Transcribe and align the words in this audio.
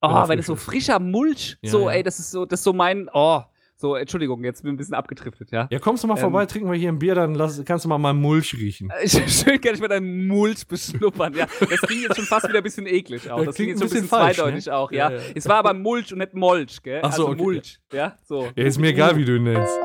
Oh, 0.00 0.28
wenn 0.28 0.38
es 0.38 0.46
so 0.46 0.56
frischer 0.56 0.98
Mulch, 1.00 1.56
ja, 1.62 1.70
so, 1.70 1.88
ja. 1.88 1.96
ey, 1.96 2.02
das 2.02 2.18
ist 2.18 2.30
so, 2.30 2.44
das 2.46 2.60
ist 2.60 2.64
so 2.64 2.72
mein, 2.72 3.08
oh, 3.12 3.42
so, 3.76 3.96
Entschuldigung, 3.96 4.44
jetzt 4.44 4.62
bin 4.62 4.70
ich 4.70 4.74
ein 4.74 4.76
bisschen 4.76 4.94
abgedriftet, 4.94 5.50
ja. 5.50 5.66
Ja, 5.70 5.78
kommst 5.80 6.04
du 6.04 6.08
mal 6.08 6.14
ähm, 6.14 6.20
vorbei, 6.20 6.46
trinken 6.46 6.70
wir 6.70 6.78
hier 6.78 6.90
ein 6.90 6.98
Bier, 6.98 7.14
dann 7.16 7.34
lass, 7.34 7.62
kannst 7.64 7.84
du 7.84 7.88
mal 7.88 7.98
mal 7.98 8.14
Mulch 8.14 8.54
riechen. 8.54 8.90
Schön 9.04 9.60
kann 9.60 9.74
ich 9.74 9.80
mal 9.80 9.88
deinen 9.88 10.28
Mulch 10.28 10.66
beschnuppern, 10.66 11.34
ja. 11.34 11.46
Das 11.58 11.80
klingt 11.80 12.02
jetzt 12.02 12.16
schon 12.16 12.24
fast 12.24 12.48
wieder 12.48 12.58
ein 12.58 12.62
bisschen 12.62 12.86
eklig 12.86 13.28
auch. 13.30 13.38
Das, 13.38 13.46
das 13.46 13.54
klingt 13.56 13.70
jetzt 13.70 13.82
ein 13.82 13.88
bisschen, 13.88 14.02
bisschen 14.02 14.08
falsch, 14.08 14.36
zweideutig 14.36 14.66
ne? 14.66 14.74
auch, 14.74 14.92
ja. 14.92 15.10
Ja, 15.10 15.16
ja. 15.16 15.22
Es 15.34 15.48
war 15.48 15.56
aber 15.56 15.74
Mulch 15.74 16.12
und 16.12 16.20
nicht 16.20 16.34
Molch, 16.34 16.82
gell? 16.82 17.00
Ach 17.02 17.12
so, 17.12 17.22
also 17.22 17.32
okay. 17.32 17.42
Mulch, 17.42 17.80
ja, 17.92 18.16
so. 18.22 18.48
Ja, 18.54 18.64
ist 18.64 18.78
mir 18.78 18.88
egal, 18.88 19.16
wie 19.16 19.24
du 19.24 19.36
ihn 19.36 19.42
nennst. 19.42 19.78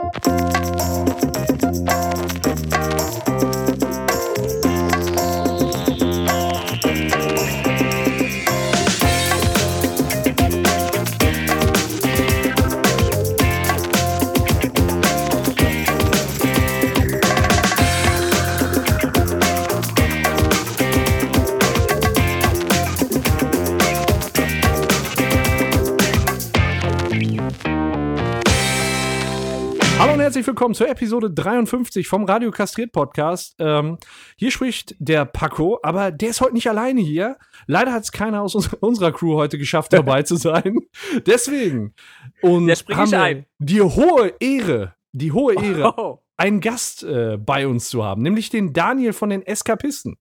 Herzlich 30.39 30.55
willkommen 30.55 30.73
zur 30.73 30.87
Episode 30.87 31.29
53 31.31 32.07
vom 32.07 32.23
Radio 32.23 32.49
Kastriert 32.49 32.93
Podcast. 32.93 33.55
Ähm, 33.59 33.97
hier 34.37 34.51
spricht 34.51 34.95
der 34.97 35.25
Paco, 35.25 35.79
aber 35.83 36.11
der 36.11 36.29
ist 36.29 36.39
heute 36.39 36.53
nicht 36.53 36.69
alleine 36.69 37.01
hier. 37.01 37.37
Leider 37.67 37.91
hat 37.91 38.03
es 38.03 38.13
keiner 38.13 38.41
aus 38.41 38.55
uns, 38.55 38.73
unserer 38.75 39.11
Crew 39.11 39.35
heute 39.35 39.57
geschafft, 39.57 39.91
dabei 39.91 40.23
zu 40.23 40.37
sein. 40.37 40.77
Deswegen. 41.25 41.93
Und 42.41 42.69
ich 42.69 43.13
ein. 43.13 43.47
Die 43.57 43.81
hohe 43.81 44.33
Ehre, 44.39 44.95
die 45.11 45.33
hohe 45.33 45.55
Ehre, 45.61 45.93
oh. 45.97 46.19
einen 46.37 46.61
Gast 46.61 47.03
äh, 47.03 47.35
bei 47.35 47.67
uns 47.67 47.89
zu 47.89 48.05
haben, 48.05 48.21
nämlich 48.21 48.49
den 48.49 48.71
Daniel 48.71 49.11
von 49.11 49.31
den 49.31 49.41
Eskapisten. 49.41 50.15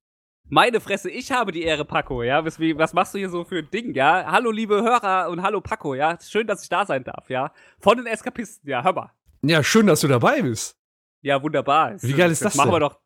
Meine 0.49 0.81
Fresse, 0.81 1.11
ich 1.11 1.31
habe 1.31 1.53
die 1.53 1.63
Ehre, 1.63 1.85
Paco, 1.85 2.25
ja. 2.25 2.45
Was, 2.45 2.59
was, 2.59 2.93
machst 2.93 3.15
du 3.15 3.19
hier 3.19 3.31
so 3.31 3.45
für 3.45 3.59
ein 3.59 3.71
Ding, 3.71 3.95
ja? 3.95 4.25
Hallo, 4.27 4.51
liebe 4.51 4.83
Hörer 4.83 5.29
und 5.31 5.43
hallo, 5.43 5.61
Paco, 5.61 5.95
ja. 5.95 6.19
Schön, 6.21 6.49
dass 6.49 6.65
ich 6.65 6.69
da 6.69 6.85
sein 6.85 7.05
darf, 7.05 7.31
ja. 7.31 7.53
Von 7.79 7.99
den 7.99 8.07
Eskapisten, 8.07 8.69
ja, 8.69 8.83
hör 8.83 8.95
mal. 8.95 9.13
Ja, 9.43 9.63
schön, 9.63 9.87
dass 9.87 10.01
du 10.01 10.09
dabei 10.09 10.43
bist. 10.43 10.77
Ja, 11.23 11.43
wunderbar. 11.43 11.95
Wie 12.01 12.13
geil 12.13 12.31
ist 12.31 12.45
das, 12.45 12.55
das 12.55 12.57
machen 12.57 12.73
wir 12.73 12.81
doch. 12.81 12.99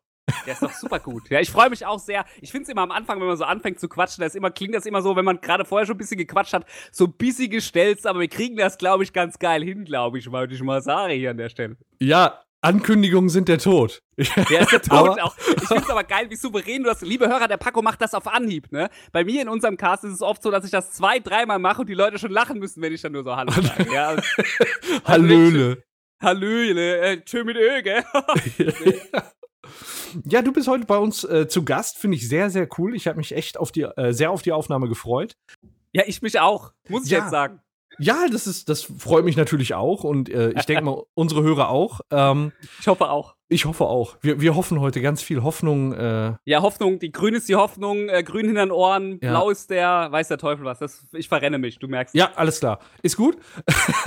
Der 0.45 0.53
ist 0.53 0.63
doch 0.63 0.71
super 0.71 0.99
gut. 0.99 1.29
Ja, 1.29 1.39
ich 1.39 1.51
freue 1.51 1.69
mich 1.69 1.85
auch 1.85 1.99
sehr. 1.99 2.25
Ich 2.41 2.51
finde 2.51 2.63
es 2.63 2.69
immer 2.69 2.81
am 2.81 2.91
Anfang, 2.91 3.19
wenn 3.19 3.27
man 3.27 3.37
so 3.37 3.43
anfängt 3.43 3.79
zu 3.79 3.89
quatschen, 3.89 4.21
das 4.21 4.35
immer, 4.35 4.51
klingt 4.51 4.73
das 4.73 4.85
immer 4.85 5.01
so, 5.01 5.15
wenn 5.15 5.25
man 5.25 5.41
gerade 5.41 5.65
vorher 5.65 5.85
schon 5.85 5.95
ein 5.95 5.97
bisschen 5.97 6.17
gequatscht 6.17 6.53
hat, 6.53 6.65
so 6.91 7.05
ein 7.05 7.13
bisschen 7.13 7.49
gestellt, 7.49 8.05
aber 8.05 8.21
wir 8.21 8.29
kriegen 8.29 8.55
das, 8.55 8.77
glaube 8.77 9.03
ich, 9.03 9.11
ganz 9.11 9.37
geil 9.37 9.63
hin, 9.63 9.83
glaube 9.83 10.19
ich, 10.19 10.31
wollte 10.31 10.53
ich 10.53 10.63
mal 10.63 10.81
sagen 10.81 11.13
hier 11.13 11.31
an 11.31 11.37
der 11.37 11.49
Stelle. 11.49 11.77
Ja, 11.99 12.41
Ankündigungen 12.61 13.29
sind 13.29 13.49
der 13.49 13.57
Tod. 13.57 14.01
Der 14.17 14.61
ist 14.61 14.71
der 14.71 14.81
Tod 14.81 15.19
auch. 15.19 15.35
Ich 15.37 15.67
finde 15.67 15.83
es 15.83 15.89
aber 15.89 16.05
geil, 16.05 16.29
wie 16.29 16.37
souverän 16.37 16.83
du 16.83 16.89
das. 16.89 17.01
Liebe 17.01 17.27
Hörer, 17.27 17.49
der 17.49 17.57
Paco 17.57 17.81
macht 17.81 17.99
das 17.99 18.13
auf 18.13 18.25
Anhieb, 18.27 18.71
ne? 18.71 18.89
Bei 19.11 19.25
mir 19.25 19.41
in 19.41 19.49
unserem 19.49 19.75
Cast 19.75 20.05
ist 20.05 20.13
es 20.13 20.21
oft 20.21 20.41
so, 20.41 20.49
dass 20.49 20.63
ich 20.63 20.71
das 20.71 20.93
zwei, 20.93 21.19
dreimal 21.19 21.59
mache 21.59 21.81
und 21.81 21.89
die 21.89 21.93
Leute 21.93 22.19
schon 22.19 22.31
lachen 22.31 22.59
müssen, 22.59 22.81
wenn 22.81 22.93
ich 22.93 23.01
dann 23.01 23.11
nur 23.11 23.23
so 23.23 23.35
Hallo 23.35 23.51
sage. 23.61 23.91
Ja, 23.91 24.09
also, 24.09 24.23
Hallöle. 25.03 25.83
Hallöle, 26.23 26.99
äh, 26.99 27.21
tschö 27.21 27.43
mit 27.43 27.57
Ö, 27.57 27.81
gell? 27.81 28.03
ja, 30.25 30.41
du 30.41 30.53
bist 30.53 30.67
heute 30.67 30.85
bei 30.85 30.97
uns 30.97 31.23
äh, 31.23 31.47
zu 31.47 31.65
Gast, 31.65 31.97
finde 31.97 32.17
ich 32.17 32.27
sehr, 32.27 32.49
sehr 32.49 32.67
cool. 32.77 32.95
Ich 32.95 33.07
habe 33.07 33.17
mich 33.17 33.33
echt 33.33 33.57
auf 33.57 33.71
die, 33.71 33.81
äh, 33.81 34.13
sehr 34.13 34.31
auf 34.31 34.41
die 34.41 34.53
Aufnahme 34.53 34.87
gefreut. 34.87 35.35
Ja, 35.91 36.03
ich 36.07 36.21
mich 36.21 36.39
auch, 36.39 36.71
muss 36.87 37.05
ich 37.05 37.11
ja. 37.11 37.19
jetzt 37.19 37.31
sagen. 37.31 37.61
Ja, 37.99 38.27
das 38.31 38.47
ist, 38.47 38.69
das 38.69 38.83
freut 38.83 39.25
mich 39.25 39.37
natürlich 39.37 39.73
auch 39.73 40.03
und 40.03 40.29
äh, 40.29 40.51
ich 40.51 40.65
denke 40.65 40.83
mal, 40.83 41.03
unsere 41.13 41.43
Hörer 41.43 41.69
auch. 41.69 42.01
Ähm, 42.11 42.51
ich 42.79 42.87
hoffe 42.87 43.09
auch. 43.09 43.35
Ich 43.49 43.65
hoffe 43.65 43.83
auch. 43.83 44.17
Wir, 44.21 44.41
wir 44.41 44.55
hoffen 44.55 44.79
heute 44.79 44.99
ganz 44.99 45.21
viel 45.21 45.43
Hoffnung. 45.43 45.93
Äh 45.93 46.33
ja, 46.45 46.61
Hoffnung. 46.63 46.97
Die 46.97 47.11
Grün 47.11 47.35
ist 47.35 47.47
die 47.49 47.55
Hoffnung, 47.55 48.09
äh, 48.09 48.23
grün 48.23 48.47
hinter 48.47 48.65
den 48.65 48.71
Ohren, 48.71 49.19
ja. 49.21 49.29
blau 49.29 49.51
ist 49.51 49.69
der, 49.69 50.11
weiß 50.11 50.29
der 50.29 50.39
Teufel 50.39 50.65
was. 50.65 50.79
Das, 50.79 51.05
ich 51.11 51.27
verrenne 51.27 51.59
mich, 51.59 51.77
du 51.77 51.87
merkst. 51.87 52.15
Ja, 52.15 52.31
alles 52.35 52.59
klar. 52.59 52.79
Ist 53.03 53.15
gut. 53.15 53.37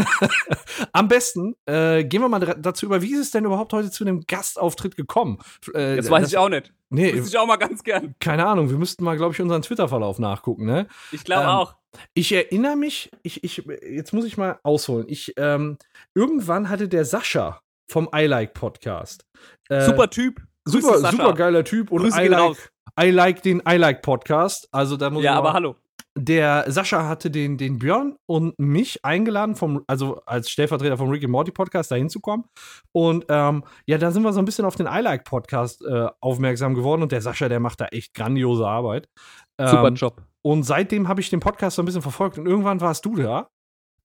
Am 0.92 1.06
besten 1.06 1.54
äh, 1.66 2.02
gehen 2.04 2.22
wir 2.22 2.28
mal 2.28 2.40
dazu 2.40 2.86
über, 2.86 3.02
wie 3.02 3.12
ist 3.12 3.20
es 3.20 3.30
denn 3.30 3.44
überhaupt 3.44 3.72
heute 3.72 3.90
zu 3.90 4.02
einem 4.02 4.22
Gastauftritt 4.26 4.96
gekommen? 4.96 5.38
Äh, 5.74 5.96
das 5.96 6.10
weiß 6.10 6.22
das, 6.22 6.32
ich 6.32 6.38
auch 6.38 6.48
nicht. 6.48 6.72
Nee. 6.88 7.14
Wüsste 7.14 7.28
ich 7.28 7.38
auch 7.38 7.46
mal 7.46 7.56
ganz 7.56 7.84
gern. 7.84 8.16
Keine 8.18 8.46
Ahnung, 8.46 8.70
wir 8.70 8.78
müssten 8.78 9.04
mal, 9.04 9.16
glaube 9.16 9.32
ich, 9.32 9.40
unseren 9.40 9.62
Twitter-Verlauf 9.62 10.18
nachgucken, 10.18 10.66
ne? 10.66 10.88
Ich 11.12 11.24
glaube 11.24 11.44
ähm, 11.44 11.48
auch. 11.50 11.74
Ich 12.14 12.32
erinnere 12.32 12.76
mich, 12.76 13.10
ich, 13.22 13.44
ich, 13.44 13.62
jetzt 13.82 14.12
muss 14.12 14.24
ich 14.24 14.36
mal 14.36 14.58
ausholen. 14.62 15.06
Ich, 15.08 15.32
ähm, 15.36 15.78
irgendwann 16.14 16.68
hatte 16.68 16.88
der 16.88 17.04
Sascha 17.04 17.60
vom 17.88 18.08
I 18.14 18.26
Like 18.26 18.54
Podcast. 18.54 19.24
Äh, 19.68 19.84
super 19.84 20.10
Typ. 20.10 20.40
Super, 20.64 20.98
super 20.98 21.34
geiler 21.34 21.62
Typ 21.62 21.92
und 21.92 22.04
I 22.04 22.26
like, 22.26 22.72
I 23.00 23.10
like 23.10 23.42
den 23.42 23.62
I 23.68 23.76
Like 23.76 24.02
Podcast. 24.02 24.68
Also 24.72 24.96
da 24.96 25.10
muss 25.10 25.22
ja, 25.22 25.34
aber 25.34 25.52
hallo. 25.52 25.76
Der 26.18 26.64
Sascha 26.68 27.06
hatte 27.06 27.30
den, 27.30 27.58
den 27.58 27.78
Björn 27.78 28.16
und 28.24 28.58
mich 28.58 29.04
eingeladen, 29.04 29.54
vom, 29.54 29.84
also 29.86 30.22
als 30.24 30.48
Stellvertreter 30.48 30.96
vom 30.96 31.10
Ricky 31.10 31.26
Morty 31.26 31.52
Podcast, 31.52 31.90
da 31.90 31.96
hinzukommen. 31.96 32.46
Und 32.92 33.26
ähm, 33.28 33.64
ja, 33.84 33.98
da 33.98 34.10
sind 34.10 34.22
wir 34.22 34.32
so 34.32 34.38
ein 34.38 34.46
bisschen 34.46 34.64
auf 34.64 34.76
den 34.76 34.86
I 34.86 35.00
Like 35.00 35.24
Podcast 35.24 35.84
äh, 35.84 36.08
aufmerksam 36.20 36.74
geworden. 36.74 37.02
Und 37.02 37.12
der 37.12 37.20
Sascha, 37.20 37.50
der 37.50 37.60
macht 37.60 37.82
da 37.82 37.86
echt 37.88 38.14
grandiose 38.14 38.66
Arbeit. 38.66 39.10
Ähm, 39.58 39.68
Super 39.68 39.90
Job. 39.90 40.22
Und 40.40 40.62
seitdem 40.62 41.06
habe 41.06 41.20
ich 41.20 41.28
den 41.28 41.40
Podcast 41.40 41.76
so 41.76 41.82
ein 41.82 41.86
bisschen 41.86 42.02
verfolgt. 42.02 42.38
Und 42.38 42.46
irgendwann 42.46 42.80
warst 42.80 43.04
du 43.04 43.16
da 43.16 43.50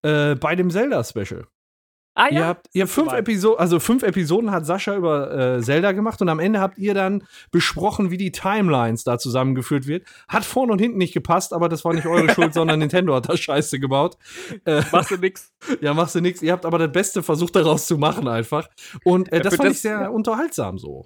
äh, 0.03 0.35
bei 0.35 0.55
dem 0.55 0.69
Zelda-Special. 0.69 1.47
Ah 2.13 2.27
ja. 2.29 2.31
Ihr 2.31 2.45
habt 2.45 2.67
ihr 2.73 2.87
fünf 2.87 3.13
Episoden, 3.13 3.59
also 3.59 3.79
fünf 3.79 4.03
Episoden 4.03 4.51
hat 4.51 4.65
Sascha 4.65 4.95
über 4.95 5.57
äh, 5.57 5.61
Zelda 5.61 5.93
gemacht 5.93 6.21
und 6.21 6.27
am 6.27 6.39
Ende 6.39 6.59
habt 6.59 6.77
ihr 6.77 6.93
dann 6.93 7.23
besprochen, 7.51 8.11
wie 8.11 8.17
die 8.17 8.31
Timelines 8.31 9.05
da 9.05 9.17
zusammengeführt 9.17 9.87
wird. 9.87 10.05
Hat 10.27 10.43
vorne 10.43 10.73
und 10.73 10.79
hinten 10.79 10.97
nicht 10.97 11.13
gepasst, 11.13 11.53
aber 11.53 11.69
das 11.69 11.85
war 11.85 11.93
nicht 11.93 12.07
eure 12.07 12.29
Schuld, 12.33 12.53
sondern 12.53 12.79
Nintendo 12.79 13.15
hat 13.15 13.29
da 13.29 13.37
Scheiße 13.37 13.79
gebaut. 13.79 14.17
Äh, 14.65 14.81
machst 14.91 15.11
du 15.11 15.17
nix. 15.17 15.51
Ja, 15.79 15.93
machst 15.93 16.15
du 16.15 16.21
nix. 16.21 16.41
Ihr 16.41 16.51
habt 16.51 16.65
aber 16.65 16.79
das 16.79 16.91
Beste 16.91 17.23
versucht 17.23 17.55
daraus 17.55 17.85
zu 17.85 17.97
machen 17.97 18.27
einfach. 18.27 18.67
Und 19.03 19.31
äh, 19.31 19.39
das 19.41 19.55
fand 19.55 19.69
das, 19.69 19.77
ich 19.77 19.81
sehr 19.81 20.01
ja. 20.01 20.09
unterhaltsam 20.09 20.77
so. 20.79 21.05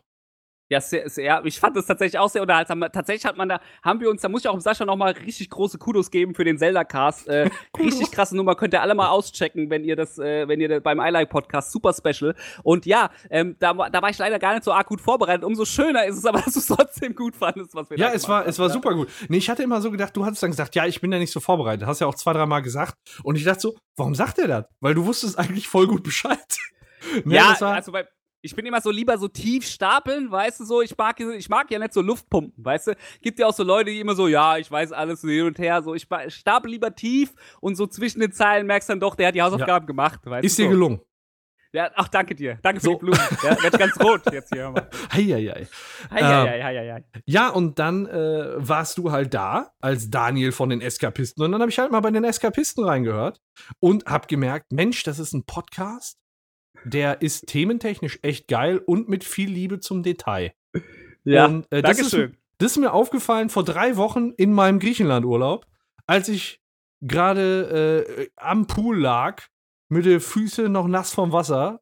Ja, 0.67 0.81
sehr, 0.81 1.07
sehr, 1.09 1.45
ich 1.45 1.59
fand 1.59 1.77
das 1.77 1.85
tatsächlich 1.85 2.17
auch 2.17 2.29
sehr 2.29 2.41
unterhaltsam. 2.41 2.81
Tatsächlich 2.81 3.25
hat 3.25 3.37
man 3.37 3.49
da, 3.49 3.59
haben 3.83 3.99
wir 3.99 4.09
uns, 4.09 4.21
da 4.21 4.29
muss 4.29 4.41
ich 4.41 4.47
auch 4.47 4.59
Sascha 4.59 4.83
nochmal 4.83 5.11
richtig 5.11 5.51
große 5.51 5.77
Kudos 5.77 6.09
geben 6.09 6.33
für 6.33 6.43
den 6.43 6.57
Zelda-Cast. 6.57 7.27
Äh, 7.27 7.51
richtig 7.77 8.11
krasse 8.11 8.35
Nummer, 8.35 8.55
könnt 8.55 8.73
ihr 8.73 8.81
alle 8.81 8.95
mal 8.95 9.09
auschecken, 9.09 9.69
wenn 9.69 9.83
ihr 9.83 9.95
das, 9.95 10.17
äh, 10.17 10.47
wenn 10.47 10.59
ihr 10.59 10.67
das 10.67 10.81
beim 10.81 10.99
iLike-Podcast, 10.99 11.71
super 11.71 11.93
special. 11.93 12.33
Und 12.63 12.87
ja, 12.87 13.11
ähm, 13.29 13.55
da, 13.59 13.73
da 13.73 14.01
war 14.01 14.09
ich 14.09 14.17
leider 14.17 14.39
gar 14.39 14.53
nicht 14.53 14.63
so 14.63 14.73
arg 14.73 14.87
gut 14.87 15.01
vorbereitet. 15.01 15.43
Umso 15.43 15.65
schöner 15.65 16.05
ist 16.05 16.17
es 16.17 16.25
aber, 16.25 16.41
dass 16.45 16.53
du 16.55 16.59
es 16.59 16.67
trotzdem 16.67 17.13
gut 17.13 17.35
fandest, 17.35 17.75
was 17.75 17.87
wir 17.91 17.99
Ja, 17.99 18.07
da 18.09 18.13
es 18.15 18.27
war, 18.27 18.39
haben. 18.39 18.49
es 18.49 18.57
war 18.57 18.71
super 18.71 18.95
gut. 18.95 19.07
Nee, 19.29 19.37
ich 19.37 19.49
hatte 19.51 19.61
immer 19.61 19.81
so 19.81 19.91
gedacht, 19.91 20.17
du 20.17 20.25
hattest 20.25 20.41
dann 20.41 20.49
gesagt, 20.49 20.73
ja, 20.73 20.87
ich 20.87 20.99
bin 20.99 21.11
da 21.11 21.19
nicht 21.19 21.31
so 21.31 21.39
vorbereitet. 21.39 21.87
Hast 21.87 22.01
ja 22.01 22.07
auch 22.07 22.15
zwei, 22.15 22.33
dreimal 22.33 22.63
gesagt. 22.63 22.95
Und 23.21 23.35
ich 23.35 23.43
dachte 23.43 23.59
so, 23.59 23.75
warum 23.97 24.15
sagt 24.15 24.39
er 24.39 24.47
das? 24.47 24.65
Weil 24.79 24.95
du 24.95 25.05
wusstest 25.05 25.37
eigentlich 25.37 25.67
voll 25.67 25.85
gut 25.85 26.01
Bescheid. 26.01 26.39
nee, 27.23 27.35
ja, 27.35 27.55
also 27.59 27.91
bei, 27.91 28.07
ich 28.45 28.55
bin 28.55 28.65
immer 28.65 28.79
so 28.79 28.91
lieber 28.91 29.17
so 29.17 29.27
tief 29.27 29.65
stapeln, 29.65 30.31
weißt 30.31 30.59
du 30.59 30.65
so. 30.65 30.81
Ich 30.81 30.95
mag, 30.95 31.19
ich 31.19 31.49
mag 31.49 31.69
ja 31.71 31.79
nicht 31.79 31.93
so 31.93 32.01
Luftpumpen, 32.01 32.63
weißt 32.63 32.87
du. 32.87 32.95
Gibt 33.21 33.39
ja 33.39 33.47
auch 33.47 33.53
so 33.53 33.63
Leute, 33.63 33.89
die 33.89 33.99
immer 33.99 34.15
so, 34.15 34.27
ja, 34.27 34.57
ich 34.57 34.69
weiß 34.69 34.91
alles 34.91 35.21
so 35.21 35.27
hin 35.27 35.47
und 35.47 35.57
her. 35.57 35.81
So, 35.81 35.95
ich 35.95 36.07
stapel 36.27 36.69
lieber 36.71 36.93
tief 36.93 37.33
und 37.59 37.75
so 37.75 37.87
zwischen 37.87 38.19
den 38.19 38.31
Zeilen 38.31 38.67
merkst 38.67 38.87
dann 38.89 38.99
doch, 38.99 39.15
der 39.15 39.29
hat 39.29 39.35
die 39.35 39.41
Hausaufgaben 39.41 39.85
ja. 39.85 39.87
gemacht. 39.87 40.19
Weißt 40.23 40.45
Ist 40.45 40.57
dir 40.59 40.65
so. 40.65 40.69
gelungen. 40.69 41.01
Ja, 41.73 41.91
ach, 41.95 42.07
danke 42.07 42.35
dir. 42.35 42.57
Danke 42.61 42.79
für 42.79 42.85
so. 42.85 42.93
die 42.93 42.99
Blumen. 42.99 43.19
Ja, 43.43 43.61
werd 43.61 43.77
ganz 43.77 43.99
rot 43.99 44.21
jetzt 44.31 44.53
hier. 44.53 44.73
Heieiei. 45.11 45.67
Heieiei, 46.09 46.63
heieiei. 46.63 47.03
Ja, 47.25 47.49
und 47.49 47.79
dann 47.79 48.05
äh, 48.05 48.53
warst 48.55 48.97
du 48.97 49.11
halt 49.11 49.33
da 49.33 49.71
als 49.81 50.09
Daniel 50.09 50.53
von 50.53 50.69
den 50.69 50.79
Eskapisten. 50.79 51.43
Und 51.43 51.51
dann 51.51 51.59
habe 51.59 51.69
ich 51.69 51.77
halt 51.77 51.91
mal 51.91 51.99
bei 51.99 52.11
den 52.11 52.23
Eskapisten 52.23 52.85
reingehört 52.85 53.41
und 53.81 54.05
habe 54.05 54.27
gemerkt, 54.27 54.71
Mensch, 54.71 55.03
das 55.03 55.19
ist 55.19 55.33
ein 55.33 55.45
Podcast 55.45 56.17
der 56.85 57.21
ist 57.21 57.47
thementechnisch 57.47 58.19
echt 58.21 58.47
geil 58.47 58.77
und 58.77 59.09
mit 59.09 59.23
viel 59.23 59.49
Liebe 59.49 59.79
zum 59.79 60.03
Detail. 60.03 60.53
Ja, 61.23 61.47
und, 61.47 61.71
äh, 61.71 61.81
das, 61.81 61.99
ist, 61.99 62.13
das 62.57 62.71
ist 62.71 62.77
mir 62.77 62.93
aufgefallen 62.93 63.49
vor 63.49 63.63
drei 63.63 63.97
Wochen 63.97 64.31
in 64.37 64.53
meinem 64.53 64.79
Griechenlandurlaub, 64.79 65.65
als 66.05 66.29
ich 66.29 66.61
gerade 67.01 68.05
äh, 68.17 68.27
am 68.35 68.67
Pool 68.67 68.99
lag, 68.99 69.43
mit 69.89 70.05
den 70.05 70.19
Füßen 70.19 70.71
noch 70.71 70.87
nass 70.87 71.13
vom 71.13 71.31
Wasser. 71.31 71.81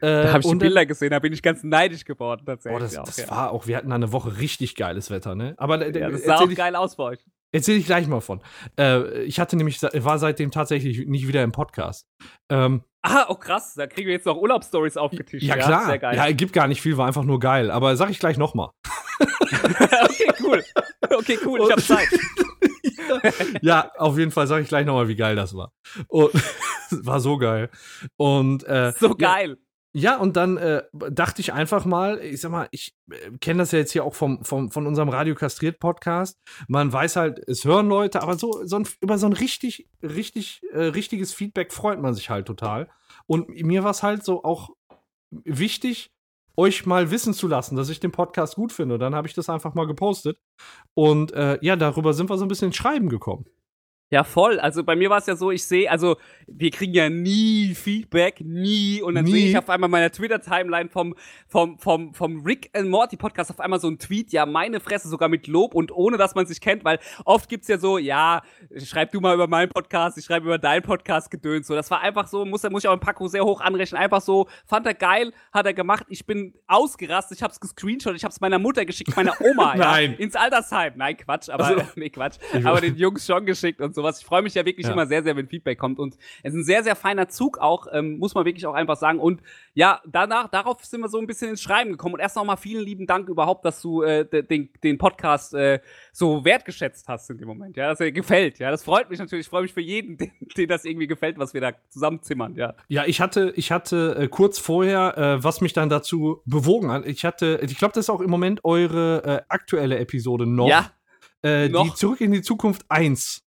Äh, 0.00 0.24
da 0.24 0.32
habe 0.32 0.40
ich 0.40 0.50
die 0.50 0.56
Bilder 0.56 0.86
gesehen, 0.86 1.10
da 1.10 1.18
bin 1.18 1.32
ich 1.32 1.42
ganz 1.42 1.62
neidisch 1.62 2.04
geworden 2.04 2.44
tatsächlich. 2.44 2.76
Oh, 2.76 2.80
das, 2.80 2.94
das 2.94 3.16
ja. 3.16 3.30
war 3.30 3.50
auch, 3.50 3.66
wir 3.66 3.76
hatten 3.76 3.92
eine 3.92 4.12
Woche 4.12 4.38
richtig 4.38 4.74
geiles 4.74 5.10
Wetter, 5.10 5.34
ne? 5.34 5.54
Aber 5.56 5.84
ja, 5.88 6.10
das 6.10 6.24
sah 6.24 6.36
auch 6.36 6.48
ich, 6.48 6.56
geil 6.56 6.76
aus 6.76 6.96
bei 6.96 7.04
euch. 7.04 7.24
Erzähle 7.52 7.78
ich 7.78 7.86
gleich 7.86 8.06
mal 8.06 8.20
von. 8.20 8.42
Äh, 8.78 9.22
ich 9.22 9.40
hatte 9.40 9.56
nämlich, 9.56 9.82
war 9.82 10.18
seitdem 10.18 10.50
tatsächlich 10.50 11.06
nicht 11.06 11.26
wieder 11.26 11.42
im 11.42 11.52
Podcast. 11.52 12.06
Ähm, 12.50 12.82
Ah, 13.08 13.26
oh 13.28 13.36
krass, 13.36 13.74
da 13.74 13.86
kriegen 13.86 14.08
wir 14.08 14.14
jetzt 14.14 14.26
noch 14.26 14.36
Urlaubsstories 14.36 14.96
aufgetischt. 14.96 15.46
Ja, 15.46 15.56
klar. 15.56 15.86
Sehr 15.86 15.98
geil. 15.98 16.16
Ja, 16.16 16.32
gibt 16.32 16.52
gar 16.52 16.66
nicht 16.66 16.82
viel, 16.82 16.96
war 16.96 17.06
einfach 17.06 17.22
nur 17.22 17.38
geil. 17.38 17.70
Aber 17.70 17.96
sag 17.96 18.10
ich 18.10 18.18
gleich 18.18 18.36
nochmal. 18.36 18.70
okay, 19.20 20.32
cool. 20.42 20.64
Okay, 21.08 21.38
cool, 21.44 21.60
ich 21.64 21.70
hab 21.70 21.80
Zeit. 21.80 22.08
ja, 23.62 23.92
auf 23.96 24.18
jeden 24.18 24.32
Fall 24.32 24.48
sage 24.48 24.62
ich 24.62 24.68
gleich 24.68 24.84
nochmal, 24.84 25.06
wie 25.06 25.14
geil 25.14 25.36
das 25.36 25.54
war. 25.54 25.72
Und 26.08 26.32
war 26.90 27.20
so 27.20 27.38
geil. 27.38 27.70
Und 28.16 28.64
äh, 28.64 28.92
so 28.98 29.14
geil. 29.14 29.56
Ja, 29.98 30.18
und 30.18 30.36
dann 30.36 30.58
äh, 30.58 30.82
dachte 30.92 31.40
ich 31.40 31.54
einfach 31.54 31.86
mal, 31.86 32.18
ich 32.18 32.42
sag 32.42 32.50
mal, 32.50 32.68
ich 32.70 32.94
äh, 33.10 33.30
kenne 33.40 33.60
das 33.60 33.72
ja 33.72 33.78
jetzt 33.78 33.92
hier 33.92 34.04
auch 34.04 34.14
vom, 34.14 34.44
vom, 34.44 34.70
von 34.70 34.86
unserem 34.86 35.08
Radio 35.08 35.34
Kastriert 35.34 35.80
Podcast. 35.80 36.38
Man 36.68 36.92
weiß 36.92 37.16
halt, 37.16 37.38
es 37.48 37.64
hören 37.64 37.88
Leute, 37.88 38.22
aber 38.22 38.36
so, 38.36 38.62
so 38.66 38.76
ein, 38.76 38.86
über 39.00 39.16
so 39.16 39.24
ein 39.24 39.32
richtig, 39.32 39.88
richtig, 40.02 40.60
äh, 40.74 40.82
richtiges 40.82 41.32
Feedback 41.32 41.72
freut 41.72 41.98
man 41.98 42.12
sich 42.12 42.28
halt 42.28 42.46
total. 42.46 42.90
Und 43.26 43.48
mir 43.48 43.84
war 43.84 43.92
es 43.92 44.02
halt 44.02 44.22
so 44.22 44.44
auch 44.44 44.68
wichtig, 45.30 46.10
euch 46.58 46.84
mal 46.84 47.10
wissen 47.10 47.32
zu 47.32 47.48
lassen, 47.48 47.74
dass 47.74 47.88
ich 47.88 47.98
den 47.98 48.12
Podcast 48.12 48.56
gut 48.56 48.72
finde. 48.72 48.98
Dann 48.98 49.14
habe 49.14 49.26
ich 49.26 49.32
das 49.32 49.48
einfach 49.48 49.72
mal 49.72 49.86
gepostet. 49.86 50.38
Und 50.92 51.32
äh, 51.32 51.58
ja, 51.62 51.74
darüber 51.74 52.12
sind 52.12 52.28
wir 52.28 52.36
so 52.36 52.44
ein 52.44 52.48
bisschen 52.48 52.68
ins 52.68 52.76
Schreiben 52.76 53.08
gekommen. 53.08 53.46
Ja, 54.08 54.22
voll. 54.22 54.60
Also 54.60 54.84
bei 54.84 54.94
mir 54.94 55.10
war 55.10 55.18
es 55.18 55.26
ja 55.26 55.34
so, 55.34 55.50
ich 55.50 55.64
sehe, 55.64 55.90
also 55.90 56.16
wir 56.46 56.70
kriegen 56.70 56.94
ja 56.94 57.10
nie 57.10 57.74
Feedback, 57.74 58.40
nie. 58.40 59.02
Und 59.02 59.16
dann 59.16 59.26
sehe 59.26 59.48
ich 59.48 59.58
auf 59.58 59.68
einmal 59.68 59.88
meiner 59.90 60.12
Twitter-Timeline 60.12 60.90
vom, 60.90 61.16
vom, 61.48 61.76
vom, 61.80 62.14
vom 62.14 62.44
Rick 62.44 62.70
and 62.72 62.88
Morty 62.88 63.16
Podcast 63.16 63.50
auf 63.50 63.58
einmal 63.58 63.80
so 63.80 63.88
ein 63.88 63.98
Tweet, 63.98 64.30
ja, 64.30 64.46
meine 64.46 64.78
Fresse 64.78 65.08
sogar 65.08 65.28
mit 65.28 65.48
Lob 65.48 65.74
und 65.74 65.90
ohne, 65.90 66.18
dass 66.18 66.36
man 66.36 66.46
sich 66.46 66.60
kennt, 66.60 66.84
weil 66.84 67.00
oft 67.24 67.48
gibt's 67.48 67.66
ja 67.66 67.78
so, 67.78 67.98
ja, 67.98 68.42
schreib 68.76 69.10
du 69.10 69.20
mal 69.20 69.34
über 69.34 69.48
meinen 69.48 69.70
Podcast, 69.70 70.16
ich 70.18 70.24
schreibe 70.24 70.46
über 70.46 70.58
deinen 70.58 70.82
Podcast 70.82 71.28
gedöns. 71.28 71.66
So, 71.66 71.74
das 71.74 71.90
war 71.90 72.00
einfach 72.00 72.28
so, 72.28 72.44
muss, 72.44 72.62
muss 72.70 72.84
ich 72.84 72.88
auch 72.88 72.94
im 72.94 73.00
Paco 73.00 73.26
sehr 73.26 73.44
hoch 73.44 73.60
anrechnen. 73.60 74.00
Einfach 74.00 74.20
so, 74.20 74.46
fand 74.66 74.86
er 74.86 74.94
geil, 74.94 75.32
hat 75.52 75.66
er 75.66 75.74
gemacht. 75.74 76.06
Ich 76.10 76.24
bin 76.26 76.54
ausgerastet, 76.68 77.38
ich 77.38 77.42
hab's 77.42 77.58
gescreenshot, 77.58 78.14
ich 78.14 78.24
hab's 78.24 78.40
meiner 78.40 78.60
Mutter 78.60 78.84
geschickt, 78.84 79.16
meiner 79.16 79.34
Oma, 79.40 79.74
Nein. 79.76 80.12
ja, 80.12 80.18
ins 80.18 80.36
Altersheim. 80.36 80.92
Nein, 80.94 81.16
Quatsch, 81.16 81.48
aber, 81.48 81.64
also, 81.64 81.82
nee, 81.96 82.10
Quatsch. 82.10 82.36
Aber 82.62 82.80
den 82.80 82.94
Jungs 82.94 83.26
schon 83.26 83.44
geschickt 83.46 83.80
und 83.80 83.95
sowas. 83.96 84.20
Ich 84.20 84.26
freue 84.26 84.42
mich 84.42 84.54
ja 84.54 84.64
wirklich 84.64 84.86
ja. 84.86 84.92
immer 84.92 85.06
sehr, 85.06 85.24
sehr, 85.24 85.34
wenn 85.34 85.48
Feedback 85.48 85.78
kommt. 85.78 85.98
Und 85.98 86.16
es 86.44 86.52
ist 86.52 86.60
ein 86.60 86.64
sehr, 86.64 86.84
sehr 86.84 86.94
feiner 86.94 87.28
Zug 87.28 87.58
auch, 87.58 87.88
ähm, 87.92 88.18
muss 88.18 88.34
man 88.34 88.44
wirklich 88.44 88.64
auch 88.66 88.74
einfach 88.74 88.96
sagen. 88.96 89.18
Und 89.18 89.42
ja, 89.74 90.00
danach, 90.06 90.48
darauf 90.48 90.84
sind 90.84 91.00
wir 91.00 91.08
so 91.08 91.18
ein 91.18 91.26
bisschen 91.26 91.50
ins 91.50 91.60
Schreiben 91.60 91.90
gekommen. 91.90 92.14
Und 92.14 92.20
erst 92.20 92.36
nochmal 92.36 92.56
vielen 92.56 92.84
lieben 92.84 93.06
Dank 93.06 93.28
überhaupt, 93.28 93.64
dass 93.64 93.82
du 93.82 94.02
äh, 94.02 94.24
den, 94.24 94.70
den 94.84 94.98
Podcast 94.98 95.54
äh, 95.54 95.80
so 96.12 96.44
wertgeschätzt 96.44 97.08
hast 97.08 97.28
in 97.30 97.38
dem 97.38 97.48
Moment. 97.48 97.76
Ja, 97.76 97.88
dass 97.88 98.00
er 98.00 98.12
gefällt. 98.12 98.58
Ja, 98.58 98.70
das 98.70 98.84
freut 98.84 99.10
mich 99.10 99.18
natürlich. 99.18 99.46
Ich 99.46 99.50
freue 99.50 99.62
mich 99.62 99.72
für 99.72 99.80
jeden, 99.80 100.16
den, 100.16 100.30
den 100.56 100.68
das 100.68 100.84
irgendwie 100.84 101.08
gefällt, 101.08 101.38
was 101.38 101.54
wir 101.54 101.60
da 101.60 101.72
zusammenzimmern. 101.88 102.54
Ja, 102.54 102.74
ja 102.88 103.04
ich 103.06 103.20
hatte, 103.20 103.52
ich 103.56 103.72
hatte 103.72 104.16
äh, 104.18 104.28
kurz 104.28 104.58
vorher, 104.58 105.18
äh, 105.18 105.44
was 105.44 105.60
mich 105.60 105.72
dann 105.72 105.88
dazu 105.88 106.42
bewogen 106.44 106.92
hat. 106.92 107.06
Ich 107.06 107.24
hatte, 107.24 107.60
ich 107.62 107.76
glaube, 107.78 107.94
das 107.94 108.06
ist 108.06 108.10
auch 108.10 108.20
im 108.20 108.30
Moment 108.30 108.64
eure 108.64 109.24
äh, 109.24 109.42
aktuelle 109.48 109.98
Episode 109.98 110.46
noch. 110.46 110.68
Ja. 110.68 110.90
Äh, 111.42 111.68
die 111.68 111.94
Zurück 111.94 112.20
in 112.20 112.32
die 112.32 112.42
Zukunft 112.42 112.84
1 112.88 113.45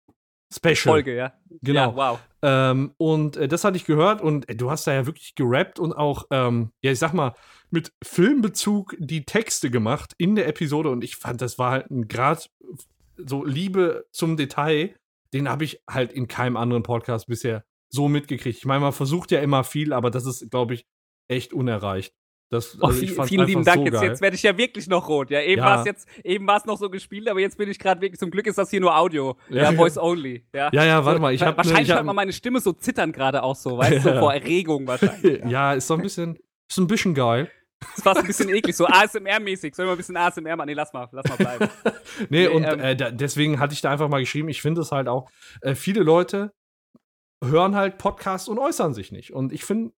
Special. 0.53 0.93
Folge, 0.93 1.15
ja. 1.15 1.33
Genau. 1.61 1.91
Ja, 1.91 1.95
wow. 1.95 2.19
Ähm, 2.41 2.93
und 2.97 3.37
äh, 3.37 3.47
das 3.47 3.63
hatte 3.63 3.77
ich 3.77 3.85
gehört 3.85 4.21
und 4.21 4.49
äh, 4.49 4.55
du 4.55 4.69
hast 4.69 4.85
da 4.85 4.93
ja 4.93 5.05
wirklich 5.05 5.35
gerappt 5.35 5.79
und 5.79 5.93
auch, 5.93 6.25
ähm, 6.31 6.71
ja, 6.81 6.91
ich 6.91 6.99
sag 6.99 7.13
mal, 7.13 7.33
mit 7.71 7.91
Filmbezug 8.03 8.95
die 8.99 9.25
Texte 9.25 9.71
gemacht 9.71 10.13
in 10.17 10.35
der 10.35 10.47
Episode 10.47 10.89
und 10.89 11.03
ich 11.03 11.15
fand, 11.15 11.41
das 11.41 11.57
war 11.57 11.71
halt 11.71 11.89
ein 11.89 12.07
Grad 12.07 12.49
so 13.17 13.43
Liebe 13.45 14.05
zum 14.11 14.37
Detail, 14.37 14.95
den 15.33 15.49
habe 15.49 15.63
ich 15.63 15.81
halt 15.89 16.13
in 16.13 16.27
keinem 16.27 16.57
anderen 16.57 16.83
Podcast 16.83 17.27
bisher 17.27 17.63
so 17.89 18.07
mitgekriegt. 18.07 18.57
Ich 18.57 18.65
meine, 18.65 18.81
man 18.81 18.93
versucht 18.93 19.31
ja 19.31 19.39
immer 19.39 19.63
viel, 19.63 19.93
aber 19.93 20.11
das 20.11 20.25
ist, 20.25 20.49
glaube 20.51 20.73
ich, 20.73 20.85
echt 21.27 21.53
unerreicht. 21.53 22.13
Das, 22.53 22.77
oh, 22.79 22.85
also 22.85 22.99
viel, 22.99 23.23
vielen 23.25 23.47
lieben 23.47 23.63
Dank. 23.63 23.79
So 23.79 23.93
jetzt, 23.93 24.03
jetzt 24.03 24.21
werde 24.21 24.35
ich 24.35 24.43
ja 24.43 24.55
wirklich 24.57 24.87
noch 24.87 25.07
rot. 25.07 25.31
Ja, 25.31 25.41
eben 25.41 25.59
ja. 25.59 25.65
war 25.65 25.79
es 25.79 25.85
jetzt, 25.85 26.07
eben 26.23 26.45
war 26.45 26.57
es 26.57 26.65
noch 26.65 26.77
so 26.77 26.89
gespielt, 26.89 27.27
aber 27.27 27.39
jetzt 27.39 27.57
bin 27.57 27.69
ich 27.69 27.79
gerade 27.79 27.99
wirklich. 28.01 28.19
Zum 28.19 28.29
Glück 28.29 28.45
ist 28.47 28.57
das 28.57 28.69
hier 28.69 28.79
nur 28.79 28.95
Audio. 28.95 29.35
Ja, 29.49 29.63
ja 29.63 29.71
Voice 29.73 29.97
only. 29.97 30.45
Ja, 30.53 30.69
ja, 30.71 30.85
ja 30.85 31.05
warte 31.05 31.19
mal. 31.19 31.33
Ich 31.33 31.41
hab, 31.41 31.57
wahrscheinlich 31.57 31.87
ne, 31.87 31.95
hört 31.95 32.05
man 32.05 32.15
meine 32.15 32.31
Stimme 32.31 32.59
so 32.59 32.71
zittern 32.73 33.11
gerade 33.11 33.43
auch 33.43 33.55
so, 33.55 33.77
weißt 33.77 34.05
du, 34.05 34.13
so 34.13 34.19
vor 34.19 34.33
Erregung 34.33 34.87
wahrscheinlich. 34.87 35.41
Ja. 35.45 35.73
ist 35.73 35.87
so 35.87 35.95
ein 35.95 36.01
bisschen, 36.01 36.37
ist 36.69 36.77
ein 36.77 36.87
bisschen 36.87 37.13
geil. 37.13 37.49
Das 37.95 38.05
war 38.05 38.15
ein 38.15 38.25
bisschen 38.25 38.49
eklig, 38.49 38.75
so 38.75 38.85
ASMR-mäßig. 38.85 39.75
Sollen 39.75 39.89
wir 39.89 39.93
ein 39.93 39.97
bisschen 39.97 40.15
ASMR 40.15 40.55
machen? 40.55 40.67
Nee, 40.67 40.73
lass 40.73 40.93
mal, 40.93 41.09
lass 41.11 41.27
mal 41.27 41.35
bleiben. 41.35 41.69
nee, 42.19 42.27
nee 42.29 42.47
und 42.47 42.63
ähm, 42.63 42.79
äh, 42.79 42.95
da, 42.95 43.11
deswegen 43.11 43.59
hatte 43.59 43.73
ich 43.73 43.81
da 43.81 43.91
einfach 43.91 44.09
mal 44.09 44.19
geschrieben, 44.19 44.47
ich 44.49 44.61
finde 44.61 44.81
es 44.81 44.91
halt 44.91 45.07
auch, 45.07 45.29
äh, 45.61 45.75
viele 45.75 46.01
Leute 46.01 46.53
hören 47.43 47.75
halt 47.75 47.97
Podcasts 47.97 48.47
und 48.47 48.57
äußern 48.57 48.93
sich 48.93 49.11
nicht. 49.11 49.33
Und 49.33 49.51
ich 49.51 49.65
finde, 49.65 49.93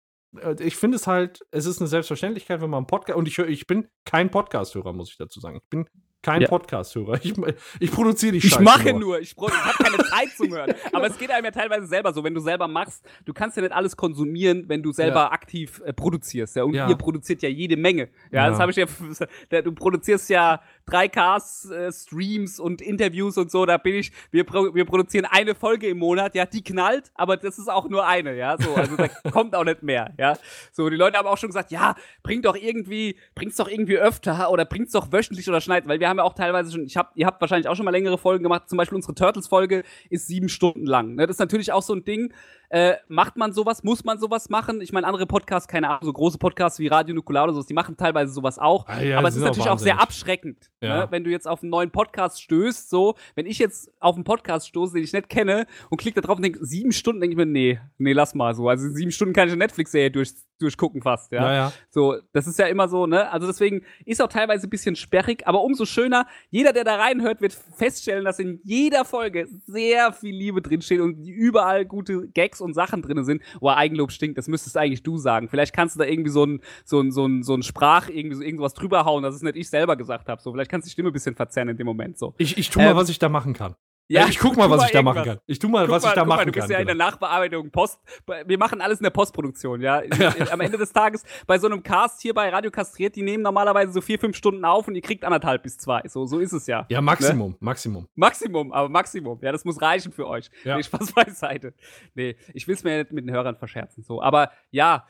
ich 0.59 0.77
finde 0.77 0.97
es 0.97 1.07
halt, 1.07 1.45
es 1.51 1.67
ist 1.67 1.81
eine 1.81 1.89
Selbstverständlichkeit, 1.89 2.61
wenn 2.61 2.71
man 2.71 2.79
einen 2.79 2.87
Podcast, 2.87 3.19
und 3.19 3.29
ich, 3.29 3.39
ich 3.39 3.67
bin 3.67 3.89
kein 4.05 4.31
Podcast-Hörer, 4.31 4.93
muss 4.93 5.11
ich 5.11 5.17
dazu 5.17 5.41
sagen. 5.41 5.57
Ich 5.57 5.69
bin 5.71 5.89
kein 6.25 6.41
ja. 6.41 6.49
Podcast-Hörer. 6.49 7.21
Ich, 7.23 7.35
ich 7.81 7.91
produziere 7.93 8.33
die 8.33 8.41
Scheiße. 8.41 8.55
Ich 8.55 8.65
mache 8.65 8.91
nur. 8.93 9.01
nur. 9.01 9.21
Ich, 9.21 9.37
ich 9.37 9.43
habe 9.43 9.85
keine 9.85 9.99
Zeit 9.99 10.31
zum 10.37 10.51
Hören. 10.51 10.75
Aber 10.93 11.07
es 11.07 11.19
geht 11.19 11.31
einem 11.31 11.45
ja 11.45 11.51
teilweise 11.51 11.87
selber 11.87 12.15
so, 12.15 12.25
wenn 12.25 12.35
du 12.35 12.41
selber 12.41 12.67
machst. 12.67 13.05
Du 13.27 13.35
kannst 13.35 13.57
ja 13.59 13.63
nicht 13.63 13.75
alles 13.75 13.97
konsumieren, 13.97 14.65
wenn 14.69 14.83
du 14.83 14.91
selber 14.91 15.21
ja. 15.21 15.33
aktiv 15.33 15.83
äh, 15.85 15.93
produzierst. 15.93 16.57
Ja? 16.57 16.65
Und 16.65 16.75
ja. 16.75 16.89
ihr 16.89 16.97
produziert 16.97 17.43
ja 17.43 17.51
jede 17.51 17.77
Menge. 17.77 18.09
Ja, 18.33 18.49
das 18.49 18.59
habe 18.59 18.73
ich 18.73 18.79
ja. 18.79 18.87
Du 19.63 19.73
produzierst 19.73 20.31
ja 20.31 20.63
3Ks, 20.89 21.71
äh, 21.71 21.93
Streams 21.93 22.59
und 22.59 22.81
Interviews 22.81 23.37
und 23.37 23.51
so. 23.51 23.67
Da 23.67 23.77
bin 23.77 23.97
ich. 23.97 24.13
Wir, 24.31 24.47
wir 24.47 24.85
produzieren 24.87 25.27
eine 25.27 25.55
Folge 25.55 25.89
im 25.89 25.99
Monat. 25.99 26.35
Ja, 26.35 26.47
die 26.47 26.65
knallt, 26.65 27.13
aber 27.15 27.37
das 27.37 27.59
ist 27.59 27.69
auch 27.69 27.89
nur 27.91 28.07
eine. 28.07 28.35
Ja, 28.35 28.57
so. 28.59 28.75
Also 28.75 28.97
da 28.97 29.09
kommt 29.31 29.55
auch 29.55 29.65
nicht 29.65 29.83
mehr. 29.83 30.15
Ja, 30.19 30.39
so. 30.73 30.89
Die 30.89 30.97
Leute 30.97 31.19
haben 31.19 31.29
auch 31.29 31.39
schon 31.39 31.51
gesagt, 31.51 31.71
ja, 31.71 31.95
bring 32.23 32.41
doch 32.41 32.57
irgendwie, 32.57 33.19
bring's 33.35 33.57
doch 33.57 33.69
irgendwie 33.69 33.99
öfter 33.99 34.51
oder 34.51 34.65
bring's 34.65 34.93
doch 34.93 35.13
wöchentlich 35.13 35.49
oder 35.49 35.61
schneit, 35.61 35.87
weil 35.87 36.01
wir 36.01 36.09
haben 36.09 36.15
haben 36.15 36.19
ja 36.19 36.25
auch 36.25 36.35
teilweise 36.35 36.73
schon, 36.73 36.85
ich 36.85 36.97
hab, 36.97 37.13
ihr 37.17 37.27
habt 37.27 37.41
wahrscheinlich 37.41 37.69
auch 37.69 37.75
schon 37.75 37.85
mal 37.85 37.91
längere 37.91 38.19
Folgen 38.19 38.43
gemacht. 38.43 38.69
Zum 38.69 38.79
Beispiel 38.79 38.97
unsere 38.97 39.15
Turtles-Folge 39.15 39.83
ist 40.11 40.27
sieben 40.27 40.49
Stunden 40.49 40.87
lang. 40.87 41.15
Ne? 41.15 41.27
Das 41.27 41.37
ist 41.37 41.41
natürlich 41.41 41.73
auch 41.73 41.83
so 41.83 41.95
ein 41.95 42.05
Ding. 42.05 42.33
Äh, 42.69 42.95
macht 43.09 43.37
man 43.37 43.53
sowas? 43.53 43.83
Muss 43.83 44.05
man 44.05 44.19
sowas 44.19 44.49
machen? 44.49 44.81
Ich 44.81 44.93
meine, 44.93 45.07
andere 45.07 45.27
Podcasts, 45.27 45.69
keine 45.69 45.89
Ahnung, 45.89 46.01
so 46.03 46.13
große 46.13 46.39
Podcasts 46.39 46.79
wie 46.79 46.89
Radio 46.89 47.15
Nukular 47.15 47.45
oder 47.45 47.55
so, 47.55 47.63
die 47.63 47.75
machen 47.75 47.97
teilweise 47.97 48.33
sowas 48.33 48.59
auch. 48.59 48.87
Ah, 48.89 49.01
ja, 49.01 49.19
aber 49.19 49.29
es 49.29 49.37
ist 49.37 49.43
natürlich 49.43 49.69
auch, 49.69 49.75
auch 49.75 49.79
sehr 49.79 50.01
abschreckend, 50.01 50.71
ja. 50.81 51.01
ne? 51.01 51.07
wenn 51.11 51.25
du 51.25 51.31
jetzt 51.31 51.47
auf 51.47 51.63
einen 51.63 51.71
neuen 51.71 51.91
Podcast 51.91 52.43
stößt. 52.43 52.91
So, 52.91 53.15
wenn 53.35 53.47
ich 53.47 53.59
jetzt 53.59 53.91
auf 54.01 54.15
einen 54.15 54.25
Podcast 54.25 54.69
stoße, 54.69 54.95
den 54.95 55.05
ich 55.05 55.13
nicht 55.13 55.29
kenne 55.29 55.67
und 55.91 55.99
klicke 55.99 56.21
da 56.21 56.27
drauf 56.27 56.37
und 56.37 56.43
denke, 56.43 56.65
sieben 56.65 56.93
Stunden, 56.93 57.21
denke 57.21 57.33
ich 57.35 57.37
mir, 57.37 57.47
nee, 57.47 57.81
nee, 57.99 58.13
lass 58.13 58.35
mal 58.35 58.55
so. 58.55 58.69
Also 58.69 58.89
sieben 58.89 59.11
Stunden 59.11 59.35
kann 59.35 59.49
ich 59.49 59.53
eine 59.53 59.59
Netflix-Serie 59.59 60.11
durch, 60.11 60.33
durchgucken 60.61 61.03
fast, 61.03 61.33
ja? 61.33 61.43
ja. 61.43 61.55
Ja, 61.55 61.73
So, 61.91 62.17
das 62.33 62.47
ist 62.47 62.59
ja 62.59 62.67
immer 62.67 62.89
so, 62.89 63.07
ne? 63.07 63.31
Also 63.31 63.47
deswegen 63.47 63.83
ist 64.05 64.21
auch 64.23 64.29
teilweise 64.29 64.67
ein 64.67 64.71
bisschen 64.71 64.97
sperrig, 64.97 65.47
aber 65.47 65.63
umso 65.63 65.85
schöner, 65.85 66.27
jeder, 66.51 66.73
der 66.73 66.85
da 66.85 66.97
reinhört, 66.97 67.41
wird 67.41 67.53
feststellen, 67.53 68.25
dass 68.25 68.39
in 68.39 68.61
jeder 68.65 69.05
Folge 69.05 69.47
sehr 69.67 70.13
viel 70.13 70.35
Liebe 70.35 70.63
drinsteht 70.63 71.01
und 71.01 71.27
überall 71.27 71.85
gute 71.85 72.29
Gags 72.29 72.61
und 72.61 72.75
Sachen 72.75 73.03
drin 73.03 73.25
sind. 73.25 73.43
Oh, 73.61 73.69
Eigenlob 73.69 74.13
stinkt, 74.13 74.39
das 74.39 74.49
müsstest 74.49 74.77
eigentlich 74.77 75.03
du 75.03 75.19
sagen. 75.19 75.49
Vielleicht 75.49 75.75
kannst 75.75 75.97
du 75.97 76.01
da 76.01 76.07
irgendwie 76.07 76.31
so 76.31 76.45
ein, 76.45 76.61
so 76.85 77.01
ein, 77.01 77.11
so 77.11 77.27
ein, 77.27 77.43
so 77.43 77.55
ein 77.55 77.63
Sprach, 77.63 78.09
irgendwie 78.09 78.37
so 78.37 78.43
irgendwas 78.43 78.75
drüber 78.75 79.05
hauen, 79.05 79.23
dass 79.23 79.35
es 79.35 79.43
nicht 79.43 79.57
ich 79.57 79.69
selber 79.69 79.97
gesagt 79.97 80.29
habe. 80.29 80.41
So, 80.41 80.53
vielleicht 80.53 80.71
kannst 80.71 80.87
du 80.87 80.89
die 80.89 80.93
Stimme 80.93 81.11
ein 81.11 81.13
bisschen 81.13 81.35
verzerren 81.35 81.69
in 81.69 81.77
dem 81.77 81.87
Moment. 81.87 82.19
So. 82.19 82.35
Ich, 82.39 82.59
ich 82.59 82.71
tu 82.71 82.79
mal, 82.79 82.91
ähm, 82.91 82.97
was 82.97 83.09
ich 83.09 83.19
da 83.19 83.29
machen 83.29 83.53
kann. 83.53 83.75
Ja, 84.09 84.27
ich 84.29 84.39
guck 84.39 84.57
mal, 84.57 84.69
was 84.69 84.85
ich 84.85 84.91
da 84.91 85.03
machen 85.03 85.25
kann. 85.25 85.39
Ich 85.47 85.59
tu 85.59 85.69
mal, 85.69 85.89
was 85.89 86.05
ich 86.05 86.13
da 86.13 86.25
machen 86.25 86.39
kann. 86.41 86.47
Du 86.49 86.53
bist 86.53 86.69
ja 86.69 86.79
in 86.79 86.87
der 86.87 86.95
genau. 86.95 87.07
Nachbearbeitung, 87.07 87.71
Post. 87.71 87.99
Wir 88.47 88.59
machen 88.59 88.81
alles 88.83 88.99
in 88.99 89.05
der 89.05 89.11
Postproduktion, 89.11 89.81
ja. 89.81 90.03
Am 90.51 90.61
Ende 90.61 90.77
des 90.77 90.93
Tages 90.93 91.23
bei 91.47 91.59
so 91.59 91.67
einem 91.67 91.83
Cast 91.83 92.21
hier 92.21 92.35
bei 92.35 92.51
Radio 92.51 92.71
Kastriert, 92.71 93.17
die 93.17 93.23
nehmen 93.23 93.43
normalerweise 93.43 93.93
so 93.93 94.01
vier, 94.03 94.19
fünf 94.19 94.37
Stunden 94.37 94.65
auf 94.65 94.89
und 94.89 94.95
ihr 94.95 95.01
kriegt 95.01 95.25
anderthalb 95.25 95.63
bis 95.63 95.79
zwei. 95.79 96.03
So, 96.07 96.27
so 96.27 96.39
ist 96.39 96.53
es 96.53 96.67
ja. 96.67 96.85
Ja, 96.91 97.01
Maximum, 97.01 97.53
ne? 97.53 97.57
Maximum. 97.61 98.09
Maximum, 98.15 98.73
aber 98.73 98.89
Maximum. 98.91 99.39
Ja, 99.41 99.53
das 99.53 99.65
muss 99.65 99.81
reichen 99.81 100.13
für 100.13 100.29
euch. 100.29 100.51
Ja. 100.65 100.77
Nee, 100.77 100.83
Spaß 100.83 101.13
beiseite. 101.13 101.73
Nee, 102.15 102.37
ich 102.53 102.69
will 102.69 102.75
es 102.75 102.85
mir 102.85 102.93
ja 102.93 102.99
nicht 102.99 103.13
mit 103.13 103.27
den 103.27 103.35
Hörern 103.35 103.57
verscherzen. 103.57 104.03
So, 104.03 104.21
aber 104.21 104.51
ja, 104.71 105.07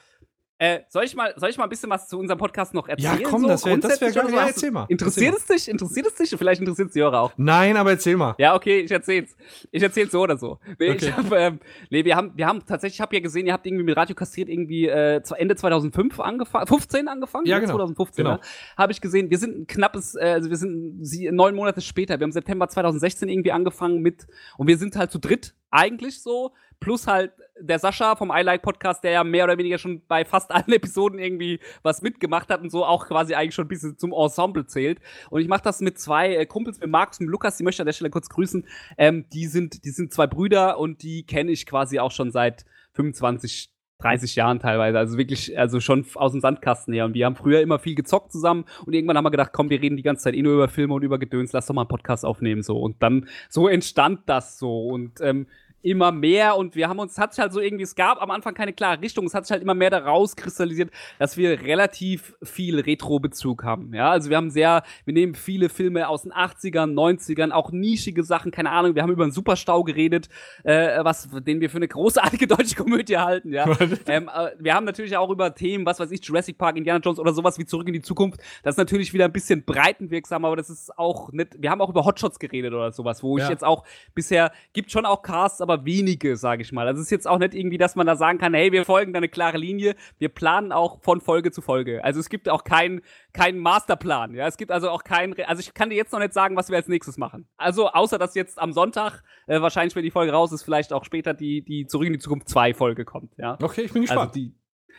äh, 0.59 0.81
soll, 0.89 1.03
ich 1.03 1.17
mal, 1.17 1.35
soll 1.37 1.51
ich 1.51 1.59
mal 1.59 1.65
ein 1.65 1.71
bisschen 1.71 1.91
was 1.91 2.07
zu 2.07 2.17
unserem 2.17 2.39
Podcast 2.39 2.75
noch 2.75 2.87
erzählen? 2.87 3.21
Ja, 3.21 3.29
komm, 3.29 3.43
so? 3.43 3.49
das 3.49 3.65
wäre 3.65 3.83
wär 3.83 4.13
geil. 4.13 4.33
Ja, 4.33 4.47
erzähl 4.47 4.71
mal. 4.71 4.87
Interessiert 4.89 5.35
erzähl 5.35 5.57
es 5.57 5.65
dich? 5.65 5.73
Interessiert 5.73 6.07
es 6.07 6.15
dich? 6.15 6.39
Vielleicht 6.39 6.61
interessiert 6.61 6.89
es 6.89 6.95
die 6.95 7.01
Hörer 7.01 7.23
auch. 7.23 7.33
Nein, 7.37 7.77
aber 7.77 7.91
erzähl 7.91 8.17
mal. 8.17 8.37
Ja, 8.39 8.55
okay, 8.55 8.81
ich 8.81 8.91
erzähl's. 8.93 9.37
Ich 9.73 9.83
erzähl's 9.83 10.13
so 10.13 10.21
oder 10.21 10.37
so. 10.37 10.61
Nee, 10.79 10.91
okay. 10.91 11.13
hab, 11.13 11.33
ähm, 11.33 11.59
nee 11.91 12.05
wir, 12.05 12.15
haben, 12.15 12.33
wir 12.37 12.47
haben 12.47 12.65
tatsächlich, 12.65 12.99
ich 12.99 13.01
habe 13.01 13.17
ja 13.17 13.21
gesehen, 13.21 13.47
ihr 13.47 13.53
habt 13.53 13.67
irgendwie 13.67 13.83
mit 13.83 13.97
Radio 13.97 14.15
kastriert 14.15 14.49
irgendwie 14.49 14.87
äh, 14.87 15.21
Ende 15.37 15.57
2005 15.57 16.21
angefangen, 16.21 16.67
15 16.69 17.09
angefangen? 17.09 17.47
Ja, 17.47 17.59
genau. 17.59 17.73
2015, 17.73 18.25
genau. 18.25 18.37
Ne? 18.37 18.41
Habe 18.77 18.93
ich 18.93 19.01
gesehen. 19.01 19.31
Wir 19.31 19.39
sind 19.39 19.59
ein 19.59 19.67
knappes, 19.67 20.15
äh, 20.15 20.35
also 20.35 20.51
wir 20.51 20.57
sind 20.57 21.05
sie, 21.05 21.33
neun 21.33 21.57
Monate 21.57 21.81
später. 21.81 22.21
Wir 22.21 22.25
haben 22.25 22.33
September 22.33 22.69
2016 22.69 23.29
irgendwie 23.29 23.51
angefangen 23.51 24.03
mit, 24.03 24.29
und 24.57 24.69
wir 24.69 24.79
sind 24.79 24.95
halt 24.95 25.11
zu 25.11 25.19
dritt 25.19 25.55
eigentlich 25.75 26.23
so, 26.23 26.53
plus 26.79 27.07
halt 27.07 27.33
der 27.61 27.79
Sascha 27.79 28.15
vom 28.17 28.31
I 28.31 28.43
Like 28.43 28.63
Podcast, 28.63 29.03
der 29.05 29.13
ja 29.13 29.25
mehr 29.25 29.45
oder 29.45 29.59
weniger 29.59 29.79
schon 29.79 30.03
bei 30.07 30.25
fast 30.25 30.53
allen 30.53 30.69
Episoden 30.73 31.19
irgendwie 31.19 31.61
was 31.83 32.01
mitgemacht 32.01 32.49
hat 32.49 32.61
und 32.63 32.71
so 32.71 32.85
auch 32.85 33.07
quasi 33.07 33.35
eigentlich 33.35 33.55
schon 33.55 33.67
ein 33.67 33.69
bisschen 33.69 33.99
zum 33.99 34.13
Ensemble 34.13 34.67
zählt. 34.67 35.01
Und 35.31 35.41
ich 35.41 35.49
mache 35.49 35.63
das 35.63 35.81
mit 35.81 35.99
zwei 35.99 36.37
äh, 36.37 36.47
Kumpels, 36.47 36.79
mit 36.81 36.91
Markus 36.91 37.21
und 37.21 37.27
Lukas, 37.27 37.57
die 37.57 37.65
möchte 37.65 37.79
ich 37.79 37.83
an 37.83 37.87
der 37.87 37.93
Stelle 37.93 38.11
kurz 38.11 38.29
grüßen. 38.29 38.67
Ähm, 38.99 39.27
die 39.33 39.47
sind, 39.47 39.85
die 39.85 39.91
sind 39.91 40.13
zwei 40.13 40.27
Brüder 40.27 40.79
und 40.79 41.03
die 41.03 41.27
kenne 41.27 41.51
ich 41.51 41.67
quasi 41.67 41.99
auch 41.99 42.13
schon 42.13 42.31
seit 42.31 42.65
25 42.93 43.75
30 44.05 44.37
Jahren 44.37 44.59
teilweise. 44.59 44.99
Also 44.99 45.17
wirklich, 45.17 45.59
also 45.59 45.81
schon 45.81 46.05
aus 46.15 46.33
dem 46.33 46.41
Sandkasten 46.41 46.93
her. 46.93 47.05
Und 47.05 47.15
wir 47.15 47.27
haben 47.27 47.37
früher 47.37 47.61
immer 47.61 47.79
viel 47.79 47.95
gezockt 47.95 48.33
zusammen 48.33 48.65
und 48.85 48.93
irgendwann 48.93 49.17
haben 49.17 49.25
wir 49.25 49.31
gedacht, 49.31 49.53
komm, 49.53 49.71
wir 49.71 49.81
reden 49.81 49.97
die 49.97 50.03
ganze 50.03 50.25
Zeit 50.25 50.35
eh 50.35 50.43
nur 50.43 50.55
über 50.55 50.69
Filme 50.69 50.95
und 50.95 51.03
über 51.03 51.19
Gedöns, 51.19 51.53
lass 51.53 51.67
doch 51.67 51.75
mal 51.75 51.83
einen 51.83 51.89
Podcast 51.89 52.25
aufnehmen. 52.25 52.63
so. 52.63 52.79
Und 52.79 53.03
dann 53.03 53.29
so 53.49 53.69
entstand 53.69 54.21
das 54.27 54.59
so. 54.59 54.87
Und 54.87 55.21
ähm, 55.21 55.47
immer 55.85 56.13
mehr 56.13 56.57
und 56.57 56.75
wir 56.77 56.89
haben 56.89 56.99
uns, 56.99 57.19
hat 57.19 57.35
sich 57.35 57.43
halt 57.43 57.53
so 57.53 57.61
irgendwie, 57.61 57.85
es 57.85 57.95
gab 57.95 58.21
am 58.21 58.31
Anfang 58.31 58.55
keine 58.55 58.73
klare 58.73 59.01
Richtung, 59.01 59.27
es 59.27 59.35
hat 59.35 59.47
sich 59.47 59.53
halt 59.53 59.63
immer 59.63 59.75
mehr 59.75 59.91
daraus 59.91 60.35
kristallisiert, 60.35 60.91
dass 61.19 61.37
wir 61.37 61.61
relativ 61.63 62.35
viel 62.43 62.81
Retro-Bezug 62.81 63.65
haben, 63.65 63.95
ja, 63.95 64.11
also 64.11 64.31
wir 64.31 64.37
haben 64.37 64.51
sehr, 64.51 64.83
wir 65.05 65.15
nehmen 65.15 65.35
viele 65.35 65.69
Filme 65.69 66.09
aus 66.09 66.23
den 66.23 66.33
80ern, 66.33 66.95
90ern, 66.95 67.51
auch 67.51 67.71
nischige 67.71 68.23
Sachen, 68.25 68.51
keine 68.51 68.71
Ahnung, 68.71 68.95
wir 68.95 69.03
haben 69.03 69.13
über 69.13 69.25
einen 69.25 69.33
Superstau 69.33 69.85
geredet, 69.85 70.29
äh, 70.65 71.05
was, 71.05 71.29
den 71.31 71.61
wir 71.61 71.69
für 71.69 71.77
eine 71.77 71.89
großartige 71.89 72.47
deutsche 72.49 72.77
Komödie 72.77 73.19
halten, 73.19 73.53
ja, 73.53 73.67
ähm, 74.07 74.31
äh, 74.35 74.51
wir 74.59 74.75
haben 74.75 74.85
natürlich 74.85 75.17
auch 75.17 75.31
über 75.31 75.55
Themen, 75.55 75.85
was 75.85 76.01
weiß 76.01 76.11
ich, 76.11 76.25
Jurassic 76.25 76.57
Park, 76.57 76.77
Indiana 76.77 77.01
Jones 77.01 77.19
oder 77.19 77.35
sowas 77.35 77.59
wie 77.59 77.67
Zurück 77.67 77.87
in 77.89 77.95
die 77.95 78.03
Zukunft, 78.03 78.41
das 78.63 78.75
ist 78.75 78.79
natürlich 78.79 79.13
wieder 79.13 79.27
ein 79.27 79.33
bisschen 79.33 79.65
breitenwirksam, 79.65 80.45
aber 80.47 80.57
das 80.57 80.71
ist 80.71 80.99
auch 80.99 81.31
nicht, 81.33 81.61
wir 81.61 81.71
haben 81.71 81.83
auch 81.83 81.91
über 81.91 82.05
Hotshots 82.05 82.39
geredet 82.39 82.73
oder 82.73 82.91
sowas, 82.91 83.23
wo 83.23 83.37
ja. 83.37 83.45
ich 83.45 83.51
jetzt 83.51 83.65
auch 83.65 83.85
bisher, 84.15 84.51
gibt 84.73 84.91
schon 84.91 85.05
auch 85.05 85.23
Casts, 85.23 85.61
aber 85.61 85.74
aber 85.75 85.85
wenige, 85.85 86.37
sage 86.37 86.63
ich 86.63 86.73
mal. 86.73 86.87
Also 86.87 87.01
es 87.01 87.07
ist 87.07 87.11
jetzt 87.11 87.29
auch 87.29 87.39
nicht 87.39 87.55
irgendwie, 87.55 87.79
dass 87.79 87.97
man 87.97 88.07
da 88.07 88.17
sagen 88.17 88.39
kann, 88.39 88.55
hey, 88.55 88.73
wir 88.73 88.85
folgen 88.85 89.13
da 89.13 89.19
eine 89.19 89.29
klare 89.29 89.59
Linie. 89.59 89.95
Wir 90.19 90.29
planen 90.29 90.73
auch 90.73 91.01
von 91.03 91.21
Folge 91.21 91.51
zu 91.51 91.63
Folge. 91.63 92.03
Also 92.05 92.21
es 92.21 92.29
gibt 92.29 92.49
auch 92.49 92.65
keinen 92.65 93.03
kein 93.33 93.59
Masterplan. 93.59 94.35
Ja, 94.35 94.47
es 94.47 94.57
gibt 94.57 94.71
also 94.71 94.91
auch 94.91 95.05
keinen. 95.05 95.35
Also 95.45 95.61
ich 95.61 95.75
kann 95.75 95.91
dir 95.91 95.97
jetzt 95.97 96.13
noch 96.13 96.21
nicht 96.21 96.33
sagen, 96.33 96.57
was 96.57 96.71
wir 96.71 96.77
als 96.77 96.89
nächstes 96.89 97.19
machen. 97.19 97.49
Also 97.57 97.89
außer 97.89 98.19
dass 98.19 98.35
jetzt 98.35 98.59
am 98.59 98.73
Sonntag 98.73 99.23
äh, 99.47 99.61
wahrscheinlich, 99.61 99.95
wenn 99.97 100.05
die 100.05 100.11
Folge 100.11 100.33
raus 100.33 100.53
ist, 100.53 100.63
vielleicht 100.63 100.93
auch 100.93 101.05
später 101.05 101.35
die 101.35 101.65
die 101.65 101.87
zurück 101.87 102.07
in 102.07 102.13
die 102.13 102.19
Zukunft 102.19 102.49
2 102.49 102.75
Folge 102.75 103.05
kommt. 103.05 103.35
Ja. 103.37 103.59
Okay, 103.63 103.83
ich 103.83 103.93
bin 103.93 104.03
gespannt. 104.03 104.21
Also 104.21 104.33
die, 104.35 104.55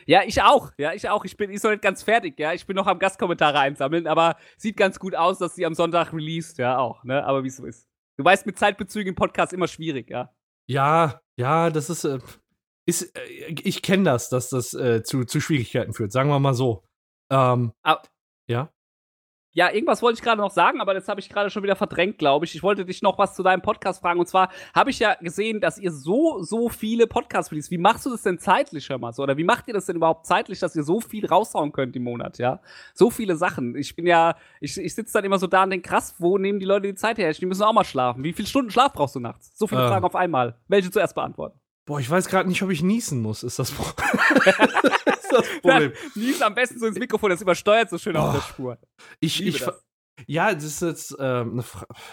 ja, 0.06 0.22
ich 0.26 0.42
auch. 0.42 0.72
Ja, 0.78 0.94
ich 0.94 1.10
auch. 1.10 1.26
Ich 1.26 1.38
bin, 1.38 1.50
ich 1.50 1.62
soll 1.62 1.74
nicht 1.74 1.82
ganz 1.82 2.04
fertig. 2.04 2.40
Ja, 2.40 2.54
ich 2.54 2.66
bin 2.66 2.76
noch 2.76 2.88
am 2.88 3.00
Gastkommentare 3.00 3.60
einsammeln, 3.60 4.08
aber 4.08 4.36
sieht 4.58 4.78
ganz 4.78 5.00
gut 5.00 5.16
aus, 5.16 5.40
dass 5.40 5.56
sie 5.56 5.66
am 5.66 5.74
Sonntag 5.74 6.14
released. 6.14 6.58
Ja, 6.58 6.78
auch. 6.78 7.04
Ne, 7.04 7.24
aber 7.24 7.44
wie 7.44 7.48
es 7.48 7.58
so 7.58 7.66
ist. 7.66 7.88
Du 8.18 8.24
weißt, 8.24 8.46
mit 8.46 8.58
Zeitbezügen 8.58 9.10
im 9.10 9.16
Podcast 9.16 9.52
immer 9.54 9.68
schwierig. 9.68 10.10
Ja. 10.10 10.32
Ja, 10.68 11.22
ja, 11.38 11.70
das 11.70 11.90
ist, 11.90 12.06
äh, 12.06 12.20
ist 12.88 13.16
äh, 13.16 13.56
ich 13.64 13.82
kenne 13.82 14.04
das, 14.04 14.30
dass 14.30 14.50
das 14.50 14.74
äh, 14.74 15.04
zu, 15.04 15.26
zu 15.26 15.40
Schwierigkeiten 15.40 15.94
führt, 15.94 16.12
sagen 16.12 16.30
wir 16.30 16.40
mal 16.40 16.54
so. 16.54 16.84
Ähm, 17.32 17.74
ah, 17.84 18.02
ja? 18.48 18.72
Ja, 19.56 19.72
irgendwas 19.72 20.02
wollte 20.02 20.18
ich 20.20 20.22
gerade 20.22 20.42
noch 20.42 20.52
sagen, 20.52 20.82
aber 20.82 20.94
das 20.94 21.08
habe 21.08 21.22
ich 21.22 21.30
gerade 21.30 21.50
schon 21.50 21.64
wieder 21.64 21.78
verdrängt, 21.78 22.18
glaube 22.18 22.44
ich. 22.44 22.54
Ich 22.56 22.62
wollte 22.62 22.84
dich 22.84 23.02
noch 23.02 23.18
was 23.18 23.36
zu 23.36 23.42
deinem 23.42 23.62
Podcast 23.62 24.02
fragen. 24.02 24.20
Und 24.20 24.28
zwar 24.28 24.50
habe 24.74 24.90
ich 24.90 25.00
ja 25.00 25.16
gesehen, 25.16 25.62
dass 25.62 25.78
ihr 25.78 25.94
so, 25.94 26.44
so 26.44 26.68
viele 26.68 27.08
Podcasts 27.08 27.54
release. 27.54 27.72
Wie 27.72 27.78
machst 27.78 28.06
du 28.06 28.10
das 28.10 28.22
denn 28.22 28.38
zeitlich, 28.38 28.90
hör 28.90 28.98
mal 28.98 29.14
so? 29.14 29.24
Oder 29.24 29.38
wie 29.38 29.46
macht 29.46 29.70
ihr 29.70 29.74
das 29.74 29.86
denn 29.86 29.96
überhaupt 29.96 30.26
zeitlich, 30.26 30.60
dass 30.60 30.76
ihr 30.76 30.84
so 30.84 31.00
viel 31.00 31.26
raushauen 31.26 31.72
könnt 31.72 31.96
im 31.96 32.04
Monat, 32.04 32.38
ja? 32.38 32.60
So 32.94 33.10
viele 33.10 33.38
Sachen. 33.38 33.78
Ich 33.78 33.96
bin 33.96 34.06
ja, 34.06 34.36
ich, 34.60 34.78
ich 34.78 34.94
sitze 34.94 35.14
dann 35.14 35.24
immer 35.24 35.40
so 35.40 35.48
da 35.48 35.64
und 35.64 35.70
denke, 35.70 35.88
krass, 35.88 36.16
wo 36.20 36.38
nehmen 36.38 36.60
die 36.60 36.66
Leute 36.66 36.88
die 36.88 36.96
Zeit 36.96 37.18
her? 37.18 37.32
Die 37.32 37.46
müssen 37.46 37.64
auch 37.64 37.72
mal 37.72 37.86
schlafen. 37.86 38.26
Wie 38.26 38.34
viele 38.34 38.50
Stunden 38.50 38.72
Schlaf 38.72 38.92
brauchst 38.92 39.16
du 39.16 39.22
nachts? 39.22 39.58
So 39.58 39.68
viele 39.68 39.86
äh. 39.86 39.88
Fragen 39.88 40.04
auf 40.04 40.16
einmal. 40.18 40.56
Welche 40.68 40.92
zuerst 40.92 41.16
beantworten? 41.16 41.58
Boah, 41.86 42.00
ich 42.00 42.10
weiß 42.10 42.28
gerade 42.28 42.50
nicht, 42.50 42.64
ob 42.64 42.72
ich 42.72 42.82
niesen 42.82 43.22
muss, 43.22 43.44
ist 43.44 43.60
das, 43.60 43.72
Problem. 43.72 44.08
ist 45.06 45.32
das 45.32 45.48
Problem. 45.62 45.94
Niesen 46.16 46.44
am 46.44 46.56
besten 46.56 46.80
so 46.80 46.88
ins 46.88 46.98
Mikrofon, 46.98 47.30
das 47.30 47.42
übersteuert 47.42 47.90
so 47.90 47.98
schön 47.98 48.18
oh, 48.18 48.22
auf 48.22 48.34
der 48.34 48.42
Spur. 48.42 48.78
Ich, 49.20 49.42
ich, 49.42 49.62
ich 49.62 49.68
ja, 50.28 50.54
das 50.54 50.64
ist 50.64 50.82
jetzt 50.82 51.20
äh, 51.20 51.46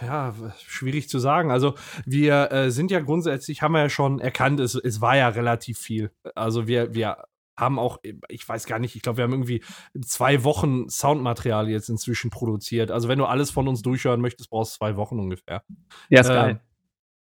ja, 0.02 0.35
schwierig 0.67 1.09
zu 1.09 1.19
sagen. 1.19 1.50
Also 1.50 1.75
wir 2.05 2.50
äh, 2.50 2.71
sind 2.71 2.91
ja 2.91 3.00
grundsätzlich, 3.00 3.62
haben 3.62 3.73
wir 3.73 3.81
ja 3.81 3.88
schon 3.88 4.19
erkannt, 4.19 4.61
es, 4.61 4.75
es 4.75 5.00
war 5.00 5.17
ja 5.17 5.29
relativ 5.29 5.79
viel. 5.79 6.11
Also 6.35 6.67
wir, 6.67 6.95
wir 6.95 7.25
haben 7.57 7.79
auch, 7.79 7.99
ich 8.29 8.49
weiß 8.49 8.67
gar 8.67 8.79
nicht, 8.79 8.97
ich 8.97 9.02
glaube, 9.02 9.19
wir 9.19 9.25
haben 9.25 9.33
irgendwie 9.33 9.62
zwei 10.05 10.43
Wochen 10.43 10.88
Soundmaterial 10.88 11.69
jetzt 11.69 11.88
inzwischen 11.88 12.31
produziert. 12.31 12.91
Also 12.91 13.09
wenn 13.09 13.19
du 13.19 13.26
alles 13.26 13.50
von 13.50 13.69
uns 13.69 13.83
durchhören 13.83 14.21
möchtest, 14.21 14.50
brauchst 14.50 14.75
du 14.75 14.79
zwei 14.79 14.97
Wochen 14.97 15.19
ungefähr. 15.19 15.62
Ja, 16.09 16.21
ist 16.21 16.29
ähm, 16.29 16.35
geil. 16.35 16.61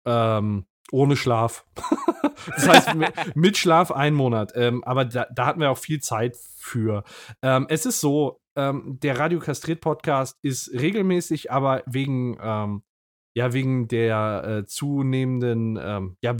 Ähm, 0.06 0.66
ohne 0.92 1.16
Schlaf. 1.16 1.66
das 2.48 2.68
heißt, 2.68 2.90
mit 3.36 3.58
Schlaf 3.58 3.92
ein 3.92 4.14
Monat. 4.14 4.54
Ähm, 4.56 4.84
aber 4.84 5.06
da, 5.06 5.28
da, 5.34 5.46
hatten 5.46 5.60
wir 5.60 5.72
auch 5.72 5.78
viel 5.78 6.02
Zeit 6.02 6.38
für. 6.58 7.04
Ähm, 7.42 7.66
es 7.70 7.86
ist 7.86 8.00
so, 8.00 8.42
ähm, 8.56 9.00
der 9.02 9.20
Radio 9.20 9.40
Kastriert 9.40 9.82
Podcast 9.82 10.38
ist 10.42 10.72
regelmäßig, 10.74 11.52
aber 11.52 11.84
wegen, 11.86 12.38
ähm, 12.42 12.84
ja, 13.34 13.54
wegen 13.54 13.88
der 13.88 14.44
äh, 14.46 14.66
zunehmenden, 14.66 15.80
ähm, 15.82 16.18
ja, 16.22 16.36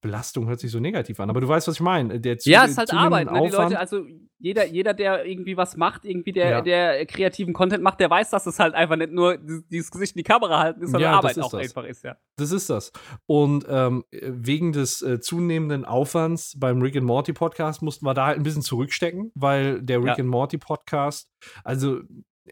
Belastung 0.00 0.48
hört 0.48 0.60
sich 0.60 0.70
so 0.70 0.80
negativ 0.80 1.20
an, 1.20 1.30
aber 1.30 1.40
du 1.40 1.48
weißt, 1.48 1.68
was 1.68 1.76
ich 1.76 1.80
meine. 1.80 2.20
ja, 2.44 2.64
es 2.64 2.72
ist 2.72 2.78
halt 2.78 2.92
Arbeit. 2.92 3.30
Ne? 3.30 3.40
Die 3.46 3.52
Leute, 3.54 3.78
also 3.78 4.04
jeder, 4.38 4.66
jeder, 4.66 4.94
der 4.94 5.26
irgendwie 5.26 5.56
was 5.56 5.76
macht, 5.76 6.04
irgendwie 6.04 6.32
der, 6.32 6.50
ja. 6.50 6.60
der 6.62 7.06
kreativen 7.06 7.52
Content 7.52 7.82
macht, 7.82 8.00
der 8.00 8.10
weiß, 8.10 8.30
dass 8.30 8.46
es 8.46 8.58
halt 8.58 8.74
einfach 8.74 8.96
nicht 8.96 9.12
nur 9.12 9.36
dieses 9.38 9.90
Gesicht 9.90 10.16
in 10.16 10.20
die 10.20 10.24
Kamera 10.24 10.58
halten 10.58 10.82
ist, 10.82 10.90
sondern 10.90 11.12
ja, 11.12 11.18
Arbeit 11.18 11.38
auch 11.38 11.50
das. 11.50 11.60
einfach 11.60 11.84
ist, 11.84 12.02
ja. 12.02 12.16
Das 12.36 12.50
ist 12.50 12.70
das. 12.70 12.90
Und 13.26 13.66
ähm, 13.68 14.04
wegen 14.10 14.72
des 14.72 15.02
äh, 15.02 15.20
zunehmenden 15.20 15.84
Aufwands 15.84 16.56
beim 16.58 16.80
Rick 16.80 16.96
and 16.96 17.06
Morty 17.06 17.32
Podcast 17.32 17.82
mussten 17.82 18.06
wir 18.06 18.14
da 18.14 18.26
halt 18.26 18.38
ein 18.38 18.42
bisschen 18.42 18.62
zurückstecken, 18.62 19.30
weil 19.34 19.82
der 19.82 19.98
Rick 19.98 20.06
ja. 20.06 20.14
and 20.16 20.28
Morty 20.28 20.58
Podcast, 20.58 21.28
also 21.62 22.00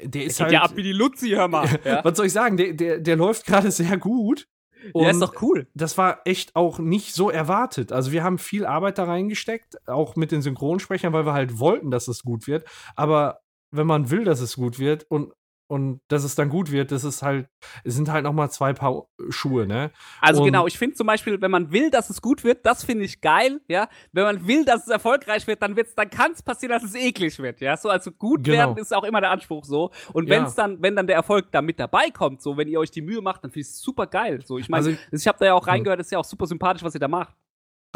der 0.05 0.25
ist 0.25 0.41
halt. 0.41 0.53
Ja, 0.53 0.63
ab 0.63 0.77
wie 0.77 0.83
die 0.83 0.93
Luzi, 0.93 1.31
hör 1.31 1.49
mal. 1.49 1.69
was 2.05 2.17
soll 2.17 2.27
ich 2.27 2.33
sagen? 2.33 2.57
Der, 2.57 2.75
der, 2.75 3.01
der 3.01 3.17
läuft 3.17 3.47
gerade 3.47 3.71
sehr 3.71 3.97
gut. 3.97 4.47
Und 4.93 5.05
ja, 5.05 5.11
ist 5.11 5.21
doch 5.21 5.43
cool. 5.43 5.67
Das 5.75 5.99
war 5.99 6.21
echt 6.25 6.57
auch 6.57 6.79
nicht 6.79 7.15
so 7.15 7.31
erwartet. 7.31 7.93
Also 7.93 8.13
wir 8.13 8.23
haben 8.23 8.39
viel 8.39 8.67
Arbeit 8.67 8.99
da 8.99 9.05
reingesteckt, 9.05 9.89
auch 9.89 10.17
mit 10.17 10.33
den 10.33 10.43
Synchronsprechern, 10.43 11.13
weil 11.13 11.27
wir 11.27 11.33
halt 11.33 11.59
wollten, 11.59 11.91
dass 11.91 12.09
es 12.09 12.23
gut 12.23 12.47
wird. 12.47 12.65
Aber 12.97 13.41
wenn 13.71 13.87
man 13.87 14.11
will, 14.11 14.25
dass 14.25 14.41
es 14.41 14.57
gut 14.57 14.79
wird 14.79 15.05
und 15.11 15.33
und 15.69 16.01
dass 16.09 16.25
es 16.25 16.35
dann 16.35 16.49
gut 16.49 16.73
wird, 16.73 16.91
das 16.91 17.05
ist 17.05 17.23
halt, 17.23 17.47
es 17.85 17.95
sind 17.95 18.11
halt 18.11 18.25
noch 18.25 18.33
mal 18.33 18.49
zwei 18.51 18.73
Paar 18.73 19.07
Schuhe, 19.29 19.67
ne? 19.67 19.91
Also 20.21 20.41
und 20.41 20.47
genau, 20.47 20.67
ich 20.67 20.79
finde 20.79 20.97
zum 20.97 21.07
Beispiel, 21.07 21.41
wenn 21.41 21.51
man 21.51 21.71
will, 21.71 21.91
dass 21.91 22.09
es 22.09 22.23
gut 22.23 22.43
wird, 22.43 22.65
das 22.65 22.85
finde 22.85 23.05
ich 23.05 23.21
geil, 23.21 23.61
ja. 23.69 23.89
Wenn 24.13 24.25
man 24.25 24.47
will, 24.47 24.65
dass 24.65 24.83
es 24.83 24.89
erfolgreich 24.89 25.47
wird, 25.47 25.63
dann 25.63 25.77
wird's, 25.77 25.95
dann 25.95 26.09
kann 26.09 26.33
es 26.33 26.43
passieren, 26.43 26.73
dass 26.73 26.83
es 26.83 26.95
eklig 26.95 27.39
wird, 27.39 27.61
ja. 27.61 27.77
So, 27.77 27.91
also 27.91 28.11
gut 28.11 28.45
genau. 28.45 28.59
werden 28.59 28.79
ist 28.79 28.95
auch 28.95 29.05
immer 29.05 29.21
der 29.21 29.31
Anspruch 29.31 29.65
so. 29.65 29.91
Und 30.13 30.29
wenn 30.31 30.45
es 30.45 30.57
ja. 30.57 30.67
dann, 30.67 30.83
wenn 30.83 30.97
dann 30.97 31.07
der 31.07 31.17
Erfolg 31.17 31.53
da 31.53 31.61
mit 31.61 31.79
dabei 31.79 32.11
kommt, 32.11 32.41
so, 32.41 32.57
wenn 32.57 32.69
ihr 32.69 32.81
euch 32.81 32.91
die 32.91 33.03
Mühe 33.03 33.21
macht, 33.21 33.45
dann 33.45 33.51
finde 33.51 33.61
ich 33.61 33.69
es 33.69 33.81
super 33.81 34.07
geil. 34.07 34.41
So, 34.45 34.57
ich 34.59 34.71
meine, 34.71 34.87
also, 34.87 34.99
ich 35.13 35.29
habe 35.29 35.39
da 35.39 35.47
ja 35.47 35.55
auch 35.55 35.67
reingehört, 35.67 36.01
ist 36.01 36.11
ja 36.11 36.19
auch 36.19 36.25
super 36.25 36.47
sympathisch, 36.47 36.83
was 36.83 36.95
ihr 36.95 37.01
da 37.01 37.09
macht. 37.09 37.35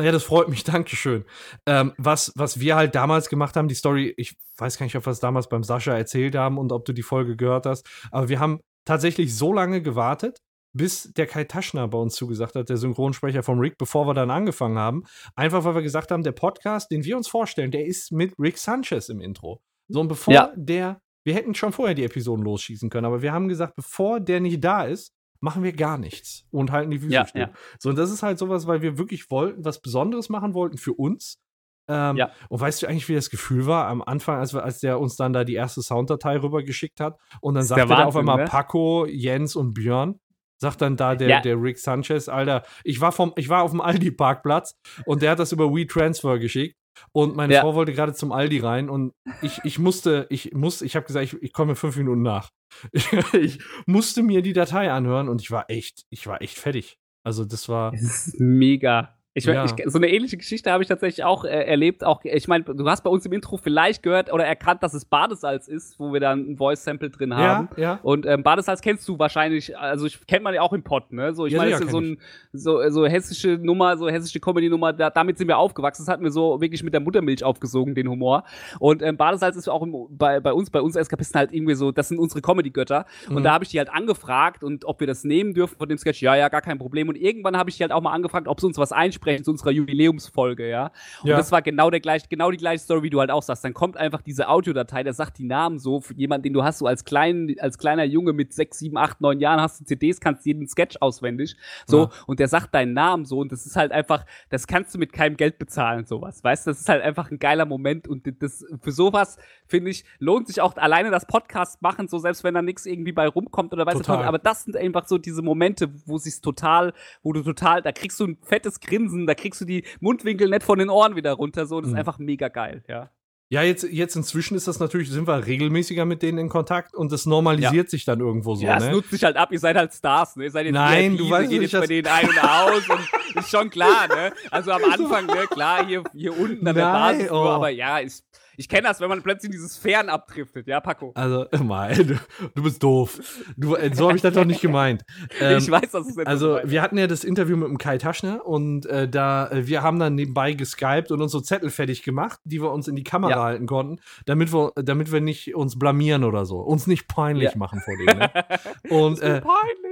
Ja, 0.01 0.11
das 0.11 0.25
freut 0.25 0.49
mich, 0.49 0.65
Dankeschön. 0.65 1.25
Ähm, 1.67 1.93
was, 1.99 2.33
was 2.35 2.61
wir 2.61 2.77
halt 2.77 2.95
damals 2.95 3.29
gemacht 3.29 3.57
haben, 3.57 3.69
die 3.69 3.75
Story, 3.75 4.15
ich 4.17 4.37
weiß 4.57 4.79
gar 4.79 4.87
nicht, 4.87 4.97
ob 4.97 5.07
wir 5.07 5.11
es 5.11 5.21
damals 5.21 5.49
beim 5.49 5.65
Sascha 5.65 5.97
erzählt 5.97 6.35
haben 6.35 6.59
und 6.59 6.73
ob 6.73 6.85
du 6.85 6.93
die 6.93 7.03
Folge 7.03 7.37
gehört 7.37 7.67
hast, 7.67 7.89
aber 8.11 8.29
wir 8.29 8.41
haben 8.41 8.61
tatsächlich 8.85 9.37
so 9.37 9.53
lange 9.53 9.83
gewartet, 9.83 10.39
bis 10.75 11.13
der 11.13 11.27
Kai 11.27 11.45
Taschner 11.45 11.87
bei 11.89 11.99
uns 11.99 12.15
zugesagt 12.15 12.55
hat, 12.55 12.71
der 12.71 12.79
Synchronsprecher 12.79 13.43
vom 13.43 13.59
Rick, 13.59 13.77
bevor 13.77 14.07
wir 14.07 14.15
dann 14.15 14.31
angefangen 14.31 14.79
haben. 14.79 15.05
Einfach 15.37 15.65
weil 15.65 15.75
wir 15.75 15.83
gesagt 15.83 16.11
haben, 16.11 16.23
der 16.23 16.33
Podcast, 16.33 16.91
den 16.91 17.05
wir 17.05 17.17
uns 17.17 17.29
vorstellen, 17.29 17.71
der 17.71 17.85
ist 17.85 18.11
mit 18.11 18.35
Rick 18.39 18.57
Sanchez 18.57 19.11
im 19.11 19.21
Intro. 19.21 19.63
So, 19.89 20.01
und 20.01 20.09
bevor 20.09 20.33
ja. 20.33 20.53
der, 20.57 21.01
wir 21.25 21.35
hätten 21.35 21.55
schon 21.55 21.73
vorher 21.73 21.95
die 21.95 22.05
Episoden 22.05 22.45
losschießen 22.45 22.89
können, 22.89 23.05
aber 23.05 23.21
wir 23.21 23.33
haben 23.33 23.49
gesagt, 23.49 23.77
bevor 23.77 24.19
der 24.21 24.41
nicht 24.41 24.65
da 24.65 24.85
ist, 24.85 25.13
machen 25.43 25.65
wir 25.65 25.73
gar 25.73 25.99
nichts 25.99 26.47
und 26.51 26.71
halten 26.71 26.91
die 26.91 27.01
Füße 27.01 27.13
ja, 27.13 27.27
still. 27.27 27.43
Ja. 27.43 27.51
So, 27.79 27.91
und 27.91 27.99
das 27.99 28.11
ist 28.11 28.23
halt 28.23 28.39
sowas, 28.39 28.67
weil 28.67 28.81
wir 28.81 28.97
wirklich 28.97 29.31
wollten, 29.31 29.65
was 29.65 29.83
Besonderes 29.83 30.29
machen 30.29 30.55
wollten 30.55 30.79
für 30.79 30.95
uns. 30.95 31.41
Ähm, 31.89 32.17
ja. 32.17 32.31
Und 32.49 32.61
weißt 32.61 32.81
du 32.81 32.87
eigentlich, 32.87 33.09
wie 33.09 33.17
das 33.17 33.29
Gefühl 33.29 33.67
war 33.67 33.89
am 33.89 34.03
Anfang, 34.03 34.39
als, 34.39 34.55
wir, 34.55 34.63
als 34.63 34.79
der 34.79 35.01
uns 35.01 35.17
dann 35.17 35.33
da 35.33 35.43
die 35.43 35.55
erste 35.55 35.83
Sounddatei 35.83 36.41
rübergeschickt 36.41 37.01
hat 37.01 37.19
und 37.41 37.55
dann 37.55 37.65
sagte 37.65 37.93
er 37.93 38.07
auf 38.07 38.17
einmal 38.17 38.39
ne? 38.39 38.45
Paco, 38.45 39.05
Jens 39.07 39.57
und 39.57 39.75
Björn. 39.75 40.21
Sagt 40.59 40.81
dann 40.81 40.97
da 40.97 41.17
der, 41.17 41.29
ja. 41.29 41.41
der 41.41 41.61
Rick 41.61 41.77
Sanchez, 41.77 42.29
Alter, 42.29 42.63
ich 42.85 43.01
war, 43.01 43.11
vom, 43.11 43.33
ich 43.35 43.49
war 43.49 43.65
auf 43.65 43.73
dem 43.73 43.81
Aldi-Parkplatz 43.81 44.77
und 45.07 45.21
der 45.21 45.33
hat 45.33 45.41
das 45.41 45.51
über 45.51 45.75
WeTransfer 45.75 46.39
geschickt 46.39 46.77
und 47.13 47.37
meine 47.37 47.55
ja. 47.55 47.61
Frau 47.63 47.75
wollte 47.75 47.93
gerade 47.93 48.15
zum 48.15 48.33
Aldi 48.33 48.61
rein 48.61 48.89
und 48.89 49.13
ich, 49.41 49.61
ich 49.65 49.79
musste, 49.79 50.27
ich 50.31 50.53
muss, 50.53 50.83
ich 50.83 50.97
habe 50.97 51.07
gesagt, 51.07 51.25
ich, 51.25 51.43
ich 51.43 51.53
komme 51.53 51.77
fünf 51.77 51.97
Minuten 51.97 52.23
nach. 52.23 52.51
ich 53.33 53.61
musste 53.87 54.23
mir 54.23 54.43
die 54.43 54.53
Datei 54.53 54.91
anhören 54.91 55.29
und 55.29 55.41
ich 55.41 55.51
war 55.51 55.69
echt, 55.69 56.05
ich 56.11 56.27
war 56.27 56.43
echt 56.43 56.59
fertig. 56.59 56.99
Also 57.25 57.45
das 57.45 57.69
war. 57.69 57.93
Das 57.93 58.03
ist 58.03 58.41
mega. 58.41 59.17
Ich, 59.35 59.47
ja. 59.47 59.65
ich, 59.65 59.73
so 59.87 59.97
eine 59.97 60.09
ähnliche 60.11 60.37
Geschichte 60.37 60.71
habe 60.71 60.83
ich 60.83 60.89
tatsächlich 60.91 61.25
auch 61.25 61.45
äh, 61.45 61.49
erlebt. 61.49 62.05
Auch, 62.05 62.21
ich 62.23 62.49
meine, 62.49 62.65
du 62.65 62.87
hast 62.87 63.03
bei 63.03 63.09
uns 63.09 63.25
im 63.25 63.33
Intro 63.33 63.57
vielleicht 63.57 64.03
gehört 64.03 64.31
oder 64.31 64.45
erkannt, 64.45 64.83
dass 64.83 64.93
es 64.93 65.07
Badesalz 65.07 65.69
ist, 65.69 65.99
wo 65.99 66.13
wir 66.13 66.21
dann 66.21 66.51
ein 66.51 66.57
Voice-Sample 66.59 67.09
drin 67.09 67.35
haben. 67.35 67.71
Ja, 67.77 67.83
ja. 67.83 68.01
Und 68.03 68.27
ähm, 68.27 68.43
Badesalz 68.43 68.83
kennst 68.83 69.09
du 69.09 69.19
wahrscheinlich, 69.19 69.77
also 69.79 70.05
ich, 70.05 70.27
kennt 70.27 70.45
man 70.45 70.53
ja 70.53 70.61
auch 70.61 70.75
im 70.75 70.83
Pod, 70.83 71.13
ne? 71.13 71.33
So, 71.33 71.47
ich 71.47 71.55
ja, 71.55 71.61
meine, 71.61 71.71
das 71.71 71.81
ist 71.81 71.93
so, 71.93 72.01
ein, 72.01 72.19
so, 72.53 72.87
so 72.91 73.07
hessische 73.07 73.57
Nummer, 73.57 73.97
so 73.97 74.07
hessische 74.07 74.39
Comedy-Nummer, 74.39 74.93
da, 74.93 75.09
damit 75.09 75.39
sind 75.39 75.49
wir 75.49 75.57
aufgewachsen. 75.57 76.05
Das 76.05 76.13
hatten 76.13 76.25
wir 76.25 76.31
so 76.31 76.61
wirklich 76.61 76.83
mit 76.83 76.93
der 76.93 77.01
Muttermilch 77.01 77.43
aufgesogen, 77.43 77.95
den 77.95 78.09
Humor. 78.09 78.45
Und 78.81 79.01
ähm, 79.01 79.17
Badesalz 79.17 79.57
ist 79.57 79.67
auch 79.67 79.83
im, 79.83 79.95
bei, 80.11 80.41
bei 80.41 80.53
uns, 80.53 80.69
bei 80.69 80.83
uns 80.83 80.95
Eskapisten 80.95 81.39
halt 81.39 81.55
irgendwie 81.55 81.75
so, 81.75 81.91
das 81.91 82.09
sind 82.09 82.19
unsere 82.19 82.43
Comedy-Götter. 82.43 83.07
Mhm. 83.31 83.37
Und 83.37 83.45
da 83.45 83.53
habe 83.53 83.65
ich 83.65 83.71
die 83.71 83.79
halt 83.79 83.89
angefragt 83.89 84.63
und 84.63 84.85
ob 84.85 85.01
wir 85.01 85.07
das 85.07 85.25
nehmen 85.25 85.55
dürfen 85.55 85.79
von 85.79 85.89
dem 85.89 85.97
Sketch. 85.97 86.21
Ja, 86.21 86.37
ja, 86.37 86.51
gar 86.51 86.61
kein 86.61 86.77
Problem. 86.77 87.09
Und 87.09 87.17
irgendwann 87.17 87.57
habe 87.57 87.71
ich 87.71 87.79
die 87.79 87.83
halt 87.83 87.93
auch 87.93 88.03
mal 88.03 88.13
angefragt, 88.13 88.47
ob 88.47 88.61
sie 88.61 88.67
uns 88.67 88.77
was 88.77 88.93
einspielen 88.93 89.22
sprechen 89.23 89.45
zu 89.45 89.53
unserer 89.53 89.71
Jubiläumsfolge, 89.71 90.69
ja. 90.69 90.91
Und 91.23 91.29
Ja. 91.31 91.37
das 91.37 91.53
war 91.53 91.63
genau 91.63 91.91
der 91.91 92.01
gleich, 92.01 92.29
genau 92.29 92.51
die 92.51 92.57
gleiche 92.57 92.83
Story, 92.83 93.03
wie 93.05 93.11
du 93.11 93.21
halt 93.21 93.31
auch 93.31 93.43
sagst. 93.43 93.65
Dann 93.65 93.75
kommt 93.75 93.97
einfach 93.97 94.21
diese 94.23 94.49
Audiodatei, 94.49 95.03
der 95.03 95.13
sagt 95.15 95.39
die 95.39 95.45
Namen 95.45 95.79
so 95.79 96.01
für 96.01 96.15
jemanden, 96.15 96.45
den 96.45 96.53
du 96.53 96.63
hast, 96.65 96.79
so 96.79 96.87
als 96.87 97.05
klein, 97.05 97.55
als 97.61 97.79
kleiner 97.79 98.05
Junge 98.05 98.33
mit 98.33 98.53
sechs, 98.53 98.79
sieben, 98.79 98.97
acht, 98.97 99.21
neun 99.21 99.39
Jahren 99.41 99.61
hast 99.61 99.81
du 99.81 99.85
CDs, 99.85 100.21
kannst 100.21 100.45
jeden 100.47 100.67
Sketch 100.67 100.97
auswendig. 101.01 101.57
So, 101.87 101.99
Ja. 102.05 102.11
und 102.27 102.41
der 102.41 102.49
sagt 102.49 102.75
deinen 102.75 102.93
Namen 102.95 103.25
so, 103.25 103.39
und 103.39 103.53
das 103.53 103.65
ist 103.67 103.77
halt 103.77 103.93
einfach, 103.93 104.25
das 104.51 104.67
kannst 104.67 104.95
du 104.95 104.99
mit 104.99 105.13
keinem 105.13 105.37
Geld 105.37 105.59
bezahlen, 105.59 106.05
sowas. 106.07 106.43
Weißt 106.43 106.67
du, 106.67 106.71
das 106.71 106.81
ist 106.81 106.89
halt 106.89 107.03
einfach 107.03 107.31
ein 107.31 107.39
geiler 107.39 107.65
Moment 107.67 108.09
und 108.09 108.27
das 108.43 108.65
für 108.81 108.93
sowas, 108.93 109.39
finde 109.67 109.91
ich, 109.91 110.05
lohnt 110.19 110.49
sich 110.49 110.61
auch 110.61 110.77
alleine 110.77 111.11
das 111.11 111.27
Podcast 111.27 111.81
machen, 111.83 112.09
so 112.09 112.19
selbst 112.19 112.43
wenn 112.45 112.55
da 112.55 112.63
nichts 112.63 112.87
irgendwie 112.87 113.13
bei 113.13 113.29
rumkommt 113.29 113.73
oder 113.73 113.87
weiß 113.87 113.95
ich 113.95 114.01
Total. 114.01 114.19
nicht, 114.19 114.27
aber 114.27 114.39
das 114.39 114.65
sind 114.65 114.77
einfach 114.77 115.07
so 115.07 115.19
diese 115.19 115.43
Momente, 115.43 115.91
wo 116.07 116.19
sich's 116.19 116.41
total, 116.41 116.93
wo 117.23 117.33
du 117.33 117.43
total, 117.43 117.83
da 117.83 117.93
kriegst 117.93 118.19
du 118.21 118.25
ein 118.27 118.39
fettes 118.43 118.81
Grinsen, 118.81 119.12
da 119.27 119.35
kriegst 119.35 119.61
du 119.61 119.65
die 119.65 119.85
Mundwinkel 120.01 120.49
nicht 120.49 120.63
von 120.63 120.79
den 120.79 120.91
Ohren 120.91 121.17
wieder 121.17 121.33
runter, 121.33 121.67
so, 121.67 121.81
das 121.81 121.89
ist 121.89 121.93
Mhm. 121.93 121.99
einfach 121.99 122.19
mega 122.19 122.49
geil, 122.49 122.83
ja. 122.89 123.11
Ja, 123.49 123.61
jetzt, 123.63 123.83
jetzt 123.85 124.17
inzwischen 124.17 124.57
ist 124.57 124.67
das 124.67 124.81
natürlich, 124.81 125.11
sind 125.11 125.29
wir 125.29 125.47
regelmäßiger 125.47 126.07
mit 126.07 126.23
denen 126.23 126.39
in 126.39 126.49
Kontakt 126.49 126.95
und 126.95 127.13
das 127.13 127.27
normalisiert 127.27 127.91
sich 127.91 128.07
dann 128.07 128.19
irgendwo 128.21 128.55
so, 128.55 128.65
ja, 128.65 128.79
es 128.79 128.85
ne? 128.85 128.93
nutzt 128.93 129.11
sich 129.11 129.25
halt 129.25 129.37
ab, 129.37 129.53
ihr 129.53 129.59
seid 129.59 129.77
halt 129.77 129.93
Stars, 129.93 130.37
ne? 130.37 130.45
Ihr 130.45 130.51
seid 130.51 130.65
jetzt 130.65 130.73
Nein, 130.73 131.19
du 131.19 131.25
ihr 131.27 131.31
weißt 131.31 131.51
geht 131.51 131.61
nicht, 131.61 131.73
jetzt 131.75 131.83
bei 131.83 131.87
denen 131.87 132.07
ein 132.07 132.29
und 132.31 132.43
aus 132.43 132.89
und 132.89 133.01
ist 133.43 133.51
schon 133.51 133.69
klar, 133.69 134.09
ne? 134.09 134.33
Also 134.51 134.71
am 134.73 134.83
Anfang, 134.91 135.27
ne, 135.27 135.47
klar, 135.51 135.87
hier, 135.87 136.03
hier 136.15 136.35
unten 136.35 136.67
an 136.67 136.75
der 136.75 136.85
Nein, 136.87 137.19
Basis, 137.19 137.31
oh. 137.31 137.45
aber 137.45 137.69
ja, 137.69 138.01
ich, 138.01 138.23
ich 138.57 138.69
kenne 138.69 138.89
das, 138.89 139.01
wenn 139.01 139.09
man 139.09 139.23
plötzlich 139.23 139.47
in 139.47 139.53
dieses 139.53 139.77
Fern 139.77 140.09
abdriftet, 140.09 140.67
ja, 140.67 140.81
Paco. 140.81 141.13
Also, 141.15 141.47
mal, 141.65 141.95
du, 141.95 142.19
du 142.55 142.63
bist 142.63 142.83
doof. 142.83 143.21
Du, 143.57 143.75
äh, 143.75 143.95
so 143.95 144.07
habe 144.09 144.17
ich 144.17 144.23
das 144.23 144.35
doch 144.35 144.45
nicht 144.45 144.61
gemeint. 144.61 145.05
Ähm, 145.41 145.59
ich 145.59 145.71
weiß, 145.71 145.91
dass 145.93 146.07
es 146.09 146.17
nicht 146.17 146.27
Also, 146.27 146.59
wir 146.65 146.83
hatten 146.83 146.99
ja 146.99 147.07
das 147.07 147.25
Interview 147.25 147.57
mit 147.57 147.69
dem 147.69 147.79
Kai 147.79 147.99
Taschner 147.99 148.47
und 148.47 148.87
äh, 148.87 149.09
da, 149.09 149.49
äh, 149.51 149.67
wir 149.67 149.83
haben 149.83 149.99
dann 149.99 150.15
nebenbei 150.15 150.53
geskypt 150.53 151.11
und 151.11 151.21
uns 151.23 151.33
so 151.33 151.41
Zettel 151.41 151.71
fertig 151.71 152.03
gemacht, 152.03 152.39
die 152.45 152.61
wir 152.63 152.71
uns 152.71 152.87
in 152.89 152.97
die 152.97 153.03
Kamera 153.05 153.31
Ja. 153.31 153.43
halten 153.43 153.67
konnten, 153.67 154.01
damit 154.27 154.53
wir, 154.53 154.73
damit 154.77 155.11
wir 155.13 155.21
nicht 155.21 155.55
uns 155.55 155.79
blamieren 155.79 156.25
oder 156.25 156.45
so, 156.45 156.59
uns 156.61 156.87
nicht 156.87 157.09
peinlich 157.09 157.53
Ja. 157.53 157.59
machen 157.59 157.81
vor 157.81 157.97
denen. 157.97 158.19
Ne? 158.19 158.31
Und 158.91 159.21
äh, 159.21 159.41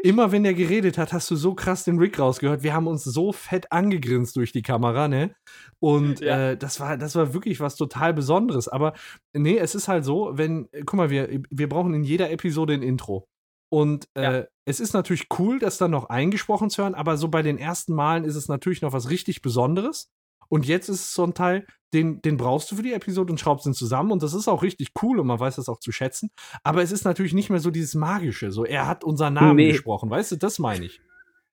immer 0.03 0.31
wenn 0.33 0.43
der 0.45 0.55
geredet 0.55 0.99
hat, 0.99 1.13
hast 1.13 1.31
du 1.31 1.37
so 1.37 1.55
krass 1.55 1.85
den 1.85 1.99
Rick 1.99 2.19
rausgehört. 2.19 2.63
Wir 2.63 2.75
haben 2.75 2.87
uns 2.87 3.05
so 3.05 3.33
fett 3.33 3.71
angegrinst 3.73 4.37
durch 4.37 4.53
die 4.53 4.63
Kamera, 4.63 5.09
ne? 5.09 5.35
Und 5.79 6.21
Ja. 6.21 6.51
äh, 6.51 6.57
das 6.57 6.81
war, 6.81 6.97
das 6.99 7.15
war 7.17 7.33
wirklich 7.33 7.61
was 7.61 7.77
total 7.77 8.13
Besonderes. 8.15 8.60
Aber 8.69 8.95
nee, 9.33 9.59
es 9.59 9.75
ist 9.75 9.89
halt 9.89 10.05
so, 10.05 10.31
wenn, 10.35 10.69
äh, 10.73 10.83
guck 10.85 10.95
mal, 10.95 11.11
wir, 11.11 11.29
wir 11.51 11.69
brauchen 11.69 11.95
in 11.95 12.05
jeder 12.05 12.31
Episode 12.31 12.75
ein 12.75 12.83
Intro. 12.83 13.27
Und 13.73 14.09
äh, 14.15 14.23
Ja. 14.41 14.45
es 14.65 14.81
ist 14.81 14.93
natürlich 14.95 15.27
cool, 15.39 15.59
das 15.61 15.79
dann 15.79 15.93
noch 15.93 16.09
eingesprochen 16.09 16.71
zu 16.71 16.83
hören, 16.83 16.95
aber 16.95 17.17
so 17.17 17.29
bei 17.29 17.43
den 17.43 17.57
ersten 17.59 17.95
Malen 17.95 18.25
ist 18.25 18.35
es 18.35 18.49
natürlich 18.49 18.83
noch 18.83 18.93
was 18.93 19.11
richtig 19.11 19.43
Besonderes. 19.43 20.09
Und 20.49 20.67
jetzt 20.67 20.89
ist 20.89 21.01
es 21.01 21.15
so 21.15 21.23
ein 21.23 21.35
Teil, 21.35 21.65
den, 21.95 22.21
den 22.23 22.37
brauchst 22.37 22.71
du 22.73 22.75
für 22.77 22.83
die 22.83 22.93
Episode 22.93 23.33
und 23.33 23.39
schraubst 23.39 23.67
ihn 23.67 23.75
zusammen. 23.75 24.11
Und 24.11 24.25
das 24.25 24.35
ist 24.35 24.49
auch 24.49 24.63
richtig 24.65 24.89
cool 25.03 25.21
und 25.21 25.29
man 25.29 25.39
weiß 25.39 25.55
das 25.57 25.69
auch 25.69 25.79
zu 25.79 25.93
schätzen. 25.93 26.31
Aber 26.65 26.83
es 26.83 26.91
ist 26.91 27.05
natürlich 27.05 27.35
nicht 27.35 27.51
mehr 27.51 27.61
so 27.61 27.71
dieses 27.71 27.95
Magische. 27.95 28.51
So, 28.51 28.65
er 28.65 28.89
hat 28.89 29.05
unseren 29.05 29.35
Namen 29.35 29.57
Nee. 29.57 29.71
gesprochen, 29.71 30.11
weißt 30.11 30.33
du, 30.33 30.37
das 30.37 30.59
meine 30.59 30.87
ich. 30.87 31.01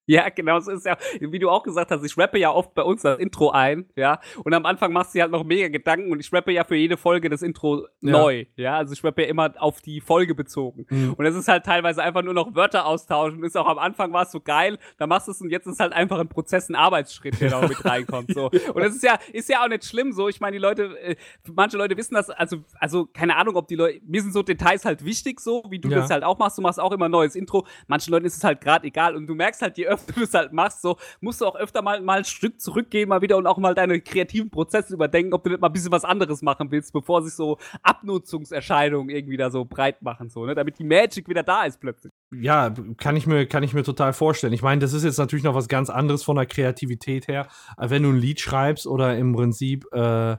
Ja, 0.08 0.28
genau, 0.30 0.58
so 0.60 0.70
ist 0.72 0.86
ja, 0.86 0.96
wie 1.20 1.38
du 1.38 1.50
auch 1.50 1.62
gesagt 1.62 1.90
hast, 1.90 2.02
ich 2.02 2.16
rappe 2.18 2.38
ja 2.38 2.50
oft 2.50 2.74
bei 2.74 2.82
uns 2.82 3.02
das 3.02 3.18
Intro 3.18 3.50
ein, 3.50 3.84
ja, 3.94 4.20
und 4.42 4.54
am 4.54 4.64
Anfang 4.66 4.92
machst 4.92 5.14
du 5.14 5.18
dir 5.18 5.22
halt 5.22 5.32
noch 5.32 5.44
mega 5.44 5.68
Gedanken 5.68 6.10
und 6.10 6.18
ich 6.18 6.32
rappe 6.32 6.50
ja 6.50 6.64
für 6.64 6.76
jede 6.76 6.96
Folge 6.96 7.28
das 7.28 7.42
Intro 7.42 7.86
Ja. 8.00 8.12
neu, 8.12 8.46
ja, 8.56 8.76
also 8.78 8.94
ich 8.94 9.04
rappe 9.04 9.22
ja 9.22 9.28
immer 9.28 9.52
auf 9.58 9.80
die 9.82 10.00
Folge 10.00 10.34
bezogen. 10.34 10.86
Mhm. 10.88 11.12
Und 11.12 11.26
es 11.26 11.36
ist 11.36 11.46
halt 11.46 11.64
teilweise 11.66 12.02
einfach 12.02 12.22
nur 12.22 12.32
noch 12.32 12.54
Wörter 12.54 12.86
austauschen. 12.86 13.44
Ist 13.44 13.56
auch 13.56 13.66
am 13.68 13.78
Anfang 13.78 14.12
war 14.14 14.22
es 14.22 14.32
so 14.32 14.40
geil, 14.40 14.78
da 14.96 15.06
machst 15.06 15.28
du 15.28 15.32
es 15.32 15.40
und 15.42 15.50
jetzt 15.50 15.66
ist 15.66 15.78
halt 15.78 15.92
einfach 15.92 16.18
ein 16.18 16.28
Prozess, 16.28 16.70
ein 16.70 16.74
Arbeitsschritt, 16.74 17.38
der 17.40 17.50
da 17.50 17.68
mit 17.68 17.84
reinkommt. 17.84 18.32
So. 18.32 18.46
Und 18.46 18.76
das 18.82 18.94
ist 18.94 19.02
ja, 19.02 19.18
ist 19.34 19.50
ja 19.50 19.62
auch 19.62 19.68
nicht 19.68 19.84
schlimm 19.84 20.12
so. 20.12 20.28
Ich 20.28 20.40
meine, 20.40 20.56
die 20.56 20.62
Leute, 20.62 20.98
äh, 21.00 21.16
manche 21.52 21.76
Leute 21.76 21.96
wissen 21.98 22.14
das, 22.14 22.30
also, 22.30 22.64
also 22.80 23.04
keine 23.06 23.36
Ahnung, 23.36 23.56
ob 23.56 23.68
die 23.68 23.74
Leute, 23.76 24.00
mir 24.06 24.22
sind 24.22 24.32
so 24.32 24.42
Details 24.42 24.86
halt 24.86 25.04
wichtig, 25.04 25.38
so, 25.40 25.62
wie 25.68 25.78
du 25.78 25.90
Ja. 25.90 25.98
das 25.98 26.08
halt 26.10 26.24
auch 26.24 26.38
machst. 26.38 26.56
Du 26.56 26.62
machst 26.62 26.80
auch 26.80 26.92
immer 26.92 27.10
neues 27.10 27.34
Intro. 27.34 27.66
Manchen 27.88 28.10
Leuten 28.12 28.24
ist 28.24 28.38
es 28.38 28.44
halt 28.44 28.62
gerade 28.62 28.86
egal. 28.86 29.14
Und 29.14 29.26
du 29.26 29.34
merkst 29.34 29.60
halt, 29.60 29.76
je 29.76 29.86
öfter 29.86 29.97
du 30.14 30.22
es 30.22 30.34
halt 30.34 30.52
machst, 30.52 30.82
so, 30.82 30.96
musst 31.20 31.40
du 31.40 31.46
auch 31.46 31.56
öfter 31.56 31.82
mal, 31.82 32.00
mal 32.00 32.18
ein 32.18 32.24
Stück 32.24 32.60
zurückgehen, 32.60 33.08
mal 33.08 33.22
wieder 33.22 33.36
und 33.36 33.46
auch 33.46 33.58
mal 33.58 33.74
deine 33.74 34.00
kreativen 34.00 34.50
Prozesse 34.50 34.94
überdenken, 34.94 35.32
ob 35.34 35.44
du 35.44 35.50
nicht 35.50 35.60
mal 35.60 35.68
ein 35.68 35.72
bisschen 35.72 35.92
was 35.92 36.04
anderes 36.04 36.42
machen 36.42 36.70
willst, 36.70 36.92
bevor 36.92 37.22
sich 37.22 37.34
so 37.34 37.58
Abnutzungserscheinungen 37.82 39.14
irgendwie 39.14 39.36
da 39.36 39.50
so 39.50 39.64
breit 39.64 40.02
machen, 40.02 40.28
so, 40.30 40.44
ne, 40.46 40.54
damit 40.54 40.78
die 40.78 40.84
Magic 40.84 41.28
wieder 41.28 41.42
da 41.42 41.64
ist 41.64 41.80
plötzlich. 41.80 42.12
Ja, 42.30 42.74
kann 42.98 43.16
ich, 43.16 43.26
mir, 43.26 43.46
kann 43.46 43.62
ich 43.62 43.74
mir 43.74 43.82
total 43.82 44.12
vorstellen. 44.12 44.52
Ich 44.52 44.62
meine, 44.62 44.80
das 44.80 44.92
ist 44.92 45.04
jetzt 45.04 45.18
natürlich 45.18 45.44
noch 45.44 45.54
was 45.54 45.68
ganz 45.68 45.90
anderes 45.90 46.22
von 46.22 46.36
der 46.36 46.46
Kreativität 46.46 47.28
her, 47.28 47.48
wenn 47.78 48.02
du 48.02 48.10
ein 48.10 48.16
Lied 48.16 48.40
schreibst 48.40 48.86
oder 48.86 49.16
im 49.16 49.32
Prinzip, 49.32 49.86
äh, 49.92 50.36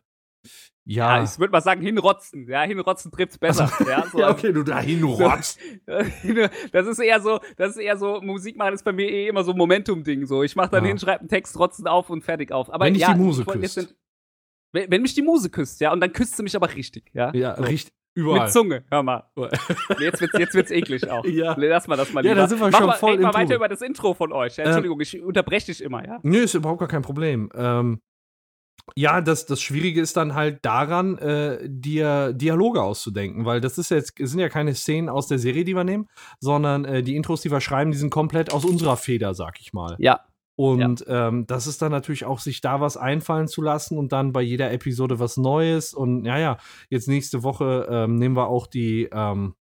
Ja, 0.91 1.17
ja. 1.17 1.23
ich 1.23 1.37
würde 1.37 1.51
mal 1.51 1.61
sagen, 1.61 1.81
hinrotzen. 1.81 2.47
Ja, 2.47 2.63
hinrotzen 2.63 3.11
trifft's 3.11 3.37
besser. 3.37 3.71
ja, 3.87 4.05
so, 4.11 4.19
ja, 4.19 4.31
okay, 4.31 4.51
du 4.51 4.63
dahin 4.63 5.03
rotzt. 5.03 5.59
Das 6.71 6.87
ist 6.87 6.99
eher 6.99 7.21
so, 7.21 7.39
das 7.57 7.71
ist 7.71 7.77
eher 7.77 7.97
so, 7.97 8.21
Musik 8.21 8.57
machen 8.57 8.73
ist 8.73 8.83
bei 8.83 8.91
mir 8.91 9.09
eh 9.09 9.27
immer 9.27 9.43
so 9.43 9.51
ein 9.51 9.57
Momentum-Ding. 9.57 10.25
So, 10.25 10.43
ich 10.43 10.55
mach 10.55 10.69
dann 10.69 10.83
Ja. 10.83 10.89
hin, 10.89 10.97
schreibe 10.97 11.19
einen 11.21 11.29
Text, 11.29 11.57
rotzen 11.59 11.87
auf 11.87 12.09
und 12.09 12.23
fertig 12.23 12.51
auf. 12.51 12.73
Aber 12.73 12.85
Wenn 12.85 12.93
dich 12.93 13.03
ja, 13.03 13.13
die 13.13 13.19
Muse 13.19 13.41
ich 13.43 13.47
jetzt 13.47 13.61
küsst. 13.61 13.77
nicht- 13.77 13.95
Wenn, 14.71 14.91
wenn 14.91 15.01
mich 15.01 15.13
die 15.13 15.21
Muse 15.21 15.49
küsst, 15.49 15.79
ja, 15.81 15.91
und 15.93 16.01
dann 16.01 16.11
küsst 16.13 16.37
sie 16.37 16.43
mich 16.43 16.55
aber 16.55 16.73
richtig, 16.75 17.11
ja. 17.13 17.31
Ja, 17.33 17.55
so. 17.55 17.63
riecht 17.63 17.91
Mit 18.15 18.25
überall. 18.25 18.49
Zunge, 18.51 18.83
hör 18.89 19.03
mal. 19.03 19.23
Jetzt 19.99 20.21
wird's, 20.21 20.37
jetzt 20.37 20.53
wird's 20.55 20.71
eklig 20.71 21.09
auch. 21.09 21.23
Ja. 21.25 21.53
Lass 21.57 21.87
mal 21.87 21.95
das 21.97 22.11
mal 22.13 22.25
Ja, 22.25 22.31
lieber. 22.31 22.41
da 22.41 22.47
sind 22.47 22.59
wir 22.59 22.69
Mach 22.69 22.77
schon 22.79 22.87
mal, 22.87 22.93
voll 22.95 23.11
red 23.13 23.21
mal 23.21 23.33
weiter 23.33 23.45
Tube. 23.45 23.55
über 23.57 23.67
das 23.67 23.81
Intro 23.81 24.13
von 24.15 24.31
euch. 24.33 24.57
Ja, 24.57 24.63
Ähm, 24.63 24.67
Entschuldigung, 24.69 24.99
ich 25.01 25.21
unterbreche 25.21 25.67
dich 25.67 25.81
immer, 25.83 26.03
ja. 26.05 26.19
Nö, 26.23 26.39
ist 26.39 26.55
überhaupt 26.55 26.79
gar 26.79 26.87
kein 26.87 27.01
Problem. 27.03 27.49
Ähm, 27.55 27.99
ja, 28.95 29.21
das, 29.21 29.45
das 29.45 29.61
Schwierige 29.61 30.01
ist 30.01 30.17
dann 30.17 30.33
halt 30.35 30.65
daran, 30.65 31.17
äh, 31.17 31.59
dir 31.63 32.33
Dialoge 32.33 32.81
auszudenken, 32.81 33.45
weil 33.45 33.61
das 33.61 33.77
ist 33.77 33.91
jetzt, 33.91 34.13
sind 34.17 34.39
ja 34.39 34.49
keine 34.49 34.75
Szenen 34.75 35.09
aus 35.09 35.27
der 35.27 35.39
Serie, 35.39 35.63
die 35.63 35.75
wir 35.75 35.83
nehmen, 35.83 36.07
sondern 36.39 36.85
äh, 36.85 37.03
die 37.03 37.15
Intros, 37.15 37.41
die 37.41 37.51
wir 37.51 37.61
schreiben, 37.61 37.91
die 37.91 37.97
sind 37.97 38.09
komplett 38.09 38.53
aus 38.53 38.65
unserer 38.65 38.97
Feder, 38.97 39.33
sag 39.33 39.59
ich 39.59 39.73
mal. 39.73 39.95
Ja. 39.99 40.21
Und 40.55 41.05
ähm, 41.07 41.47
das 41.47 41.67
ist 41.67 41.81
dann 41.81 41.93
natürlich 41.93 42.25
auch, 42.25 42.39
sich 42.39 42.59
da 42.59 42.81
was 42.81 42.97
einfallen 42.97 43.47
zu 43.47 43.61
lassen 43.61 43.97
und 43.97 44.11
dann 44.11 44.33
bei 44.33 44.41
jeder 44.41 44.73
Episode 44.73 45.17
was 45.17 45.37
Neues. 45.37 45.93
Und 45.93 46.25
ja, 46.25 46.37
ja, 46.37 46.57
jetzt 46.89 47.07
nächste 47.07 47.43
Woche 47.43 47.87
ähm, 47.89 48.15
nehmen 48.15 48.35
wir 48.35 48.47
auch 48.49 48.67
die, 48.67 49.07
ähm, 49.09 49.55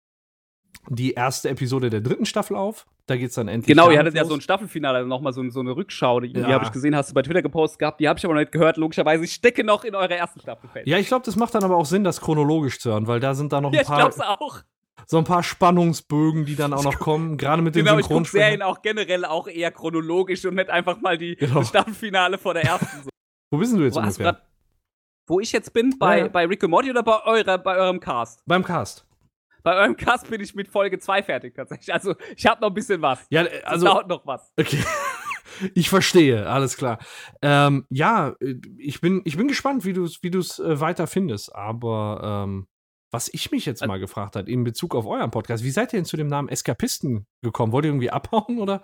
die 0.89 1.13
erste 1.13 1.51
Episode 1.51 1.89
der 1.89 2.01
dritten 2.01 2.27
Staffel 2.27 2.57
auf. 2.57 2.85
Da 3.09 3.17
geht's 3.17 3.35
dann 3.37 3.49
endlich. 3.49 3.75
Genau, 3.75 3.91
ihr 3.91 3.99
hattet 3.99 4.15
ja 4.15 4.25
so 4.27 4.35
ein 4.35 4.41
Staffelfinale, 4.43 5.07
nochmal 5.07 5.33
so, 5.33 5.43
so 5.49 5.61
eine 5.61 5.75
Rückschau. 5.75 6.21
Die, 6.21 6.33
die 6.33 6.41
Ja. 6.41 6.49
habe 6.51 6.65
ich 6.67 6.73
gesehen, 6.73 6.95
hast 6.95 7.09
du 7.11 7.15
bei 7.15 7.23
Twitter 7.23 7.41
gepostet 7.43 7.79
gehabt. 7.79 8.01
Die 8.01 8.09
habe 8.09 8.19
ich 8.19 8.25
aber 8.27 8.35
noch 8.35 8.41
nicht 8.41 8.53
gehört, 8.53 8.77
logischerweise. 8.77 9.25
Ich 9.25 9.33
stecke 9.33 9.65
noch 9.65 9.83
in 9.85 9.95
eurer 9.95 10.11
ersten 10.11 10.39
Staffel 10.41 10.69
fest. 10.69 10.87
Ja, 10.87 10.99
ich 10.99 11.07
glaube, 11.09 11.25
das 11.25 11.35
macht 11.35 11.55
dann 11.55 11.65
aber 11.65 11.77
auch 11.77 11.87
Sinn, 11.87 12.05
das 12.05 12.21
chronologisch 12.21 12.79
zu 12.79 12.91
hören, 12.91 13.07
weil 13.07 13.19
da 13.19 13.35
sind 13.35 13.53
da 13.53 13.61
noch 13.63 13.71
ein 13.71 13.75
Ja, 13.75 13.81
ich 13.81 13.87
paar, 13.87 13.97
glaub's 13.97 14.21
auch. 14.21 14.61
so 15.07 15.17
ein 15.17 15.25
paar 15.25 15.43
Spannungsbögen, 15.43 16.45
die 16.45 16.55
dann 16.55 16.75
auch 16.75 16.85
noch 16.85 16.99
kommen, 16.99 17.39
gerade 17.39 17.63
mit 17.63 17.75
den 17.75 17.87
Genau, 17.87 17.97
ich 17.99 18.05
Synchronsprechern. 18.05 18.45
Serien 18.47 18.63
auch 18.63 18.83
generell 18.83 19.25
auch 19.25 19.49
eher 19.49 19.71
chronologisch 19.71 20.45
und 20.45 20.57
nicht 20.57 20.69
einfach 20.69 21.01
mal 21.01 21.17
die 21.17 21.37
Genau. 21.37 21.63
Staffelfinale 21.63 22.37
vor 22.37 22.53
der 22.53 22.65
ersten. 22.65 23.05
So. 23.05 23.09
Wo 23.51 23.57
bist 23.57 23.75
du 23.75 23.81
jetzt 23.83 23.95
Wo, 23.95 24.01
ungefähr? 24.01 24.25
grad, 24.33 24.43
wo 25.29 25.41
ich 25.41 25.51
jetzt 25.53 25.73
bin, 25.73 25.99
bei, 25.99 26.19
Ja, 26.19 26.25
ja. 26.25 26.29
bei 26.31 26.45
Rick 26.45 26.63
and 26.63 26.73
Morty 26.73 26.91
oder 26.91 27.03
bei, 27.03 27.25
eurer, 27.25 27.57
bei 27.57 27.77
eurem 27.79 28.01
Cast? 28.01 28.43
Beim 28.45 28.63
Cast. 28.63 29.07
Bei 29.63 29.77
eurem 29.77 29.97
Cast 29.97 30.31
bin 30.31 30.41
ich 30.41 30.55
mit 30.55 30.69
Folge 30.69 30.99
2 30.99 31.23
fertig 31.23 31.55
tatsächlich. 31.55 31.93
Also 31.93 32.15
ich 32.37 32.47
habe 32.47 32.61
noch 32.61 32.69
ein 32.69 32.75
bisschen 32.75 33.03
was. 33.03 33.27
Ja, 33.31 33.43
Es 33.43 33.65
also 33.65 33.87
dauert 33.87 34.09
noch 34.09 34.27
was. 34.27 34.53
Okay. 34.59 34.83
Ich 35.75 35.89
verstehe, 35.89 36.47
alles 36.49 36.77
klar. 36.77 36.99
Ähm, 37.43 37.85
ja, 37.91 38.37
ich 38.77 39.01
bin, 39.01 39.23
ich 39.25 39.37
bin 39.37 39.49
gespannt, 39.49 39.85
wie 39.85 39.93
du 39.93 40.05
es 40.05 40.23
wie 40.23 40.31
du's, 40.31 40.61
äh, 40.61 40.79
weiter 40.79 41.09
findest. 41.09 41.53
Aber 41.53 42.45
ähm, 42.47 42.69
was 43.11 43.29
ich 43.33 43.51
mich 43.51 43.65
jetzt 43.67 43.85
mal 43.87 43.99
gefragt 43.99 44.37
hat, 44.37 44.49
in 44.49 44.65
Bezug 44.65 44.95
auf 44.95 45.07
euren 45.07 45.31
Podcast, 45.31 45.65
wie 45.65 45.71
seid 45.71 45.93
ihr 45.93 45.99
denn 45.99 46.05
zu 46.05 46.17
dem 46.17 46.29
Namen 46.29 46.49
Eskapisten 46.49 47.27
gekommen? 47.43 47.73
Wollt 47.73 47.87
ihr 47.87 47.91
irgendwie 47.91 48.11
abhauen 48.11 48.59
oder? 48.59 48.83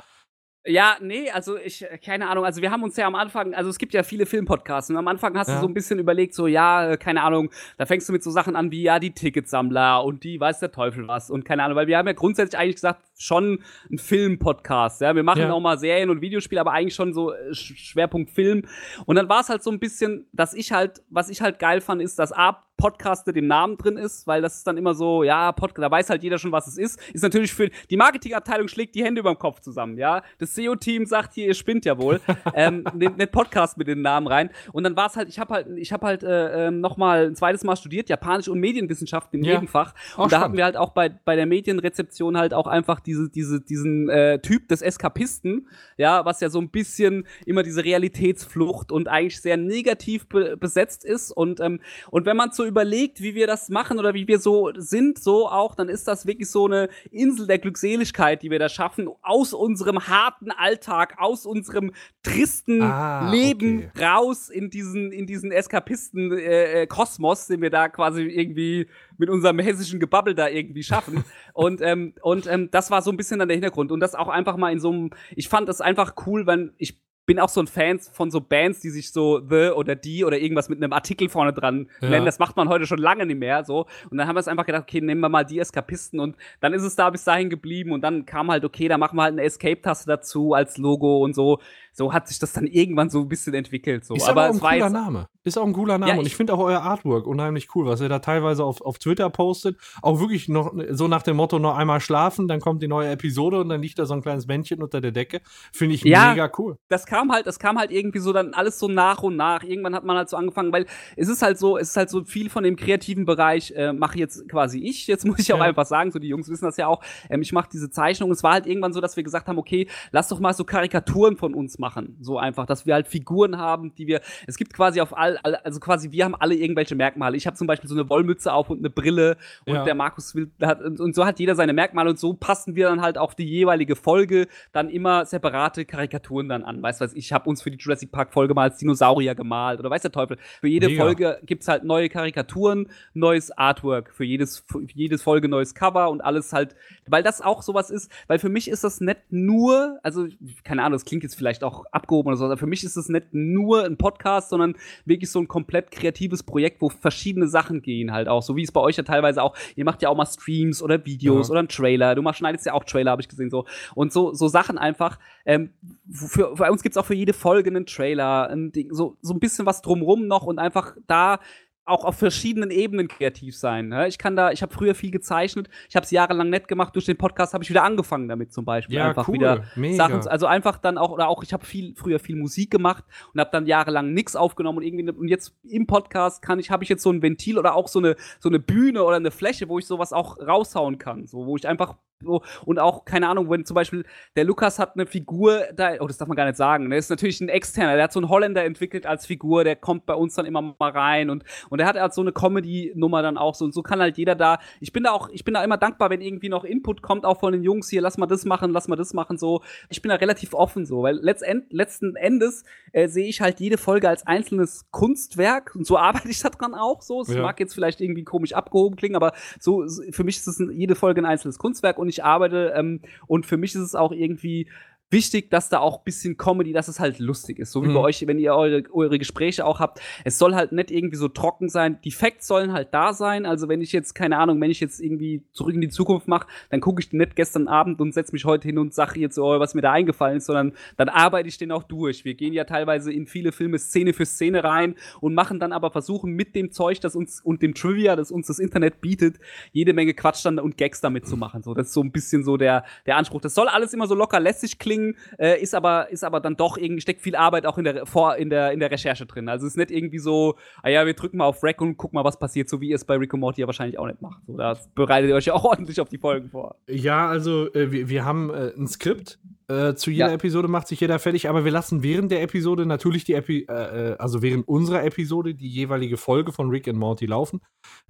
Ja, 0.66 0.96
nee, 1.02 1.30
also 1.30 1.58
ich, 1.58 1.82
äh, 1.82 1.98
keine 1.98 2.26
Ahnung, 2.28 2.46
also 2.46 2.62
wir 2.62 2.70
haben 2.70 2.82
uns 2.82 2.96
ja 2.96 3.06
am 3.06 3.14
Anfang, 3.14 3.52
also 3.52 3.68
es 3.68 3.76
gibt 3.78 3.92
ja 3.92 4.02
viele 4.02 4.24
Filmpodcasts 4.24 4.88
und 4.88 4.96
am 4.96 5.06
Anfang 5.08 5.36
hast 5.36 5.48
Ja. 5.48 5.56
du 5.56 5.60
so 5.60 5.66
ein 5.68 5.74
bisschen 5.74 5.98
überlegt, 5.98 6.32
so, 6.34 6.46
ja, 6.46 6.92
äh, 6.92 6.96
keine 6.96 7.22
Ahnung, 7.22 7.50
da 7.76 7.84
fängst 7.84 8.08
du 8.08 8.14
mit 8.14 8.22
so 8.22 8.30
Sachen 8.30 8.56
an 8.56 8.70
wie, 8.70 8.82
ja, 8.82 8.98
die 8.98 9.10
Ticketsammler 9.10 10.02
und 10.02 10.24
die 10.24 10.40
weiß 10.40 10.60
der 10.60 10.72
Teufel 10.72 11.06
was 11.06 11.28
und 11.30 11.44
keine 11.44 11.64
Ahnung, 11.64 11.76
weil 11.76 11.86
wir 11.86 11.98
haben 11.98 12.06
ja 12.06 12.14
grundsätzlich 12.14 12.58
eigentlich 12.58 12.76
gesagt, 12.76 13.02
schon 13.16 13.60
ein 13.90 13.98
Film-Podcast, 13.98 15.00
ja, 15.00 15.14
wir 15.14 15.22
machen 15.22 15.42
Ja. 15.42 15.52
auch 15.52 15.60
mal 15.60 15.78
Serien 15.78 16.10
und 16.10 16.20
Videospiele, 16.20 16.60
aber 16.60 16.72
eigentlich 16.72 16.94
schon 16.94 17.12
so 17.12 17.32
äh, 17.32 17.50
Sch- 17.50 17.76
Schwerpunkt 17.76 18.30
Film 18.30 18.66
und 19.06 19.16
dann 19.16 19.28
war 19.28 19.40
es 19.40 19.48
halt 19.48 19.62
so 19.62 19.70
ein 19.70 19.78
bisschen, 19.78 20.26
dass 20.32 20.54
ich 20.54 20.72
halt, 20.72 21.02
was 21.10 21.28
ich 21.28 21.40
halt 21.40 21.58
geil 21.58 21.80
fand, 21.80 22.02
ist, 22.02 22.18
dass 22.18 22.32
A, 22.32 22.60
Podcast 22.76 23.24
mit 23.28 23.36
dem 23.36 23.46
Namen 23.46 23.76
drin 23.76 23.96
ist, 23.96 24.26
weil 24.26 24.42
das 24.42 24.56
ist 24.56 24.66
dann 24.66 24.76
immer 24.76 24.94
so, 24.94 25.22
ja, 25.22 25.52
Podcast, 25.52 25.84
da 25.84 25.90
weiß 25.92 26.10
halt 26.10 26.24
jeder 26.24 26.38
schon, 26.38 26.50
was 26.50 26.66
es 26.66 26.76
ist. 26.76 27.00
Ist 27.14 27.22
natürlich 27.22 27.54
für 27.54 27.70
die 27.88 27.96
Marketingabteilung 27.96 28.66
schlägt 28.66 28.96
die 28.96 29.04
Hände 29.04 29.20
über 29.20 29.32
dem 29.32 29.38
Kopf 29.38 29.60
zusammen, 29.60 29.96
ja. 29.96 30.22
Das 30.38 30.56
SEO-Team 30.56 31.06
sagt 31.06 31.34
hier, 31.34 31.46
ihr 31.46 31.54
spinnt 31.54 31.84
ja 31.84 31.96
wohl. 31.98 32.20
ähm, 32.54 32.84
nicht, 32.94 33.16
nicht 33.16 33.30
Podcast 33.30 33.78
mit 33.78 33.86
den 33.86 34.02
Namen 34.02 34.26
rein. 34.26 34.50
Und 34.72 34.82
dann 34.82 34.96
war 34.96 35.06
es 35.06 35.14
halt, 35.16 35.28
ich 35.28 35.38
habe 35.38 35.54
halt, 35.54 35.68
ich 35.78 35.92
habe 35.92 36.04
halt 36.04 36.24
äh, 36.24 36.66
ähm, 36.66 36.80
noch 36.80 36.96
mal 36.96 37.26
ein 37.26 37.36
zweites 37.36 37.62
Mal 37.62 37.76
studiert, 37.76 38.08
Japanisch 38.08 38.48
und 38.48 38.58
Medienwissenschaften 38.58 39.38
im 39.38 39.44
ja. 39.44 39.54
Nebenfach. 39.54 39.94
Und 40.16 40.32
da 40.32 40.40
hatten 40.40 40.56
wir 40.56 40.64
halt 40.64 40.76
auch 40.76 40.90
bei, 40.90 41.10
bei 41.10 41.36
der 41.36 41.46
Medienrezeption 41.46 42.36
halt 42.36 42.52
auch 42.54 42.66
einfach 42.66 42.98
diese, 43.06 43.28
diese, 43.28 43.60
diesen 43.60 44.08
äh, 44.08 44.38
Typ 44.40 44.68
des 44.68 44.82
Eskapisten, 44.82 45.68
ja, 45.96 46.24
was 46.24 46.40
ja 46.40 46.50
so 46.50 46.60
ein 46.60 46.70
bisschen 46.70 47.26
immer 47.46 47.62
diese 47.62 47.84
Realitätsflucht 47.84 48.92
und 48.92 49.08
eigentlich 49.08 49.40
sehr 49.40 49.56
negativ 49.56 50.26
be 50.28 50.56
besetzt 50.56 51.04
ist. 51.04 51.30
Und, 51.30 51.60
ähm, 51.60 51.80
und 52.10 52.26
wenn 52.26 52.36
man 52.36 52.52
so 52.52 52.64
überlegt, 52.64 53.20
wie 53.20 53.34
wir 53.34 53.46
das 53.46 53.68
machen 53.68 53.98
oder 53.98 54.14
wie 54.14 54.26
wir 54.28 54.38
so 54.38 54.70
sind, 54.76 55.18
so 55.18 55.48
auch, 55.48 55.74
dann 55.74 55.88
ist 55.88 56.08
das 56.08 56.26
wirklich 56.26 56.50
so 56.50 56.66
eine 56.66 56.88
Insel 57.10 57.46
der 57.46 57.58
Glückseligkeit, 57.58 58.42
die 58.42 58.50
wir 58.50 58.58
da 58.58 58.68
schaffen, 58.68 59.08
aus 59.22 59.52
unserem 59.52 60.06
harten 60.06 60.50
Alltag, 60.50 61.16
aus 61.18 61.46
unserem 61.46 61.92
tristen 62.22 62.82
ah, 62.82 63.30
Leben 63.30 63.90
okay. 63.90 64.04
raus 64.04 64.48
in 64.48 64.70
diesen, 64.70 65.12
in 65.12 65.26
diesen 65.26 65.52
Eskapisten-Kosmos, 65.52 67.50
äh, 67.50 67.52
äh 67.52 67.56
den 67.56 67.62
wir 67.62 67.70
da 67.70 67.88
quasi 67.88 68.22
irgendwie 68.22 68.86
mit 69.18 69.30
unserem 69.30 69.58
hessischen 69.58 70.00
Gebabbel 70.00 70.34
da 70.34 70.48
irgendwie 70.48 70.82
schaffen. 70.82 71.24
und 71.52 71.80
ähm, 71.82 72.14
und 72.22 72.46
ähm, 72.46 72.70
das 72.70 72.90
war 72.90 73.02
so 73.02 73.10
ein 73.10 73.16
bisschen 73.16 73.38
dann 73.38 73.48
der 73.48 73.56
Hintergrund. 73.56 73.92
Und 73.92 74.00
das 74.00 74.14
auch 74.14 74.28
einfach 74.28 74.56
mal 74.56 74.72
in 74.72 74.80
so 74.80 74.90
einem, 74.90 75.10
ich 75.34 75.48
fand 75.48 75.68
das 75.68 75.80
einfach 75.80 76.14
cool, 76.26 76.46
wenn 76.46 76.72
ich 76.78 77.04
bin 77.26 77.40
auch 77.40 77.48
so 77.48 77.60
ein 77.60 77.66
Fan 77.66 77.98
von 77.98 78.30
so 78.30 78.40
Bands, 78.40 78.80
die 78.80 78.90
sich 78.90 79.12
so 79.12 79.40
The 79.40 79.70
oder 79.70 79.96
die 79.96 80.24
oder 80.24 80.38
irgendwas 80.38 80.68
mit 80.68 80.82
einem 80.82 80.92
Artikel 80.92 81.28
vorne 81.28 81.52
dran 81.52 81.88
ja. 82.00 82.10
nennen. 82.10 82.26
Das 82.26 82.38
macht 82.38 82.56
man 82.56 82.68
heute 82.68 82.86
schon 82.86 82.98
lange 82.98 83.24
nicht 83.24 83.38
mehr 83.38 83.64
so. 83.64 83.86
Und 84.10 84.18
dann 84.18 84.28
haben 84.28 84.36
wir 84.36 84.40
es 84.40 84.48
einfach 84.48 84.66
gedacht, 84.66 84.82
okay, 84.82 85.00
nehmen 85.00 85.20
wir 85.20 85.28
mal 85.28 85.44
die 85.44 85.58
Eskapisten 85.58 86.20
und 86.20 86.36
dann 86.60 86.74
ist 86.74 86.82
es 86.82 86.96
da 86.96 87.08
bis 87.10 87.24
dahin 87.24 87.48
geblieben 87.48 87.92
und 87.92 88.02
dann 88.02 88.26
kam 88.26 88.50
halt, 88.50 88.64
okay, 88.64 88.88
da 88.88 88.98
machen 88.98 89.16
wir 89.16 89.22
halt 89.22 89.32
eine 89.32 89.42
Escape-Taste 89.42 90.06
dazu 90.06 90.52
als 90.52 90.76
Logo 90.76 91.24
und 91.24 91.34
so 91.34 91.60
so 91.96 92.12
hat 92.12 92.26
sich 92.26 92.40
das 92.40 92.52
dann 92.52 92.66
irgendwann 92.66 93.08
so 93.08 93.20
ein 93.20 93.28
bisschen 93.28 93.54
entwickelt. 93.54 94.04
So. 94.04 94.14
Ist 94.14 94.28
aber, 94.28 94.46
aber 94.46 94.50
auch 94.50 94.54
ein 94.54 94.78
cooler 94.78 94.90
Name. 94.90 95.28
Ist 95.44 95.56
auch 95.56 95.66
ein 95.66 95.72
cooler 95.72 95.96
Name. 95.96 96.12
Ja, 96.12 96.18
und 96.18 96.26
ich 96.26 96.34
finde 96.34 96.54
auch 96.54 96.58
euer 96.58 96.80
Artwork 96.80 97.26
unheimlich 97.26 97.68
cool, 97.76 97.86
was 97.86 98.00
ihr 98.00 98.08
da 98.08 98.18
teilweise 98.18 98.64
auf, 98.64 98.80
auf 98.80 98.98
Twitter 98.98 99.30
postet. 99.30 99.76
Auch 100.02 100.18
wirklich 100.18 100.48
noch 100.48 100.74
so 100.90 101.06
nach 101.06 101.22
dem 101.22 101.36
Motto, 101.36 101.60
noch 101.60 101.76
einmal 101.76 102.00
schlafen, 102.00 102.48
dann 102.48 102.60
kommt 102.60 102.82
die 102.82 102.88
neue 102.88 103.10
Episode 103.10 103.60
und 103.60 103.68
dann 103.68 103.80
liegt 103.80 104.00
da 104.00 104.06
so 104.06 104.14
ein 104.14 104.22
kleines 104.22 104.48
Männchen 104.48 104.82
unter 104.82 105.00
der 105.00 105.12
Decke. 105.12 105.40
Finde 105.72 105.94
ich 105.94 106.02
ja, 106.02 106.30
mega 106.30 106.50
cool. 106.58 106.78
Das 106.88 107.06
kam 107.06 107.30
halt, 107.30 107.46
das 107.46 107.60
kam 107.60 107.78
halt 107.78 107.92
irgendwie 107.92 108.18
so 108.18 108.32
dann 108.32 108.54
alles 108.54 108.80
so 108.80 108.88
nach 108.88 109.22
und 109.22 109.36
nach. 109.36 109.62
Irgendwann 109.62 109.94
hat 109.94 110.02
man 110.02 110.16
halt 110.16 110.28
so 110.28 110.36
angefangen, 110.36 110.72
weil 110.72 110.86
es 111.16 111.28
ist 111.28 111.42
halt 111.42 111.58
so, 111.58 111.78
es 111.78 111.90
ist 111.90 111.96
halt 111.96 112.10
so 112.10 112.24
viel 112.24 112.50
von 112.50 112.64
dem 112.64 112.74
kreativen 112.74 113.24
Bereich, 113.24 113.72
äh, 113.76 113.92
mache 113.92 114.18
jetzt 114.18 114.48
quasi 114.48 114.80
ich. 114.80 115.06
Jetzt 115.06 115.24
muss 115.24 115.38
ich 115.38 115.52
auch 115.52 115.58
ja. 115.58 115.64
einfach 115.64 115.86
sagen, 115.86 116.10
so 116.10 116.18
die 116.18 116.28
Jungs 116.28 116.48
wissen 116.48 116.64
das 116.64 116.76
ja 116.76 116.88
auch. 116.88 117.04
Ähm, 117.30 117.42
ich 117.42 117.52
mache 117.52 117.68
diese 117.72 117.88
Zeichnung. 117.90 118.32
Es 118.32 118.42
war 118.42 118.54
halt 118.54 118.66
irgendwann 118.66 118.92
so, 118.92 119.00
dass 119.00 119.16
wir 119.16 119.22
gesagt 119.22 119.46
haben, 119.46 119.58
okay, 119.58 119.88
lass 120.10 120.26
doch 120.26 120.40
mal 120.40 120.54
so 120.54 120.64
Karikaturen 120.64 121.36
von 121.36 121.54
uns 121.54 121.78
machen 121.78 121.83
machen. 121.84 122.16
So 122.20 122.38
einfach, 122.38 122.64
dass 122.64 122.86
wir 122.86 122.94
halt 122.94 123.06
Figuren 123.06 123.58
haben, 123.58 123.94
die 123.94 124.06
wir. 124.06 124.20
Es 124.46 124.56
gibt 124.56 124.72
quasi 124.72 125.00
auf 125.00 125.16
all, 125.16 125.36
also 125.36 125.80
quasi, 125.80 126.12
wir 126.12 126.24
haben 126.24 126.34
alle 126.34 126.54
irgendwelche 126.54 126.94
Merkmale. 126.94 127.36
Ich 127.36 127.46
habe 127.46 127.56
zum 127.56 127.66
Beispiel 127.66 127.88
so 127.88 127.94
eine 127.94 128.08
Wollmütze 128.08 128.52
auf 128.52 128.70
und 128.70 128.78
eine 128.78 128.88
Brille 128.88 129.36
und 129.66 129.74
ja. 129.74 129.84
der 129.84 129.94
Markus 129.94 130.34
will, 130.34 130.50
hat, 130.62 130.80
und, 130.80 131.14
so 131.14 131.26
hat 131.26 131.38
jeder 131.38 131.54
seine 131.54 131.74
Merkmale 131.74 132.08
und 132.10 132.18
so 132.18 132.32
passen 132.32 132.74
wir 132.74 132.88
dann 132.88 133.02
halt 133.02 133.18
auf 133.18 133.34
die 133.34 133.44
jeweilige 133.44 133.96
Folge 133.96 134.46
dann 134.72 134.88
immer 134.88 135.26
separate 135.26 135.84
Karikaturen 135.84 136.48
dann 136.48 136.62
an. 136.62 136.82
Weißt 136.82 137.02
du, 137.02 137.06
ich 137.14 137.32
habe 137.32 137.48
uns 137.50 137.62
für 137.62 137.70
die 137.70 137.78
Jurassic 137.78 138.10
Park 138.10 138.32
Folge 138.32 138.54
mal 138.54 138.62
als 138.70 138.78
Dinosaurier 138.78 139.34
gemalt 139.34 139.78
oder 139.80 139.90
weiß 139.90 140.02
der 140.02 140.12
Teufel. 140.12 140.38
Für 140.60 140.68
jede 140.68 140.88
Mega. 140.88 141.04
Folge 141.04 141.38
gibt's 141.44 141.68
halt 141.68 141.84
neue 141.84 142.08
Karikaturen, 142.08 142.88
neues 143.12 143.50
Artwork, 143.50 144.14
für 144.14 144.24
jedes, 144.24 144.64
für 144.66 144.82
jedes 144.94 145.22
Folge 145.22 145.48
neues 145.48 145.74
Cover 145.74 146.10
und 146.10 146.22
alles 146.22 146.52
halt, 146.52 146.74
weil 147.06 147.22
das 147.22 147.42
auch 147.42 147.62
sowas 147.62 147.90
ist, 147.90 148.10
weil 148.26 148.38
für 148.38 148.48
mich 148.48 148.68
ist 148.68 148.84
das 148.84 149.00
nicht 149.00 149.20
nur, 149.30 149.98
also 150.02 150.26
keine 150.64 150.82
Ahnung, 150.82 150.92
das 150.92 151.04
klingt 151.04 151.22
jetzt 151.22 151.34
vielleicht 151.34 151.62
auch 151.64 151.73
auch 151.74 151.84
abgehoben 151.90 152.28
oder 152.28 152.36
so. 152.36 152.44
Also 152.44 152.56
für 152.56 152.66
mich 152.66 152.84
ist 152.84 152.96
es 152.96 153.08
nicht 153.08 153.26
nur 153.32 153.84
ein 153.84 153.96
Podcast, 153.96 154.50
sondern 154.50 154.74
wirklich 155.04 155.30
so 155.30 155.40
ein 155.40 155.48
komplett 155.48 155.90
kreatives 155.90 156.42
Projekt, 156.42 156.80
wo 156.80 156.88
verschiedene 156.88 157.48
Sachen 157.48 157.82
gehen 157.82 158.12
halt 158.12 158.28
auch. 158.28 158.42
So 158.42 158.56
wie 158.56 158.62
es 158.62 158.72
bei 158.72 158.80
euch 158.80 158.96
ja 158.96 159.02
teilweise 159.02 159.42
auch, 159.42 159.56
ihr 159.76 159.84
macht 159.84 160.02
ja 160.02 160.08
auch 160.08 160.16
mal 160.16 160.26
Streams 160.26 160.82
oder 160.82 161.04
Videos 161.04 161.48
ja. 161.48 161.52
oder 161.52 161.60
einen 161.60 161.68
Trailer. 161.68 162.14
Du 162.14 162.22
machst, 162.22 162.38
schneidest 162.38 162.66
ja 162.66 162.72
auch 162.72 162.84
Trailer, 162.84 163.10
habe 163.10 163.22
ich 163.22 163.28
gesehen, 163.28 163.50
so. 163.50 163.64
Und 163.94 164.12
so, 164.12 164.32
so 164.32 164.48
Sachen 164.48 164.78
einfach, 164.78 165.18
ähm, 165.44 165.70
für, 166.10 166.56
für 166.56 166.70
uns 166.70 166.82
gibt's 166.82 166.96
auch 166.96 167.06
für 167.06 167.14
jede 167.14 167.32
Folge 167.32 167.70
einen 167.70 167.86
Trailer, 167.86 168.48
ein 168.50 168.72
Ding, 168.72 168.92
so, 168.92 169.16
so 169.20 169.34
ein 169.34 169.40
bisschen 169.40 169.66
was 169.66 169.82
drumrum 169.82 170.26
noch 170.26 170.44
und 170.44 170.58
einfach 170.58 170.96
da 171.06 171.40
auch 171.84 172.04
auf 172.04 172.16
verschiedenen 172.16 172.70
Ebenen 172.70 173.08
kreativ 173.08 173.56
sein. 173.56 173.88
Ne? 173.88 174.08
Ich 174.08 174.18
kann 174.18 174.36
da, 174.36 174.50
ich 174.50 174.62
habe 174.62 174.72
früher 174.72 174.94
viel 174.94 175.10
gezeichnet, 175.10 175.68
ich 175.88 175.96
habe 175.96 176.04
es 176.04 176.10
jahrelang 176.10 176.48
nett 176.48 176.68
gemacht. 176.68 176.94
Durch 176.94 177.04
den 177.04 177.16
Podcast 177.16 177.54
habe 177.54 177.62
ich 177.62 177.70
wieder 177.70 177.84
angefangen 177.84 178.28
damit 178.28 178.52
zum 178.52 178.64
Beispiel. 178.64 178.96
Ja, 178.96 179.08
einfach 179.08 179.28
cool. 179.28 179.34
wieder 179.34 179.64
Mega. 179.76 179.96
Sachen, 179.96 180.26
also 180.26 180.46
einfach 180.46 180.78
dann 180.78 180.98
auch 180.98 181.10
oder 181.10 181.28
auch 181.28 181.42
ich 181.42 181.52
habe 181.52 181.64
viel 181.64 181.94
früher 181.96 182.18
viel 182.18 182.36
Musik 182.36 182.70
gemacht 182.70 183.04
und 183.32 183.40
habe 183.40 183.50
dann 183.52 183.66
jahrelang 183.66 184.12
nichts 184.12 184.36
aufgenommen 184.36 184.78
und 184.78 184.84
irgendwie 184.84 185.10
und 185.10 185.28
jetzt 185.28 185.54
im 185.64 185.86
Podcast 185.86 186.42
kann 186.42 186.58
ich 186.58 186.70
habe 186.70 186.82
ich 186.84 186.88
jetzt 186.88 187.02
so 187.02 187.10
ein 187.10 187.22
Ventil 187.22 187.58
oder 187.58 187.74
auch 187.74 187.88
so 187.88 187.98
eine 187.98 188.16
so 188.40 188.48
eine 188.48 188.58
Bühne 188.58 189.04
oder 189.04 189.16
eine 189.16 189.30
Fläche, 189.30 189.68
wo 189.68 189.78
ich 189.78 189.86
sowas 189.86 190.12
auch 190.12 190.38
raushauen 190.38 190.98
kann, 190.98 191.26
so 191.26 191.46
wo 191.46 191.56
ich 191.56 191.68
einfach 191.68 191.96
so, 192.20 192.42
und 192.64 192.78
auch, 192.78 193.04
keine 193.04 193.28
Ahnung, 193.28 193.50
wenn 193.50 193.64
zum 193.64 193.74
Beispiel 193.74 194.04
der 194.36 194.44
Lukas 194.44 194.78
hat 194.78 194.94
eine 194.94 195.06
Figur, 195.06 195.64
da, 195.74 195.94
oh, 196.00 196.06
das 196.06 196.16
darf 196.16 196.28
man 196.28 196.36
gar 196.36 196.46
nicht 196.46 196.56
sagen, 196.56 196.88
der 196.88 196.98
ist 196.98 197.10
natürlich 197.10 197.40
ein 197.40 197.48
Externer, 197.48 197.94
der 197.94 198.04
hat 198.04 198.12
so 198.12 198.20
einen 198.20 198.28
Holländer 198.28 198.64
entwickelt 198.64 199.06
als 199.06 199.26
Figur, 199.26 199.64
der 199.64 199.76
kommt 199.76 200.06
bei 200.06 200.14
uns 200.14 200.34
dann 200.34 200.46
immer 200.46 200.62
mal 200.62 200.90
rein 200.90 201.30
und, 201.30 201.44
und 201.70 201.80
er 201.80 201.86
hat 201.86 201.96
halt 201.96 202.14
so 202.14 202.22
eine 202.22 202.32
Comedy-Nummer 202.32 203.22
dann 203.22 203.36
auch 203.36 203.54
so 203.54 203.64
und 203.64 203.74
so 203.74 203.82
kann 203.82 204.00
halt 204.00 204.16
jeder 204.16 204.34
da, 204.34 204.58
ich 204.80 204.92
bin 204.92 205.04
da 205.04 205.12
auch, 205.12 205.28
ich 205.30 205.44
bin 205.44 205.54
da 205.54 205.62
immer 205.62 205.76
dankbar, 205.76 206.10
wenn 206.10 206.20
irgendwie 206.20 206.48
noch 206.48 206.64
Input 206.64 207.02
kommt, 207.02 207.24
auch 207.24 207.40
von 207.40 207.52
den 207.52 207.62
Jungs 207.62 207.88
hier, 207.88 208.00
lass 208.00 208.16
mal 208.16 208.26
das 208.26 208.44
machen, 208.44 208.70
lass 208.70 208.88
mal 208.88 208.96
das 208.96 209.12
machen, 209.12 209.36
so. 209.36 209.62
Ich 209.88 210.02
bin 210.02 210.08
da 210.08 210.16
relativ 210.16 210.54
offen 210.54 210.86
so, 210.86 211.02
weil 211.02 211.16
letztend, 211.16 211.72
letzten 211.72 212.16
Endes 212.16 212.64
äh, 212.92 213.08
sehe 213.08 213.26
ich 213.26 213.40
halt 213.40 213.60
jede 213.60 213.76
Folge 213.76 214.08
als 214.08 214.26
einzelnes 214.26 214.86
Kunstwerk 214.90 215.74
und 215.74 215.86
so 215.86 215.98
arbeite 216.04 216.28
ich 216.28 216.40
daran 216.40 216.74
auch 216.74 217.02
so. 217.02 217.22
Es 217.22 217.28
ja. 217.28 217.42
mag 217.42 217.60
jetzt 217.60 217.74
vielleicht 217.74 218.00
irgendwie 218.00 218.24
komisch 218.24 218.54
abgehoben 218.54 218.96
klingen, 218.96 219.16
aber 219.16 219.32
so, 219.60 219.84
für 220.10 220.24
mich 220.24 220.36
ist 220.36 220.46
es 220.46 220.62
jede 220.72 220.94
Folge 220.94 221.20
ein 221.20 221.26
einzelnes 221.26 221.58
Kunstwerk 221.58 221.98
und 221.98 222.03
ich 222.08 222.24
arbeite. 222.24 222.72
Ähm, 222.76 223.00
und 223.26 223.46
für 223.46 223.56
mich 223.56 223.74
ist 223.74 223.82
es 223.82 223.94
auch 223.94 224.12
irgendwie 224.12 224.68
wichtig, 225.14 225.50
dass 225.50 225.70
da 225.70 225.78
auch 225.78 225.98
ein 225.98 226.04
bisschen 226.04 226.36
Comedy, 226.36 226.72
dass 226.72 226.88
es 226.88 227.00
halt 227.00 227.18
lustig 227.20 227.58
ist. 227.58 227.72
So 227.72 227.82
wie 227.82 227.88
mhm. 227.88 227.94
bei 227.94 228.00
euch, 228.00 228.26
wenn 228.26 228.38
ihr 228.38 228.54
eure, 228.54 228.82
eure 228.92 229.18
Gespräche 229.18 229.64
auch 229.64 229.80
habt. 229.80 230.00
Es 230.24 230.38
soll 230.38 230.54
halt 230.54 230.72
nicht 230.72 230.90
irgendwie 230.90 231.16
so 231.16 231.28
trocken 231.28 231.70
sein. 231.70 231.98
Die 232.04 232.10
Facts 232.10 232.46
sollen 232.46 232.72
halt 232.72 232.92
da 232.92 233.14
sein. 233.14 233.46
Also 233.46 233.68
wenn 233.68 233.80
ich 233.80 233.92
jetzt, 233.92 234.14
keine 234.14 234.36
Ahnung, 234.38 234.60
wenn 234.60 234.70
ich 234.70 234.80
jetzt 234.80 235.00
irgendwie 235.00 235.42
zurück 235.52 235.74
in 235.74 235.80
die 235.80 235.88
Zukunft 235.88 236.28
mache, 236.28 236.48
dann 236.68 236.80
gucke 236.80 237.00
ich 237.00 237.08
den 237.08 237.18
nicht 237.18 237.36
gestern 237.36 237.68
Abend 237.68 238.00
und 238.00 238.12
setze 238.12 238.32
mich 238.32 238.44
heute 238.44 238.68
hin 238.68 238.76
und 238.76 238.92
sage 238.92 239.20
jetzt 239.20 239.36
so, 239.36 239.44
was 239.44 239.74
mir 239.74 239.82
da 239.82 239.92
eingefallen 239.92 240.38
ist, 240.38 240.46
sondern 240.46 240.72
dann 240.96 241.08
arbeite 241.08 241.48
ich 241.48 241.56
den 241.56 241.70
auch 241.70 241.84
durch. 241.84 242.24
Wir 242.24 242.34
gehen 242.34 242.52
ja 242.52 242.64
teilweise 242.64 243.12
in 243.12 243.26
viele 243.26 243.52
Filme 243.52 243.78
Szene 243.78 244.12
für 244.12 244.26
Szene 244.26 244.64
rein 244.64 244.96
und 245.20 245.34
machen 245.34 245.60
dann 245.60 245.72
aber 245.72 245.92
versuchen 245.92 246.32
mit 246.32 246.56
dem 246.56 246.72
Zeug, 246.72 247.00
das 247.00 247.14
uns 247.14 247.40
und 247.40 247.62
dem 247.62 247.74
Trivia, 247.74 248.16
das 248.16 248.32
uns 248.32 248.48
das 248.48 248.58
Internet 248.58 249.00
bietet, 249.00 249.36
jede 249.70 249.92
Menge 249.92 250.12
Quatsch 250.12 250.44
dann 250.44 250.58
und 250.58 250.76
Gags 250.76 251.00
damit 251.00 251.28
zu 251.28 251.36
machen. 251.44 251.62
So, 251.62 251.72
das 251.72 251.88
ist 251.88 251.92
so 251.92 252.02
ein 252.02 252.10
bisschen 252.10 252.42
so 252.42 252.56
der, 252.56 252.84
der 253.06 253.16
Anspruch. 253.16 253.40
Das 253.40 253.54
soll 253.54 253.68
alles 253.68 253.92
immer 253.92 254.08
so 254.08 254.16
locker 254.16 254.40
lässig 254.40 254.78
klingen 254.78 255.03
klingen, 255.04 255.16
äh, 255.38 255.60
ist 255.60 255.74
aber 255.74 256.10
ist 256.10 256.24
aber 256.24 256.40
dann 256.40 256.56
doch 256.56 256.76
irgendwie 256.76 257.00
steckt 257.00 257.22
viel 257.22 257.36
Arbeit 257.36 257.66
auch 257.66 257.78
in 257.78 257.84
der 257.84 258.06
vor 258.06 258.36
in 258.36 258.50
der 258.50 258.72
in 258.72 258.80
der 258.80 258.90
Recherche 258.90 259.26
drin. 259.26 259.48
Also 259.48 259.66
es 259.66 259.72
ist 259.72 259.76
nicht 259.76 259.90
irgendwie 259.90 260.18
so, 260.18 260.56
ah 260.82 260.88
ja, 260.88 261.06
wir 261.06 261.14
drücken 261.14 261.38
mal 261.38 261.46
auf 261.46 261.62
Rack 261.62 261.80
und 261.80 261.96
gucken 261.96 262.16
mal, 262.16 262.24
was 262.24 262.38
passiert, 262.38 262.68
so 262.68 262.80
wie 262.80 262.88
ihr 262.90 262.96
es 262.96 263.04
bei 263.04 263.16
und 263.16 263.40
Morty 263.40 263.60
ja 263.60 263.66
wahrscheinlich 263.66 263.98
auch 263.98 264.06
nicht 264.06 264.22
macht. 264.22 264.42
So, 264.46 264.56
da 264.56 264.76
bereitet 264.94 265.30
ihr 265.30 265.36
euch 265.36 265.46
ja 265.46 265.54
auch 265.54 265.64
ordentlich 265.74 266.00
auf 266.00 266.08
die 266.08 266.18
Folgen 266.18 266.50
vor. 266.50 266.76
Ja, 266.88 267.28
also 267.28 267.72
äh, 267.74 267.90
wir, 267.90 268.08
wir 268.08 268.24
haben 268.24 268.50
äh, 268.50 268.72
ein 268.76 268.86
Skript. 268.86 269.38
Äh, 269.68 269.94
zu 269.94 270.10
jeder 270.10 270.28
ja. 270.28 270.34
Episode 270.34 270.68
macht 270.68 270.88
sich 270.88 271.00
jeder 271.00 271.18
fertig, 271.18 271.48
aber 271.48 271.64
wir 271.64 271.72
lassen 271.72 272.02
während 272.02 272.30
der 272.30 272.42
Episode 272.42 272.84
natürlich 272.84 273.24
die 273.24 273.32
Epi 273.32 273.66
äh, 273.68 274.12
äh, 274.12 274.16
also 274.18 274.42
während 274.42 274.68
unserer 274.68 275.04
Episode 275.04 275.54
die 275.54 275.68
jeweilige 275.68 276.16
Folge 276.16 276.52
von 276.52 276.68
Rick 276.68 276.86
und 276.86 276.96
Morty 276.96 277.26
laufen 277.26 277.60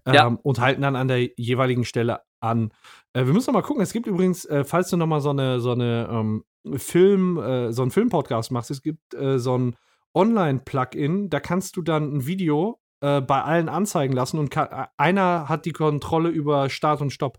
ähm, 0.05 0.15
ja. 0.15 0.27
und 0.43 0.61
halten 0.61 0.83
dann 0.83 0.97
an 0.97 1.09
der 1.09 1.31
jeweiligen 1.37 1.85
Stelle 1.85 2.21
an. 2.41 2.73
Äh, 3.13 3.27
wir 3.27 3.33
müssen 3.33 3.53
noch 3.53 3.61
mal 3.61 3.67
gucken. 3.67 3.83
Es 3.83 3.93
gibt 3.93 4.07
übrigens, 4.07 4.45
äh, 4.47 4.65
falls 4.65 4.91
du 4.91 4.97
noch 4.97 5.07
mal 5.07 5.21
so 5.21 5.31
eine, 5.31 5.61
so 5.61 5.73
eine 5.73 6.09
ähm, 6.11 6.45
Film, 6.77 7.39
äh, 7.39 7.73
so 7.73 7.83
einen 7.83 7.91
Filmpodcast 7.91 8.51
machst, 8.51 8.71
es 8.71 8.83
gibt 8.83 9.15
so 9.37 9.59
ein 9.59 9.77
Online-Plugin, 10.15 11.31
da 11.31 11.41
kannst 11.41 11.77
du 11.77 11.83
dann 11.83 12.17
ein 12.17 12.27
Video 12.27 12.81
bei 13.01 13.43
allen 13.43 13.69
anzeigen 13.69 14.15
lassen 14.15 14.39
und 14.39 14.51
kann, 14.51 14.87
einer 14.97 15.47
hat 15.47 15.67
die 15.67 15.73
Kontrolle 15.73 16.31
über 16.31 16.71
Start 16.71 17.03
und 17.03 17.11
Stopp. 17.11 17.37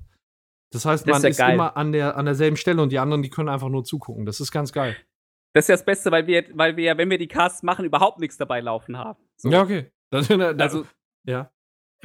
Das 0.72 0.86
heißt, 0.86 1.08
man 1.08 1.24
ist, 1.24 1.38
ja 1.38 1.48
ist 1.48 1.54
immer 1.54 1.78
an, 1.78 1.92
der, 1.92 2.18
an 2.18 2.26
derselben 2.26 2.58
Stelle 2.58 2.82
und 2.82 2.92
die 2.92 3.00
anderen, 3.00 3.22
die 3.22 3.30
können 3.30 3.50
einfach 3.50 3.70
nur 3.70 3.84
zugucken. 3.84 4.26
Das 4.26 4.40
ist 4.40 4.52
ganz 4.52 4.74
geil. 4.74 4.96
Das 5.54 5.66
ist 5.66 5.70
ja 5.70 5.76
das 5.76 5.86
Beste, 5.86 6.12
weil 6.12 6.28
wir, 6.28 6.46
weil 6.54 6.76
wir, 6.76 6.98
wenn 6.98 7.10
wir 7.10 7.18
die 7.18 7.28
Casts 7.28 7.64
machen, 7.64 7.86
überhaupt 7.86 8.20
nichts 8.20 8.38
dabei 8.38 8.60
laufen 8.60 8.98
haben. 8.98 9.20
So. 9.38 9.50
Ja, 9.50 9.62
okay. 9.62 9.92
Das, 10.12 10.28
das, 10.28 10.38
also, 10.60 10.86
ja 11.24 11.52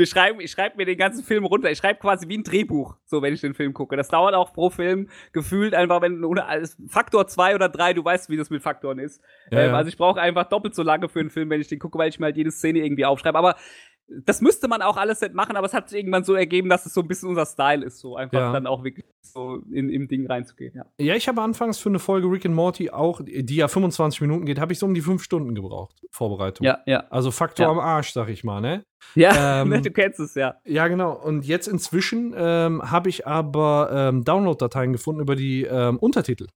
wir 0.01 0.07
schreiben, 0.07 0.41
ich 0.41 0.51
schreibe 0.51 0.79
mir 0.79 0.87
den 0.87 0.97
ganzen 0.97 1.23
Film 1.23 1.45
runter. 1.45 1.71
Ich 1.71 1.79
schreibe 1.79 2.01
quasi 2.01 2.27
wie 2.27 2.39
ein 2.39 2.43
Drehbuch, 2.43 2.97
so 3.05 3.21
wenn 3.21 3.35
ich 3.35 3.43
den 3.43 3.53
Film 3.55 3.75
gucke. 3.75 3.97
Das 3.97 4.09
dauert 4.09 4.35
auch 4.35 4.53
pro 4.53 4.71
Film 4.71 5.11
gefühlt 5.33 5.75
einfach, 5.75 6.01
wenn 6.01 6.25
Faktor 6.89 7.27
zwei 7.27 7.55
oder 7.55 7.69
drei, 7.69 7.93
du 7.93 8.03
weißt, 8.03 8.31
wie 8.31 8.37
das 8.39 8.49
mit 8.49 8.63
Faktoren 8.63 8.99
ist. 8.99 9.23
Ja, 9.51 9.61
ähm, 9.61 9.71
ja. 9.71 9.77
Also 9.77 9.89
ich 9.89 9.99
brauche 9.99 10.21
einfach 10.21 10.49
doppelt 10.49 10.75
so 10.75 10.83
lange 10.83 11.09
für 11.09 11.21
einen 11.21 11.29
Film, 11.29 11.51
wenn 11.51 11.61
ich 11.61 11.69
den 11.69 11.79
gucke, 11.79 11.99
weil 11.99 12.09
ich 12.09 12.19
mir 12.19 12.27
halt 12.27 12.37
jede 12.39 12.51
Szene 12.51 12.79
irgendwie 12.79 13.05
aufschreibe. 13.05 13.37
Aber 13.37 13.57
das 14.25 14.41
müsste 14.41 14.67
man 14.67 14.83
auch 14.83 14.97
alles 14.97 15.21
nicht 15.21 15.35
machen, 15.35 15.57
aber 15.57 15.67
es 15.67 15.73
hat 15.73 15.89
sich 15.89 15.99
irgendwann 16.01 16.25
so 16.25 16.35
ergeben, 16.35 16.69
dass 16.69 16.85
es 16.85 16.93
so 16.95 17.01
ein 17.01 17.07
bisschen 17.09 17.29
unser 17.29 17.47
Style 17.47 17.85
ist, 17.85 18.01
so 18.01 18.17
einfach 18.17 18.39
Ja. 18.39 18.53
dann 18.53 18.67
auch 18.67 18.83
wirklich 18.83 19.07
so 19.23 19.63
in, 19.71 19.89
im 19.89 20.09
Ding 20.09 20.27
reinzugehen, 20.27 20.75
ja. 20.75 20.85
Ja, 20.99 21.15
ich 21.15 21.29
habe 21.29 21.41
anfangs 21.43 21.79
für 21.79 21.89
eine 21.91 21.99
Folge 22.01 22.27
Rick 22.29 22.45
and 22.47 22.55
Morty 22.55 22.91
auch, 22.91 23.21
die 23.25 23.55
ja 23.57 23.69
25 23.69 24.21
Minuten 24.23 24.47
geht, 24.47 24.59
habe 24.59 24.73
ich 24.73 24.79
so 24.81 24.87
um 24.87 24.95
die 24.95 25.01
fünf 25.01 25.23
Stunden 25.23 25.55
gebraucht. 25.55 26.01
Vorbereitung. 26.11 26.67
Ja, 26.67 26.81
ja. 26.87 27.05
Also 27.11 27.31
Faktor 27.31 27.67
Ja. 27.67 27.73
am 27.73 27.79
Arsch, 27.79 28.13
sag 28.13 28.29
ich 28.29 28.43
mal, 28.43 28.61
ne? 28.61 28.83
Ja, 29.15 29.31
Ähm, 29.63 29.69
ne, 29.69 29.81
du 29.81 29.91
kennst 29.91 30.19
es, 30.21 30.35
ja. 30.35 30.57
Ja, 30.65 30.89
genau. 30.89 31.13
Und 31.13 31.47
jetzt 31.47 31.69
inzwischen 31.69 32.35
ähm, 32.37 32.91
habe 32.91 33.09
ich 33.09 33.27
aber 33.27 33.91
ähm, 33.93 34.25
Download-Dateien 34.25 34.93
gefunden 34.93 35.21
über 35.21 35.37
die 35.37 35.63
ähm, 35.65 35.99
Untertitel. 35.99 36.49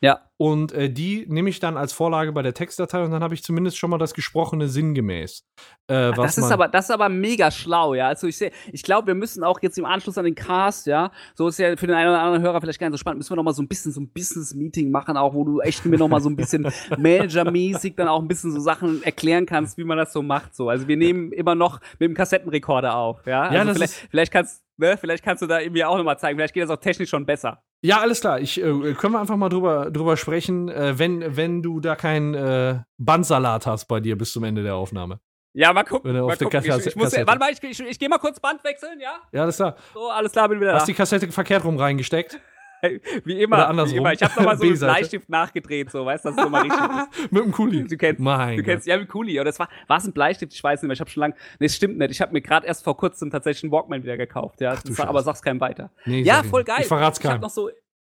Ja. 0.00 0.29
Und 0.40 0.72
äh, 0.72 0.88
die 0.88 1.26
nehme 1.28 1.50
ich 1.50 1.60
dann 1.60 1.76
als 1.76 1.92
Vorlage 1.92 2.32
bei 2.32 2.40
der 2.40 2.54
Textdatei 2.54 3.04
und 3.04 3.10
dann 3.10 3.22
habe 3.22 3.34
ich 3.34 3.42
zumindest 3.42 3.76
schon 3.76 3.90
mal 3.90 3.98
das 3.98 4.14
Gesprochene 4.14 4.68
sinngemäß. 4.68 5.46
Äh, 5.86 6.12
was 6.16 6.36
Das 6.36 6.38
ist 6.38 6.50
aber, 6.50 6.66
das 6.66 6.86
ist 6.86 6.90
aber 6.92 7.10
mega 7.10 7.50
schlau, 7.50 7.92
ja. 7.92 8.08
Also 8.08 8.26
ich 8.26 8.38
sehe, 8.38 8.50
ich 8.72 8.82
glaube, 8.82 9.08
wir 9.08 9.14
müssen 9.14 9.44
auch 9.44 9.60
jetzt 9.60 9.76
im 9.76 9.84
Anschluss 9.84 10.16
an 10.16 10.24
den 10.24 10.34
Cast, 10.34 10.86
ja, 10.86 11.12
so 11.34 11.48
ist 11.48 11.58
ja 11.58 11.76
für 11.76 11.86
den 11.86 11.94
einen 11.94 12.08
oder 12.08 12.22
anderen 12.22 12.40
Hörer 12.40 12.58
vielleicht 12.62 12.80
gar 12.80 12.88
nicht 12.88 12.94
so 12.94 13.00
spannend, 13.00 13.18
müssen 13.18 13.32
wir 13.32 13.36
noch 13.36 13.42
mal 13.42 13.52
so 13.52 13.60
ein 13.60 13.68
bisschen 13.68 13.92
so 13.92 14.00
ein 14.00 14.08
Business-Meeting 14.08 14.90
machen, 14.90 15.18
auch 15.18 15.34
wo 15.34 15.44
du 15.44 15.60
echt 15.60 15.84
mir 15.84 15.98
noch 15.98 16.08
mal 16.08 16.22
so 16.22 16.30
ein 16.30 16.36
bisschen 16.36 16.66
Manager-mäßig 16.96 17.96
dann 17.96 18.08
auch 18.08 18.22
ein 18.22 18.28
bisschen 18.28 18.50
so 18.50 18.60
Sachen 18.60 19.02
erklären 19.02 19.44
kannst, 19.44 19.76
wie 19.76 19.84
man 19.84 19.98
das 19.98 20.10
so 20.10 20.22
macht, 20.22 20.56
so. 20.56 20.70
Also 20.70 20.88
wir 20.88 20.96
nehmen 20.96 21.32
immer 21.32 21.54
noch 21.54 21.80
mit 21.98 22.08
dem 22.08 22.14
Kassettenrekorder 22.14 22.96
auf, 22.96 23.26
ja. 23.26 23.52
Ja, 23.52 23.60
also 23.60 23.74
das 23.74 23.76
vielleicht, 23.76 24.08
vielleicht 24.10 24.32
kannst, 24.32 24.62
ne, 24.78 24.96
vielleicht 24.96 25.22
kannst 25.22 25.42
du 25.42 25.46
da 25.46 25.60
irgendwie 25.60 25.84
auch 25.84 25.98
noch 25.98 26.04
mal 26.04 26.16
zeigen, 26.16 26.38
vielleicht 26.38 26.54
geht 26.54 26.62
das 26.62 26.70
auch 26.70 26.80
technisch 26.80 27.10
schon 27.10 27.26
besser. 27.26 27.62
Ja, 27.82 28.00
alles 28.00 28.20
klar. 28.20 28.40
Ich 28.40 28.60
äh, 28.60 28.94
können 28.94 29.14
wir 29.14 29.20
einfach 29.20 29.36
mal 29.36 29.48
drüber, 29.48 29.90
drüber 29.90 30.16
sprechen, 30.16 30.29
äh, 30.32 30.98
wenn, 30.98 31.36
wenn 31.36 31.62
du 31.62 31.80
da 31.80 31.96
keinen 31.96 32.34
äh, 32.34 32.78
Bandsalat 32.98 33.66
hast 33.66 33.86
bei 33.86 34.00
dir 34.00 34.16
bis 34.16 34.32
zum 34.32 34.44
Ende 34.44 34.62
der 34.62 34.74
Aufnahme. 34.74 35.20
Ja, 35.52 35.72
mal 35.72 35.82
gucken. 35.84 36.12
Mal 36.12 36.36
gucken. 36.36 36.60
Ich, 36.64 36.86
ich 36.86 36.96
muss, 36.96 37.06
Kassette- 37.12 37.26
warte 37.26 37.38
mal, 37.40 37.50
ich, 37.52 37.62
ich, 37.62 37.80
ich 37.80 37.98
gehe 37.98 38.08
mal 38.08 38.18
kurz 38.18 38.38
Band 38.38 38.62
wechseln, 38.62 39.00
ja? 39.00 39.14
Ja, 39.32 39.42
alles 39.42 39.56
klar. 39.56 39.76
So, 39.94 40.08
alles 40.08 40.32
klar, 40.32 40.48
bin 40.48 40.60
wieder 40.60 40.72
da. 40.72 40.78
Hast 40.78 40.86
die 40.88 40.94
Kassette 40.94 41.30
verkehrt 41.32 41.64
rum 41.64 41.76
reingesteckt? 41.76 42.38
Wie 43.24 43.42
immer, 43.42 43.56
Oder 43.56 43.68
andersrum. 43.68 43.94
wie 43.94 43.98
immer. 43.98 44.12
Ich 44.14 44.22
habe 44.22 44.32
nochmal 44.36 44.56
so 44.56 44.64
einen. 44.66 44.78
Bleistift 44.78 45.28
nachgedreht, 45.28 45.90
so, 45.90 46.06
weißt 46.06 46.24
du, 46.24 46.28
dass 46.30 46.38
es 46.38 46.42
nochmal 46.44 46.62
richtig 46.62 46.80
ist. 46.80 47.30
Mit 47.32 47.44
dem 47.44 47.52
Kuli. 47.52 47.84
Du 47.86 47.94
kennst, 47.98 48.20
mein 48.20 48.56
du 48.56 48.62
kennst 48.62 48.86
ja 48.86 48.98
wie 48.98 49.04
Kuli. 49.04 49.38
Oder 49.38 49.50
es 49.50 49.58
war, 49.58 49.68
war 49.86 49.98
es 49.98 50.06
ein 50.06 50.14
Bleistift? 50.14 50.54
Ich 50.54 50.64
weiß 50.64 50.80
nicht 50.80 50.86
mehr. 50.88 50.94
Ich 50.94 51.00
habe 51.00 51.10
schon 51.10 51.20
lange. 51.20 51.34
Nee, 51.58 51.66
es 51.66 51.76
stimmt 51.76 51.98
nicht. 51.98 52.10
Ich 52.12 52.22
habe 52.22 52.32
mir 52.32 52.40
gerade 52.40 52.66
erst 52.66 52.82
vor 52.82 52.96
kurzem 52.96 53.30
tatsächlich 53.30 53.64
einen 53.64 53.72
Walkman 53.72 54.02
wieder 54.02 54.16
gekauft. 54.16 54.62
Ja, 54.62 54.72
Ach, 54.78 54.82
das 54.82 54.96
war, 54.98 55.08
aber 55.08 55.22
sag's 55.22 55.42
keinem 55.42 55.60
weiter. 55.60 55.90
Nee, 56.06 56.22
ja, 56.22 56.42
voll 56.42 56.64
geil. 56.64 56.78
Ich 56.80 56.86
verrat's 56.86 57.18
Ich 57.18 57.24
habe 57.26 57.34
keinem. 57.34 57.42
noch 57.42 57.50
so. 57.50 57.68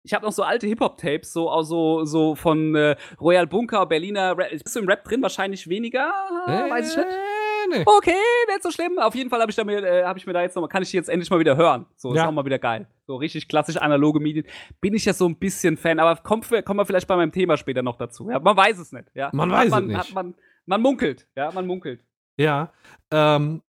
Ich 0.08 0.14
habe 0.14 0.26
noch 0.26 0.32
so 0.32 0.44
alte 0.44 0.66
Hip-Hop-Tapes, 0.68 1.34
so, 1.34 1.50
auch 1.52 1.64
so, 1.64 2.06
so 2.06 2.34
von 2.34 2.74
äh, 2.76 2.96
Royal 3.20 3.46
Bunker, 3.46 3.86
Berliner 3.86 4.38
Rap. 4.38 4.52
Bist 4.52 4.74
du 4.74 4.80
im 4.80 4.88
Rap 4.88 5.04
drin? 5.04 5.22
Wahrscheinlich 5.22 5.68
weniger. 5.68 6.14
weiß 6.48 6.92
ich 6.92 6.96
nicht. 6.98 7.08
Äh, 7.08 7.78
nee. 7.80 7.84
Okay, 7.86 8.16
nicht 8.48 8.64
so 8.64 8.72
schlimm. 8.72 9.00
Auf 9.00 9.16
jeden 9.16 9.30
Fall 9.30 9.42
habe 9.42 9.50
ich, 9.52 9.58
da 9.58 9.66
mir, 9.66 9.84
äh, 9.84 10.04
hab 10.06 10.16
ich 10.16 10.26
mir 10.26 10.32
da 10.32 10.42
jetzt 10.42 10.56
nochmal, 10.56 10.70
kann 10.70 10.82
ich 10.82 10.92
die 10.92 10.96
jetzt 10.96 11.10
endlich 11.10 11.30
mal 11.30 11.40
wieder 11.42 11.58
hören. 11.58 11.88
So, 11.98 12.12
ist 12.14 12.18
Ja. 12.20 12.28
auch 12.30 12.32
mal 12.32 12.46
wieder 12.46 12.58
geil. 12.58 12.88
So 13.06 13.18
richtig 13.18 13.50
klassisch 13.50 13.76
analoge 13.76 14.22
Medien. 14.22 14.46
Bin 14.80 14.94
ich 14.94 15.04
ja 15.04 15.12
so 15.12 15.28
ein 15.28 15.38
bisschen 15.38 15.76
Fan, 15.76 16.00
aber 16.00 16.16
kommen 16.22 16.42
wir 16.50 16.86
vielleicht 16.86 17.08
bei 17.10 17.18
meinem 17.18 17.34
Thema 17.34 17.58
später 17.58 17.84
noch 17.84 17.98
dazu. 17.98 18.30
Ja, 18.30 18.40
man 18.40 18.56
weiß 18.56 18.80
es 18.80 18.94
nicht. 18.94 19.10
Ja. 19.14 19.30
Man 19.34 19.52
weiß 19.52 19.66
es 19.66 19.72
man, 19.72 19.88
nicht. 19.88 19.98
Hat 19.98 20.14
man, 20.14 20.36
man 20.66 20.82
munkelt. 20.82 21.28
Ja, 21.36 21.52
man 21.52 21.68
munkelt. 21.68 22.02
Ja. 22.38 22.72
Ähm, 23.12 23.62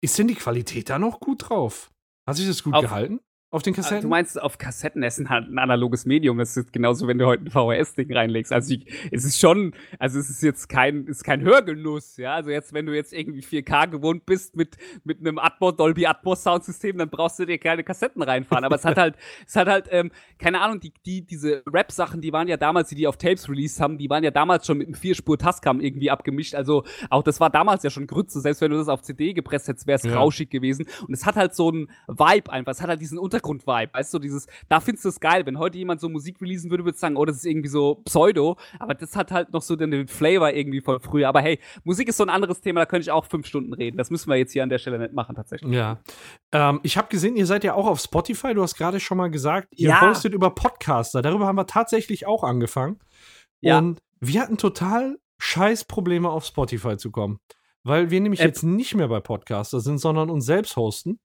ist 0.00 0.18
denn 0.18 0.28
die 0.28 0.36
Qualität 0.36 0.88
da 0.88 0.98
noch 0.98 1.20
gut 1.20 1.50
drauf? 1.50 1.90
Hat 2.26 2.36
sich 2.36 2.46
das 2.48 2.62
gut 2.62 2.72
Auf- 2.72 2.82
gehalten? 2.84 3.20
Auf 3.52 3.62
den 3.62 3.72
Also, 3.74 3.82
Kassetten? 3.82 4.02
du 4.02 4.08
meinst, 4.08 4.40
auf 4.40 4.56
Kassetten 4.56 5.02
ist 5.02 5.18
ein, 5.18 5.28
halt 5.28 5.46
ein 5.50 5.58
analoges 5.58 6.06
Medium. 6.06 6.38
Das 6.38 6.56
ist 6.56 6.72
genauso, 6.72 7.06
wenn 7.06 7.18
du 7.18 7.26
heute 7.26 7.44
ein 7.44 7.50
VHS-Ding 7.50 8.10
reinlegst. 8.10 8.50
Also, 8.50 8.72
ich, 8.72 8.86
es 9.12 9.26
ist 9.26 9.38
schon, 9.38 9.74
also, 9.98 10.18
es 10.18 10.30
ist 10.30 10.42
jetzt 10.42 10.70
kein, 10.70 11.02
es 11.02 11.18
ist 11.18 11.24
kein 11.24 11.42
Hörgenuss, 11.42 12.16
ja. 12.16 12.34
Also, 12.34 12.48
jetzt, 12.48 12.72
wenn 12.72 12.86
du 12.86 12.94
jetzt 12.94 13.12
irgendwie 13.12 13.42
4K 13.42 13.88
gewohnt 13.90 14.24
bist 14.24 14.56
mit, 14.56 14.78
mit 15.04 15.20
einem 15.20 15.38
Atmos, 15.38 15.76
Dolby 15.76 16.06
Atmos 16.06 16.42
Soundsystem, 16.42 16.96
dann 16.96 17.10
brauchst 17.10 17.38
du 17.40 17.44
dir 17.44 17.58
keine 17.58 17.84
Kassetten 17.84 18.22
reinfahren. 18.22 18.64
Aber 18.64 18.76
es 18.76 18.86
hat 18.86 18.96
halt, 18.96 19.16
es 19.46 19.54
hat 19.54 19.68
halt, 19.68 19.86
ähm, 19.90 20.10
keine 20.38 20.62
Ahnung, 20.62 20.80
die, 20.80 20.94
die, 21.04 21.20
diese 21.26 21.62
Rap-Sachen, 21.70 22.22
die 22.22 22.32
waren 22.32 22.48
ja 22.48 22.56
damals, 22.56 22.88
die 22.88 22.94
die 22.94 23.06
auf 23.06 23.18
Tapes 23.18 23.50
released 23.50 23.80
haben, 23.82 23.98
die 23.98 24.08
waren 24.08 24.24
ja 24.24 24.30
damals 24.30 24.66
schon 24.66 24.78
mit 24.78 24.86
einem 24.86 24.94
Vierspur-Tascam 24.94 25.80
irgendwie 25.80 26.10
abgemischt. 26.10 26.54
Also, 26.54 26.84
auch 27.10 27.22
das 27.22 27.38
war 27.38 27.50
damals 27.50 27.82
ja 27.82 27.90
schon 27.90 28.06
Grütze. 28.06 28.40
Selbst 28.40 28.62
wenn 28.62 28.70
du 28.70 28.78
das 28.78 28.88
auf 28.88 29.02
CD 29.02 29.34
gepresst 29.34 29.68
hättest, 29.68 29.86
wäre 29.86 29.96
es 29.96 30.04
Ja. 30.04 30.16
rauschig 30.16 30.48
gewesen. 30.48 30.86
Und 31.06 31.12
es 31.12 31.26
hat 31.26 31.36
halt 31.36 31.54
so 31.54 31.68
einen 31.68 31.90
Vibe 32.08 32.50
einfach. 32.50 32.72
Es 32.72 32.80
hat 32.80 32.88
halt 32.88 33.02
diesen 33.02 33.18
Untergrund-Vibe. 33.42 33.92
Weißt 33.94 34.14
du, 34.14 34.18
dieses, 34.18 34.46
da 34.68 34.80
findest 34.80 35.04
du 35.04 35.08
es 35.10 35.20
geil. 35.20 35.44
Wenn 35.46 35.58
heute 35.58 35.78
jemand 35.78 36.00
so 36.00 36.08
Musik 36.08 36.40
releasen 36.40 36.70
würde, 36.70 36.84
würde 36.84 36.94
ich 36.94 37.00
sagen, 37.00 37.16
oh, 37.16 37.24
das 37.24 37.36
ist 37.36 37.46
irgendwie 37.46 37.68
so 37.68 37.96
Pseudo. 38.04 38.56
Aber 38.78 38.94
das 38.94 39.16
hat 39.16 39.32
halt 39.32 39.52
noch 39.52 39.62
so 39.62 39.76
den, 39.76 39.90
den 39.90 40.08
Flavor 40.08 40.50
irgendwie 40.52 40.80
von 40.80 41.00
früher. 41.00 41.28
Aber 41.28 41.40
hey, 41.40 41.58
Musik 41.84 42.08
ist 42.08 42.16
so 42.16 42.24
ein 42.24 42.30
anderes 42.30 42.60
Thema, 42.60 42.80
da 42.80 42.86
könnte 42.86 43.02
ich 43.02 43.10
auch 43.10 43.24
fünf 43.26 43.46
Stunden 43.46 43.72
reden. 43.72 43.96
Das 43.96 44.10
müssen 44.10 44.28
wir 44.30 44.36
jetzt 44.36 44.52
hier 44.52 44.62
an 44.62 44.68
der 44.68 44.78
Stelle 44.78 44.98
nicht 44.98 45.12
machen, 45.12 45.34
tatsächlich. 45.34 45.72
Ja. 45.72 45.98
Ähm, 46.52 46.80
ich 46.82 46.96
habe 46.96 47.08
gesehen, 47.08 47.36
ihr 47.36 47.46
seid 47.46 47.64
ja 47.64 47.74
auch 47.74 47.86
auf 47.86 48.00
Spotify. 48.00 48.54
Du 48.54 48.62
hast 48.62 48.76
gerade 48.76 49.00
schon 49.00 49.18
mal 49.18 49.30
gesagt, 49.30 49.68
ihr 49.72 49.90
Ja. 49.90 50.00
postet 50.00 50.32
über 50.34 50.50
Podcaster. 50.54 51.22
Darüber 51.22 51.46
haben 51.46 51.56
wir 51.56 51.66
tatsächlich 51.66 52.26
auch 52.26 52.44
angefangen. 52.44 52.98
Ja. 53.60 53.78
Und 53.78 54.00
wir 54.20 54.40
hatten 54.40 54.56
total 54.56 55.18
scheiß 55.38 55.84
Probleme 55.84 56.30
auf 56.30 56.44
Spotify 56.44 56.96
zu 56.96 57.10
kommen. 57.10 57.38
Weil 57.84 58.10
wir 58.12 58.20
nämlich 58.20 58.40
Äh, 58.40 58.46
jetzt 58.46 58.62
nicht 58.62 58.94
mehr 58.94 59.08
bei 59.08 59.18
Podcaster 59.18 59.80
sind, 59.80 59.98
sondern 59.98 60.30
uns 60.30 60.46
selbst 60.46 60.76
hosten. 60.76 61.18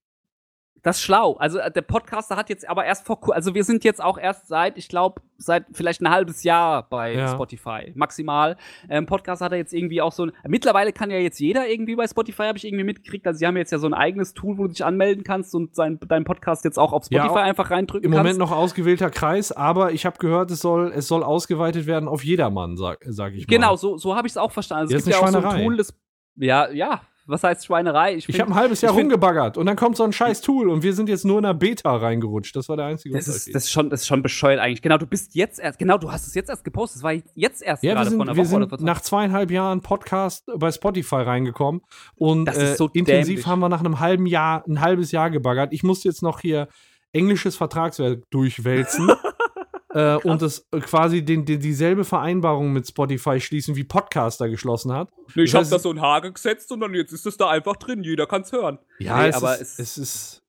Das 0.82 0.96
ist 0.98 1.02
schlau. 1.02 1.34
Also 1.38 1.58
äh, 1.58 1.70
der 1.70 1.82
Podcaster 1.82 2.36
hat 2.36 2.48
jetzt 2.50 2.68
aber 2.68 2.84
erst 2.84 3.04
vor 3.06 3.18
also 3.34 3.54
wir 3.54 3.64
sind 3.64 3.84
jetzt 3.84 4.02
auch 4.02 4.16
erst 4.18 4.46
seit, 4.46 4.78
ich 4.78 4.88
glaube, 4.88 5.20
seit 5.36 5.66
vielleicht 5.72 6.00
ein 6.02 6.10
halbes 6.10 6.42
Jahr 6.44 6.88
bei 6.88 7.14
Ja. 7.14 7.28
Spotify, 7.28 7.92
maximal. 7.94 8.56
Ähm, 8.88 9.06
Podcast 9.06 9.42
hat 9.42 9.52
er 9.52 9.58
jetzt 9.58 9.72
irgendwie 9.74 10.00
auch 10.00 10.12
so 10.12 10.26
ein. 10.26 10.32
Mittlerweile 10.46 10.92
kann 10.92 11.10
ja 11.10 11.18
jetzt 11.18 11.38
jeder 11.40 11.68
irgendwie 11.68 11.96
bei 11.96 12.06
Spotify, 12.06 12.44
habe 12.44 12.58
ich 12.58 12.66
irgendwie 12.66 12.84
mitgekriegt. 12.84 13.26
Also 13.26 13.38
sie 13.38 13.46
haben 13.46 13.56
jetzt 13.56 13.72
ja 13.72 13.78
so 13.78 13.86
ein 13.86 13.94
eigenes 13.94 14.34
Tool, 14.34 14.56
wo 14.58 14.62
du 14.62 14.68
dich 14.68 14.84
anmelden 14.84 15.24
kannst 15.24 15.54
und 15.54 15.74
sein, 15.74 15.98
deinen 16.08 16.24
Podcast 16.24 16.64
jetzt 16.64 16.78
auch 16.78 16.92
auf 16.92 17.04
Ja, 17.10 17.22
Spotify 17.22 17.38
auch 17.40 17.42
einfach 17.44 17.70
reindrücken 17.70 18.04
Im 18.06 18.12
kannst. 18.12 18.24
Moment 18.24 18.38
noch 18.38 18.52
ausgewählter 18.52 19.10
Kreis, 19.10 19.52
aber 19.52 19.92
ich 19.92 20.06
habe 20.06 20.18
gehört, 20.18 20.50
es 20.50 20.60
soll, 20.60 20.92
es 20.94 21.08
soll 21.08 21.22
ausgeweitet 21.22 21.86
werden 21.86 22.08
auf 22.08 22.24
jedermann, 22.24 22.76
sag, 22.76 23.04
sag 23.08 23.32
ich 23.34 23.46
mal. 23.48 23.54
Genau, 23.54 23.76
so, 23.76 23.96
so 23.98 24.14
habe 24.16 24.26
ich 24.26 24.32
es 24.32 24.36
auch 24.36 24.52
verstanden. 24.52 24.82
Also 24.82 24.92
Ja, 24.92 24.96
es 24.98 25.02
ist 25.02 25.06
gibt 25.06 25.20
ja 25.20 25.26
auch 25.26 25.42
so 25.42 25.48
ein. 25.48 25.64
Tool, 25.64 25.76
das. 25.76 25.94
Ja, 26.36 26.70
ja. 26.70 27.00
Was 27.28 27.44
heißt 27.44 27.66
Schweinerei? 27.66 28.14
Ich 28.16 28.26
find- 28.26 28.40
habe 28.40 28.50
ein 28.50 28.54
halbes 28.54 28.80
Jahr 28.80 28.92
ich 28.92 28.98
rumgebaggert 28.98 29.56
und 29.58 29.66
dann 29.66 29.76
kommt 29.76 29.96
so 29.96 30.02
ein 30.02 30.12
scheiß 30.12 30.40
Tool 30.40 30.68
und 30.70 30.82
wir 30.82 30.94
sind 30.94 31.08
jetzt 31.08 31.24
nur 31.24 31.36
in 31.38 31.44
der 31.44 31.54
Beta 31.54 31.94
reingerutscht. 31.94 32.56
Das 32.56 32.68
war 32.68 32.76
der 32.76 32.86
einzige 32.86 33.14
Das 33.14 33.28
ist, 33.28 33.54
das, 33.54 33.64
ist 33.64 33.70
schon, 33.70 33.90
das 33.90 34.00
ist 34.00 34.06
schon 34.06 34.22
bescheuert 34.22 34.58
eigentlich. 34.60 34.80
Genau, 34.82 34.96
du 34.98 35.06
bist 35.06 35.34
jetzt 35.34 35.60
erst, 35.60 35.78
genau, 35.78 35.98
du 35.98 36.10
hast 36.10 36.26
es 36.26 36.34
jetzt 36.34 36.48
erst 36.48 36.64
gepostet. 36.64 36.96
Das 36.96 37.02
war 37.04 37.12
jetzt 37.34 37.62
erst 37.62 37.82
ja, 37.82 37.90
wir 37.90 37.94
gerade 37.96 38.10
sind, 38.10 38.18
vor 38.18 38.26
einer 38.26 38.36
wir 38.36 38.44
Woche 38.44 38.56
oder 38.56 38.68
sind 38.68 38.78
vor- 38.78 38.86
nach 38.86 39.00
zweieinhalb 39.02 39.50
Jahren 39.50 39.82
Podcast 39.82 40.46
bei 40.56 40.72
Spotify 40.72 41.16
reingekommen 41.16 41.82
und 42.16 42.46
Das 42.46 42.56
ist 42.56 42.62
äh, 42.72 42.76
so 42.76 42.88
intensiv 42.94 43.26
dämlich. 43.26 43.46
haben 43.46 43.60
wir 43.60 43.68
nach 43.68 43.80
einem 43.80 44.00
halben 44.00 44.26
Jahr, 44.26 44.64
ein 44.66 44.80
halbes 44.80 45.12
Jahr 45.12 45.30
gebaggert. 45.30 45.72
Ich 45.74 45.82
musste 45.82 46.08
jetzt 46.08 46.22
noch 46.22 46.40
hier 46.40 46.68
englisches 47.12 47.56
Vertragswerk 47.56 48.22
durchwälzen. 48.30 49.10
äh, 49.90 50.16
und 50.16 50.42
das 50.42 50.66
äh, 50.72 50.80
quasi 50.80 51.24
den, 51.24 51.44
den, 51.44 51.60
dieselbe 51.60 52.04
Vereinbarung 52.04 52.72
mit 52.72 52.86
Spotify 52.88 53.40
schließen, 53.40 53.76
wie 53.76 53.84
Podcaster 53.84 54.48
geschlossen 54.48 54.92
hat. 54.92 55.10
Nee, 55.34 55.44
ich 55.44 55.52
Das 55.52 55.58
habe 55.58 55.66
heißt- 55.66 55.70
da 55.70 55.78
so 55.78 55.90
ein 55.90 56.00
Haar 56.00 56.20
gesetzt 56.30 56.70
und 56.72 56.80
dann 56.80 56.94
jetzt 56.94 57.12
ist 57.12 57.26
es 57.26 57.36
da 57.36 57.48
einfach 57.48 57.76
drin. 57.76 58.02
Jeder 58.02 58.26
kann's 58.26 58.52
hören. 58.52 58.78
Ja, 58.98 59.22
Nee, 59.22 59.28
es, 59.28 59.36
aber 59.36 59.54
ist, 59.58 59.78
es- 59.78 59.96
es 59.96 59.98
ist 59.98 60.42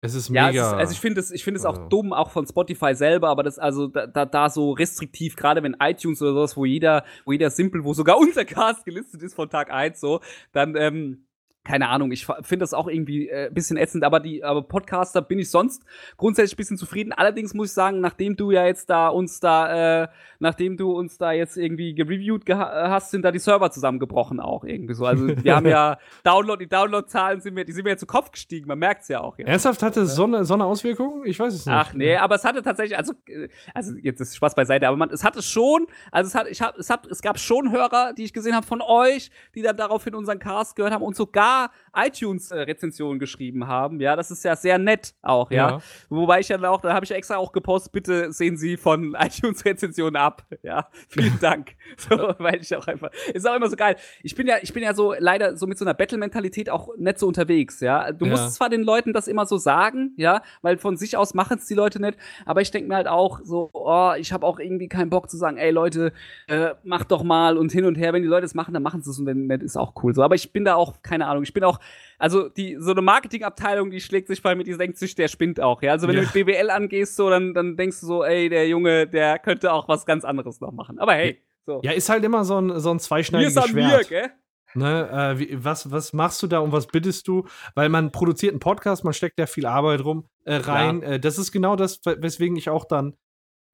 es 0.00 0.14
ist 0.14 0.28
Ja, 0.28 0.48
es 0.48 0.52
mega. 0.52 0.66
ist, 0.66 0.72
also 0.74 0.92
ich 0.92 1.00
finde 1.00 1.20
es, 1.20 1.30
ich 1.30 1.42
finde 1.44 1.58
es 1.60 1.64
auch 1.64 1.76
Also. 1.78 1.88
dumm, 1.88 2.12
auch 2.12 2.30
von 2.30 2.46
Spotify 2.46 2.94
selber, 2.94 3.28
aber 3.30 3.42
das 3.42 3.58
also 3.58 3.86
da, 3.86 4.06
da, 4.06 4.26
da 4.26 4.50
so 4.50 4.72
restriktiv, 4.72 5.34
gerade 5.34 5.62
wenn 5.62 5.74
iTunes 5.80 6.20
oder 6.20 6.32
sowas, 6.34 6.58
wo 6.58 6.66
jeder, 6.66 7.04
wo 7.24 7.32
jeder 7.32 7.48
simpel, 7.48 7.84
wo 7.84 7.94
sogar 7.94 8.18
unser 8.18 8.44
Cast 8.44 8.84
gelistet 8.84 9.22
ist 9.22 9.34
von 9.34 9.48
Tag 9.48 9.70
1 9.72 9.98
so, 9.98 10.20
dann 10.52 10.76
ähm, 10.76 11.26
keine 11.64 11.88
Ahnung, 11.88 12.12
ich 12.12 12.26
finde 12.26 12.58
das 12.58 12.74
auch 12.74 12.88
irgendwie 12.88 13.28
äh, 13.30 13.50
bisschen 13.50 13.78
ätzend, 13.78 14.04
aber 14.04 14.20
die 14.20 14.44
aber 14.44 14.62
Podcaster 14.62 15.22
bin 15.22 15.38
ich 15.38 15.50
sonst 15.50 15.82
grundsätzlich 16.18 16.54
ein 16.54 16.56
bisschen 16.58 16.76
zufrieden. 16.76 17.12
Allerdings 17.12 17.54
muss 17.54 17.68
ich 17.68 17.72
sagen, 17.72 18.00
nachdem 18.00 18.36
du 18.36 18.50
ja 18.50 18.66
jetzt 18.66 18.90
da 18.90 19.08
uns 19.08 19.40
da, 19.40 20.02
äh, 20.02 20.08
nachdem 20.40 20.76
du 20.76 20.92
uns 20.92 21.16
da 21.16 21.32
jetzt 21.32 21.56
irgendwie 21.56 21.94
gereviewt 21.94 22.44
geha 22.44 22.90
hast, 22.90 23.10
sind 23.10 23.22
da 23.22 23.32
die 23.32 23.38
Server 23.38 23.70
zusammengebrochen 23.70 24.40
auch 24.40 24.64
irgendwie 24.64 24.92
so. 24.92 25.06
Also 25.06 25.26
wir 25.42 25.56
haben 25.56 25.66
ja 25.66 25.98
Download, 26.22 26.62
die 26.62 26.68
Downloadzahlen 26.68 27.40
sind 27.40 27.54
mir, 27.54 27.64
die 27.64 27.72
sind 27.72 27.84
mir 27.84 27.90
ja 27.90 27.96
zu 27.96 28.06
Kopf 28.06 28.30
gestiegen, 28.30 28.68
man 28.68 28.78
merkt's 28.78 29.08
ja 29.08 29.20
auch 29.20 29.38
jetzt. 29.38 29.48
Ernsthaft 29.48 29.82
hatte 29.82 30.02
es 30.02 30.14
so 30.14 30.24
eine, 30.24 30.44
so 30.44 30.52
eine 30.54 30.66
Auswirkung? 30.66 31.24
Ich 31.24 31.40
weiß 31.40 31.54
es 31.54 31.64
nicht. 31.64 31.74
Ach 31.74 31.94
nee, 31.94 32.14
aber 32.16 32.34
es 32.34 32.44
hatte 32.44 32.62
tatsächlich, 32.62 32.98
also, 32.98 33.14
äh, 33.26 33.48
also 33.72 33.94
jetzt 34.02 34.20
ist 34.20 34.36
Spaß 34.36 34.54
beiseite, 34.54 34.86
aber 34.86 34.98
man, 34.98 35.08
es 35.08 35.24
hatte 35.24 35.40
schon, 35.40 35.86
also 36.12 36.28
es 36.28 36.34
hat, 36.34 36.46
ich 36.48 36.60
hab, 36.60 36.76
es 36.76 36.90
hat, 36.90 37.06
es 37.06 37.22
gab 37.22 37.38
schon 37.38 37.72
Hörer, 37.72 38.12
die 38.12 38.24
ich 38.24 38.34
gesehen 38.34 38.54
habe 38.54 38.66
von 38.66 38.82
euch, 38.82 39.30
die 39.54 39.62
dann 39.62 39.78
daraufhin 39.78 40.14
unseren 40.14 40.38
Cast 40.38 40.76
gehört 40.76 40.92
haben 40.92 41.02
und 41.02 41.16
sogar 41.16 41.53
paar 41.54 41.70
iTunes-Rezensionen 41.94 43.18
geschrieben 43.18 43.66
haben. 43.66 44.00
Ja, 44.00 44.16
das 44.16 44.30
ist 44.30 44.44
ja 44.44 44.56
sehr 44.56 44.78
nett 44.78 45.14
auch, 45.22 45.50
ja. 45.50 45.70
ja. 45.70 45.80
Wobei 46.08 46.40
ich 46.40 46.48
ja 46.48 46.60
auch, 46.68 46.80
da 46.80 46.92
habe 46.92 47.04
ich 47.04 47.12
extra 47.12 47.36
auch 47.36 47.52
gepostet, 47.52 47.92
bitte 47.92 48.32
sehen 48.32 48.56
Sie 48.56 48.76
von 48.76 49.14
iTunes-Rezensionen 49.18 50.16
ab. 50.16 50.44
Ja, 50.62 50.88
vielen 51.08 51.38
Dank. 51.40 51.72
so, 51.96 52.34
weil 52.38 52.60
ich 52.60 52.74
auch 52.74 52.86
einfach, 52.86 53.10
ist 53.32 53.48
auch 53.48 53.54
immer 53.54 53.70
so 53.70 53.76
geil. 53.76 53.96
Ich 54.22 54.34
bin 54.34 54.46
ja, 54.46 54.56
ich 54.62 54.72
bin 54.72 54.82
ja 54.82 54.94
so 54.94 55.14
leider 55.18 55.56
so 55.56 55.66
mit 55.66 55.78
so 55.78 55.84
einer 55.84 55.94
Battle-Mentalität 55.94 56.70
auch 56.70 56.88
nicht 56.96 57.18
so 57.18 57.28
unterwegs, 57.28 57.80
ja. 57.80 58.12
Du 58.12 58.24
ja. 58.24 58.32
musst 58.32 58.54
zwar 58.54 58.68
den 58.68 58.82
Leuten 58.82 59.12
das 59.12 59.28
immer 59.28 59.46
so 59.46 59.56
sagen, 59.56 60.12
ja, 60.16 60.42
weil 60.62 60.78
von 60.78 60.96
sich 60.96 61.16
aus 61.16 61.34
machen 61.34 61.58
es 61.58 61.66
die 61.66 61.74
Leute 61.74 62.00
nicht, 62.00 62.18
aber 62.44 62.60
ich 62.60 62.70
denke 62.70 62.88
mir 62.88 62.96
halt 62.96 63.08
auch 63.08 63.40
so, 63.44 63.70
oh, 63.72 64.12
ich 64.18 64.32
habe 64.32 64.46
auch 64.46 64.58
irgendwie 64.58 64.88
keinen 64.88 65.10
Bock 65.10 65.30
zu 65.30 65.36
sagen, 65.36 65.56
ey 65.56 65.70
Leute, 65.70 66.12
äh, 66.48 66.70
macht 66.82 67.12
doch 67.12 67.22
mal 67.22 67.56
und 67.56 67.70
hin 67.70 67.84
und 67.84 67.96
her. 67.96 68.12
Wenn 68.12 68.22
die 68.22 68.28
Leute 68.28 68.46
es 68.46 68.54
machen, 68.54 68.74
dann 68.74 68.82
machen 68.82 69.02
sie 69.02 69.10
es 69.10 69.18
und 69.18 69.26
wenn 69.26 69.46
nicht, 69.46 69.62
ist 69.62 69.76
auch 69.76 69.94
cool. 70.02 70.14
So, 70.14 70.22
aber 70.22 70.34
ich 70.34 70.52
bin 70.52 70.64
da 70.64 70.74
auch, 70.74 71.02
keine 71.02 71.26
Ahnung, 71.26 71.43
ich 71.44 71.54
bin 71.54 71.64
auch, 71.64 71.78
also 72.18 72.48
die, 72.48 72.76
so 72.78 72.90
eine 72.90 73.02
Marketingabteilung, 73.02 73.90
die 73.90 74.00
schlägt 74.00 74.28
sich 74.28 74.42
bei 74.42 74.54
mir, 74.54 74.64
die 74.64 74.76
denkt 74.76 74.98
sich, 74.98 75.14
der 75.14 75.28
spinnt 75.28 75.60
auch, 75.60 75.82
ja. 75.82 75.92
Also 75.92 76.08
wenn 76.08 76.16
ja. 76.16 76.22
du 76.22 76.26
mit 76.26 76.46
BWL 76.46 76.70
angehst, 76.70 77.16
so, 77.16 77.30
dann, 77.30 77.54
dann 77.54 77.76
denkst 77.76 78.00
du 78.00 78.06
so, 78.06 78.24
ey, 78.24 78.48
der 78.48 78.68
Junge, 78.68 79.06
der 79.06 79.38
könnte 79.38 79.72
auch 79.72 79.88
was 79.88 80.06
ganz 80.06 80.24
anderes 80.24 80.60
noch 80.60 80.72
machen. 80.72 80.98
Aber 80.98 81.14
hey, 81.14 81.40
so. 81.66 81.80
Ja, 81.82 81.92
ist 81.92 82.08
halt 82.08 82.24
immer 82.24 82.44
so 82.44 82.60
ein, 82.60 82.78
so 82.80 82.90
ein 82.90 82.98
zweischneidiges 82.98 83.54
Schwert. 83.68 83.74
Mir, 83.74 84.04
gell? 84.04 84.30
Ne, 84.74 85.08
äh, 85.08 85.38
wie, 85.38 85.64
was, 85.64 85.90
was 85.92 86.12
machst 86.12 86.42
du 86.42 86.48
da 86.48 86.58
und 86.58 86.72
was 86.72 86.88
bittest 86.88 87.28
du? 87.28 87.46
Weil 87.74 87.88
man 87.88 88.10
produziert 88.10 88.52
einen 88.52 88.60
Podcast, 88.60 89.04
man 89.04 89.14
steckt 89.14 89.38
da 89.38 89.46
viel 89.46 89.66
Arbeit 89.66 90.04
rum 90.04 90.28
äh, 90.44 90.56
rein. 90.56 91.00
Ja. 91.00 91.12
Äh, 91.12 91.20
das 91.20 91.38
ist 91.38 91.52
genau 91.52 91.76
das, 91.76 92.00
weswegen 92.04 92.56
ich 92.56 92.68
auch 92.68 92.84
dann 92.84 93.16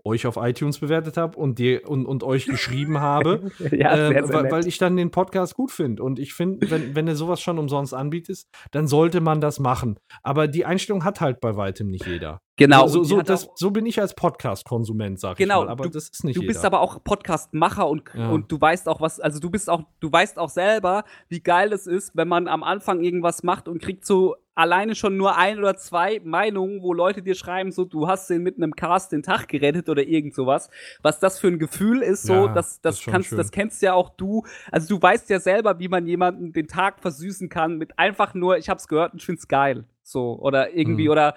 euch 0.04 0.26
auf 0.26 0.36
iTunes 0.36 0.78
bewertet 0.78 1.16
habe 1.16 1.38
und, 1.38 1.58
dir, 1.58 1.88
und, 1.88 2.06
und 2.06 2.22
euch 2.22 2.46
geschrieben 2.46 2.98
habe, 3.00 3.50
ja, 3.70 3.96
äh, 3.96 4.28
weil, 4.32 4.50
weil, 4.50 4.66
ich 4.66 4.78
dann 4.78 4.96
den 4.96 5.10
Podcast 5.10 5.54
gut 5.54 5.70
finde. 5.70 6.02
Und 6.02 6.18
ich 6.18 6.34
finde, 6.34 6.70
wenn, 6.70 6.94
wenn 6.94 7.06
du 7.06 7.14
sowas 7.14 7.40
schon 7.40 7.58
umsonst 7.58 7.94
anbietest, 7.94 8.48
dann 8.70 8.86
sollte 8.86 9.20
man 9.20 9.40
das 9.40 9.58
machen. 9.58 9.98
Aber 10.22 10.48
die 10.48 10.64
Einstellung 10.64 11.04
hat 11.04 11.20
halt 11.20 11.40
bei 11.40 11.56
weitem 11.56 11.88
nicht 11.88 12.06
jeder. 12.06 12.40
Genau. 12.60 12.86
So, 12.88 13.02
so, 13.04 13.22
das, 13.22 13.48
so 13.54 13.70
bin 13.70 13.86
ich 13.86 13.98
als 13.98 14.14
Podcast-Konsument, 14.14 15.18
sag 15.18 15.38
genau, 15.38 15.62
ich 15.62 15.66
mal. 15.66 15.72
Aber 15.72 15.84
du, 15.84 15.90
das 15.90 16.10
ist 16.10 16.24
nicht 16.24 16.36
Du 16.36 16.42
jeder. 16.42 16.52
bist 16.52 16.64
aber 16.66 16.80
auch 16.80 17.02
Podcast-Macher 17.02 17.88
und, 17.88 18.02
ja. 18.14 18.28
und 18.28 18.52
du 18.52 18.60
weißt 18.60 18.86
auch 18.86 19.00
was, 19.00 19.18
also 19.18 19.40
du 19.40 19.48
bist 19.48 19.70
auch, 19.70 19.84
du 20.00 20.12
weißt 20.12 20.38
auch 20.38 20.50
selber, 20.50 21.04
wie 21.28 21.40
geil 21.40 21.72
es 21.72 21.86
ist, 21.86 22.14
wenn 22.14 22.28
man 22.28 22.48
am 22.48 22.62
Anfang 22.62 23.00
irgendwas 23.02 23.42
macht 23.42 23.66
und 23.66 23.80
kriegt 23.80 24.04
so 24.04 24.36
alleine 24.54 24.94
schon 24.94 25.16
nur 25.16 25.38
ein 25.38 25.58
oder 25.58 25.74
zwei 25.76 26.20
Meinungen, 26.22 26.82
wo 26.82 26.92
Leute 26.92 27.22
dir 27.22 27.34
schreiben, 27.34 27.72
so, 27.72 27.86
du 27.86 28.08
hast 28.08 28.28
den 28.28 28.42
mit 28.42 28.58
einem 28.58 28.76
Cast 28.76 29.12
den 29.12 29.22
Tag 29.22 29.48
gerettet 29.48 29.88
oder 29.88 30.02
irgend 30.02 30.34
sowas. 30.34 30.68
Was 31.00 31.18
das 31.18 31.38
für 31.38 31.48
ein 31.48 31.58
Gefühl 31.58 32.02
ist, 32.02 32.24
so, 32.24 32.34
ja, 32.34 32.48
das, 32.48 32.82
das, 32.82 32.98
das 33.02 33.10
kannst, 33.10 33.32
das 33.32 33.50
kennst 33.52 33.80
ja 33.80 33.94
auch 33.94 34.10
du. 34.10 34.44
Also 34.70 34.94
du 34.94 35.00
weißt 35.00 35.30
ja 35.30 35.40
selber, 35.40 35.78
wie 35.78 35.88
man 35.88 36.06
jemanden 36.06 36.52
den 36.52 36.68
Tag 36.68 37.00
versüßen 37.00 37.48
kann 37.48 37.78
mit 37.78 37.98
einfach 37.98 38.34
nur, 38.34 38.58
ich 38.58 38.68
hab's 38.68 38.86
gehört 38.86 39.14
und 39.14 39.20
ich 39.20 39.26
find's 39.26 39.48
geil. 39.48 39.86
So, 40.10 40.38
oder 40.40 40.74
irgendwie, 40.74 41.04
mhm. 41.04 41.10
oder 41.10 41.34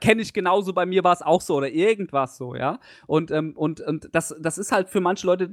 kenne 0.00 0.22
ich 0.22 0.32
genauso, 0.32 0.72
bei 0.72 0.86
mir 0.86 1.02
war 1.04 1.12
es 1.12 1.22
auch 1.22 1.40
so, 1.40 1.56
oder 1.56 1.70
irgendwas 1.70 2.36
so, 2.36 2.54
ja. 2.54 2.78
Und, 3.06 3.30
ähm, 3.30 3.52
und, 3.56 3.80
und 3.80 4.08
das, 4.12 4.34
das 4.40 4.58
ist 4.58 4.72
halt 4.72 4.88
für 4.88 5.00
manche 5.00 5.26
Leute, 5.26 5.50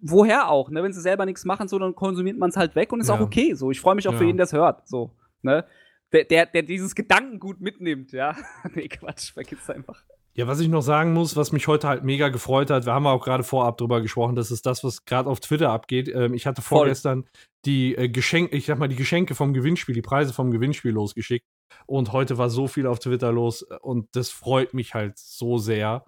woher 0.00 0.48
auch, 0.50 0.70
ne? 0.70 0.82
Wenn 0.82 0.92
sie 0.92 1.00
selber 1.00 1.26
nichts 1.26 1.44
machen, 1.44 1.68
so, 1.68 1.78
dann 1.78 1.94
konsumiert 1.94 2.38
man 2.38 2.50
es 2.50 2.56
halt 2.56 2.74
weg 2.74 2.92
und 2.92 3.00
ist 3.00 3.08
ja. 3.08 3.14
auch 3.14 3.20
okay. 3.20 3.54
So, 3.54 3.70
ich 3.70 3.80
freue 3.80 3.94
mich 3.94 4.08
auch 4.08 4.12
ja. 4.12 4.18
für 4.18 4.24
jeden, 4.24 4.38
der 4.38 4.44
es 4.44 4.52
hört. 4.52 4.88
So, 4.88 5.12
ne? 5.42 5.64
Der, 6.12 6.24
der, 6.24 6.46
der 6.46 6.62
dieses 6.62 6.94
Gedankengut 6.94 7.60
mitnimmt, 7.60 8.12
ja. 8.12 8.36
nee, 8.74 8.88
Quatsch, 8.88 9.32
vergiss 9.32 9.68
einfach. 9.68 10.02
Ja, 10.36 10.46
was 10.46 10.60
ich 10.60 10.68
noch 10.68 10.82
sagen 10.82 11.14
muss, 11.14 11.34
was 11.34 11.50
mich 11.50 11.66
heute 11.66 11.88
halt 11.88 12.04
mega 12.04 12.28
gefreut 12.28 12.68
hat, 12.68 12.84
wir 12.84 12.92
haben 12.92 13.06
auch 13.06 13.24
gerade 13.24 13.42
vorab 13.42 13.78
drüber 13.78 14.02
gesprochen, 14.02 14.36
das 14.36 14.50
ist 14.50 14.66
das, 14.66 14.84
was 14.84 15.06
gerade 15.06 15.30
auf 15.30 15.40
Twitter 15.40 15.70
abgeht. 15.70 16.08
Ähm, 16.14 16.34
ich 16.34 16.46
hatte 16.46 16.60
vorgestern 16.60 17.22
Voll. 17.22 17.30
die 17.64 17.94
äh, 17.96 18.08
Geschenke, 18.10 18.54
ich 18.54 18.66
sag 18.66 18.78
mal, 18.78 18.88
die 18.88 18.96
Geschenke 18.96 19.34
vom 19.34 19.54
Gewinnspiel, 19.54 19.94
die 19.94 20.02
Preise 20.02 20.34
vom 20.34 20.50
Gewinnspiel 20.50 20.90
losgeschickt. 20.90 21.46
Und 21.86 22.12
heute 22.12 22.38
war 22.38 22.50
so 22.50 22.66
viel 22.66 22.86
auf 22.86 22.98
Twitter 22.98 23.32
los 23.32 23.62
äh, 23.62 23.76
und 23.80 24.14
das 24.14 24.30
freut 24.30 24.74
mich 24.74 24.94
halt 24.94 25.18
so 25.18 25.58
sehr. 25.58 26.04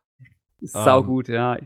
Sau 0.60 1.00
ähm, 1.00 1.06
gut, 1.06 1.28
ja. 1.28 1.56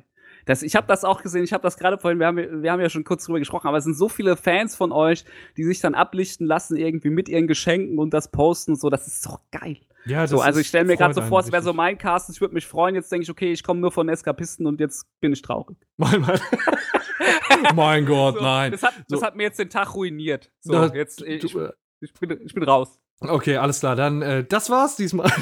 Das, 0.45 0.63
ich 0.63 0.75
habe 0.75 0.87
das 0.87 1.05
auch 1.05 1.23
gesehen, 1.23 1.45
ich 1.45 1.53
habe 1.53 1.63
das 1.63 1.77
gerade 1.77 1.99
vorhin, 1.99 2.19
wir 2.19 2.27
haben, 2.27 2.63
wir 2.63 2.73
haben 2.73 2.81
ja 2.81 2.89
schon 2.89 3.05
kurz 3.05 3.25
drüber 3.25 3.39
gesprochen, 3.39 3.69
aber 3.69 3.79
es 3.79 3.85
sind 3.85 3.95
so 3.95 4.09
viele 4.09 4.37
Fans 4.37 4.75
von 4.75 4.91
euch, 4.91 5.25
die 5.57 5.65
sich 5.65 5.81
dann 5.81 5.95
ablichten 5.95 6.47
lassen, 6.47 6.77
irgendwie 6.77 7.11
mit 7.11 7.29
ihren 7.29 7.47
Geschenken 7.47 7.99
und 7.99 8.13
das 8.13 8.31
posten 8.31 8.73
und 8.73 8.81
so, 8.81 8.91
das 8.91 9.07
ist 9.07 9.25
doch 9.25 9.41
geil. 9.53 9.79
Ja, 10.05 10.23
das 10.23 10.31
so, 10.31 10.41
also 10.41 10.59
ich 10.59 10.67
stelle 10.67 10.85
mir 10.85 10.97
gerade 10.97 11.15
so 11.15 11.23
vor, 11.23 11.41
es 11.41 11.53
wäre 11.53 11.63
so 11.63 11.73
mein 11.73 11.97
Cast, 11.97 12.29
ich 12.31 12.41
würde 12.41 12.55
mich 12.55 12.67
freuen, 12.67 12.97
jetzt 12.97 13.13
denke 13.13 13.23
ich, 13.23 13.31
okay, 13.31 13.53
ich 13.53 13.63
komme 13.63 13.81
nur 13.81 13.93
von 13.93 14.09
Eskapisten 14.09 14.67
und 14.67 14.81
jetzt 14.81 15.07
bin 15.21 15.33
ich 15.33 15.43
traurig. 15.43 15.77
Mein, 15.97 16.21
mein, 16.21 16.41
mein 17.77 18.07
Gott, 18.07 18.37
so, 18.37 18.43
nein. 18.43 18.73
Das 18.73 18.83
hat, 18.83 18.95
so. 19.07 19.17
das 19.17 19.23
hat, 19.23 19.37
mir 19.37 19.45
jetzt 19.45 19.59
den 19.59 19.71
Tag 19.71 19.95
ruiniert. 19.95 20.51
So, 20.61 20.73
das, 20.73 20.93
jetzt, 20.95 21.23
ich, 21.23 21.43
du, 21.43 21.61
äh, 21.61 21.73
ich, 22.01 22.13
bin, 22.15 22.41
ich 22.45 22.55
bin 22.55 22.65
raus. 22.65 22.99
Okay, 23.29 23.57
alles 23.57 23.81
klar, 23.81 23.97
dann 23.97 24.23
äh, 24.23 24.45
das 24.45 24.71
war's 24.71 24.97
diesmal. 24.97 25.31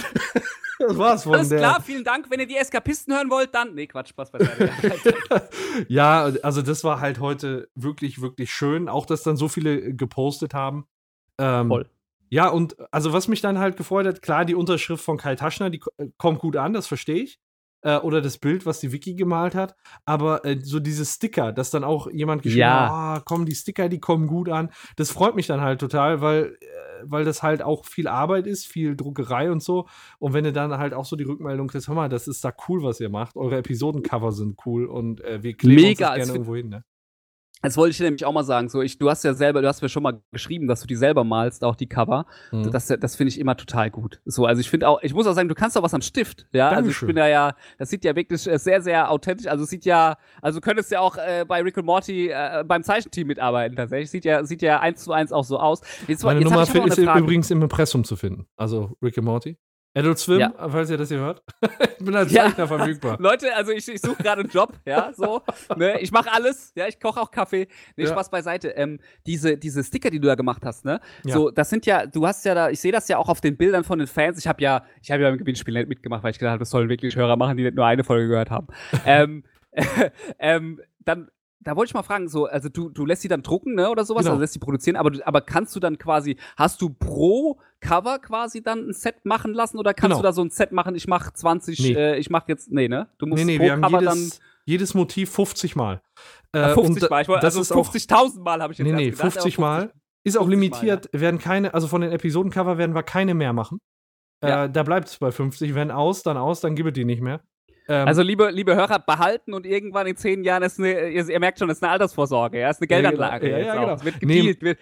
Das 0.81 0.97
war's 0.97 1.25
von 1.25 1.35
Alles 1.35 1.51
der. 1.51 1.59
klar, 1.59 1.83
vielen 1.83 2.05
Dank. 2.05 2.31
Wenn 2.31 2.41
ihr 2.41 2.47
die 2.47 2.57
Eskapisten 2.57 3.15
hören 3.15 3.29
wollt, 3.29 3.55
dann. 3.55 3.75
Nee, 3.75 3.87
Quatsch, 3.87 4.09
Spaß 4.09 4.31
beiseite. 4.31 4.71
ja, 5.89 6.33
also 6.43 6.63
das 6.63 6.85
war 6.85 7.01
halt 7.01 7.21
heute 7.21 7.69
wirklich, 7.75 8.23
wirklich 8.23 8.51
schön. 8.51 8.89
Auch, 8.89 9.05
dass 9.05 9.23
dann 9.23 9.37
so 9.37 9.49
viele 9.49 9.95
gepostet 9.95 10.55
haben. 10.55 10.87
Ähm, 11.37 11.69
Voll. 11.69 11.87
Ja, 12.31 12.49
und 12.49 12.77
also 12.95 13.13
was 13.13 13.29
mich 13.29 13.43
dann 13.43 13.59
halt 13.59 13.77
gefreut 13.77 14.07
hat, 14.07 14.23
klar, 14.23 14.47
die 14.47 14.55
Unterschrift 14.55 15.05
von 15.05 15.19
Kai 15.19 15.35
Taschner, 15.35 15.69
die 15.69 15.83
kommt 16.17 16.39
gut 16.39 16.57
an, 16.57 16.73
das 16.73 16.87
verstehe 16.87 17.25
ich 17.25 17.39
äh, 17.83 17.97
oder 17.99 18.21
das 18.21 18.39
Bild, 18.39 18.67
was 18.67 18.81
die 18.81 18.93
Wiki 18.93 19.15
gemalt 19.15 19.55
hat, 19.55 19.75
aber 20.05 20.45
äh, 20.45 20.59
so 20.61 20.81
diese 20.81 21.05
Sticker, 21.05 21.53
dass 21.53 21.71
dann 21.71 21.85
auch 21.85 22.11
jemand 22.11 22.43
geschrieben 22.43 22.61
ja. 22.61 23.15
hat, 23.15 23.21
oh, 23.21 23.23
komm, 23.25 23.47
die 23.47 23.55
Sticker, 23.55 23.89
die 23.89 24.01
kommen 24.01 24.27
gut 24.27 24.49
an. 24.49 24.71
Das 24.97 25.11
freut 25.11 25.35
mich 25.35 25.47
dann 25.47 25.61
halt 25.61 25.81
total, 25.81 26.21
weil, 26.21 26.57
äh, 26.61 26.67
weil 27.05 27.25
das 27.25 27.43
halt 27.43 27.63
auch 27.63 27.85
viel 27.85 28.09
Arbeit 28.09 28.47
ist, 28.47 28.67
viel 28.67 28.97
Druckerei 28.97 29.51
und 29.51 29.63
so. 29.63 29.87
Und 30.19 30.33
wenn 30.33 30.45
du 30.45 30.53
dann 30.53 30.77
halt 30.79 30.95
auch 30.95 31.05
so 31.05 31.17
die 31.17 31.25
Rückmeldung 31.25 31.69
kriegst, 31.69 31.89
hör 31.89 31.95
mal, 31.95 32.09
das 32.09 32.29
ist 32.29 32.45
da 32.45 32.53
cool, 32.69 32.83
was 32.83 33.01
ihr 33.01 33.11
macht. 33.11 33.37
Eure 33.37 33.57
Episodencover 33.59 34.33
sind 34.33 34.59
cool 34.67 34.87
und 34.87 35.23
äh, 35.23 35.43
wir 35.43 35.55
kleben 35.57 35.83
Mega, 35.83 35.91
uns 35.91 35.99
das 36.01 36.17
gerne 36.17 36.33
irgendwo 36.33 36.57
hin, 36.57 36.69
ne? 36.69 36.85
Das 37.63 37.77
wollte 37.77 37.91
ich 37.91 37.99
dir 37.99 38.05
nämlich 38.05 38.25
auch 38.25 38.33
mal 38.33 38.45
sagen. 38.45 38.69
So, 38.69 38.81
ich, 38.81 38.99
du 38.99 39.11
hast 39.11 39.23
ja 39.25 39.35
selber, 39.35 39.61
du 39.61 39.69
hast 39.69 39.83
mir 39.83 39.89
schon 39.89 40.03
mal 40.03 40.21
geschrieben, 40.33 40.67
dass 40.67 40.81
du 40.81 40.87
die 40.87 40.97
selber 40.97 41.25
malst, 41.25 41.63
auch 41.65 41.77
die 41.77 41.89
Cover. 41.89 42.27
Mhm. 42.53 42.71
Das, 42.71 42.87
das 42.87 43.17
finde 43.17 43.29
ich 43.29 43.39
immer 43.39 43.57
total 43.57 43.91
gut. 43.91 44.21
So, 44.25 44.47
also 44.47 44.61
ich 44.61 44.71
finde 44.71 44.89
auch, 44.89 45.03
ich 45.03 45.13
muss 45.13 45.27
auch 45.27 45.35
sagen, 45.35 45.49
du 45.49 45.55
kannst 45.55 45.77
auch 45.77 45.83
was 45.83 45.95
am 45.95 46.01
Stift. 46.01 46.47
Ja, 46.53 46.71
Dankeschön. 46.71 46.77
also 46.77 46.91
ich 46.91 47.07
bin 47.07 47.17
da 47.17 47.29
ja, 47.29 47.55
das 47.79 47.91
sieht 47.91 48.05
ja 48.05 48.17
wirklich 48.17 48.47
äh, 48.47 48.59
sehr, 48.59 48.81
sehr 48.81 49.11
authentisch. 49.11 49.47
Also 49.47 49.65
sieht 49.65 49.85
ja, 49.85 50.17
also 50.41 50.61
könntest 50.61 50.91
ja 50.91 51.01
auch 51.01 51.17
äh, 51.17 51.45
bei 51.47 51.63
Rick 51.63 51.77
und 51.77 51.87
Morty 51.87 52.29
äh, 52.29 52.65
beim 52.67 52.83
Zeichenteam 52.83 53.27
mitarbeiten 53.27 53.77
tatsächlich. 53.77 54.11
Sieht 54.11 54.25
ja, 54.25 54.45
sieht 54.45 54.63
ja 54.63 54.81
eins 54.81 55.05
zu 55.05 55.13
eins 55.13 55.33
auch 55.33 55.45
so 55.45 55.59
aus. 55.59 55.83
Jetzt, 56.09 56.25
Meine 56.25 56.41
jetzt 56.41 56.51
Nummer 56.51 56.63
ist 56.63 56.99
übrigens 56.99 57.51
im 57.51 57.63
Impressum 57.63 58.05
zu 58.05 58.17
finden. 58.17 58.47
Also 58.57 58.97
Rick 59.03 59.19
und 59.19 59.25
Morty. 59.25 59.59
Adult 59.93 60.19
Swim, 60.19 60.39
ja. 60.39 60.53
falls 60.57 60.89
ihr 60.91 60.97
das 60.97 61.09
hier 61.09 61.19
hört. 61.19 61.43
ich 61.99 62.05
bin 62.05 62.15
als 62.15 62.33
Zeichner 62.33 62.59
ja. 62.59 62.67
verfügbar. 62.67 63.17
Leute, 63.21 63.55
also 63.57 63.73
ich, 63.73 63.89
ich 63.89 64.01
suche 64.01 64.23
gerade 64.23 64.43
einen 64.43 64.51
Job, 64.51 64.79
ja, 64.87 65.13
so. 65.13 65.43
Ne? 65.77 66.01
Ich 66.01 66.13
mache 66.13 66.31
alles, 66.33 66.73
ja, 66.77 66.87
ich 66.87 67.01
koche 67.01 67.21
auch 67.21 67.31
Kaffee. 67.31 67.67
Nee, 67.97 68.05
ja. 68.05 68.11
Spaß 68.11 68.31
beiseite. 68.31 68.69
Ähm, 68.69 69.01
diese, 69.27 69.57
diese 69.57 69.83
Sticker, 69.83 70.11
die 70.11 70.21
du 70.21 70.29
da 70.29 70.37
gemacht 70.37 70.65
hast, 70.65 70.85
ne? 70.85 71.01
So, 71.25 71.51
das 71.51 71.71
sind 71.71 71.87
ja, 71.87 72.07
du 72.07 72.25
hast 72.27 72.45
ja 72.45 72.55
da, 72.55 72.71
ich 72.71 72.79
sehe 72.79 72.93
das 72.93 73.09
ja 73.09 73.19
auch 73.19 73.29
auf 73.29 73.41
den 73.41 73.57
Bildern 73.57 73.83
von 73.83 73.99
den 73.99 74.07
Fans. 74.07 74.39
Ich 74.39 74.47
habe 74.47 74.63
ja, 74.63 74.85
ich 75.03 75.11
habe 75.11 75.23
ja 75.23 75.29
im 75.29 75.39
Gewinnspiel 75.39 75.75
nicht 75.75 75.89
mitgemacht, 75.89 76.23
weil 76.23 76.31
ich 76.31 76.39
gedacht 76.39 76.53
habe, 76.53 76.61
das 76.61 76.71
sollen 76.71 76.89
wirklich 76.89 77.17
Hörer 77.17 77.37
machen, 77.37 77.57
die 77.57 77.65
nicht 77.65 77.75
nur 77.75 77.87
eine 77.87 78.05
Folge 78.05 78.29
gehört 78.29 78.51
haben. 78.51 78.69
ähm, 79.07 79.43
ähm, 80.39 80.81
dann 81.05 81.31
da 81.63 81.77
wollte 81.77 81.91
ich 81.91 81.95
mal 81.95 82.03
fragen, 82.03 82.29
so, 82.29 82.47
also 82.47 82.69
du, 82.69 82.89
du 82.89 83.05
lässt 83.05 83.23
sie 83.23 83.29
dann 83.29 83.43
drucken, 83.43 83.75
ne, 83.75 83.91
oder 83.91 84.05
sowas, 84.05 84.23
genau. 84.23 84.33
also 84.33 84.41
lässt 84.41 84.55
sie 84.55 84.59
produzieren, 84.59 84.97
aber, 84.97 85.13
aber 85.25 85.43
kannst 85.43 85.77
du 85.77 85.81
dann 85.81 85.99
quasi, 85.99 86.37
hast 86.57 86.81
du 86.81 86.89
pro 86.89 87.61
Cover 87.81 88.19
quasi 88.19 88.63
dann 88.63 88.89
ein 88.89 88.93
Set 88.93 89.25
machen 89.25 89.55
lassen 89.55 89.79
oder 89.79 89.95
kannst 89.95 90.13
genau. 90.15 90.19
du 90.19 90.23
da 90.23 90.33
so 90.33 90.43
ein 90.43 90.51
Set 90.51 90.73
machen, 90.73 90.95
ich 90.95 91.09
mach 91.09 91.33
20, 91.33 91.79
nee. 91.81 91.93
äh, 91.95 92.17
ich 92.19 92.31
mach 92.31 92.47
jetzt, 92.49 92.71
nee, 92.71 92.89
ne? 92.89 93.09
Du 93.19 93.27
musst 93.27 93.45
nee, 93.45 93.53
nee, 93.53 93.59
pro 93.59 93.65
wir 93.65 93.73
haben 93.73 93.83
Cover 93.83 94.01
jedes, 94.01 94.39
dann 94.39 94.47
jedes 94.65 94.95
Motiv 94.95 95.31
50 95.31 95.77
Mal. 95.77 96.03
Äh, 96.53 96.75
50 96.75 97.11
Mal, 97.11 97.23
ich 97.23 97.29
wollte, 97.29 97.47
also 97.47 97.61
50.000 97.61 98.41
Mal 98.41 98.63
habe 98.63 98.73
ich 98.73 98.79
jetzt 98.79 98.87
Nee, 98.87 98.93
nee, 98.93 99.13
50, 99.13 99.33
50 99.33 99.59
Mal. 99.59 99.93
Ist 100.23 100.37
auch 100.37 100.49
limitiert, 100.49 101.07
Mal, 101.07 101.19
ja. 101.19 101.21
werden 101.21 101.41
keine, 101.41 101.73
also 101.73 101.89
von 101.89 102.03
den 102.03 102.13
Episodencover 102.13 102.77
werden 102.77 102.95
wir 102.95 103.03
keine 103.03 103.35
mehr 103.35 103.53
machen. 103.53 103.81
Ja. 104.43 104.65
Äh, 104.65 104.71
da 104.71 104.83
bleibt 104.83 105.09
es 105.09 105.19
bei 105.19 105.31
50, 105.31 105.75
wenn 105.75 105.91
aus, 105.91 106.23
dann 106.23 106.37
aus, 106.37 106.61
dann 106.61 106.75
gibt 106.75 106.89
es 106.89 106.95
die 106.95 107.05
nicht 107.05 107.23
mehr. 107.23 107.41
Ähm, 107.89 108.07
also, 108.07 108.23
liebe, 108.23 108.51
liebe 108.51 108.77
Hörer, 108.77 109.01
behalten 109.01 109.53
und 109.53 109.67
irgendwann 109.67 110.07
in 110.07 110.17
zehn 110.17 110.45
Jahren 110.45 110.63
ist 110.63 110.79
eine, 110.79 111.09
ihr, 111.09 111.29
ihr 111.29 111.41
merkt 111.41 111.59
schon, 111.59 111.69
ist 111.71 111.83
eine 111.83 111.91
Altersvorsorge, 111.91 112.61
ja, 112.61 112.71
ist 112.71 112.81
eine 112.81 112.87
Geldanlage. 112.87 113.51
Ja, 113.51 113.59
ja, 113.59 113.67
ja 113.67 113.81
genau. 113.81 113.95
Es 113.95 114.05
wird 114.05 114.21
gedealt. 114.21 114.63
Nee, 114.63 114.77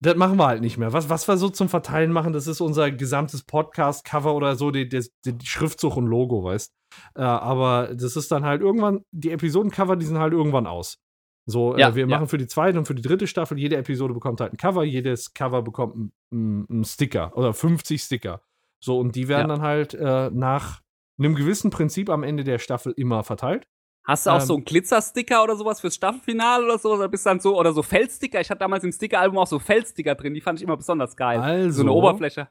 das 0.00 0.16
machen 0.16 0.38
wir 0.38 0.46
halt 0.46 0.60
nicht 0.60 0.78
mehr. 0.78 0.92
Was, 0.92 1.08
was 1.08 1.26
wir 1.26 1.36
so 1.36 1.48
zum 1.48 1.68
Verteilen 1.68 2.12
machen, 2.12 2.32
das 2.32 2.46
ist 2.46 2.60
unser 2.60 2.90
gesamtes 2.90 3.42
Podcast-Cover 3.42 4.34
oder 4.34 4.54
so, 4.54 4.70
die, 4.70 4.88
die, 4.88 5.04
die 5.24 5.46
Schriftzug 5.46 5.96
und 5.96 6.06
Logo, 6.06 6.44
weißt 6.44 6.72
äh, 7.16 7.22
Aber 7.22 7.94
das 7.94 8.16
ist 8.16 8.30
dann 8.30 8.44
halt 8.44 8.62
irgendwann, 8.62 9.02
die 9.10 9.30
Episodencover, 9.30 9.96
die 9.96 10.06
sind 10.06 10.18
halt 10.18 10.32
irgendwann 10.32 10.66
aus. 10.66 10.98
So, 11.46 11.74
äh, 11.74 11.80
ja, 11.80 11.88
äh, 11.88 11.94
wir 11.94 12.02
ja. 12.02 12.06
machen 12.08 12.28
für 12.28 12.38
die 12.38 12.46
zweite 12.46 12.78
und 12.78 12.84
für 12.84 12.94
die 12.94 13.02
dritte 13.02 13.26
Staffel, 13.26 13.58
jede 13.58 13.76
Episode 13.76 14.14
bekommt 14.14 14.40
halt 14.40 14.52
ein 14.52 14.58
Cover, 14.58 14.84
jedes 14.84 15.32
Cover 15.34 15.62
bekommt 15.62 16.12
einen 16.30 16.84
Sticker 16.84 17.36
oder 17.36 17.52
50 17.52 18.00
Sticker. 18.00 18.42
So, 18.84 19.00
und 19.00 19.16
die 19.16 19.28
werden 19.28 19.48
ja. 19.48 19.56
dann 19.56 19.62
halt 19.62 19.94
äh, 19.94 20.30
nach 20.30 20.80
einem 21.18 21.34
gewissen 21.34 21.70
Prinzip 21.70 22.10
am 22.10 22.22
Ende 22.22 22.44
der 22.44 22.58
Staffel 22.58 22.92
immer 22.96 23.24
verteilt. 23.24 23.66
Hast 24.08 24.26
du 24.26 24.30
auch 24.30 24.40
Ähm, 24.40 24.46
so 24.46 24.54
einen 24.54 24.64
Glitzersticker 24.64 25.44
oder 25.44 25.54
sowas 25.54 25.80
fürs 25.80 25.94
Staffelfinale 25.94 26.64
oder 26.64 26.78
so? 26.78 26.94
Oder 26.94 27.08
bist 27.08 27.26
dann 27.26 27.40
so, 27.40 27.58
oder 27.58 27.72
so 27.74 27.82
Feldsticker? 27.82 28.40
Ich 28.40 28.48
hatte 28.48 28.60
damals 28.60 28.82
im 28.82 28.90
Stickeralbum 28.90 29.36
auch 29.38 29.46
so 29.46 29.58
Feldsticker 29.58 30.14
drin, 30.14 30.32
die 30.32 30.40
fand 30.40 30.58
ich 30.58 30.64
immer 30.64 30.76
besonders 30.78 31.14
geil. 31.14 31.38
Also, 31.38 31.76
so 31.76 31.82
eine 31.82 31.92
Oberfläche. 31.92 32.48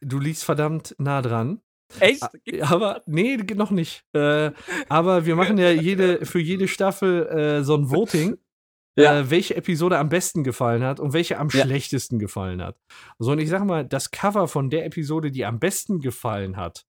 du 0.00 0.18
liegst 0.20 0.44
verdammt 0.44 0.94
nah 0.98 1.22
dran. 1.22 1.60
Echt? 2.00 2.22
Ah, 2.22 2.30
Aber, 2.68 3.02
nee, 3.06 3.36
geht 3.38 3.56
noch 3.56 3.70
nicht. 3.70 4.04
Äh, 4.12 4.52
aber 4.90 5.24
wir 5.24 5.34
machen 5.36 5.56
ja 5.56 5.70
jede, 5.70 6.26
für 6.26 6.38
jede 6.38 6.68
Staffel 6.68 7.26
äh, 7.26 7.64
so 7.64 7.74
ein 7.74 7.90
Voting, 7.90 8.36
Ja. 8.98 9.20
äh, 9.20 9.30
welche 9.30 9.54
Episode 9.56 9.96
am 9.96 10.08
besten 10.10 10.44
gefallen 10.44 10.82
hat 10.84 11.00
und 11.00 11.12
welche 11.14 11.38
am 11.38 11.48
Ja. 11.50 11.62
schlechtesten 11.64 12.18
gefallen 12.18 12.62
hat. 12.62 12.76
So, 13.18 13.30
und 13.32 13.38
ich 13.38 13.48
sag 13.48 13.64
mal, 13.64 13.86
das 13.86 14.10
Cover 14.10 14.48
von 14.48 14.68
der 14.70 14.84
Episode, 14.84 15.30
die 15.30 15.44
am 15.46 15.58
besten 15.60 16.00
gefallen 16.00 16.56
hat, 16.56 16.84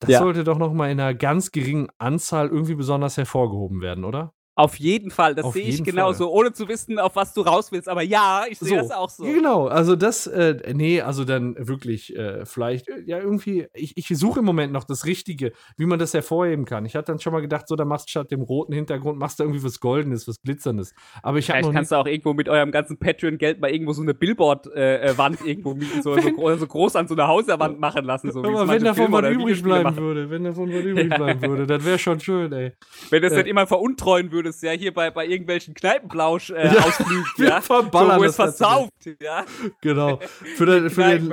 das 0.00 0.10
Ja. 0.10 0.18
sollte 0.20 0.44
doch 0.44 0.58
noch 0.58 0.72
mal 0.74 0.90
in 0.90 1.00
einer 1.00 1.14
ganz 1.14 1.50
geringen 1.52 1.88
Anzahl 1.98 2.48
irgendwie 2.48 2.74
besonders 2.74 3.16
hervorgehoben 3.16 3.80
werden, 3.80 4.04
oder? 4.04 4.33
Auf 4.56 4.76
jeden 4.78 5.10
Fall, 5.10 5.34
das 5.34 5.52
sehe 5.52 5.64
ich 5.64 5.82
genauso, 5.82 6.30
ohne 6.30 6.52
zu 6.52 6.68
wissen, 6.68 7.00
auf 7.00 7.16
was 7.16 7.32
du 7.34 7.40
raus 7.40 7.72
willst. 7.72 7.88
Aber 7.88 8.02
ja, 8.02 8.44
ich 8.48 8.58
sehe 8.60 8.76
das 8.76 8.92
auch 8.92 9.10
so. 9.10 9.24
Genau, 9.24 9.66
also 9.66 9.96
das, 9.96 10.28
äh, 10.28 10.72
nee, 10.74 11.00
also 11.00 11.24
dann 11.24 11.56
wirklich 11.58 12.14
äh, 12.14 12.44
vielleicht, 12.46 12.88
äh, 12.88 13.02
ja, 13.04 13.18
irgendwie, 13.18 13.66
ich, 13.74 13.96
ich 13.96 14.06
suche 14.16 14.38
im 14.38 14.44
Moment 14.44 14.72
noch 14.72 14.84
das 14.84 15.06
Richtige, 15.06 15.52
wie 15.76 15.86
man 15.86 15.98
das 15.98 16.14
hervorheben 16.14 16.66
kann. 16.66 16.86
Ich 16.86 16.94
hatte 16.94 17.06
dann 17.10 17.18
schon 17.18 17.32
mal 17.32 17.40
gedacht, 17.40 17.66
so, 17.66 17.74
da 17.74 17.84
machst 17.84 18.06
du 18.06 18.10
statt 18.10 18.30
dem 18.30 18.42
roten 18.42 18.72
Hintergrund, 18.72 19.18
machst 19.18 19.40
du 19.40 19.42
irgendwie 19.42 19.64
was 19.64 19.80
Goldenes, 19.80 20.28
was 20.28 20.40
Glitzerndes. 20.40 20.94
Aber 21.22 21.38
ich 21.38 21.50
habe 21.50 21.58
Vielleicht 21.58 21.74
kannst 21.74 21.90
du 21.90 21.96
auch 21.96 22.06
irgendwo 22.06 22.32
mit 22.32 22.48
eurem 22.48 22.70
ganzen 22.70 22.96
Patreon-Geld 22.98 23.60
mal 23.60 23.70
irgendwo 23.72 23.92
so 23.92 24.02
eine 24.02 24.14
Billboard-Wand 24.14 25.44
irgendwo 25.44 25.74
mieten, 25.74 26.02
so, 26.02 26.16
so, 26.18 26.30
gro- 26.30 26.56
so 26.56 26.66
groß 26.66 26.96
an 26.96 27.08
so 27.08 27.14
einer 27.14 27.26
Hauswand 27.28 27.80
machen 27.80 28.04
lassen. 28.04 28.30
So, 28.32 28.40
aber 28.42 28.68
wenn 28.68 28.84
davon 28.84 29.10
was 29.10 29.28
übrig 29.30 29.62
bleiben 29.62 29.82
machen. 29.84 29.96
würde, 29.96 30.30
wenn 30.30 30.44
davon 30.44 30.72
was 30.72 30.84
übrig 30.84 31.08
bleiben 31.16 31.42
würde, 31.42 31.66
das 31.66 31.84
wäre 31.84 31.98
schon 31.98 32.20
schön, 32.20 32.52
ey. 32.52 32.72
Wenn 33.10 33.20
du 33.22 33.26
es 33.26 33.32
Ja. 33.32 33.38
nicht 33.40 33.48
immer 33.48 33.66
veruntreuen 33.66 34.30
würdest, 34.44 34.62
ja, 34.62 34.72
hier 34.72 34.92
bei, 34.92 35.10
bei 35.10 35.26
irgendwelchen 35.26 35.74
Kneipenblausch-Ausflügen, 35.74 36.70
äh, 36.70 36.74
Ja, 36.74 36.84
Ausflügen, 36.84 37.26
wir 37.36 37.48
ja, 37.48 37.60
verballern 37.60 38.18
so, 38.18 38.20
wo 38.20 38.28
es 38.28 38.36
versauft, 38.36 38.92
ja. 39.20 39.44
Genau. 39.80 40.20
Für, 40.56 40.66
den, 40.66 40.90
für, 40.90 41.02
den. 41.02 41.32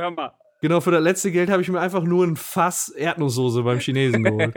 Genau, 0.61 0.79
für 0.79 0.91
das 0.91 1.01
letzte 1.03 1.31
Geld 1.31 1.49
habe 1.49 1.61
ich 1.61 1.69
mir 1.69 1.79
einfach 1.79 2.03
nur 2.03 2.25
ein 2.25 2.35
Fass 2.37 2.89
Erdnusssoße 2.89 3.63
beim 3.63 3.79
Chinesen 3.79 4.23
geholt. 4.23 4.55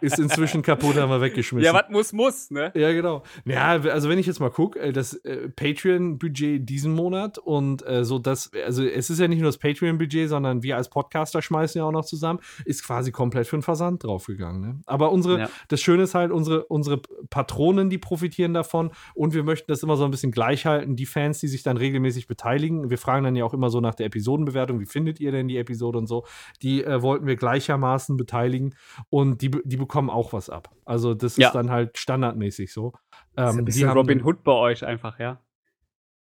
Ist 0.00 0.18
inzwischen 0.18 0.62
kaputt, 0.62 0.96
haben 0.96 1.10
wir 1.10 1.20
weggeschmissen. 1.20 1.64
Ja, 1.64 1.72
was 1.72 1.88
muss, 1.90 2.12
muss, 2.12 2.50
ne? 2.50 2.70
Ja, 2.74 2.92
genau. 2.92 3.22
Ja, 3.44 3.68
also 3.68 4.08
wenn 4.08 4.18
ich 4.18 4.26
jetzt 4.26 4.40
mal 4.40 4.50
gucke, 4.50 4.92
das 4.92 5.14
äh, 5.24 5.48
Patreon-Budget 5.48 6.68
diesen 6.68 6.92
Monat 6.92 7.38
und 7.38 7.86
äh, 7.86 8.04
so 8.04 8.18
das, 8.18 8.50
also 8.66 8.84
es 8.84 9.10
ist 9.10 9.18
ja 9.18 9.28
nicht 9.28 9.40
nur 9.40 9.48
das 9.48 9.58
Patreon-Budget, 9.58 10.28
sondern 10.28 10.62
wir 10.62 10.76
als 10.76 10.88
Podcaster 10.88 11.42
schmeißen 11.42 11.78
ja 11.78 11.84
auch 11.84 11.92
noch 11.92 12.04
zusammen, 12.04 12.40
ist 12.64 12.84
quasi 12.84 13.12
komplett 13.12 13.46
für 13.46 13.56
den 13.56 13.62
Versand 13.62 14.04
draufgegangen. 14.04 14.60
Ne? 14.60 14.80
Aber 14.86 15.12
unsere, 15.12 15.38
Ja. 15.40 15.50
das 15.68 15.80
Schöne 15.80 16.02
ist 16.04 16.14
halt, 16.14 16.30
unsere, 16.30 16.64
unsere 16.66 17.00
Patronen, 17.30 17.90
die 17.90 17.98
profitieren 17.98 18.54
davon 18.54 18.90
und 19.14 19.34
wir 19.34 19.42
möchten 19.44 19.70
das 19.70 19.82
immer 19.82 19.96
so 19.96 20.04
ein 20.04 20.10
bisschen 20.10 20.32
gleich 20.32 20.66
halten. 20.66 20.96
Die 20.96 21.06
Fans, 21.06 21.40
die 21.40 21.48
sich 21.48 21.62
dann 21.62 21.76
regelmäßig 21.76 22.26
beteiligen, 22.26 22.90
wir 22.90 22.98
fragen 22.98 23.24
dann 23.24 23.36
ja 23.36 23.44
auch 23.44 23.54
immer 23.54 23.70
so 23.70 23.80
nach 23.80 23.94
der 23.94 24.06
Episodenbewertung, 24.06 24.80
wie 24.80 24.86
findet 24.86 25.20
ihr 25.20 25.27
denn 25.30 25.48
die 25.48 25.56
Episode 25.58 25.98
und 25.98 26.06
so, 26.06 26.24
die 26.62 26.84
äh, 26.84 27.02
wollten 27.02 27.26
wir 27.26 27.36
gleichermaßen 27.36 28.16
beteiligen 28.16 28.74
und 29.10 29.42
die, 29.42 29.50
die 29.64 29.76
bekommen 29.76 30.10
auch 30.10 30.32
was 30.32 30.50
ab. 30.50 30.70
Also 30.84 31.14
das 31.14 31.36
Ja. 31.36 31.48
ist 31.48 31.54
dann 31.54 31.70
halt 31.70 31.98
standardmäßig 31.98 32.72
so. 32.72 32.92
Das 33.34 33.54
ist 33.54 33.58
Ähm, 33.58 33.66
ein 33.66 33.88
haben- 33.90 33.98
Robin 33.98 34.24
Hood 34.24 34.42
bei 34.44 34.52
euch 34.52 34.84
einfach, 34.84 35.18
ja. 35.18 35.40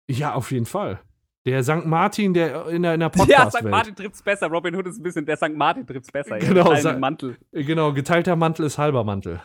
Ja, 0.09 0.35
auf 0.35 0.51
jeden 0.53 0.67
Fall. 0.67 1.01
Der 1.47 1.63
St. 1.65 1.87
Martin, 1.87 2.35
der 2.35 2.67
in 2.67 2.83
der, 2.83 2.95
in 2.95 3.01
der 3.01 3.09
Ja, 3.15 3.25
Podcast-Welt. 3.25 3.65
St. 3.65 3.71
Martin 3.71 3.95
trifft's 3.97 4.23
besser. 4.23 4.49
Robin 4.49 4.75
Hood 4.77 4.87
ist 4.87 4.99
ein 4.99 5.03
bisschen, 5.03 5.25
der 5.25 5.37
St. 5.37 5.55
Martin 5.55 5.87
trifft's 5.87 6.13
besser. 6.13 6.37
ja. 6.37 6.47
Genau, 6.49 6.75
Sa- 6.75 6.99
Mantel. 6.99 7.39
Genau, 7.53 7.93
geteilter 7.95 8.37
Mantel 8.37 8.67
ist 8.67 8.77
halber 8.79 9.05
Mantel. 9.05 9.41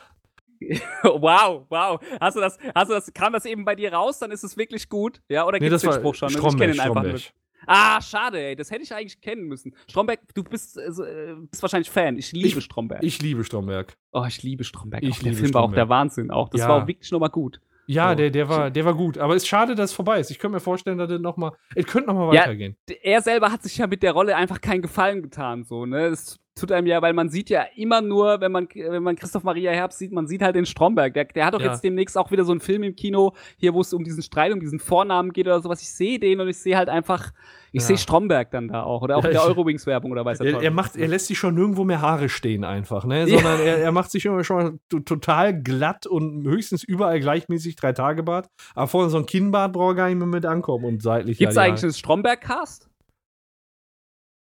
Wow, 1.04 1.66
wow. 1.70 2.00
Hast 2.20 2.36
du 2.38 2.42
das, 2.42 2.58
hast 2.74 2.90
du 2.90 2.94
das, 2.96 3.14
kam 3.14 3.34
das 3.34 3.46
eben 3.46 3.66
bei 3.66 3.76
dir 3.76 3.94
raus, 3.94 4.20
dann 4.20 4.32
ist 4.32 4.44
es 4.44 4.58
wirklich 4.58 4.90
gut? 4.90 5.22
Ja, 5.30 5.46
oder 5.46 5.60
Nee, 5.60 5.70
gibt's 5.70 5.84
das 5.84 5.94
den 5.96 6.00
Spruch 6.02 6.16
schon? 6.16 6.28
Und 6.28 6.34
Stromberg, 6.38 6.54
ich 6.72 6.78
kenne 6.78 6.90
ihn 6.90 6.98
einfach 6.98 7.04
nur. 7.04 7.20
Stromberg. 7.66 7.96
Ah, 7.98 8.02
schade, 8.02 8.40
ey. 8.40 8.56
Das 8.56 8.72
hätte 8.72 8.84
ich 8.84 8.94
eigentlich 8.94 9.20
kennen 9.22 9.48
müssen. 9.48 9.76
Stromberg, 9.90 10.20
du 10.34 10.44
bist, 10.44 10.78
äh, 10.78 10.82
äh, 10.88 11.36
bist 11.50 11.62
wahrscheinlich 11.62 11.90
Fan. 11.90 12.18
Ich 12.18 12.32
liebe 12.32 12.60
Ich- 12.60 12.64
Stromberg. 12.64 13.04
Ich 13.04 13.22
liebe 13.22 13.44
Stromberg. 13.44 13.98
oh, 14.14 14.24
ich 14.28 14.42
liebe 14.44 14.64
Stromberg. 14.64 15.04
Ich 15.04 15.12
auch 15.12 15.20
der 15.20 15.24
liebe 15.32 15.36
Film 15.42 15.54
war 15.54 15.62
auch 15.62 15.66
Stromberg. 15.66 15.76
der 15.88 15.90
Wahnsinn. 15.90 16.32
Auch. 16.32 16.50
Das 16.50 16.62
Ja. 16.62 16.70
war 16.70 16.84
auch 16.84 16.88
wirklich 16.88 17.12
nochmal 17.12 17.30
gut. 17.30 17.60
Ja, 17.88 18.10
So. 18.10 18.16
der, 18.16 18.32
der, 18.32 18.50
war, 18.50 18.72
der 18.72 18.84
war 18.86 18.96
gut. 18.96 19.18
Aber 19.20 19.36
es 19.36 19.44
ist 19.44 19.48
schade, 19.48 19.76
dass 19.76 19.92
es 19.92 19.96
vorbei 19.96 20.20
ist. 20.20 20.32
Ich 20.32 20.40
könnte 20.40 20.56
mir 20.56 20.60
vorstellen, 20.60 20.98
dass 20.98 21.12
es 21.12 21.20
noch 21.22 21.38
mal, 21.38 21.52
es 21.76 21.86
könnte 21.86 22.08
noch 22.08 22.16
mal 22.16 22.34
Ja. 22.34 22.42
weitergehen. 22.42 22.76
Er 23.04 23.22
selber 23.22 23.52
hat 23.52 23.62
sich 23.62 23.78
ja 23.78 23.86
mit 23.86 24.02
der 24.02 24.12
Rolle 24.14 24.36
einfach 24.36 24.60
keinen 24.60 24.82
Gefallen 24.82 25.22
getan, 25.22 25.64
so, 25.64 25.86
ne? 25.86 26.08
Es 26.08 26.40
tut 26.58 26.72
einem 26.72 26.88
ja, 26.88 27.02
weil 27.02 27.12
man 27.12 27.30
sieht 27.30 27.50
ja 27.50 27.66
immer 27.76 28.00
nur, 28.02 28.40
wenn 28.40 28.52
man, 28.52 28.70
wenn 28.74 29.04
man 29.04 29.18
Christoph 29.18 29.44
Maria 29.44 29.72
Herbst 29.72 30.00
sieht, 30.00 30.14
man 30.14 30.26
sieht 30.26 30.42
halt 30.42 30.56
den 30.56 30.66
Stromberg. 30.66 31.14
Der, 31.14 31.26
der 31.26 31.46
hat 31.46 31.54
doch 31.54 31.60
Ja. 31.60 31.72
jetzt 31.72 31.84
demnächst 31.84 32.18
auch 32.18 32.32
wieder 32.32 32.46
so 32.46 32.54
einen 32.54 32.62
Film 32.62 32.82
im 32.84 32.96
Kino, 32.96 33.34
hier, 33.58 33.74
wo 33.74 33.82
es 33.82 33.92
um 33.94 34.06
diesen 34.06 34.24
Streit, 34.24 34.54
um 34.54 34.62
diesen 34.62 34.80
Vornamen 34.80 35.34
geht 35.34 35.48
oder 35.48 35.60
sowas. 35.60 35.82
Ich 35.82 35.92
sehe 35.92 36.18
den 36.18 36.40
und 36.40 36.48
ich 36.48 36.58
sehe 36.58 36.78
halt 36.78 36.88
einfach, 36.88 37.34
ich 37.74 37.82
Ja. 37.82 37.88
sehe 37.88 37.98
Stromberg 37.98 38.52
dann 38.52 38.70
da 38.70 38.84
auch. 38.84 39.02
Oder 39.02 39.18
auch 39.18 39.24
Ja, 39.24 39.30
in 39.32 39.34
der 39.36 39.44
Eurowings-Werbung 39.44 40.12
oder 40.14 40.24
weiß 40.24 40.40
Er, 40.40 40.62
er, 40.62 40.72
macht, 40.72 40.96
er 40.96 41.10
lässt 41.10 41.28
sich 41.28 41.38
schon 41.38 41.56
nirgendwo 41.56 41.84
mehr 41.84 42.00
Haare 42.02 42.30
stehen 42.30 42.64
einfach, 42.64 43.04
ne? 43.06 43.28
Sondern 43.28 43.60
er, 43.60 43.80
er 43.80 43.92
macht 43.92 44.12
sich 44.12 44.26
immer 44.26 44.44
schon 44.46 44.80
to- 44.90 45.02
total 45.02 45.62
glatt 45.62 46.08
und 46.08 46.48
höchstens 46.48 46.86
überall 46.86 47.20
gleichmäßig 47.20 47.76
drei 47.76 47.92
Tage 47.92 48.24
Bart. 48.24 48.48
Aber 48.76 48.88
vorne 48.88 49.10
so 49.10 49.18
ein 49.18 49.26
Kinnbart 49.26 49.74
braucht 49.74 49.92
er 49.92 49.96
gar 49.96 50.08
nicht 50.08 50.18
mehr 50.18 50.28
mit 50.28 50.46
ankommen 50.46 50.86
und 50.86 51.02
seitlich. 51.04 51.38
Gibt's 51.38 51.56
ja, 51.56 51.64
die 51.64 51.70
eigentlich 51.72 51.84
einen 51.84 51.92
Stromberg-Cast? 51.94 52.90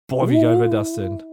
Boah, 0.09 0.29
wie 0.29 0.41
geil 0.41 0.59
wäre 0.59 0.69
das 0.69 0.95
denn? 0.95 1.23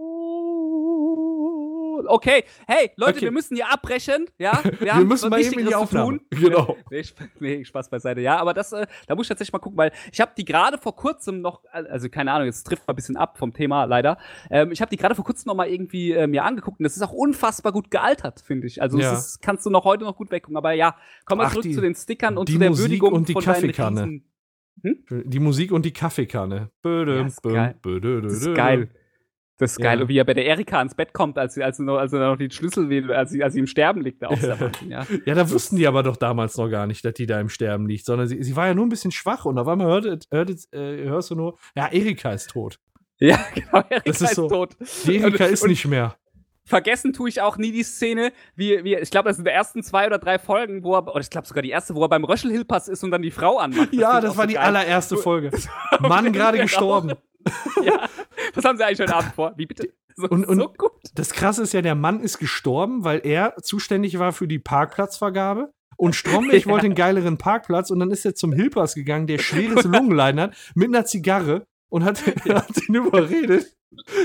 Okay, 2.08 2.44
hey, 2.66 2.90
Leute, 2.96 3.12
Okay. 3.16 3.20
wir 3.22 3.30
müssen 3.32 3.54
hier 3.56 3.70
abbrechen, 3.72 4.26
ja? 4.38 4.60
Wir, 4.64 4.80
Wir 4.80 4.94
haben 4.94 5.08
müssen 5.08 5.30
mal 5.30 5.40
eben 5.40 5.58
in 5.58 5.66
die 5.66 5.74
Aufnahme. 5.74 6.18
tun. 6.18 6.26
Genau. 6.30 6.76
Nee, 6.90 7.02
nee, 7.40 7.64
Spaß 7.64 7.88
beiseite. 7.90 8.20
Ja, 8.20 8.38
aber 8.38 8.54
das, 8.54 8.72
äh, 8.72 8.86
da 9.06 9.14
muss 9.14 9.24
ich 9.26 9.28
tatsächlich 9.28 9.52
mal 9.52 9.58
gucken, 9.60 9.78
weil 9.78 9.92
ich 10.12 10.20
habe 10.20 10.32
die 10.36 10.44
gerade 10.44 10.78
vor 10.78 10.96
kurzem 10.96 11.40
noch, 11.40 11.62
also 11.72 12.08
keine 12.08 12.32
Ahnung, 12.32 12.46
jetzt 12.46 12.64
trifft 12.64 12.86
mal 12.86 12.92
ein 12.92 12.96
bisschen 12.96 13.16
ab 13.16 13.38
vom 13.38 13.52
Thema 13.52 13.84
leider. 13.84 14.18
Ähm, 14.50 14.72
ich 14.72 14.80
habe 14.80 14.90
die 14.90 14.96
gerade 14.96 15.14
vor 15.14 15.24
kurzem 15.24 15.48
noch 15.48 15.54
mal 15.54 15.68
irgendwie 15.68 16.12
äh, 16.12 16.26
mir 16.26 16.44
angeguckt 16.44 16.80
und 16.80 16.84
das 16.84 16.96
ist 16.96 17.02
auch 17.02 17.12
unfassbar 17.12 17.72
gut 17.72 17.90
gealtert, 17.90 18.40
finde 18.40 18.66
ich. 18.66 18.82
Also 18.82 18.98
Ja. 18.98 19.12
es 19.12 19.26
ist, 19.26 19.42
kannst 19.42 19.64
du 19.66 19.70
noch 19.70 19.84
heute 19.84 20.04
noch 20.04 20.16
gut 20.16 20.30
weggucken. 20.30 20.56
Aber 20.56 20.72
ja, 20.72 20.96
kommen 21.24 21.40
wir 21.40 21.46
Ach, 21.46 21.50
zurück 21.52 21.62
die- 21.64 21.74
zu 21.74 21.80
den 21.80 21.94
Stickern 21.94 22.36
und 22.38 22.48
die 22.48 22.54
zu 22.54 22.58
der 22.58 22.70
Musik 22.70 22.84
Würdigung 22.86 23.12
und 23.12 23.28
die 23.28 23.32
von 23.34 23.42
Kaffeekanne. 23.44 24.02
Riesen- 24.02 24.24
Die 25.30 25.40
Musik 25.40 25.72
und 25.72 25.84
die 25.84 25.92
Kaffeekanne. 25.92 26.70
Bödüm, 26.82 27.16
Ja, 27.18 27.26
ist 27.26 27.42
böm, 27.42 27.52
geil. 27.54 27.74
Das 28.22 28.32
ist 28.32 28.54
geil. 28.54 28.90
Das 29.60 29.72
ist 29.72 29.78
Ja. 29.78 29.84
geil. 29.90 30.02
Und 30.02 30.08
wie 30.08 30.18
er 30.18 30.24
bei 30.24 30.34
der 30.34 30.46
Erika 30.46 30.78
ans 30.78 30.94
Bett 30.94 31.12
kommt, 31.12 31.38
als 31.38 31.54
sie, 31.54 31.62
als 31.62 31.78
noch, 31.78 31.98
als 31.98 32.10
sie 32.10 32.18
noch 32.18 32.36
die 32.36 32.50
Schlüssel 32.50 32.88
will, 32.88 33.12
als 33.12 33.30
sie, 33.30 33.44
als 33.44 33.54
sie 33.54 33.60
im 33.60 33.66
Sterben 33.68 34.00
liegt. 34.00 34.20
Sehr 34.20 34.58
Wahnsinn, 34.58 34.90
ja. 34.90 35.06
Ja, 35.26 35.34
da 35.34 35.48
wussten 35.50 35.76
die 35.76 35.86
aber 35.86 36.02
doch 36.02 36.16
damals 36.16 36.56
noch 36.56 36.68
gar 36.68 36.86
nicht, 36.88 37.04
dass 37.04 37.14
die 37.14 37.26
da 37.26 37.38
im 37.40 37.48
Sterben 37.48 37.86
liegt, 37.86 38.04
sondern 38.06 38.26
sie, 38.26 38.42
sie 38.42 38.56
war 38.56 38.66
ja 38.66 38.74
nur 38.74 38.86
ein 38.86 38.88
bisschen 38.88 39.12
schwach 39.12 39.44
und 39.44 39.58
auf 39.58 39.68
einmal 39.68 39.86
hört, 39.86 40.26
hört, 40.32 40.50
äh, 40.72 41.04
hörst 41.04 41.30
du 41.30 41.34
nur, 41.36 41.58
ja, 41.76 41.86
Erika 41.92 42.32
ist 42.32 42.50
tot. 42.50 42.78
Ja, 43.20 43.38
genau. 43.54 43.84
Erika 43.90 44.00
Das 44.06 44.20
ist 44.22 44.30
ist 44.30 44.34
so. 44.36 44.48
tot. 44.48 44.76
Erika 45.06 45.44
Und- 45.44 45.52
ist 45.52 45.66
nicht 45.66 45.86
mehr. 45.86 46.16
Vergessen 46.66 47.12
tue 47.12 47.28
ich 47.28 47.40
auch 47.40 47.56
nie 47.56 47.72
die 47.72 47.82
Szene, 47.82 48.32
wie, 48.54 48.84
wie 48.84 48.94
ich 48.94 49.10
glaube, 49.10 49.28
das 49.28 49.36
sind 49.36 49.46
die 49.46 49.50
ersten 49.50 49.82
zwei 49.82 50.06
oder 50.06 50.18
drei 50.18 50.38
Folgen, 50.38 50.84
wo 50.84 50.94
er, 50.94 51.06
oder 51.08 51.20
ich 51.20 51.28
glaube 51.28 51.46
sogar 51.48 51.62
die 51.62 51.70
erste, 51.70 51.94
wo 51.96 52.04
er 52.04 52.08
beim 52.08 52.22
Röschelhilpass 52.22 52.86
ist 52.86 53.02
und 53.02 53.10
dann 53.10 53.22
die 53.22 53.32
Frau 53.32 53.58
anmacht. 53.58 53.92
Ja, 53.92 54.12
finde 54.12 54.18
ich 54.18 54.24
das 54.28 54.36
war 54.36 54.44
so 54.44 54.48
die 54.48 54.54
geil. 54.54 54.64
allererste 54.64 55.16
Folge. 55.16 55.50
Mann 56.00 56.32
gerade 56.32 56.58
Genau. 56.58 56.66
gestorben. 56.66 57.12
Ja. 57.84 58.08
Was 58.54 58.64
haben 58.64 58.76
sie 58.78 58.84
eigentlich 58.84 59.00
heute 59.00 59.14
Abend 59.14 59.34
vor? 59.34 59.52
Wie 59.56 59.66
bitte? 59.66 59.92
So, 60.16 60.28
Und- 60.28 60.46
und- 60.46 60.58
so 60.60 60.72
gut. 60.76 60.90
Das 61.14 61.30
krasse 61.32 61.62
ist 61.62 61.72
ja, 61.72 61.82
der 61.82 61.94
Mann 61.94 62.20
ist 62.20 62.38
gestorben, 62.38 63.04
weil 63.04 63.20
er 63.24 63.54
zuständig 63.62 64.18
war 64.18 64.32
für 64.32 64.46
die 64.48 64.58
Parkplatzvergabe. 64.58 65.72
Und 65.96 66.14
Stromberg 66.16 66.60
Ja. 66.66 66.70
wollte 66.72 66.86
einen 66.86 66.94
geileren 66.94 67.38
Parkplatz 67.38 67.90
und 67.90 68.00
dann 68.00 68.10
ist 68.10 68.24
er 68.24 68.34
zum 68.34 68.52
Hilpers 68.52 68.94
gegangen, 68.94 69.26
der 69.26 69.38
schweres 69.40 69.84
Lungenleiden 69.84 70.40
hat, 70.40 70.56
mit 70.74 70.88
einer 70.88 71.04
Zigarre 71.04 71.64
und 71.90 72.04
hat, 72.04 72.24
hat 72.48 72.88
ihn 72.88 72.94
überredet, 72.94 73.74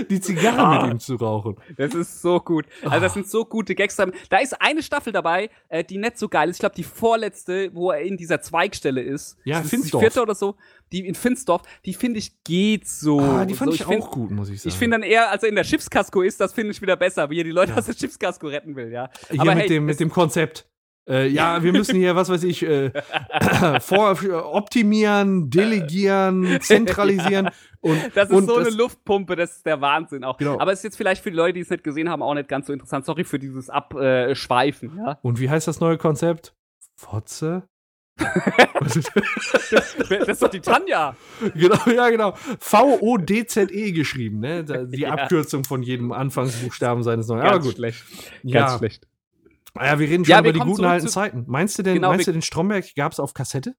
die 0.10 0.20
Zigarre 0.22 0.60
Ah. 0.60 0.84
mit 0.84 0.92
ihm 0.94 1.00
zu 1.00 1.16
rauchen. 1.16 1.56
Das 1.78 1.94
ist 1.94 2.22
so 2.22 2.40
gut. 2.40 2.66
Also, 2.84 3.00
das 3.00 3.14
sind 3.14 3.28
so 3.28 3.46
gute 3.46 3.74
Gags. 3.76 3.96
Da 4.30 4.38
ist 4.38 4.62
eine 4.62 4.84
Staffel 4.84 5.12
dabei, 5.12 5.50
äh, 5.70 5.84
die 5.84 5.98
nicht 5.98 6.18
so 6.18 6.30
geil 6.30 6.50
ist. 6.50 6.58
Ich 6.58 6.60
glaube, 6.60 6.76
die 6.76 6.84
vorletzte, 6.84 7.72
wo 7.74 7.92
er 7.92 8.02
in 8.02 8.18
dieser 8.18 8.42
Zweigstelle 8.42 9.02
ist. 9.02 9.38
Ja, 9.44 9.56
Das 9.58 9.66
ist 9.66 9.72
die 9.72 9.78
Finsdorf. 9.78 10.02
vierte 10.02 10.22
oder 10.22 10.36
so. 10.36 10.56
Die 10.92 11.06
in 11.08 11.16
Finsdorf, 11.16 11.64
die 11.86 11.94
finde 11.94 12.20
ich 12.20 12.44
geht 12.44 12.88
so. 12.88 13.20
Ah, 13.20 13.46
die 13.46 13.56
fand 13.56 13.72
so, 13.72 13.76
ich, 13.76 13.84
find- 13.84 14.04
auch 14.04 14.12
gut, 14.12 14.32
muss 14.32 14.50
ich 14.50 14.62
sagen. 14.62 14.70
Ich 14.70 14.76
finde 14.78 15.00
dann 15.00 15.04
eher, 15.04 15.32
als 15.32 15.44
er 15.44 15.50
in 15.50 15.56
der 15.56 15.64
Schiffskasko 15.64 16.22
ist, 16.22 16.40
das 16.40 16.54
finde 16.54 16.72
ich 16.72 16.82
wieder 16.82 16.96
besser, 16.96 17.30
wie 17.30 17.40
er 17.40 17.44
die 17.44 17.52
Leute 17.52 17.72
Ja. 17.72 17.78
aus 17.80 17.86
der 17.86 17.94
Schiffskasko 17.94 18.48
retten 18.48 18.76
will, 18.76 18.92
ja. 18.92 19.10
Hier 19.32 19.42
Aber 19.42 19.56
mit, 19.56 19.64
hey, 19.64 19.70
dem, 19.70 19.86
mit 19.86 20.00
dem 20.00 20.10
Konzept. 20.12 20.68
Äh, 21.08 21.28
ja, 21.28 21.62
wir 21.62 21.72
müssen 21.72 21.96
hier, 21.96 22.16
was 22.16 22.30
weiß 22.30 22.44
ich, 22.44 22.64
äh, 22.64 22.92
vor, 23.82 24.18
optimieren, 24.54 25.50
delegieren, 25.52 26.58
zentralisieren. 26.62 27.50
Und, 27.82 28.00
Das 28.16 28.30
ist 28.30 28.36
und 28.36 28.48
so 28.48 28.58
das, 28.58 28.70
eine 28.70 28.76
Luftpumpe, 28.78 29.36
das 29.36 29.58
ist 29.58 29.66
der 29.68 29.80
Wahnsinn 29.82 30.24
auch. 30.24 30.38
Genau. 30.38 30.60
Aber 30.60 30.72
es 30.72 30.80
ist 30.80 30.84
jetzt 30.84 30.98
vielleicht 30.98 31.22
für 31.22 31.30
die 31.30 31.38
Leute, 31.38 31.54
die 31.54 31.60
es 31.60 31.70
nicht 31.70 31.84
gesehen 31.84 32.10
haben, 32.10 32.24
auch 32.24 32.34
nicht 32.34 32.50
ganz 32.50 32.66
so 32.68 32.74
interessant. 32.74 33.06
Sorry 33.06 33.24
für 33.24 33.38
dieses 33.38 33.70
Abschweifen, 33.70 34.98
ja. 34.98 35.20
Und 35.22 35.40
wie 35.40 35.50
heißt 35.50 35.68
das 35.68 35.80
neue 35.80 35.98
Konzept? 35.98 36.56
Fotze? 36.96 37.64
Das 38.80 38.96
ist 40.28 40.42
doch 40.42 40.50
die 40.50 40.60
Tanja. 40.62 41.16
genau, 41.54 41.78
ja, 41.88 42.10
genau. 42.10 42.34
V-O-D-Z-E 42.60 43.92
geschrieben, 43.92 44.40
ne? 44.40 44.64
Die 44.92 45.02
Ja. 45.02 45.12
Abkürzung 45.12 45.64
von 45.64 45.82
jedem 45.84 46.12
Anfangsbuchstaben 46.12 47.04
seines 47.04 47.28
neuen. 47.28 47.42
Ganz 47.42 47.54
Aber 47.56 47.64
gut. 47.64 47.76
schlecht. 47.76 48.04
Ja. 48.44 48.62
Ganz 48.68 48.78
schlecht. 48.80 49.08
Naja, 49.76 50.00
wir 50.00 50.10
reden 50.10 50.26
schon 50.26 50.32
Ja, 50.32 50.40
über 50.40 50.54
die 50.54 50.60
guten 50.60 50.86
alten 50.86 51.08
Zeiten. 51.08 51.44
Meinst 51.48 51.78
du 51.78 51.84
denn, 51.84 51.96
Genau, 51.96 52.10
meinst 52.10 52.28
du 52.28 52.32
den 52.32 52.42
Stromberg 52.42 52.86
gab 52.96 53.12
es 53.12 53.20
auf 53.20 53.34
Kassette? 53.34 53.76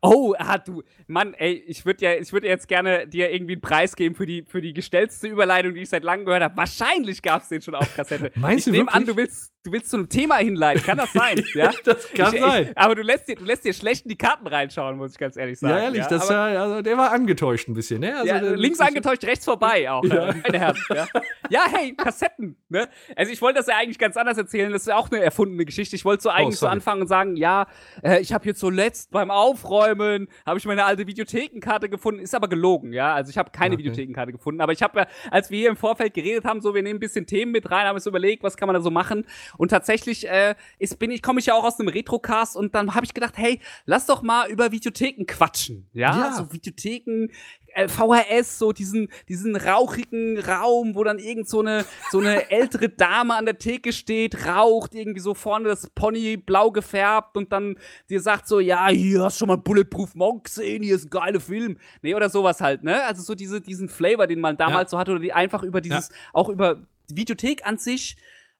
Oh, 0.00 0.34
ah, 0.38 0.58
du, 0.58 0.82
Mann, 1.06 1.34
ey, 1.34 1.52
ich 1.66 1.84
würde 1.84 2.04
ja, 2.04 2.14
ich 2.14 2.32
würde 2.32 2.46
jetzt 2.46 2.68
gerne 2.68 3.06
dir 3.06 3.30
irgendwie 3.30 3.54
einen 3.54 3.60
Preis 3.60 3.94
geben 3.94 4.14
für 4.14 4.26
die, 4.26 4.44
für 4.46 4.60
die 4.60 4.72
gestellste 4.72 5.28
Überleitung, 5.28 5.74
die 5.74 5.82
ich 5.82 5.88
seit 5.88 6.02
langem 6.02 6.24
gehört 6.24 6.42
habe. 6.42 6.56
Wahrscheinlich 6.56 7.20
gab 7.22 7.42
es 7.42 7.48
den 7.48 7.60
schon 7.60 7.74
auf 7.74 7.94
Kassette. 7.94 8.32
Meinst 8.36 8.66
ich 8.66 8.72
du 8.72 8.78
nehme 8.78 8.92
an, 8.92 9.04
du 9.04 9.16
willst, 9.16 9.52
du 9.66 9.72
willst 9.72 9.90
zu 9.90 9.96
einem 9.96 10.08
Thema 10.08 10.36
hinleiten. 10.36 10.82
Kann 10.82 10.98
das 10.98 11.12
sein? 11.12 11.42
ja, 11.54 11.70
das 11.84 12.12
kann 12.12 12.34
ich, 12.34 12.40
sein. 12.40 12.68
Ich, 12.70 12.78
aber 12.78 12.94
du 12.94 13.02
lässt 13.02 13.28
dir, 13.28 13.36
du 13.36 13.44
lässt 13.44 13.64
dir 13.64 13.72
schlecht 13.72 14.04
in 14.04 14.10
die 14.10 14.16
Karten 14.16 14.46
reinschauen, 14.46 14.96
muss 14.96 15.12
ich 15.12 15.18
ganz 15.18 15.36
ehrlich 15.36 15.58
sagen. 15.58 15.74
Ja, 15.74 15.82
ehrlich, 15.84 16.06
das 16.06 16.28
aber, 16.30 16.38
war, 16.38 16.60
also, 16.60 16.82
der 16.82 16.96
war 16.96 17.12
angetäuscht 17.12 17.68
ein 17.68 17.74
bisschen, 17.74 18.00
ne? 18.00 18.14
Also, 18.16 18.26
ja, 18.26 18.38
links 18.40 18.78
das- 18.78 18.88
angetäuscht, 18.88 19.24
rechts 19.24 19.44
vorbei 19.44 19.90
auch. 19.90 20.04
Ja. 20.04 20.16
Ja. 20.16 20.34
Meine 20.42 20.58
Herren, 20.58 20.76
ja. 20.94 21.06
ja, 21.50 21.64
hey, 21.70 21.94
Kassetten. 21.94 22.56
Ne? 22.68 22.88
Also 23.14 23.32
ich 23.32 23.42
wollte 23.42 23.58
das 23.58 23.66
ja 23.66 23.76
eigentlich 23.76 23.98
ganz 23.98 24.16
anders 24.16 24.38
erzählen. 24.38 24.72
Das 24.72 24.82
ist 24.82 24.88
ja 24.88 24.96
auch 24.96 25.10
eine 25.10 25.20
erfundene 25.22 25.64
Geschichte. 25.64 25.94
Ich 25.96 26.04
wollte 26.04 26.22
so 26.22 26.30
eigentlich 26.30 26.56
so 26.56 26.60
sorry. 26.66 26.72
anfangen 26.72 27.02
und 27.02 27.08
sagen, 27.08 27.36
ja, 27.36 27.66
äh, 28.02 28.20
ich 28.20 28.32
habe 28.32 28.46
jetzt 28.46 28.60
zuletzt 28.60 29.10
beim 29.10 29.30
Aufräumen, 29.30 30.28
habe 30.44 30.58
ich 30.58 30.64
meine 30.64 30.84
alte 30.84 31.06
Videothekenkarte 31.06 31.88
gefunden. 31.88 32.20
Ist 32.20 32.34
aber 32.34 32.48
gelogen, 32.48 32.92
ja. 32.92 33.14
Also 33.14 33.30
ich 33.30 33.38
habe 33.38 33.50
keine 33.50 33.74
Okay. 33.74 33.84
Videothekenkarte 33.84 34.32
gefunden. 34.32 34.60
Aber 34.60 34.72
ich 34.72 34.82
habe 34.82 35.00
ja, 35.00 35.06
als 35.30 35.50
wir 35.50 35.58
hier 35.58 35.68
im 35.70 35.76
Vorfeld 35.76 36.14
geredet 36.14 36.44
haben, 36.44 36.60
so, 36.60 36.74
wir 36.74 36.82
nehmen 36.82 36.96
ein 36.96 37.00
bisschen 37.00 37.26
Themen 37.26 37.52
mit 37.52 37.70
rein, 37.70 37.86
haben 37.86 37.94
uns 37.96 38.06
überlegt, 38.06 38.42
was 38.42 38.56
kann 38.56 38.66
man 38.66 38.74
da 38.74 38.80
so 38.80 38.90
machen. 38.90 39.26
Und 39.58 39.68
tatsächlich 39.70 40.28
äh, 40.28 40.54
ist, 40.78 40.98
bin 40.98 41.10
ich, 41.10 41.22
komme 41.22 41.40
ich 41.40 41.46
ja 41.46 41.54
auch 41.54 41.64
aus 41.64 41.78
einem 41.80 41.88
Retrocast 41.88 42.56
und 42.56 42.74
dann 42.74 42.94
habe 42.94 43.04
ich 43.06 43.14
gedacht, 43.14 43.34
hey, 43.36 43.60
lass 43.84 44.06
doch 44.06 44.22
mal 44.22 44.50
über 44.50 44.72
Videotheken 44.72 45.24
quatschen. 45.26 45.88
Ja, 45.92 46.16
Ja. 46.16 46.32
so 46.32 46.52
Videotheken, 46.52 47.28
äh, 47.74 47.88
VHS, 47.88 48.58
so 48.58 48.72
diesen, 48.72 49.08
diesen 49.28 49.54
rauchigen 49.54 50.38
Raum, 50.38 50.94
wo 50.94 51.04
dann 51.04 51.18
irgend 51.18 51.48
so 51.48 51.60
eine, 51.60 51.84
so 52.10 52.18
eine 52.20 52.50
ältere 52.50 52.88
Dame 52.88 53.34
an 53.34 53.44
der 53.44 53.58
Theke 53.58 53.92
steht, 53.92 54.46
raucht, 54.46 54.94
irgendwie 54.94 55.20
so 55.20 55.34
vorne 55.34 55.68
das 55.68 55.90
Pony 55.90 56.36
blau 56.38 56.70
gefärbt 56.70 57.36
und 57.36 57.52
dann 57.52 57.76
dir 58.08 58.20
sagt 58.20 58.48
so, 58.48 58.60
ja, 58.60 58.88
hier 58.88 59.22
hast 59.24 59.36
du 59.36 59.40
schon 59.40 59.48
mal 59.48 59.56
Bulletproof 59.58 60.14
Monk 60.14 60.44
gesehen, 60.44 60.82
hier 60.82 60.96
ist 60.96 61.06
ein 61.06 61.10
geiler 61.10 61.40
Film. 61.40 61.76
Nee, 62.02 62.14
oder 62.14 62.30
sowas 62.30 62.60
halt, 62.60 62.82
ne? 62.82 63.04
Also 63.04 63.22
so 63.22 63.34
diese, 63.34 63.60
diesen 63.60 63.88
Flavor, 63.90 64.26
den 64.26 64.40
man 64.40 64.56
damals 64.56 64.90
so 64.90 64.98
hatte, 64.98 65.10
oder 65.12 65.20
die 65.20 65.32
einfach 65.34 65.62
über 65.62 65.80
dieses, 65.82 66.08
auch 66.32 66.48
über 66.48 66.82
Videothek 67.08 67.66
an 67.66 67.78
sich 67.78 68.16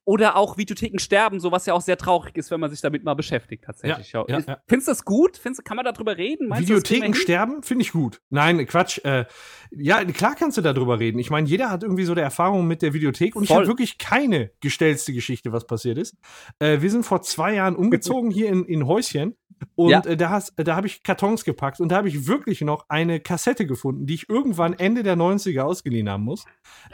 oder 0.07 0.37
auch 0.37 0.57
Videotheken 0.57 0.99
sterben, 1.01 1.41
so 1.41 1.51
was 1.53 1.67
ja 1.67 1.75
auch 1.75 1.81
sehr 1.81 1.99
traurig 1.99 2.37
ist, 2.37 2.51
wenn 2.53 2.61
man 2.61 2.71
sich 2.71 2.81
damit 2.81 3.03
mal 3.05 3.15
beschäftigt, 3.15 3.65
tatsächlich. 3.65 4.13
Ja, 4.13 4.25
ja, 4.29 4.39
ja. 4.39 4.59
Findest 4.69 4.87
du 4.89 4.93
das 4.93 5.05
gut? 5.05 5.37
Findest 5.37 5.65
kann 5.65 5.77
man 5.77 5.85
darüber 5.85 6.17
reden? 6.17 6.47
Meinst 6.49 6.63
Videotheken 6.69 7.13
sterben, 7.15 7.63
finde 7.65 7.83
ich 7.83 7.91
gut. 7.93 8.21
Nein, 8.31 8.65
Quatsch. 8.67 9.05
Äh, 9.05 9.25
ja, 9.73 10.05
klar 10.05 10.37
kannst 10.39 10.57
du 10.59 10.63
darüber 10.63 11.01
reden. 11.01 11.19
Ich 11.19 11.29
meine, 11.31 11.49
jeder 11.49 11.71
hat 11.71 11.83
irgendwie 11.83 12.05
so 12.05 12.15
der 12.15 12.23
Erfahrung 12.25 12.69
mit 12.69 12.83
der 12.83 12.95
Videothek 12.95 13.35
und 13.35 13.43
ich 13.43 13.49
Voll. 13.49 13.57
habe 13.59 13.67
wirklich 13.67 13.99
keine 13.99 14.53
gestellte 14.61 15.13
Geschichte, 15.13 15.53
was 15.53 15.67
passiert 15.67 15.99
ist. 15.99 16.15
Äh, 16.61 16.81
wir 16.81 16.91
sind 16.91 17.05
vor 17.05 17.23
zwei 17.23 17.55
Jahren 17.55 17.75
umgezogen 17.75 18.31
hier 18.31 18.49
in, 18.49 18.65
in 18.65 18.87
Häuschen 18.87 19.37
und 19.75 19.91
Ja. 19.91 20.05
äh, 20.05 20.17
da, 20.17 20.31
hast- 20.31 20.53
da 20.57 20.77
habe 20.77 20.87
ich 20.87 21.03
Kartons 21.03 21.43
gepackt 21.45 21.81
und 21.81 21.89
da 21.91 21.97
habe 21.97 22.07
ich 22.09 22.29
wirklich 22.29 22.61
noch 22.61 22.85
eine 22.89 23.19
Kassette 23.19 23.67
gefunden, 23.67 24.07
die 24.07 24.15
ich 24.15 24.29
irgendwann 24.29 24.73
Ende 24.75 25.03
der 25.03 25.17
90er 25.17 25.63
ausgeliehen 25.63 26.09
haben 26.09 26.23
muss. 26.23 26.45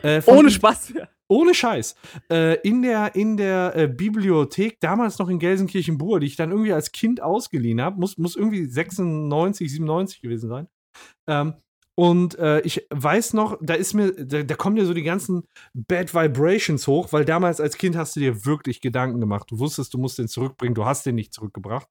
Äh, 0.02 0.22
Ohne 0.26 0.50
Spaß. 0.50 0.94
Ohne 1.32 1.54
Scheiß. 1.54 1.96
Äh, 2.30 2.60
in 2.60 2.82
der, 2.82 3.14
in 3.14 3.36
der 3.36 3.72
äh, 3.74 3.88
Bibliothek, 3.88 4.78
damals 4.80 5.18
noch 5.18 5.28
in 5.28 5.38
Gelsenkirchen-Bur, 5.38 6.20
die 6.20 6.26
ich 6.26 6.36
dann 6.36 6.50
irgendwie 6.50 6.72
als 6.72 6.92
Kind 6.92 7.22
ausgeliehen 7.22 7.80
habe, 7.80 7.98
muss, 7.98 8.18
muss 8.18 8.36
irgendwie 8.36 8.66
96, 8.66 9.70
97 9.70 10.20
gewesen 10.20 10.48
sein. 10.48 10.68
Ähm, 11.26 11.54
und 11.94 12.38
äh, 12.38 12.60
ich 12.60 12.86
weiß 12.90 13.34
noch, 13.34 13.58
da 13.60 13.74
ist 13.74 13.94
mir, 13.94 14.12
da, 14.12 14.42
da 14.42 14.54
kommen 14.54 14.76
dir 14.76 14.86
so 14.86 14.94
die 14.94 15.02
ganzen 15.02 15.44
Bad 15.74 16.14
Vibrations 16.14 16.86
hoch, 16.86 17.12
weil 17.12 17.24
damals 17.24 17.60
als 17.60 17.76
Kind 17.76 17.96
hast 17.96 18.16
du 18.16 18.20
dir 18.20 18.44
wirklich 18.44 18.80
Gedanken 18.80 19.20
gemacht. 19.20 19.50
Du 19.50 19.58
wusstest, 19.58 19.92
du 19.94 19.98
musst 19.98 20.18
den 20.18 20.28
zurückbringen, 20.28 20.74
du 20.74 20.84
hast 20.84 21.04
den 21.04 21.14
nicht 21.14 21.34
zurückgebracht. 21.34 21.88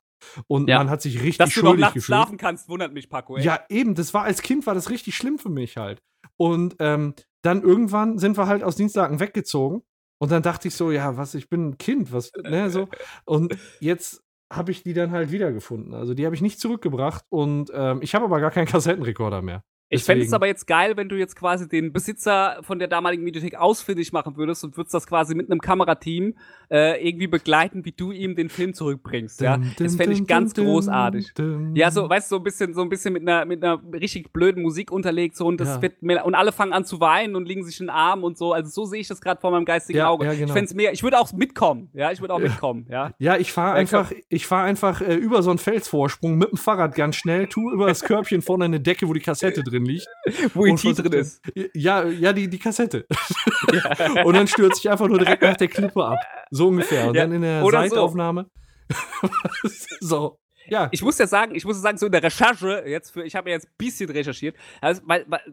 Und 0.48 0.70
Ja. 0.70 0.78
man 0.80 0.90
hat 0.90 1.02
sich 1.02 1.16
richtig 1.18 1.38
Dass 1.38 1.54
du 1.54 1.62
noch 1.62 1.68
schuldig 1.70 1.82
nachts 1.82 1.94
gefühlt. 1.96 2.06
schlafen 2.06 2.38
kannst, 2.38 2.70
wundert 2.70 2.94
mich, 2.94 3.10
Paco. 3.10 3.38
Ey. 3.38 3.44
Ja, 3.44 3.60
eben, 3.70 3.96
das 3.96 4.14
war 4.14 4.24
als 4.24 4.42
Kind 4.42 4.66
war 4.68 4.74
das 4.76 4.90
richtig 4.90 5.16
schlimm 5.16 5.38
für 5.40 5.50
mich 5.50 5.78
halt. 5.78 6.02
Und 6.38 6.76
ähm, 6.80 7.14
dann 7.44 7.62
irgendwann 7.64 8.18
sind 8.20 8.38
wir 8.38 8.48
halt 8.48 8.64
aus 8.64 8.76
Dienstlaken 8.76 9.20
weggezogen 9.20 9.82
und 10.20 10.32
dann 10.32 10.44
dachte 10.44 10.68
ich 10.68 10.76
so, 10.76 10.92
ja, 10.92 11.18
was, 11.18 11.34
ich 11.34 11.50
bin 11.50 11.70
ein 11.70 11.78
Kind, 11.78 12.12
was, 12.14 12.32
ne, 12.44 12.70
so. 12.70 12.88
Und 13.26 13.58
jetzt 13.80 14.22
habe 14.52 14.72
ich 14.72 14.84
die 14.84 14.94
dann 14.94 15.12
halt 15.12 15.32
wiedergefunden. 15.32 15.94
Also 15.94 16.14
die 16.14 16.26
habe 16.26 16.36
ich 16.36 16.42
nicht 16.42 16.60
zurückgebracht 16.60 17.26
und 17.30 17.72
ähm, 17.74 18.00
ich 18.02 18.14
habe 18.16 18.26
aber 18.26 18.40
gar 18.42 18.52
keinen 18.52 18.66
Kassettenrekorder 18.68 19.42
mehr. 19.42 19.64
Ich 19.94 20.04
fände 20.06 20.24
es 20.26 20.32
aber 20.34 20.48
jetzt 20.48 20.68
geil, 20.68 20.96
wenn 20.98 21.10
du 21.10 21.18
jetzt 21.18 21.36
quasi 21.36 21.68
den 21.68 21.92
Besitzer 21.92 22.58
von 22.62 22.80
der 22.80 22.88
damaligen 22.88 23.26
Videothek 23.26 23.56
ausfindig 23.56 24.14
machen 24.14 24.38
würdest 24.38 24.64
und 24.64 24.78
würdest 24.78 24.94
das 24.94 25.06
quasi 25.06 25.36
mit 25.36 25.52
einem 25.52 25.60
Kamerateam 25.60 26.34
äh, 26.72 27.06
irgendwie 27.06 27.28
begleiten, 27.28 27.84
wie 27.84 27.92
du 27.92 28.12
ihm 28.14 28.36
den 28.36 28.48
Film 28.50 28.74
zurückbringst. 28.74 29.42
Ja, 29.42 29.60
das 29.78 29.98
fände 29.98 30.14
ich 30.16 30.26
ganz 30.26 30.54
großartig. 30.54 31.34
Ja, 31.74 31.92
so, 31.92 32.10
weißt 32.10 32.32
du, 32.32 32.36
so 32.36 32.40
ein 32.40 32.44
bisschen, 32.44 32.74
so 32.74 32.82
ein 32.82 32.88
bisschen 32.90 33.12
mit 33.12 33.24
einer, 33.24 33.44
mit 33.46 33.62
einer 33.64 33.82
richtig 33.94 34.32
blöden 34.32 34.64
Musik 34.64 34.92
unterlegt, 34.92 35.36
so 35.36 35.46
und 35.48 35.60
das 35.60 35.68
Ja. 35.68 35.82
wird 35.82 36.02
mel- 36.02 36.22
und 36.24 36.36
alle 36.36 36.54
fangen 36.54 36.72
an 36.72 36.86
zu 36.86 37.02
weinen 37.02 37.36
und 37.36 37.46
liegen 37.46 37.66
sich 37.66 37.78
in 37.82 37.88
den 37.88 37.90
Arm 37.90 38.24
und 38.24 38.38
so. 38.38 38.54
Also 38.54 38.70
so 38.70 38.86
sehe 38.86 39.02
ich 39.02 39.10
das 39.10 39.20
gerade 39.20 39.42
vor 39.42 39.52
meinem 39.52 39.66
geistigen 39.66 40.00
Ja, 40.00 40.08
Auge. 40.08 40.26
ja, 40.26 40.32
genau. 40.34 40.46
Ich 40.46 40.52
fände 40.54 40.74
mega. 40.76 40.92
Ich 40.92 41.04
würde 41.04 41.20
auch 41.20 41.34
mitkommen, 41.34 41.90
ja, 41.94 42.12
ich 42.14 42.22
würde 42.22 42.34
auch 42.34 42.40
mitkommen, 42.40 42.86
ja. 42.90 43.12
Ja, 43.20 43.36
ich 43.36 43.52
fahre 43.52 43.74
einfach, 43.74 44.10
ich 44.30 44.48
fahre 44.48 44.64
einfach 44.68 45.02
äh, 45.02 45.16
über 45.16 45.44
so 45.44 45.50
einen 45.50 45.60
Felsvorsprung 45.60 46.38
mit 46.38 46.50
dem 46.52 46.58
Fahrrad 46.58 46.96
ganz 46.96 47.18
schnell, 47.18 47.48
tu 47.48 47.70
über 47.72 47.88
das 47.88 48.04
Körbchen 48.04 48.42
vorne 48.42 48.64
eine 48.66 48.80
Decke, 48.80 49.10
wo 49.10 49.14
die 49.14 49.20
Kassette 49.20 49.62
drin 49.64 49.81
liegt. 49.86 50.08
Wo 50.54 50.66
E.T. 50.66 50.94
drin 50.94 51.14
ist. 51.14 51.42
Ja, 51.74 52.06
ja, 52.06 52.34
die, 52.34 52.50
die 52.50 52.60
Kassette. 52.60 53.06
Und 54.26 54.36
dann 54.36 54.48
stürze 54.48 54.80
ich 54.80 54.90
einfach 54.90 55.08
nur 55.08 55.20
direkt 55.20 55.42
nach 55.42 55.58
der 55.58 55.68
Klippe 55.68 56.06
ab. 56.06 56.18
So 56.52 56.68
ungefähr. 56.68 57.08
Und 57.08 57.16
Ja, 57.16 57.24
dann 57.24 57.34
in 57.34 57.42
der 57.42 57.64
oder 57.64 57.84
so. 57.84 57.90
Seitaufnahme. 57.90 58.48
so. 60.00 60.38
Ja. 60.68 60.90
Ich 60.92 61.02
muss 61.02 61.18
ja 61.18 61.28
sagen, 61.28 61.56
ich 61.56 61.66
muss 61.66 61.78
ja 61.78 61.82
sagen, 61.82 61.98
so 61.98 62.06
in 62.06 62.12
der 62.12 62.24
Recherche, 62.24 62.84
jetzt 62.86 63.12
für, 63.12 63.24
ich 63.24 63.36
habe 63.36 63.50
ja 63.50 63.56
jetzt 63.56 63.68
ein 63.68 63.74
bisschen 63.78 64.10
recherchiert, 64.10 64.56
also, 64.80 65.02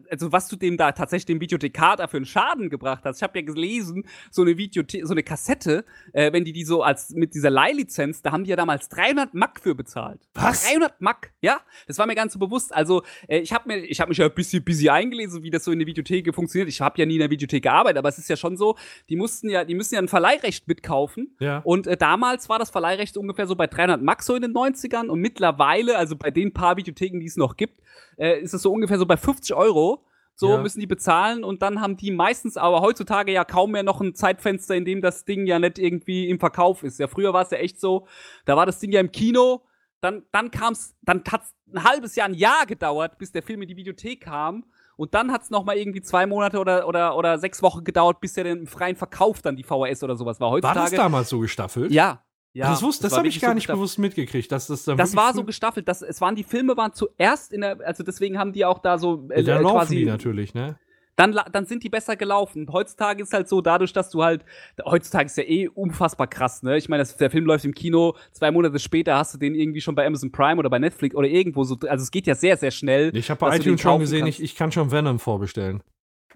also 0.09 0.31
was 0.31 0.47
du 0.47 0.55
dem 0.55 0.77
da 0.77 0.91
tatsächlich 0.91 1.25
dem 1.25 1.41
Videothekar 1.41 1.97
da 1.97 2.07
für 2.07 2.17
einen 2.17 2.25
Schaden 2.25 2.69
gebracht 2.69 3.03
hast. 3.05 3.17
Ich 3.17 3.23
habe 3.23 3.39
ja 3.39 3.45
gelesen, 3.45 4.05
so 4.31 4.41
eine 4.41 4.57
Videothe 4.57 5.05
so 5.05 5.13
eine 5.13 5.23
Kassette, 5.23 5.85
äh, 6.13 6.31
wenn 6.31 6.45
die 6.45 6.53
die 6.53 6.63
so 6.63 6.83
als 6.83 7.11
mit 7.11 7.33
dieser 7.33 7.49
Leihlizenz, 7.49 8.21
da 8.21 8.31
haben 8.31 8.43
die 8.43 8.49
ja 8.49 8.55
damals 8.55 8.89
300 8.89 9.33
Mack 9.33 9.59
für 9.59 9.75
bezahlt. 9.75 10.21
Was? 10.33 10.65
300 10.65 11.01
Mack, 11.01 11.33
ja, 11.41 11.61
das 11.87 11.97
war 11.97 12.05
mir 12.05 12.15
ganz 12.15 12.33
so 12.33 12.39
bewusst. 12.39 12.73
Also 12.73 13.03
äh, 13.27 13.39
ich 13.39 13.53
habe 13.53 13.67
mir, 13.67 13.77
ich 13.77 13.99
habe 13.99 14.09
mich 14.09 14.17
ja 14.17 14.25
ein 14.25 14.33
bisschen, 14.33 14.63
bisschen 14.63 14.89
eingelesen, 14.89 15.43
wie 15.43 15.49
das 15.49 15.63
so 15.63 15.71
in 15.71 15.79
der 15.79 15.87
Videothek 15.87 16.33
funktioniert. 16.33 16.69
Ich 16.69 16.81
habe 16.81 16.99
ja 16.99 17.05
nie 17.05 17.15
in 17.15 17.19
der 17.19 17.29
Videothek 17.29 17.63
gearbeitet, 17.63 17.97
aber 17.97 18.09
es 18.09 18.17
ist 18.17 18.29
ja 18.29 18.37
schon 18.37 18.57
so, 18.57 18.75
die 19.09 19.15
mussten 19.15 19.49
ja, 19.49 19.63
die 19.63 19.75
müssen 19.75 19.95
ja 19.95 20.01
ein 20.01 20.07
Verleihrecht 20.07 20.67
mitkaufen. 20.67 21.35
Ja. 21.39 21.59
Und 21.59 21.87
äh, 21.87 21.97
damals 21.97 22.49
war 22.49 22.59
das 22.59 22.69
Verleihrecht 22.69 23.17
ungefähr 23.17 23.47
so 23.47 23.55
bei 23.55 23.67
300 23.67 24.01
Max 24.01 24.25
so 24.25 24.35
in 24.35 24.41
den 24.41 24.53
90ern 24.53 24.98
und 25.07 25.19
mittlerweile, 25.19 25.97
also 25.97 26.15
bei 26.15 26.31
den 26.31 26.51
paar 26.51 26.77
Videotheken, 26.77 27.19
die 27.19 27.27
es 27.27 27.37
noch 27.37 27.55
gibt, 27.57 27.79
äh, 28.17 28.39
ist 28.39 28.53
es 28.55 28.63
so 28.63 28.71
ungefähr 28.73 28.97
so 28.97 29.05
bei 29.05 29.17
50 29.17 29.55
Euro. 29.55 30.03
So 30.35 30.51
Ja. 30.51 30.61
müssen 30.61 30.79
die 30.79 30.87
bezahlen 30.87 31.43
und 31.43 31.61
dann 31.61 31.81
haben 31.81 31.97
die 31.97 32.11
meistens 32.11 32.55
aber 32.55 32.79
heutzutage 32.81 33.31
ja 33.33 33.43
kaum 33.43 33.71
mehr 33.71 33.83
noch 33.83 33.99
ein 33.99 34.15
Zeitfenster, 34.15 34.73
in 34.73 34.85
dem 34.85 35.01
das 35.01 35.25
Ding 35.25 35.45
ja 35.45 35.59
nicht 35.59 35.77
irgendwie 35.77 36.29
im 36.29 36.39
Verkauf 36.39 36.81
ist. 36.83 36.97
Ja, 36.97 37.07
früher 37.09 37.33
war 37.33 37.41
es 37.43 37.51
ja 37.51 37.57
echt 37.57 37.79
so, 37.79 38.07
da 38.45 38.55
war 38.55 38.65
das 38.65 38.79
Ding 38.79 38.91
ja 38.93 39.01
im 39.01 39.11
Kino, 39.11 39.61
dann, 39.99 40.23
dann 40.31 40.49
kam's, 40.49 40.95
dann 41.01 41.23
hat's 41.29 41.53
ein 41.73 41.83
halbes 41.83 42.15
Jahr, 42.15 42.29
ein 42.29 42.33
Jahr 42.35 42.65
gedauert, 42.65 43.17
bis 43.17 43.33
der 43.33 43.43
Film 43.43 43.61
in 43.63 43.67
die 43.67 43.75
Videothek 43.75 44.21
kam. 44.21 44.63
Und 44.95 45.13
dann 45.13 45.29
hat's 45.31 45.49
noch 45.49 45.65
mal 45.65 45.75
irgendwie 45.77 46.01
zwei 46.01 46.25
Monate 46.25 46.57
oder, 46.59 46.87
oder, 46.87 47.17
oder 47.17 47.37
sechs 47.37 47.61
Wochen 47.61 47.83
gedauert, 47.83 48.21
bis 48.21 48.33
der 48.33 48.45
dann 48.45 48.59
im 48.59 48.67
freien 48.67 48.95
Verkauf 48.95 49.41
dann 49.41 49.55
die 49.57 49.63
VHS 49.63 50.03
oder 50.03 50.15
sowas 50.15 50.39
war. 50.39 50.47
War 50.47 50.51
Heutzutage. 50.55 50.91
das 50.91 50.91
damals 50.91 51.29
so 51.29 51.39
gestaffelt? 51.39 51.91
Ja. 51.91 52.23
Ja, 52.59 52.69
das 52.71 52.83
wusste, 52.83 53.03
das, 53.03 53.11
war 53.13 53.19
habe 53.19 53.27
ich 53.27 53.39
gar 53.39 53.51
so 53.51 53.53
nicht 53.55 53.63
gestaffelt. 53.63 53.77
bewusst 53.79 53.99
mitgekriegt. 53.99 54.51
Dass 54.51 54.67
das 54.67 54.83
dann 54.85 54.97
Das 54.97 55.15
war 55.15 55.33
so 55.33 55.43
gestaffelt. 55.43 55.87
Das, 55.87 56.01
es 56.01 56.19
waren 56.21 56.35
die 56.35 56.43
Filme 56.43 56.75
waren 56.77 56.93
zuerst 56.93 57.53
in 57.53 57.61
der, 57.61 57.79
also 57.85 58.03
deswegen 58.03 58.37
haben 58.37 58.53
die 58.53 58.65
auch 58.65 58.79
da 58.79 58.97
so 58.97 59.27
äh, 59.29 59.41
Ja, 59.41 59.55
dann 59.55 59.65
äh, 59.65 59.69
quasi 59.69 59.95
die 59.95 60.05
natürlich, 60.05 60.53
ne? 60.53 60.77
dann, 61.15 61.37
dann 61.51 61.65
sind 61.65 61.83
die 61.83 61.89
besser 61.89 62.15
gelaufen. 62.15 62.61
Und 62.65 62.71
heutzutage 62.73 63.21
ist 63.21 63.33
halt 63.33 63.49
so, 63.49 63.59
dadurch, 63.59 63.91
dass 63.91 64.09
du 64.09 64.23
halt, 64.23 64.45
heutzutage 64.85 65.25
ist 65.25 65.37
ja 65.37 65.43
eh 65.43 65.67
unfassbar 65.67 66.27
krass, 66.27 66.63
ne? 66.63 66.77
Ich 66.77 66.87
meine, 66.87 67.01
das- 67.01 67.17
der 67.17 67.29
Film 67.29 67.45
läuft 67.45 67.65
im 67.65 67.73
Kino, 67.73 68.15
zwei 68.31 68.51
Monate 68.51 68.79
später 68.79 69.17
hast 69.17 69.33
du 69.33 69.37
den 69.37 69.53
irgendwie 69.53 69.81
schon 69.81 69.95
bei 69.95 70.05
Amazon 70.07 70.31
Prime 70.31 70.57
oder 70.57 70.69
bei 70.69 70.79
Netflix 70.79 71.13
oder 71.15 71.27
irgendwo 71.27 71.65
so. 71.65 71.77
Also 71.89 72.03
es 72.03 72.11
geht 72.11 72.25
ja 72.25 72.35
sehr, 72.35 72.55
sehr 72.55 72.71
schnell. 72.71 73.13
Ich 73.15 73.29
habe 73.29 73.37
bei 73.39 73.57
iTunes 73.57 73.81
schon 73.81 73.99
gesehen, 73.99 74.27
ich, 74.27 74.41
ich 74.41 74.55
kann 74.55 74.71
schon 74.71 74.91
Venom 74.91 75.19
vorbestellen. 75.19 75.83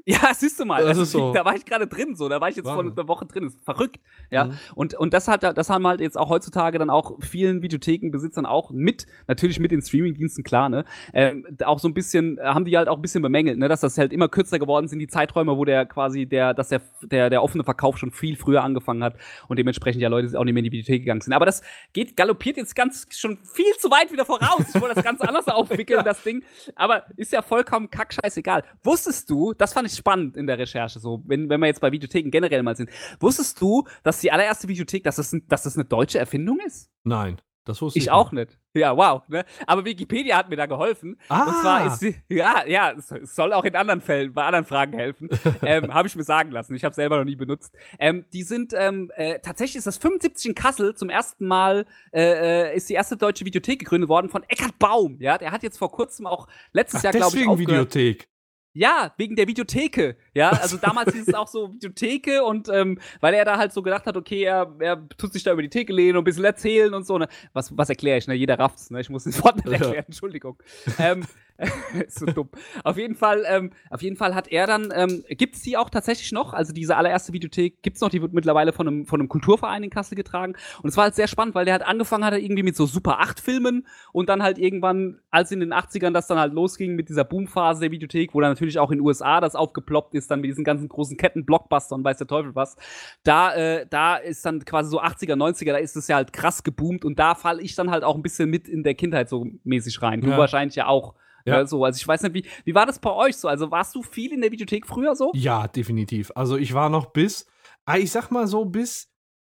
Ja, 0.05 0.33
siehst 0.33 0.59
du 0.59 0.65
mal. 0.65 0.81
Das 0.81 0.97
also, 0.99 1.05
so. 1.05 1.33
Da 1.33 1.45
war 1.45 1.55
ich 1.55 1.65
gerade 1.65 1.87
drin, 1.87 2.15
so. 2.15 2.27
Da 2.27 2.41
war 2.41 2.49
ich 2.49 2.55
jetzt 2.55 2.67
vor 2.67 2.77
Wahnsinn. 2.77 2.97
einer 2.97 3.07
Woche 3.07 3.25
drin. 3.25 3.43
Das 3.43 3.53
ist 3.53 3.63
verrückt. 3.63 3.99
Ja. 4.31 4.45
Mhm. 4.45 4.53
Und, 4.75 4.93
und 4.95 5.13
das 5.13 5.27
hat, 5.27 5.43
das 5.43 5.69
haben 5.69 5.87
halt 5.87 6.01
jetzt 6.01 6.17
auch 6.17 6.29
heutzutage 6.29 6.77
dann 6.77 6.89
auch 6.89 7.17
vielen 7.21 7.61
Videothekenbesitzern 7.61 8.45
auch 8.45 8.71
mit, 8.71 9.05
natürlich 9.27 9.59
mit 9.59 9.71
den 9.71 9.81
Streamingdiensten, 9.81 10.43
klar, 10.43 10.69
ne, 10.69 10.85
ähm, 11.13 11.45
auch 11.63 11.79
so 11.79 11.87
ein 11.87 11.93
bisschen, 11.93 12.37
äh, 12.37 12.43
haben 12.43 12.65
die 12.65 12.77
halt 12.77 12.87
auch 12.87 12.97
ein 12.97 13.01
bisschen 13.01 13.21
bemängelt, 13.21 13.57
ne, 13.57 13.67
dass 13.67 13.81
das 13.81 13.97
halt 13.97 14.11
immer 14.11 14.27
kürzer 14.27 14.59
geworden 14.59 14.87
sind, 14.87 14.99
die 14.99 15.07
Zeiträume, 15.07 15.57
wo 15.57 15.65
der 15.65 15.85
quasi 15.85 16.25
der, 16.25 16.53
dass 16.53 16.69
der, 16.69 16.81
der, 17.03 17.29
der 17.29 17.43
offene 17.43 17.63
Verkauf 17.63 17.97
schon 17.97 18.11
viel 18.11 18.35
früher 18.35 18.63
angefangen 18.63 19.03
hat 19.03 19.15
und 19.47 19.57
dementsprechend 19.57 20.01
ja 20.01 20.09
Leute 20.09 20.37
auch 20.37 20.43
nicht 20.43 20.53
mehr 20.53 20.63
in 20.63 20.65
die 20.65 20.71
Videothek 20.71 21.01
gegangen 21.01 21.21
sind. 21.21 21.33
Aber 21.33 21.45
das 21.45 21.61
geht, 21.93 22.17
galoppiert 22.17 22.57
jetzt 22.57 22.75
ganz 22.75 23.07
schon 23.11 23.37
viel 23.43 23.73
zu 23.79 23.89
weit 23.89 24.11
wieder 24.11 24.25
voraus. 24.25 24.65
Ich 24.73 24.81
wollte 24.81 24.95
das 24.95 25.03
ganz 25.03 25.21
anders 25.21 25.47
aufwickeln, 25.53 26.03
das 26.03 26.23
Ding. 26.23 26.43
Aber 26.75 27.05
ist 27.15 27.31
ja 27.31 27.41
vollkommen 27.41 27.89
kackscheißegal. 27.89 28.63
Wusstest 28.83 29.29
du, 29.29 29.53
das 29.53 29.73
fand 29.73 29.87
ich 29.87 29.92
tatsächlich 29.93 29.99
spannend 29.99 30.37
in 30.37 30.47
der 30.47 30.57
Recherche, 30.57 30.99
so, 30.99 31.21
wenn, 31.25 31.49
wenn 31.49 31.59
wir 31.59 31.67
jetzt 31.67 31.81
bei 31.81 31.91
Videotheken 31.91 32.31
generell 32.31 32.63
mal 32.63 32.75
sind. 32.75 32.89
Wusstest 33.19 33.59
du, 33.61 33.85
dass 34.03 34.19
die 34.19 34.31
allererste 34.31 34.67
Videothek, 34.67 35.03
dass 35.03 35.17
das, 35.17 35.35
dass 35.47 35.63
das 35.63 35.75
eine 35.75 35.85
deutsche 35.85 36.19
Erfindung 36.19 36.59
ist? 36.65 36.89
Nein. 37.03 37.37
Das 37.65 37.81
wusste 37.81 37.97
ich, 37.97 38.05
ich 38.05 38.11
auch 38.11 38.33
nicht. 38.33 38.59
Ja, 38.73 38.97
wow. 38.97 39.21
Ne? 39.29 39.45
Aber 39.67 39.85
Wikipedia 39.85 40.35
hat 40.35 40.49
mir 40.49 40.57
da 40.57 40.65
geholfen. 40.65 41.17
Ah. 41.29 41.45
Und 41.45 41.61
zwar 41.61 41.87
ist 41.87 41.99
sie, 42.01 42.13
ja, 42.27 42.65
ja, 42.67 42.91
es 42.91 43.07
soll 43.33 43.53
auch 43.53 43.63
in 43.63 43.73
anderen 43.73 44.01
Fällen, 44.01 44.33
bei 44.33 44.43
anderen 44.43 44.65
Fragen 44.65 44.91
helfen. 44.91 45.29
ähm, 45.61 45.93
habe 45.93 46.09
ich 46.09 46.15
mir 46.17 46.25
sagen 46.25 46.51
lassen. 46.51 46.75
Ich 46.75 46.83
habe 46.83 46.93
selber 46.93 47.17
noch 47.17 47.23
nie 47.23 47.37
benutzt. 47.37 47.73
Ähm, 47.99 48.25
die 48.33 48.43
sind, 48.43 48.73
ähm, 48.75 49.11
äh, 49.15 49.39
tatsächlich 49.39 49.77
ist 49.77 49.87
das 49.87 49.97
75 49.97 50.49
in 50.49 50.55
Kassel 50.55 50.93
zum 50.93 51.09
ersten 51.09 51.47
Mal, 51.47 51.85
äh, 52.11 52.71
äh, 52.71 52.75
ist 52.75 52.89
die 52.89 52.95
erste 52.95 53.15
deutsche 53.15 53.45
Videothek 53.45 53.79
gegründet 53.79 54.09
worden 54.09 54.27
von 54.27 54.43
Eckhard 54.43 54.77
Baum. 54.77 55.15
Ja, 55.21 55.37
der 55.37 55.53
hat 55.53 55.63
jetzt 55.63 55.77
vor 55.77 55.89
kurzem 55.89 56.27
auch 56.27 56.49
letztes 56.73 56.99
Ach, 56.99 57.03
Jahr, 57.03 57.13
glaube 57.13 57.37
ich, 57.37 57.47
auch 57.47 57.57
Videothek. 57.57 58.27
Ja, 58.74 59.13
wegen 59.17 59.36
der 59.36 59.47
Videotheke. 59.47 60.17
Ja, 60.34 60.49
also 60.49 60.78
damals 60.78 61.13
hieß 61.13 61.28
es 61.28 61.34
auch 61.36 61.47
so 61.47 61.74
Videotheke 61.74 62.43
und 62.43 62.69
ähm, 62.69 62.99
weil 63.19 63.36
er 63.36 63.45
da 63.45 63.57
halt 63.57 63.71
so 63.71 63.84
gedacht 63.84 64.07
hat, 64.07 64.17
okay, 64.17 64.43
er, 64.43 64.76
er 64.80 65.07
tut 65.09 65.32
sich 65.32 65.43
da 65.43 65.53
über 65.53 65.61
die 65.61 65.69
Theke 65.69 65.93
lehnen 65.93 66.17
und 66.17 66.21
ein 66.21 66.26
bisschen 66.26 66.43
erzählen 66.43 66.93
und 66.93 67.05
so. 67.05 67.19
Ne? 67.19 67.28
Was, 67.53 67.78
was 67.78 67.89
erkläre 67.89 68.17
ich, 68.17 68.28
ne? 68.28 68.34
Jeder 68.34 68.57
rafft's, 68.57 68.89
ne? 68.89 68.99
Ich 68.99 69.09
muss 69.09 69.26
das 69.26 69.43
Wort 69.43 69.57
nicht 69.57 69.71
erklären, 69.71 70.05
Entschuldigung. 70.07 70.57
ähm, 70.97 71.24
so 72.07 72.25
dumm. 72.25 72.49
Auf 72.83 72.97
jeden 72.97 73.15
Fall, 73.15 73.43
ähm, 73.47 73.71
auf 73.89 74.01
jeden 74.01 74.15
Fall 74.15 74.33
hat 74.35 74.47
er 74.47 74.67
dann, 74.67 74.91
ähm, 74.95 75.23
gibt 75.29 75.55
es 75.55 75.61
die 75.61 75.77
auch 75.77 75.89
tatsächlich 75.89 76.31
noch? 76.31 76.53
Also 76.53 76.73
diese 76.73 76.97
allererste 76.97 77.33
Videothek 77.33 77.81
gibt 77.83 77.95
es 77.97 78.01
noch, 78.01 78.09
die 78.09 78.21
wird 78.21 78.33
mittlerweile 78.33 78.73
von 78.73 78.87
einem, 78.87 79.05
von 79.05 79.19
einem 79.19 79.29
Kulturverein 79.29 79.83
in 79.83 79.89
Kassel 79.89 80.15
getragen. 80.15 80.55
Und 80.81 80.89
es 80.89 80.97
war 80.97 81.05
halt 81.05 81.15
sehr 81.15 81.27
spannend, 81.27 81.55
weil 81.55 81.65
der 81.65 81.75
hat 81.75 81.85
angefangen 81.85 82.25
hat 82.25 82.33
irgendwie 82.33 82.63
mit 82.63 82.75
so 82.75 82.85
Super 82.85 83.19
8 83.19 83.39
Filmen 83.39 83.87
und 84.11 84.29
dann 84.29 84.41
halt 84.41 84.57
irgendwann, 84.57 85.19
als 85.29 85.51
in 85.51 85.59
den 85.59 85.73
80ern 85.73 86.11
das 86.11 86.27
dann 86.27 86.39
halt 86.39 86.53
losging 86.53 86.95
mit 86.95 87.09
dieser 87.09 87.23
Boomphase 87.23 87.81
der 87.81 87.91
Videothek, 87.91 88.33
wo 88.33 88.41
dann 88.41 88.51
natürlich 88.51 88.79
auch 88.79 88.91
in 88.91 88.99
den 88.99 89.05
USA 89.05 89.39
das 89.39 89.55
aufgeploppt 89.55 90.15
ist, 90.15 90.31
dann 90.31 90.41
mit 90.41 90.49
diesen 90.49 90.63
ganzen 90.63 90.89
großen 90.89 91.17
Ketten, 91.17 91.45
Blockbuster 91.45 91.95
und 91.95 92.03
weiß 92.03 92.17
der 92.17 92.27
Teufel 92.27 92.55
was. 92.55 92.75
Da, 93.23 93.53
äh, 93.53 93.85
da 93.89 94.15
ist 94.15 94.45
dann 94.45 94.63
quasi 94.65 94.89
so 94.89 95.01
80er, 95.01 95.35
90er, 95.35 95.71
da 95.71 95.77
ist 95.77 95.95
es 95.95 96.07
ja 96.07 96.15
halt 96.15 96.33
krass 96.33 96.63
geboomt 96.63 97.05
und 97.05 97.19
da 97.19 97.35
falle 97.35 97.61
ich 97.61 97.75
dann 97.75 97.91
halt 97.91 98.03
auch 98.03 98.15
ein 98.15 98.23
bisschen 98.23 98.49
mit 98.49 98.67
in 98.67 98.83
der 98.83 98.95
Kindheit 98.95 99.29
so 99.29 99.45
mäßig 99.63 100.01
rein. 100.01 100.21
Du 100.21 100.29
wahrscheinlich 100.29 100.75
ja 100.75 100.87
auch. 100.87 101.15
Ja. 101.45 101.59
ja. 101.59 101.65
so. 101.65 101.83
Also 101.83 101.97
ich 101.97 102.07
weiß 102.07 102.23
nicht, 102.23 102.33
wie, 102.33 102.45
wie 102.63 102.75
war 102.75 102.85
das 102.85 102.99
bei 102.99 103.11
euch 103.11 103.37
so? 103.37 103.47
Also 103.47 103.71
warst 103.71 103.95
du 103.95 104.03
viel 104.03 104.33
in 104.33 104.41
der 104.41 104.51
Videothek 104.51 104.87
früher 104.87 105.15
so? 105.15 105.31
Ja, 105.33 105.67
definitiv. 105.67 106.31
Also 106.35 106.57
ich 106.57 106.73
war 106.73 106.89
noch 106.89 107.07
bis, 107.07 107.45
ah, 107.85 107.97
ich 107.97 108.11
sag 108.11 108.31
mal 108.31 108.47
so, 108.47 108.65
bis 108.65 109.09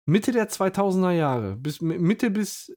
Mitte 0.04 0.32
der 0.32 0.48
2000er 0.48 1.12
Jahre. 1.12 1.56
Bis 1.56 1.80
Mitte 1.80 2.30
bis 2.30 2.74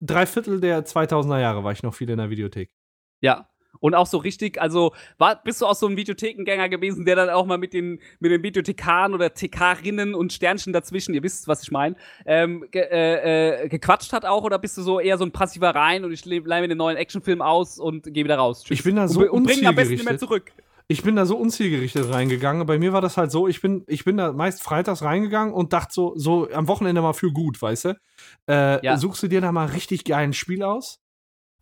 drei 0.00 0.26
Viertel 0.26 0.60
der 0.60 0.84
2000er 0.84 1.40
Jahre 1.40 1.64
war 1.64 1.72
ich 1.72 1.82
noch 1.82 1.94
viel 1.94 2.10
in 2.10 2.18
der 2.18 2.30
Videothek. 2.30 2.74
Ja, 3.20 3.49
und 3.80 3.94
auch 3.94 4.06
so 4.06 4.18
richtig, 4.18 4.60
also 4.60 4.92
war, 5.18 5.42
bist 5.42 5.60
du 5.60 5.66
auch 5.66 5.74
so 5.74 5.86
ein 5.86 5.96
Videothekengänger 5.96 6.68
gewesen, 6.68 7.04
der 7.04 7.16
dann 7.16 7.30
auch 7.30 7.46
mal 7.46 7.58
mit 7.58 7.72
den, 7.72 8.00
mit 8.20 8.30
den 8.30 8.42
Videothekaren 8.42 9.14
oder 9.14 9.34
TK-Rinnen 9.34 10.14
und 10.14 10.32
Sternchen 10.32 10.72
dazwischen, 10.72 11.14
ihr 11.14 11.22
wisst, 11.22 11.48
was 11.48 11.62
ich 11.62 11.70
meine, 11.70 11.96
ähm, 12.26 12.64
ge, 12.70 12.82
äh, 12.82 13.64
äh, 13.64 13.68
gequatscht 13.68 14.12
hat 14.12 14.24
auch? 14.24 14.44
Oder 14.44 14.58
bist 14.58 14.76
du 14.76 14.82
so 14.82 15.00
eher 15.00 15.18
so 15.18 15.24
ein 15.24 15.32
passiver 15.32 15.74
Rein 15.74 16.04
und 16.04 16.12
ich 16.12 16.24
leih 16.24 16.60
mir 16.60 16.68
den 16.68 16.78
neuen 16.78 16.96
Actionfilm 16.96 17.42
aus 17.42 17.78
und 17.78 18.12
gehe 18.12 18.24
wieder 18.24 18.36
raus? 18.36 18.62
Tschüss. 18.64 18.78
Ich 18.78 18.84
bin 18.84 18.96
da 18.96 19.08
so 19.08 19.20
und, 19.20 19.30
und 19.30 19.42
bring 19.44 19.66
am 19.66 19.74
besten 19.74 19.94
nicht 19.94 20.04
mehr 20.04 20.18
zurück. 20.18 20.52
Ich 20.88 21.04
bin 21.04 21.14
da 21.14 21.24
so 21.24 21.36
unzielgerichtet 21.36 22.12
reingegangen. 22.12 22.66
Bei 22.66 22.76
mir 22.76 22.92
war 22.92 23.00
das 23.00 23.16
halt 23.16 23.30
so, 23.30 23.46
ich 23.46 23.60
bin, 23.60 23.84
ich 23.86 24.04
bin 24.04 24.16
da 24.16 24.32
meist 24.32 24.60
freitags 24.60 25.02
reingegangen 25.02 25.54
und 25.54 25.72
dachte 25.72 25.94
so, 25.94 26.14
so 26.16 26.50
am 26.50 26.66
Wochenende 26.66 27.00
mal 27.00 27.12
für 27.12 27.30
gut, 27.30 27.62
weißt 27.62 27.84
du? 27.84 28.00
Äh, 28.48 28.84
ja. 28.84 28.96
Suchst 28.96 29.22
du 29.22 29.28
dir 29.28 29.40
da 29.40 29.52
mal 29.52 29.66
richtig 29.66 30.04
geilen 30.04 30.32
Spiel 30.32 30.64
aus? 30.64 31.00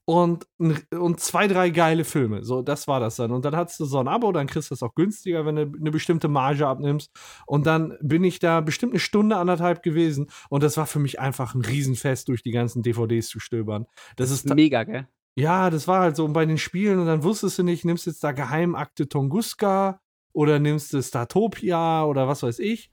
Und, 0.08 0.46
und 0.90 1.20
zwei, 1.20 1.48
drei 1.48 1.68
geile 1.68 2.02
Filme. 2.02 2.42
So, 2.42 2.62
das 2.62 2.88
war 2.88 2.98
das 2.98 3.16
dann. 3.16 3.30
Und 3.30 3.44
dann 3.44 3.54
hast 3.54 3.78
du 3.78 3.84
so 3.84 3.98
ein 3.98 4.08
Abo, 4.08 4.32
dann 4.32 4.46
kriegst 4.46 4.70
du 4.70 4.74
das 4.74 4.82
auch 4.82 4.94
günstiger, 4.94 5.44
wenn 5.44 5.56
du 5.56 5.70
eine 5.78 5.90
bestimmte 5.90 6.28
Marge 6.28 6.66
abnimmst. 6.66 7.10
Und 7.44 7.66
dann 7.66 7.94
bin 8.00 8.24
ich 8.24 8.38
da 8.38 8.62
bestimmt 8.62 8.94
eine 8.94 9.00
Stunde, 9.00 9.36
anderthalb 9.36 9.82
gewesen. 9.82 10.30
Und 10.48 10.62
das 10.62 10.78
war 10.78 10.86
für 10.86 10.98
mich 10.98 11.20
einfach 11.20 11.54
ein 11.54 11.60
Riesenfest, 11.60 12.26
durch 12.28 12.42
die 12.42 12.52
ganzen 12.52 12.82
DVDs 12.82 13.28
zu 13.28 13.38
stöbern. 13.38 13.84
Das, 14.16 14.30
ist 14.30 14.48
mega, 14.48 14.84
gell? 14.84 15.06
Ja, 15.34 15.68
das 15.68 15.86
war 15.86 16.00
halt 16.00 16.16
so 16.16 16.26
bei 16.28 16.46
den 16.46 16.56
Spielen. 16.56 17.00
Und 17.00 17.06
dann 17.06 17.22
wusstest 17.22 17.58
du 17.58 17.62
nicht, 17.62 17.84
nimmst 17.84 18.06
du 18.06 18.10
jetzt 18.10 18.24
da 18.24 18.32
Geheimakte 18.32 19.10
Tunguska 19.10 20.00
oder 20.32 20.58
nimmst 20.58 20.90
du 20.94 21.02
Statopia 21.02 22.04
oder 22.04 22.26
was 22.26 22.42
weiß 22.42 22.60
ich. 22.60 22.90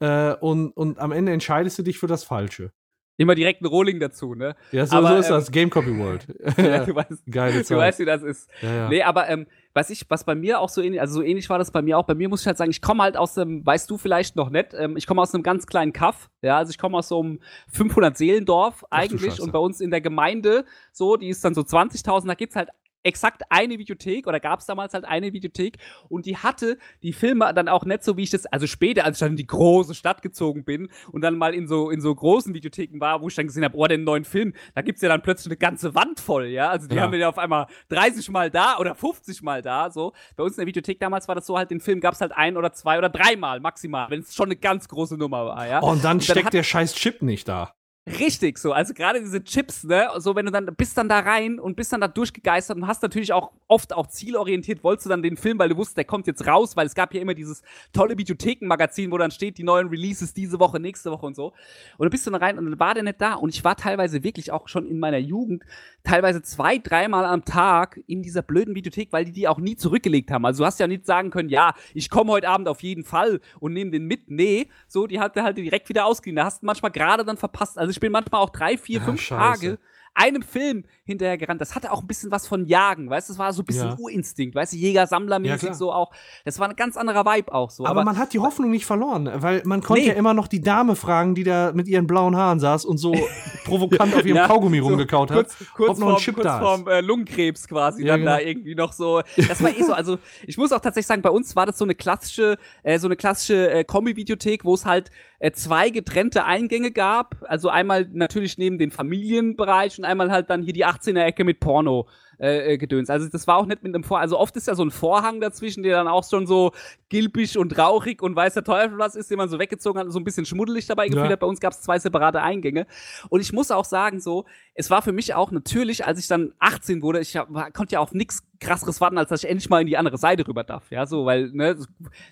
Äh, 0.00 0.32
und, 0.36 0.70
und 0.70 0.98
am 0.98 1.12
Ende 1.12 1.32
entscheidest 1.32 1.78
du 1.78 1.82
dich 1.82 1.98
für 1.98 2.06
das 2.06 2.24
Falsche. 2.24 2.72
Immer 3.16 3.36
direkt 3.36 3.62
ein 3.62 3.66
Rolling 3.66 4.00
dazu, 4.00 4.34
ne? 4.34 4.56
Ja, 4.72 4.86
so, 4.86 4.96
aber, 4.96 5.08
so 5.08 5.14
ist 5.16 5.26
ähm, 5.26 5.32
das. 5.34 5.50
Game 5.52 5.70
Copy 5.70 5.96
World. 5.96 6.26
ja, 6.56 6.84
du 6.84 6.94
weißt, 6.94 7.22
Geile 7.30 7.62
Zeit. 7.62 7.76
Du 7.76 7.80
weißt, 7.80 7.98
wie 8.00 8.04
das 8.04 8.22
ist. 8.22 8.50
Ja, 8.60 8.74
ja. 8.74 8.88
Nee, 8.88 9.02
aber 9.02 9.28
ähm, 9.28 9.46
was 9.72 9.90
ich, 9.90 10.04
was 10.08 10.24
bei 10.24 10.34
mir 10.34 10.58
auch 10.58 10.68
so 10.68 10.82
ähnlich, 10.82 11.00
also 11.00 11.14
so 11.14 11.22
ähnlich 11.22 11.48
war 11.48 11.58
das 11.58 11.70
bei 11.70 11.80
mir 11.80 11.96
auch. 11.96 12.04
Bei 12.04 12.14
mir 12.14 12.28
muss 12.28 12.40
ich 12.40 12.46
halt 12.46 12.56
sagen, 12.56 12.70
ich 12.70 12.80
komme 12.80 13.04
halt 13.04 13.16
aus 13.16 13.34
dem, 13.34 13.64
weißt 13.64 13.88
du 13.88 13.98
vielleicht 13.98 14.34
noch 14.34 14.50
nicht, 14.50 14.74
ähm, 14.74 14.96
ich 14.96 15.06
komme 15.06 15.22
aus 15.22 15.32
einem 15.32 15.44
ganz 15.44 15.66
kleinen 15.66 15.92
Kaff, 15.92 16.28
ja, 16.42 16.58
also 16.58 16.70
ich 16.70 16.78
komme 16.78 16.98
aus 16.98 17.08
so 17.08 17.20
einem 17.20 17.40
500 17.72 18.16
Seelendorf 18.16 18.84
eigentlich 18.90 19.40
und 19.40 19.52
bei 19.52 19.58
uns 19.58 19.80
in 19.80 19.90
der 19.90 20.00
Gemeinde, 20.00 20.64
so, 20.92 21.16
die 21.16 21.28
ist 21.28 21.44
dann 21.44 21.54
so 21.54 21.60
20.000, 21.60 22.26
da 22.26 22.34
gibt's 22.34 22.56
halt 22.56 22.70
exakt 23.04 23.42
eine 23.50 23.78
Videothek 23.78 24.26
oder 24.26 24.40
gab 24.40 24.60
es 24.60 24.66
damals 24.66 24.94
halt 24.94 25.04
eine 25.04 25.32
Videothek 25.32 25.78
und 26.08 26.26
die 26.26 26.36
hatte 26.36 26.78
die 27.02 27.12
Filme 27.12 27.52
dann 27.54 27.68
auch 27.68 27.84
nicht 27.84 28.02
so 28.02 28.16
wie 28.16 28.22
ich 28.22 28.30
das 28.30 28.46
also 28.46 28.66
später 28.66 29.04
als 29.04 29.16
ich 29.16 29.20
dann 29.20 29.32
in 29.32 29.36
die 29.36 29.46
große 29.46 29.94
Stadt 29.94 30.22
gezogen 30.22 30.64
bin 30.64 30.88
und 31.12 31.20
dann 31.20 31.36
mal 31.36 31.54
in 31.54 31.68
so 31.68 31.90
in 31.90 32.00
so 32.00 32.14
großen 32.14 32.54
Videotheken 32.54 33.00
war 33.00 33.20
wo 33.20 33.28
ich 33.28 33.34
dann 33.34 33.46
gesehen 33.46 33.64
habe 33.64 33.76
oh 33.76 33.86
den 33.86 34.04
neuen 34.04 34.24
Film 34.24 34.54
da 34.74 34.82
gibt's 34.82 35.02
ja 35.02 35.08
dann 35.08 35.22
plötzlich 35.22 35.46
eine 35.46 35.56
ganze 35.56 35.94
Wand 35.94 36.20
voll 36.20 36.46
ja. 36.46 36.70
Also 36.70 36.88
die 36.88 36.96
ja. 36.96 37.02
haben 37.02 37.12
wir 37.12 37.18
ja 37.18 37.28
auf 37.28 37.38
einmal 37.38 37.66
30 37.88 38.30
mal 38.30 38.50
da 38.50 38.78
oder 38.78 38.94
50 38.94 39.42
mal 39.42 39.62
da 39.62 39.90
so. 39.90 40.12
Bei 40.36 40.44
uns 40.44 40.56
in 40.56 40.62
der 40.62 40.66
Videothek 40.66 40.98
damals 41.00 41.28
war 41.28 41.34
das 41.34 41.46
so 41.46 41.56
halt 41.56 41.70
den 41.70 41.80
Film 41.80 42.00
gab's 42.00 42.20
halt 42.20 42.32
ein 42.32 42.56
oder 42.56 42.72
zwei 42.72 42.98
oder 42.98 43.08
dreimal 43.08 43.60
maximal 43.60 44.10
wenn 44.10 44.20
es 44.20 44.34
schon 44.34 44.46
eine 44.46 44.56
ganz 44.56 44.88
große 44.88 45.16
Nummer 45.16 45.46
war 45.46 45.66
ja. 45.66 45.82
Oh, 45.82 45.90
und 45.90 46.04
dann, 46.04 46.18
und 46.18 46.28
dann 46.28 46.36
steckt 46.36 46.54
der 46.54 46.62
scheiß 46.62 46.94
Chip 46.94 47.22
nicht 47.22 47.48
da 47.48 47.74
Richtig 48.06 48.58
so, 48.58 48.72
also 48.72 48.92
gerade 48.92 49.18
diese 49.18 49.42
Chips, 49.42 49.82
ne, 49.82 50.10
so 50.18 50.36
wenn 50.36 50.44
du 50.44 50.52
dann 50.52 50.66
bist 50.76 50.98
dann 50.98 51.08
da 51.08 51.20
rein 51.20 51.58
und 51.58 51.74
bist 51.74 51.90
dann 51.90 52.02
da 52.02 52.08
durchgegeistert 52.08 52.76
und 52.76 52.86
hast 52.86 53.00
natürlich 53.02 53.32
auch 53.32 53.52
oft 53.66 53.94
auch 53.94 54.08
zielorientiert, 54.08 54.84
wolltest 54.84 55.06
du 55.06 55.08
dann 55.08 55.22
den 55.22 55.38
Film, 55.38 55.58
weil 55.58 55.70
du 55.70 55.76
wusstest, 55.78 55.96
der 55.96 56.04
kommt 56.04 56.26
jetzt 56.26 56.46
raus, 56.46 56.76
weil 56.76 56.86
es 56.86 56.94
gab 56.94 57.14
ja 57.14 57.22
immer 57.22 57.32
dieses 57.32 57.62
tolle 57.94 58.18
Videothekenmagazin, 58.18 59.10
wo 59.10 59.16
dann 59.16 59.30
steht, 59.30 59.56
die 59.56 59.62
neuen 59.62 59.88
Releases 59.88 60.34
diese 60.34 60.60
Woche, 60.60 60.80
nächste 60.80 61.10
Woche 61.10 61.24
und 61.24 61.34
so. 61.34 61.54
Und 61.96 62.04
du 62.04 62.10
bist 62.10 62.26
dann 62.26 62.34
rein 62.34 62.58
und 62.58 62.66
dann 62.66 62.78
war 62.78 62.92
der 62.92 63.04
nicht 63.04 63.22
da 63.22 63.34
und 63.36 63.54
ich 63.54 63.64
war 63.64 63.74
teilweise 63.74 64.22
wirklich 64.22 64.52
auch 64.52 64.68
schon 64.68 64.84
in 64.84 64.98
meiner 64.98 65.16
Jugend 65.16 65.64
teilweise 66.02 66.42
zwei, 66.42 66.76
dreimal 66.76 67.24
am 67.24 67.46
Tag 67.46 67.98
in 68.06 68.22
dieser 68.22 68.42
blöden 68.42 68.74
Videothek, 68.74 69.14
weil 69.14 69.24
die 69.24 69.32
die 69.32 69.48
auch 69.48 69.58
nie 69.58 69.76
zurückgelegt 69.76 70.30
haben. 70.30 70.44
Also 70.44 70.62
du 70.62 70.66
hast 70.66 70.78
ja 70.78 70.86
nicht 70.86 71.06
sagen 71.06 71.30
können, 71.30 71.48
ja, 71.48 71.72
ich 71.94 72.10
komme 72.10 72.32
heute 72.32 72.50
Abend 72.50 72.68
auf 72.68 72.82
jeden 72.82 73.04
Fall 73.04 73.40
und 73.60 73.72
nehme 73.72 73.92
den 73.92 74.04
mit. 74.04 74.30
Nee, 74.30 74.68
so, 74.88 75.06
die 75.06 75.20
hat 75.20 75.36
der 75.36 75.44
halt 75.44 75.56
direkt 75.56 75.88
wieder 75.88 76.04
ausgeliehen. 76.04 76.36
Da 76.36 76.44
hast 76.44 76.60
du 76.60 76.66
manchmal 76.66 76.90
gerade 76.90 77.24
dann 77.24 77.38
verpasst. 77.38 77.78
Also 77.78 77.93
ich 77.94 78.00
bin 78.00 78.12
manchmal 78.12 78.40
auch 78.40 78.50
drei, 78.50 78.76
vier, 78.76 78.98
ja, 78.98 79.04
fünf 79.04 79.20
scheiße. 79.20 79.38
Tage 79.38 79.78
einem 80.14 80.42
Film 80.42 80.84
hinterher 81.04 81.36
gerannt. 81.36 81.60
Das 81.60 81.74
hatte 81.74 81.92
auch 81.92 82.00
ein 82.00 82.06
bisschen 82.06 82.30
was 82.30 82.46
von 82.46 82.66
Jagen, 82.66 83.10
weißt 83.10 83.28
du? 83.28 83.32
Das 83.32 83.38
war 83.38 83.52
so 83.52 83.62
ein 83.62 83.66
bisschen 83.66 83.88
ja. 83.88 83.96
Urinstinkt, 83.98 84.54
weißt 84.54 84.72
du? 84.72 84.76
Jäger-Sammler-mäßig 84.76 85.68
ja, 85.68 85.74
so 85.74 85.92
auch. 85.92 86.12
Das 86.44 86.58
war 86.58 86.68
ein 86.68 86.76
ganz 86.76 86.96
anderer 86.96 87.24
Vibe 87.24 87.52
auch 87.52 87.70
so. 87.70 87.84
Aber, 87.84 87.90
aber 88.00 88.04
man 88.04 88.18
hat 88.18 88.32
die 88.32 88.38
Hoffnung 88.38 88.70
nicht 88.70 88.86
verloren, 88.86 89.30
weil 89.36 89.62
man 89.64 89.82
konnte 89.82 90.02
nee. 90.02 90.08
ja 90.08 90.14
immer 90.14 90.32
noch 90.32 90.46
die 90.46 90.60
Dame 90.60 90.96
fragen, 90.96 91.34
die 91.34 91.44
da 91.44 91.72
mit 91.74 91.88
ihren 91.88 92.06
blauen 92.06 92.36
Haaren 92.36 92.60
saß 92.60 92.84
und 92.84 92.98
so 92.98 93.12
provokant 93.64 94.14
auf 94.14 94.24
ihrem 94.24 94.36
ja, 94.36 94.46
Kaugummi 94.46 94.78
so 94.78 94.86
rumgekaut 94.86 95.30
hat. 95.30 95.36
Kurz, 95.36 95.56
kurz 95.74 95.90
ob 95.90 95.98
noch 95.98 96.16
ein 96.16 96.16
Chip 96.16 96.34
kurz 96.34 96.44
da 96.44 96.60
vorm 96.60 96.86
äh, 96.86 97.00
Lungenkrebs 97.00 97.66
quasi 97.66 98.04
dann 98.04 98.20
genau. 98.20 98.32
da 98.32 98.40
irgendwie 98.40 98.74
noch 98.74 98.92
so. 98.92 99.22
Das 99.36 99.62
war 99.62 99.76
eh 99.76 99.82
so. 99.82 99.92
Also 99.92 100.18
ich 100.46 100.56
muss 100.56 100.72
auch 100.72 100.80
tatsächlich 100.80 101.06
sagen, 101.06 101.22
bei 101.22 101.30
uns 101.30 101.56
war 101.56 101.66
das 101.66 101.76
so 101.78 101.84
eine 101.84 101.94
klassische, 101.94 102.56
äh, 102.82 102.98
so 102.98 103.08
eine 103.08 103.16
klassische 103.16 103.70
äh, 103.70 103.84
Kombi-Videothek, 103.84 104.64
wo 104.64 104.74
es 104.74 104.84
halt 104.84 105.10
äh, 105.38 105.52
zwei 105.52 105.90
getrennte 105.90 106.44
Eingänge 106.44 106.90
gab. 106.90 107.36
Also 107.48 107.68
einmal 107.68 108.08
natürlich 108.12 108.58
neben 108.58 108.78
den 108.78 108.90
Familienbereich 108.90 109.98
und 109.98 110.03
einmal 110.04 110.30
halt 110.30 110.50
dann 110.50 110.62
hier 110.62 110.72
die 110.72 110.86
18er-Ecke 110.86 111.44
mit 111.44 111.60
Porno. 111.60 112.06
Äh, 112.38 112.72
äh, 112.72 112.78
Gedöns. 112.78 113.10
Also 113.10 113.28
das 113.28 113.46
war 113.46 113.58
auch 113.58 113.66
nicht 113.66 113.84
mit 113.84 113.94
einem 113.94 114.02
Vorhang. 114.02 114.22
Also 114.22 114.38
oft 114.38 114.56
ist 114.56 114.66
ja 114.66 114.74
so 114.74 114.84
ein 114.84 114.90
Vorhang 114.90 115.40
dazwischen, 115.40 115.84
der 115.84 115.96
dann 115.96 116.08
auch 116.08 116.28
schon 116.28 116.48
so 116.48 116.72
gilbig 117.08 117.56
und 117.56 117.78
rauchig 117.78 118.22
und 118.22 118.34
weiß 118.34 118.54
der 118.54 118.64
Teufel 118.64 118.98
was 118.98 119.14
ist, 119.14 119.30
den 119.30 119.38
man 119.38 119.48
so 119.48 119.60
weggezogen 119.60 120.00
hat 120.00 120.06
und 120.06 120.12
so 120.12 120.18
ein 120.18 120.24
bisschen 120.24 120.44
schmuddelig 120.44 120.86
dabei 120.86 121.06
gefühlt 121.06 121.26
ja. 121.26 121.32
hat. 121.32 121.40
Bei 121.40 121.46
uns 121.46 121.60
gab 121.60 121.72
es 121.72 121.82
zwei 121.82 121.98
separate 121.98 122.42
Eingänge. 122.42 122.86
Und 123.28 123.40
ich 123.40 123.52
muss 123.52 123.70
auch 123.70 123.84
sagen, 123.84 124.20
so, 124.20 124.46
es 124.74 124.90
war 124.90 125.02
für 125.02 125.12
mich 125.12 125.34
auch 125.34 125.52
natürlich, 125.52 126.04
als 126.06 126.18
ich 126.18 126.26
dann 126.26 126.52
18 126.58 127.02
wurde, 127.02 127.20
ich 127.20 127.36
hab, 127.36 127.48
konnte 127.72 127.94
ja 127.94 128.00
auf 128.00 128.12
nichts 128.12 128.42
krasseres 128.60 129.00
warten, 129.00 129.18
als 129.18 129.28
dass 129.28 129.44
ich 129.44 129.50
endlich 129.50 129.68
mal 129.68 129.80
in 129.80 129.86
die 129.86 129.96
andere 129.96 130.18
Seite 130.18 130.46
rüber 130.46 130.64
darf. 130.64 130.90
Ja, 130.90 131.06
so, 131.06 131.26
weil, 131.26 131.50
ne, 131.52 131.74
du 131.74 131.84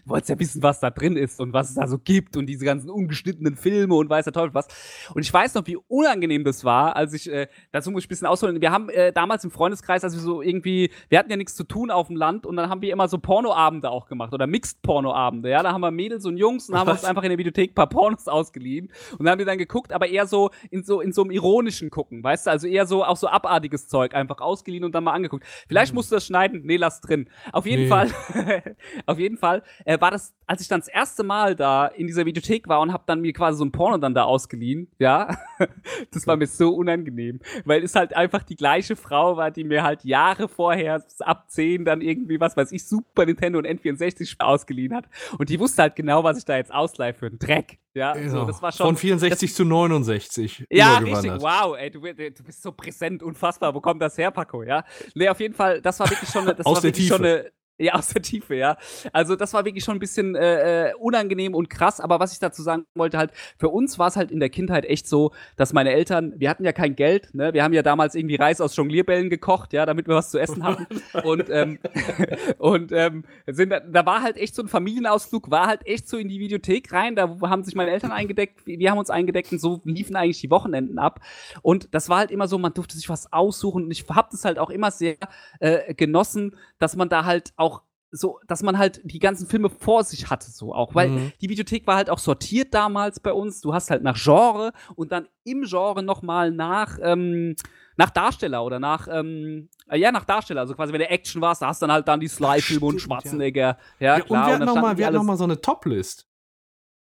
wolltest 0.05 0.31
ja 0.31 0.39
wissen, 0.39 0.63
was 0.63 0.81
da 0.81 0.91
drin 0.91 1.17
ist 1.17 1.41
und 1.41 1.53
was 1.53 1.71
es 1.71 1.75
da 1.75 1.87
so 1.87 1.99
gibt 1.99 2.37
und 2.37 2.47
diese 2.47 2.65
ganzen 2.65 2.91
ungeschnittenen 2.91 3.57
Filme 3.57 3.95
und 3.95 4.09
weiß 4.09 4.25
der 4.25 4.33
Teufel 4.33 4.55
was. 4.55 4.69
Und 5.15 5.23
ich 5.23 5.33
weiß 5.33 5.55
noch, 5.55 5.67
wie 5.67 5.77
unangenehm 5.77 6.45
das 6.45 6.65
war, 6.65 6.97
als 6.97 7.13
ich, 7.13 7.31
äh, 7.31 7.49
dazu 7.73 7.91
muss 7.91 8.03
ich 8.03 8.07
ein 8.07 8.09
bisschen 8.09 8.27
ausholen. 8.27 8.61
Wir 8.61 8.71
haben 8.71 8.89
äh, 8.89 9.13
damals 9.13 9.45
im 9.45 9.51
Freundeskreis 9.51 10.05
als 10.05 10.15
wir 10.15 10.21
so 10.21 10.43
irgendwie, 10.43 10.91
wir 11.09 11.19
hatten 11.19 11.31
ja 11.31 11.37
nichts 11.37 11.55
zu 11.55 11.65
tun 11.65 11.91
auf 11.91 12.07
dem 12.07 12.17
Land 12.17 12.47
und 12.47 12.57
dann 12.57 12.71
haben 12.71 12.83
wir 12.83 12.93
immer 12.93 13.09
so 13.09 13.19
Pornoabende 13.19 13.91
auch 13.91 14.07
gemacht 14.07 14.33
oder 14.33 14.47
Mixed-Pornoabende. 14.47 15.51
Ja, 15.51 15.63
da 15.63 15.73
haben 15.73 15.81
wir 15.81 15.91
Mädels 15.91 16.25
und 16.25 16.37
Jungs 16.37 16.69
und 16.69 16.79
haben 16.79 16.91
uns 16.91 17.05
einfach 17.05 17.23
in 17.23 17.31
der 17.31 17.39
Videothek 17.39 17.73
ein 17.73 17.75
paar 17.75 17.89
Pornos 17.89 18.29
ausgeliehen 18.29 18.91
und 19.13 19.25
dann 19.25 19.33
haben 19.33 19.39
wir 19.39 19.47
dann 19.47 19.59
geguckt, 19.59 19.93
aber 19.93 20.09
eher 20.09 20.27
so 20.27 20.51
in 20.71 20.85
so 20.85 21.01
in 21.01 21.13
so 21.13 21.23
einem 21.23 21.31
ironischen 21.31 21.91
gucken, 21.91 22.23
weißt 22.23 22.47
du, 22.47 22.51
also 22.51 22.67
eher 22.67 22.87
so 22.87 23.05
auch 23.05 23.17
so 23.17 23.29
abartiges 23.29 23.89
Zeug 23.89 24.15
einfach 24.15 24.41
ausgeliehen 24.41 24.85
und 24.85 24.95
dann 24.95 25.05
mal 25.05 25.13
angeguckt. 25.13 25.45
Vielleicht 25.69 25.95
musst 25.95 26.12
du 26.13 26.17
das 26.17 26.27
schneiden, 26.27 26.61
nee, 26.65 26.77
lass 26.77 27.01
drin. 27.01 27.29
Auf 27.53 27.67
jeden 27.67 27.85
Nee. 27.85 27.89
Fall, 27.89 28.11
auf 29.07 29.19
jeden 29.19 29.39
Fall 29.39 29.63
äh, 29.85 30.01
war 30.01 30.11
das, 30.11 30.35
als 30.47 30.61
ich 30.63 30.69
dann 30.69 30.81
das 30.81 30.89
erste 30.89 31.23
Mal 31.23 31.55
da 31.55 31.87
in 31.87 32.07
dieser 32.07 32.27
Videothek 32.27 32.69
war 32.69 32.81
und 32.81 32.93
habe 32.93 33.05
dann 33.07 33.21
mir 33.21 33.33
quasi 33.33 33.59
so 33.59 33.65
ein 33.65 33.73
Porno 33.73 33.97
dann 33.99 34.15
da 34.15 34.25
ausgeliehen, 34.25 34.89
ja, 34.99 35.37
das 36.13 36.27
war 36.27 36.37
mir 36.37 36.47
so 36.47 36.75
unangenehm, 36.75 37.41
weil 37.65 37.83
es 37.83 37.95
halt 37.95 38.15
einfach 38.15 38.43
die 38.43 38.57
gleiche 38.57 38.97
Frau 38.97 39.37
war, 39.37 39.51
die 39.51 39.65
mir 39.65 39.83
halt 39.83 40.05
Jahre 40.05 40.49
vorher 40.49 41.03
ab 41.21 41.45
10 41.51 41.85
dann 41.85 42.01
irgendwie, 42.01 42.41
was 42.41 42.57
weiß 42.57 42.73
ich, 42.73 42.87
Super 42.87 43.27
Nintendo 43.27 43.59
und 43.59 43.67
N64 43.67 44.37
ausgeliehen 44.41 44.95
hat 44.95 45.05
und 45.39 45.49
die 45.49 45.59
wusste 45.61 45.83
halt 45.83 45.97
genau, 45.97 46.25
was 46.25 46.39
ich 46.39 46.45
da 46.45 46.57
jetzt 46.57 46.73
ausleihe 46.73 47.15
für 47.15 47.27
einen 47.27 47.39
Dreck, 47.39 47.79
ja, 47.95 48.15
so, 48.29 48.39
Ja. 48.39 48.45
das 48.47 48.63
war 48.63 48.73
schon 48.73 48.87
Von 48.87 48.97
64 48.97 49.55
zu 49.55 49.65
69 49.65 50.67
ja, 50.71 50.99
richtig. 50.99 51.31
Wow, 51.41 51.77
ey, 51.79 51.91
du, 51.91 52.01
du 52.01 52.43
bist 52.45 52.63
so 52.63 52.73
präsent, 52.73 53.23
unfassbar. 53.23 53.75
Wo 53.75 53.81
kommt 53.81 54.01
das 54.01 54.17
her, 54.17 54.31
Paco? 54.31 54.63
Ja, 54.63 54.85
nee, 55.15 55.29
auf 55.29 55.41
jeden 55.41 55.55
Fall. 55.55 55.83
Das 55.83 56.01
war 56.01 56.09
wirklich 56.09 56.31
schon, 56.31 56.47
das 56.47 56.65
Aus 56.65 56.77
war 56.77 56.83
wirklich 56.83 57.07
Tiefe. 57.07 57.17
schon 57.17 57.27
eine. 57.27 57.53
Ja, 57.79 57.95
aus 57.95 58.09
der 58.09 58.23
Tiefe, 58.23 58.55
ja. 58.55 58.77
Also 59.13 59.35
das 59.37 59.55
war 59.55 59.65
wirklich 59.65 59.83
schon 59.85 59.97
ein 59.97 60.01
bisschen 60.01 60.35
äh, 60.37 60.91
äh, 60.91 60.95
unangenehm 60.95 61.55
und 61.55 61.69
krass, 61.71 62.01
aber 62.01 62.21
was 62.21 62.33
ich 62.33 62.39
dazu 62.39 62.63
sagen 62.63 62.85
wollte, 62.95 63.19
halt, 63.19 63.33
für 63.59 63.69
uns 63.71 63.99
war 63.99 64.09
es 64.09 64.17
halt 64.17 64.31
in 64.31 64.41
der 64.41 64.51
Kindheit 64.51 64.85
echt 64.85 65.09
so, 65.09 65.33
dass 65.57 65.73
meine 65.73 65.91
Eltern, 65.93 66.35
wir 66.37 66.49
hatten 66.51 66.65
ja 66.65 66.73
kein 66.73 66.95
Geld, 66.97 67.35
ne? 67.35 67.53
Wir 67.55 67.65
haben 67.65 67.73
ja 67.73 67.83
damals 67.83 68.15
irgendwie 68.15 68.37
Reis 68.37 68.61
aus 68.61 68.77
Jonglierbällen 68.77 69.31
gekocht, 69.31 69.73
ja, 69.73 69.87
damit 69.87 70.07
wir 70.07 70.15
was 70.15 70.31
zu 70.31 70.39
essen 70.39 70.63
hatten. 70.65 70.87
und 71.25 71.49
ähm, 71.51 71.79
und 72.59 72.93
ähm, 72.93 73.25
sind, 73.47 73.71
da- 73.71 73.81
da 73.81 74.07
war 74.07 74.23
halt 74.23 74.37
echt 74.37 74.55
so 74.55 74.63
ein 74.63 74.69
Familienausflug, 74.69 75.51
war 75.51 75.67
halt 75.67 75.87
echt 75.87 76.09
so 76.09 76.17
in 76.19 76.29
die 76.29 76.39
Videothek 76.41 76.93
rein, 76.93 77.17
da 77.17 77.37
haben 77.43 77.65
sich 77.65 77.75
meine 77.75 77.91
Eltern 77.91 78.13
eingedeckt, 78.13 78.67
wir 78.67 78.91
haben 78.91 78.99
uns 78.99 79.11
eingedeckt 79.11 79.51
und 79.53 79.59
so 79.61 79.81
liefen 79.85 80.17
eigentlich 80.17 80.41
die 80.41 80.51
Wochenenden 80.51 80.99
ab. 80.99 81.21
Und 81.63 81.95
das 81.95 82.09
war 82.09 82.19
halt 82.19 82.31
immer 82.31 82.49
so, 82.49 82.59
man 82.59 82.75
durfte 82.75 82.97
sich 82.97 83.09
was 83.09 83.33
aussuchen 83.33 83.85
und 83.85 83.91
ich 83.91 84.05
hab 84.09 84.31
das 84.31 84.45
halt 84.45 84.59
auch 84.59 84.71
immer 84.71 84.91
sehr 84.91 85.17
äh, 85.61 85.95
genossen, 85.95 86.57
dass 86.79 86.97
man 86.97 87.09
da 87.09 87.25
halt 87.25 87.53
auch 87.57 87.72
so, 88.15 88.39
dass 88.47 88.63
man 88.63 88.77
halt 88.79 89.01
die 89.05 89.19
ganzen 89.19 89.47
Filme 89.49 89.71
vor 89.71 90.05
sich 90.05 90.29
hatte, 90.31 90.51
so 90.51 90.75
auch, 90.75 90.95
weil 90.95 91.09
Mhm. 91.09 91.33
die 91.41 91.49
Videothek 91.49 91.87
war 91.87 91.97
halt 91.97 92.11
auch 92.11 92.19
sortiert 92.19 92.75
damals 92.75 93.19
bei 93.21 93.33
uns. 93.33 93.61
Du 93.63 93.73
hast 93.73 93.91
halt 93.91 94.03
nach 94.03 94.17
Genre 94.23 94.73
und 94.97 95.11
dann 95.13 95.27
im 95.45 95.63
Genre 95.63 96.03
nochmal 96.03 96.51
nach, 96.51 96.99
ähm, 97.03 97.57
nach 97.97 98.11
Darsteller 98.11 98.65
oder 98.65 98.79
nach, 98.79 99.09
ähm, 99.11 99.69
äh, 99.89 99.99
ja, 99.99 100.13
nach 100.13 100.25
Darsteller. 100.25 100.61
Also 100.61 100.75
quasi, 100.75 100.93
wenn 100.93 101.01
der 101.01 101.11
Action 101.11 101.41
war, 101.41 101.55
da 101.59 101.67
hast 101.69 101.81
du 101.83 101.87
dann 101.87 101.93
halt 101.95 102.07
dann 102.07 102.21
die 102.21 102.29
Sly-Filme 102.29 102.85
und. 102.87 103.01
Schwarzenegger. 103.01 103.79
Ja, 103.99 104.19
Ja, 104.19 104.21
klar. 104.21 104.25
und 104.43 104.47
wir 104.47 104.53
hatten 104.55 104.67
dann 104.67 104.75
noch 104.75 104.83
mal, 104.83 104.97
wir 104.99 105.07
hatten 105.07 105.17
noch 105.17 105.23
mal 105.25 105.37
so 105.37 105.45
eine 105.45 105.61
Top-List. 105.61 106.27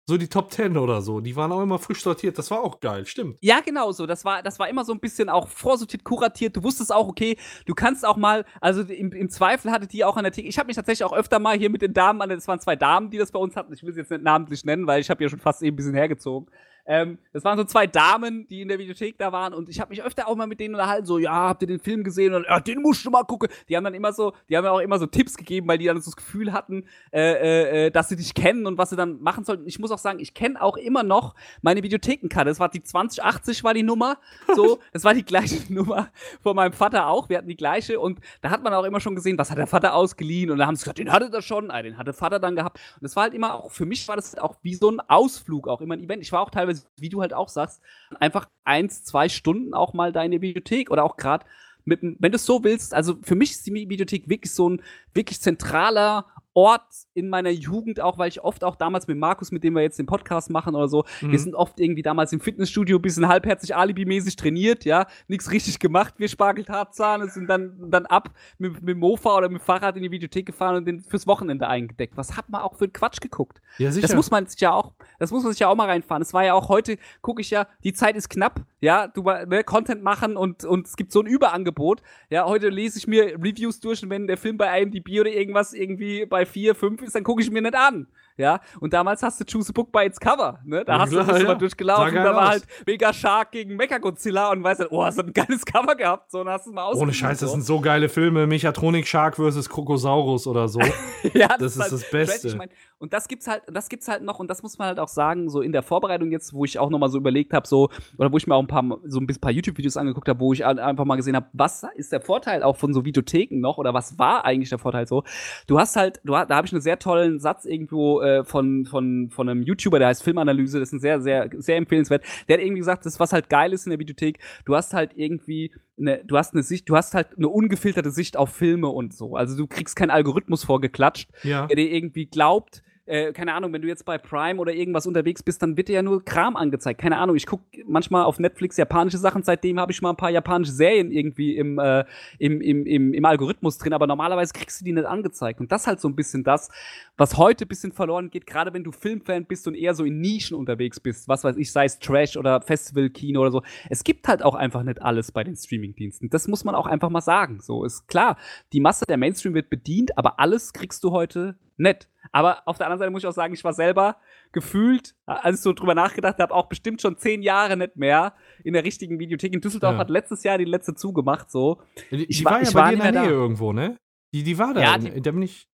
So 0.08 0.16
die 0.16 0.28
Top 0.28 0.52
10 0.52 0.76
oder 0.76 1.02
so. 1.02 1.20
Die 1.20 1.34
waren 1.34 1.50
auch 1.50 1.60
immer 1.60 1.80
frisch 1.80 2.00
sortiert. 2.00 2.38
Das 2.38 2.48
war 2.52 2.60
auch 2.60 2.78
geil, 2.78 3.06
stimmt. 3.06 3.38
Ja, 3.40 3.58
genau 3.58 3.90
so. 3.90 4.06
Das 4.06 4.24
war, 4.24 4.40
das 4.40 4.60
war 4.60 4.68
immer 4.68 4.84
so 4.84 4.92
ein 4.92 5.00
bisschen 5.00 5.28
auch 5.28 5.48
vorsortiert, 5.48 6.04
kuratiert. 6.04 6.56
Du 6.56 6.62
wusstest 6.62 6.94
auch, 6.94 7.08
okay, 7.08 7.36
du 7.64 7.74
kannst 7.74 8.06
auch 8.06 8.16
mal, 8.16 8.44
also 8.60 8.82
im, 8.82 9.10
im 9.10 9.28
Zweifel 9.30 9.72
hatte 9.72 9.88
die 9.88 10.04
auch 10.04 10.16
an 10.16 10.22
der 10.22 10.32
Theke. 10.32 10.46
Ich 10.46 10.58
habe 10.60 10.68
mich 10.68 10.76
tatsächlich 10.76 11.04
auch 11.04 11.12
öfter 11.12 11.40
mal 11.40 11.58
hier 11.58 11.70
mit 11.70 11.82
den 11.82 11.92
Damen, 11.92 12.22
an 12.22 12.28
das 12.28 12.46
waren 12.46 12.60
zwei 12.60 12.76
Damen, 12.76 13.10
die 13.10 13.18
das 13.18 13.32
bei 13.32 13.40
uns 13.40 13.56
hatten. 13.56 13.72
Ich 13.72 13.82
will 13.82 13.92
sie 13.92 14.00
jetzt 14.00 14.12
nicht 14.12 14.22
namentlich 14.22 14.64
nennen, 14.64 14.86
weil 14.86 15.00
ich 15.00 15.10
habe 15.10 15.24
ja 15.24 15.28
schon 15.28 15.40
fast 15.40 15.60
eben 15.62 15.74
ein 15.74 15.76
bisschen 15.76 15.94
hergezogen. 15.94 16.48
Ähm, 16.86 17.18
das 17.32 17.44
waren 17.44 17.58
so 17.58 17.64
zwei 17.64 17.86
Damen, 17.86 18.46
die 18.48 18.62
in 18.62 18.68
der 18.68 18.78
Videothek 18.78 19.18
da 19.18 19.32
waren 19.32 19.54
und 19.54 19.68
ich 19.68 19.80
habe 19.80 19.90
mich 19.90 20.02
öfter 20.02 20.28
auch 20.28 20.36
mal 20.36 20.46
mit 20.46 20.60
denen 20.60 20.74
unterhalten, 20.74 21.06
so, 21.06 21.18
ja, 21.18 21.32
habt 21.32 21.62
ihr 21.62 21.68
den 21.68 21.80
Film 21.80 22.04
gesehen? 22.04 22.34
Und 22.34 22.44
ja, 22.44 22.60
den 22.60 22.80
musst 22.80 23.04
du 23.04 23.10
mal 23.10 23.24
gucken. 23.24 23.48
Die 23.68 23.76
haben 23.76 23.84
dann 23.84 23.94
immer 23.94 24.12
so, 24.12 24.32
die 24.48 24.56
haben 24.56 24.64
mir 24.64 24.70
auch 24.70 24.80
immer 24.80 24.98
so 24.98 25.06
Tipps 25.06 25.36
gegeben, 25.36 25.68
weil 25.68 25.78
die 25.78 25.86
dann 25.86 26.00
so 26.00 26.10
das 26.10 26.16
Gefühl 26.16 26.52
hatten, 26.52 26.84
äh, 27.12 27.20
äh, 27.20 27.86
äh, 27.86 27.90
dass 27.90 28.08
sie 28.08 28.16
dich 28.16 28.34
kennen 28.34 28.66
und 28.66 28.78
was 28.78 28.90
sie 28.90 28.96
dann 28.96 29.20
machen 29.20 29.44
sollten. 29.44 29.66
Ich 29.66 29.78
muss 29.78 29.90
auch 29.90 29.98
sagen, 29.98 30.18
ich 30.20 30.34
kenne 30.34 30.60
auch 30.60 30.76
immer 30.76 31.02
noch 31.02 31.34
meine 31.62 31.82
Videothekenkarte. 31.82 32.50
Das 32.50 32.60
war 32.60 32.68
die 32.68 32.82
2080 32.82 33.64
war 33.64 33.74
die 33.74 33.82
Nummer. 33.82 34.18
So, 34.54 34.78
das 34.92 35.04
war 35.04 35.14
die 35.14 35.24
gleiche 35.24 35.60
Nummer 35.72 36.08
von 36.42 36.56
meinem 36.56 36.72
Vater 36.72 37.06
auch. 37.06 37.28
Wir 37.28 37.38
hatten 37.38 37.48
die 37.48 37.56
gleiche 37.56 37.98
und 38.00 38.20
da 38.42 38.50
hat 38.50 38.62
man 38.62 38.72
auch 38.74 38.84
immer 38.84 39.00
schon 39.00 39.14
gesehen, 39.14 39.38
was 39.38 39.50
hat 39.50 39.58
der 39.58 39.66
Vater 39.66 39.94
ausgeliehen 39.94 40.50
und 40.50 40.58
da 40.58 40.66
haben 40.66 40.76
sie 40.76 40.84
gesagt, 40.84 40.98
den 40.98 41.12
hatte 41.12 41.30
er 41.32 41.42
schon, 41.42 41.70
ah, 41.70 41.82
den 41.82 41.98
hatte 41.98 42.12
Vater 42.12 42.38
dann 42.38 42.56
gehabt. 42.56 42.78
Und 42.94 43.02
das 43.02 43.16
war 43.16 43.24
halt 43.24 43.34
immer 43.34 43.54
auch, 43.54 43.70
für 43.70 43.86
mich 43.86 44.06
war 44.08 44.16
das 44.16 44.36
auch 44.38 44.56
wie 44.62 44.74
so 44.74 44.90
ein 44.90 45.00
Ausflug, 45.00 45.68
auch 45.68 45.80
immer 45.80 45.94
ein 45.94 46.02
Event. 46.02 46.22
Ich 46.22 46.32
war 46.32 46.40
auch 46.42 46.50
teilweise, 46.50 46.75
wie 46.96 47.08
du 47.08 47.20
halt 47.20 47.34
auch 47.34 47.48
sagst, 47.48 47.80
einfach 48.20 48.48
eins, 48.64 49.04
zwei 49.04 49.28
Stunden 49.28 49.74
auch 49.74 49.94
mal 49.94 50.12
da 50.12 50.22
in 50.22 50.30
der 50.30 50.40
Videothek 50.40 50.90
oder 50.90 51.04
auch 51.04 51.16
gerade 51.16 51.46
mit, 51.84 52.00
wenn 52.02 52.32
du 52.32 52.36
es 52.36 52.44
so 52.44 52.64
willst, 52.64 52.94
also 52.94 53.16
für 53.22 53.36
mich 53.36 53.52
ist 53.52 53.66
die 53.66 53.88
Videothek 53.88 54.28
wirklich 54.28 54.52
so 54.52 54.68
ein 54.68 54.82
wirklich 55.14 55.40
zentraler 55.40 56.26
Ort 56.56 56.86
in 57.12 57.28
meiner 57.28 57.50
Jugend, 57.50 58.00
auch 58.00 58.16
weil 58.16 58.28
ich 58.30 58.42
oft 58.42 58.64
auch 58.64 58.76
damals 58.76 59.06
mit 59.06 59.18
Markus, 59.18 59.52
mit 59.52 59.62
dem 59.62 59.74
wir 59.74 59.82
jetzt 59.82 59.98
den 59.98 60.06
Podcast 60.06 60.48
machen 60.48 60.74
oder 60.74 60.88
so, 60.88 61.04
Mhm. 61.20 61.32
wir 61.32 61.38
sind 61.38 61.54
oft 61.54 61.78
irgendwie 61.78 62.00
damals 62.00 62.32
im 62.32 62.40
Fitnessstudio 62.40 62.96
ein 62.98 63.02
bisschen 63.02 63.28
halbherzig 63.28 63.76
alibimäßig 63.76 64.36
trainiert, 64.36 64.86
ja, 64.86 65.06
nichts 65.28 65.50
richtig 65.50 65.78
gemacht, 65.80 66.14
wir 66.16 66.28
Spargeltarzahn, 66.28 67.28
sind 67.28 67.50
dann, 67.50 67.90
dann 67.90 68.06
ab 68.06 68.30
mit, 68.56 68.72
mit 68.80 68.88
dem 68.88 69.00
Mofa 69.00 69.36
oder 69.36 69.50
mit 69.50 69.60
dem 69.60 69.64
Fahrrad 69.64 69.96
in 69.98 70.02
die 70.02 70.10
Videothek 70.10 70.46
gefahren 70.46 70.76
und 70.76 70.86
den 70.86 71.00
fürs 71.00 71.26
Wochenende 71.26 71.68
eingedeckt. 71.68 72.16
Was 72.16 72.38
hat 72.38 72.48
man 72.48 72.62
auch 72.62 72.74
für 72.76 72.88
Quatsch 72.88 73.20
geguckt? 73.20 73.60
Ja, 73.76 73.92
sicher. 73.92 74.06
Das 74.06 74.16
muss 74.16 74.30
man 74.30 74.46
sich 74.46 74.58
ja 74.62 74.72
auch, 74.72 74.94
das 75.18 75.30
muss 75.32 75.42
man 75.42 75.52
sich 75.52 75.60
ja 75.60 75.68
auch 75.68 75.76
mal 75.76 75.90
reinfahren. 75.90 76.22
Es 76.22 76.32
war 76.32 76.42
ja 76.44 76.54
auch 76.54 76.70
heute, 76.70 76.96
gucke 77.20 77.42
ich 77.42 77.50
ja, 77.50 77.66
die 77.84 77.92
Zeit 77.92 78.16
ist 78.16 78.30
knapp, 78.30 78.62
ja, 78.80 79.08
du 79.08 79.22
ne, 79.22 79.62
Content 79.62 80.02
machen 80.02 80.38
und, 80.38 80.64
und 80.64 80.86
es 80.86 80.96
gibt 80.96 81.12
so 81.12 81.20
ein 81.20 81.26
Überangebot. 81.26 82.00
Ja, 82.30 82.46
heute 82.46 82.70
lese 82.70 82.98
ich 82.98 83.06
mir 83.06 83.34
Reviews 83.34 83.80
durch 83.80 84.02
und 84.02 84.08
wenn 84.08 84.26
der 84.26 84.38
Film 84.38 84.56
bei 84.56 84.80
IMDb 84.80 85.20
oder 85.20 85.30
irgendwas 85.30 85.74
irgendwie 85.74 86.24
bei 86.24 86.45
4, 86.46 86.74
5 86.74 87.02
ist, 87.02 87.14
dann 87.14 87.24
gucke 87.24 87.42
ich 87.42 87.50
mir 87.50 87.62
nicht 87.62 87.74
an. 87.74 88.06
Ja, 88.38 88.60
und 88.80 88.92
damals 88.92 89.22
hast 89.22 89.40
du 89.40 89.44
Choose 89.50 89.70
a 89.70 89.72
Book 89.72 89.90
by 89.90 90.00
its 90.06 90.20
Cover, 90.20 90.58
ne? 90.64 90.84
Da 90.84 90.94
Ja, 90.94 90.98
hast 91.00 91.10
klar, 91.10 91.24
du 91.24 91.32
du 91.32 91.38
ja. 91.38 91.44
mal 91.46 91.54
durchgelaufen, 91.54 92.14
da 92.14 92.24
war 92.34 92.42
aus. 92.42 92.48
halt 92.50 92.66
Mega 92.86 93.12
Shark 93.12 93.52
gegen 93.52 93.76
Mechagodzilla 93.76 94.50
und 94.52 94.62
weißt 94.62 94.80
du, 94.80 94.86
oh, 94.92 95.02
hast 95.04 95.18
du 95.18 95.22
ein 95.22 95.32
geiles 95.32 95.64
Cover 95.64 95.94
gehabt, 95.94 96.30
so, 96.30 96.40
und 96.40 96.48
hast 96.48 96.66
du 96.66 96.70
es 96.70 96.74
mal 96.74 96.82
Ohne 96.82 96.90
ausgeliehen, 96.92 97.14
Scheiß, 97.14 97.38
das 97.40 97.48
so. 97.48 97.54
sind 97.54 97.64
so 97.64 97.80
geile 97.80 98.08
Filme. 98.08 98.46
Mechatronic 98.46 99.06
Shark 99.06 99.36
vs. 99.36 99.68
Krokosaurus 99.68 100.46
oder 100.46 100.68
so. 100.68 100.80
ja, 101.34 101.48
Das 101.58 101.76
ist 101.76 101.80
halt 101.82 101.92
das. 101.92 102.10
Beste. 102.10 102.48
Ich 102.48 102.56
mein, 102.56 102.68
und 102.98 103.12
das 103.12 103.26
gibt's 103.28 103.46
halt, 103.46 103.62
das 103.72 103.88
gibt's 103.88 104.08
halt 104.08 104.22
noch 104.22 104.38
und 104.38 104.48
das 104.48 104.62
muss 104.62 104.78
man 104.78 104.88
halt 104.88 104.98
auch 105.00 105.08
sagen, 105.08 105.48
so 105.50 105.60
in 105.60 105.72
der 105.72 105.82
Vorbereitung 105.82 106.30
jetzt, 106.30 106.52
wo 106.52 106.64
ich 106.64 106.78
auch 106.78 106.88
noch 106.90 106.98
mal 106.98 107.08
so 107.08 107.18
überlegt 107.18 107.52
habe, 107.52 107.66
so 107.66 107.90
oder 108.18 108.32
wo 108.32 108.36
ich 108.36 108.46
mir 108.46 108.54
auch 108.54 108.60
ein 108.62 108.66
paar 108.66 108.84
so 109.06 109.18
ein 109.18 109.26
bisschen 109.26 109.40
paar 109.40 109.50
YouTube-Videos 109.52 109.96
angeguckt 109.96 110.28
habe, 110.28 110.40
wo 110.40 110.52
ich 110.52 110.64
ein- 110.64 110.78
einfach 110.78 111.04
mal 111.04 111.16
gesehen 111.16 111.36
habe, 111.36 111.46
was 111.52 111.84
ist 111.96 112.12
der 112.12 112.20
Vorteil 112.20 112.62
auch 112.62 112.76
von 112.76 112.92
so 112.94 113.04
Videotheken 113.04 113.60
noch 113.60 113.78
oder 113.78 113.92
was 113.94 114.18
war 114.18 114.44
eigentlich 114.44 114.68
der 114.70 114.78
Vorteil 114.78 115.06
so? 115.06 115.24
Du 115.66 115.78
hast 115.78 115.96
halt, 115.96 116.20
du 116.24 116.32
da 116.32 116.48
habe 116.56 116.66
ich 116.66 116.72
einen 116.72 116.80
sehr 116.82 116.98
tollen 116.98 117.38
Satz 117.38 117.64
irgendwo 117.64 118.20
äh, 118.26 118.44
von 118.44 118.84
von 118.84 119.30
von 119.30 119.48
einem 119.48 119.62
YouTuber, 119.62 119.98
der 119.98 120.08
heißt 120.08 120.22
Filmanalyse, 120.22 120.78
das 120.80 120.88
ist 120.88 120.92
ein 120.94 121.00
sehr 121.00 121.20
sehr 121.20 121.48
sehr 121.56 121.76
empfehlenswert. 121.76 122.22
Der 122.48 122.56
hat 122.58 122.62
irgendwie 122.64 122.80
gesagt, 122.80 123.06
das 123.06 123.18
was 123.20 123.32
halt 123.32 123.48
geil 123.48 123.72
ist 123.72 123.86
in 123.86 123.90
der 123.90 123.98
Videothek, 123.98 124.38
du 124.64 124.74
hast 124.76 124.92
halt 124.94 125.12
irgendwie 125.16 125.72
eine, 125.98 126.22
du 126.24 126.36
hast 126.36 126.52
eine 126.52 126.62
Sicht, 126.62 126.88
du 126.88 126.96
hast 126.96 127.14
halt 127.14 127.28
eine 127.36 127.48
ungefilterte 127.48 128.10
Sicht 128.10 128.36
auf 128.36 128.50
Filme 128.50 128.88
und 128.88 129.14
so. 129.14 129.36
Also 129.36 129.56
du 129.56 129.66
kriegst 129.66 129.96
keinen 129.96 130.10
Algorithmus 130.10 130.64
vorgeklatscht, 130.64 131.30
Ja. 131.42 131.66
der 131.66 131.76
dir 131.76 131.90
irgendwie 131.90 132.26
glaubt, 132.26 132.82
äh, 133.06 133.32
keine 133.32 133.54
Ahnung, 133.54 133.72
wenn 133.72 133.82
du 133.82 133.88
jetzt 133.88 134.04
bei 134.04 134.18
Prime 134.18 134.60
oder 134.60 134.74
irgendwas 134.74 135.06
unterwegs 135.06 135.42
bist, 135.42 135.62
dann 135.62 135.76
wird 135.76 135.88
dir 135.88 135.94
ja 135.94 136.02
nur 136.02 136.24
Kram 136.24 136.56
angezeigt. 136.56 137.00
Keine 137.00 137.18
Ahnung, 137.18 137.36
ich 137.36 137.46
gucke 137.46 137.64
manchmal 137.86 138.24
auf 138.24 138.38
Netflix 138.38 138.76
japanische 138.76 139.18
Sachen, 139.18 139.42
seitdem 139.42 139.78
habe 139.78 139.92
ich 139.92 140.02
mal 140.02 140.10
ein 140.10 140.16
paar 140.16 140.30
japanische 140.30 140.72
Serien 140.72 141.12
irgendwie 141.12 141.56
im, 141.56 141.78
äh, 141.78 142.04
im, 142.38 142.60
im, 142.60 142.84
im, 142.84 143.14
im 143.14 143.24
Algorithmus 143.24 143.78
drin, 143.78 143.92
aber 143.92 144.06
normalerweise 144.06 144.52
kriegst 144.52 144.80
du 144.80 144.84
die 144.84 144.92
nicht 144.92 145.06
angezeigt. 145.06 145.60
Und 145.60 145.70
das 145.70 145.82
ist 145.82 145.86
halt 145.86 146.00
so 146.00 146.08
ein 146.08 146.16
bisschen 146.16 146.42
das, 146.42 146.68
was 147.16 147.36
heute 147.36 147.64
ein 147.64 147.68
bisschen 147.68 147.92
verloren 147.92 148.30
geht, 148.30 148.46
gerade 148.46 148.74
wenn 148.74 148.84
du 148.84 148.90
Filmfan 148.92 149.46
bist 149.46 149.68
und 149.68 149.74
eher 149.74 149.94
so 149.94 150.04
in 150.04 150.20
Nischen 150.20 150.56
unterwegs 150.56 150.98
bist, 150.98 151.28
was 151.28 151.44
weiß 151.44 151.56
ich, 151.56 151.70
sei 151.70 151.84
es 151.84 151.98
Trash 152.00 152.36
oder 152.36 152.60
Festivalkino 152.60 153.40
oder 153.40 153.52
so. 153.52 153.62
Es 153.88 154.02
gibt 154.02 154.26
halt 154.26 154.42
auch 154.42 154.56
einfach 154.56 154.82
nicht 154.82 155.00
alles 155.00 155.30
bei 155.30 155.44
den 155.44 155.54
Streamingdiensten. 155.54 156.28
Das 156.28 156.48
muss 156.48 156.64
man 156.64 156.74
auch 156.74 156.86
einfach 156.86 157.10
mal 157.10 157.20
sagen. 157.20 157.60
So 157.60 157.84
ist 157.84 158.08
klar, 158.08 158.36
die 158.72 158.80
Masse 158.80 159.06
der 159.06 159.16
Mainstream 159.16 159.54
wird 159.54 159.70
bedient, 159.70 160.18
aber 160.18 160.40
alles 160.40 160.72
kriegst 160.72 161.04
du 161.04 161.12
heute 161.12 161.56
nicht. 161.78 162.08
Aber 162.32 162.62
auf 162.66 162.76
der 162.78 162.86
anderen 162.86 162.98
Seite 162.98 163.10
muss 163.10 163.22
ich 163.22 163.26
auch 163.28 163.32
sagen, 163.32 163.54
ich 163.54 163.62
war 163.64 163.72
selber 163.72 164.16
gefühlt, 164.52 165.14
als 165.26 165.56
ich 165.56 165.62
so 165.62 165.72
drüber 165.72 165.94
nachgedacht 165.94 166.38
habe, 166.38 166.52
auch 166.54 166.66
bestimmt 166.66 167.00
schon 167.00 167.16
zehn 167.16 167.42
Jahre 167.42 167.76
nicht 167.76 167.96
mehr 167.96 168.34
in 168.64 168.72
der 168.72 168.84
richtigen 168.84 169.18
Videothek. 169.18 169.54
In 169.54 169.60
Düsseldorf 169.60 169.92
Ja. 169.94 169.98
hat 169.98 170.10
letztes 170.10 170.42
Jahr 170.42 170.58
die 170.58 170.64
letzte 170.64 170.94
zugemacht, 170.94 171.50
so. 171.50 171.80
Die, 172.10 172.24
Ich 172.24 172.38
die 172.38 172.44
war- 172.44 172.52
war, 172.52 172.58
ja 172.62 172.68
ich 172.68 172.74
bei 172.74 172.80
war 172.80 172.88
dir 172.90 172.94
in 172.94 173.00
der 173.02 173.12
Nähe 173.12 173.30
da. 173.30 173.30
irgendwo, 173.30 173.72
ne? 173.72 173.96
Die, 174.34 174.42
die 174.42 174.58
war 174.58 174.74
da. 174.74 174.80
Ja, 174.80 174.98
die- 174.98 175.20
da 175.20 175.30
bin 175.30 175.42
ich 175.42 175.68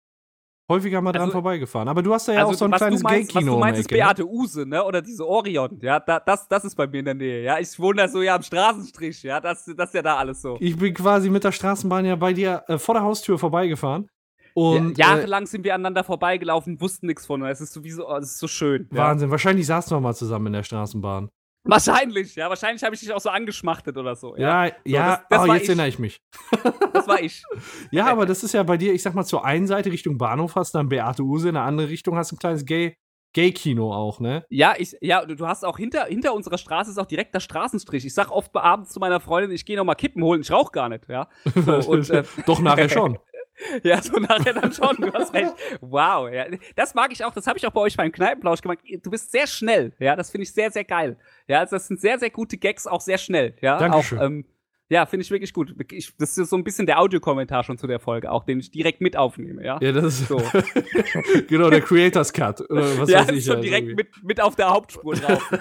häufiger 0.69 1.01
mal 1.01 1.11
dran 1.11 1.23
Also, 1.23 1.33
vorbeigefahren. 1.33 1.87
Aber 1.87 2.01
du 2.01 2.13
hast 2.13 2.27
da 2.27 2.33
ja 2.33 2.45
auch 2.45 2.53
so 2.53 2.65
ein 2.65 2.71
kleines 2.71 3.03
was 3.03 3.11
Gay-Kino 3.11 3.53
du 3.55 3.59
meinst, 3.59 3.79
ist 3.81 3.85
Ecke. 3.87 3.95
ne? 3.95 4.05
Beate 4.05 4.25
Use, 4.27 4.65
ne? 4.65 4.83
Oder 4.83 5.01
diese 5.01 5.27
Orion, 5.27 5.77
ja, 5.81 5.99
da, 5.99 6.19
das, 6.19 6.47
das 6.47 6.63
ist 6.65 6.75
bei 6.75 6.87
mir 6.87 6.99
in 6.99 7.05
der 7.05 7.13
Nähe, 7.15 7.43
ja. 7.43 7.59
Ich 7.59 7.77
wohne 7.79 7.97
da 8.03 8.07
so 8.07 8.21
ja 8.21 8.35
am 8.35 8.43
Straßenstrich, 8.43 9.23
ja, 9.23 9.39
das, 9.41 9.65
das 9.75 9.89
ist 9.89 9.93
ja 9.95 10.01
da 10.01 10.15
alles 10.17 10.41
so. 10.41 10.57
Ich 10.61 10.77
bin 10.77 10.93
quasi 10.93 11.29
mit 11.29 11.43
der 11.43 11.51
Straßenbahn 11.51 12.05
ja 12.05 12.15
bei 12.15 12.33
dir 12.33 12.63
äh, 12.67 12.77
vor 12.77 12.95
der 12.95 13.03
Haustür 13.03 13.37
vorbeigefahren. 13.37 14.07
Und 14.55 14.97
ja, 14.97 15.07
äh, 15.13 15.17
jahrelang 15.17 15.45
sind 15.47 15.63
wir 15.63 15.73
aneinander 15.73 16.03
vorbeigelaufen, 16.03 16.79
wussten 16.79 17.07
nichts 17.07 17.25
von. 17.25 17.43
Es 17.43 17.61
ist 17.61 17.73
sowieso, 17.73 18.07
es 18.17 18.31
ist 18.31 18.39
so 18.39 18.47
schön. 18.47 18.87
Ja. 18.91 18.97
Wahnsinn. 19.09 19.31
Wahrscheinlich 19.31 19.65
saßen 19.65 19.95
wir 19.95 19.99
mal 20.01 20.13
zusammen 20.13 20.47
in 20.47 20.53
der 20.53 20.63
Straßenbahn. 20.63 21.29
Wahrscheinlich, 21.65 22.35
ja. 22.35 22.49
Wahrscheinlich 22.49 22.83
habe 22.83 22.93
ich 22.93 23.01
dich 23.01 23.13
auch 23.13 23.21
so 23.21 23.29
angeschmachtet 23.29 23.97
oder 23.97 24.15
so. 24.15 24.35
Ja, 24.35 24.65
ja, 24.65 24.73
ja 24.85 25.07
das- 25.15 25.25
das 25.29 25.41
oh, 25.49 25.53
jetzt 25.53 25.63
ich. 25.63 25.69
erinnere 25.69 25.87
ich 25.87 25.99
mich. 25.99 26.19
Das 26.93 27.07
war 27.07 27.21
ich. 27.21 27.43
Ja, 27.91 28.05
aber 28.07 28.25
das 28.25 28.43
ist 28.43 28.53
ja 28.53 28.63
bei 28.63 28.77
dir, 28.77 28.93
ich 28.93 29.01
sag 29.01 29.13
mal, 29.15 29.25
zur 29.25 29.43
einen 29.45 29.65
Seite 29.67 29.91
Richtung 29.91 30.17
Bahnhof 30.17 30.55
hast 30.55 30.73
du 30.73 30.77
dann 30.77 30.89
Beate 30.89 31.23
Use, 31.23 31.47
in 31.49 31.55
der 31.55 31.63
anderen 31.63 31.89
Richtung 31.89 32.15
hast 32.15 32.31
du 32.31 32.35
ein 32.35 32.39
kleines 32.39 32.65
Gay- 32.65 32.95
Gay-Kino 33.35 33.91
auch, 33.91 34.19
ne? 34.19 34.45
Ja, 34.49 34.75
ich, 34.77 34.95
ja, 35.01 35.25
du 35.25 35.35
du 35.35 35.47
hast 35.47 35.65
auch 35.65 35.77
hinter, 35.77 36.05
hinter 36.05 36.35
unserer 36.35 36.59
Straße 36.59 36.91
ist 36.91 36.99
auch 36.99 37.07
direkt 37.07 37.33
der 37.33 37.39
Straßenstrich. 37.39 38.05
Ich 38.05 38.13
sag 38.13 38.29
oft 38.31 38.55
abends 38.55 38.91
zu 38.91 38.99
meiner 38.99 39.19
Freundin, 39.19 39.51
ich 39.51 39.65
gehe 39.65 39.75
noch 39.75 39.85
mal 39.85 39.95
Kippen 39.95 40.21
holen, 40.23 40.41
ich 40.41 40.51
rauche 40.51 40.71
gar 40.71 40.87
nicht, 40.87 41.09
ja. 41.09 41.27
So, 41.55 41.77
und, 41.91 42.09
äh, 42.11 42.23
Doch 42.45 42.59
nachher 42.59 42.89
schon. 42.89 43.17
Ja, 43.83 44.01
so 44.01 44.17
nachher 44.17 44.53
dann 44.53 44.71
schon, 44.71 44.95
du 44.97 45.11
hast 45.13 45.33
recht. 45.33 45.53
Wow, 45.81 46.29
ja. 46.31 46.45
Das 46.75 46.93
mag 46.93 47.11
ich 47.11 47.23
auch, 47.23 47.33
das 47.33 47.47
habe 47.47 47.57
ich 47.57 47.65
auch 47.65 47.71
bei 47.71 47.81
euch 47.81 47.97
beim 47.97 48.11
Kneipenplausch 48.11 48.61
gemacht. 48.61 48.79
Du 49.03 49.09
bist 49.09 49.31
sehr 49.31 49.47
schnell, 49.47 49.93
ja, 49.99 50.15
das 50.15 50.31
finde 50.31 50.43
ich 50.43 50.53
sehr, 50.53 50.71
sehr 50.71 50.83
geil. 50.83 51.17
Ja, 51.47 51.59
also 51.59 51.75
das 51.75 51.87
sind 51.87 51.99
sehr, 51.99 52.19
sehr 52.19 52.29
gute 52.29 52.57
Gags, 52.57 52.87
auch 52.87 53.01
sehr 53.01 53.17
schnell, 53.17 53.55
ja. 53.61 53.77
Dankeschön. 53.77 54.19
Auch, 54.19 54.23
ähm, 54.23 54.45
ja, 54.89 55.05
finde 55.05 55.23
ich 55.23 55.31
wirklich 55.31 55.53
gut. 55.53 55.73
Ich, 55.91 56.15
das 56.17 56.37
ist 56.37 56.49
so 56.49 56.55
ein 56.55 56.63
bisschen 56.63 56.85
der 56.85 56.99
Audiokommentar 56.99 57.63
schon 57.63 57.77
zu 57.77 57.87
der 57.87 57.99
Folge, 57.99 58.29
auch 58.31 58.43
den 58.43 58.59
ich 58.59 58.69
direkt 58.69 59.01
mit 59.01 59.17
aufnehme, 59.17 59.63
ja. 59.65 59.79
Ja, 59.81 59.91
das 59.91 60.19
ist 60.19 60.27
So. 60.27 60.37
genau 61.47 61.69
der 61.69 61.81
Creators 61.81 62.31
Cut. 62.31 62.61
Oder 62.69 62.99
was 62.99 63.09
ja, 63.09 63.21
weiß 63.21 63.29
ist 63.29 63.37
ich. 63.37 63.45
schon 63.45 63.55
also 63.55 63.63
direkt 63.63 63.87
irgendwie. 63.87 64.03
mit, 64.03 64.23
mit 64.23 64.41
auf 64.41 64.55
der 64.55 64.69
Hauptspur 64.69 65.15
drauf. 65.15 65.49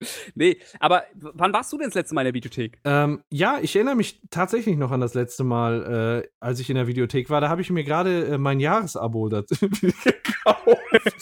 nee, 0.34 0.58
aber 0.78 1.04
wann 1.14 1.52
warst 1.52 1.72
du 1.72 1.78
denn 1.78 1.88
das 1.88 1.94
letzte 1.94 2.14
Mal 2.14 2.22
in 2.22 2.26
der 2.26 2.34
Videothek? 2.34 2.78
Ähm, 2.84 3.22
ja, 3.30 3.58
ich 3.60 3.74
erinnere 3.76 3.96
mich 3.96 4.20
tatsächlich 4.30 4.76
noch 4.76 4.90
an 4.90 5.00
das 5.00 5.14
letzte 5.14 5.44
Mal, 5.44 6.24
äh, 6.24 6.28
als 6.40 6.60
ich 6.60 6.70
in 6.70 6.76
der 6.76 6.86
Videothek 6.86 7.30
war. 7.30 7.40
Da 7.40 7.48
habe 7.48 7.60
ich 7.60 7.70
mir 7.70 7.84
gerade 7.84 8.26
äh, 8.26 8.38
mein 8.38 8.60
Jahresabo 8.60 9.28
dazu 9.28 9.54
gekauft. 9.68 10.78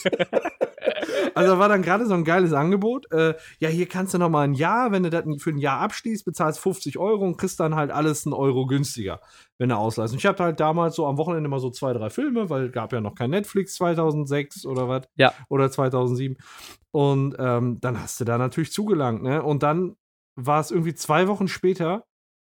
also 1.33 1.53
da 1.53 1.59
war 1.59 1.69
dann 1.69 1.81
gerade 1.81 2.05
so 2.05 2.13
ein 2.13 2.23
geiles 2.23 2.53
Angebot. 2.53 3.11
Äh, 3.11 3.35
ja, 3.59 3.69
hier 3.69 3.87
kannst 3.87 4.13
du 4.13 4.17
noch 4.17 4.29
mal 4.29 4.43
ein 4.43 4.53
Jahr, 4.53 4.91
wenn 4.91 5.03
du 5.03 5.09
das 5.09 5.23
für 5.37 5.51
ein 5.51 5.57
Jahr 5.57 5.79
abschließt, 5.81 6.25
bezahlst 6.25 6.59
50 6.59 6.97
Euro 6.97 7.25
und 7.25 7.37
kriegst 7.37 7.59
dann 7.59 7.75
halt 7.75 7.91
alles 7.91 8.25
einen 8.25 8.33
Euro 8.33 8.65
günstiger, 8.65 9.21
wenn 9.57 9.69
du 9.69 9.77
ausleihst. 9.77 10.13
Und 10.13 10.19
ich 10.19 10.25
hatte 10.25 10.43
halt 10.43 10.59
damals 10.59 10.95
so 10.95 11.07
am 11.07 11.17
Wochenende 11.17 11.49
mal 11.49 11.59
so 11.59 11.69
zwei, 11.69 11.93
drei 11.93 12.09
Filme, 12.09 12.49
weil 12.49 12.69
gab 12.69 12.93
ja 12.93 13.01
noch 13.01 13.15
kein 13.15 13.29
Netflix 13.29 13.75
2006 13.75 14.65
oder 14.65 14.87
was. 14.87 15.07
Ja. 15.15 15.33
Oder 15.49 15.71
2007. 15.71 16.37
Und 16.91 17.35
ähm, 17.39 17.77
dann 17.81 18.01
hast 18.01 18.19
du 18.19 18.25
da 18.25 18.37
natürlich 18.37 18.71
zugelangt, 18.71 19.21
ne? 19.21 19.43
Und 19.43 19.63
dann 19.63 19.95
war 20.35 20.59
es 20.59 20.71
irgendwie 20.71 20.95
zwei 20.95 21.27
Wochen 21.27 21.47
später, 21.47 22.05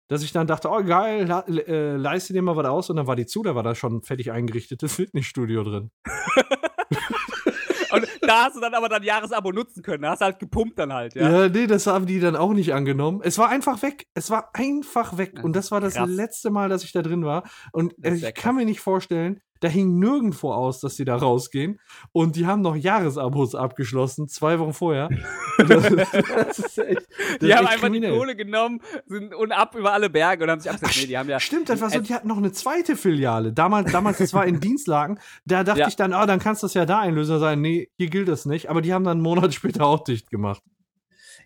dass 0.09 0.23
ich 0.23 0.33
dann 0.33 0.47
dachte, 0.47 0.71
oh 0.71 0.83
geil, 0.83 1.27
la, 1.27 1.41
äh, 1.41 1.97
leiste 1.97 2.33
dir 2.33 2.43
mal 2.43 2.57
was 2.57 2.67
aus. 2.67 2.91
Und 2.91 2.97
dann 2.97 3.07
war 3.07 3.17
die 3.17 3.27
zu, 3.27 3.43
da 3.43 3.55
war 3.55 3.63
da 3.63 3.75
schon 3.75 3.97
ein 3.97 4.03
fertig 4.03 4.33
eingerichtetes 4.33 4.95
Fitnessstudio 4.95 5.65
drin. 5.65 5.91
Und 7.91 8.07
da 8.29 8.45
hast 8.45 8.57
du 8.57 8.61
dann 8.61 8.75
aber 8.75 8.89
dein 8.89 9.03
Jahresabo 9.03 9.53
nutzen 9.53 9.83
können. 9.83 10.03
Da 10.03 10.11
hast 10.11 10.21
du 10.21 10.27
halt 10.27 10.39
gepumpt 10.39 10.79
dann 10.79 10.93
halt, 10.93 11.15
Ja. 11.15 11.31
ja. 11.45 11.49
nee, 11.49 11.67
das 11.67 11.87
haben 11.87 12.07
die 12.07 12.21
dann 12.21 12.37
auch 12.37 12.53
nicht 12.53 12.73
angenommen. 12.75 13.21
Es 13.25 13.39
war 13.39 13.49
einfach 13.49 13.83
weg. 13.83 14.07
Es 14.15 14.31
war 14.31 14.51
einfach 14.55 15.17
weg. 15.19 15.41
Und 15.43 15.57
das 15.57 15.71
war 15.71 15.81
das 15.81 15.95
krass. 15.95 16.09
letzte 16.09 16.51
Mal, 16.51 16.69
dass 16.69 16.85
ich 16.85 16.93
da 16.93 17.03
drin 17.03 17.25
war. 17.25 17.45
Und 17.73 17.95
äh, 18.05 18.15
ich 18.15 18.35
kann 18.35 18.57
mir 18.57 18.65
nicht 18.65 18.81
vorstellen, 18.81 19.41
da 19.61 19.67
hing 19.67 19.99
nirgendwo 19.99 20.53
aus, 20.53 20.79
dass 20.79 20.95
die 20.95 21.05
da 21.05 21.17
rausgehen. 21.17 21.81
Und 22.13 22.37
die 22.37 22.47
haben 22.47 22.63
noch 22.63 22.77
Jahresabos 22.77 23.57
abgeschlossen, 23.57 24.29
zwei 24.29 24.59
Wochen 24.61 24.73
vorher. 24.73 25.09
Das, 25.59 25.83
das 25.83 26.59
ist 26.61 26.79
echt, 26.79 27.09
das 27.09 27.39
Die 27.41 27.53
haben 27.53 27.67
einfach 27.67 27.81
kriminell. 27.81 28.13
die 28.13 28.17
Kohle 28.17 28.37
genommen 28.37 28.81
sind 29.07 29.35
und 29.35 29.51
ab 29.51 29.75
über 29.75 29.93
alle 29.93 30.09
Berge 30.09 30.45
und 30.45 30.51
haben 30.53 30.61
sich 30.61 30.71
abgesetzt. 30.71 31.01
Nee, 31.01 31.09
die 31.09 31.19
haben 31.19 31.29
ja. 31.29 31.41
Stimmt, 31.41 31.69
das 31.69 31.81
war 31.81 31.91
so, 31.91 31.99
die 31.99 32.15
hatten 32.15 32.29
noch 32.29 32.37
eine 32.37 32.53
zweite 32.53 32.95
Filiale. 32.95 33.53
Damals, 33.53 33.91
damals 33.91 34.19
das 34.19 34.33
war 34.33 34.47
in 34.47 34.61
Dienstlagen. 34.61 35.19
Da 35.47 35.65
dachte 35.65 35.81
Ja. 35.81 35.89
ich 35.89 35.97
dann, 35.97 36.13
ah, 36.13 36.27
dann 36.27 36.39
kannst 36.39 36.63
du 36.63 36.67
das 36.67 36.75
ja 36.75 36.87
da 36.87 37.01
einlösen. 37.01 37.35
Da 37.35 37.39
sagen, 37.41 37.61
nee, 37.61 37.91
hier 37.97 38.09
gilt 38.19 38.29
das 38.29 38.47
nicht. 38.47 38.69
Aber 38.69 38.83
die 38.83 38.93
haben 38.93 39.05
dann 39.05 39.19
einen 39.19 39.23
Monat 39.23 39.55
später 39.55 39.87
auch 39.87 40.03
dicht 40.03 40.31
gemacht. 40.31 40.63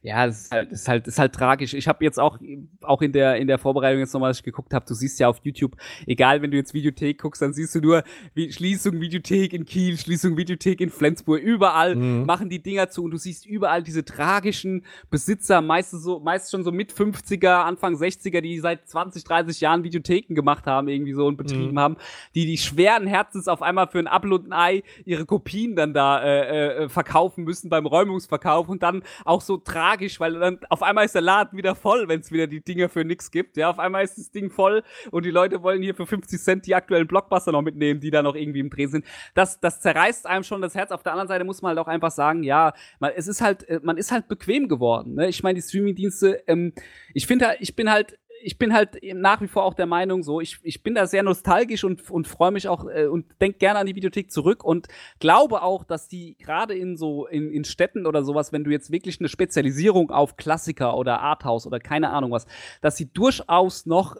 Ja, 0.04 0.26
das 0.26 0.42
ist 0.42 0.50
halt, 0.52 0.72
das 0.72 0.80
ist 0.80 0.88
halt, 0.88 1.06
das 1.06 1.14
ist 1.14 1.18
halt 1.20 1.32
tragisch. 1.32 1.74
Ich 1.74 1.86
habe 1.86 2.02
jetzt 2.04 2.18
auch, 2.18 2.38
auch 2.82 3.02
in 3.02 3.12
der, 3.12 3.36
in 3.36 3.46
der 3.46 3.58
Vorbereitung 3.58 4.00
jetzt 4.00 4.12
nochmal, 4.12 4.28
als 4.30 4.38
ich 4.38 4.42
geguckt 4.42 4.74
habe, 4.74 4.84
du 4.84 4.94
siehst 4.94 5.20
ja 5.20 5.28
auf 5.28 5.38
YouTube, 5.44 5.76
egal 6.06 6.42
wenn 6.42 6.50
du 6.50 6.56
jetzt 6.56 6.74
Videothek 6.74 7.20
guckst, 7.20 7.40
dann 7.40 7.52
siehst 7.52 7.72
du 7.76 7.80
nur 7.80 8.02
wie 8.34 8.50
Schließung 8.52 9.00
Videothek 9.00 9.52
in 9.52 9.64
Kiel, 9.64 9.96
Schließung 9.96 10.36
Videothek 10.36 10.80
in 10.80 10.90
Flensburg, 10.90 11.40
überall 11.40 11.94
Mhm. 11.94 12.26
machen 12.26 12.48
die 12.50 12.60
Dinger 12.60 12.90
zu 12.90 13.04
und 13.04 13.12
du 13.12 13.16
siehst 13.16 13.46
überall 13.46 13.84
diese 13.84 14.04
tragischen 14.04 14.84
Besitzer, 15.08 15.60
meistens 15.60 16.02
so, 16.02 16.18
meist 16.18 16.50
schon 16.50 16.64
so 16.64 16.72
mit 16.72 16.92
50er, 16.92 17.62
Anfang 17.64 17.94
60er, 17.94 18.40
die 18.40 18.58
seit 18.58 18.88
20, 18.88 19.22
30 19.22 19.60
Jahren 19.60 19.84
Videotheken 19.84 20.34
gemacht 20.34 20.66
haben, 20.66 20.88
irgendwie 20.88 21.12
so 21.12 21.26
und 21.26 21.36
betrieben 21.36 21.74
Mhm. 21.74 21.78
haben, 21.78 21.96
die 22.34 22.46
die 22.46 22.58
schweren 22.58 23.06
Herzens 23.06 23.46
auf 23.46 23.62
einmal 23.62 23.86
für 23.86 24.00
ein 24.00 24.08
Apfel 24.08 24.32
und 24.32 24.46
ein 24.46 24.52
Ei 24.52 24.82
ihre 25.04 25.26
Kopien 25.26 25.76
dann 25.76 25.94
da 25.94 26.20
äh, 26.24 26.84
äh, 26.84 26.88
verkaufen 26.88 27.44
müssen 27.44 27.68
beim 27.70 27.86
Räumungsverkauf 27.86 28.68
und 28.68 28.82
dann 28.82 29.04
auch 29.24 29.40
so 29.42 29.58
tragisch, 29.58 29.91
weil 30.20 30.38
dann 30.38 30.58
auf 30.68 30.82
einmal 30.82 31.04
ist 31.04 31.14
der 31.14 31.22
Laden 31.22 31.56
wieder 31.56 31.74
voll, 31.74 32.08
wenn 32.08 32.20
es 32.20 32.32
wieder 32.32 32.46
die 32.46 32.62
Dinger 32.62 32.88
für 32.88 33.04
nix 33.04 33.30
gibt. 33.30 33.56
Ja, 33.56 33.70
auf 33.70 33.78
einmal 33.78 34.04
ist 34.04 34.18
das 34.18 34.30
Ding 34.30 34.50
voll 34.50 34.82
und 35.10 35.24
die 35.24 35.30
Leute 35.30 35.62
wollen 35.62 35.82
hier 35.82 35.94
für 35.94 36.06
50 36.06 36.40
Cent 36.40 36.66
die 36.66 36.74
aktuellen 36.74 37.06
Blockbuster 37.06 37.52
noch 37.52 37.62
mitnehmen, 37.62 38.00
die 38.00 38.10
da 38.10 38.22
noch 38.22 38.34
irgendwie 38.34 38.60
im 38.60 38.70
Dreh 38.70 38.86
sind. 38.86 39.04
Das, 39.34 39.60
das 39.60 39.80
zerreißt 39.80 40.26
einem 40.26 40.44
schon 40.44 40.62
das 40.62 40.74
Herz. 40.74 40.90
Auf 40.90 41.02
der 41.02 41.12
anderen 41.12 41.28
Seite 41.28 41.44
muss 41.44 41.62
man 41.62 41.70
halt 41.70 41.78
auch 41.78 41.88
einfach 41.88 42.10
sagen, 42.10 42.42
ja, 42.42 42.72
man, 43.00 43.12
es 43.14 43.28
ist 43.28 43.40
halt, 43.40 43.68
äh, 43.68 43.80
man 43.82 43.96
ist 43.96 44.12
halt 44.12 44.28
bequem 44.28 44.68
geworden. 44.68 45.14
Ne? 45.14 45.28
Ich 45.28 45.42
meine, 45.42 45.56
die 45.56 45.62
Streamingdienste, 45.62 46.42
ähm, 46.46 46.72
ich 47.14 47.26
finde 47.26 47.48
halt, 47.48 47.58
ich 47.60 47.76
bin 47.76 47.90
halt 47.90 48.18
ich 48.42 48.58
bin 48.58 48.74
halt 48.74 48.98
nach 49.14 49.40
wie 49.40 49.48
vor 49.48 49.64
auch 49.64 49.74
der 49.74 49.86
Meinung, 49.86 50.22
so, 50.22 50.40
ich, 50.40 50.58
ich 50.62 50.82
bin 50.82 50.94
da 50.94 51.06
sehr 51.06 51.22
nostalgisch 51.22 51.84
und, 51.84 52.10
und 52.10 52.26
freue 52.26 52.50
mich 52.50 52.68
auch 52.68 52.86
äh, 52.88 53.06
und 53.06 53.26
denke 53.40 53.58
gerne 53.58 53.78
an 53.78 53.86
die 53.86 53.94
Videothek 53.94 54.30
zurück 54.30 54.64
und 54.64 54.88
glaube 55.20 55.62
auch, 55.62 55.84
dass 55.84 56.08
die 56.08 56.36
gerade 56.38 56.74
in 56.74 56.96
so, 56.96 57.26
in, 57.26 57.50
in 57.50 57.64
Städten 57.64 58.06
oder 58.06 58.24
sowas, 58.24 58.52
wenn 58.52 58.64
du 58.64 58.70
jetzt 58.70 58.90
wirklich 58.90 59.20
eine 59.20 59.28
Spezialisierung 59.28 60.10
auf 60.10 60.36
Klassiker 60.36 60.96
oder 60.96 61.20
Arthouse 61.20 61.66
oder 61.66 61.78
keine 61.80 62.10
Ahnung 62.10 62.32
was, 62.32 62.46
dass 62.80 62.96
sie 62.96 63.12
durchaus 63.12 63.86
noch 63.86 64.16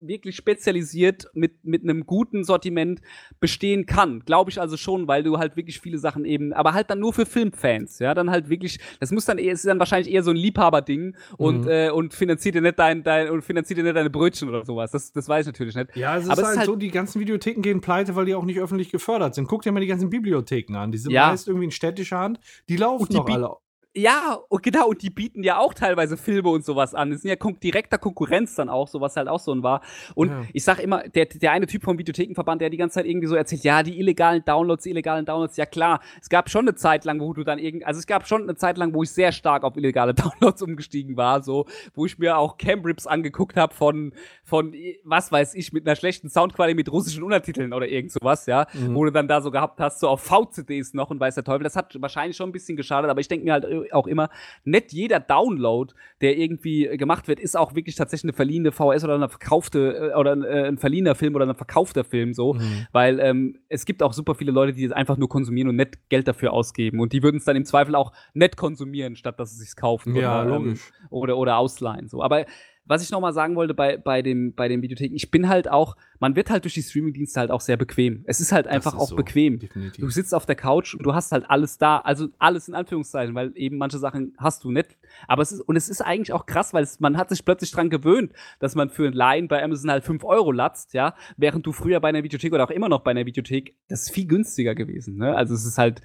wirklich 0.00 0.36
spezialisiert 0.36 1.26
mit, 1.34 1.64
mit 1.64 1.82
einem 1.82 2.06
guten 2.06 2.44
Sortiment 2.44 3.00
bestehen 3.38 3.86
kann. 3.86 4.20
Glaube 4.24 4.50
ich 4.50 4.60
also 4.60 4.76
schon, 4.76 5.08
weil 5.08 5.22
du 5.22 5.38
halt 5.38 5.56
wirklich 5.56 5.80
viele 5.80 5.98
Sachen 5.98 6.24
eben, 6.24 6.52
aber 6.52 6.72
halt 6.74 6.90
dann 6.90 6.98
nur 7.00 7.12
für 7.12 7.26
Filmfans, 7.26 7.98
ja, 7.98 8.14
dann 8.14 8.30
halt 8.30 8.48
wirklich, 8.48 8.78
das 8.98 9.10
muss 9.10 9.24
dann 9.26 9.38
eher, 9.38 9.52
es 9.52 9.60
ist 9.60 9.66
dann 9.68 9.78
wahrscheinlich 9.78 10.12
eher 10.12 10.22
so 10.22 10.30
ein 10.30 10.36
Liebhaberding 10.36 11.16
und, 11.36 11.62
Mhm. 11.62 11.68
äh, 11.68 11.90
und 11.90 12.14
finanziert 12.14 12.54
dir 12.54 12.62
nicht 12.62 12.78
dein, 12.78 13.02
dein, 13.02 13.30
und 13.30 13.42
finanziert 13.42 13.78
dir 13.78 13.82
nicht 13.84 13.96
deine 13.96 14.10
Brötchen 14.10 14.48
oder 14.48 14.64
sowas. 14.64 14.90
Das, 14.90 15.12
das 15.12 15.28
weiß 15.28 15.46
ich 15.46 15.52
natürlich 15.52 15.74
nicht. 15.74 15.96
Ja, 15.96 16.16
es 16.16 16.24
ist 16.24 16.30
Aber 16.30 16.40
es 16.40 16.46
halt, 16.46 16.52
ist 16.54 16.58
halt- 16.60 16.66
so, 16.66 16.76
die 16.76 16.90
ganzen 16.90 17.20
Videotheken 17.20 17.60
gehen 17.62 17.80
pleite, 17.80 18.16
weil 18.16 18.24
die 18.26 18.34
auch 18.34 18.44
nicht 18.44 18.58
öffentlich 18.60 18.90
gefördert 18.90 19.34
sind. 19.34 19.48
Guck 19.48 19.62
dir 19.62 19.72
mal 19.72 19.80
die 19.80 19.86
ganzen 19.86 20.10
Bibliotheken 20.10 20.76
an. 20.76 20.92
Die 20.92 20.98
sind 20.98 21.12
Ja. 21.12 21.28
meist 21.28 21.46
irgendwie 21.48 21.66
in 21.66 21.70
städtischer 21.70 22.18
Hand. 22.18 22.40
Die 22.68 22.76
laufen 22.76 23.02
Und 23.02 23.12
die 23.12 23.16
noch 23.16 23.24
bieten- 23.26 23.44
alle. 23.44 23.56
Ja, 23.96 24.38
und 24.48 24.62
genau, 24.62 24.88
und 24.88 25.02
die 25.02 25.10
bieten 25.10 25.42
ja 25.42 25.58
auch 25.58 25.74
teilweise 25.74 26.16
Filme 26.16 26.48
und 26.50 26.64
sowas 26.64 26.94
an. 26.94 27.10
Das 27.10 27.22
sind 27.22 27.28
ja 27.30 27.34
kon 27.34 27.58
direkter 27.58 27.98
Konkurrenz 27.98 28.54
dann 28.54 28.68
auch, 28.68 28.86
so 28.86 29.00
was 29.00 29.16
halt 29.16 29.26
auch 29.26 29.40
so 29.40 29.52
ein 29.52 29.64
war. 29.64 29.80
Und 30.14 30.28
Ja. 30.30 30.42
ich 30.52 30.62
sag 30.62 30.78
immer, 30.78 31.02
der, 31.08 31.26
der 31.26 31.50
eine 31.50 31.66
Typ 31.66 31.82
vom 31.82 31.98
Videothekenverband, 31.98 32.60
der 32.62 32.70
die 32.70 32.76
ganze 32.76 32.94
Zeit 32.94 33.06
irgendwie 33.06 33.26
so 33.26 33.34
erzählt, 33.34 33.64
ja, 33.64 33.82
die 33.82 33.98
illegalen 33.98 34.44
Downloads, 34.44 34.84
die 34.84 34.90
illegalen 34.90 35.26
Downloads, 35.26 35.56
ja 35.56 35.66
klar. 35.66 35.98
Es 36.22 36.28
gab 36.28 36.48
schon 36.50 36.68
eine 36.68 36.76
Zeit 36.76 37.04
lang, 37.04 37.18
wo 37.20 37.32
du 37.32 37.42
dann 37.42 37.58
irgend, 37.58 37.84
also 37.84 37.98
es 37.98 38.06
gab 38.06 38.28
schon 38.28 38.42
eine 38.44 38.54
Zeit 38.54 38.78
lang, 38.78 38.94
wo 38.94 39.02
ich 39.02 39.10
sehr 39.10 39.32
stark 39.32 39.64
auf 39.64 39.76
illegale 39.76 40.14
Downloads 40.40 40.62
umgestiegen 40.62 41.16
war, 41.16 41.42
so, 41.42 41.66
wo 41.94 42.06
ich 42.06 42.16
mir 42.16 42.38
auch 42.38 42.58
Cambrips 42.58 43.08
angeguckt 43.08 43.56
habe 43.56 43.74
von, 43.74 44.12
von, 44.44 44.72
was 45.02 45.32
weiß 45.32 45.54
ich, 45.56 45.72
mit 45.72 45.84
einer 45.84 45.96
schlechten 45.96 46.28
Soundqualität 46.30 46.76
mit 46.76 46.92
russischen 46.92 47.24
Untertiteln 47.24 47.72
oder 47.72 47.88
irgend 47.88 48.12
sowas, 48.12 48.46
ja, 48.46 48.66
Mhm. 48.72 48.94
wo 48.94 49.04
du 49.04 49.10
dann 49.10 49.26
da 49.26 49.40
so 49.40 49.50
gehabt 49.50 49.80
hast, 49.80 49.98
so 49.98 50.06
auf 50.08 50.20
VCDs 50.22 50.94
noch 50.94 51.10
und 51.10 51.18
weiß 51.18 51.34
der 51.34 51.42
Teufel. 51.42 51.64
Das 51.64 51.74
hat 51.74 52.00
wahrscheinlich 52.00 52.36
schon 52.36 52.50
ein 52.50 52.52
bisschen 52.52 52.76
geschadet, 52.76 53.10
aber 53.10 53.18
ich 53.20 53.26
denke 53.26 53.44
mir 53.46 53.54
halt 53.54 53.64
auch 53.92 54.06
immer, 54.06 54.28
nicht 54.64 54.92
jeder 54.92 55.20
Download, 55.20 55.92
der 56.20 56.36
irgendwie 56.38 56.84
gemacht 56.96 57.28
wird, 57.28 57.40
ist 57.40 57.56
auch 57.56 57.74
wirklich 57.74 57.96
tatsächlich 57.96 58.24
eine 58.30 58.32
verliehene 58.32 58.72
VS 58.72 59.04
oder 59.04 59.14
eine 59.14 59.28
verkaufte 59.28 60.12
äh, 60.12 60.18
oder 60.18 60.32
ein, 60.32 60.42
äh, 60.42 60.68
ein 60.68 60.78
verliehener 60.78 61.14
Film 61.14 61.34
oder 61.34 61.46
ein 61.46 61.54
verkaufter 61.54 62.04
Film 62.04 62.34
so, 62.34 62.54
Mhm. 62.54 62.86
weil 62.92 63.20
ähm, 63.20 63.58
es 63.68 63.84
gibt 63.84 64.02
auch 64.02 64.12
super 64.12 64.34
viele 64.34 64.52
Leute, 64.52 64.72
die 64.72 64.84
es 64.84 64.92
einfach 64.92 65.16
nur 65.16 65.28
konsumieren 65.28 65.68
und 65.68 65.76
nicht 65.76 66.08
Geld 66.08 66.26
dafür 66.28 66.52
ausgeben 66.52 67.00
und 67.00 67.12
die 67.12 67.22
würden 67.22 67.36
es 67.36 67.44
dann 67.44 67.56
im 67.56 67.64
Zweifel 67.64 67.94
auch 67.94 68.12
nicht 68.34 68.56
konsumieren, 68.56 69.16
statt 69.16 69.38
dass 69.40 69.56
sie 69.56 69.64
es 69.64 69.76
kaufen 69.76 70.14
Ja, 70.16 70.44
oder, 70.44 70.56
ähm, 70.56 70.78
oder, 71.10 71.36
oder 71.36 71.56
ausleihen. 71.58 72.08
So. 72.08 72.22
Aber 72.22 72.44
was 72.84 73.02
ich 73.04 73.10
noch 73.10 73.20
mal 73.20 73.32
sagen 73.32 73.54
wollte 73.56 73.72
bei, 73.74 73.96
bei, 73.96 74.20
dem, 74.22 74.54
bei 74.54 74.66
den 74.66 74.82
Videotheken, 74.82 75.14
ich 75.14 75.30
bin 75.30 75.48
halt 75.48 75.70
auch, 75.70 75.94
man 76.20 76.36
wird 76.36 76.50
halt 76.50 76.64
durch 76.64 76.74
die 76.74 76.82
Streamingdienste 76.82 77.40
halt 77.40 77.50
auch 77.50 77.62
sehr 77.62 77.76
bequem. 77.76 78.22
Es 78.26 78.40
ist 78.40 78.52
halt 78.52 78.66
einfach 78.66 78.92
ist 78.92 79.00
auch 79.00 79.08
so, 79.08 79.16
bequem. 79.16 79.58
Definitiv. 79.58 80.04
Du 80.04 80.10
sitzt 80.10 80.34
auf 80.34 80.46
der 80.46 80.54
Couch 80.54 80.94
und 80.94 81.04
du 81.04 81.14
hast 81.14 81.32
halt 81.32 81.48
alles 81.48 81.78
da, 81.78 81.98
also 81.98 82.28
alles 82.38 82.68
in 82.68 82.74
Anführungszeichen, 82.74 83.34
weil 83.34 83.52
eben 83.56 83.78
manche 83.78 83.98
Sachen 83.98 84.34
hast 84.38 84.62
du 84.62 84.70
nicht. 84.70 84.98
Aber 85.26 85.42
es 85.42 85.50
ist, 85.50 85.60
und 85.62 85.76
es 85.76 85.88
ist 85.88 86.02
eigentlich 86.02 86.32
auch 86.32 86.46
krass, 86.46 86.74
weil 86.74 86.84
es, 86.84 87.00
man 87.00 87.16
hat 87.16 87.30
sich 87.30 87.44
plötzlich 87.44 87.72
dran 87.72 87.90
gewöhnt, 87.90 88.32
dass 88.58 88.74
man 88.74 88.90
für 88.90 89.06
ein 89.06 89.14
Line 89.14 89.48
bei 89.48 89.62
Amazon 89.62 89.90
halt 89.90 90.04
5 90.04 90.22
Euro 90.24 90.52
latzt, 90.52 90.92
ja, 90.92 91.14
während 91.36 91.66
du 91.66 91.72
früher 91.72 92.00
bei 92.00 92.10
einer 92.10 92.22
Videothek 92.22 92.52
oder 92.52 92.64
auch 92.64 92.70
immer 92.70 92.88
noch 92.88 93.00
bei 93.00 93.12
einer 93.12 93.24
Videothek, 93.24 93.74
das 93.88 94.02
ist 94.02 94.10
viel 94.10 94.26
günstiger 94.26 94.74
gewesen, 94.74 95.16
ne? 95.16 95.34
Also 95.34 95.54
es 95.54 95.64
ist 95.64 95.78
halt, 95.78 96.02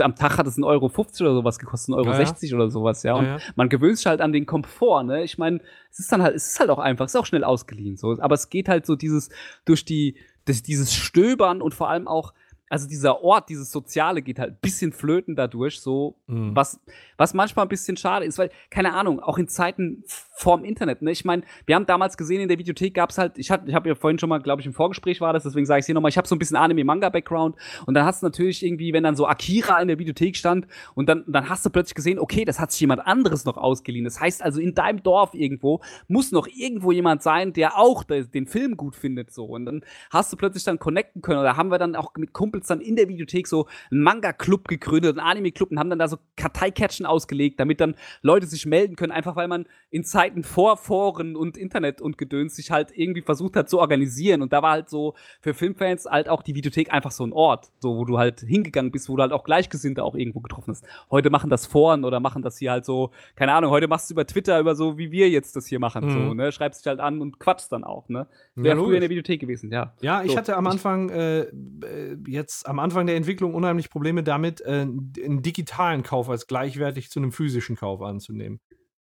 am 0.00 0.14
Tag 0.14 0.38
hat 0.38 0.46
es 0.46 0.56
1,50 0.56 0.64
Euro 0.66 0.86
oder 0.86 1.34
sowas 1.34 1.58
gekostet, 1.58 1.94
1,60 1.94 1.98
Euro 1.98 2.08
Ja, 2.08 2.24
ja. 2.42 2.54
oder 2.56 2.70
sowas, 2.70 3.02
ja. 3.02 3.14
Und 3.14 3.26
Ja, 3.26 3.36
ja. 3.36 3.42
man 3.54 3.68
gewöhnt 3.68 3.98
sich 3.98 4.06
halt 4.06 4.22
an 4.22 4.32
den 4.32 4.46
Komfort, 4.46 5.04
ne? 5.04 5.24
Ich 5.24 5.36
meine, 5.36 5.60
es 5.90 5.98
ist 5.98 6.10
dann 6.10 6.22
halt, 6.22 6.34
es 6.34 6.48
ist 6.48 6.60
halt 6.60 6.70
auch 6.70 6.78
einfach, 6.78 7.04
es 7.04 7.14
ist 7.14 7.20
auch 7.20 7.26
schnell 7.26 7.44
ausgeliehen, 7.44 7.96
so. 7.96 8.16
Aber 8.18 8.34
es 8.34 8.48
geht 8.48 8.68
halt 8.68 8.86
so 8.86 8.96
dieses, 8.96 9.28
durch 9.64 9.84
die, 9.84 10.16
durch 10.44 10.62
dieses 10.62 10.94
Stöbern 10.94 11.62
und 11.62 11.74
vor 11.74 11.88
allem 11.88 12.08
auch, 12.08 12.32
also 12.70 12.86
dieser 12.86 13.22
Ort, 13.22 13.48
dieses 13.48 13.70
Soziale 13.70 14.22
geht 14.22 14.38
halt 14.38 14.52
ein 14.52 14.58
bisschen 14.60 14.92
flöten 14.92 15.36
dadurch, 15.36 15.80
so, 15.80 16.16
mhm. 16.26 16.54
was, 16.54 16.80
was 17.16 17.34
manchmal 17.34 17.64
ein 17.66 17.70
bisschen 17.70 17.96
schade 17.96 18.26
ist, 18.26 18.38
weil, 18.38 18.50
keine 18.70 18.94
Ahnung, 18.94 19.20
auch 19.20 19.38
in 19.38 19.48
Zeiten 19.48 20.04
vorm 20.38 20.64
Internet, 20.64 21.02
ne? 21.02 21.10
Ich 21.10 21.24
meine, 21.24 21.42
wir 21.66 21.74
haben 21.74 21.86
damals 21.86 22.16
gesehen, 22.16 22.40
in 22.40 22.48
der 22.48 22.58
Videothek 22.58 22.94
gab 22.94 23.10
es 23.10 23.18
halt, 23.18 23.38
ich, 23.38 23.50
ich 23.50 23.74
habe 23.74 23.88
ja 23.88 23.94
vorhin 23.94 24.18
schon 24.18 24.28
mal, 24.28 24.38
glaube 24.38 24.60
ich, 24.60 24.66
im 24.66 24.72
Vorgespräch 24.72 25.20
war 25.20 25.32
das, 25.32 25.42
deswegen 25.42 25.66
sage 25.66 25.80
ich 25.80 25.86
hier 25.86 25.94
nochmal, 25.94 26.10
ich 26.10 26.16
habe 26.16 26.28
so 26.28 26.34
ein 26.34 26.38
bisschen 26.38 26.56
Anime-Manga-Background 26.56 27.56
und 27.86 27.94
dann 27.94 28.04
hast 28.04 28.22
du 28.22 28.26
natürlich 28.26 28.64
irgendwie, 28.64 28.92
wenn 28.92 29.02
dann 29.02 29.16
so 29.16 29.26
Akira 29.26 29.80
in 29.80 29.88
der 29.88 29.98
Videothek 29.98 30.36
stand 30.36 30.66
und 30.94 31.08
dann, 31.08 31.24
dann 31.26 31.48
hast 31.48 31.66
du 31.66 31.70
plötzlich 31.70 31.96
gesehen, 31.96 32.18
okay, 32.20 32.44
das 32.44 32.60
hat 32.60 32.70
sich 32.70 32.80
jemand 32.80 33.04
anderes 33.06 33.44
noch 33.44 33.56
ausgeliehen. 33.56 34.04
Das 34.04 34.20
heißt 34.20 34.42
also, 34.42 34.60
in 34.60 34.74
deinem 34.74 35.02
Dorf 35.02 35.34
irgendwo 35.34 35.80
muss 36.06 36.30
noch 36.30 36.46
irgendwo 36.46 36.92
jemand 36.92 37.22
sein, 37.22 37.52
der 37.52 37.76
auch 37.76 38.04
den 38.04 38.46
Film 38.46 38.76
gut 38.76 38.94
findet, 38.94 39.32
so. 39.32 39.44
Und 39.44 39.66
dann 39.66 39.84
hast 40.10 40.32
du 40.32 40.36
plötzlich 40.36 40.64
dann 40.64 40.78
connecten 40.78 41.20
können 41.20 41.40
oder 41.40 41.56
haben 41.56 41.70
wir 41.70 41.78
dann 41.78 41.96
auch 41.96 42.12
mit 42.16 42.32
Kumpels 42.32 42.68
dann 42.68 42.80
in 42.80 42.94
der 42.94 43.08
Videothek 43.08 43.48
so 43.48 43.66
einen 43.90 44.02
Manga-Club 44.02 44.68
gegründet, 44.68 45.18
einen 45.18 45.26
Anime-Club 45.26 45.72
und 45.72 45.78
haben 45.78 45.90
dann 45.90 45.98
da 45.98 46.06
so 46.06 46.18
Karteikätschen 46.36 47.06
ausgelegt, 47.06 47.58
damit 47.58 47.80
dann 47.80 47.96
Leute 48.22 48.46
sich 48.46 48.66
melden 48.66 48.94
können, 48.94 49.12
einfach 49.12 49.34
weil 49.34 49.48
man 49.48 49.66
in 49.90 50.04
Zeiten 50.28 50.44
vor 50.44 50.76
Foren 50.76 51.36
und 51.36 51.56
Internet 51.56 52.02
und 52.02 52.18
Gedöns 52.18 52.56
sich 52.56 52.70
halt 52.70 52.90
irgendwie 52.94 53.22
versucht 53.22 53.56
hat 53.56 53.70
zu 53.70 53.78
organisieren. 53.78 54.42
Und 54.42 54.52
da 54.52 54.62
war 54.62 54.72
halt 54.72 54.90
so 54.90 55.14
für 55.40 55.54
Filmfans 55.54 56.04
halt 56.04 56.28
auch 56.28 56.42
die 56.42 56.54
Videothek 56.54 56.92
einfach 56.92 57.12
so 57.12 57.24
ein 57.24 57.32
Ort, 57.32 57.70
so 57.78 57.96
wo 57.96 58.04
du 58.04 58.18
halt 58.18 58.40
hingegangen 58.40 58.92
bist, 58.92 59.08
wo 59.08 59.16
du 59.16 59.22
halt 59.22 59.32
auch 59.32 59.44
Gleichgesinnte 59.44 60.04
auch 60.04 60.14
irgendwo 60.14 60.40
getroffen 60.40 60.72
hast. 60.72 60.86
Heute 61.10 61.30
machen 61.30 61.48
das 61.48 61.66
Foren 61.66 62.04
oder 62.04 62.20
machen 62.20 62.42
das 62.42 62.58
hier 62.58 62.72
halt 62.72 62.84
so, 62.84 63.10
keine 63.36 63.52
Ahnung, 63.52 63.70
heute 63.70 63.88
machst 63.88 64.10
du 64.10 64.14
über 64.14 64.26
Twitter 64.26 64.60
über 64.60 64.74
so, 64.74 64.98
wie 64.98 65.10
wir 65.10 65.30
jetzt 65.30 65.56
das 65.56 65.66
hier 65.66 65.78
machen, 65.78 66.04
mhm. 66.04 66.10
so, 66.10 66.34
ne? 66.34 66.52
Schreibst 66.52 66.84
dich 66.84 66.88
halt 66.88 67.00
an 67.00 67.20
und 67.20 67.40
quatschst 67.40 67.72
dann 67.72 67.84
auch, 67.84 68.08
ne? 68.08 68.26
Wäre 68.54 68.76
ja, 68.76 68.82
früher 68.82 68.96
in 68.96 69.00
der 69.00 69.10
Videothek 69.10 69.40
gewesen, 69.40 69.72
ja. 69.72 69.94
Ja, 70.02 70.22
ich 70.22 70.32
so. 70.32 70.36
hatte 70.36 70.56
am 70.56 70.66
Anfang, 70.66 71.08
äh, 71.08 71.40
äh, 71.40 72.16
jetzt 72.26 72.68
am 72.68 72.78
Anfang 72.78 73.06
der 73.06 73.16
Entwicklung 73.16 73.54
unheimlich 73.54 73.90
Probleme 73.90 74.22
damit, 74.22 74.60
äh, 74.60 74.80
einen 74.80 75.42
digitalen 75.42 76.02
Kauf 76.02 76.28
als 76.28 76.46
gleichwertig 76.46 77.10
zu 77.10 77.18
einem 77.18 77.32
physischen 77.32 77.76
Kauf 77.76 78.02
anzunehmen. 78.02 78.60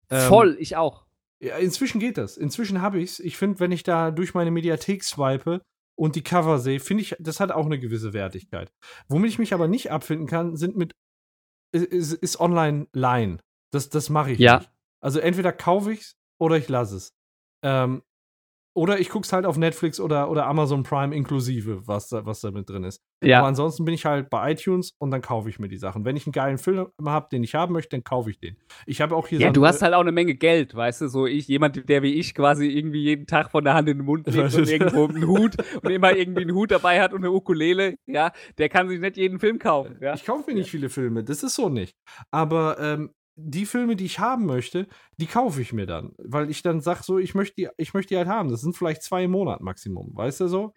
Ähm, 0.09 0.21
Voll, 0.21 0.57
ich 0.59 0.75
auch. 0.75 1.06
Ja, 1.39 1.57
inzwischen 1.57 1.99
geht 1.99 2.17
das. 2.17 2.37
Inzwischen 2.37 2.81
habe 2.81 2.99
ich 2.99 3.11
es. 3.11 3.19
Ich 3.19 3.37
finde, 3.37 3.59
wenn 3.59 3.71
ich 3.71 3.83
da 3.83 4.11
durch 4.11 4.33
meine 4.33 4.51
Mediathek 4.51 5.03
swipe 5.03 5.61
und 5.95 6.15
die 6.15 6.23
Cover 6.23 6.59
sehe, 6.59 6.79
finde 6.79 7.03
ich, 7.03 7.15
das 7.19 7.39
hat 7.39 7.51
auch 7.51 7.65
eine 7.65 7.79
gewisse 7.79 8.13
Wertigkeit. 8.13 8.71
Womit 9.07 9.31
ich 9.31 9.39
mich 9.39 9.53
aber 9.53 9.67
nicht 9.67 9.91
abfinden 9.91 10.27
kann, 10.27 10.55
sind 10.55 10.75
mit 10.75 10.93
ist, 11.71 12.13
ist 12.13 12.39
Online-Line. 12.39 13.39
Das, 13.71 13.89
das 13.89 14.09
mache 14.09 14.31
ich 14.31 14.39
ja. 14.39 14.59
nicht. 14.59 14.71
Also 14.99 15.19
entweder 15.19 15.51
kaufe 15.51 15.93
ich 15.93 16.01
es 16.01 16.17
oder 16.39 16.57
ich 16.57 16.67
lasse 16.69 16.95
es. 16.95 17.13
Ähm, 17.61 18.03
oder 18.77 18.99
ich 18.99 19.09
gucke 19.09 19.25
es 19.25 19.33
halt 19.33 19.47
auf 19.47 19.57
Netflix 19.57 19.99
oder, 19.99 20.29
oder 20.29 20.45
Amazon 20.45 20.83
Prime 20.83 21.13
inklusive, 21.15 21.87
was 21.87 22.09
da, 22.09 22.27
was 22.27 22.41
da 22.41 22.51
mit 22.51 22.69
drin 22.69 22.83
ist. 22.83 23.01
Ja. 23.23 23.39
Aber 23.39 23.47
ansonsten 23.47 23.85
bin 23.85 23.95
ich 23.95 24.05
halt 24.05 24.29
bei 24.29 24.51
iTunes 24.51 24.93
und 24.99 25.09
dann 25.09 25.23
kaufe 25.23 25.49
ich 25.49 25.57
mir 25.57 25.67
die 25.67 25.77
Sachen. 25.77 26.05
Wenn 26.05 26.15
ich 26.15 26.27
einen 26.27 26.31
geilen 26.31 26.59
Film 26.59 26.85
habe, 27.03 27.27
den 27.31 27.43
ich 27.43 27.55
haben 27.55 27.73
möchte, 27.73 27.97
dann 27.97 28.03
kaufe 28.03 28.29
ich 28.29 28.39
den. 28.39 28.55
Ich 28.85 29.01
habe 29.01 29.15
auch 29.15 29.27
hier 29.27 29.39
Ja, 29.39 29.47
so 29.47 29.53
du 29.53 29.65
hast 29.65 29.81
halt 29.81 29.95
auch 29.95 30.01
eine 30.01 30.11
Menge 30.11 30.35
Geld, 30.35 30.75
weißt 30.75 31.01
du, 31.01 31.07
so 31.07 31.25
ich, 31.25 31.47
jemand, 31.47 31.89
der 31.89 32.03
wie 32.03 32.13
ich 32.13 32.35
quasi 32.35 32.67
irgendwie 32.67 33.01
jeden 33.01 33.25
Tag 33.25 33.49
von 33.49 33.63
der 33.63 33.73
Hand 33.73 33.89
in 33.89 33.97
den 33.97 34.05
Mund 34.05 34.27
nimmt 34.31 34.53
und 34.53 34.69
irgendwo 34.69 35.07
einen 35.07 35.25
Hut 35.25 35.55
und 35.81 35.89
immer 35.89 36.15
irgendwie 36.15 36.43
einen 36.43 36.53
Hut 36.53 36.69
dabei 36.69 37.01
hat 37.01 37.13
und 37.13 37.21
eine 37.21 37.31
Ukulele, 37.31 37.95
ja, 38.05 38.31
der 38.59 38.69
kann 38.69 38.89
sich 38.89 38.99
nicht 38.99 39.17
jeden 39.17 39.39
Film 39.39 39.57
kaufen. 39.57 39.97
Ja? 40.01 40.13
Ich 40.13 40.23
kaufe 40.23 40.51
mir 40.51 40.55
nicht 40.55 40.69
viele 40.69 40.89
Filme, 40.89 41.23
das 41.23 41.41
ist 41.41 41.55
so 41.55 41.69
nicht. 41.69 41.95
Aber 42.29 42.77
ähm, 42.79 43.09
die 43.37 43.65
Filme, 43.65 43.95
die 43.95 44.05
ich 44.05 44.19
haben 44.19 44.45
möchte, 44.45 44.87
die 45.17 45.27
kaufe 45.27 45.61
ich 45.61 45.71
mir 45.71 45.85
dann. 45.85 46.13
Weil 46.17 46.49
ich 46.49 46.63
dann 46.63 46.81
sage, 46.81 47.03
so, 47.03 47.19
ich 47.19 47.35
möchte 47.35 47.55
die, 47.55 47.69
ich 47.77 47.93
möchte 47.93 48.09
die 48.09 48.17
halt 48.17 48.27
haben. 48.27 48.49
Das 48.49 48.61
sind 48.61 48.75
vielleicht 48.75 49.03
zwei 49.03 49.27
Monate 49.27 49.63
Maximum, 49.63 50.11
weißt 50.15 50.41
du 50.41 50.47
so? 50.47 50.73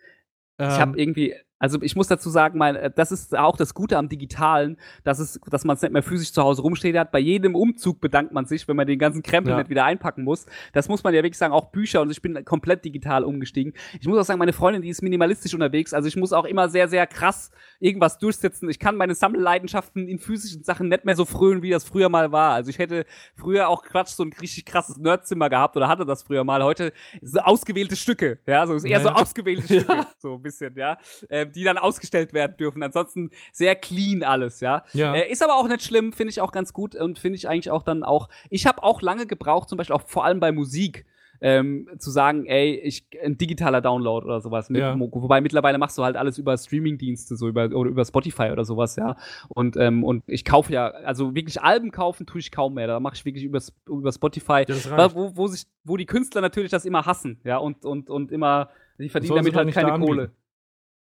Ich 0.59 0.67
habe 0.67 0.93
ähm, 0.93 0.99
irgendwie, 0.99 1.35
also 1.61 1.79
ich 1.83 1.95
muss 1.95 2.09
dazu 2.09 2.31
sagen, 2.31 2.59
mein, 2.59 2.75
äh, 2.75 2.91
das 2.91 3.13
ist 3.13 3.37
auch 3.37 3.57
das 3.57 3.75
Gute 3.75 3.99
am 3.99 4.09
Digitalen, 4.09 4.79
dass 5.05 5.19
es, 5.19 5.39
dass 5.51 5.65
man 5.65 5.77
es 5.77 5.83
nicht 5.83 5.93
mehr 5.93 6.03
physisch 6.03 6.33
zu 6.33 6.43
Hause 6.43 6.63
rumstehen 6.63 6.99
hat. 6.99 7.13
Bei 7.13 7.19
jedem 7.19 7.55
Umzug 7.55 8.01
bedankt 8.01 8.33
man 8.33 8.47
sich, 8.47 8.67
wenn 8.67 8.77
man 8.77 8.87
den 8.87 8.99
ganzen 8.99 9.23
Krempel 9.23 9.53
ja. 9.53 9.59
nicht 9.59 9.69
wieder 9.69 9.85
einpacken 9.85 10.25
muss. 10.25 10.47
Das 10.73 10.89
muss 10.89 11.05
man 11.05 11.15
ja 11.15 11.23
wirklich 11.23 11.39
sagen, 11.39 11.53
auch 11.53 11.71
Bücher 11.71 12.01
und 12.01 12.11
ich 12.11 12.23
bin 12.23 12.45
komplett 12.47 12.85
digital 12.85 13.25
umgestiegen. 13.25 13.75
Ich 14.01 14.09
muss 14.09 14.19
auch 14.19 14.25
sagen, 14.25 14.39
meine 14.39 14.55
Freundin, 14.55 14.81
die 14.81 14.89
ist 14.89 15.03
minimalistisch 15.03 15.53
unterwegs, 15.53 15.93
also 15.93 16.09
ich 16.09 16.17
muss 16.17 16.33
auch 16.33 16.47
immer 16.47 16.71
sehr, 16.71 16.89
sehr 16.89 17.07
krass 17.07 17.51
irgendwas 17.79 18.19
durchsetzen. 18.19 18.71
Ich 18.71 18.79
kann 18.79 18.97
meine 18.97 19.15
Sammelleidenschaften 19.15 20.09
in 20.09 20.19
physischen 20.19 20.65
Sachen 20.65 20.89
nicht 20.89 21.05
mehr 21.05 21.17
so 21.17 21.27
frönen, 21.27 21.63
wie 21.63 21.71
das 21.71 21.85
früher 21.85 22.09
mal 22.09 22.33
war. 22.33 22.55
Also 22.55 22.71
ich 22.71 22.79
hätte 22.79 23.05
früher 23.37 23.69
auch 23.69 23.83
Quatsch 23.83 24.09
so 24.09 24.23
ein 24.23 24.33
richtig 24.41 24.65
krasses 24.65 24.97
Nerdzimmer 24.97 25.51
gehabt 25.51 25.77
oder 25.77 25.89
hatte 25.89 26.07
das 26.07 26.23
früher 26.23 26.43
mal. 26.43 26.63
Heute 26.65 26.93
so 27.21 27.41
ausgewählte 27.41 27.97
Stücke, 27.97 28.39
ja, 28.47 28.67
so 28.67 28.75
ist 28.75 28.85
eher 28.85 28.99
naja. 28.99 29.15
so 29.15 29.23
ausgewählte 29.23 29.63
Stücke, 29.65 30.07
so 30.19 30.35
ein 30.35 30.43
bisschen, 30.43 30.75
ja. 30.77 30.97
Ähm, 31.29 31.50
die 31.51 31.65
dann 31.65 31.79
ausgestellt 31.79 32.33
werden 32.33 32.57
dürfen. 32.57 32.83
Ansonsten 32.83 33.31
sehr 33.53 33.77
clean 33.77 34.23
alles, 34.23 34.61
ja. 34.61 34.85
ja. 34.93 35.15
Äh, 35.15 35.31
ist 35.31 35.43
aber 35.43 35.57
auch 35.57 35.69
nicht 35.69 35.83
schlimm, 35.83 36.13
finde 36.13 36.31
ich 36.31 36.41
auch 36.41 36.53
ganz 36.53 36.73
gut 36.73 36.95
und 36.95 37.19
finde 37.19 37.37
ich 37.37 37.49
eigentlich 37.49 37.71
auch 37.71 37.83
dann 37.83 38.03
auch. 38.03 38.29
Ich 38.49 38.67
habe 38.67 38.83
auch 38.83 39.03
lange 39.03 39.27
gebraucht, 39.27 39.69
zum 39.69 39.79
Beispiel 39.79 39.97
auch 39.97 40.07
vor 40.07 40.25
allem 40.25 40.41
bei 40.41 40.53
Musik. 40.53 41.07
Ähm, 41.43 41.89
zu 41.99 42.11
sagen, 42.11 42.45
ey, 42.45 42.75
ich 42.75 43.07
ein 43.25 43.39
digitaler 43.39 43.81
Download 43.81 44.27
oder 44.27 44.43
sowas. 44.43 44.69
Mit, 44.69 44.83
ja. 44.83 44.95
Wobei 45.01 45.41
mittlerweile 45.41 45.79
machst 45.79 45.97
du 45.97 46.05
halt 46.05 46.15
alles 46.17 46.37
über 46.37 46.59
Streamingdienste, 46.59 47.35
so 47.35 47.49
über 47.49 47.65
oder 47.75 47.89
über 47.89 48.05
Spotify 48.05 48.51
oder 48.51 48.67
sowas, 48.67 48.97
ja. 48.97 49.17
Und 49.49 49.75
ähm, 49.79 50.05
und 50.05 50.23
ich 50.27 50.45
kaufe 50.45 50.71
ja, 50.71 50.89
also 50.89 51.35
wirklich 51.35 51.63
Alben 51.63 51.93
kaufen 51.93 52.27
tue 52.27 52.41
ich 52.41 52.53
kaum 52.53 52.75
mehr. 52.75 52.89
Da 52.89 53.01
mache 53.01 53.15
ich 53.15 53.25
wirklich 53.25 53.45
über, 53.45 53.59
über 53.89 54.13
Spotify, 54.13 54.67
wo, 55.15 55.35
wo 55.35 55.47
sich, 55.47 55.65
wo 55.83 55.97
die 55.97 56.05
Künstler 56.05 56.43
natürlich 56.43 56.73
das 56.73 56.85
immer 56.85 57.07
hassen, 57.07 57.41
ja 57.43 57.57
und 57.57 57.87
und 57.87 58.11
und 58.11 58.33
immer, 58.33 58.69
die 58.99 59.09
verdienen 59.09 59.37
damit 59.37 59.57
halt 59.57 59.73
keine 59.73 59.99
Kohle. 59.99 60.33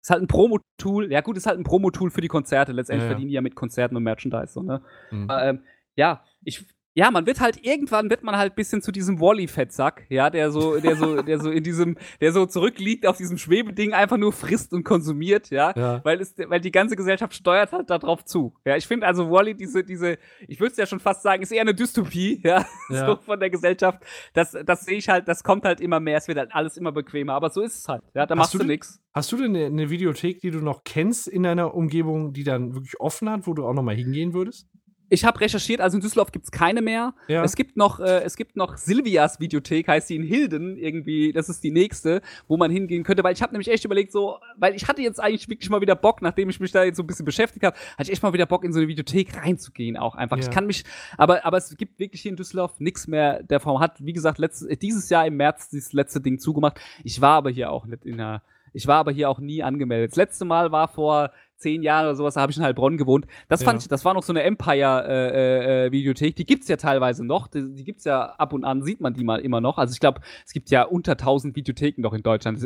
Ist 0.01 0.09
halt 0.09 0.21
ein 0.21 0.27
Promo-Tool. 0.27 1.11
Ja, 1.11 1.21
gut, 1.21 1.37
ist 1.37 1.45
halt 1.45 1.59
ein 1.59 1.63
Promo-Tool 1.63 2.09
für 2.09 2.21
die 2.21 2.27
Konzerte. 2.27 2.71
Letztendlich 2.71 3.03
ja, 3.03 3.07
ja. 3.07 3.11
verdienen 3.11 3.29
die 3.29 3.35
ja 3.35 3.41
mit 3.41 3.55
Konzerten 3.55 3.95
und 3.95 4.03
Merchandise. 4.03 4.53
So, 4.53 4.63
ne? 4.63 4.81
Mhm. 5.11 5.29
Aber, 5.29 5.43
ähm, 5.45 5.63
ja, 5.95 6.23
ich, 6.43 6.65
ja, 6.95 7.11
man 7.11 7.25
wird 7.25 7.39
halt 7.39 7.63
irgendwann 7.65 8.09
wird 8.09 8.23
man 8.23 8.35
halt 8.35 8.55
bisschen 8.55 8.81
zu 8.81 8.91
diesem 8.91 9.19
Wally-Fettsack, 9.19 10.07
ja, 10.09 10.29
der 10.29 10.51
so, 10.51 10.79
der 10.79 10.95
so, 10.95 11.21
der 11.21 11.39
so 11.39 11.51
in 11.51 11.63
diesem, 11.63 11.97
der 12.19 12.31
so 12.31 12.45
zurückliegt 12.45 13.05
auf 13.05 13.17
diesem 13.17 13.37
Schwebeding 13.37 13.93
einfach 13.93 14.17
nur 14.17 14.33
frisst 14.33 14.73
und 14.73 14.83
konsumiert, 14.83 15.49
ja, 15.49 15.73
ja. 15.75 16.03
weil 16.03 16.19
es, 16.19 16.35
weil 16.37 16.59
die 16.59 16.71
ganze 16.71 16.95
Gesellschaft 16.95 17.33
steuert 17.33 17.71
halt 17.71 17.89
darauf 17.89 18.25
zu. 18.25 18.55
Ja, 18.65 18.75
ich 18.75 18.87
finde 18.87 19.05
also 19.05 19.29
Wally 19.29 19.55
diese, 19.55 19.83
diese, 19.83 20.17
ich 20.47 20.59
würde 20.59 20.71
es 20.71 20.77
ja 20.77 20.87
schon 20.87 20.99
fast 20.99 21.21
sagen, 21.21 21.43
ist 21.43 21.51
eher 21.51 21.61
eine 21.61 21.75
Dystopie, 21.75 22.41
ja, 22.43 22.65
ja. 22.89 23.05
so 23.05 23.15
von 23.17 23.39
der 23.39 23.51
Gesellschaft. 23.51 24.03
Das, 24.33 24.57
das 24.65 24.81
sehe 24.81 24.97
ich 24.97 25.09
halt, 25.09 25.27
das 25.27 25.43
kommt 25.43 25.65
halt 25.65 25.81
immer 25.81 25.99
mehr, 25.99 26.17
es 26.17 26.27
wird 26.27 26.39
halt 26.39 26.53
alles 26.53 26.75
immer 26.75 26.91
bequemer, 26.91 27.33
aber 27.33 27.49
so 27.49 27.61
ist 27.61 27.77
es 27.77 27.87
halt, 27.87 28.03
ja, 28.15 28.25
da 28.25 28.33
hast 28.33 28.37
machst 28.37 28.53
du, 28.55 28.63
nichts. 28.63 28.99
Hast 29.13 29.31
du 29.31 29.37
denn 29.37 29.55
eine, 29.55 29.65
eine 29.65 29.89
Videothek, 29.89 30.41
die 30.41 30.51
du 30.51 30.59
noch 30.59 30.83
kennst 30.83 31.27
in 31.27 31.43
deiner 31.43 31.73
Umgebung, 31.75 32.33
die 32.33 32.43
dann 32.43 32.73
wirklich 32.73 32.99
offen 32.99 33.29
hat, 33.29 33.47
wo 33.47 33.53
du 33.53 33.65
auch 33.65 33.73
noch 33.73 33.83
mal 33.83 33.95
hingehen 33.95 34.33
würdest? 34.33 34.67
Ich 35.09 35.25
habe 35.25 35.39
recherchiert, 35.41 35.81
also 35.81 35.97
in 35.97 36.01
Düsseldorf 36.01 36.31
gibt's 36.31 36.51
keine 36.51 36.81
mehr. 36.81 37.13
Ja. 37.27 37.43
Es 37.43 37.55
gibt 37.55 37.77
noch, 37.77 37.99
äh, 37.99 38.21
es 38.23 38.35
gibt 38.35 38.55
noch 38.55 38.77
Silvias 38.77 39.39
Videothek, 39.39 39.87
heißt 39.87 40.09
die 40.09 40.15
in 40.15 40.23
Hilden 40.23 40.77
irgendwie. 40.77 41.33
Das 41.33 41.49
ist 41.49 41.63
die 41.63 41.71
nächste, 41.71 42.21
wo 42.47 42.57
man 42.57 42.71
hingehen 42.71 43.03
könnte, 43.03 43.23
weil 43.23 43.33
ich 43.33 43.41
habe 43.41 43.51
nämlich 43.53 43.69
echt 43.69 43.85
überlegt, 43.85 44.11
so, 44.11 44.37
weil 44.57 44.75
ich 44.75 44.87
hatte 44.87 45.01
jetzt 45.01 45.19
eigentlich 45.19 45.49
wirklich 45.49 45.69
mal 45.69 45.81
wieder 45.81 45.95
Bock, 45.95 46.21
nachdem 46.21 46.49
ich 46.49 46.59
mich 46.59 46.71
da 46.71 46.83
jetzt 46.83 46.97
so 46.97 47.03
ein 47.03 47.07
bisschen 47.07 47.25
beschäftigt 47.25 47.65
habe, 47.65 47.75
hatte 47.97 48.03
ich 48.03 48.11
echt 48.11 48.23
mal 48.23 48.33
wieder 48.33 48.45
Bock 48.45 48.63
in 48.63 48.71
so 48.71 48.79
eine 48.79 48.87
Videothek 48.87 49.35
reinzugehen, 49.35 49.97
auch 49.97 50.15
einfach. 50.15 50.37
Ja. 50.37 50.43
Ich 50.43 50.51
kann 50.51 50.67
mich, 50.67 50.83
aber 51.17 51.45
aber 51.45 51.57
es 51.57 51.75
gibt 51.77 51.99
wirklich 51.99 52.21
hier 52.21 52.31
in 52.31 52.37
Düsseldorf 52.37 52.79
nichts 52.79 53.07
mehr 53.07 53.43
der 53.43 53.59
Form. 53.59 53.79
Hat 53.79 54.03
wie 54.05 54.13
gesagt 54.13 54.37
letztes, 54.37 54.77
dieses 54.79 55.09
Jahr 55.09 55.25
im 55.25 55.37
März 55.37 55.69
dieses 55.69 55.93
letzte 55.93 56.21
Ding 56.21 56.39
zugemacht. 56.39 56.79
Ich 57.03 57.21
war 57.21 57.35
aber 57.35 57.49
hier 57.49 57.71
auch 57.71 57.85
nicht 57.85 58.05
in 58.05 58.17
der 58.17 58.41
ich 58.73 58.87
war 58.87 58.97
aber 58.97 59.11
hier 59.11 59.29
auch 59.29 59.39
nie 59.39 59.63
angemeldet. 59.63 60.11
Das 60.11 60.17
letzte 60.17 60.45
Mal 60.45 60.71
war 60.71 60.87
vor 60.87 61.31
zehn 61.59 61.83
Jahren 61.83 62.05
oder 62.05 62.15
sowas, 62.15 62.33
da 62.33 62.41
habe 62.41 62.51
ich 62.51 62.57
in 62.57 62.63
Heilbronn 62.63 62.97
gewohnt. 62.97 63.27
Das 63.47 63.63
fand 63.63 63.79
ja. 63.79 63.83
ich, 63.83 63.87
das 63.89 64.05
war 64.05 64.13
noch 64.13 64.23
so 64.23 64.33
eine 64.33 64.43
Empire-Videothek. 64.43 66.27
Äh, 66.27 66.29
äh, 66.29 66.33
die 66.33 66.45
gibt's 66.45 66.67
ja 66.67 66.77
teilweise 66.77 67.25
noch. 67.25 67.47
Die, 67.47 67.73
die, 67.73 67.83
gibt's 67.83 68.05
ja 68.05 68.27
ab 68.37 68.53
und 68.53 68.63
an, 68.63 68.81
sieht 68.81 69.01
man 69.01 69.13
die 69.13 69.23
mal 69.23 69.39
immer 69.39 69.61
noch. 69.61 69.77
Also 69.77 69.93
ich 69.93 69.99
glaube, 69.99 70.21
es 70.45 70.53
gibt 70.53 70.69
ja 70.69 70.83
unter 70.83 71.13
1000 71.13 71.55
Videotheken 71.55 72.01
noch 72.01 72.13
in 72.13 72.23
Deutschland. 72.23 72.59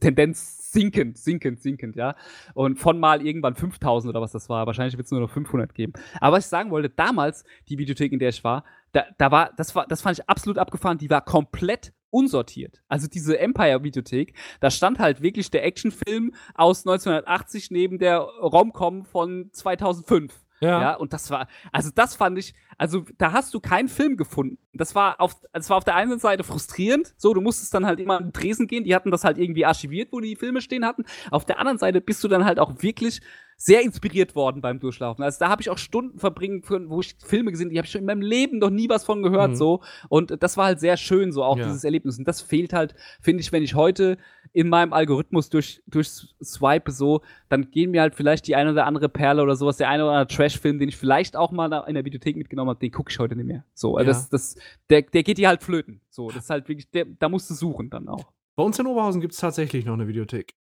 Tendenz 0.00 0.72
sinkend, 0.72 1.18
sinkend, 1.18 1.60
sinkend, 1.60 1.96
ja. 1.96 2.14
Und 2.54 2.78
von 2.78 2.98
mal 2.98 3.24
irgendwann 3.24 3.54
5000 3.54 4.10
oder 4.10 4.20
was 4.20 4.32
das 4.32 4.48
war. 4.48 4.66
Wahrscheinlich 4.66 4.96
wird 4.96 5.06
es 5.06 5.12
nur 5.12 5.20
noch 5.20 5.30
500 5.30 5.74
geben. 5.74 5.92
Aber 6.20 6.36
was 6.36 6.46
ich 6.46 6.50
sagen 6.50 6.70
wollte, 6.70 6.90
damals, 6.90 7.44
die 7.68 7.78
Videothek, 7.78 8.12
in 8.12 8.18
der 8.18 8.30
ich 8.30 8.42
war, 8.44 8.64
da, 8.92 9.04
da 9.18 9.30
war, 9.30 9.52
das 9.56 9.74
war, 9.74 9.86
das 9.86 10.02
fand 10.02 10.18
ich 10.18 10.28
absolut 10.28 10.58
abgefahren. 10.58 10.98
Die 10.98 11.10
war 11.10 11.22
komplett 11.22 11.92
unsortiert. 12.10 12.82
Also 12.88 13.06
diese 13.06 13.38
Empire-Videothek, 13.38 14.34
da 14.60 14.70
stand 14.70 14.98
halt 14.98 15.22
wirklich 15.22 15.50
der 15.50 15.64
Actionfilm 15.64 16.34
aus 16.54 16.86
1980 16.86 17.70
neben 17.70 17.98
der 17.98 18.18
Romcom 18.20 19.04
von 19.04 19.50
2005. 19.52 20.34
Ja. 20.60 20.80
ja. 20.80 20.94
Und 20.94 21.12
das 21.12 21.30
war, 21.30 21.48
also 21.72 21.90
das 21.94 22.16
fand 22.16 22.38
ich, 22.38 22.54
also 22.76 23.04
da 23.16 23.32
hast 23.32 23.54
du 23.54 23.60
keinen 23.60 23.88
Film 23.88 24.16
gefunden. 24.16 24.58
Das 24.72 24.94
war 24.94 25.20
auf, 25.20 25.36
das 25.52 25.70
war 25.70 25.76
auf 25.76 25.84
der 25.84 25.94
einen 25.94 26.18
Seite 26.18 26.44
frustrierend, 26.44 27.14
so, 27.16 27.32
du 27.34 27.40
musstest 27.40 27.74
dann 27.74 27.86
halt 27.86 28.00
immer 28.00 28.20
in 28.20 28.32
Dresden 28.32 28.66
gehen, 28.66 28.84
die 28.84 28.94
hatten 28.94 29.10
das 29.10 29.24
halt 29.24 29.38
irgendwie 29.38 29.64
archiviert, 29.64 30.12
wo 30.12 30.20
die 30.20 30.36
Filme 30.36 30.60
stehen 30.60 30.84
hatten. 30.84 31.04
Auf 31.30 31.44
der 31.44 31.58
anderen 31.58 31.78
Seite 31.78 32.00
bist 32.00 32.22
du 32.24 32.28
dann 32.28 32.44
halt 32.44 32.58
auch 32.58 32.82
wirklich 32.82 33.20
sehr 33.60 33.82
inspiriert 33.82 34.36
worden 34.36 34.60
beim 34.62 34.78
Durchlaufen. 34.78 35.24
Also 35.24 35.40
da 35.40 35.48
habe 35.48 35.60
ich 35.60 35.68
auch 35.68 35.78
Stunden 35.78 36.20
verbringen 36.20 36.62
können, 36.62 36.90
wo 36.90 37.00
ich 37.00 37.16
Filme 37.24 37.50
gesehen, 37.50 37.70
die 37.70 37.76
habe 37.78 37.86
ich 37.86 37.90
schon 37.90 38.02
in 38.02 38.06
meinem 38.06 38.22
Leben 38.22 38.58
noch 38.58 38.70
nie 38.70 38.88
was 38.88 39.02
von 39.04 39.20
gehört 39.20 39.50
Mhm. 39.50 39.56
so 39.56 39.82
und 40.08 40.40
das 40.40 40.56
war 40.56 40.66
halt 40.66 40.78
sehr 40.78 40.96
schön 40.96 41.32
so 41.32 41.42
auch 41.42 41.58
Ja. 41.58 41.64
dieses 41.66 41.82
Erlebnis 41.82 42.18
und 42.20 42.28
das 42.28 42.40
fehlt 42.40 42.72
halt 42.72 42.94
finde 43.20 43.40
ich, 43.40 43.50
wenn 43.50 43.64
ich 43.64 43.74
heute 43.74 44.16
in 44.52 44.68
meinem 44.68 44.92
Algorithmus 44.92 45.50
durch 45.50 45.82
durch 45.88 46.08
swipe 46.40 46.92
so, 46.92 47.20
dann 47.48 47.70
gehen 47.72 47.90
mir 47.90 48.00
halt 48.00 48.14
vielleicht 48.14 48.46
die 48.46 48.54
eine 48.54 48.70
oder 48.70 48.86
andere 48.86 49.08
Perle 49.08 49.42
oder 49.42 49.56
sowas, 49.56 49.76
der 49.76 49.88
eine 49.88 50.04
oder 50.04 50.12
andere 50.12 50.36
Trash-Film, 50.36 50.78
den 50.78 50.88
ich 50.88 50.96
vielleicht 50.96 51.36
auch 51.36 51.50
mal 51.50 51.84
in 51.88 51.94
der 51.94 52.04
Videothek 52.04 52.36
mitgenommen 52.36 52.70
habe, 52.70 52.78
den 52.78 52.92
gucke 52.92 53.10
ich 53.10 53.18
heute 53.18 53.34
nicht 53.34 53.46
mehr. 53.46 53.64
So, 53.74 53.96
also 53.96 54.08
Ja. 54.08 54.16
das 54.16 54.28
das 54.30 54.54
der 54.88 55.02
der 55.02 55.24
geht 55.24 55.36
dir 55.38 55.48
halt 55.48 55.64
flöten. 55.64 56.00
So, 56.10 56.28
das 56.28 56.44
ist 56.44 56.50
halt 56.50 56.68
wirklich 56.68 56.88
der, 56.92 57.06
da 57.06 57.28
musst 57.28 57.50
du 57.50 57.54
suchen 57.54 57.90
dann 57.90 58.08
auch. 58.08 58.30
Bei 58.54 58.62
uns 58.62 58.78
in 58.78 58.86
Oberhausen 58.86 59.20
gibt 59.20 59.34
es 59.34 59.40
tatsächlich 59.40 59.84
noch 59.84 59.94
eine 59.94 60.06
Videothek. 60.08 60.54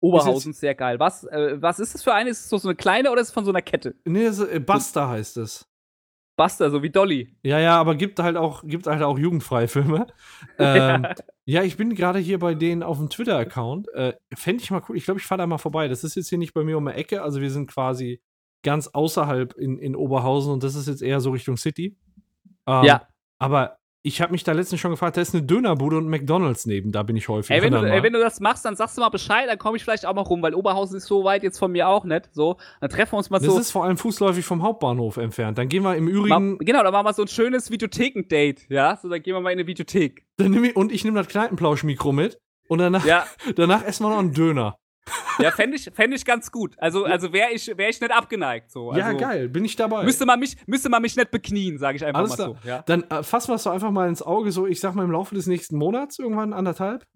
Oberhausen 0.00 0.52
sehr 0.52 0.74
geil. 0.74 1.00
Was 1.00 1.24
äh, 1.24 1.60
was 1.60 1.80
ist 1.80 1.94
das 1.94 2.02
für 2.02 2.14
eine? 2.14 2.30
Ist 2.30 2.40
es 2.44 2.48
so 2.48 2.58
so 2.58 2.68
eine 2.68 2.76
kleine 2.76 3.10
oder 3.10 3.20
ist 3.20 3.28
es 3.28 3.34
von 3.34 3.44
so 3.44 3.50
einer 3.50 3.62
Kette? 3.62 3.94
Nee, 4.04 4.24
das, 4.26 4.38
äh, 4.40 4.60
Buster 4.60 5.08
heißt 5.08 5.36
es. 5.38 5.68
Buster, 6.36 6.70
so 6.70 6.84
wie 6.84 6.90
Dolly. 6.90 7.36
Ja, 7.42 7.58
ja, 7.58 7.80
aber 7.80 7.96
gibt 7.96 8.20
halt 8.20 8.36
auch, 8.36 8.62
gibt 8.64 8.86
halt 8.86 9.02
auch 9.02 9.18
jugendfreie 9.18 9.68
Filme. 9.68 10.06
Ähm, 10.60 11.06
ja, 11.44 11.62
ich 11.62 11.76
bin 11.76 11.94
gerade 11.94 12.18
hier 12.18 12.38
bei 12.38 12.54
denen 12.54 12.82
auf 12.82 12.98
dem 12.98 13.08
Twitter-Account. 13.10 13.88
Äh, 13.94 14.14
Fände 14.34 14.62
ich 14.62 14.70
mal 14.72 14.82
cool. 14.88 14.96
Ich 14.96 15.04
glaube, 15.04 15.20
ich 15.20 15.26
fahre 15.26 15.38
da 15.40 15.46
mal 15.46 15.58
vorbei. 15.58 15.86
Das 15.88 16.02
ist 16.04 16.14
jetzt 16.16 16.28
hier 16.28 16.38
nicht 16.38 16.52
bei 16.52 16.64
mir 16.64 16.76
um 16.76 16.86
die 16.86 16.92
Ecke. 16.92 17.22
Also 17.22 17.40
wir 17.40 17.50
sind 17.50 17.68
quasi 17.70 18.20
ganz 18.64 18.88
außerhalb 18.88 19.54
in, 19.54 19.78
in 19.78 19.94
Oberhausen 19.96 20.52
und 20.52 20.62
das 20.64 20.74
ist 20.74 20.88
jetzt 20.88 21.02
eher 21.02 21.20
so 21.20 21.30
Richtung 21.30 21.56
City. 21.56 21.96
Ähm, 22.66 22.84
Ja. 22.84 23.08
Aber 23.38 23.77
ich 24.02 24.20
habe 24.20 24.32
mich 24.32 24.44
da 24.44 24.52
letztens 24.52 24.80
schon 24.80 24.92
gefragt, 24.92 25.16
da 25.16 25.20
ist 25.20 25.34
eine 25.34 25.42
Dönerbude 25.42 25.96
und 25.96 26.08
McDonalds 26.08 26.66
neben. 26.66 26.92
Da 26.92 27.02
bin 27.02 27.16
ich 27.16 27.28
häufig. 27.28 27.50
Ey, 27.50 27.62
wenn 27.62 27.72
du, 27.72 27.78
ey, 27.78 27.88
mal. 27.88 28.02
wenn 28.02 28.12
du 28.12 28.20
das 28.20 28.40
machst, 28.40 28.64
dann 28.64 28.76
sagst 28.76 28.96
du 28.96 29.00
mal 29.00 29.08
Bescheid, 29.08 29.48
dann 29.48 29.58
komme 29.58 29.76
ich 29.76 29.84
vielleicht 29.84 30.06
auch 30.06 30.14
mal 30.14 30.22
rum, 30.22 30.40
weil 30.40 30.54
Oberhausen 30.54 30.96
ist 30.96 31.06
so 31.06 31.24
weit 31.24 31.42
jetzt 31.42 31.58
von 31.58 31.72
mir 31.72 31.88
auch 31.88 32.04
nicht. 32.04 32.32
So, 32.32 32.56
dann 32.80 32.90
treffen 32.90 33.12
wir 33.12 33.18
uns 33.18 33.30
mal 33.30 33.38
das 33.38 33.48
so. 33.52 33.58
ist 33.58 33.70
vor 33.72 33.84
allem 33.84 33.96
fußläufig 33.96 34.44
vom 34.44 34.62
Hauptbahnhof 34.62 35.16
entfernt. 35.16 35.58
Dann 35.58 35.68
gehen 35.68 35.82
wir 35.82 35.96
im 35.96 36.04
Mal, 36.04 36.10
Übrigen. 36.12 36.58
genau, 36.58 36.82
dann 36.82 36.92
machen 36.92 37.06
wir 37.06 37.12
so 37.12 37.22
ein 37.22 37.28
schönes 37.28 37.70
Videotheken-Date, 37.70 38.66
ja? 38.70 38.96
So, 38.96 39.08
dann 39.08 39.22
gehen 39.22 39.34
wir 39.34 39.40
mal 39.40 39.50
in 39.50 39.58
eine 39.58 39.66
Videothek. 39.66 40.24
Dann 40.36 40.64
ich, 40.64 40.76
und 40.76 40.92
ich 40.92 41.04
nehme 41.04 41.18
das 41.18 41.28
Kneipenplausch-Mikro 41.28 42.12
mit. 42.12 42.38
Und 42.68 42.78
danach, 42.78 43.04
Ja, 43.04 43.26
danach 43.56 43.82
essen 43.84 44.04
wir 44.04 44.10
noch 44.10 44.18
einen 44.18 44.32
Döner. 44.32 44.76
Ja 45.38 45.50
fände 45.50 45.76
ich, 45.76 45.90
fänd 45.94 46.14
ich 46.14 46.24
ganz 46.24 46.50
gut. 46.50 46.74
Also, 46.78 47.04
also 47.04 47.32
wäre 47.32 47.50
ich, 47.52 47.66
wär 47.76 47.88
ich 47.88 48.00
nicht 48.00 48.12
abgeneigt. 48.12 48.70
So. 48.70 48.90
Also, 48.90 49.00
ja, 49.00 49.12
geil. 49.12 49.48
Bin 49.48 49.64
ich 49.64 49.76
dabei. 49.76 50.04
Müsste 50.04 50.26
man 50.26 50.40
mich, 50.40 50.56
müsste 50.66 50.88
man 50.88 51.02
mich 51.02 51.16
nicht 51.16 51.30
beknien, 51.30 51.78
sage 51.78 51.96
ich 51.96 52.04
einfach 52.04 52.20
Alles 52.20 52.38
mal 52.38 52.44
so. 52.44 52.56
Ja? 52.64 52.82
Dann 52.86 53.04
äh, 53.10 53.22
fassen 53.22 53.48
wir 53.50 53.54
es 53.56 53.62
doch 53.62 53.72
einfach 53.72 53.90
mal 53.90 54.08
ins 54.08 54.22
Auge, 54.22 54.52
so 54.52 54.66
ich 54.66 54.80
sag 54.80 54.94
mal 54.94 55.04
im 55.04 55.10
Laufe 55.10 55.34
des 55.34 55.46
nächsten 55.46 55.76
Monats, 55.76 56.18
irgendwann 56.18 56.52
anderthalb. 56.52 57.06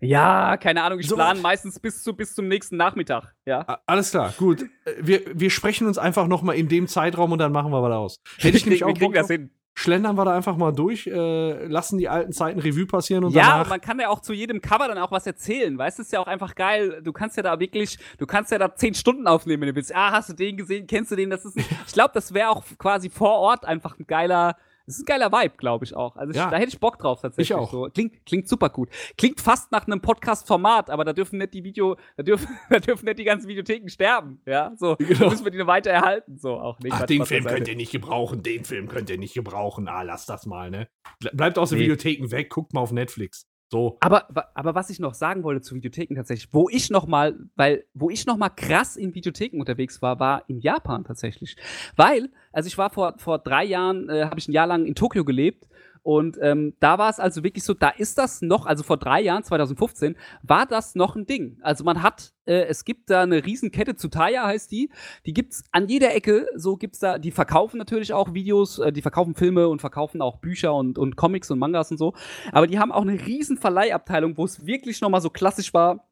ja, 0.00 0.56
keine 0.58 0.82
Ahnung, 0.82 0.98
ich 0.98 1.08
So. 1.08 1.14
plane 1.16 1.40
meistens 1.40 1.80
bis, 1.80 2.02
zu, 2.02 2.14
bis 2.14 2.34
zum 2.34 2.48
nächsten 2.48 2.76
Nachmittag. 2.76 3.34
Ja. 3.46 3.80
Alles 3.86 4.10
klar, 4.10 4.34
gut. 4.36 4.62
Äh, 4.62 4.66
Wir, 5.00 5.20
wir 5.34 5.50
sprechen 5.50 5.86
uns 5.86 5.98
einfach 5.98 6.26
noch 6.26 6.42
mal 6.42 6.52
in 6.52 6.68
dem 6.68 6.86
Zeitraum 6.86 7.32
und 7.32 7.38
dann 7.38 7.52
machen 7.52 7.72
wir 7.72 7.82
was 7.82 7.92
aus. 7.92 8.20
Hätte 8.38 8.56
ich 8.56 8.64
nämlich 8.66 8.80
wir 8.80 8.88
auch 8.88 8.92
kriegen 8.94 9.12
Bock 9.12 9.14
das 9.14 9.28
hin. 9.28 9.50
Schlendern 9.78 10.16
wir 10.16 10.24
da 10.24 10.34
einfach 10.34 10.56
mal 10.56 10.72
durch, 10.72 11.06
äh, 11.06 11.66
lassen 11.66 11.98
die 11.98 12.08
alten 12.08 12.32
Zeiten 12.32 12.58
Revue 12.58 12.86
passieren 12.86 13.24
und 13.24 13.32
ja, 13.32 13.42
und 13.42 13.50
danach. 13.50 13.68
man 13.68 13.80
kann 13.82 14.00
ja 14.00 14.08
auch 14.08 14.20
zu 14.20 14.32
jedem 14.32 14.62
Cover 14.62 14.88
dann 14.88 14.96
auch 14.96 15.12
was 15.12 15.26
erzählen. 15.26 15.76
Weißt 15.76 15.98
du, 15.98 16.02
ist 16.02 16.12
ja 16.12 16.18
auch 16.18 16.26
einfach 16.26 16.54
geil. 16.54 17.02
Du 17.04 17.12
kannst 17.12 17.36
ja 17.36 17.42
da 17.42 17.60
wirklich, 17.60 17.98
du 18.16 18.24
kannst 18.26 18.50
ja 18.50 18.56
da 18.58 18.74
zehn 18.74 18.94
Stunden 18.94 19.26
aufnehmen, 19.26 19.60
wenn 19.60 19.68
du 19.68 19.74
willst. 19.76 19.94
Ah, 19.94 20.12
hast 20.12 20.30
du 20.30 20.32
den 20.32 20.56
gesehen? 20.56 20.86
Kennst 20.86 21.12
du 21.12 21.16
den? 21.16 21.28
Das 21.28 21.44
ist, 21.44 21.58
ich 21.86 21.92
glaube, 21.92 22.12
das 22.14 22.32
wäre 22.32 22.48
auch 22.48 22.64
quasi 22.78 23.10
vor 23.10 23.34
Ort 23.34 23.66
einfach 23.66 23.98
ein 23.98 24.06
geiler, 24.06 24.56
das 24.86 24.96
ist 24.96 25.02
ein 25.02 25.04
geiler 25.06 25.30
Vibe, 25.32 25.54
glaube 25.56 25.84
ich 25.84 25.94
auch. 25.94 26.16
Also 26.16 26.30
ich, 26.30 26.36
Ja. 26.36 26.50
da 26.50 26.56
hätte 26.56 26.68
ich 26.68 26.80
Bock 26.80 26.98
drauf 26.98 27.20
tatsächlich. 27.20 27.50
Ich 27.50 27.54
auch. 27.54 27.70
So. 27.70 27.88
Klingt, 27.92 28.24
klingt 28.24 28.48
super 28.48 28.68
gut. 28.70 28.88
Klingt 29.18 29.40
fast 29.40 29.72
nach 29.72 29.86
einem 29.86 30.00
Podcast-Format, 30.00 30.90
aber 30.90 31.04
da 31.04 31.12
dürfen 31.12 31.38
nicht 31.38 31.54
die 31.54 31.64
Video, 31.64 31.96
da 32.16 32.22
dürfen, 32.22 32.48
da 32.70 32.78
dürfen 32.78 33.04
nicht 33.06 33.18
die 33.18 33.24
ganzen 33.24 33.48
Videotheken 33.48 33.88
sterben. 33.88 34.40
Ja, 34.46 34.72
so. 34.76 34.96
Genau. 34.98 35.18
Da 35.18 35.30
müssen 35.30 35.44
wir 35.44 35.50
die 35.52 35.58
noch 35.58 35.66
weiter 35.66 35.90
erhalten. 35.90 36.38
So 36.38 36.54
auch 36.54 36.78
nicht. 36.80 36.92
Ach, 36.92 37.06
den 37.06 37.24
Film 37.26 37.44
könnt 37.44 37.68
ihr 37.68 37.76
nicht 37.76 37.92
gebrauchen, 37.92 38.42
den 38.42 38.64
Film 38.64 38.88
könnt 38.88 39.10
ihr 39.10 39.18
nicht 39.18 39.34
gebrauchen. 39.34 39.88
Ah, 39.88 40.02
lass 40.02 40.26
das 40.26 40.46
mal, 40.46 40.70
ne? 40.70 40.88
Ble- 41.22 41.34
Bleibt 41.36 41.58
aus 41.58 41.70
den 41.70 41.78
Nee. 41.78 41.84
Videotheken 41.84 42.30
weg, 42.30 42.50
guckt 42.50 42.72
mal 42.72 42.80
auf 42.80 42.92
Netflix. 42.92 43.46
So. 43.68 43.96
Aber, 43.98 44.28
aber 44.54 44.76
was 44.76 44.90
ich 44.90 45.00
noch 45.00 45.14
sagen 45.14 45.42
wollte 45.42 45.60
zu 45.60 45.74
Videotheken 45.74 46.14
tatsächlich, 46.14 46.54
wo 46.54 46.68
ich 46.68 46.88
noch 46.88 47.08
mal, 47.08 47.36
weil, 47.56 47.84
wo 47.94 48.10
ich 48.10 48.24
noch 48.24 48.36
mal 48.36 48.48
krass 48.48 48.96
in 48.96 49.12
Videotheken 49.16 49.58
unterwegs 49.58 50.00
war, 50.00 50.20
war 50.20 50.44
in 50.48 50.60
Japan 50.60 51.02
tatsächlich. 51.02 51.56
Weil, 51.96 52.30
also 52.56 52.68
ich 52.68 52.78
war 52.78 52.88
vor, 52.88 53.14
vor 53.18 53.38
drei 53.38 53.64
Jahren, 53.64 54.08
äh, 54.08 54.24
habe 54.24 54.38
ich 54.38 54.48
ein 54.48 54.52
Jahr 54.52 54.66
lang 54.66 54.86
in 54.86 54.94
Tokio 54.94 55.26
gelebt 55.26 55.68
und 56.00 56.38
ähm, 56.40 56.72
da 56.80 56.96
war 56.96 57.10
es 57.10 57.20
also 57.20 57.44
wirklich 57.44 57.64
so, 57.64 57.74
da 57.74 57.90
ist 57.90 58.16
das 58.16 58.40
noch, 58.40 58.64
also 58.64 58.82
vor 58.82 58.96
drei 58.96 59.20
Jahren, 59.20 59.42
2015, 59.42 60.16
war 60.42 60.64
das 60.64 60.94
noch 60.94 61.16
ein 61.16 61.26
Ding. 61.26 61.58
Also 61.60 61.84
man 61.84 62.02
hat, 62.02 62.32
äh, 62.46 62.62
es 62.62 62.86
gibt 62.86 63.10
da 63.10 63.24
eine 63.24 63.44
Riesenkette, 63.44 63.94
Tsutaya 63.94 64.46
heißt 64.46 64.72
die, 64.72 64.88
die 65.26 65.34
gibt's 65.34 65.64
an 65.70 65.86
jeder 65.86 66.14
Ecke, 66.14 66.46
so 66.54 66.76
gibt's 66.76 67.00
da, 67.00 67.18
die 67.18 67.30
verkaufen 67.30 67.76
natürlich 67.76 68.14
auch 68.14 68.32
Videos, 68.32 68.78
äh, 68.78 68.90
die 68.90 69.02
verkaufen 69.02 69.34
Filme 69.34 69.68
und 69.68 69.80
verkaufen 69.80 70.22
auch 70.22 70.36
Bücher 70.38 70.72
und, 70.74 70.96
und 70.96 71.16
Comics 71.16 71.50
und 71.50 71.58
Mangas 71.58 71.90
und 71.90 71.98
so. 71.98 72.14
Aber 72.52 72.66
die 72.66 72.78
haben 72.78 72.90
auch 72.90 73.02
eine 73.02 73.26
riesen 73.26 73.58
Verleihabteilung, 73.58 74.38
wo 74.38 74.46
es 74.46 74.64
wirklich 74.64 75.02
noch 75.02 75.10
mal 75.10 75.20
so 75.20 75.28
klassisch 75.28 75.74
war, 75.74 76.08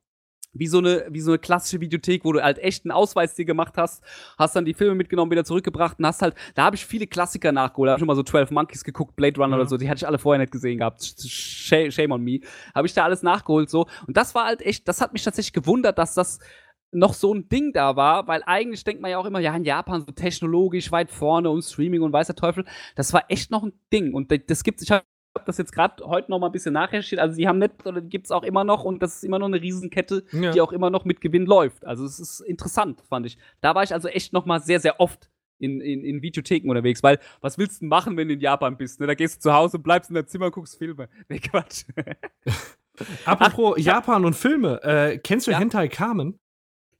wie 0.55 0.67
so 0.67 0.79
eine 0.79 1.07
wie 1.11 1.21
so 1.21 1.33
eine 1.33 1.39
klassische 1.39 1.81
Videothek, 1.81 2.25
wo 2.25 2.33
du 2.33 2.43
halt 2.43 2.59
echt 2.59 2.85
einen 2.85 2.93
Ausweis 2.93 3.35
dir 3.35 3.45
gemacht 3.45 3.75
hast, 3.77 4.03
hast 4.39 4.57
dann 4.57 4.65
die 4.65 4.75
Filme 4.75 4.95
mitgenommen, 4.95 5.31
wieder 5.31 5.45
zurückgebracht 5.45 5.99
und 5.99 6.07
hast 6.07 6.23
halt, 6.23 6.35
da 6.55 6.65
habe 6.65 6.77
ich 6.77 6.87
viele 6.87 7.07
Klassiker 7.07 7.53
nachgeholt, 7.53 7.89
da 7.89 7.93
habe 7.93 7.99
ich 7.99 8.01
schon 8.01 8.07
mal 8.07 8.17
so 8.17 8.23
12 8.23 8.51
Monkeys 8.51 8.85
geguckt, 8.85 9.17
Blade 9.17 9.41
Runner 9.41 9.57
Ja. 9.57 9.61
oder 9.61 9.69
so, 9.69 9.77
die 9.77 9.89
hatte 9.89 9.99
ich 9.99 10.07
alle 10.07 10.19
vorher 10.19 10.39
nicht 10.41 10.53
gesehen 10.53 10.79
gehabt. 10.79 11.01
Sh- 11.03 11.91
Shame 11.91 12.13
on 12.13 12.23
me. 12.23 12.41
Habe 12.75 12.87
ich 12.87 12.95
da 12.95 13.05
alles 13.05 13.23
nachgeholt 13.23 13.69
so 13.69 13.87
und 14.07 14.17
das 14.17 14.35
war 14.35 14.47
halt 14.47 14.63
echt, 14.63 14.89
das 14.89 15.01
hat 15.01 15.13
mich 15.13 15.23
tatsächlich 15.25 15.53
gewundert, 15.53 15.99
dass 15.99 16.15
das 16.15 16.39
noch 16.97 17.15
so 17.15 17.35
ein 17.35 17.49
Ding 17.49 17.73
da 17.73 17.97
war, 17.97 18.29
weil 18.29 18.43
eigentlich 18.47 18.85
denkt 18.85 19.03
man 19.03 19.11
ja 19.11 19.19
auch 19.19 19.27
immer, 19.27 19.41
ja, 19.41 19.55
in 19.57 19.65
Japan 19.65 20.03
so 20.07 20.13
technologisch 20.13 20.93
weit 20.93 21.11
vorne 21.11 21.51
und 21.51 21.63
Streaming 21.63 22.03
und 22.03 22.13
weiß 22.13 22.29
der 22.29 22.37
Teufel. 22.37 22.65
Das 22.95 23.13
war 23.13 23.25
echt 23.31 23.51
noch 23.51 23.65
ein 23.65 23.73
Ding. 23.93 24.15
Und 24.15 24.31
das 24.49 24.63
gibt's, 24.63 24.85
ich 24.85 24.93
habe 24.93 25.03
das 25.47 25.59
jetzt 25.59 25.73
gerade 25.73 26.05
heute 26.05 26.31
noch 26.31 26.39
mal 26.39 26.47
ein 26.47 26.53
bisschen 26.53 26.73
nachrecherchiert. 26.75 27.21
Also, 27.21 27.37
die 27.37 27.49
haben 27.49 27.59
nicht, 27.59 27.85
oder 27.87 28.01
gibt's 28.01 28.31
auch 28.31 28.43
immer 28.45 28.65
noch 28.65 28.85
und 28.85 29.03
das 29.03 29.17
ist 29.17 29.25
immer 29.25 29.39
noch 29.39 29.47
eine 29.49 29.61
Riesenkette, 29.61 30.25
Ja. 30.33 30.53
die 30.53 30.61
auch 30.61 30.73
immer 30.73 30.91
noch 30.91 31.05
mit 31.05 31.21
Gewinn 31.21 31.47
läuft. 31.47 31.85
Also, 31.85 32.05
es 32.05 32.19
ist 32.21 32.41
interessant, 32.41 33.03
fand 33.09 33.27
ich. 33.27 33.37
Da 33.61 33.75
war 33.75 33.83
ich 33.83 33.93
also 33.93 34.09
echt 34.09 34.33
noch 34.33 34.47
mal 34.47 34.61
sehr, 34.61 34.81
sehr 34.81 35.01
oft 35.01 35.29
in, 35.59 35.81
in, 35.81 36.05
in 36.05 36.21
Videotheken 36.23 36.69
unterwegs, 36.69 37.03
weil 37.03 37.19
was 37.41 37.59
willst 37.59 37.81
du 37.83 37.87
machen, 37.87 38.17
wenn 38.17 38.29
du 38.29 38.35
in 38.35 38.41
Japan 38.41 38.77
bist? 38.77 39.01
Ne? 39.01 39.07
Da 39.07 39.15
gehst 39.15 39.37
du 39.37 39.41
zu 39.41 39.55
Hause, 39.55 39.79
bleibst 39.79 40.11
in 40.11 40.15
deinem 40.15 40.27
Zimmer, 40.27 40.51
guckst 40.51 40.77
Filme. 40.77 41.09
Nee, 41.29 41.39
Quatsch. 41.39 41.85
Apropos 43.25 43.75
Japan 43.79 44.25
und 44.25 44.35
Filme, 44.35 44.81
äh, 44.83 45.19
kennst 45.19 45.47
du 45.47 45.51
Ja. 45.51 45.59
Hentai 45.59 45.89
Kamen? 45.89 46.39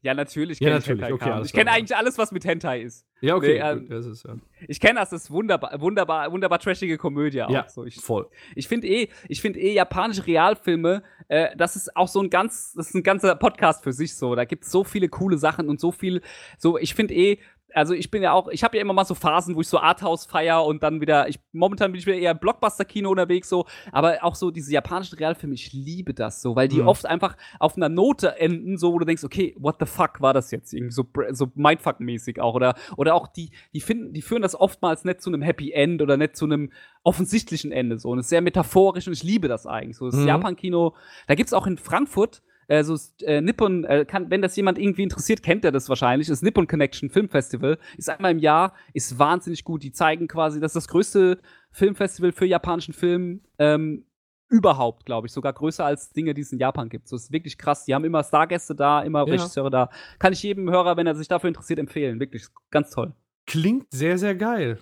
Ja, 0.05 0.13
natürlich. 0.13 0.61
Ja, 0.61 0.69
ich 0.69 0.75
natürlich. 0.75 1.03
Hentai 1.03 1.15
Okay, 1.15 1.43
Ich 1.47 1.53
kenne 1.55 1.71
eigentlich 1.71 1.97
alles, 1.97 2.19
was 2.19 2.31
mit 2.31 2.45
Hentai 2.45 2.83
ist. 2.83 3.07
Ja, 3.23 3.37
okay. 3.37 3.55
Nee, 3.55 3.71
ähm, 3.71 3.89
das 3.89 4.05
ist 4.05 4.25
ja. 4.25 4.37
Ich 4.69 4.79
kenne 4.79 5.01
das, 5.01 5.09
das 5.11 5.23
ist 5.25 5.31
wunderbar, 5.31 5.81
wunderbar, 5.81 6.31
wunderbar 6.31 6.59
trashige 6.59 6.99
Komödie 6.99 7.43
auch. 7.43 7.49
Ja, 7.49 7.67
So, 7.69 7.87
ich 7.87 7.97
voll. 7.97 8.29
ich 8.55 8.69
finde 8.69 8.87
eh, 8.87 9.09
ich 9.29 9.41
finde 9.41 9.61
eh 9.61 9.73
japanische 9.73 10.27
Realfilme, 10.27 11.03
äh, 11.29 11.57
das 11.57 11.75
ist 11.75 11.97
auch 11.97 12.09
so 12.09 12.21
ein 12.21 12.29
ganz, 12.29 12.75
das 12.75 12.89
ist 12.89 12.95
ein 12.95 13.03
ganzer 13.03 13.35
Podcast 13.35 13.83
für 13.83 13.95
sich 13.95 14.15
so. 14.15 14.35
Da 14.35 14.45
gibt 14.45 14.65
es 14.65 14.71
so 14.71 14.85
viele 14.85 15.09
coole 15.09 15.39
Sachen 15.39 15.71
und 15.71 15.81
so 15.81 15.91
viel, 15.91 16.21
so 16.59 16.77
ich 16.77 16.95
finde 16.95 17.15
eh, 17.15 17.39
also 17.75 17.93
ich 17.95 18.11
bin 18.11 18.23
ja 18.23 18.33
auch, 18.33 18.49
ich 18.49 18.63
habe 18.65 18.77
ja 18.77 18.81
immer 18.83 18.93
mal 18.93 19.05
so 19.05 19.15
Phasen, 19.15 19.55
wo 19.57 19.61
ich 19.61 19.69
so 19.69 19.79
Arthouse 19.79 20.27
feier 20.27 20.65
und 20.65 20.83
dann 20.83 21.01
wieder, 21.01 21.29
ich 21.29 21.39
momentan 21.53 21.93
bin 21.93 21.99
ich 21.99 22.07
wieder 22.07 22.17
eher 22.17 22.31
im 22.33 22.39
Blockbuster-Kino 22.39 23.11
unterwegs 23.11 23.49
so, 23.49 23.67
aber 23.93 24.19
auch 24.23 24.35
so 24.35 24.51
diese 24.51 24.73
japanischen 24.73 25.17
Realfilme, 25.19 25.55
ich 25.55 25.73
liebe 25.73 26.15
das 26.15 26.41
so, 26.41 26.57
weil 26.57 26.69
die 26.69 26.81
Mhm. 26.81 26.89
oft 26.89 27.07
einfach 27.07 27.37
auf 27.59 27.77
einer 27.77 27.89
Note 27.89 28.39
enden, 28.39 28.79
so 28.79 28.93
wo 28.93 28.99
du 28.99 29.05
denkst, 29.05 29.25
okay, 29.25 29.55
what 29.59 29.77
the 29.81 29.87
fuck 29.87 30.21
war 30.21 30.33
das 30.33 30.51
jetzt 30.51 30.73
irgendwie 30.73 30.93
so, 30.93 31.05
so 31.31 31.47
Mindfuck-mäßig 31.57 32.41
auch 32.41 32.55
oder 32.55 32.75
oder 32.97 33.15
auch 33.15 33.27
die, 33.29 33.51
die 33.73 33.81
finden, 33.81 34.13
die 34.13 34.23
führen 34.23 34.43
das 34.43 34.55
oftmals 34.59 35.05
nicht 35.05 35.21
zu 35.21 35.31
einem 35.31 35.43
Happy 35.43 35.73
End 35.73 36.01
oder 36.01 36.17
nicht 36.17 36.37
zu 36.37 36.45
einem 36.45 36.71
offensichtlichen 37.03 37.73
Ende 37.73 37.99
so 37.99 38.11
und 38.11 38.19
es 38.19 38.27
ist 38.27 38.31
sehr 38.31 38.41
metaphorisch 38.41 39.07
und 39.07 39.13
ich 39.13 39.23
liebe 39.23 39.49
das 39.49 39.67
eigentlich 39.67 39.97
so. 39.97 40.07
Das 40.07 40.17
Mhm. 40.17 40.27
Japan-Kino, 40.29 40.95
da 41.27 41.35
gibt's 41.35 41.53
auch 41.53 41.67
in 41.67 41.77
Frankfurt 41.77 42.43
äh, 42.69 42.83
so 42.85 42.97
äh, 43.23 43.41
Nippon, 43.41 43.85
äh, 43.85 44.05
kann, 44.05 44.31
wenn 44.31 44.43
das 44.43 44.57
jemand 44.57 44.79
irgendwie 44.79 45.03
interessiert, 45.03 45.43
kennt 45.43 45.65
er 45.65 45.73
das 45.73 45.89
wahrscheinlich. 45.89 46.29
Das 46.29 46.43
Nippon 46.43 46.67
Connection 46.67 47.11
Film 47.11 47.29
Festival 47.29 47.79
ist 47.97 48.09
einmal 48.11 48.33
im 48.33 48.39
Jahr, 48.39 48.75
ist 48.93 49.19
wahnsinnig 49.19 49.65
gut. 49.65 49.83
Die 49.83 49.93
zeigen 49.93 50.29
quasi, 50.29 50.61
das 50.61 50.71
ist 50.73 50.77
das 50.77 50.89
größte 50.89 51.39
Filmfestival 51.71 52.33
für 52.33 52.47
japanischen 52.47 52.95
Film 52.95 53.41
ähm, 53.59 54.07
überhaupt, 54.49 55.07
glaube 55.07 55.27
ich. 55.27 55.33
Sogar 55.33 55.53
größer 55.53 55.85
als 55.85 56.11
Dinge, 56.13 56.35
die 56.35 56.43
es 56.43 56.53
in 56.53 56.59
Japan 56.59 56.89
gibt. 56.89 57.09
So 57.09 57.17
ist 57.17 57.33
wirklich 57.33 57.59
krass. 57.59 57.85
Die 57.85 57.95
haben 57.95 58.05
immer 58.05 58.23
Stargäste 58.23 58.75
da, 58.75 59.03
immer 59.03 59.21
Ja. 59.27 59.33
Regisseure 59.33 59.71
da. 59.71 59.91
Kann 60.19 60.33
ich 60.33 60.43
jedem 60.43 60.71
Hörer, 60.71 60.97
wenn 60.97 61.07
er 61.07 61.15
sich 61.15 61.29
dafür 61.29 61.49
interessiert, 61.49 61.79
empfehlen. 61.79 62.21
Wirklich 62.21 62.47
ganz 62.71 62.91
toll. 62.91 63.13
Klingt 63.47 63.87
sehr, 63.93 64.19
sehr 64.19 64.35
geil. 64.35 64.79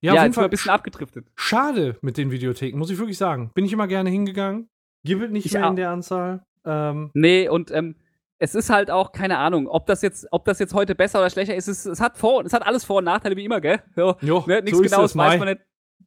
Ja, 0.00 0.14
Ja, 0.14 0.20
auf 0.20 0.22
jeden 0.24 0.34
Fall 0.34 0.44
ein 0.44 0.50
bisschen 0.50 0.70
abgedriftet. 0.70 1.26
schade 1.34 1.96
mit 2.00 2.16
den 2.16 2.30
Videotheken, 2.30 2.78
muss 2.78 2.90
ich 2.90 2.98
wirklich 2.98 3.18
sagen. 3.18 3.50
Bin 3.54 3.64
ich 3.64 3.72
immer 3.72 3.86
gerne 3.86 4.10
hingegangen. 4.10 4.68
Gibt 5.04 5.22
es 5.22 5.30
nicht 5.30 5.46
Ich 5.46 5.52
mehr 5.52 5.68
in 5.68 5.76
der 5.76 5.90
Anzahl. 5.90 6.44
Ähm, 6.66 7.10
Nee, 7.14 7.48
und 7.48 7.70
ähm, 7.70 7.96
es 8.38 8.54
ist 8.54 8.68
halt 8.70 8.90
auch, 8.90 9.12
keine 9.12 9.38
Ahnung, 9.38 9.66
ob 9.66 9.86
das 9.86 10.02
jetzt, 10.02 10.26
ob 10.30 10.44
das 10.44 10.58
jetzt 10.58 10.74
heute 10.74 10.94
besser 10.94 11.20
oder 11.20 11.30
schlechter 11.30 11.54
ist, 11.54 11.68
es, 11.68 11.86
es 11.86 12.00
hat 12.00 12.18
vor, 12.18 12.44
es 12.44 12.52
hat 12.52 12.66
alles 12.66 12.84
Vor- 12.84 12.98
und 12.98 13.04
Nachteile 13.04 13.36
wie 13.36 13.44
immer, 13.44 13.60
gell? 13.60 13.80
Ja, 13.96 14.16
jo, 14.20 14.44
ne, 14.46 14.60
nichts 14.62 14.76
so 14.78 14.82
Genaues 14.82 15.12
es, 15.12 15.16
weiß 15.16 15.38
man 15.38 15.48
nicht. 15.48 15.60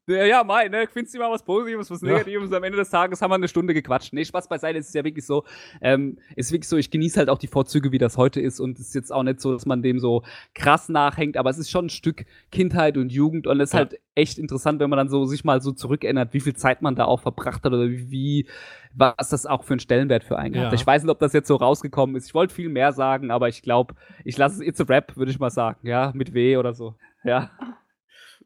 Ja, 0.10 0.26
ja, 0.26 0.44
mein, 0.44 0.72
ne? 0.72 0.88
Findest 0.92 1.14
du 1.14 1.20
immer 1.20 1.30
was 1.30 1.44
Positives, 1.44 1.92
was 1.92 2.02
Negatives? 2.02 2.50
Ja. 2.50 2.58
Am 2.58 2.64
Ende 2.64 2.78
des 2.78 2.90
Tages 2.90 3.22
haben 3.22 3.30
wir 3.30 3.36
eine 3.36 3.48
Stunde 3.48 3.74
gequatscht. 3.74 4.12
Nee, 4.12 4.26
Spaß 4.26 4.48
beiseite, 4.48 4.80
es 4.80 4.88
ist 4.88 4.96
ja 4.96 5.04
wirklich 5.04 5.26
so, 5.26 5.44
ähm, 5.82 6.18
ist 6.36 6.52
wirklich 6.52 6.68
so, 6.68 6.78
ich 6.78 6.90
genieße 6.90 7.20
halt 7.20 7.30
auch 7.30 7.38
die 7.38 7.48
Vorzüge, 7.48 7.92
wie 7.92 8.00
das 8.00 8.18
heute 8.18 8.42
ist 8.42 8.60
und 8.60 8.80
es 8.80 8.88
ist 8.88 8.96
jetzt 8.96 9.14
auch 9.14 9.24
nicht 9.24 9.40
so, 9.40 9.54
dass 9.54 9.66
man 9.66 9.84
dem 9.84 10.00
so 10.00 10.24
krass 10.56 10.90
nachhängt, 10.90 11.38
aber 11.38 11.50
es 11.50 11.60
ist 11.60 11.70
schon 11.70 11.86
ein 11.86 11.90
Stück 11.90 12.26
Kindheit 12.52 12.98
und 12.98 13.12
Jugend 13.12 13.46
und 13.46 13.62
es 13.62 13.70
ist 13.70 13.74
ja. 13.74 13.80
halt 13.80 14.00
echt 14.16 14.38
interessant, 14.38 14.80
wenn 14.80 14.90
man 14.90 14.98
dann 14.98 15.10
so 15.10 15.26
sich 15.26 15.44
mal 15.46 15.62
so 15.62 15.72
zurückerinnert, 15.72 16.34
wie 16.34 16.42
viel 16.42 16.56
Zeit 16.56 16.82
man 16.82 16.96
da 16.96 17.06
auch 17.06 17.22
verbracht 17.22 17.64
hat 17.64 17.72
oder 17.72 17.90
wie, 17.90 18.48
was 18.94 19.30
das 19.30 19.46
auch 19.46 19.64
für 19.64 19.74
einen 19.74 19.80
Stellenwert 19.80 20.24
für 20.24 20.38
einen 20.38 20.60
hat. 20.60 20.74
Ich 20.74 20.86
weiß 20.86 21.04
nicht, 21.04 21.12
ob 21.12 21.20
das 21.20 21.34
jetzt 21.34 21.48
so 21.48 21.56
rausgekommen 21.56 22.16
ist. 22.16 22.28
Ich 22.28 22.34
wollte 22.34 22.54
viel 22.54 22.70
mehr 22.70 22.92
sagen, 22.92 23.32
aber 23.32 23.48
ich 23.48 23.62
glaube, 23.62 23.96
ich 24.26 24.38
lasse 24.38 24.62
es 24.62 24.68
It's 24.68 24.82
a 24.82 24.84
Rap, 24.86 25.16
würde 25.16 25.32
ich 25.32 25.40
mal 25.40 25.50
sagen, 25.50 25.88
ja, 25.88 26.12
mit 26.14 26.34
W 26.34 26.58
oder 26.58 26.74
so. 26.74 26.96
Ja. 27.24 27.52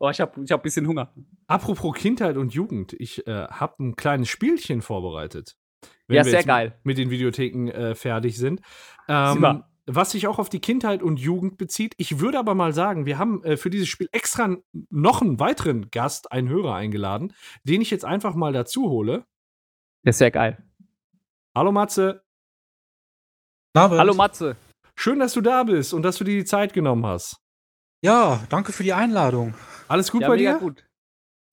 Oh, 0.04 0.10
ich 0.10 0.20
habe 0.20 0.44
ich 0.44 0.52
hab 0.52 0.60
ein 0.60 0.64
bisschen 0.64 0.86
Hunger. 0.86 1.14
Apropos 1.48 1.96
Kindheit 1.96 2.36
und 2.36 2.54
Jugend, 2.54 2.92
ich 2.92 3.26
äh, 3.26 3.48
habe 3.48 3.82
ein 3.82 3.96
kleines 3.96 4.28
Spielchen 4.28 4.82
vorbereitet. 4.82 5.56
Wenn 6.08 6.18
ja, 6.18 6.26
sehr 6.26 6.44
geil. 6.44 6.78
Mit 6.84 6.98
den 6.98 7.10
Videotheken 7.10 7.70
äh, 7.70 7.96
fertig 7.96 8.38
sind. 8.38 8.60
Ähm, 9.08 9.64
was 9.86 10.12
sich 10.12 10.28
auch 10.28 10.40
auf 10.40 10.50
die 10.50 10.60
Kindheit 10.60 11.04
und 11.04 11.22
Jugend 11.22 11.58
bezieht. 11.58 11.94
Ich 11.96 12.20
würde 12.20 12.38
aber 12.38 12.54
mal 12.54 12.74
sagen, 12.74 13.06
wir 13.06 13.18
haben 13.18 13.46
äh, 13.46 13.56
für 13.56 13.70
dieses 13.70 13.88
Spiel 13.88 14.10
extra 14.12 14.58
noch 14.90 15.22
einen 15.22 15.40
weiteren 15.40 15.90
Gast, 15.90 16.34
einen 16.34 16.50
Hörer 16.50 16.76
eingeladen, 16.76 17.34
den 17.64 17.80
ich 17.80 17.90
jetzt 17.90 18.04
einfach 18.04 18.36
mal 18.36 18.52
dazu 18.52 18.90
hole. 18.90 19.24
Ja, 20.04 20.12
sehr 20.12 20.32
geil. 20.32 20.62
Hallo 21.56 21.72
Matze. 21.72 22.26
Hallo 23.74 24.14
Matze. 24.14 24.58
Schön, 24.98 25.20
dass 25.20 25.32
du 25.32 25.40
da 25.40 25.64
bist 25.64 25.94
und 25.94 26.04
dass 26.04 26.18
du 26.18 26.26
dir 26.26 26.36
die 26.36 26.46
Zeit 26.46 26.74
genommen 26.74 27.06
hast. 27.06 27.38
Ja, 28.04 28.44
danke 28.50 28.74
für 28.74 28.84
die 28.84 28.92
Einladung. 28.92 29.54
Alles 29.88 30.12
gut 30.12 30.22
ja, 30.22 30.28
bei 30.28 30.38
dir? 30.38 30.56
Gut. 30.56 30.84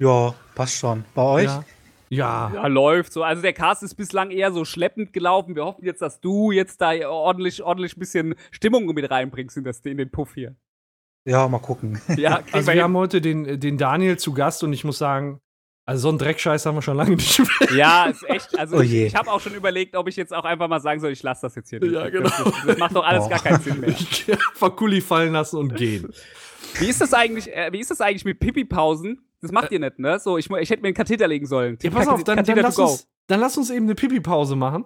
Ja, 0.01 0.35
passt 0.55 0.77
schon. 0.77 1.05
Bei 1.15 1.23
euch? 1.23 1.44
Ja. 1.44 1.65
Ja. 2.11 2.51
ja. 2.52 2.66
läuft 2.66 3.12
so. 3.12 3.23
Also 3.23 3.40
der 3.40 3.52
Cast 3.52 3.82
ist 3.82 3.94
bislang 3.94 4.31
eher 4.31 4.52
so 4.52 4.65
schleppend 4.65 5.12
gelaufen. 5.12 5.55
Wir 5.55 5.65
hoffen 5.65 5.85
jetzt, 5.85 6.02
dass 6.02 6.20
du 6.20 6.51
jetzt 6.51 6.81
da 6.81 6.93
ordentlich, 7.09 7.62
ordentlich 7.62 7.97
ein 7.97 8.01
bisschen 8.01 8.35
Stimmung 8.51 8.86
mit 8.86 9.11
reinbringst 9.11 9.57
in, 9.57 9.65
das, 9.65 9.81
in 9.81 9.97
den 9.97 10.11
Puff 10.11 10.35
hier. 10.35 10.57
Ja, 11.24 11.47
mal 11.48 11.59
gucken. 11.59 12.01
Ja, 12.16 12.40
also 12.51 12.66
wir, 12.66 12.74
wir 12.74 12.82
haben 12.82 12.97
heute 12.97 13.20
den, 13.20 13.61
den 13.61 13.78
Daniel 13.78 14.19
zu 14.19 14.32
Gast 14.32 14.65
und 14.65 14.73
ich 14.73 14.85
muss 14.85 14.98
sagen, 14.98 15.40
also 15.86 16.02
so 16.02 16.09
einen 16.09 16.19
Dreckscheiß 16.19 16.66
haben 16.66 16.77
wir 16.77 16.82
schon 16.82 16.97
lange 16.97 17.16
nicht 17.16 17.39
mehr. 17.39 17.77
Ja, 17.77 18.05
ist 18.07 18.28
echt. 18.28 18.59
Also 18.59 18.77
oh 18.78 18.81
ich, 18.81 18.93
ich 18.93 19.15
habe 19.15 19.31
auch 19.31 19.40
schon 19.40 19.55
überlegt, 19.55 19.94
ob 19.97 20.09
ich 20.09 20.16
jetzt 20.16 20.32
auch 20.32 20.44
einfach 20.44 20.69
mal 20.69 20.81
sagen 20.81 21.01
soll, 21.01 21.12
ich 21.12 21.23
lasse 21.23 21.43
das 21.43 21.55
jetzt 21.55 21.70
hier 21.70 21.81
nicht. 21.81 21.93
Ja, 21.93 22.09
genau. 22.09 22.28
Das, 22.28 22.52
das, 22.66 22.78
macht 22.78 22.97
doch 22.97 23.05
alles 23.05 23.24
oh. 23.24 23.28
gar 23.28 23.40
keinen 23.40 23.61
Sinn 23.61 23.81
mehr. 23.81 23.94
Kuli 24.77 25.01
fallen 25.01 25.32
lassen 25.32 25.57
und 25.57 25.77
gehen. 25.77 26.12
Wie 26.79 26.87
ist 26.87 27.01
das 27.01 27.13
eigentlich, 27.15 27.53
äh, 27.55 27.71
wie 27.73 27.81
ist 27.81 27.91
das 27.91 28.01
eigentlich 28.01 28.25
mit 28.25 28.41
Pipi-Pausen? 28.41 29.21
Das 29.41 29.53
macht 29.53 29.71
äh, 29.71 29.75
ihr 29.75 29.81
nicht, 29.81 29.99
ne? 29.99 30.19
So, 30.19 30.39
ich, 30.39 30.51
ich 30.51 30.71
hätte 30.71 30.83
mir 30.83 30.89
einen 30.89 30.95
Katheter 30.95 31.29
legen 31.29 31.47
sollen. 31.47 31.79
Ja, 31.83 31.91
pass 31.91 32.09
auf, 32.09 32.25
dann, 32.25 32.45
dann, 32.45 32.59
lass 32.59 32.79
uns, 32.79 33.09
dann, 33.27 33.41
lass 33.41 33.57
uns, 33.57 33.71
eben 33.71 33.87
eine 33.87 33.95
Pipi-Pause 33.95 34.57
machen. 34.57 34.85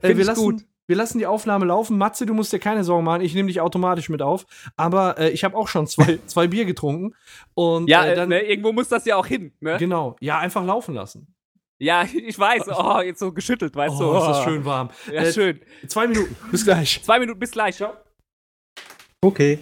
Äh, 0.00 0.16
wir 0.16 0.24
lassen, 0.24 0.40
gut. 0.40 0.64
Wir 0.86 0.96
lassen 0.96 1.18
die 1.18 1.26
Aufnahme 1.26 1.66
laufen. 1.66 1.98
Matze, 1.98 2.26
du 2.26 2.34
musst 2.34 2.52
dir 2.52 2.58
keine 2.58 2.84
Sorgen 2.84 3.04
machen. 3.04 3.22
Ich 3.22 3.34
nehme 3.34 3.48
dich 3.48 3.60
automatisch 3.60 4.08
mit 4.08 4.22
auf. 4.22 4.46
Aber 4.76 5.18
äh, 5.18 5.30
ich 5.30 5.42
habe 5.42 5.56
auch 5.56 5.68
schon 5.68 5.86
zwei, 5.86 6.18
zwei 6.26 6.46
Bier 6.46 6.64
getrunken. 6.64 7.14
Und, 7.54 7.88
ja, 7.88 8.06
äh, 8.06 8.14
dann, 8.14 8.28
ne, 8.28 8.42
irgendwo 8.42 8.72
muss 8.72 8.88
das 8.88 9.04
ja 9.04 9.16
auch 9.16 9.26
hin. 9.26 9.52
Ne? 9.60 9.76
Genau. 9.78 10.16
Ja, 10.20 10.38
einfach 10.38 10.64
laufen 10.64 10.94
lassen. 10.94 11.34
Ja, 11.78 12.04
ich 12.14 12.38
weiß. 12.38 12.64
Oh, 12.78 13.00
jetzt 13.00 13.18
so 13.18 13.32
geschüttelt, 13.32 13.74
weißt 13.74 13.96
oh, 13.96 13.98
du. 13.98 14.10
Oh, 14.10 14.18
ist 14.18 14.26
das 14.26 14.44
schön 14.44 14.64
warm. 14.64 14.90
Ja, 15.12 15.22
äh, 15.22 15.32
schön. 15.32 15.60
Zwei 15.88 16.06
Minuten. 16.06 16.36
Bis 16.50 16.64
gleich. 16.64 17.02
Zwei 17.02 17.18
Minuten, 17.18 17.40
bis 17.40 17.50
gleich. 17.50 17.76
Ciao. 17.76 17.94
Okay. 19.20 19.58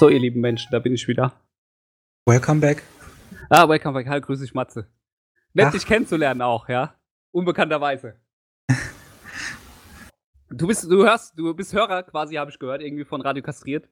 So, 0.00 0.08
ihr 0.08 0.18
lieben 0.18 0.40
Menschen, 0.40 0.68
da 0.72 0.78
bin 0.78 0.94
ich 0.94 1.06
wieder. 1.08 1.30
Welcome 2.24 2.62
back. 2.62 2.82
Ah, 3.50 3.68
welcome 3.68 3.92
back. 3.92 4.08
Hallo, 4.08 4.22
grüß 4.22 4.40
dich, 4.40 4.54
Matze. 4.54 4.86
Nett, 5.52 5.66
Ach. 5.66 5.72
dich 5.72 5.84
kennenzulernen 5.84 6.40
auch, 6.40 6.70
ja? 6.70 6.94
Unbekannterweise. 7.32 8.14
du 10.48 10.66
bist, 10.66 10.90
du 10.90 11.04
hörst, 11.04 11.38
du 11.38 11.52
bist 11.52 11.74
Hörer 11.74 12.02
quasi, 12.02 12.36
habe 12.36 12.50
ich 12.50 12.58
gehört, 12.58 12.80
irgendwie 12.80 13.04
von 13.04 13.20
Radio 13.20 13.42
Kastriert. 13.42 13.90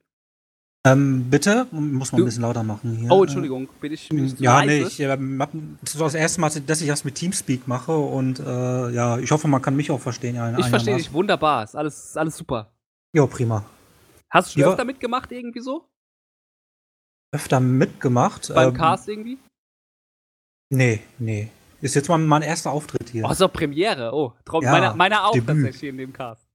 Ähm, 0.86 1.28
bitte? 1.28 1.66
Muss 1.72 2.10
man 2.10 2.22
ein 2.22 2.24
bisschen 2.24 2.40
lauter 2.40 2.62
machen 2.62 2.97
hier. 2.97 3.10
Oh, 3.10 3.24
Entschuldigung, 3.24 3.68
bin 3.78 3.93
ich, 3.93 4.09
bin 4.09 4.24
ich 4.24 4.40
Ja, 4.40 4.64
nee, 4.64 4.85
ich, 4.85 4.98
äh, 5.01 5.09
das 5.09 5.93
ist 5.93 6.01
das 6.01 6.14
erste 6.14 6.40
Mal, 6.40 6.48
dass 6.48 6.80
ich 6.80 6.89
das 6.89 7.05
mit 7.05 7.16
Teamspeak 7.16 7.68
mache 7.68 7.93
und 7.94 8.40
äh, 8.40 8.89
ja, 8.93 9.18
ich 9.18 9.30
hoffe, 9.30 9.47
man 9.47 9.60
kann 9.60 9.76
mich 9.76 9.90
auch 9.90 10.01
verstehen. 10.01 10.36
Ja, 10.36 10.59
ich 10.59 10.70
verstehe 10.70 10.97
dich 10.97 11.12
wunderbar, 11.12 11.64
ist 11.64 11.76
alles, 11.76 11.98
ist 12.06 12.16
alles 12.16 12.35
super. 12.35 12.72
Ja, 13.12 13.26
prima. 13.26 13.62
Hast 14.30 14.56
du 14.56 14.60
schon 14.60 14.70
öfter 14.70 14.86
mitgemacht 14.86 15.30
irgendwie 15.32 15.60
so? 15.60 15.86
Öfter 17.33 17.61
mitgemacht. 17.61 18.53
Beim 18.55 18.71
ähm, 18.71 18.75
Cast 18.75 19.09
irgendwie? 19.09 19.39
Nee, 20.71 21.01
nee. 21.19 21.51
Ist 21.81 21.95
jetzt 21.95 22.09
mal 22.09 22.19
mein 22.19 22.43
erster 22.43 22.71
Auftritt 22.71 23.11
hier. 23.11 23.25
Oh, 23.25 23.31
ist 23.31 23.41
doch 23.41 23.53
Premiere. 23.53 24.13
Oh, 24.13 24.33
Traum, 24.45 24.65
ja, 24.65 24.73
meiner, 24.73 24.95
meiner 24.95 25.27
auch 25.27 25.33
Debüt. 25.33 25.49
tatsächlich 25.49 25.91
in 25.91 25.99
dem 25.99 26.13
Cast. 26.13 26.49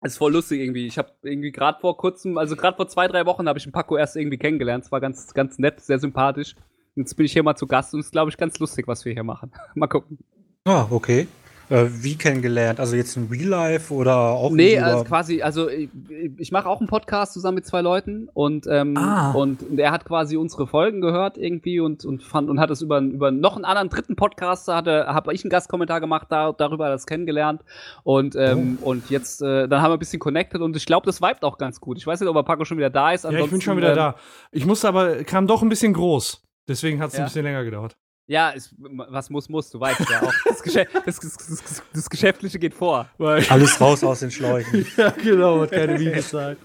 Das 0.00 0.12
ist 0.12 0.18
voll 0.18 0.32
lustig 0.32 0.60
irgendwie. 0.60 0.86
Ich 0.86 0.98
habe 0.98 1.12
irgendwie 1.22 1.52
gerade 1.52 1.80
vor 1.80 1.96
kurzem, 1.96 2.36
also 2.36 2.56
gerade 2.56 2.76
vor 2.76 2.88
zwei, 2.88 3.08
drei 3.08 3.26
Wochen 3.26 3.48
habe 3.48 3.58
ich 3.58 3.64
einen 3.64 3.72
Paco 3.72 3.96
erst 3.96 4.16
irgendwie 4.16 4.38
kennengelernt. 4.38 4.84
Es 4.84 4.92
war 4.92 5.00
ganz, 5.00 5.32
ganz 5.34 5.58
nett, 5.58 5.80
sehr 5.80 5.98
sympathisch. 5.98 6.54
Jetzt 6.96 7.14
bin 7.16 7.26
ich 7.26 7.32
hier 7.32 7.42
mal 7.42 7.56
zu 7.56 7.66
Gast 7.66 7.94
und 7.94 8.00
es 8.00 8.06
ist, 8.06 8.12
glaube 8.12 8.30
ich, 8.30 8.36
ganz 8.36 8.58
lustig, 8.58 8.88
was 8.88 9.04
wir 9.04 9.12
hier 9.12 9.24
machen. 9.24 9.52
mal 9.74 9.86
gucken. 9.86 10.18
Ah, 10.64 10.86
okay. 10.90 11.28
Äh, 11.68 11.86
wie 11.90 12.16
kennengelernt? 12.16 12.78
Also 12.78 12.94
jetzt 12.96 13.16
in 13.16 13.28
Real 13.28 13.48
Life 13.48 13.92
oder 13.92 14.16
auch 14.16 14.50
Nee, 14.50 14.78
also 14.78 15.04
quasi, 15.04 15.42
also 15.42 15.68
ich, 15.68 15.88
ich 16.36 16.52
mache 16.52 16.68
auch 16.68 16.80
einen 16.80 16.88
Podcast 16.88 17.32
zusammen 17.32 17.56
mit 17.56 17.66
zwei 17.66 17.80
Leuten 17.80 18.28
und, 18.32 18.66
ähm, 18.70 18.96
ah. 18.96 19.32
und 19.32 19.78
er 19.78 19.90
hat 19.90 20.04
quasi 20.04 20.36
unsere 20.36 20.66
Folgen 20.66 21.00
gehört 21.00 21.38
irgendwie 21.38 21.80
und, 21.80 22.04
und 22.04 22.22
fand 22.22 22.50
und 22.50 22.60
hat 22.60 22.70
es 22.70 22.82
über, 22.82 23.00
über 23.00 23.30
noch 23.30 23.56
einen 23.56 23.64
anderen 23.64 23.88
dritten 23.88 24.14
Podcaster, 24.14 24.76
hatte, 24.76 25.06
habe 25.06 25.34
ich 25.34 25.44
einen 25.44 25.50
Gastkommentar 25.50 26.00
gemacht, 26.00 26.28
da, 26.30 26.52
darüber 26.52 26.88
das 26.88 27.06
kennengelernt 27.06 27.62
und, 28.04 28.36
ähm, 28.36 28.78
oh. 28.82 28.90
und 28.90 29.10
jetzt, 29.10 29.42
äh, 29.42 29.66
dann 29.66 29.82
haben 29.82 29.90
wir 29.90 29.96
ein 29.96 30.00
bisschen 30.00 30.20
connected 30.20 30.60
und 30.60 30.76
ich 30.76 30.86
glaube, 30.86 31.06
das 31.06 31.20
vibet 31.20 31.42
auch 31.42 31.58
ganz 31.58 31.80
gut. 31.80 31.98
Ich 31.98 32.06
weiß 32.06 32.20
nicht, 32.20 32.28
ob 32.28 32.36
er 32.36 32.44
Paco 32.44 32.64
schon 32.64 32.78
wieder 32.78 32.90
da 32.90 33.10
ist. 33.10 33.24
Ja, 33.24 33.30
ich 33.30 33.50
bin 33.50 33.60
schon 33.60 33.76
wieder 33.76 33.90
ähm, 33.90 33.96
da. 33.96 34.16
Ich 34.52 34.66
musste 34.66 34.88
aber, 34.88 35.24
kam 35.24 35.46
doch 35.46 35.62
ein 35.62 35.68
bisschen 35.68 35.92
groß. 35.92 36.42
Deswegen 36.68 37.00
hat 37.00 37.10
es 37.10 37.16
ja. 37.16 37.24
ein 37.24 37.26
bisschen 37.26 37.44
länger 37.44 37.64
gedauert. 37.64 37.96
Ja, 38.28 38.52
es, 38.54 38.74
was 38.78 39.30
muss, 39.30 39.48
muss, 39.48 39.70
du 39.70 39.78
weißt 39.78 40.00
ja 40.10 40.22
auch. 40.22 40.32
Das, 40.44 40.62
Geschäft, 40.62 40.90
das, 41.04 41.20
das, 41.20 41.82
das, 41.92 42.10
Geschäftliche 42.10 42.58
geht 42.58 42.74
vor. 42.74 43.08
Alles 43.18 43.80
raus 43.80 44.02
aus 44.02 44.20
den 44.20 44.32
Schläuchen. 44.32 44.84
ja, 44.96 45.10
genau, 45.10 45.60
hat 45.60 45.70
keine 45.70 45.98
Wie 46.00 46.10
gesagt. 46.10 46.60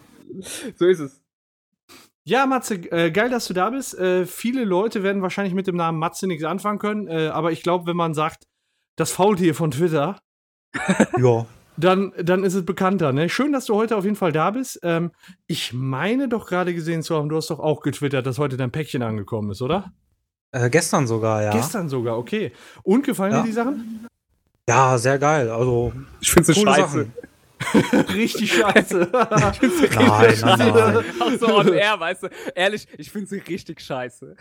So 0.75 0.87
ist 0.87 0.99
es. 0.99 1.21
Ja, 2.23 2.45
Matze, 2.45 2.75
äh, 2.91 3.11
geil, 3.11 3.29
dass 3.29 3.47
du 3.47 3.53
da 3.53 3.69
bist. 3.69 3.97
Äh, 3.97 4.25
viele 4.25 4.63
Leute 4.63 5.03
werden 5.03 5.21
wahrscheinlich 5.21 5.53
mit 5.53 5.67
dem 5.67 5.75
Namen 5.75 5.99
Matze 5.99 6.27
nichts 6.27 6.43
anfangen 6.43 6.79
können, 6.79 7.07
äh, 7.07 7.27
aber 7.27 7.51
ich 7.51 7.61
glaube, 7.63 7.87
wenn 7.87 7.97
man 7.97 8.13
sagt, 8.13 8.45
das 8.95 9.11
Faultier 9.11 9.55
von 9.55 9.71
Twitter, 9.71 10.19
ja. 11.17 11.45
dann, 11.77 12.13
dann 12.21 12.43
ist 12.43 12.53
es 12.53 12.65
bekannter. 12.65 13.11
Ne? 13.11 13.29
Schön, 13.29 13.51
dass 13.51 13.65
du 13.65 13.75
heute 13.75 13.97
auf 13.97 14.03
jeden 14.03 14.15
Fall 14.15 14.31
da 14.31 14.51
bist. 14.51 14.79
Ähm, 14.83 15.11
ich 15.47 15.73
meine 15.73 16.27
doch 16.27 16.47
gerade 16.47 16.73
gesehen 16.73 17.01
zu 17.01 17.15
haben, 17.15 17.29
du 17.29 17.37
hast 17.37 17.49
doch 17.49 17.59
auch 17.59 17.81
getwittert, 17.81 18.25
dass 18.25 18.37
heute 18.37 18.57
dein 18.57 18.71
Päckchen 18.71 19.01
angekommen 19.01 19.51
ist, 19.51 19.61
oder? 19.61 19.91
Äh, 20.51 20.69
gestern 20.69 21.07
sogar, 21.07 21.43
ja. 21.43 21.51
Gestern 21.51 21.87
sogar, 21.87 22.17
okay. 22.17 22.51
Und 22.83 23.05
gefallen 23.05 23.31
ja. 23.31 23.41
dir 23.41 23.47
die 23.47 23.53
Sachen? 23.53 24.07
Ja, 24.67 24.97
sehr 24.97 25.17
geil. 25.17 25.49
Also, 25.49 25.93
ich 26.19 26.31
finde 26.31 26.53
sie 26.53 26.61
scheiße. 26.61 27.07
richtig 28.13 28.53
scheiße. 28.53 29.11
ich 29.51 29.59
finde 29.59 29.77
sie 29.77 29.83
richtig 29.83 30.07
nein, 30.07 30.35
scheiße. 30.35 30.45
Nein, 30.45 30.73
nein. 30.73 31.05
Auch 31.19 31.39
so 31.39 31.57
on 31.57 31.73
air, 31.73 31.99
weißt 31.99 32.23
du. 32.23 32.29
Ehrlich, 32.55 32.87
ich 32.97 33.11
finde 33.11 33.27
sie 33.27 33.39
richtig 33.39 33.81
scheiße. 33.81 34.35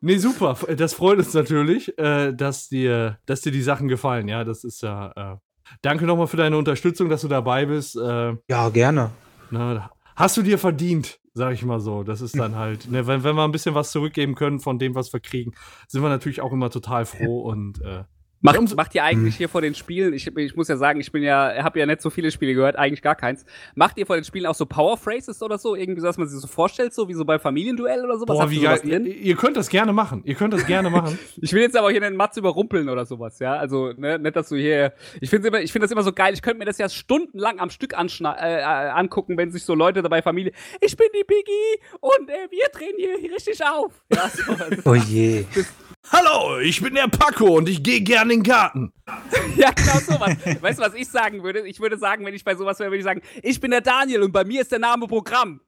nee, 0.00 0.18
super. 0.18 0.56
Das 0.76 0.94
freut 0.94 1.18
uns 1.18 1.34
natürlich, 1.34 1.96
äh, 1.98 2.32
dass, 2.32 2.68
dir, 2.68 3.18
dass 3.26 3.42
dir 3.42 3.52
die 3.52 3.62
Sachen 3.62 3.88
gefallen. 3.88 4.28
Ja, 4.28 4.44
das 4.44 4.64
ist 4.64 4.82
ja. 4.82 5.12
Äh, 5.16 5.36
danke 5.82 6.06
nochmal 6.06 6.28
für 6.28 6.36
deine 6.36 6.56
Unterstützung, 6.56 7.08
dass 7.08 7.20
du 7.20 7.28
dabei 7.28 7.66
bist. 7.66 7.96
Äh, 7.96 8.36
ja, 8.48 8.68
gerne. 8.70 9.10
Na, 9.50 9.90
hast 10.16 10.36
du 10.36 10.42
dir 10.42 10.58
verdient, 10.58 11.18
sag 11.38 11.54
ich 11.54 11.64
mal 11.64 11.80
so. 11.80 12.02
Das 12.02 12.20
ist 12.20 12.38
dann 12.38 12.56
halt, 12.56 12.90
ne, 12.90 13.06
wenn, 13.06 13.24
wenn 13.24 13.34
wir 13.34 13.44
ein 13.44 13.52
bisschen 13.52 13.74
was 13.74 13.90
zurückgeben 13.90 14.34
können 14.34 14.60
von 14.60 14.78
dem, 14.78 14.94
was 14.94 15.12
wir 15.14 15.20
kriegen, 15.20 15.54
sind 15.86 16.02
wir 16.02 16.10
natürlich 16.10 16.42
auch 16.42 16.52
immer 16.52 16.68
total 16.68 17.06
froh 17.06 17.40
und 17.40 17.80
äh, 17.80 18.04
Macht, 18.40 18.76
macht 18.76 18.94
ihr 18.94 19.02
eigentlich 19.02 19.36
hier 19.36 19.48
vor 19.48 19.62
den 19.62 19.74
Spielen, 19.74 20.12
ich, 20.12 20.26
ich 20.36 20.54
muss 20.54 20.68
ja 20.68 20.76
sagen, 20.76 21.00
ich 21.00 21.10
bin 21.10 21.24
ja, 21.24 21.62
habe 21.62 21.78
ja 21.80 21.86
nicht 21.86 22.00
so 22.00 22.08
viele 22.08 22.30
Spiele 22.30 22.54
gehört, 22.54 22.76
eigentlich 22.76 23.02
gar 23.02 23.16
keins. 23.16 23.44
Macht 23.74 23.98
ihr 23.98 24.06
vor 24.06 24.16
den 24.16 24.24
Spielen 24.24 24.46
auch 24.46 24.54
so 24.54 24.64
Power 24.64 24.96
Phrases 24.96 25.42
oder 25.42 25.58
so? 25.58 25.74
Irgendwie 25.74 26.00
so, 26.00 26.06
dass 26.06 26.18
man 26.18 26.28
sich 26.28 26.40
so 26.40 26.46
vorstellt, 26.46 26.94
so 26.94 27.08
wie 27.08 27.14
so 27.14 27.24
bei 27.24 27.38
Familienduell 27.40 28.04
oder 28.04 28.16
sowas? 28.16 28.38
Boah, 28.38 28.50
wie 28.50 28.60
geil. 28.60 28.80
Ihr, 28.84 29.06
ihr 29.06 29.36
könnt 29.36 29.56
das 29.56 29.68
gerne 29.68 29.92
machen. 29.92 30.22
Ihr 30.24 30.36
könnt 30.36 30.54
das 30.54 30.66
gerne 30.66 30.88
machen. 30.88 31.18
ich 31.40 31.52
will 31.52 31.62
jetzt 31.62 31.76
aber 31.76 31.90
hier 31.90 32.00
den 32.00 32.14
Matz 32.14 32.36
überrumpeln 32.36 32.88
oder 32.88 33.06
sowas, 33.06 33.40
ja. 33.40 33.56
Also, 33.56 33.92
ne, 33.96 34.18
nicht, 34.18 34.36
dass 34.36 34.48
du 34.48 34.56
hier. 34.56 34.92
Ich 35.20 35.30
finde 35.30 35.60
ich 35.60 35.72
find 35.72 35.82
das 35.82 35.90
immer 35.90 36.04
so 36.04 36.12
geil. 36.12 36.32
Ich 36.32 36.42
könnte 36.42 36.58
mir 36.58 36.64
das 36.64 36.78
ja 36.78 36.88
stundenlang 36.88 37.58
am 37.58 37.70
Stück 37.70 37.94
äh, 37.94 37.96
angucken, 37.96 39.36
wenn 39.36 39.50
sich 39.50 39.64
so 39.64 39.74
Leute 39.74 40.02
dabei 40.02 40.22
Familie. 40.22 40.52
Ich 40.80 40.96
bin 40.96 41.08
die 41.12 41.24
Piggy 41.24 41.80
und 42.00 42.28
äh, 42.28 42.48
wir 42.50 42.68
drehen 42.72 42.94
hier 42.96 43.32
richtig 43.34 43.58
auf. 43.64 43.92
Ja, 44.12 44.28
so, 44.28 44.90
oh 44.90 44.94
je. 44.94 45.44
Das, 45.54 45.66
Hallo, 46.10 46.58
ich 46.58 46.80
bin 46.80 46.94
der 46.94 47.08
Paco 47.08 47.58
und 47.58 47.68
ich 47.68 47.82
gehe 47.82 48.00
gerne 48.00 48.32
in 48.32 48.40
den 48.40 48.44
Garten. 48.50 48.92
ja, 49.56 49.70
genau 49.72 49.98
sowas. 49.98 50.36
Weißt 50.60 50.78
du, 50.78 50.82
was 50.82 50.94
ich 50.94 51.08
sagen 51.08 51.42
würde? 51.42 51.66
Ich 51.66 51.80
würde 51.80 51.98
sagen, 51.98 52.24
wenn 52.24 52.34
ich 52.34 52.44
bei 52.44 52.54
sowas 52.54 52.78
wäre, 52.78 52.90
würde 52.90 52.98
ich 52.98 53.04
sagen, 53.04 53.20
ich 53.42 53.60
bin 53.60 53.70
der 53.70 53.82
Daniel 53.82 54.22
und 54.22 54.32
bei 54.32 54.44
mir 54.44 54.62
ist 54.62 54.72
der 54.72 54.78
Name 54.78 55.06
Programm. 55.06 55.60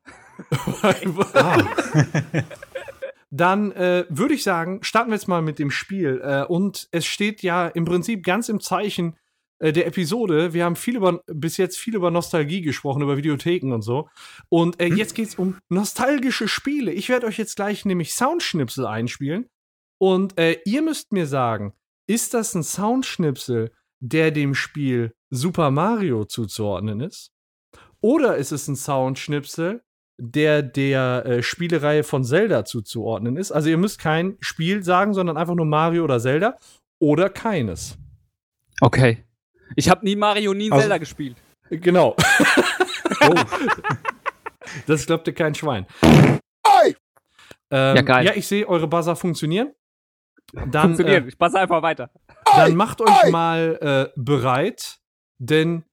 Dann 3.30 3.72
äh, 3.72 4.06
würde 4.08 4.34
ich 4.34 4.42
sagen, 4.42 4.82
starten 4.82 5.10
wir 5.10 5.16
jetzt 5.16 5.28
mal 5.28 5.42
mit 5.42 5.58
dem 5.58 5.70
Spiel. 5.70 6.20
Äh, 6.24 6.44
und 6.44 6.88
es 6.90 7.06
steht 7.06 7.42
ja 7.42 7.68
im 7.68 7.84
Prinzip 7.84 8.24
ganz 8.24 8.48
im 8.48 8.60
Zeichen 8.60 9.16
äh, 9.58 9.72
der 9.72 9.86
Episode. 9.86 10.54
Wir 10.54 10.64
haben 10.64 10.74
viel 10.74 10.96
über, 10.96 11.22
bis 11.26 11.58
jetzt 11.58 11.78
viel 11.78 11.94
über 11.94 12.10
Nostalgie 12.10 12.62
gesprochen, 12.62 13.02
über 13.02 13.16
Videotheken 13.16 13.72
und 13.72 13.82
so. 13.82 14.08
Und 14.48 14.80
äh, 14.80 14.88
hm? 14.88 14.96
jetzt 14.96 15.14
geht 15.14 15.28
es 15.28 15.34
um 15.36 15.58
nostalgische 15.68 16.48
Spiele. 16.48 16.92
Ich 16.92 17.08
werde 17.08 17.26
euch 17.26 17.38
jetzt 17.38 17.56
gleich 17.56 17.84
nämlich 17.84 18.14
Soundschnipsel 18.14 18.86
einspielen. 18.86 19.48
Und 20.00 20.38
äh, 20.38 20.58
ihr 20.64 20.80
müsst 20.80 21.12
mir 21.12 21.26
sagen, 21.26 21.74
ist 22.06 22.32
das 22.32 22.54
ein 22.54 22.62
Soundschnipsel, 22.62 23.70
der 24.00 24.30
dem 24.30 24.54
Spiel 24.54 25.14
Super 25.28 25.70
Mario 25.70 26.24
zuzuordnen 26.24 27.00
ist? 27.00 27.32
Oder 28.00 28.36
ist 28.36 28.50
es 28.50 28.66
ein 28.66 28.76
Soundschnipsel, 28.76 29.82
der 30.16 30.62
der 30.62 31.26
äh, 31.26 31.42
Spielereihe 31.42 32.02
von 32.02 32.24
Zelda 32.24 32.64
zuzuordnen 32.64 33.36
ist? 33.36 33.52
Also 33.52 33.68
ihr 33.68 33.76
müsst 33.76 33.98
kein 33.98 34.38
Spiel 34.40 34.82
sagen, 34.82 35.12
sondern 35.12 35.36
einfach 35.36 35.54
nur 35.54 35.66
Mario 35.66 36.04
oder 36.04 36.18
Zelda 36.18 36.56
oder 36.98 37.28
keines. 37.28 37.98
Okay. 38.80 39.24
Ich 39.76 39.90
habe 39.90 40.04
nie 40.04 40.16
Mario, 40.16 40.54
nie 40.54 40.72
also, 40.72 40.80
Zelda 40.80 40.96
gespielt. 40.96 41.36
Genau. 41.68 42.16
oh. 43.20 43.34
Das 44.86 45.04
glaubt 45.04 45.26
dir 45.26 45.34
kein 45.34 45.54
Schwein. 45.54 45.86
Ähm, 47.70 47.96
ja, 47.96 48.02
geil. 48.02 48.26
Ja, 48.26 48.32
ich 48.34 48.46
sehe 48.46 48.68
eure 48.68 48.88
Buzzer 48.88 49.16
funktionieren. 49.16 49.72
Dann, 50.52 50.96
Funktioniert. 50.96 51.24
Äh, 51.24 51.28
ich 51.28 51.38
passe 51.38 51.58
einfach 51.58 51.82
weiter. 51.82 52.10
Dann 52.44 52.74
macht 52.74 53.00
euch 53.00 53.30
mal 53.30 53.78
äh, 53.80 54.12
bereit, 54.16 55.00
denn 55.38 55.84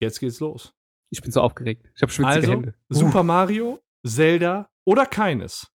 jetzt 0.00 0.20
geht's 0.20 0.40
los. 0.40 0.74
Ich 1.10 1.20
bin 1.20 1.32
so 1.32 1.40
aufgeregt. 1.40 1.90
Ich 1.94 2.02
habe 2.02 2.12
schwitzige 2.12 2.36
also, 2.36 2.52
Hände. 2.52 2.74
Super 2.88 3.22
Mario, 3.22 3.80
Zelda 4.06 4.70
oder 4.84 5.06
keines. 5.06 5.70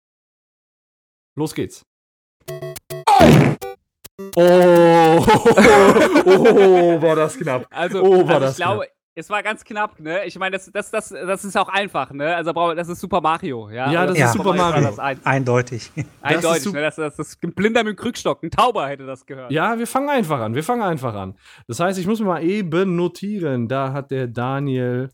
Los 1.37 1.55
geht's. 1.55 1.85
Oh, 4.37 4.41
oh, 6.27 7.03
war 7.03 7.17
das 7.17 7.37
knapp. 7.37 7.67
Also, 7.71 8.03
oh, 8.03 8.27
war 8.27 8.37
also 8.37 8.41
das 8.41 8.51
ich 8.53 8.57
glaube, 8.65 8.85
knapp. 8.85 8.95
Es 9.17 9.31
war 9.31 9.45
ganz 9.45 9.65
knapp, 9.65 10.01
ne? 10.01 10.25
Ich 10.25 10.37
meine, 10.39 10.57
das, 10.57 10.73
das, 10.73 10.91
das, 10.91 11.11
das 11.11 11.45
ist 11.45 11.57
auch 11.57 11.69
einfach, 11.69 12.11
ne? 12.11 12.35
Also 12.35 12.53
das 12.75 12.89
ist 12.89 13.01
Super 13.01 13.21
Mario, 13.21 13.71
ja. 13.71 13.91
Ja, 13.93 14.07
das, 14.07 14.19
das 14.19 14.31
ist 14.31 14.37
Super 14.37 14.55
Mario. 14.55 14.83
Das 14.83 14.99
Eindeutig. 14.99 15.93
Eindeutig, 16.21 16.65
das 16.65 16.73
ne? 16.73 16.81
Das, 16.81 16.97
das, 16.97 17.17
das 17.17 17.39
ein 17.45 17.55
Blinder 17.55 17.85
mit 17.85 17.97
dem 17.97 17.97
Krückstock, 17.97 18.43
ein 18.43 18.51
Tauber 18.51 18.89
hätte 18.89 19.07
das 19.07 19.25
gehört. 19.25 19.53
Ja, 19.53 19.79
wir 19.79 19.87
fangen 19.87 20.09
einfach 20.09 20.41
an. 20.41 20.57
Wir 20.57 20.65
fangen 20.65 20.83
einfach 20.83 21.15
an. 21.15 21.37
Das 21.69 21.79
heißt, 21.79 21.97
ich 22.01 22.09
muss 22.09 22.19
mir 22.19 22.27
mal 22.27 22.43
eben 22.43 22.97
notieren. 22.97 23.69
Da 23.69 23.93
hat 23.93 24.11
der 24.11 24.27
Daniel 24.27 25.11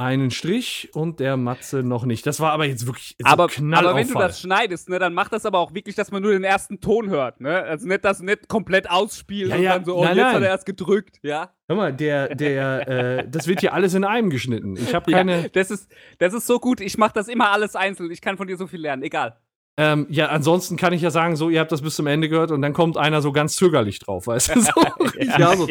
einen 0.00 0.30
Strich 0.30 0.88
und 0.94 1.20
der 1.20 1.36
Matze 1.36 1.82
noch 1.82 2.06
nicht. 2.06 2.26
Das 2.26 2.40
war 2.40 2.52
aber 2.52 2.64
jetzt 2.64 2.86
wirklich 2.86 3.16
so 3.18 3.26
aber, 3.26 3.44
aber 3.44 3.94
wenn 3.94 4.08
du 4.08 4.14
das 4.14 4.40
schneidest, 4.40 4.88
ne, 4.88 4.98
dann 4.98 5.12
macht 5.12 5.34
das 5.34 5.44
aber 5.44 5.58
auch 5.58 5.74
wirklich, 5.74 5.94
dass 5.94 6.10
man 6.10 6.22
nur 6.22 6.32
den 6.32 6.42
ersten 6.42 6.80
Ton 6.80 7.10
hört, 7.10 7.40
ne? 7.42 7.62
Also 7.62 7.86
nicht 7.86 8.02
das 8.02 8.20
nicht 8.20 8.48
komplett 8.48 8.90
ausspielen 8.90 9.50
ja, 9.50 9.56
und 9.56 9.62
ja. 9.62 9.74
dann 9.74 9.84
so, 9.84 9.96
oh, 9.96 10.04
nein, 10.04 10.16
jetzt 10.16 10.24
nein. 10.24 10.34
hat 10.36 10.42
er 10.42 10.48
erst 10.48 10.64
gedrückt, 10.64 11.18
ja? 11.22 11.50
Hör 11.68 11.76
mal, 11.76 11.92
der, 11.92 12.34
der, 12.34 12.88
äh, 12.88 13.28
das 13.28 13.46
wird 13.46 13.60
hier 13.60 13.74
alles 13.74 13.92
in 13.92 14.04
einem 14.04 14.30
geschnitten. 14.30 14.76
Ich 14.76 14.94
habe 14.94 15.12
keine. 15.12 15.42
Ja, 15.42 15.48
das 15.48 15.70
ist, 15.70 15.92
das 16.18 16.32
ist 16.32 16.46
so 16.46 16.58
gut. 16.58 16.80
Ich 16.80 16.96
mache 16.96 17.12
das 17.14 17.28
immer 17.28 17.50
alles 17.50 17.76
einzeln. 17.76 18.10
Ich 18.10 18.22
kann 18.22 18.38
von 18.38 18.48
dir 18.48 18.56
so 18.56 18.66
viel 18.66 18.80
lernen. 18.80 19.02
Egal. 19.02 19.38
Ähm, 19.76 20.06
ja, 20.08 20.28
ansonsten 20.30 20.76
kann 20.76 20.94
ich 20.94 21.02
ja 21.02 21.10
sagen, 21.10 21.36
so, 21.36 21.50
ihr 21.50 21.60
habt 21.60 21.72
das 21.72 21.82
bis 21.82 21.94
zum 21.94 22.06
Ende 22.06 22.28
gehört 22.28 22.50
und 22.50 22.62
dann 22.62 22.72
kommt 22.72 22.96
einer 22.96 23.20
so 23.20 23.32
ganz 23.32 23.54
zögerlich 23.54 23.98
drauf, 23.98 24.26
weißt 24.26 24.54
du? 24.54 24.60
So, 24.60 24.72
ja, 25.20 25.56
so. 25.56 25.68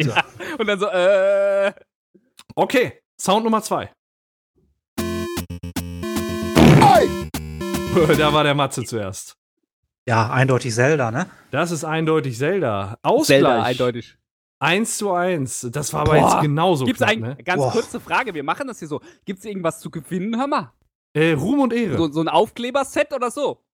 Und 0.58 0.66
dann 0.66 0.78
so, 0.78 0.86
äh. 0.86 1.72
Okay, 2.54 2.92
Sound 3.20 3.44
Nummer 3.44 3.62
zwei. 3.62 3.90
da 8.18 8.32
war 8.32 8.44
der 8.44 8.54
Matze 8.54 8.84
zuerst. 8.84 9.36
Ja, 10.06 10.30
eindeutig 10.30 10.74
Zelda, 10.74 11.10
ne? 11.10 11.26
Das 11.50 11.70
ist 11.70 11.84
eindeutig 11.84 12.38
Zelda. 12.38 12.98
Ausgleich. 13.02 13.26
Zelda, 13.26 13.62
eindeutig. 13.62 14.16
1 14.60 14.98
zu 14.98 15.12
1. 15.12 15.68
Das 15.72 15.92
war 15.92 16.02
aber 16.02 16.18
Boah. 16.18 16.30
jetzt 16.30 16.42
genauso 16.42 16.84
Gibt's 16.84 17.02
knapp, 17.02 17.16
ne? 17.16 17.36
Ganz 17.44 17.62
Boah. 17.62 17.72
kurze 17.72 17.98
Frage, 17.98 18.34
wir 18.34 18.44
machen 18.44 18.68
das 18.68 18.78
hier 18.78 18.88
so. 18.88 19.00
Gibt's 19.24 19.44
irgendwas 19.44 19.80
zu 19.80 19.90
gewinnen, 19.90 20.38
hör 20.38 20.46
mal? 20.46 20.72
Äh, 21.14 21.32
Ruhm 21.32 21.60
und 21.60 21.72
Ehre. 21.72 21.96
So, 21.96 22.12
so 22.12 22.20
ein 22.20 22.28
Aufkleberset 22.28 23.12
oder 23.12 23.30
so? 23.30 23.64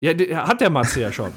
Ja, 0.00 0.12
hat 0.46 0.60
der 0.60 0.70
Matze 0.70 1.00
ja 1.00 1.12
schon. 1.12 1.32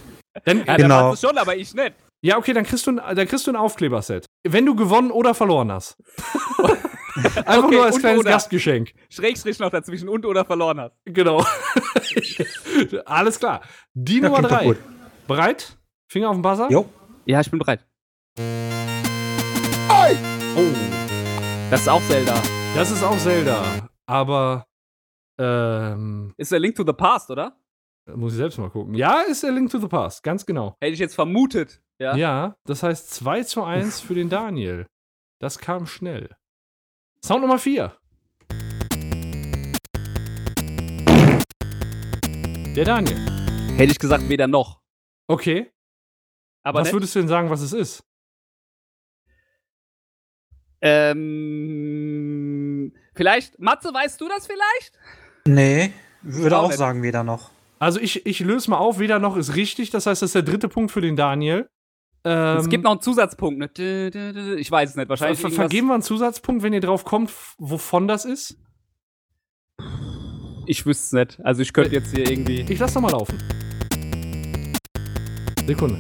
Dann, 0.45 0.65
ja, 0.65 0.75
genau. 0.77 0.87
der 0.87 1.03
Matze 1.09 1.27
schon, 1.27 1.37
aber 1.37 1.55
ich 1.55 1.73
nicht. 1.73 1.93
Ja, 2.21 2.37
okay, 2.37 2.53
dann 2.53 2.63
kriegst 2.63 2.87
du 2.87 2.91
ein, 2.91 3.15
dann 3.15 3.27
kriegst 3.27 3.45
du 3.45 3.51
ein 3.51 3.55
Aufkleberset. 3.55 4.25
Wenn 4.43 4.65
du 4.65 4.75
gewonnen 4.75 5.11
oder 5.11 5.35
verloren 5.35 5.71
hast. 5.71 5.97
Einfach 7.35 7.63
okay, 7.63 7.75
nur 7.75 7.85
als 7.85 7.99
kleines 7.99 8.19
oder. 8.19 8.31
Gastgeschenk. 8.31 8.93
Schrägstrich 9.09 9.59
noch 9.59 9.69
dazwischen 9.69 10.09
und 10.09 10.25
oder 10.25 10.45
verloren 10.45 10.79
hast. 10.79 10.95
Genau. 11.05 11.43
Alles 13.05 13.39
klar. 13.39 13.61
Die 13.93 14.19
ja, 14.19 14.29
Nummer 14.29 14.41
drei. 14.41 14.75
Bereit? 15.27 15.77
Finger 16.09 16.29
auf 16.29 16.35
den 16.35 16.41
Buzzer? 16.41 16.69
Jo. 16.69 16.87
Ja, 17.25 17.41
ich 17.41 17.49
bin 17.49 17.59
bereit. 17.59 17.85
Oh. 20.55 20.73
Das 21.69 21.81
ist 21.81 21.89
auch 21.89 22.01
Zelda. 22.03 22.33
Das 22.75 22.91
ist 22.91 23.03
auch 23.03 23.17
Zelda. 23.17 23.89
Aber. 24.05 24.65
Ähm, 25.39 26.33
ist 26.37 26.51
der 26.51 26.59
Link 26.59 26.75
to 26.75 26.85
the 26.85 26.93
Past, 26.93 27.29
oder? 27.29 27.59
Muss 28.15 28.33
ich 28.33 28.37
selbst 28.37 28.57
mal 28.57 28.69
gucken. 28.69 28.93
Ja, 28.95 29.21
ist 29.21 29.43
der 29.43 29.51
Link 29.51 29.69
to 29.69 29.79
the 29.79 29.87
Past, 29.87 30.23
ganz 30.23 30.45
genau. 30.45 30.75
Hätte 30.79 30.93
ich 30.93 30.99
jetzt 30.99 31.15
vermutet. 31.15 31.81
Ja, 31.99 32.15
ja 32.15 32.55
das 32.65 32.83
heißt 32.83 33.11
2 33.11 33.43
zu 33.43 33.63
1 33.63 33.99
für 34.01 34.13
den 34.13 34.29
Daniel. 34.29 34.87
Das 35.39 35.59
kam 35.59 35.85
schnell. 35.85 36.35
Sound 37.23 37.41
Nummer 37.41 37.59
4. 37.59 37.97
Der 42.75 42.85
Daniel. 42.85 43.17
Hätte 43.75 43.91
ich 43.91 43.99
gesagt, 43.99 44.29
weder 44.29 44.47
noch. 44.47 44.79
Okay. 45.27 45.71
Aber 46.63 46.81
was 46.81 46.93
würdest 46.93 47.15
du 47.15 47.19
denn 47.19 47.27
sagen, 47.27 47.49
was 47.49 47.61
es 47.61 47.73
ist? 47.73 48.03
Ähm, 50.81 51.23
vielleicht, 53.15 53.57
Matze, 53.59 53.93
weißt 53.93 54.21
du 54.21 54.27
das 54.27 54.45
vielleicht? 54.45 54.99
Nee, 55.47 55.91
würde 56.21 56.57
auch, 56.57 56.65
auch 56.65 56.71
sagen, 56.71 57.01
weder 57.03 57.23
noch. 57.23 57.49
Also 57.79 57.99
ich, 57.99 58.25
ich 58.25 58.39
löse 58.41 58.69
mal 58.69 58.77
auf, 58.77 58.99
weder 58.99 59.19
noch 59.19 59.37
ist 59.37 59.55
richtig. 59.55 59.89
Das 59.89 60.05
heißt, 60.05 60.21
das 60.21 60.29
ist 60.29 60.35
der 60.35 60.43
dritte 60.43 60.67
Punkt 60.67 60.91
für 60.91 61.01
den 61.01 61.15
Daniel. 61.15 61.69
Ähm, 62.29 62.57
es 62.57 62.67
gibt 62.67 62.83
noch 62.83 62.91
einen 62.91 63.01
Zusatzpunkt. 63.01 63.57
Ne? 63.57 64.57
Ich 64.57 64.69
weiß 64.69 64.89
es 64.89 64.95
nicht. 64.97 65.07
Wahrscheinlich. 65.07 65.39
Ver 65.39 65.49
vergeben 65.49 65.87
wir 65.87 65.93
einen 65.93 66.03
Zusatzpunkt, 66.03 66.61
wenn 66.61 66.73
ihr 66.73 66.81
drauf 66.81 67.05
kommt, 67.05 67.31
wovon 67.57 68.05
das 68.09 68.25
ist? 68.25 68.57
Ich 70.65 70.85
wüsste 70.85 71.05
es 71.05 71.13
nicht. 71.13 71.45
Also 71.45 71.61
ich 71.61 71.71
könnte 71.71 71.93
jetzt 71.93 72.13
hier 72.13 72.29
irgendwie. 72.29 72.65
Ich 72.67 72.79
lass 72.79 72.93
doch 72.93 72.99
mal 72.99 73.11
laufen. 73.11 73.37
Sekunde. 75.65 75.97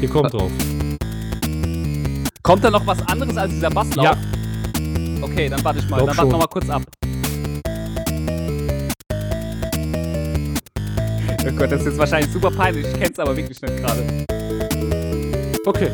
Ihr 0.00 0.08
kommt 0.08 0.32
drauf. 0.32 0.50
Kommt 2.42 2.64
da 2.64 2.70
noch 2.70 2.86
was 2.86 3.06
anderes 3.06 3.36
als 3.36 3.52
dieser 3.52 3.68
Basslauf? 3.68 4.04
Ja. 4.04 4.16
Okay, 5.20 5.50
dann 5.50 5.62
warte 5.62 5.80
ich 5.80 5.88
mal. 5.90 5.98
Glaub 5.98 6.08
dann 6.08 6.16
warte 6.16 6.30
noch 6.30 6.38
mal 6.38 6.46
kurz 6.46 6.70
ab. 6.70 6.82
Oh 11.42 11.52
Gott, 11.52 11.70
das 11.70 11.80
ist 11.80 11.86
jetzt 11.88 11.98
wahrscheinlich 11.98 12.32
super 12.32 12.50
peinlich. 12.50 12.86
Ich 12.86 12.98
kenn's 12.98 13.18
aber 13.18 13.36
wirklich 13.36 13.60
nicht 13.60 13.76
gerade. 13.76 14.69
Okay. 15.66 15.90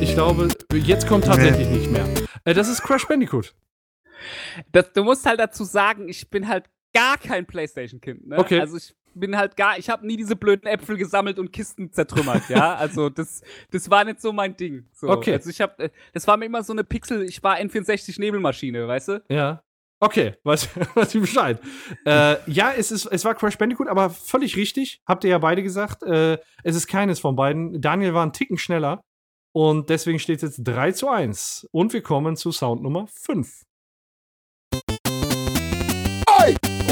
Ich 0.00 0.14
glaube, 0.14 0.48
jetzt 0.74 1.06
kommt 1.06 1.24
tatsächlich 1.24 1.68
nee. 1.68 1.78
nicht 1.78 1.90
mehr. 1.92 2.06
Äh, 2.44 2.54
das 2.54 2.68
ist 2.68 2.82
Crash 2.82 3.06
Bandicoot. 3.06 3.54
Das, 4.72 4.92
du 4.92 5.04
musst 5.04 5.24
halt 5.26 5.38
dazu 5.38 5.62
sagen, 5.62 6.08
ich 6.08 6.28
bin 6.28 6.48
halt 6.48 6.64
gar 6.92 7.16
kein 7.16 7.46
Playstation-Kind. 7.46 8.26
Ne? 8.26 8.38
Okay. 8.38 8.58
Also 8.58 8.76
ich 8.76 8.94
bin 9.14 9.36
halt 9.36 9.56
gar, 9.56 9.78
ich 9.78 9.88
habe 9.88 10.04
nie 10.06 10.16
diese 10.16 10.34
blöden 10.34 10.66
Äpfel 10.66 10.96
gesammelt 10.96 11.38
und 11.38 11.52
Kisten 11.52 11.92
zertrümmert, 11.92 12.48
ja. 12.48 12.74
Also 12.78 13.10
das, 13.10 13.42
das 13.70 13.88
war 13.90 14.04
nicht 14.04 14.20
so 14.20 14.32
mein 14.32 14.56
Ding. 14.56 14.86
So. 14.92 15.08
Okay. 15.08 15.34
Also 15.34 15.50
ich 15.50 15.60
habe, 15.60 15.92
das 16.12 16.26
war 16.26 16.36
mir 16.36 16.46
immer 16.46 16.64
so 16.64 16.72
eine 16.72 16.82
Pixel, 16.82 17.22
ich 17.22 17.42
war 17.44 17.58
N64 17.58 18.20
Nebelmaschine, 18.20 18.88
weißt 18.88 19.08
du? 19.08 19.22
Ja. 19.28 19.62
Okay, 20.02 20.34
weiß, 20.44 20.68
weiß 20.94 21.14
ich 21.14 21.20
Bescheid. 21.20 21.60
äh, 22.06 22.36
ja, 22.50 22.72
es, 22.72 22.90
ist, 22.90 23.04
es 23.06 23.24
war 23.24 23.34
Crash 23.34 23.58
Bandicoot, 23.58 23.88
aber 23.88 24.08
völlig 24.08 24.56
richtig. 24.56 25.02
Habt 25.06 25.24
ihr 25.24 25.30
ja 25.30 25.38
beide 25.38 25.62
gesagt. 25.62 26.02
Äh, 26.02 26.38
es 26.64 26.74
ist 26.74 26.86
keines 26.86 27.20
von 27.20 27.36
beiden. 27.36 27.80
Daniel 27.80 28.14
war 28.14 28.22
einen 28.22 28.32
Ticken 28.32 28.56
schneller. 28.56 29.02
Und 29.52 29.90
deswegen 29.90 30.18
steht 30.18 30.42
es 30.42 30.56
jetzt 30.56 30.64
3 30.64 30.92
zu 30.92 31.08
1. 31.08 31.68
Und 31.72 31.92
wir 31.92 32.02
kommen 32.02 32.36
zu 32.36 32.50
Sound 32.50 32.82
Nummer 32.82 33.08
5. 33.08 33.62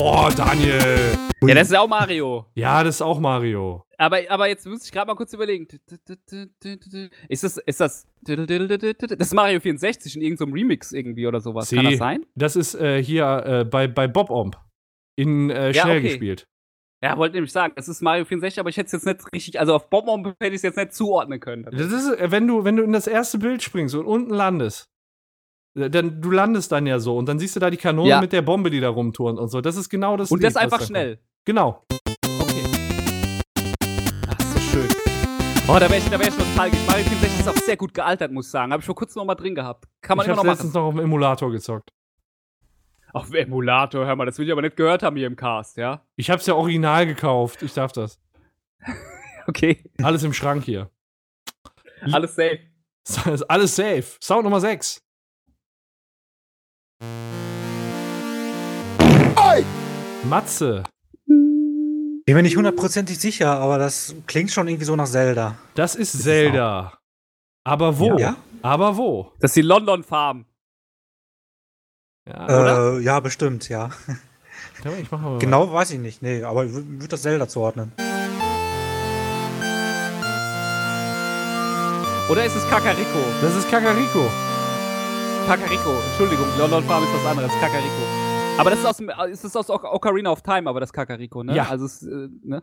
Oh, 0.01 0.29
Daniel. 0.37 1.17
Ja, 1.41 1.55
das 1.55 1.69
ist 1.69 1.77
auch 1.77 1.89
Mario. 1.89 2.47
Ja, 2.55 2.85
das 2.85 2.97
ist 2.97 3.03
auch 3.03 3.21
Mario. 3.21 3.85
Aber, 4.01 4.19
aber 4.29 4.47
jetzt 4.49 4.65
muss 4.67 4.85
ich 4.85 4.93
gerade 4.93 5.09
mal 5.09 5.17
kurz 5.17 5.33
überlegen. 5.33 5.67
Ist 7.29 7.43
das, 7.45 7.57
ist 7.59 7.81
das, 7.81 8.07
das 8.23 8.39
ist 8.39 9.35
Mario 9.35 9.61
64 9.61 10.15
in 10.17 10.23
irgendeinem 10.23 10.53
Remix 10.53 10.93
irgendwie 10.93 11.27
oder 11.27 11.41
sowas? 11.41 11.69
Kann 11.71 11.81
Sie- 11.85 11.91
das 11.91 11.99
sein? 11.99 12.25
Das 12.37 12.57
ist 12.57 12.75
äh, 12.77 13.03
hier 13.03 13.43
äh, 13.45 13.65
bei, 13.65 13.89
bei 13.89 14.07
Bob 14.07 14.31
Omb 14.31 14.57
in 15.17 15.51
äh, 15.51 15.73
Ja, 15.73 15.83
schnell 15.83 15.99
okay. 15.99 16.09
gespielt. 16.09 16.47
Ja, 17.03 17.17
wollte 17.17 17.35
nämlich 17.35 17.53
sagen, 17.53 17.73
es 17.77 17.87
ist 17.89 18.01
Mario 18.03 18.25
64, 18.25 18.59
aber 18.61 18.71
ich 18.71 18.77
hätte 18.77 18.87
es 18.87 18.93
jetzt 18.93 19.07
nicht 19.07 19.33
richtig, 19.33 19.61
also 19.61 19.75
auf 19.75 19.89
Bomb 19.91 20.27
hätte 20.41 20.49
ich 20.49 20.55
es 20.55 20.63
jetzt 20.63 20.77
nicht 20.77 20.93
zuordnen 20.95 21.39
können. 21.41 21.65
Das 21.71 21.93
ist, 21.93 22.09
äh, 22.19 22.31
wenn 22.31 22.47
du, 22.47 22.65
wenn 22.65 22.77
du 22.77 22.83
in 22.83 22.93
das 22.93 23.07
erste 23.07 23.39
Bild 23.39 23.63
springst 23.63 23.95
und 23.95 24.05
unten 24.07 24.31
landest, 24.35 24.89
äh, 25.77 25.91
dann 25.91 26.21
du 26.21 26.31
landest 26.31 26.71
dann 26.73 26.87
ja 26.87 26.99
so 27.01 27.17
und 27.17 27.27
dann 27.29 27.39
siehst 27.39 27.55
du 27.57 27.61
da 27.61 27.71
die 27.71 27.77
Kanone 27.77 28.09
Ja. 28.09 28.21
mit 28.21 28.33
der 28.33 28.43
Bombe, 28.43 28.71
die 28.71 28.81
da 28.81 28.89
rumturnt 28.91 29.39
und 29.39 29.49
so. 29.49 29.61
Das 29.61 29.77
ist 29.77 29.89
genau 29.89 30.17
das. 30.17 30.31
Und 30.33 30.43
das 30.43 30.55
Lied, 30.55 30.57
was 30.57 30.63
einfach 30.73 30.87
schnell. 30.87 31.19
Genau. 31.45 31.85
Oh, 35.71 35.79
da 35.79 35.83
wäre 35.91 35.99
ich, 35.99 36.09
da 36.09 36.19
wär 36.19 36.29
ich 36.29 36.39
nostalgisch. 36.39 36.81
Mario 36.87 37.05
64 37.05 37.41
ist 37.41 37.49
auch 37.49 37.57
sehr 37.57 37.77
gut 37.77 37.93
gealtert, 37.93 38.33
muss 38.33 38.47
ich 38.47 38.51
sagen. 38.53 38.73
Habe 38.73 38.81
ich 38.81 38.87
vor 38.87 38.95
kurzem 38.95 39.21
noch 39.21 39.27
mal 39.27 39.35
drin 39.35 39.55
gehabt. 39.55 39.85
Kann 40.01 40.17
man 40.17 40.25
ich 40.25 40.29
immer 40.29 40.39
habe 40.39 40.47
noch 40.47 40.53
letztens 40.55 40.73
machen. 40.73 40.83
noch 40.83 40.89
auf 40.89 40.95
dem 40.95 41.05
Emulator 41.05 41.53
gezockt. 41.53 41.93
Auf 43.13 43.27
dem 43.27 43.35
Emulator, 43.35 44.07
hör 44.07 44.17
mal, 44.17 44.25
das 44.25 44.39
will 44.39 44.47
ich 44.47 44.53
aber 44.53 44.63
nicht 44.63 44.77
gehört 44.77 45.03
haben 45.03 45.17
hier 45.17 45.27
im 45.27 45.37
Cast, 45.37 45.77
ja? 45.77 46.07
Ich 46.17 46.31
habe 46.31 46.41
es 46.41 46.47
ja 46.47 46.55
original 46.55 47.05
gekauft. 47.05 47.63
Ich 47.63 47.75
darf 47.75 47.93
das. 47.93 48.19
Okay. 49.47 49.83
Alles 50.03 50.25
im 50.25 50.35
Schrank 50.35 50.63
hier. 50.65 50.91
Alles 52.13 52.35
safe. 52.35 52.59
Alles 53.49 53.75
safe. 53.75 54.05
Sound 54.23 54.45
Nummer 54.45 54.61
6. 54.61 55.03
Matze. 60.25 60.85
Bin 62.29 62.35
mir 62.37 62.43
nicht 62.43 62.59
hundertprozentig 62.59 63.19
sicher, 63.19 63.59
aber 63.59 63.79
das 63.79 64.15
klingt 64.27 64.51
schon 64.51 64.69
irgendwie 64.69 64.85
so 64.85 64.95
nach 64.95 65.07
Zelda. 65.07 65.55
Das 65.75 65.95
ist 65.95 66.23
Zelda. 66.23 66.93
Aber 67.65 67.99
wo? 67.99 68.19
Ja? 68.19 68.37
Aber 68.61 68.99
wo? 68.99 69.33
Das 69.41 69.53
ist 69.53 69.57
die 69.57 69.63
London 69.63 70.05
Farm. 70.05 70.45
Ja, 72.29 72.97
Äh, 72.97 73.01
ja, 73.01 73.19
bestimmt, 73.21 73.71
ja. 73.71 73.89
Warte 74.83 75.17
mal, 75.17 75.39
Genau 75.39 75.73
weiß 75.73 75.93
ich 75.93 76.01
nicht. 76.01 76.21
Nee, 76.21 76.43
aber 76.43 76.67
ich 76.67 76.73
würde 76.75 77.09
das 77.09 77.23
Zelda 77.23 77.49
zuordnen. 77.49 77.93
Oder 82.29 82.45
ist 82.45 82.57
es 82.57 82.69
Kakariko? 82.69 83.21
Das 83.41 83.57
ist 83.57 83.71
Kakariko. 83.71 84.29
Kakariko, 85.47 85.95
Entschuldigung, 86.11 86.47
London 86.59 86.85
Farm 86.85 87.05
ist 87.05 87.11
was 87.15 87.25
anderes, 87.25 87.53
Kakariko. 87.53 88.28
Aber 88.59 88.71
das 88.71 88.81
ist 88.81 88.87
aus 88.87 88.97
dem, 88.99 89.11
ist 89.31 89.45
das 89.45 89.57
aus 89.57 89.71
Oc- 89.71 89.85
Ocarina 89.85 90.31
of 90.31 90.43
Time, 90.43 90.69
aber 90.69 90.81
das 90.81 90.93
Kakariko, 90.93 91.43
ne? 91.45 91.55
Ja. 91.55 91.69
Also, 91.69 91.87
es, 91.87 92.03
äh, 92.03 92.29
ne? 92.43 92.63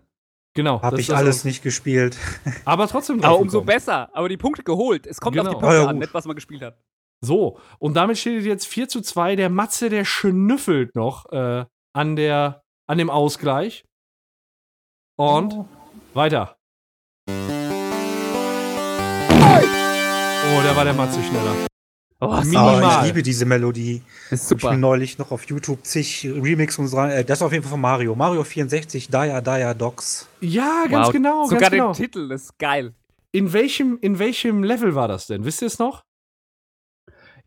Genau. 0.54 0.82
Hab 0.82 0.92
das 0.92 1.00
ich 1.02 1.16
alles 1.16 1.42
auch- 1.42 1.46
nicht 1.46 1.64
gespielt. 1.64 2.18
Aber 2.66 2.88
trotzdem 2.88 3.22
Aber 3.22 3.40
umso 3.40 3.60
gekommen. 3.60 3.76
besser. 3.76 4.10
Aber 4.16 4.30
die 4.30 4.38
Punkte 4.38 4.64
geholt. 4.64 5.06
Es 5.06 5.20
kommt 5.20 5.38
auf 5.38 5.44
Genau. 5.46 5.58
die 5.58 5.62
Punkte 5.62 5.80
Ah, 5.80 5.84
ja, 5.84 5.88
an, 5.90 5.98
nicht 5.98 6.14
was 6.14 6.24
man 6.26 6.36
gespielt 6.36 6.62
hat. 6.62 6.78
So, 7.22 7.60
und 7.78 7.94
damit 7.96 8.18
steht 8.18 8.44
jetzt 8.46 8.66
4 8.66 8.88
zu 8.88 9.02
2. 9.02 9.36
Der 9.36 9.50
Matze, 9.50 9.90
der 9.90 10.06
schnüffelt 10.06 10.96
noch 10.96 11.26
äh, 11.34 11.66
an, 11.94 12.16
der, 12.16 12.62
an 12.88 12.98
dem 12.98 13.10
Ausgleich. 13.10 13.84
Und 15.18 15.54
Oh. 15.54 15.66
weiter. 16.14 16.56
Oh, 17.28 17.32
da 20.64 20.74
war 20.76 20.86
der 20.86 20.94
Matze 20.94 21.22
schneller. 21.22 21.54
Oh, 22.30 22.42
Minimal. 22.44 23.00
Ich 23.02 23.08
liebe 23.08 23.24
diese 23.24 23.46
Melodie. 23.46 24.02
ist 24.30 24.50
Hab 24.52 24.58
Ich 24.58 24.64
mir 24.64 24.70
super. 24.70 24.78
neulich 24.78 25.18
noch 25.18 25.32
auf 25.32 25.44
YouTube 25.46 25.86
zig 25.86 26.26
Remix 26.30 26.78
und 26.80 26.88
so. 26.88 26.98
Äh, 27.00 27.24
das 27.24 27.40
ist 27.40 27.44
auf 27.44 27.52
jeden 27.52 27.64
Fall 27.64 27.72
von 27.72 27.82
Mario. 27.82 28.16
Mario 28.16 28.44
64, 28.44 29.10
Daya 29.10 29.42
Daya 29.42 29.74
Docs. 29.74 30.28
Ja, 30.42 30.86
ganz 30.90 31.08
Wow. 31.08 31.14
genau. 31.14 31.46
Sogar 31.46 31.60
ganz 31.62 31.72
den 31.72 31.80
genau. 31.80 31.94
Titel, 31.94 32.30
das 32.30 32.44
ist 32.44 32.60
geil. 32.60 32.94
In 33.32 33.52
welchem, 33.54 33.98
in 34.02 34.18
welchem 34.20 34.64
Level 34.64 34.96
war 34.96 35.08
das 35.08 35.28
denn? 35.28 35.44
Wisst 35.46 35.62
ihr 35.62 35.68
es 35.68 35.78
noch? 35.80 36.04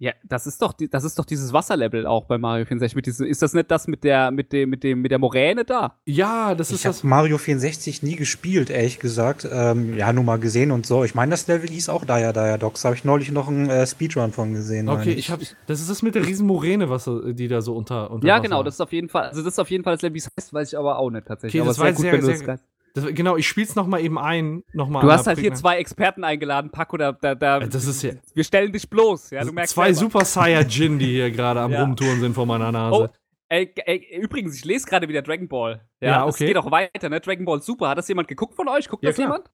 Ja, 0.00 0.12
das 0.22 0.46
ist 0.46 0.62
doch, 0.62 0.74
das 0.90 1.02
ist 1.02 1.18
doch 1.18 1.24
dieses 1.24 1.52
Wasserlevel 1.52 2.06
auch 2.06 2.26
bei 2.26 2.38
Mario 2.38 2.64
64. 2.66 2.94
Mit 2.94 3.06
diesem, 3.06 3.26
ist 3.26 3.42
das 3.42 3.52
nicht 3.52 3.68
das 3.70 3.88
mit 3.88 4.04
der, 4.04 4.30
mit 4.30 4.52
dem, 4.52 4.70
mit 4.70 4.84
dem, 4.84 5.00
mit 5.02 5.10
der 5.10 5.18
Moräne 5.18 5.64
da? 5.64 5.96
Ja, 6.04 6.54
das 6.54 6.70
ist 6.70 6.80
Ich 6.80 6.86
habe 6.86 6.94
das. 6.94 7.02
Mario 7.02 7.36
64 7.36 8.02
nie 8.04 8.14
gespielt, 8.14 8.70
ehrlich 8.70 9.00
gesagt. 9.00 9.46
Ähm, 9.50 9.96
ja, 9.96 10.12
nur 10.12 10.22
mal 10.22 10.38
gesehen 10.38 10.70
und 10.70 10.86
so. 10.86 11.02
Ich 11.02 11.16
meine, 11.16 11.30
das 11.32 11.48
Level 11.48 11.68
hieß 11.68 11.88
auch 11.88 12.04
Daya 12.04 12.32
Daya 12.32 12.58
Docs. 12.58 12.84
Habe 12.84 12.94
ich 12.94 13.04
neulich 13.04 13.32
noch 13.32 13.48
einen 13.48 13.68
äh, 13.70 13.86
Speedrun 13.86 14.30
von 14.32 14.54
gesehen. 14.54 14.88
Okay, 14.88 15.12
ich 15.12 15.30
hab, 15.30 15.40
das 15.66 15.80
ist 15.80 15.90
das 15.90 16.02
mit 16.02 16.14
der 16.14 16.24
riesen 16.26 16.46
Moräne, 16.46 16.88
was 16.88 17.10
die 17.24 17.48
da 17.48 17.60
so 17.60 17.74
unter, 17.74 18.10
unter 18.10 18.26
Ja, 18.26 18.34
Wasser 18.34 18.42
genau, 18.44 18.62
das 18.62 18.74
ist 18.74 18.80
auf 18.80 18.92
jeden 18.92 19.08
Fall, 19.08 19.24
also 19.28 19.42
das 19.42 19.54
ist 19.54 19.58
auf 19.58 19.70
jeden 19.70 19.82
Fall 19.82 19.94
das 19.94 20.02
Level, 20.02 20.14
wie 20.14 20.18
es 20.18 20.30
heißt, 20.38 20.52
weiß 20.54 20.68
ich 20.72 20.78
aber 20.78 20.98
auch 20.98 21.10
nicht 21.10 21.26
tatsächlich. 21.26 21.60
Okay, 21.60 21.68
aber 21.68 21.70
das 21.70 21.78
war 21.78 21.86
sehr 21.86 21.94
gut, 21.94 22.02
sehr, 22.02 22.12
wenn 22.12 22.20
du 22.20 22.26
sehr- 22.26 22.58
das 23.00 23.14
genau, 23.14 23.36
ich 23.36 23.46
spiel's 23.48 23.74
noch 23.74 23.86
mal 23.86 24.00
eben 24.00 24.18
ein. 24.18 24.62
Noch 24.72 24.88
mal 24.88 25.00
Du 25.00 25.10
hast 25.10 25.26
halt 25.26 25.38
hier 25.38 25.50
Prägna- 25.52 25.56
zwei 25.56 25.78
Experten 25.78 26.24
eingeladen, 26.24 26.70
Paco, 26.70 26.96
da, 26.96 27.12
da, 27.12 27.34
da 27.34 27.60
Das 27.60 27.84
ist 27.86 28.02
ja 28.02 28.12
wir 28.34 28.44
stellen 28.44 28.72
dich 28.72 28.88
bloß, 28.88 29.30
ja, 29.30 29.44
du 29.44 29.52
merkst 29.52 29.74
zwei 29.74 29.92
selber. 29.92 30.10
Super 30.12 30.24
Saiyajin, 30.24 30.98
die 30.98 31.06
hier 31.06 31.30
gerade 31.30 31.60
am 31.60 31.72
Ja. 31.72 31.82
Rumtouren 31.82 32.20
sind 32.20 32.34
vor 32.34 32.46
meiner 32.46 32.70
Nase. 32.72 32.96
Oh, 32.96 33.08
ey, 33.48 33.72
ey, 33.86 34.18
übrigens, 34.20 34.56
ich 34.56 34.64
lese 34.64 34.86
gerade 34.86 35.08
wieder 35.08 35.22
Dragon 35.22 35.48
Ball. 35.48 35.80
Ja, 36.00 36.08
Ja, 36.08 36.26
okay. 36.26 36.46
geht 36.46 36.56
auch 36.56 36.70
weiter, 36.70 37.08
ne? 37.08 37.20
Dragon 37.20 37.44
Ball 37.44 37.60
Super. 37.62 37.88
Hat 37.88 37.98
das 37.98 38.08
jemand 38.08 38.28
geguckt 38.28 38.54
von 38.54 38.68
euch? 38.68 38.88
Guckt 38.88 39.02
Ja, 39.02 39.10
das 39.10 39.16
klar. 39.16 39.28
jemand? 39.28 39.50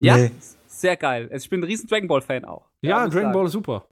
Ja? 0.00 0.16
Nee. 0.16 0.30
Sehr 0.66 0.96
geil. 0.96 1.28
Also 1.32 1.44
Ich 1.44 1.50
bin 1.50 1.60
ein 1.60 1.64
riesen 1.64 1.88
Dragon 1.88 2.06
Ball 2.08 2.20
Fan 2.22 2.44
auch. 2.44 2.70
ja, 2.82 3.00
Dragon 3.08 3.12
sagen. 3.12 3.32
Ball 3.32 3.46
ist 3.46 3.52
super. 3.52 3.88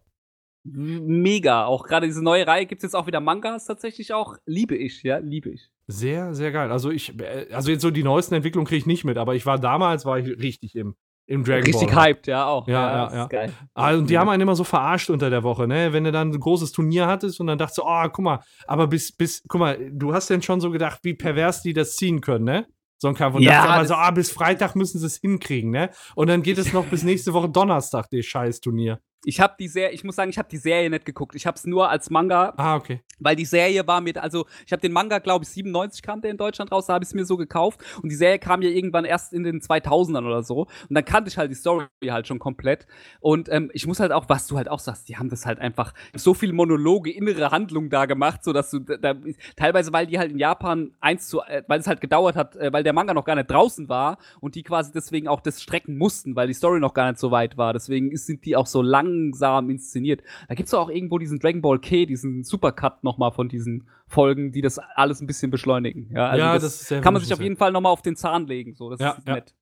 Mega. 0.64 1.64
Auch 1.66 1.84
gerade 1.86 2.06
diese 2.06 2.22
neue 2.24 2.46
Reihe 2.46 2.66
gibt 2.66 2.80
es 2.80 2.84
jetzt 2.84 2.94
auch 2.94 3.06
wieder 3.06 3.20
Mangas 3.20 3.66
tatsächlich 3.66 4.12
auch. 4.12 4.36
Liebe 4.46 4.76
ich, 4.76 5.02
ja, 5.02 5.18
liebe 5.18 5.50
ich. 5.50 5.70
Sehr, 5.88 6.34
sehr 6.34 6.50
geil. 6.50 6.72
Also 6.72 6.90
ich, 6.90 7.18
äh, 7.20 7.46
also 7.52 7.70
jetzt 7.70 7.82
so 7.82 7.90
die 7.90 8.02
neuesten 8.02 8.34
Entwicklungen 8.34 8.66
kriege 8.66 8.78
ich 8.78 8.86
nicht 8.86 9.04
mit, 9.04 9.18
aber 9.18 9.34
ich 9.34 9.46
war 9.46 9.58
damals, 9.58 10.04
war 10.04 10.18
ich 10.18 10.26
richtig 10.26 10.74
im, 10.74 10.96
im 11.26 11.44
Dragon 11.44 11.64
Richtig 11.64 11.90
Ball. 11.90 12.06
hyped, 12.06 12.26
ja, 12.28 12.46
auch. 12.46 12.68
Ja, 12.68 13.08
ja, 13.08 13.14
ja. 13.14 13.26
Geil. 13.26 13.52
Und 13.74 14.10
die 14.10 14.18
haben 14.18 14.28
einen 14.28 14.42
immer 14.42 14.54
so 14.54 14.64
verarscht 14.64 15.10
unter 15.10 15.28
der 15.28 15.42
Woche, 15.42 15.66
ne? 15.66 15.92
Wenn 15.92 16.04
du 16.04 16.12
dann 16.12 16.30
ein 16.30 16.38
großes 16.38 16.70
Turnier 16.72 17.06
hattest 17.06 17.40
und 17.40 17.48
dann 17.48 17.58
dachtest 17.58 17.78
du, 17.78 17.82
oh, 17.84 18.08
guck 18.12 18.24
mal, 18.24 18.40
aber 18.66 18.86
bis, 18.86 19.10
bis, 19.12 19.42
guck 19.48 19.60
mal, 19.60 19.90
du 19.92 20.12
hast 20.12 20.30
denn 20.30 20.42
schon 20.42 20.60
so 20.60 20.70
gedacht, 20.70 21.00
wie 21.02 21.14
pervers 21.14 21.62
die 21.62 21.72
das 21.72 21.96
ziehen 21.96 22.20
können, 22.20 22.44
ne? 22.44 22.66
So 22.98 23.08
ein 23.08 23.14
Kampf. 23.14 23.36
Und 23.36 23.42
Ja, 23.42 23.52
dachtest 23.52 23.74
aber 23.74 23.86
so, 23.86 23.94
ah, 23.94 24.10
bis 24.12 24.30
Freitag 24.30 24.74
müssen 24.76 24.98
sie 24.98 25.06
es 25.06 25.16
hinkriegen, 25.16 25.70
ne? 25.70 25.90
Und 26.14 26.28
dann 26.28 26.42
geht 26.42 26.58
es 26.58 26.72
noch 26.72 26.86
bis 26.86 27.02
nächste 27.02 27.32
Woche 27.32 27.48
Donnerstag, 27.48 28.06
das 28.10 28.24
scheiß 28.24 28.60
Turnier. 28.60 29.00
Ich 29.26 29.40
habe 29.40 29.54
die 29.58 29.66
Serie, 29.68 29.92
ich 29.92 30.04
muss 30.04 30.14
sagen, 30.16 30.30
ich 30.30 30.38
habe 30.38 30.48
die 30.48 30.56
Serie 30.56 30.88
nicht 30.88 31.04
geguckt. 31.04 31.34
Ich 31.34 31.46
habe 31.46 31.56
es 31.56 31.66
nur 31.66 31.90
als 31.90 32.10
Manga, 32.10 32.54
Ah, 32.56 32.76
okay. 32.76 33.00
weil 33.18 33.34
die 33.34 33.44
Serie 33.44 33.84
war 33.86 34.00
mir, 34.00 34.22
also 34.22 34.46
ich 34.64 34.72
habe 34.72 34.80
den 34.80 34.92
Manga, 34.92 35.18
glaube 35.18 35.44
ich, 35.44 35.50
97 35.50 36.00
kam 36.02 36.20
der 36.20 36.30
in 36.30 36.36
Deutschland 36.36 36.70
raus, 36.70 36.86
da 36.86 36.94
habe 36.94 37.02
ich 37.02 37.08
es 37.08 37.14
mir 37.14 37.24
so 37.24 37.36
gekauft 37.36 37.80
und 38.02 38.08
die 38.10 38.14
Serie 38.14 38.38
kam 38.38 38.62
ja 38.62 38.70
irgendwann 38.70 39.04
erst 39.04 39.32
in 39.32 39.42
den 39.42 39.60
2000ern 39.60 40.24
oder 40.24 40.42
so 40.44 40.60
und 40.60 40.68
dann 40.90 41.04
kannte 41.04 41.28
ich 41.28 41.38
halt 41.38 41.50
die 41.50 41.56
Story 41.56 41.86
halt 42.08 42.28
schon 42.28 42.38
komplett 42.38 42.86
und 43.20 43.48
ähm, 43.50 43.70
ich 43.74 43.86
muss 43.86 43.98
halt 43.98 44.12
auch, 44.12 44.28
was 44.28 44.46
du 44.46 44.56
halt 44.56 44.68
auch 44.68 44.78
sagst, 44.78 45.08
die 45.08 45.16
haben 45.16 45.28
das 45.28 45.44
halt 45.44 45.58
einfach 45.58 45.92
so 46.14 46.32
viel 46.32 46.52
Monologe, 46.52 47.10
innere 47.10 47.50
Handlung 47.50 47.90
da 47.90 48.06
gemacht, 48.06 48.44
so 48.44 48.52
dass 48.52 48.70
du 48.70 48.78
da, 48.78 49.14
teilweise, 49.56 49.92
weil 49.92 50.06
die 50.06 50.18
halt 50.20 50.30
in 50.30 50.38
Japan 50.38 50.92
eins 51.00 51.28
zu, 51.28 51.40
äh, 51.40 51.64
weil 51.66 51.80
es 51.80 51.88
halt 51.88 52.00
gedauert 52.00 52.36
hat, 52.36 52.54
äh, 52.54 52.72
weil 52.72 52.84
der 52.84 52.92
Manga 52.92 53.12
noch 53.12 53.24
gar 53.24 53.34
nicht 53.34 53.50
draußen 53.50 53.88
war 53.88 54.18
und 54.40 54.54
die 54.54 54.62
quasi 54.62 54.92
deswegen 54.92 55.26
auch 55.26 55.40
das 55.40 55.60
strecken 55.60 55.98
mussten, 55.98 56.36
weil 56.36 56.46
die 56.46 56.54
Story 56.54 56.78
noch 56.78 56.94
gar 56.94 57.08
nicht 57.10 57.18
so 57.18 57.32
weit 57.32 57.56
war, 57.56 57.72
deswegen 57.72 58.12
ist, 58.12 58.26
sind 58.26 58.44
die 58.44 58.54
auch 58.54 58.66
so 58.66 58.82
langsam 59.24 59.70
inszeniert. 59.70 60.22
Da 60.48 60.54
gibt's 60.54 60.70
doch 60.72 60.80
auch 60.80 60.90
irgendwo 60.90 61.18
diesen 61.18 61.38
Dragon 61.38 61.62
Ball 61.62 61.78
K, 61.78 62.06
diesen 62.06 62.44
Supercut 62.44 63.02
nochmal 63.04 63.32
von 63.32 63.48
diesen 63.48 63.88
Folgen, 64.06 64.52
die 64.52 64.62
das 64.62 64.78
alles 64.78 65.20
ein 65.20 65.26
bisschen 65.26 65.50
beschleunigen. 65.50 66.10
Ja, 66.12 66.28
also 66.28 66.40
Ja, 66.44 66.54
das, 66.54 66.62
das 66.62 66.80
sehr 66.88 67.00
kann 67.00 67.14
man 67.14 67.22
sich 67.22 67.32
auf 67.32 67.40
jeden 67.40 67.56
Fall 67.56 67.72
nochmal 67.72 67.92
auf 67.92 68.02
den 68.02 68.16
Zahn 68.16 68.46
legen. 68.46 68.74
So, 68.74 68.90
das 68.90 69.00
Ja, 69.00 69.12
ist 69.12 69.26
ja. 69.26 69.34
nett. 69.34 69.54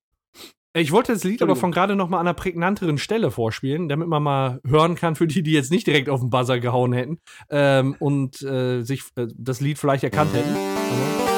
Ich 0.76 0.90
wollte 0.90 1.12
das 1.12 1.22
Lied 1.22 1.40
aber 1.40 1.54
von 1.54 1.70
gerade 1.70 1.94
noch 1.94 2.08
mal 2.08 2.18
an 2.18 2.26
einer 2.26 2.34
prägnanteren 2.34 2.98
Stelle 2.98 3.30
vorspielen, 3.30 3.88
damit 3.88 4.08
man 4.08 4.20
mal 4.24 4.60
hören 4.66 4.96
kann, 4.96 5.14
für 5.14 5.28
die, 5.28 5.44
die 5.44 5.52
jetzt 5.52 5.70
nicht 5.70 5.86
direkt 5.86 6.08
auf 6.08 6.18
den 6.18 6.30
Buzzer 6.30 6.58
gehauen 6.58 6.92
hätten 6.92 7.18
ähm, 7.48 7.94
und 8.00 8.42
äh, 8.42 8.82
sich 8.82 9.02
äh, 9.14 9.28
das 9.36 9.60
Lied 9.60 9.78
vielleicht 9.78 10.02
erkannt 10.02 10.34
hätten. 10.34 10.50
Aber 10.50 11.33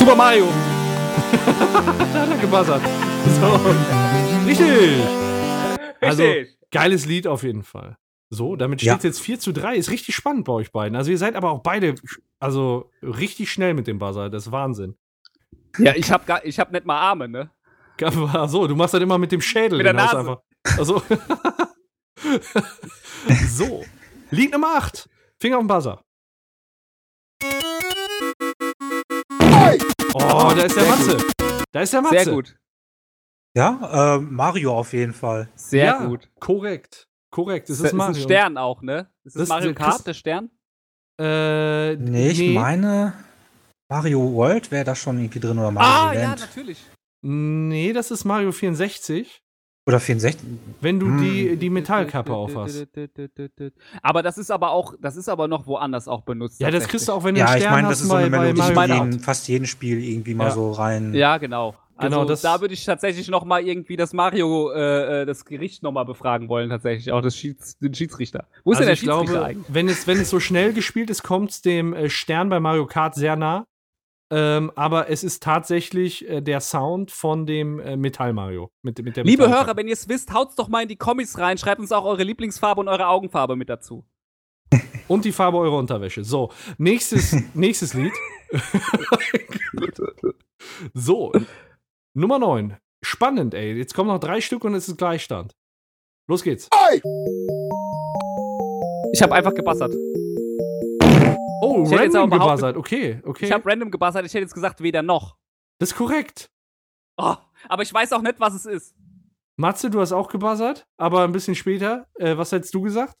Super 0.00 0.16
Mario! 0.16 0.46
da 2.14 2.20
hat 2.22 2.30
er 2.30 2.38
gebuzzert. 2.38 2.80
So. 3.38 3.60
Richtig. 4.46 5.04
Also, 6.00 6.24
geiles 6.70 7.04
Lied 7.04 7.26
auf 7.26 7.42
jeden 7.42 7.62
Fall. 7.64 7.98
So, 8.30 8.56
damit 8.56 8.80
Ja. 8.80 8.94
steht 8.94 9.00
es 9.00 9.18
jetzt 9.18 9.20
4 9.26 9.40
zu 9.40 9.52
3. 9.52 9.76
Ist 9.76 9.90
richtig 9.90 10.14
spannend 10.14 10.46
bei 10.46 10.54
euch 10.54 10.72
beiden. 10.72 10.96
Also, 10.96 11.10
ihr 11.10 11.18
seid 11.18 11.36
aber 11.36 11.50
auch 11.50 11.62
beide 11.62 11.96
also 12.38 12.90
richtig 13.02 13.52
schnell 13.52 13.74
mit 13.74 13.88
dem 13.88 13.98
Buzzer. 13.98 14.30
Das 14.30 14.46
ist 14.46 14.52
Wahnsinn. 14.52 14.96
Ja, 15.76 15.94
ich 15.94 16.10
hab, 16.10 16.26
gar, 16.26 16.42
ich 16.46 16.58
hab 16.58 16.72
nicht 16.72 16.86
mal 16.86 16.98
Arme, 16.98 17.28
ne? 17.28 17.50
So, 18.46 18.66
du 18.66 18.74
machst 18.76 18.94
das 18.94 19.02
immer 19.02 19.18
mit 19.18 19.32
dem 19.32 19.42
Schädel. 19.42 19.76
Mit 19.76 19.84
der 19.84 19.92
Nase. 19.92 20.18
Einfach. 20.18 20.38
Also. 20.78 21.02
so. 23.48 23.84
Lied 24.30 24.52
Nummer 24.52 24.76
8. 24.76 25.10
Finger 25.38 25.58
auf 25.58 25.64
den 25.64 25.68
Buzzer. 25.68 26.02
Oh, 30.14 30.52
da 30.54 30.62
ist 30.62 30.76
der 30.76 30.84
Sehr 30.84 30.90
Matze. 30.96 31.26
Da 31.72 31.80
ist 31.82 31.92
der 31.92 32.02
Matze. 32.02 32.24
Sehr 32.24 32.32
gut. 32.34 32.56
Ja, 33.56 34.16
äh, 34.16 34.18
Mario 34.20 34.76
auf 34.78 34.92
jeden 34.92 35.12
Fall. 35.12 35.48
Sehr 35.54 35.84
ja, 35.84 36.06
gut. 36.06 36.28
Korrekt. 36.40 37.08
Korrekt. 37.30 37.68
Es 37.70 37.78
Das 37.78 37.86
ist 37.86 37.92
ist 37.92 37.96
Mario. 37.96 38.16
ein 38.16 38.22
Stern 38.22 38.56
auch, 38.58 38.82
ne? 38.82 39.10
Ist 39.24 39.36
Das- 39.36 39.40
das 39.42 39.48
Mario 39.48 39.74
Kart, 39.74 40.06
der 40.06 40.14
Stern? 40.14 40.50
Äh, 41.20 41.96
Nee, 41.96 42.30
ich 42.30 42.54
meine, 42.54 43.12
Mario 43.90 44.32
World 44.32 44.70
wäre 44.70 44.84
da 44.84 44.94
schon 44.94 45.18
irgendwie 45.18 45.40
drin 45.40 45.58
oder 45.58 45.70
Mario 45.70 45.90
Ah, 45.90 46.12
ja, 46.14 46.28
Land. 46.28 46.40
natürlich. 46.40 46.84
Nee, 47.22 47.92
das 47.92 48.10
ist 48.10 48.24
Mario 48.24 48.52
64. 48.52 49.42
Oder 49.90 50.00
64. 50.00 50.40
Wenn 50.80 51.00
du 51.00 51.06
Hm. 51.06 51.18
die, 51.20 51.56
die 51.56 51.68
Metallkappe 51.70 52.32
aufhast. 52.32 52.86
Aber 54.02 54.22
das 54.22 54.38
ist 54.38 54.50
aber 54.50 54.70
auch, 54.70 54.94
das 55.00 55.16
ist 55.16 55.28
aber 55.28 55.48
noch 55.48 55.66
woanders 55.66 56.06
auch 56.08 56.22
benutzt. 56.22 56.60
Ja, 56.60 56.70
das 56.70 56.86
kriegst 56.88 57.08
du 57.08 57.12
auch, 57.12 57.24
wenn 57.24 57.34
du 57.34 57.40
Ja, 57.40 57.56
ich 57.56 57.68
meine, 57.68 57.88
das 57.88 58.00
ist 58.00 58.08
so 58.08 58.14
eine 58.14 58.30
Melodie, 58.30 58.50
Ich 58.52 58.74
Mario 58.74 58.74
meine 58.74 59.10
die 59.10 59.16
in 59.16 59.20
fast 59.20 59.48
jedem 59.48 59.66
Spiel 59.66 60.02
irgendwie 60.02 60.34
mal 60.34 60.44
Ja. 60.44 60.50
so 60.52 60.70
rein. 60.72 61.12
Ja, 61.14 61.38
genau. 61.38 61.74
Also 61.96 62.16
Genau, 62.16 62.24
das- 62.28 62.40
da 62.40 62.60
würde 62.62 62.72
ich 62.72 62.82
tatsächlich 62.86 63.28
noch 63.28 63.44
mal 63.44 63.62
irgendwie 63.62 63.96
das 63.96 64.14
Mario, 64.14 64.70
äh, 64.72 65.22
äh, 65.22 65.26
das 65.26 65.44
Gericht 65.44 65.82
noch 65.82 65.92
mal 65.92 66.04
befragen 66.04 66.48
wollen, 66.48 66.70
tatsächlich 66.70 67.12
auch 67.12 67.20
das 67.20 67.36
Schieds, 67.36 67.76
den 67.78 67.92
Schiedsrichter. 67.92 68.46
Wo 68.64 68.72
ist 68.72 68.78
Also 68.78 68.80
denn 68.80 68.86
der 68.86 68.92
ich 68.94 69.00
Schiedsrichter 69.00 69.24
glaube, 69.32 69.44
eigentlich? 69.46 69.66
wenn 69.68 69.88
es, 69.88 70.06
wenn 70.06 70.16
es 70.18 70.30
so 70.30 70.40
schnell 70.40 70.72
gespielt 70.72 71.10
ist, 71.10 71.22
kommt 71.22 71.50
es 71.50 71.60
dem 71.60 71.92
äh, 71.92 72.08
Stern 72.08 72.48
bei 72.48 72.58
Mario 72.58 72.86
Kart 72.86 73.14
sehr 73.16 73.36
nah. 73.36 73.66
Ähm, 74.32 74.70
aber 74.76 75.10
es 75.10 75.24
ist 75.24 75.42
tatsächlich 75.42 76.28
äh, 76.28 76.40
der 76.40 76.60
Sound 76.60 77.10
von 77.10 77.46
dem 77.46 77.80
äh, 77.80 77.96
Metall 77.96 78.32
Mario. 78.32 78.70
Mit, 78.82 79.02
mit 79.02 79.16
der 79.16 79.24
Liebe. 79.24 79.48
Hörer, 79.48 79.76
wenn 79.76 79.88
ihr 79.88 79.94
es 79.94 80.08
wisst, 80.08 80.32
haut's 80.32 80.54
doch 80.54 80.68
mal 80.68 80.82
in 80.82 80.88
die 80.88 80.96
Comics 80.96 81.36
rein, 81.38 81.58
schreibt 81.58 81.80
uns 81.80 81.90
auch 81.90 82.04
eure 82.04 82.22
Lieblingsfarbe 82.22 82.80
und 82.80 82.88
eure 82.88 83.08
Augenfarbe 83.08 83.56
mit 83.56 83.68
dazu. 83.68 84.04
Und 85.08 85.24
die 85.24 85.32
Farbe 85.32 85.58
eurer 85.58 85.78
Unterwäsche. 85.78 86.22
So, 86.22 86.52
nächstes, 86.78 87.34
nächstes 87.54 87.94
Lied. 87.94 88.12
so, 90.94 91.32
Nummer 92.14 92.38
9. 92.38 92.76
Spannend, 93.02 93.54
ey. 93.54 93.72
Jetzt 93.76 93.94
kommen 93.94 94.08
noch 94.08 94.20
drei 94.20 94.40
Stück 94.40 94.62
und 94.62 94.74
es 94.74 94.86
ist 94.86 94.98
Gleichstand. 94.98 95.56
Los 96.28 96.44
geht's. 96.44 96.68
Ich 99.12 99.22
habe 99.22 99.34
einfach 99.34 99.54
gebassert. 99.54 99.92
Oh, 101.62 101.84
Ich 101.86 101.92
random 101.98 102.30
gebuzzert. 102.30 102.76
Okay, 102.76 103.20
okay. 103.24 103.46
Ich 103.46 103.52
habe 103.52 103.68
random 103.68 103.90
gebassert, 103.90 104.24
ich 104.26 104.32
hätte 104.34 104.42
jetzt 104.44 104.54
gesagt, 104.54 104.80
weder 104.82 105.02
noch. 105.02 105.36
das 105.78 105.90
ist 105.90 105.96
korrekt. 105.96 106.50
Oh, 107.16 107.34
aber 107.68 107.82
ich 107.82 107.92
weiß 107.92 108.12
auch 108.14 108.22
nicht, 108.22 108.40
was 108.40 108.54
es 108.54 108.64
ist. 108.66 108.94
Matze, 109.56 109.90
du 109.90 110.00
hast 110.00 110.12
auch 110.12 110.28
gebuzzert, 110.28 110.86
aber 110.96 111.22
ein 111.24 111.32
bisschen 111.32 111.54
später. 111.54 112.06
Äh, 112.18 112.36
was 112.38 112.52
hättest 112.52 112.74
du 112.74 112.80
gesagt? 112.82 113.14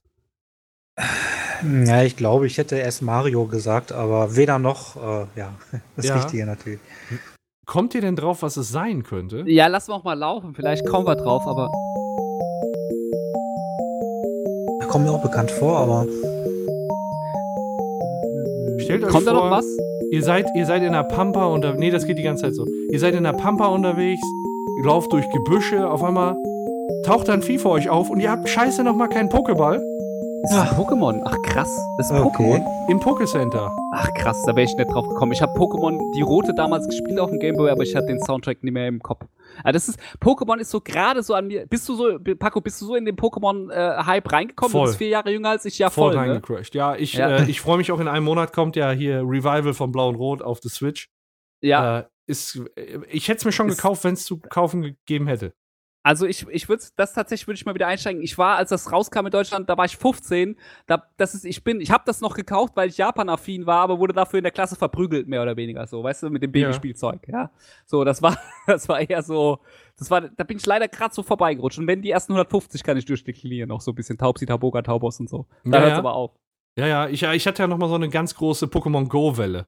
Ja, 1.84 2.02
ich 2.02 2.16
glaube, 2.16 2.46
ich 2.46 2.56
hätte 2.56 2.76
erst 2.76 3.02
Mario 3.02 3.44
gesagt, 3.44 3.92
aber 3.92 4.34
weder 4.34 4.58
noch, 4.58 4.96
äh, 4.96 5.26
ja, 5.36 5.52
das 5.96 6.06
Ja. 6.06 6.14
Richtige 6.14 6.46
natürlich. 6.46 6.80
Kommt 7.66 7.94
ihr 7.94 8.00
denn 8.00 8.16
drauf, 8.16 8.40
was 8.40 8.56
es 8.56 8.70
sein 8.70 9.02
könnte? 9.02 9.44
Ja, 9.46 9.66
lassen 9.66 9.90
wir 9.90 9.96
auch 9.96 10.04
mal 10.04 10.14
laufen, 10.18 10.54
vielleicht 10.54 10.86
kommen 10.86 11.06
wir 11.06 11.16
drauf, 11.16 11.46
aber. 11.46 11.70
Kommt 14.88 15.04
mir 15.04 15.10
auch 15.12 15.22
bekannt 15.22 15.50
vor, 15.50 15.78
aber 15.80 16.06
Stellt 18.90 19.04
euch 19.04 19.10
Kommt 19.12 19.26
da 19.28 19.34
vor, 19.34 19.44
noch 19.44 19.50
was? 19.56 19.66
Ihr 20.10 20.22
seid, 20.24 20.46
ihr 20.56 20.66
seid 20.66 20.82
in 20.82 20.92
der 20.92 21.04
Pampa 21.04 21.46
unterwegs. 21.46 21.78
Nee, 21.78 21.90
das 21.90 22.06
geht 22.06 22.18
die 22.18 22.24
ganze 22.24 22.42
Zeit 22.46 22.54
so. 22.56 22.66
Ihr 22.90 22.98
seid 22.98 23.14
in 23.14 23.22
der 23.22 23.34
Pampa 23.34 23.68
unterwegs, 23.68 24.20
ihr 24.78 24.84
lauft 24.84 25.12
durch 25.12 25.24
Gebüsche, 25.30 25.88
auf 25.88 26.02
einmal 26.02 26.34
taucht 27.06 27.28
da 27.28 27.34
ein 27.34 27.42
Vieh 27.42 27.58
vor 27.58 27.70
euch 27.70 27.88
auf 27.88 28.10
und 28.10 28.18
ihr 28.18 28.32
habt 28.32 28.48
scheiße 28.48 28.82
nochmal 28.82 29.08
keinen 29.08 29.28
Pokéball 29.28 29.80
Das 30.42 30.50
ist 30.52 30.58
ein 30.58 30.68
Pokémon. 30.76 31.20
Ach 31.24 31.36
krass, 31.42 31.70
das 31.98 32.10
ist 32.10 32.16
Okay. 32.18 32.42
Pokémon. 32.56 32.64
im 32.88 32.98
Pokécenter. 32.98 33.70
Ach 33.94 34.12
krass, 34.14 34.42
da 34.44 34.56
wäre 34.56 34.64
ich 34.64 34.74
nicht 34.76 34.90
drauf 34.90 35.06
gekommen. 35.08 35.30
Ich 35.30 35.40
habe 35.40 35.52
Pokémon 35.52 35.96
die 36.16 36.22
rote 36.22 36.52
damals 36.52 36.88
gespielt 36.88 37.20
auf 37.20 37.30
dem 37.30 37.38
Gameboy, 37.38 37.70
aber 37.70 37.84
ich 37.84 37.94
hatte 37.94 38.08
den 38.08 38.20
Soundtrack 38.20 38.64
nicht 38.64 38.72
mehr 38.72 38.88
im 38.88 39.00
Kopf. 39.00 39.20
Ah, 39.64 39.72
das 39.72 39.88
ist 39.88 39.98
Pokémon 40.20 40.58
ist 40.58 40.70
so 40.70 40.80
gerade 40.80 41.22
so 41.22 41.34
an 41.34 41.46
mir. 41.46 41.66
Bist 41.66 41.88
du 41.88 41.94
so, 41.94 42.18
Paco, 42.38 42.60
bist 42.60 42.80
du 42.80 42.86
so 42.86 42.94
in 42.94 43.04
den 43.04 43.16
Pokémon-Hype 43.16 44.32
reingekommen? 44.32 44.70
Voll. 44.72 44.80
Du 44.82 44.86
bist 44.88 44.98
vier 44.98 45.08
Jahre 45.08 45.30
jünger 45.30 45.50
als 45.50 45.64
ich, 45.64 45.78
ja 45.78 45.90
Voll, 45.90 46.12
voll. 46.14 46.22
ne? 46.26 46.32
reingecrashed. 46.32 46.74
Ja, 46.74 46.96
ich, 46.96 47.14
Ja. 47.14 47.28
Äh, 47.38 47.50
ich 47.50 47.60
freue 47.60 47.76
mich 47.78 47.92
auch 47.92 48.00
in 48.00 48.08
einem 48.08 48.24
Monat 48.24 48.52
kommt 48.52 48.76
ja 48.76 48.90
hier 48.90 49.20
Revival 49.20 49.74
von 49.74 49.92
Blau 49.92 50.08
und 50.08 50.16
Rot 50.16 50.42
auf 50.42 50.60
der 50.60 50.70
Switch. 50.70 51.08
Ja, 51.62 52.00
Äh, 52.00 52.04
ist, 52.26 52.60
äh, 52.76 53.00
ich 53.10 53.28
hätte 53.28 53.38
es 53.38 53.44
mir 53.44 53.52
schon 53.52 53.68
Ist- 53.68 53.76
gekauft, 53.76 54.04
wenn 54.04 54.14
es 54.14 54.24
zu 54.24 54.38
kaufen 54.38 54.82
gegeben 54.82 55.26
hätte. 55.26 55.52
Also 56.02 56.26
ich, 56.26 56.46
ich 56.48 56.68
würde 56.68 56.82
das 56.96 57.12
tatsächlich 57.12 57.46
würde 57.46 57.56
ich 57.56 57.66
mal 57.66 57.74
wieder 57.74 57.86
einsteigen. 57.86 58.22
Ich 58.22 58.38
war, 58.38 58.56
als 58.56 58.70
das 58.70 58.90
rauskam 58.90 59.26
in 59.26 59.30
Deutschland, 59.30 59.68
da 59.68 59.76
war 59.76 59.84
ich 59.84 59.96
15. 59.96 60.56
Da, 60.86 61.02
das 61.18 61.34
ist, 61.34 61.44
ich 61.44 61.62
bin, 61.62 61.80
ich 61.80 61.90
habe 61.90 62.04
das 62.06 62.20
noch 62.22 62.34
gekauft, 62.34 62.72
weil 62.76 62.88
ich 62.88 62.96
Japan-affin 62.96 63.66
war, 63.66 63.80
aber 63.80 63.98
wurde 63.98 64.14
dafür 64.14 64.38
in 64.38 64.44
der 64.44 64.52
Klasse 64.52 64.76
verprügelt, 64.76 65.28
mehr 65.28 65.42
oder 65.42 65.56
weniger 65.56 65.86
so, 65.86 66.02
weißt 66.02 66.22
du, 66.22 66.30
mit 66.30 66.42
dem 66.42 66.54
Ja. 66.54 66.68
Babyspielzeug, 66.68 67.28
ja. 67.28 67.50
So, 67.84 68.04
das 68.04 68.22
war, 68.22 68.38
das 68.66 68.88
war 68.88 69.00
eher 69.00 69.22
so, 69.22 69.58
das 69.98 70.10
war, 70.10 70.22
da 70.22 70.44
bin 70.44 70.56
ich 70.56 70.64
leider 70.66 70.88
gerade 70.88 71.14
so 71.14 71.22
vorbeigerutscht. 71.22 71.78
Und 71.78 71.86
wenn 71.86 72.00
die 72.00 72.10
ersten 72.10 72.32
150 72.32 72.82
kann 72.82 72.96
ich 72.96 73.04
durchdeklinieren, 73.04 73.68
noch 73.68 73.82
so 73.82 73.92
ein 73.92 73.94
bisschen 73.94 74.16
Taubsi, 74.16 74.46
Taboga, 74.46 74.80
Taubos 74.82 75.20
und 75.20 75.28
so. 75.28 75.46
Da 75.64 75.70
Ja, 75.78 75.80
hört's 75.80 75.92
ja. 75.92 75.98
aber 75.98 76.14
auf. 76.14 76.30
Ja, 76.78 76.86
ja, 76.86 77.08
ich, 77.08 77.22
ich 77.24 77.46
hatte 77.46 77.62
ja 77.62 77.66
noch 77.66 77.78
mal 77.78 77.88
so 77.88 77.96
eine 77.96 78.08
ganz 78.08 78.34
große 78.34 78.66
Pokémon 78.66 79.08
Go-Welle. 79.08 79.66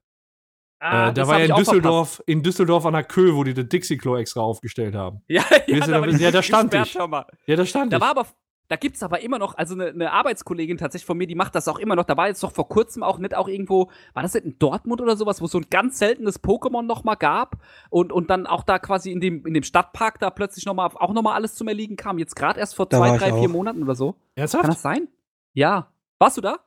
Ah, 0.85 1.09
äh, 1.09 1.13
da 1.13 1.27
war 1.27 1.39
ja 1.39 1.45
in 1.45 1.55
Düsseldorf, 1.55 2.21
in 2.25 2.43
Düsseldorf 2.43 2.85
an 2.85 2.93
der 2.93 3.03
Köh, 3.05 3.33
wo 3.35 3.43
die 3.45 3.53
das 3.53 3.67
Dixie-Klo 3.69 4.17
extra 4.17 4.41
aufgestellt 4.41 4.95
haben. 4.95 5.21
Ja, 5.27 5.43
ja, 5.67 5.79
da, 5.79 6.01
da- 6.01 6.07
ja, 6.07 6.29
da 6.31 6.43
stand 6.43 6.73
ich. 6.73 6.95
mal. 7.07 7.25
Ja, 7.45 7.55
da 7.55 7.65
stand 7.65 7.93
Da 7.93 7.97
ich. 7.97 8.01
war 8.01 8.09
aber, 8.09 8.25
da 8.67 8.75
gibt's 8.75 9.01
aber 9.03 9.21
immer 9.21 9.39
noch, 9.39 9.55
also 9.57 9.75
eine 9.75 9.93
ne 9.93 10.11
Arbeitskollegin 10.11 10.77
tatsächlich 10.77 11.05
von 11.05 11.17
mir, 11.17 11.27
die 11.27 11.35
macht 11.35 11.53
das 11.55 11.67
auch 11.67 11.79
immer 11.79 11.95
noch. 11.95 12.05
Da 12.05 12.17
war 12.17 12.27
jetzt 12.27 12.41
doch 12.43 12.51
vor 12.51 12.67
kurzem 12.67 13.03
auch 13.03 13.17
nicht 13.17 13.35
auch 13.35 13.47
irgendwo, 13.47 13.91
war 14.13 14.23
das 14.23 14.33
nicht 14.33 14.45
in 14.45 14.57
Dortmund 14.59 14.99
oder 14.99 15.15
sowas, 15.15 15.39
wo 15.41 15.45
es 15.45 15.51
so 15.51 15.59
ein 15.59 15.67
ganz 15.69 15.99
seltenes 15.99 16.43
Pokémon 16.43 16.81
noch 16.81 17.03
mal 17.03 17.15
gab 17.15 17.57
und, 17.89 18.11
und 18.11 18.29
dann 18.29 18.45
auch 18.47 18.63
da 18.63 18.79
quasi 18.79 19.11
in 19.11 19.19
dem, 19.21 19.45
in 19.45 19.53
dem 19.53 19.63
Stadtpark 19.63 20.19
da 20.19 20.29
plötzlich 20.31 20.65
noch 20.65 20.73
mal, 20.73 20.87
auch 20.95 21.13
noch 21.13 21.21
mal 21.21 21.33
alles 21.35 21.55
zum 21.55 21.67
Erliegen 21.67 21.95
kam. 21.97 22.17
Jetzt 22.17 22.35
gerade 22.35 22.59
erst 22.59 22.75
vor 22.75 22.87
Da 22.87 22.97
zwei, 22.97 23.17
drei, 23.17 23.31
vier. 23.33 23.47
Monaten 23.49 23.83
oder 23.83 23.95
so. 23.95 24.13
Kann 24.13 24.19
Ernsthaft? 24.35 24.67
das 24.67 24.81
sein? 24.81 25.07
Ja. 25.53 25.91
Warst 26.19 26.37
du 26.37 26.41
da? 26.41 26.57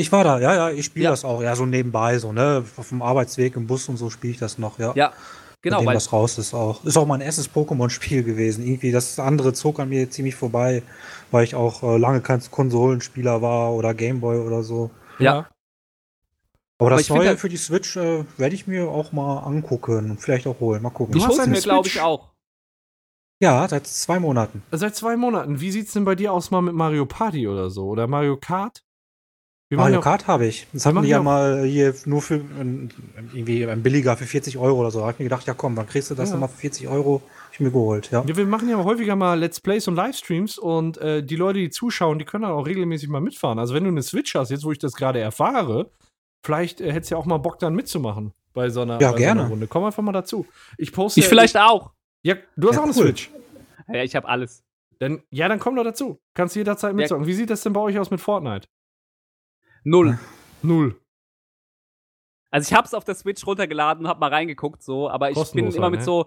Ich 0.00 0.10
war 0.12 0.24
da, 0.24 0.40
ja, 0.40 0.54
ja, 0.54 0.70
ich 0.70 0.86
spiele 0.86 1.04
Ja. 1.04 1.10
das 1.10 1.24
auch, 1.24 1.42
ja, 1.42 1.54
so 1.54 1.66
nebenbei, 1.66 2.18
so, 2.18 2.32
ne, 2.32 2.64
auf 2.76 2.88
dem 2.88 3.02
Arbeitsweg 3.02 3.54
im 3.56 3.66
Bus 3.66 3.88
und 3.88 3.96
so 3.98 4.08
spiele 4.10 4.32
ich 4.32 4.38
das 4.38 4.58
noch, 4.58 4.78
ja. 4.78 4.92
Ja. 4.96 5.12
Genau, 5.62 5.76
Seitdem 5.76 5.86
weil 5.88 5.94
das 5.94 6.10
raus 6.10 6.38
ist 6.38 6.54
auch. 6.54 6.82
Ist 6.86 6.96
auch 6.96 7.04
mein 7.06 7.20
erstes 7.20 7.50
Pokémon-Spiel 7.50 8.22
gewesen. 8.24 8.64
Irgendwie 8.64 8.92
das 8.92 9.18
andere 9.18 9.52
zog 9.52 9.78
an 9.78 9.90
mir 9.90 10.08
ziemlich 10.08 10.34
vorbei, 10.34 10.82
weil 11.30 11.44
ich 11.44 11.54
auch 11.54 11.82
äh, 11.82 11.98
lange 11.98 12.22
kein 12.22 12.40
Konsolenspieler 12.50 13.42
war 13.42 13.74
oder 13.74 13.92
Gameboy 13.92 14.38
oder 14.38 14.62
so. 14.62 14.90
Ja. 15.18 15.50
Aber, 16.78 16.86
Aber 16.86 16.90
das 16.96 17.10
neue 17.10 17.36
für 17.36 17.50
die 17.50 17.58
Switch 17.58 17.94
äh, 17.98 18.24
werde 18.38 18.54
ich 18.54 18.66
mir 18.66 18.88
auch 18.88 19.12
mal 19.12 19.40
angucken 19.40 20.12
und 20.12 20.18
vielleicht 20.22 20.46
auch 20.46 20.60
holen. 20.60 20.80
Mal 20.80 20.88
gucken. 20.88 21.12
Du 21.12 21.18
ich 21.18 21.26
hast 21.26 21.38
eine 21.38 21.52
mir, 21.52 21.60
glaube 21.60 21.88
ich, 21.88 22.00
auch. 22.00 22.30
ja, 23.42 23.68
seit 23.68 23.86
zwei 23.86 24.18
Monaten. 24.18 24.62
Seit 24.70 24.96
zwei 24.96 25.18
Monaten. 25.18 25.60
Wie 25.60 25.70
sieht's 25.72 25.92
denn 25.92 26.06
bei 26.06 26.14
dir 26.14 26.32
aus 26.32 26.50
mal 26.50 26.62
mit 26.62 26.74
Mario 26.74 27.04
Party 27.04 27.46
oder 27.46 27.68
so? 27.68 27.84
Oder 27.88 28.06
Mario 28.06 28.38
Kart? 28.38 28.82
Wir 29.70 29.78
Mario 29.78 29.94
ja 29.96 30.00
Kart 30.00 30.26
habe 30.26 30.46
ich. 30.46 30.66
Das 30.72 30.84
Wir 30.84 30.88
hatten 30.92 31.02
die 31.04 31.08
ja 31.10 31.22
mal 31.22 31.62
hier 31.64 31.94
nur 32.04 32.20
für 32.22 32.34
äh, 32.38 32.88
irgendwie 33.32 33.64
ein 33.66 33.82
billiger 33.84 34.16
für 34.16 34.26
40 34.26 34.58
Euro 34.58 34.80
oder 34.80 34.90
so. 34.90 34.98
Da 34.98 35.06
hab 35.06 35.12
ich 35.14 35.18
mir 35.20 35.26
gedacht, 35.26 35.46
ja 35.46 35.54
komm, 35.54 35.76
dann 35.76 35.86
kriegst 35.86 36.10
du 36.10 36.16
das 36.16 36.28
Ja. 36.30 36.34
nochmal 36.34 36.48
für 36.48 36.58
40 36.58 36.88
Euro. 36.88 37.22
Hab 37.46 37.52
ich 37.52 37.60
mir 37.60 37.70
geholt, 37.70 38.10
ja. 38.10 38.24
Ja, 38.26 38.36
wir 38.36 38.46
machen 38.46 38.68
ja 38.68 38.82
häufiger 38.82 39.14
mal 39.14 39.38
Let's 39.38 39.60
Plays 39.60 39.86
und 39.86 39.94
Livestreams 39.94 40.58
und 40.58 40.98
äh, 40.98 41.22
die 41.22 41.36
Leute, 41.36 41.60
die 41.60 41.70
zuschauen, 41.70 42.18
die 42.18 42.24
können 42.24 42.42
dann 42.42 42.52
auch 42.52 42.66
regelmäßig 42.66 43.08
mal 43.08 43.20
mitfahren. 43.20 43.60
Also 43.60 43.72
wenn 43.74 43.84
du 43.84 43.90
eine 43.90 44.02
Switch 44.02 44.34
hast, 44.34 44.50
jetzt 44.50 44.64
wo 44.64 44.72
ich 44.72 44.78
das 44.80 44.94
gerade 44.94 45.20
erfahre, 45.20 45.90
vielleicht 46.44 46.80
äh, 46.80 46.92
hättest 46.92 47.12
du 47.12 47.14
ja 47.14 47.20
auch 47.20 47.26
mal 47.26 47.38
Bock 47.38 47.60
dann 47.60 47.74
mitzumachen 47.76 48.32
bei 48.52 48.70
so 48.70 48.82
einer, 48.82 49.00
Ja, 49.00 49.12
bei 49.12 49.18
gerne. 49.18 49.40
So 49.40 49.44
einer 49.44 49.50
Runde. 49.50 49.66
Komm 49.68 49.84
einfach 49.84 50.02
mal 50.02 50.10
dazu. 50.10 50.46
Ich 50.78 50.90
poste. 50.92 51.20
Ich 51.20 51.28
vielleicht 51.28 51.56
auch. 51.56 51.92
Ja, 52.24 52.34
du 52.56 52.68
hast 52.70 52.74
Ja, 52.74 52.80
auch 52.80 52.84
eine 52.86 52.94
cool. 52.96 53.02
Switch. 53.04 53.30
Ja, 53.86 54.02
ich 54.02 54.16
habe 54.16 54.26
alles. 54.26 54.64
Dann, 54.98 55.22
ja, 55.30 55.46
dann 55.48 55.60
komm 55.60 55.76
doch 55.76 55.84
dazu. 55.84 56.18
Kannst 56.34 56.56
du 56.56 56.60
jederzeit 56.60 56.92
mitzocken. 56.94 57.26
Wie 57.28 57.34
sieht 57.34 57.50
das 57.50 57.62
denn 57.62 57.72
bei 57.72 57.80
euch 57.80 57.96
aus 58.00 58.10
mit 58.10 58.20
Fortnite? 58.20 58.66
Null. 59.84 60.18
Null. 60.62 61.00
Also 62.50 62.68
ich 62.70 62.76
hab's 62.76 62.94
auf 62.94 63.04
der 63.04 63.14
Switch 63.14 63.46
runtergeladen 63.46 64.04
und 64.04 64.10
hab 64.10 64.18
mal 64.18 64.30
reingeguckt, 64.30 64.82
so, 64.82 65.08
aber 65.08 65.30
ich 65.30 65.36
Kostenlos 65.36 65.74
bin 65.74 65.76
immer 65.76 65.84
halt, 65.84 65.92
mit 65.92 66.00
ne? 66.00 66.04
so. 66.04 66.26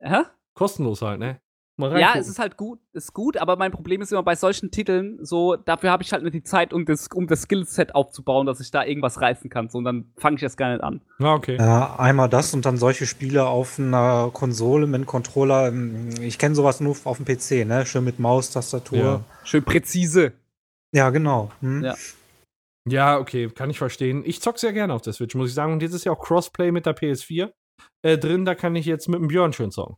Hä? 0.00 0.22
Kostenlos 0.54 1.02
halt, 1.02 1.20
ne? 1.20 1.40
Mal 1.76 1.98
Ja, 1.98 2.14
es 2.16 2.28
ist 2.28 2.38
halt 2.38 2.56
gut, 2.56 2.78
ist 2.92 3.12
gut, 3.14 3.36
aber 3.36 3.56
mein 3.56 3.70
Problem 3.70 4.00
ist 4.02 4.12
immer 4.12 4.22
bei 4.22 4.34
solchen 4.36 4.70
Titeln, 4.70 5.18
so, 5.24 5.56
dafür 5.56 5.90
habe 5.90 6.02
ich 6.02 6.12
halt 6.12 6.22
nicht 6.22 6.34
die 6.34 6.42
Zeit, 6.42 6.72
um 6.72 6.84
das, 6.84 7.08
um 7.14 7.26
das 7.26 7.42
Skillset 7.42 7.94
aufzubauen, 7.94 8.46
dass 8.46 8.60
ich 8.60 8.70
da 8.70 8.84
irgendwas 8.84 9.20
reißen 9.20 9.50
kann. 9.50 9.68
So, 9.68 9.78
und 9.78 9.84
dann 9.84 10.12
fange 10.16 10.36
ich 10.36 10.42
das 10.42 10.56
gar 10.56 10.70
nicht 10.72 10.82
an. 10.82 11.02
Ja, 11.18 11.34
okay. 11.34 11.56
Ja, 11.56 11.96
einmal 11.98 12.28
das 12.28 12.54
und 12.54 12.64
dann 12.66 12.76
solche 12.76 13.06
Spiele 13.06 13.46
auf 13.46 13.78
einer 13.78 14.30
Konsole 14.32 14.86
mit 14.86 14.96
einem 14.96 15.06
Controller. 15.06 15.68
ähm, 15.68 16.10
Ich 16.20 16.38
kenne 16.38 16.54
sowas 16.54 16.80
nur 16.80 16.96
auf 17.04 17.16
dem 17.18 17.26
PC, 17.26 17.66
ne? 17.66 17.84
Schön 17.86 18.04
mit 18.04 18.18
Maus, 18.18 18.50
Tastatur. 18.50 18.98
Ja. 18.98 19.04
Ja, 19.04 19.24
Schön 19.44 19.64
präzise. 19.64 20.32
genau. 20.92 21.50
Hm? 21.60 21.82
Ja. 21.84 21.96
Ja, 22.88 23.18
okay, 23.18 23.48
kann 23.48 23.70
ich 23.70 23.78
verstehen. 23.78 24.22
Ich 24.24 24.40
zock 24.40 24.58
sehr 24.58 24.72
gerne 24.72 24.94
auf 24.94 25.02
der 25.02 25.12
Switch, 25.12 25.34
muss 25.34 25.48
ich 25.50 25.54
sagen. 25.54 25.72
Und 25.72 25.82
jetzt 25.82 25.92
ist 25.94 26.04
ja 26.04 26.12
auch 26.12 26.20
Crossplay 26.20 26.72
mit 26.72 26.86
der 26.86 26.96
PS4. 26.96 27.50
äh, 28.02 28.16
drin, 28.18 28.44
da 28.44 28.54
kann 28.54 28.74
ich 28.76 28.86
jetzt 28.86 29.08
mit 29.08 29.20
dem 29.20 29.28
Björn 29.28 29.52
schön 29.52 29.70
song. 29.70 29.96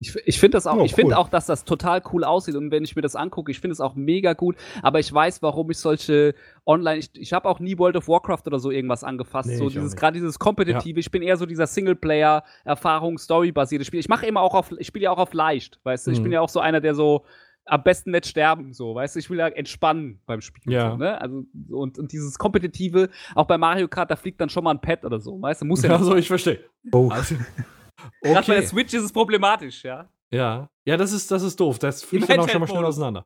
Ich, 0.00 0.14
ich 0.26 0.38
finde 0.40 0.56
das 0.56 0.66
auch, 0.66 0.78
Oh, 0.78 0.84
ich 0.84 0.94
finde 0.94 1.14
cool. 1.14 1.20
auch, 1.20 1.28
dass 1.28 1.46
das 1.46 1.64
total 1.64 2.02
cool 2.12 2.24
aussieht 2.24 2.56
und 2.56 2.70
wenn 2.72 2.82
ich 2.84 2.94
mir 2.96 3.02
das 3.02 3.14
angucke, 3.16 3.50
ich 3.52 3.60
finde 3.60 3.72
es 3.72 3.80
auch 3.80 3.94
mega 3.94 4.32
gut, 4.34 4.56
aber 4.82 4.98
ich 4.98 5.12
weiß, 5.12 5.40
warum 5.42 5.70
ich 5.70 5.78
solche 5.78 6.34
online, 6.66 6.98
ich, 6.98 7.10
ich 7.14 7.32
habe 7.32 7.48
auch 7.48 7.60
nie 7.60 7.78
World 7.78 7.96
of 7.96 8.08
Warcraft 8.08 8.42
oder 8.46 8.58
so 8.58 8.70
irgendwas 8.72 9.04
angefasst, 9.04 9.48
Nee, 9.48 9.56
so 9.56 9.68
ich 9.68 9.74
dieses, 9.74 9.94
gerade 9.96 10.14
dieses 10.14 10.38
kompetitive, 10.40 10.98
ich 11.00 11.10
bin 11.10 11.22
eher 11.22 11.36
so 11.36 11.46
dieser 11.46 11.66
Singleplayer, 11.68 12.42
Erfahrung, 12.64 13.18
Story-basierte 13.18 13.84
Spiel. 13.84 14.00
Ich 14.00 14.08
mache 14.08 14.26
immer 14.26 14.40
auch 14.42 14.54
auf, 14.54 14.72
ich 14.78 14.88
spiele 14.88 15.04
ja 15.04 15.10
auch 15.12 15.18
auf 15.18 15.32
leicht, 15.32 15.78
weißt 15.84 16.08
du, 16.08 16.10
ich 16.10 16.18
Mhm. 16.18 16.22
bin 16.24 16.32
ja 16.32 16.40
auch 16.40 16.48
so 16.50 16.58
einer, 16.60 16.80
der 16.80 16.94
so 16.96 17.24
am 17.66 17.82
besten 17.82 18.10
nicht 18.10 18.26
sterben, 18.26 18.72
so, 18.72 18.94
weißt 18.94 19.14
du, 19.14 19.20
ich 19.20 19.30
will 19.30 19.38
ja 19.38 19.48
entspannen 19.48 20.20
beim 20.26 20.40
Spielen. 20.40 20.72
Ja. 20.72 20.90
So, 20.90 20.96
ne? 20.96 21.20
Also, 21.20 21.44
und, 21.70 21.98
und 21.98 22.12
dieses 22.12 22.38
Kompetitive, 22.38 23.10
auch 23.34 23.46
bei 23.46 23.58
Mario 23.58 23.88
Kart, 23.88 24.10
da 24.10 24.16
fliegt 24.16 24.40
dann 24.40 24.48
schon 24.48 24.64
mal 24.64 24.72
ein 24.72 24.80
Pad 24.80 25.04
oder 25.04 25.20
so, 25.20 25.40
weißt 25.40 25.62
du, 25.62 25.66
muss 25.66 25.82
ja. 25.82 25.90
Also, 25.90 26.16
ich 26.16 26.28
verstehe. 26.28 26.60
Oh. 26.92 27.08
Also, 27.10 27.36
Gerade 28.22 28.46
bei 28.46 28.54
der 28.54 28.58
okay. 28.58 28.66
Switch 28.66 28.94
ist 28.94 29.04
es 29.04 29.12
problematisch, 29.12 29.84
ja. 29.84 30.08
Ja, 30.30 30.68
ja, 30.84 30.96
das 30.96 31.12
ist, 31.12 31.30
das 31.30 31.42
ist 31.42 31.60
doof. 31.60 31.78
Das 31.78 32.02
fliegt 32.02 32.28
dann 32.28 32.40
auch 32.40 32.48
schon 32.48 32.60
mal 32.60 32.66
schnell 32.66 32.84
auseinander. 32.84 33.24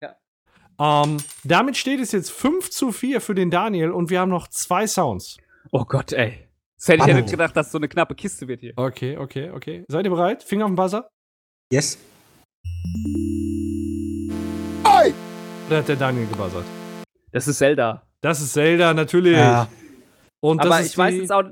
Ja. 0.00 0.16
Ähm, 0.78 1.18
damit 1.44 1.76
steht 1.76 2.00
es 2.00 2.12
jetzt 2.12 2.30
5 2.30 2.70
zu 2.70 2.92
4 2.92 3.20
für 3.20 3.34
den 3.34 3.50
Daniel 3.50 3.90
und 3.90 4.10
wir 4.10 4.20
haben 4.20 4.30
noch 4.30 4.48
zwei 4.48 4.86
Sounds. 4.86 5.38
Oh 5.72 5.84
Gott, 5.84 6.12
ey. 6.12 6.46
Das 6.76 6.88
hätte 6.88 7.02
ich 7.02 7.08
ja 7.08 7.14
nicht 7.14 7.30
gedacht, 7.30 7.56
dass 7.56 7.72
so 7.72 7.78
eine 7.78 7.88
knappe 7.88 8.14
Kiste 8.14 8.46
wird 8.48 8.60
hier. 8.60 8.74
Okay, 8.76 9.16
okay, 9.16 9.50
okay. 9.50 9.84
Seid 9.88 10.04
ihr 10.04 10.10
bereit? 10.10 10.42
Finger 10.42 10.66
auf 10.66 10.70
den 10.70 10.76
Buzzer? 10.76 11.10
Yes. 11.72 11.98
Oder 15.68 15.78
hat 15.78 15.88
der 15.88 15.96
Daniel 15.96 16.26
gebuzzert? 16.28 16.64
Das 17.32 17.48
ist 17.48 17.58
Zelda. 17.58 18.02
Das 18.20 18.40
ist 18.40 18.52
Zelda, 18.52 18.94
natürlich. 18.94 19.36
Ja. 19.36 19.68
Und 20.40 20.58
das 20.58 20.66
Aber 20.66 20.80
ist 20.80 20.86
ich 20.92 20.98
weiß 20.98 21.14
jetzt 21.14 21.32
auch, 21.32 21.44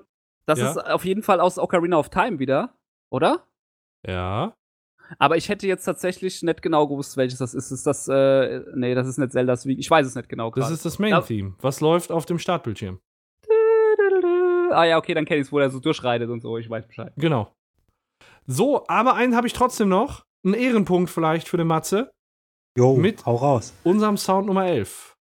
das 0.46 0.58
Ja. 0.58 0.70
ist 0.70 0.78
auf 0.78 1.04
jeden 1.04 1.22
Fall 1.22 1.40
aus 1.40 1.58
Ocarina 1.58 1.98
of 1.98 2.10
Time 2.10 2.38
wieder, 2.38 2.74
oder? 3.10 3.44
Ja. 4.06 4.54
Aber 5.18 5.36
ich 5.36 5.48
hätte 5.48 5.66
jetzt 5.66 5.84
tatsächlich 5.84 6.42
nicht 6.42 6.62
genau 6.62 6.86
gewusst, 6.86 7.16
welches 7.16 7.38
das 7.38 7.54
ist. 7.54 7.70
Ist 7.70 7.86
das, 7.86 8.08
äh, 8.08 8.62
nee, 8.74 8.94
das 8.94 9.06
ist 9.06 9.18
nicht 9.18 9.32
Zeldas 9.32 9.66
Wie. 9.66 9.78
Ich 9.78 9.90
weiß 9.90 10.06
es 10.06 10.14
nicht 10.14 10.28
genau 10.28 10.50
Das 10.50 10.54
gerade. 10.64 10.74
ist 10.74 10.84
das 10.84 10.98
Main-Theme. 10.98 11.54
Was 11.60 11.80
läuft 11.80 12.10
auf 12.10 12.24
dem 12.24 12.38
Startbildschirm? 12.38 13.00
Ah 14.70 14.84
ja, 14.84 14.96
okay, 14.96 15.14
dann 15.14 15.24
kenne 15.24 15.40
ich 15.40 15.46
es, 15.48 15.52
wo 15.52 15.58
er 15.58 15.70
so 15.70 15.78
durchreitet 15.78 16.30
und 16.30 16.40
so. 16.40 16.56
Ich 16.58 16.68
weiß 16.68 16.86
Bescheid. 16.86 17.12
Genau. 17.16 17.52
So, 18.46 18.86
aber 18.88 19.14
einen 19.14 19.36
habe 19.36 19.46
ich 19.46 19.52
trotzdem 19.52 19.88
noch. 19.88 20.24
Ein 20.44 20.54
Ehrenpunkt 20.54 21.10
vielleicht 21.10 21.48
für 21.48 21.56
den 21.56 21.66
Matze. 21.66 22.10
Jo, 22.76 22.96
Mit- 22.96 23.24
hau 23.24 23.36
raus. 23.36 23.72
Unserem 23.84 24.16
Sound 24.16 24.46
Nummer 24.46 24.66
11. 24.66 25.16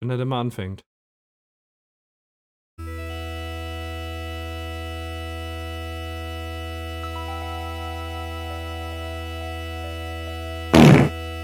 Wenn 0.00 0.10
er 0.10 0.16
denn 0.16 0.28
mal 0.28 0.40
anfängt. 0.40 0.82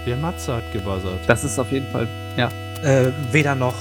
Der 0.05 0.17
Matze 0.17 0.55
hat 0.55 0.71
gebuzzert. 0.73 1.19
Das 1.27 1.43
ist 1.43 1.59
auf 1.59 1.71
jeden 1.71 1.87
Fall, 1.91 2.07
ja. 2.35 2.49
Äh, 2.83 3.11
weder 3.31 3.53
noch. 3.55 3.75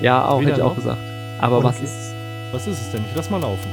Ja, 0.00 0.26
auch, 0.26 0.40
Wieder 0.40 0.50
hätte 0.50 0.60
ich 0.60 0.64
auch 0.64 0.68
noch? 0.70 0.76
gesagt. 0.76 1.00
Aber 1.40 1.62
was 1.62 1.76
Okay. 1.76 1.84
ist 1.84 1.90
es? 1.92 2.14
Was 2.52 2.66
ist 2.68 2.80
es 2.80 2.90
denn? 2.92 3.04
Ich 3.10 3.16
lass 3.16 3.28
mal 3.28 3.40
laufen. 3.40 3.68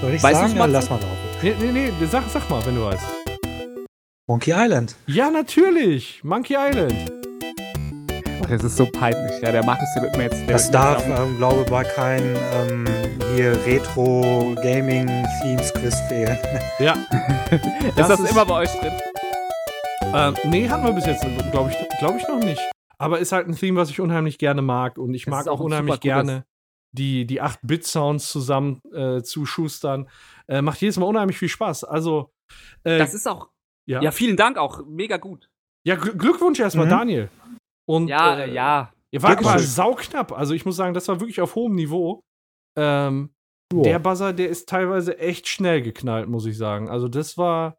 Soll 0.00 0.14
ich 0.14 0.22
Weißt 0.22 0.40
sagen? 0.40 0.52
Ja, 0.54 0.58
Matze? 0.60 0.72
lass 0.72 0.90
mal 0.90 0.96
laufen. 0.96 1.18
Nee, 1.42 1.54
nee, 1.60 1.90
nee, 1.98 2.06
sag, 2.06 2.24
sag 2.30 2.48
mal, 2.48 2.64
wenn 2.64 2.74
du 2.74 2.84
weißt. 2.84 3.21
Monkey 4.32 4.54
Island. 4.56 4.96
Ja, 5.08 5.28
natürlich. 5.30 6.24
Monkey 6.24 6.56
Island. 6.58 7.12
Oh, 8.40 8.46
das 8.48 8.64
ist 8.64 8.78
so 8.78 8.86
peinlich. 8.90 9.42
Ja, 9.42 9.52
der 9.52 9.62
Markus, 9.62 9.86
der 9.94 10.04
wird 10.04 10.16
mir 10.16 10.22
jetzt. 10.22 10.48
Das 10.48 10.70
darf, 10.70 11.04
ähm, 11.06 11.36
glaube 11.36 11.60
ich, 11.60 11.66
bei 11.70 11.84
keinem 11.84 12.34
ähm, 12.54 12.86
hier 13.34 13.52
Retro-Gaming-Themes-Quiz 13.66 16.00
fehlen. 16.08 16.38
Ja. 16.78 16.94
Ist 17.50 17.98
das 17.98 18.08
das 18.08 18.20
ist- 18.20 18.30
immer 18.30 18.46
bei 18.46 18.54
euch 18.54 18.70
drin? 18.70 18.94
Ähm, 20.14 20.34
nee, 20.44 20.66
hatten 20.66 20.84
wir 20.86 20.92
bis 20.94 21.04
jetzt, 21.04 21.26
glaube 21.50 21.70
ich, 21.70 21.76
glaub 21.98 22.16
ich 22.16 22.26
noch 22.26 22.38
nicht. 22.38 22.62
Aber 22.96 23.18
ist 23.18 23.32
halt 23.32 23.46
ein 23.48 23.54
Theme, 23.54 23.78
was 23.78 23.90
ich 23.90 24.00
unheimlich 24.00 24.38
gerne 24.38 24.62
mag. 24.62 24.96
Und 24.96 25.12
ich 25.12 25.26
Das 25.26 25.30
mag 25.30 25.46
auch 25.46 25.60
auch 25.60 25.64
unheimlich 25.64 26.00
gerne 26.00 26.46
die, 26.92 27.26
die 27.26 27.42
8-Bit-Sounds 27.42 28.30
zusammen 28.32 28.80
äh, 28.94 29.20
zu 29.22 29.44
schustern. 29.44 30.08
Äh, 30.48 30.62
macht 30.62 30.80
jedes 30.80 30.96
Mal 30.96 31.04
unheimlich 31.04 31.36
viel 31.36 31.50
Spaß. 31.50 31.84
Also, 31.84 32.32
äh, 32.84 32.96
Das 32.96 33.12
ist 33.12 33.28
auch. 33.28 33.51
Ja. 33.86 34.00
Ja, 34.02 34.10
vielen 34.10 34.36
Dank 34.36 34.56
auch. 34.58 34.84
Mega 34.86 35.16
gut. 35.16 35.48
ja, 35.86 35.96
Gl 35.96 36.14
Glückwunsch 36.16 36.60
erstmal, 36.60 36.86
Mhm. 36.86 36.90
Daniel. 36.90 37.28
Und, 37.88 38.08
Ja, 38.08 38.38
äh, 38.38 38.52
ja. 38.52 38.92
Ihr 39.10 39.22
wart 39.22 39.38
aber 39.44 39.58
sauknapp. 39.58 40.32
Also, 40.32 40.54
ich 40.54 40.64
muss 40.64 40.76
sagen, 40.76 40.94
das 40.94 41.06
war 41.08 41.20
wirklich 41.20 41.40
auf 41.40 41.54
hohem 41.54 41.74
Niveau. 41.74 42.22
Ähm, 42.78 43.30
Joa. 43.72 43.82
Der 43.82 43.98
Buzzer, 43.98 44.32
der 44.32 44.48
ist 44.48 44.68
teilweise 44.68 45.18
echt 45.18 45.48
schnell 45.48 45.82
geknallt, 45.82 46.28
muss 46.28 46.46
ich 46.46 46.56
sagen. 46.56 46.88
Also, 46.88 47.08
das 47.08 47.36
war 47.36 47.76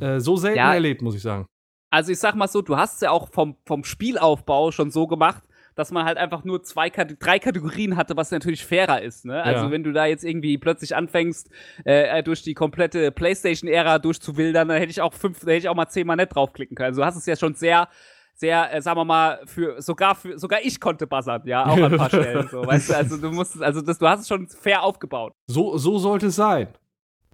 äh, 0.00 0.20
so 0.20 0.36
selten 0.36 0.58
Ja. 0.58 0.74
erlebt, 0.74 1.00
muss 1.02 1.14
ich 1.14 1.22
sagen. 1.22 1.46
Also 1.90 2.12
ich 2.12 2.18
sag 2.18 2.34
mal 2.34 2.48
so, 2.48 2.60
du 2.60 2.76
hast 2.76 2.96
es 2.96 3.00
ja 3.02 3.10
auch 3.10 3.30
vom, 3.30 3.56
vom 3.64 3.84
Spielaufbau 3.84 4.70
schon 4.72 4.90
so 4.90 5.06
gemacht, 5.06 5.42
dass 5.76 5.92
man 5.92 6.04
halt 6.04 6.18
einfach 6.18 6.42
nur 6.42 6.62
zwei, 6.64 6.90
drei 6.90 7.38
Kategorien 7.38 7.96
hatte, 7.96 8.16
was 8.16 8.30
natürlich 8.32 8.64
fairer 8.66 9.00
ist. 9.02 9.24
Ne? 9.24 9.40
Also 9.42 9.66
Ja. 9.66 9.70
wenn 9.70 9.84
du 9.84 9.92
da 9.92 10.06
jetzt 10.06 10.24
irgendwie 10.24 10.58
plötzlich 10.58 10.96
anfängst, 10.96 11.48
äh, 11.84 12.22
durch 12.24 12.42
die 12.42 12.54
komplette 12.54 13.12
PlayStation-Ära 13.12 13.98
durchzuwildern, 14.00 14.66
dann 14.68 14.78
hätte 14.78 14.90
ich 14.90 15.00
auch 15.00 15.12
fünf, 15.14 15.42
hätte 15.42 15.52
ich 15.52 15.68
auch 15.68 15.74
mal 15.76 15.88
zehnmal 15.88 16.16
nicht 16.16 16.34
draufklicken 16.34 16.74
können. 16.76 16.88
Also 16.88 17.02
du 17.02 17.06
hast 17.06 17.16
es 17.16 17.26
ja 17.26 17.36
schon 17.36 17.54
sehr, 17.54 17.88
sehr, 18.34 18.74
äh, 18.74 18.82
sagen 18.82 18.98
wir 18.98 19.04
mal, 19.04 19.40
für 19.46 19.80
sogar 19.80 20.14
für 20.14 20.38
sogar 20.38 20.60
ich 20.62 20.80
konnte 20.80 21.06
buzzern, 21.06 21.42
ja, 21.46 21.64
auch 21.66 21.76
an 21.76 21.84
ein 21.92 21.96
paar 21.96 22.08
Stellen. 22.10 22.48
So, 22.48 22.66
weißt 22.66 22.90
du, 22.90 22.94
also 22.96 23.16
du 23.18 23.30
musst, 23.30 23.62
also 23.62 23.80
das, 23.82 23.98
du 23.98 24.08
hast 24.08 24.20
es 24.22 24.28
schon 24.28 24.48
fair 24.48 24.82
aufgebaut. 24.82 25.32
So, 25.46 25.78
so 25.78 25.98
sollte 25.98 26.26
es 26.26 26.36
sein. 26.36 26.68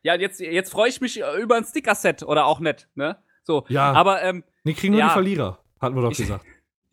Ja, 0.02 0.14
und 0.14 0.20
jetzt, 0.20 0.40
jetzt 0.40 0.70
freue 0.72 0.88
ich 0.88 1.00
mich 1.00 1.20
äh, 1.22 1.40
über 1.40 1.56
ein 1.56 1.64
Sticker-Set 1.64 2.24
oder 2.24 2.46
auch 2.46 2.58
nicht, 2.58 2.88
ne? 2.96 3.18
So. 3.44 3.64
Ja. 3.68 3.92
Aber 3.92 4.20
ähm, 4.22 4.42
Nee, 4.64 4.74
kriegen 4.74 4.92
nur 4.92 5.00
Ja. 5.00 5.08
die 5.08 5.12
Verlierer, 5.12 5.58
hatten 5.80 5.94
wir 5.94 6.02
doch 6.02 6.10
Ich- 6.10 6.18
gesagt. 6.18 6.44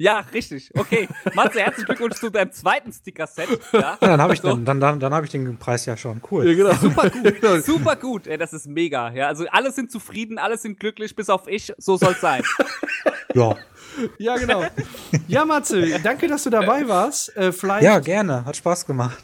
Ja, 0.01 0.19
richtig. 0.33 0.71
Okay. 0.77 1.09
Matze, 1.33 1.59
herzlichen 1.59 1.85
Glückwunsch 1.87 2.15
zu 2.15 2.29
deinem 2.29 2.53
zweiten 2.53 2.93
Sticker-Set. 2.93 3.49
Ja. 3.73 3.79
Ja, 3.79 3.97
dann 3.99 4.21
habe 4.21 4.33
ich, 4.33 4.39
So. 4.39 4.53
den, 4.55 4.63
dann, 4.63 4.79
dann, 4.79 4.99
dann 5.01 5.13
hab 5.13 5.25
ich 5.25 5.29
den 5.31 5.57
Preis 5.57 5.85
ja 5.85 5.97
schon. 5.97 6.21
Cool. 6.31 6.55
genau. 6.55 6.71
Super 6.73 7.09
gut. 7.09 7.43
Super 7.65 7.95
gut. 7.97 8.25
Ey, 8.27 8.37
das 8.37 8.53
ist 8.53 8.65
mega. 8.67 9.11
Ja, 9.11 9.27
also 9.27 9.45
alle 9.51 9.71
sind 9.73 9.91
zufrieden, 9.91 10.37
alle 10.37 10.57
sind 10.57 10.79
glücklich, 10.79 11.15
bis 11.17 11.29
auf 11.29 11.47
ich. 11.49 11.73
So 11.77 11.97
soll's 11.97 12.21
sein. 12.21 12.43
Ja. 13.35 13.55
Ja, 14.17 14.37
genau. 14.37 14.63
Ja, 15.27 15.45
Matze, 15.45 15.99
danke, 16.01 16.27
dass 16.27 16.43
du 16.45 16.49
dabei 16.49 16.87
warst. 16.87 17.35
Äh, 17.37 17.51
vielleicht 17.51 17.83
ja, 17.83 17.99
gerne. 17.99 18.43
Hat 18.43 18.55
Spaß 18.57 18.87
gemacht. 18.87 19.21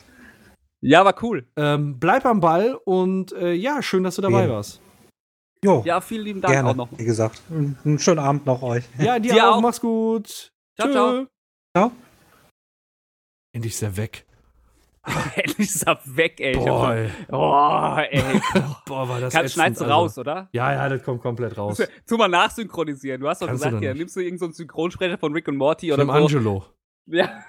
Ja, 0.81 1.03
war 1.03 1.15
cool. 1.23 1.47
ähm, 1.55 1.97
bleib 1.99 2.23
am 2.27 2.39
Ball 2.39 2.75
und 2.85 3.31
äh, 3.33 3.53
ja, 3.53 3.81
schön, 3.81 4.03
dass 4.03 4.15
du 4.17 4.21
dabei 4.21 4.43
Ja. 4.43 4.49
warst. 4.51 4.79
Jo, 5.63 5.81
Ja, 5.87 6.01
vielen 6.01 6.23
lieben 6.23 6.41
Dank 6.41 6.53
gerne. 6.53 6.69
auch 6.69 6.75
noch. 6.75 6.89
Wie 6.95 7.03
gesagt, 7.05 7.41
einen 7.49 7.97
schönen 7.97 8.19
Abend 8.19 8.45
noch 8.45 8.61
euch. 8.61 8.83
Ja, 8.99 9.17
dir, 9.17 9.33
Dir 9.33 9.49
auch. 9.49 9.55
auch. 9.57 9.61
Mach's 9.61 9.81
gut. 9.81 10.51
Ciao, 10.79 10.91
ciao. 10.91 11.27
Ciao. 11.75 11.91
Endlich 13.53 13.73
ist 13.73 13.81
er 13.83 13.95
weg. 13.97 14.25
Endlich 15.35 15.69
ist 15.69 15.83
er 15.87 15.99
weg, 16.05 16.39
ey. 16.39 16.55
Boah, 16.55 16.91
ey. 16.91 17.09
Oh, 17.31 17.97
ey. 18.09 18.41
Boah, 18.85 19.07
war 19.07 19.19
das 19.21 19.33
Kann, 19.33 19.45
ätzend, 19.45 19.53
schneidest 19.53 19.81
du 19.81 19.85
also. 19.85 19.95
raus, 19.95 20.17
oder? 20.17 20.49
Ja, 20.51 20.73
ja, 20.73 20.89
das 20.89 21.03
kommt 21.03 21.21
komplett 21.21 21.57
raus. 21.57 21.81
Tu 22.07 22.17
mal 22.17 22.27
nachsynchronisieren. 22.27 23.21
Du 23.21 23.29
hast 23.29 23.41
doch 23.41 23.47
Kannst 23.47 23.63
gesagt, 23.63 23.81
nicht. 23.81 23.95
nimmst 23.95 24.15
du 24.15 24.19
irgendeinen 24.19 24.39
so 24.39 24.45
einen 24.45 24.53
Synchronsprecher 24.53 25.17
von 25.17 25.31
Rick 25.33 25.47
und 25.47 25.57
Morty 25.57 25.93
Oder 25.93 26.03
oder 26.03 26.13
so. 26.13 26.19
Angelo. 26.37 26.65
Ja. 27.07 27.43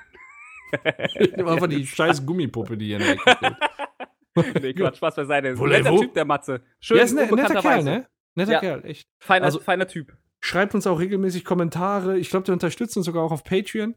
Ich 1.18 1.32
nehm 1.36 1.48
einfach 1.48 1.68
die 1.68 1.86
scheiß 1.86 2.26
Gummipuppe, 2.26 2.76
die 2.76 2.86
hier 2.86 2.96
in 2.98 3.02
der 3.04 3.12
Ecke 3.12 3.36
steht. 3.36 4.62
Nee, 4.62 4.74
Quatsch, 4.74 4.96
Spaß 4.96 5.14
beiseite. 5.16 5.54
Netter 5.54 5.96
Typ, 5.96 6.12
der 6.12 6.24
Matze. 6.26 6.60
Schön, 6.80 6.98
Ja, 6.98 7.04
ist 7.04 7.16
ein 7.16 7.34
netter 7.34 7.62
Kerl, 7.62 7.82
ne? 7.84 8.06
Netter 8.34 8.52
Ja. 8.52 8.60
Kerl, 8.60 8.84
echt. 8.84 9.08
Feiner, 9.18 9.46
Also- 9.46 9.60
feiner 9.60 9.86
Typ. 9.88 10.14
Schreibt 10.40 10.74
uns 10.74 10.86
auch 10.86 10.98
regelmäßig 11.00 11.44
Kommentare. 11.44 12.18
Ich 12.18 12.30
glaube, 12.30 12.44
der 12.44 12.52
unterstützt 12.52 12.96
uns 12.96 13.06
sogar 13.06 13.22
auch 13.24 13.32
auf 13.32 13.42
Patreon. 13.42 13.94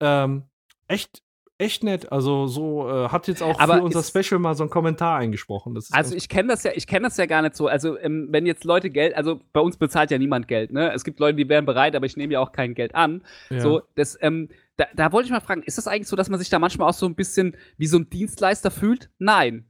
Ähm, 0.00 0.44
echt, 0.88 1.22
echt 1.58 1.84
nett. 1.84 2.10
Also 2.10 2.46
so 2.46 2.88
äh, 2.88 3.08
hat 3.08 3.28
jetzt 3.28 3.42
auch 3.42 3.58
Aber 3.60 3.76
für 3.76 3.82
unser 3.82 4.02
Special 4.02 4.38
mal 4.40 4.54
so 4.54 4.62
einen 4.62 4.70
Kommentar 4.70 5.18
eingesprochen. 5.18 5.78
Also 5.90 6.14
ich 6.14 6.28
kenne 6.30 6.48
das 6.48 6.62
ja, 6.62 6.70
ich 6.74 6.86
kenne 6.86 7.06
das 7.08 7.16
ja 7.18 7.26
gar 7.26 7.42
nicht 7.42 7.54
so. 7.54 7.66
Also 7.66 7.98
ähm, 7.98 8.28
wenn 8.30 8.46
jetzt 8.46 8.64
Leute 8.64 8.88
Geld, 8.88 9.14
also 9.14 9.40
bei 9.52 9.60
uns 9.60 9.76
bezahlt 9.76 10.10
ja 10.10 10.16
niemand 10.18 10.48
Geld, 10.48 10.72
ne? 10.72 10.90
Es 10.94 11.04
gibt 11.04 11.20
Leute, 11.20 11.36
die 11.36 11.48
wären 11.50 11.66
bereit, 11.66 11.94
aber 11.94 12.06
ich 12.06 12.16
nehme 12.16 12.32
ja 12.32 12.40
auch 12.40 12.52
kein 12.52 12.74
Geld 12.74 12.94
an. 12.94 13.22
ja. 13.50 13.60
So, 13.60 13.82
das, 13.94 14.16
ähm, 14.22 14.48
da, 14.78 14.86
da 14.94 15.12
wollte 15.12 15.26
ich 15.26 15.32
mal 15.32 15.40
fragen, 15.40 15.62
ist 15.64 15.76
das 15.76 15.86
eigentlich 15.86 16.08
so, 16.08 16.16
dass 16.16 16.30
man 16.30 16.38
sich 16.38 16.48
da 16.48 16.58
manchmal 16.58 16.88
auch 16.88 16.94
so 16.94 17.04
ein 17.04 17.14
bisschen 17.14 17.54
wie 17.76 17.86
so 17.86 17.98
ein 17.98 18.08
Dienstleister 18.08 18.70
fühlt? 18.70 19.10
Nein. 19.18 19.66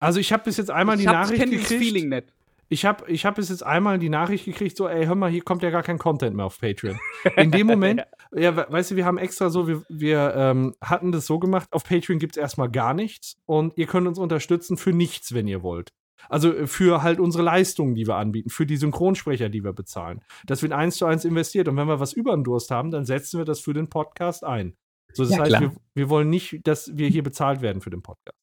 Also 0.00 0.20
ich 0.20 0.32
habe 0.32 0.44
bis 0.44 0.56
jetzt 0.56 0.70
einmal 0.70 0.96
ich 0.96 1.02
die 1.02 1.08
hab- 1.08 1.16
ich 1.16 1.20
Nachricht 1.24 1.40
kenn 1.42 1.50
dieses 1.50 1.68
gekriegt. 1.68 1.84
Feeling 1.84 2.08
nicht. 2.08 2.32
Ich 2.74 2.84
habe 2.84 3.08
ich 3.08 3.24
hab 3.24 3.36
bis 3.36 3.50
jetzt 3.50 3.62
einmal 3.64 3.98
die 4.00 4.08
Nachricht 4.08 4.44
gekriegt, 4.44 4.76
so, 4.76 4.88
ey, 4.88 5.06
hör 5.06 5.14
mal, 5.14 5.30
hier 5.30 5.42
kommt 5.42 5.62
ja 5.62 5.70
gar 5.70 5.82
kein 5.84 5.98
Content 5.98 6.34
mehr 6.34 6.44
auf 6.46 6.58
Patreon. 6.60 6.98
In 7.36 7.50
dem 7.52 7.66
Moment, 7.68 8.02
ja, 8.34 8.56
we- 8.56 8.66
weißt 8.68 8.90
du, 8.90 8.96
wir 8.96 9.04
haben 9.04 9.18
extra 9.18 9.48
so, 9.48 9.68
wir, 9.68 9.82
wir 9.88 10.34
ähm, 10.36 10.74
hatten 10.80 11.12
das 11.12 11.26
so 11.26 11.38
gemacht, 11.38 11.68
auf 11.70 11.84
Patreon 11.84 12.18
gibt 12.18 12.36
es 12.36 12.40
erstmal 12.42 12.68
gar 12.70 12.92
nichts 12.92 13.36
und 13.46 13.78
ihr 13.78 13.86
könnt 13.86 14.08
uns 14.08 14.18
unterstützen 14.18 14.76
für 14.76 14.90
nichts, 14.92 15.32
wenn 15.34 15.46
ihr 15.46 15.62
wollt. 15.62 15.92
Also 16.28 16.52
äh, 16.52 16.66
für 16.66 17.02
halt 17.02 17.20
unsere 17.20 17.44
Leistungen, 17.44 17.94
die 17.94 18.06
wir 18.06 18.16
anbieten, 18.16 18.50
für 18.50 18.66
die 18.66 18.76
Synchronsprecher, 18.76 19.48
die 19.50 19.62
wir 19.62 19.72
bezahlen. 19.72 20.22
Das 20.46 20.62
wird 20.62 20.72
eins 20.72 20.96
zu 20.96 21.06
eins 21.06 21.24
investiert 21.24 21.68
und 21.68 21.76
wenn 21.76 21.86
wir 21.86 22.00
was 22.00 22.12
über 22.12 22.34
den 22.34 22.44
Durst 22.44 22.70
haben, 22.70 22.90
dann 22.90 23.04
setzen 23.04 23.38
wir 23.38 23.44
das 23.44 23.60
für 23.60 23.72
den 23.74 23.88
Podcast 23.88 24.42
ein. 24.42 24.74
So, 25.12 25.22
das 25.22 25.32
Ja, 25.36 25.42
heißt, 25.42 25.60
wir, 25.60 25.72
wir 25.94 26.08
wollen 26.10 26.28
nicht, 26.28 26.66
dass 26.66 26.90
wir 26.96 27.08
hier 27.08 27.22
bezahlt 27.22 27.60
werden 27.62 27.80
für 27.82 27.90
den 27.90 28.02
Podcast. 28.02 28.36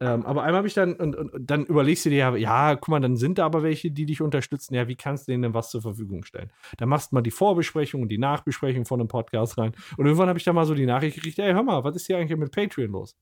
Ähm, 0.00 0.26
aber 0.26 0.42
einmal 0.42 0.58
habe 0.58 0.66
ich 0.68 0.74
dann, 0.74 0.94
und, 0.94 1.16
und, 1.16 1.32
und 1.32 1.50
dann 1.50 1.64
überlegst 1.64 2.04
du 2.04 2.10
dir 2.10 2.16
ja, 2.16 2.36
ja, 2.36 2.74
guck 2.74 2.88
mal, 2.88 3.00
dann 3.00 3.16
sind 3.16 3.38
da 3.38 3.46
aber 3.46 3.62
welche, 3.62 3.90
die 3.90 4.06
dich 4.06 4.20
unterstützen. 4.20 4.74
Ja, 4.74 4.88
wie 4.88 4.96
kannst 4.96 5.26
du 5.28 5.32
denen 5.32 5.42
denn 5.42 5.54
was 5.54 5.70
zur 5.70 5.82
Verfügung 5.82 6.24
stellen? 6.24 6.50
Dann 6.78 6.88
machst 6.88 7.12
du 7.12 7.14
mal 7.16 7.22
die 7.22 7.30
Vorbesprechung 7.30 8.02
und 8.02 8.08
die 8.08 8.18
Nachbesprechung 8.18 8.84
von 8.84 9.00
einem 9.00 9.08
Podcast 9.08 9.58
rein. 9.58 9.72
Und 9.96 10.06
irgendwann 10.06 10.28
habe 10.28 10.38
ich 10.38 10.44
dann 10.44 10.54
mal 10.54 10.66
so 10.66 10.74
die 10.74 10.86
Nachricht 10.86 11.16
gekriegt, 11.16 11.38
ey, 11.38 11.52
hör 11.52 11.62
mal, 11.62 11.82
was 11.84 11.96
ist 11.96 12.06
hier 12.06 12.18
eigentlich 12.18 12.38
mit 12.38 12.52
Patreon 12.52 12.90
los? 12.92 13.16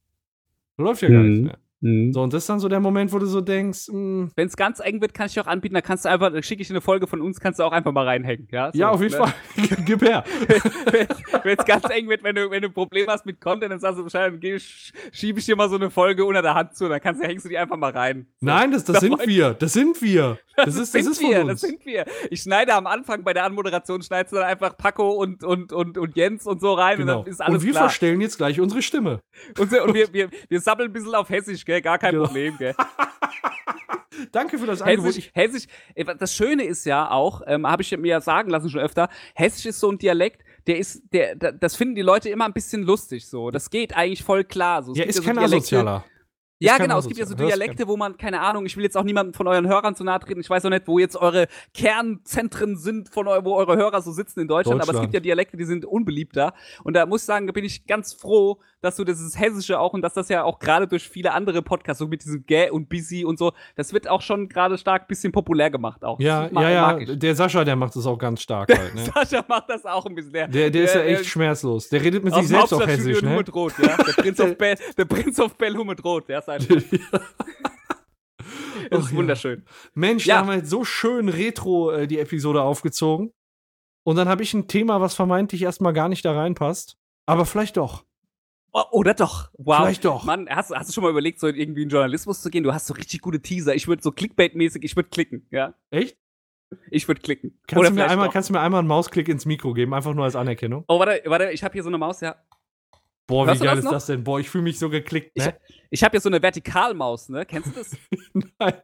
Läuft 0.79 1.03
ja 1.03 1.09
gar 1.11 1.23
nichts 1.23 1.39
Mhm. 1.41 1.47
mehr. 1.47 1.59
Mhm. 1.83 2.13
So, 2.13 2.23
und 2.23 2.33
das 2.33 2.43
ist 2.43 2.49
dann 2.49 2.61
so 2.61 2.69
der 2.69 2.81
Moment, 2.81 3.13
wo 3.13 3.19
du 3.19 3.27
so 3.27 3.41
denkst, 3.41 3.89
mh, 3.89 4.31
Wenn 4.37 4.47
es 4.49 4.57
ganz 4.57 4.81
eng 4.81 5.01
wird, 5.01 5.15
kann 5.15 5.27
ich 5.27 5.35
dir 5.35 5.43
auch 5.43 5.47
anbieten, 5.47 5.75
da 5.75 5.81
kannst 5.81 6.05
du 6.05 6.09
einfach, 6.11 6.31
schicke 6.43 6.63
ich 6.63 6.71
eine 6.71 6.81
Folge 6.81 7.07
von 7.07 7.21
uns, 7.21 7.41
kannst 7.41 7.59
du 7.59 7.65
auch 7.65 7.73
einfach 7.73 7.93
mal 7.93 8.07
reinhängen. 8.07 8.49
Ja, 8.51 8.71
so, 8.73 8.79
ja, 8.79 8.91
auf 8.91 9.01
jeden 9.01 9.13
ne? 9.19 9.19
Fall, 9.27 9.33
gib 9.87 10.03
her. 10.03 10.25
wenn 11.43 11.59
es 11.59 11.65
ganz 11.65 11.89
eng 11.91 12.09
wird, 12.09 12.23
wenn 12.23 12.35
du, 12.35 12.51
wenn 12.51 12.63
du 12.63 12.69
ein 12.69 12.75
Problem 12.75 13.07
hast 13.09 13.27
mit 13.27 13.41
Content, 13.41 13.73
dann 13.73 13.81
sagst 13.81 13.99
du 13.99 14.05
Bescheid, 14.05 14.33
dann 14.33 14.41
sch- 14.41 14.93
schiebe 15.13 15.39
ich 15.39 15.47
dir 15.47 15.57
mal 15.57 15.69
so 15.69 15.77
eine 15.77 15.91
Folge 15.91 16.25
unter 16.25 16.43
der 16.43 16.55
Hand 16.55 16.77
zu, 16.77 16.89
dann 16.89 17.01
kannst 17.01 17.23
du, 17.23 17.27
hängst 17.27 17.45
du 17.45 17.49
die 17.49 17.59
einfach 17.59 17.77
mal 17.77 17.93
rein. 17.93 18.27
So. 18.41 18.47
Nein, 18.47 18.73
das, 18.73 18.85
das 18.85 18.95
Da 18.95 19.01
sind 19.01 19.27
wir. 19.27 19.55
Das 19.55 19.73
sind 19.73 20.01
wir. 20.03 20.39
Das, 20.57 20.77
ist, 20.77 20.95
das 20.95 21.05
sind 21.05 21.13
ist 21.13 21.21
von 21.23 21.31
wir, 21.31 21.41
uns. 21.41 21.49
das 21.49 21.61
sind 21.63 21.87
wir. 21.87 22.05
Ich 22.31 22.43
schneide 22.43 22.75
am 22.75 22.87
Anfang 22.87 23.23
bei 23.25 23.33
der 23.33 23.45
Anmoderation, 23.45 24.03
schneidest 24.03 24.33
du 24.33 24.37
dann 24.37 24.47
einfach 24.47 24.77
Paco 24.77 25.11
und, 25.13 25.43
und, 25.43 25.73
und, 25.73 25.97
und 25.97 26.17
Jens 26.17 26.47
und 26.47 26.61
so 26.61 26.75
rein 26.75 26.99
genau. 26.99 27.21
und 27.21 27.27
dann 27.27 27.33
ist 27.33 27.41
alles 27.41 27.61
und 27.61 27.65
wir 27.65 27.73
klar. 27.73 27.85
verstellen 27.85 28.21
jetzt 28.21 28.37
gleich 28.37 28.61
unsere 28.61 28.83
Stimme. 28.83 29.21
Und, 29.59 29.73
und 29.73 29.95
wir, 29.95 30.13
wir, 30.13 30.29
wir 30.49 30.61
sabbeln 30.61 30.91
ein 30.91 30.93
bisschen 30.93 31.15
auf 31.15 31.31
Hessisch, 31.31 31.65
gell? 31.71 31.81
Gar 31.83 31.99
kein 31.99 32.13
Genau. 32.13 32.25
Problem, 32.27 32.57
gell? 32.59 32.75
Danke 34.33 34.59
für 34.59 34.67
das 34.67 34.83
Angebot. 34.83 35.07
Hessisch, 35.07 35.31
Hessisch, 35.33 35.65
das 36.19 36.35
Schöne 36.35 36.65
ist 36.65 36.85
ja 36.85 37.11
auch, 37.11 37.41
ähm, 37.47 37.67
habe 37.67 37.83
ich 37.83 37.97
mir 37.97 38.09
ja 38.09 38.21
sagen 38.21 38.51
lassen 38.51 38.69
schon 38.69 38.81
öfter, 38.81 39.09
Hessisch 39.35 39.67
ist 39.67 39.81
so 39.81 39.91
ein 39.91 39.99
Dialekt, 39.99 40.43
der 40.67 40.79
ist, 40.79 41.03
der, 41.13 41.37
da- 41.37 41.53
das 41.53 41.75
finden 41.75 41.95
die 41.95 42.03
Leute 42.03 42.29
immer 42.29 42.45
ein 42.45 42.53
bisschen 42.53 42.83
lustig 42.83 43.27
so. 43.27 43.51
Das 43.51 43.71
geht 43.71 43.97
eigentlich 43.97 44.23
voll 44.23 44.45
klar. 44.45 44.83
So. 44.83 44.93
Es 44.93 44.99
ja, 44.99 45.05
ist 45.05 45.17
so 45.17 45.23
kein 45.23 45.37
Dialekte- 45.37 45.57
Asozialer. 45.57 46.05
Ja, 46.63 46.77
genau. 46.79 46.99
Es 46.99 47.07
gibt 47.09 47.19
ja 47.19 47.27
so 47.27 47.35
Dialekte, 47.35 47.89
wo 47.89 47.97
man, 47.97 48.17
keine 48.19 48.41
Ahnung, 48.41 48.67
ich 48.67 48.77
will 48.77 48.85
jetzt 48.85 48.97
auch 48.97 49.03
niemandem 49.03 49.33
von 49.35 49.47
euren 49.49 49.67
Hörern 49.67 49.95
zu 49.95 50.05
nahe 50.05 50.21
treten. 50.21 50.41
Ich 50.41 50.51
weiß 50.51 50.65
auch 50.67 50.71
nicht, 50.71 50.87
wo 50.87 50.99
jetzt 50.99 51.17
eure 51.17 51.47
Kernzentren 51.95 52.77
sind, 52.77 53.09
von 53.09 53.27
eu 53.27 53.41
wo 53.45 53.55
eure 53.57 53.77
Hörer 53.77 54.01
so 54.03 54.13
sitzen 54.13 54.41
in 54.41 54.49
Deutschland, 54.49 54.77
aber 54.81 54.83
es 54.83 54.87
Deutschland. 54.89 55.13
gibt 55.13 55.15
ja 55.15 55.21
Dialekte, 55.21 55.57
die 55.57 55.65
sind 55.65 55.85
unbeliebter. 55.85 56.53
Und 56.85 56.95
da 56.95 57.07
muss 57.07 57.23
ich 57.23 57.27
sagen, 57.27 57.47
da 57.47 57.53
bin 57.53 57.65
ich 57.65 57.87
ganz 57.87 58.13
froh, 58.13 58.61
dass 58.83 58.97
du 58.97 59.05
dieses 59.05 59.39
Hessische 59.39 59.79
auch 59.81 59.93
und 59.93 60.03
dass 60.03 60.15
das 60.15 60.29
ja 60.29 60.45
auch 60.45 60.59
gerade 60.59 60.87
durch 60.87 61.09
viele 61.09 61.33
andere 61.33 61.63
Podcasts, 61.63 61.99
so 61.99 62.07
mit 62.09 62.25
diesem 62.25 62.45
Gä 62.47 62.71
und 62.71 62.89
Busy 62.89 63.25
und 63.25 63.39
so, 63.39 63.53
das 63.77 63.93
wird 63.93 64.09
auch 64.09 64.23
schon 64.23 64.49
gerade 64.49 64.79
stark 64.79 65.09
bisschen 65.09 65.33
populär 65.33 65.71
gemacht 65.71 66.05
auch. 66.05 66.19
Ja, 66.21 66.49
mag- 66.51 66.63
ja, 66.65 66.99
ja. 66.99 67.17
Der 67.17 67.35
Sascha, 67.35 67.65
der 67.65 67.77
macht 67.77 67.97
das 67.97 68.07
auch 68.07 68.19
ganz 68.19 68.41
stark 68.41 68.71
halt, 68.79 68.95
ne? 68.95 69.05
Sascha 69.15 69.45
macht 69.49 69.69
das 69.69 69.85
auch 69.85 70.07
ein 70.07 70.15
bisschen. 70.15 70.33
Der, 70.33 70.49
Der, 70.49 70.71
der 70.71 70.85
ist 70.85 70.95
ja 70.95 71.03
echt 71.03 71.27
schmerzlos. 71.27 71.89
Der 71.89 72.03
redet 72.03 72.25
mit 72.25 72.35
sich 72.35 72.49
selbst 72.49 72.73
auch 72.73 72.87
hessisch, 72.87 73.23
ne? 73.23 73.37
Rot, 73.53 73.73
ja. 73.79 73.97
Der 73.97 74.13
Prinz 74.23 74.41
of 74.41 74.57
Bell, 74.59 74.77
der 74.97 75.05
Prinz 75.05 75.39
of 75.41 75.55
Bell 75.57 75.73
nur 75.75 75.85
mit 75.85 76.03
Rot, 76.05 76.29
ist 76.29 76.49
einfach. 76.51 76.77
Das 76.77 76.93
ist 79.05 79.11
ja. 79.11 79.17
wunderschön. 79.17 79.65
Mensch, 79.95 80.27
Ja. 80.27 80.37
da 80.37 80.41
haben 80.41 80.49
wir 80.49 80.57
jetzt 80.57 80.71
so 80.71 80.85
schön 80.85 81.29
retro 81.29 81.91
äh, 81.93 82.07
die 82.07 82.19
Episode 82.19 82.63
aufgezogen. 82.63 83.33
Und 84.03 84.17
dann 84.17 84.29
habe 84.29 84.43
ich 84.43 84.55
ein 84.55 84.67
Thema, 84.67 85.01
was 85.01 85.15
vermeintlich 85.15 85.63
erstmal 85.63 85.93
gar 85.93 86.09
nicht 86.09 86.25
da 86.25 86.33
reinpasst. 86.33 86.97
Aber 87.27 87.47
vielleicht 87.47 87.77
doch. 87.77 88.05
Oh, 88.73 88.83
oder 88.93 89.15
doch. 89.15 89.51
Wow. 89.59 89.79
Vielleicht 89.79 90.05
doch. 90.05 90.25
Mann, 90.25 90.49
hast, 90.49 90.71
hast 90.71 90.89
du 90.89 90.95
schon 90.95 91.05
mal 91.05 91.11
überlegt, 91.11 91.41
so 91.41 91.49
irgendwie 91.49 91.83
in 91.83 91.89
Journalismus 91.89 92.41
zu 92.41 92.51
gehen? 92.51 92.63
Du 92.63 92.73
hast 92.73 92.87
so 92.87 92.95
richtig 92.95 93.21
gute 93.21 93.43
Teaser. 93.43 93.75
Ich 93.75 93.89
würde 93.89 94.03
so 94.03 94.11
Clickbait-mäßig, 94.11 94.85
ich 94.85 94.97
würde 94.97 95.11
klicken, 95.11 95.47
ja. 95.51 95.75
Echt? 95.91 96.17
Ich 96.91 97.09
würde 97.09 97.21
klicken. 97.21 97.59
Kannst 97.67 97.91
du, 97.91 97.95
mir 97.95 98.09
einmal, 98.09 98.29
doch. 98.29 98.33
kannst 98.33 98.49
du 98.49 98.53
mir 98.53 98.61
einmal 98.61 98.79
einen 98.79 98.89
Mausklick 98.89 99.29
ins 99.29 99.45
Mikro 99.45 99.75
geben, 99.75 99.93
einfach 99.93 100.15
nur 100.15 100.25
als 100.25 100.37
Anerkennung? 100.37 100.85
Oh, 100.87 101.01
warte, 101.01 101.21
warte, 101.27 101.51
ich 101.51 101.65
habe 101.65 101.73
hier 101.73 101.83
so 101.83 101.89
eine 101.89 101.99
Maus, 101.99 102.21
ja. 102.21 102.37
Boah, 103.31 103.47
Hörst 103.47 103.61
wie 103.61 103.65
geil 103.65 103.79
ist 103.79 103.85
noch? 103.85 103.93
das 103.93 104.07
denn? 104.07 104.25
Boah, 104.25 104.41
ich 104.41 104.51
fühle 104.51 104.65
mich 104.65 104.77
so 104.79 104.91
geklickt, 104.91 105.37
ne? 105.37 105.57
Ich 105.89 106.03
habe 106.03 106.11
hier 106.13 106.21
so 106.21 106.29
eine 106.29 106.43
Vertikalmaus, 106.43 107.29
ne? 107.29 107.47
Kennst 107.47 107.69
du 107.69 107.79
das? 107.79 107.97
Nein. 108.59 108.75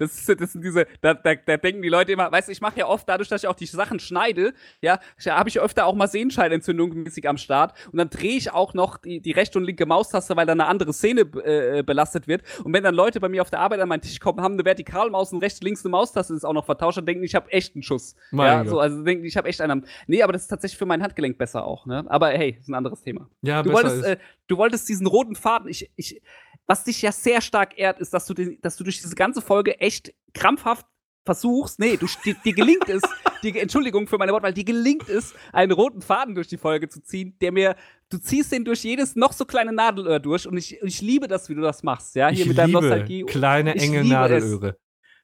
Das, 0.00 0.16
ist, 0.16 0.40
das 0.40 0.52
sind 0.52 0.64
diese, 0.64 0.86
da, 1.02 1.12
da, 1.12 1.34
da 1.34 1.56
denken 1.58 1.82
die 1.82 1.90
Leute 1.90 2.12
immer, 2.12 2.32
weißt 2.32 2.48
du, 2.48 2.52
ich 2.52 2.60
mache 2.62 2.78
ja 2.78 2.86
oft, 2.86 3.06
dadurch, 3.06 3.28
dass 3.28 3.42
ich 3.42 3.48
auch 3.48 3.54
die 3.54 3.66
Sachen 3.66 4.00
schneide, 4.00 4.54
ja, 4.80 4.98
habe 5.28 5.50
ich 5.50 5.60
öfter 5.60 5.84
auch 5.84 5.94
mal 5.94 6.08
Sehenscheidenentzündung 6.08 7.02
mäßig 7.02 7.28
am 7.28 7.36
Start 7.36 7.74
und 7.92 7.98
dann 7.98 8.08
drehe 8.08 8.36
ich 8.36 8.50
auch 8.52 8.72
noch 8.72 8.96
die, 8.96 9.20
die 9.20 9.32
rechte 9.32 9.58
und 9.58 9.64
linke 9.64 9.84
Maustaste, 9.84 10.34
weil 10.36 10.46
dann 10.46 10.58
eine 10.58 10.70
andere 10.70 10.94
Szene 10.94 11.20
äh, 11.44 11.82
belastet 11.82 12.26
wird. 12.28 12.42
Und 12.64 12.72
wenn 12.72 12.82
dann 12.82 12.94
Leute 12.94 13.20
bei 13.20 13.28
mir 13.28 13.42
auf 13.42 13.50
der 13.50 13.60
Arbeit 13.60 13.80
an 13.80 13.88
meinen 13.90 14.00
Tisch 14.00 14.20
kommen, 14.20 14.40
haben 14.40 14.54
eine 14.54 14.64
Vertikalmaus 14.64 15.32
und 15.32 15.42
rechts, 15.42 15.60
links 15.60 15.84
eine 15.84 15.90
Maustaste 15.90 16.32
ist 16.32 16.44
auch 16.44 16.54
noch 16.54 16.64
vertauscht, 16.64 16.96
dann 16.96 17.06
denken 17.06 17.22
ich 17.22 17.34
habe 17.34 17.52
echt 17.52 17.74
einen 17.76 17.82
Schuss. 17.82 18.16
Mein 18.30 18.46
ja, 18.46 18.62
Gott. 18.62 18.70
so, 18.70 18.80
also 18.80 19.04
denken 19.04 19.24
ich 19.26 19.36
habe 19.36 19.48
echt 19.48 19.60
einen. 19.60 19.84
Nee, 20.06 20.22
aber 20.22 20.32
das 20.32 20.42
ist 20.42 20.48
tatsächlich 20.48 20.78
für 20.78 20.86
mein 20.86 21.02
Handgelenk 21.02 21.36
besser 21.36 21.64
auch, 21.66 21.84
ne? 21.84 22.04
Aber 22.08 22.28
hey, 22.30 22.56
ist 22.58 22.68
ein 22.68 22.74
anderes 22.74 23.02
Thema. 23.02 23.28
Ja, 23.42 23.62
Du 23.62 23.70
besser 23.70 23.82
wolltest, 23.84 24.02
ist. 24.04 24.08
äh, 24.08 24.16
du 24.46 24.56
wolltest 24.56 24.88
diesen 24.88 25.06
roten 25.06 25.36
Faden. 25.36 25.68
Ich, 25.68 25.90
ich, 25.96 26.22
was 26.70 26.84
dich 26.84 27.02
ja 27.02 27.10
sehr 27.10 27.40
stark 27.40 27.76
ehrt, 27.76 27.98
ist, 27.98 28.14
dass 28.14 28.26
du, 28.26 28.32
den, 28.32 28.60
dass 28.62 28.76
du 28.76 28.84
durch 28.84 29.00
diese 29.02 29.16
ganze 29.16 29.42
Folge 29.42 29.80
echt 29.80 30.14
krampfhaft 30.34 30.86
versuchst, 31.24 31.80
nee, 31.80 31.96
du, 31.96 32.06
dir, 32.24 32.36
dir 32.44 32.52
gelingt 32.52 32.88
es, 32.88 33.02
die, 33.42 33.58
Entschuldigung 33.58 34.06
für 34.06 34.18
meine 34.18 34.32
Wortwahl, 34.32 34.54
dir 34.54 34.62
gelingt 34.62 35.08
es, 35.08 35.34
einen 35.52 35.72
roten 35.72 36.00
Faden 36.00 36.36
durch 36.36 36.46
die 36.46 36.58
Folge 36.58 36.88
zu 36.88 37.02
ziehen, 37.02 37.36
der 37.40 37.50
mir, 37.50 37.74
du 38.08 38.18
ziehst 38.18 38.52
den 38.52 38.64
durch 38.64 38.84
jedes 38.84 39.16
noch 39.16 39.32
so 39.32 39.46
kleine 39.46 39.72
Nadelöhr 39.72 40.20
durch 40.20 40.46
und 40.46 40.56
ich, 40.56 40.80
ich 40.80 41.00
liebe 41.00 41.26
das, 41.26 41.48
wie 41.48 41.56
du 41.56 41.60
das 41.60 41.82
machst, 41.82 42.14
ja, 42.14 42.28
hier 42.28 42.42
ich 42.42 42.46
mit 42.46 42.56
deinem 42.56 42.70
Nostalgie. 42.70 43.24
kleine, 43.24 43.74
Ich 43.74 43.82
enge 43.82 44.04
Nadelöhre. 44.04 44.76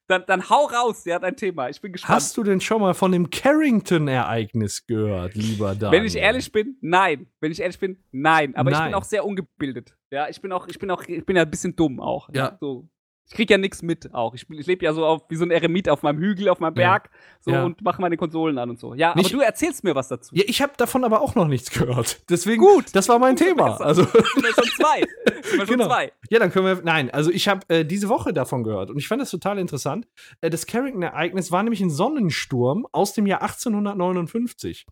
Dann, 0.09 0.23
dann 0.27 0.49
hau 0.49 0.67
raus, 0.67 1.05
ja, 1.05 1.19
dein 1.19 1.37
Thema. 1.37 1.69
Ich 1.69 1.81
bin 1.81 1.93
gespannt. 1.93 2.15
Hast 2.15 2.37
du 2.37 2.45
denn 2.45 2.61
schon 2.61 2.81
mal 2.81 2.95
von 2.95 3.11
dem 3.11 3.29
Carrington-Ereignis 3.29 4.87
gehört, 4.87 5.35
lieber 5.35 5.75
Daniel? 5.75 6.01
Wenn 6.01 6.07
ich 6.07 6.17
ehrlich 6.17 6.53
bin, 6.53 6.77
nein. 6.81 7.27
Wenn 7.41 7.51
ich 7.51 7.61
ehrlich 7.61 7.79
bin, 7.79 7.99
nein. 8.13 8.55
Aber 8.55 8.71
ich 8.71 8.77
Nein. 8.77 8.93
bin 8.93 8.95
auch 8.95 9.05
sehr 9.05 9.25
ungebildet. 9.25 9.97
Ja, 10.11 10.29
ich 10.29 10.41
bin 10.41 10.53
auch, 10.53 10.69
ich 10.69 10.79
bin 10.79 10.91
auch, 10.91 11.03
ich 11.03 11.27
bin 11.27 11.37
ja 11.37 11.43
ein 11.43 11.51
bisschen 11.51 11.75
dumm 11.75 11.99
auch. 12.01 12.29
Ja. 12.33 12.57
So. 12.61 12.89
Ich 13.29 13.35
krieg 13.35 13.51
ja 13.51 13.59
nichts 13.59 13.83
mit 13.83 14.15
auch. 14.15 14.35
Ich, 14.35 14.49
ich 14.49 14.67
lebe 14.67 14.85
ja 14.85 14.93
so 14.93 15.05
auf, 15.05 15.23
wie 15.29 15.35
so 15.37 15.45
ein 15.45 15.51
Eremit 15.51 15.89
auf 15.89 16.03
meinem 16.05 16.19
Hügel, 16.19 16.49
auf 16.49 16.61
meinem. 16.61 16.75
Berg. 16.75 17.11
So 17.41 17.51
Ja. 17.51 17.65
und 17.65 17.83
mache 17.83 18.01
meine 18.01 18.17
Konsolen 18.17 18.57
an 18.59 18.71
und 18.71 18.79
so. 18.79 18.95
Ja, 18.95 19.15
Nicht- 19.17 19.33
aber 19.35 19.41
du 19.43 19.45
erzählst 19.45 19.83
mir 19.83 19.95
was 19.97 20.07
dazu. 20.09 20.33
Ja, 20.35 20.45
ich 20.47 20.63
habe 20.63 20.73
davon 20.77 21.03
aber 21.05 21.21
auch 21.21 21.35
noch 21.35 21.49
nichts 21.49 21.71
gehört. 21.71 22.21
Deswegen, 22.31 22.63
Gut. 22.63 22.87
das 22.95 23.09
war 23.09 23.19
mein 23.19 23.35
Thema. 23.35 23.71
besser. 23.73 23.85
Also, 23.87 24.05
schon 24.05 24.65
zwei. 24.77 25.05
Schon 25.57 25.67
Genau. 25.67 25.87
zwei. 25.87 26.13
ja, 26.31 26.39
dann 26.41 26.51
können 26.51 26.67
wir. 26.67 26.83
Nein, 26.85 27.11
also 27.11 27.31
ich 27.31 27.47
habe 27.49 27.61
äh, 27.69 27.85
diese 27.85 28.09
Woche 28.09 28.33
davon 28.33 28.65
gehört 28.65 28.91
und 28.91 28.99
ich 28.99 29.07
fand 29.09 29.23
das 29.23 29.31
total 29.31 29.59
interessant. 29.59 30.07
Äh, 30.41 30.51
das 30.51 30.67
Carrington-Ereignis 30.67 31.53
war 31.53 31.63
nämlich 31.63 31.81
ein 31.81 31.91
Sonnensturm 31.91 32.87
aus 32.93 33.13
dem 33.15 33.27
Jahr 33.27 33.43
1859. 33.43 34.87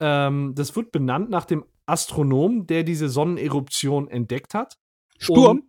Ähm, 0.00 0.52
das 0.54 0.74
wird 0.76 0.92
benannt 0.92 1.30
nach 1.30 1.44
dem 1.44 1.64
Astronom, 1.86 2.66
der 2.66 2.82
diese 2.84 3.08
Sonneneruption 3.08 4.08
entdeckt 4.08 4.54
hat. 4.54 4.76
Sturm. 5.18 5.64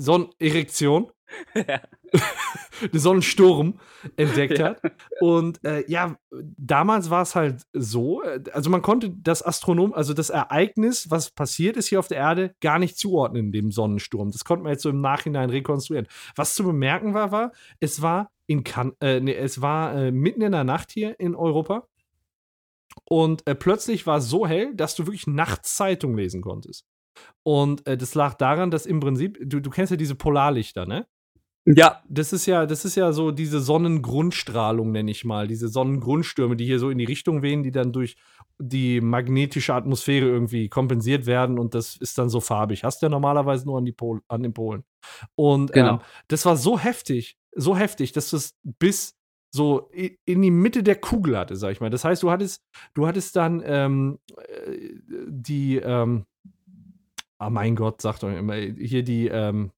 Sonnenerektion. 0.00 1.10
Ja. 1.54 1.80
den 2.92 3.00
Sonnensturm 3.00 3.78
entdeckt 4.16 4.58
Ja. 4.58 4.70
hat. 4.70 4.80
Und 5.20 5.62
äh, 5.64 5.84
ja, 5.90 6.16
damals 6.30 7.10
war 7.10 7.22
es 7.22 7.34
halt 7.34 7.62
so, 7.72 8.22
äh, 8.22 8.42
also 8.52 8.70
man 8.70 8.82
konnte 8.82 9.10
das 9.10 9.44
Astronom, 9.44 9.92
also 9.92 10.14
das 10.14 10.30
Ereignis, 10.30 11.10
was 11.10 11.30
passiert 11.30 11.76
ist 11.76 11.88
hier 11.88 11.98
auf 11.98 12.08
der 12.08 12.18
Erde, 12.18 12.54
gar 12.60 12.78
nicht 12.78 12.96
zuordnen, 12.96 13.52
dem 13.52 13.70
Sonnensturm. 13.70 14.30
Das 14.30 14.44
konnte 14.44 14.62
man 14.62 14.72
jetzt 14.72 14.82
so 14.82 14.90
im 14.90 15.00
Nachhinein 15.00 15.50
rekonstruieren. 15.50 16.08
Was 16.34 16.54
zu 16.54 16.64
bemerken 16.64 17.14
war, 17.14 17.30
war, 17.30 17.52
es 17.80 18.00
war 18.00 18.30
in 18.46 18.64
kan 18.64 18.92
äh, 19.00 19.20
nee, 19.20 19.34
es 19.34 19.60
war 19.60 19.94
äh, 19.94 20.10
mitten 20.10 20.40
in 20.40 20.52
der 20.52 20.64
Nacht 20.64 20.90
hier 20.90 21.18
in 21.20 21.34
Europa. 21.34 21.86
Und 23.04 23.46
äh, 23.46 23.54
plötzlich 23.54 24.06
war 24.06 24.18
es 24.18 24.28
so 24.28 24.46
hell, 24.46 24.74
dass 24.74 24.94
du 24.94 25.06
wirklich 25.06 25.26
nachts 25.26 25.76
Zeitung 25.76 26.16
lesen 26.16 26.40
konntest. 26.40 26.86
Und 27.42 27.86
äh, 27.86 27.96
das 27.96 28.14
lag 28.14 28.34
daran, 28.34 28.70
dass 28.70 28.86
im 28.86 29.00
Prinzip, 29.00 29.38
du, 29.42 29.60
du 29.60 29.70
kennst 29.70 29.90
ja 29.90 29.96
diese 29.96 30.14
Polarlichter, 30.14 30.86
ne? 30.86 31.06
Ja. 31.64 32.02
Das 32.08 32.32
ist 32.32 32.46
ja, 32.46 32.64
das 32.64 32.84
ist 32.86 32.94
ja 32.94 33.12
so 33.12 33.30
diese 33.30 33.60
Sonnengrundstrahlung, 33.60 34.90
nenne 34.90 35.10
ich 35.10 35.24
mal. 35.24 35.46
Diese 35.46 35.68
Sonnengrundstürme, 35.68 36.56
die 36.56 36.64
hier 36.64 36.78
so 36.78 36.88
in 36.88 36.96
die 36.98 37.04
Richtung 37.04 37.42
wehen, 37.42 37.62
die 37.62 37.72
dann 37.72 37.92
durch 37.92 38.16
die 38.58 39.00
magnetische 39.00 39.74
Atmosphäre 39.74 40.26
irgendwie 40.26 40.68
kompensiert 40.68 41.26
werden 41.26 41.58
und 41.58 41.74
das 41.74 41.96
ist 41.96 42.16
dann 42.16 42.30
so 42.30 42.40
farbig. 42.40 42.84
Hast 42.84 43.02
du 43.02 43.06
ja 43.06 43.10
normalerweise 43.10 43.66
nur 43.66 43.78
an, 43.78 43.84
die 43.84 43.92
Pol 43.92 44.22
an 44.28 44.42
den 44.42 44.54
Polen. 44.54 44.84
Und 45.34 45.72
Genau. 45.72 45.94
ähm, 45.94 46.00
das 46.28 46.46
war 46.46 46.56
so 46.56 46.78
heftig, 46.78 47.36
so 47.54 47.76
heftig, 47.76 48.12
dass 48.12 48.30
das 48.30 48.56
bis 48.64 49.14
so 49.50 49.90
in 50.24 50.42
die 50.42 50.50
Mitte 50.50 50.82
der 50.82 50.96
Kugel 50.96 51.38
hatte, 51.38 51.56
sag 51.56 51.72
ich 51.72 51.80
mal. 51.80 51.90
Das 51.90 52.04
heißt, 52.04 52.22
du 52.22 52.30
hattest, 52.30 52.62
du 52.94 53.06
hattest 53.06 53.36
dann 53.36 53.62
ähm, 53.64 54.18
äh, 54.36 54.90
die, 55.26 55.76
ähm, 55.76 56.26
ah 57.38 57.50
mein 57.50 57.76
Gott, 57.76 58.00
sag 58.02 58.18
doch 58.20 58.30
immer, 58.30 58.54
hier 58.54 59.02
die, 59.02 59.28
ähm, 59.28 59.70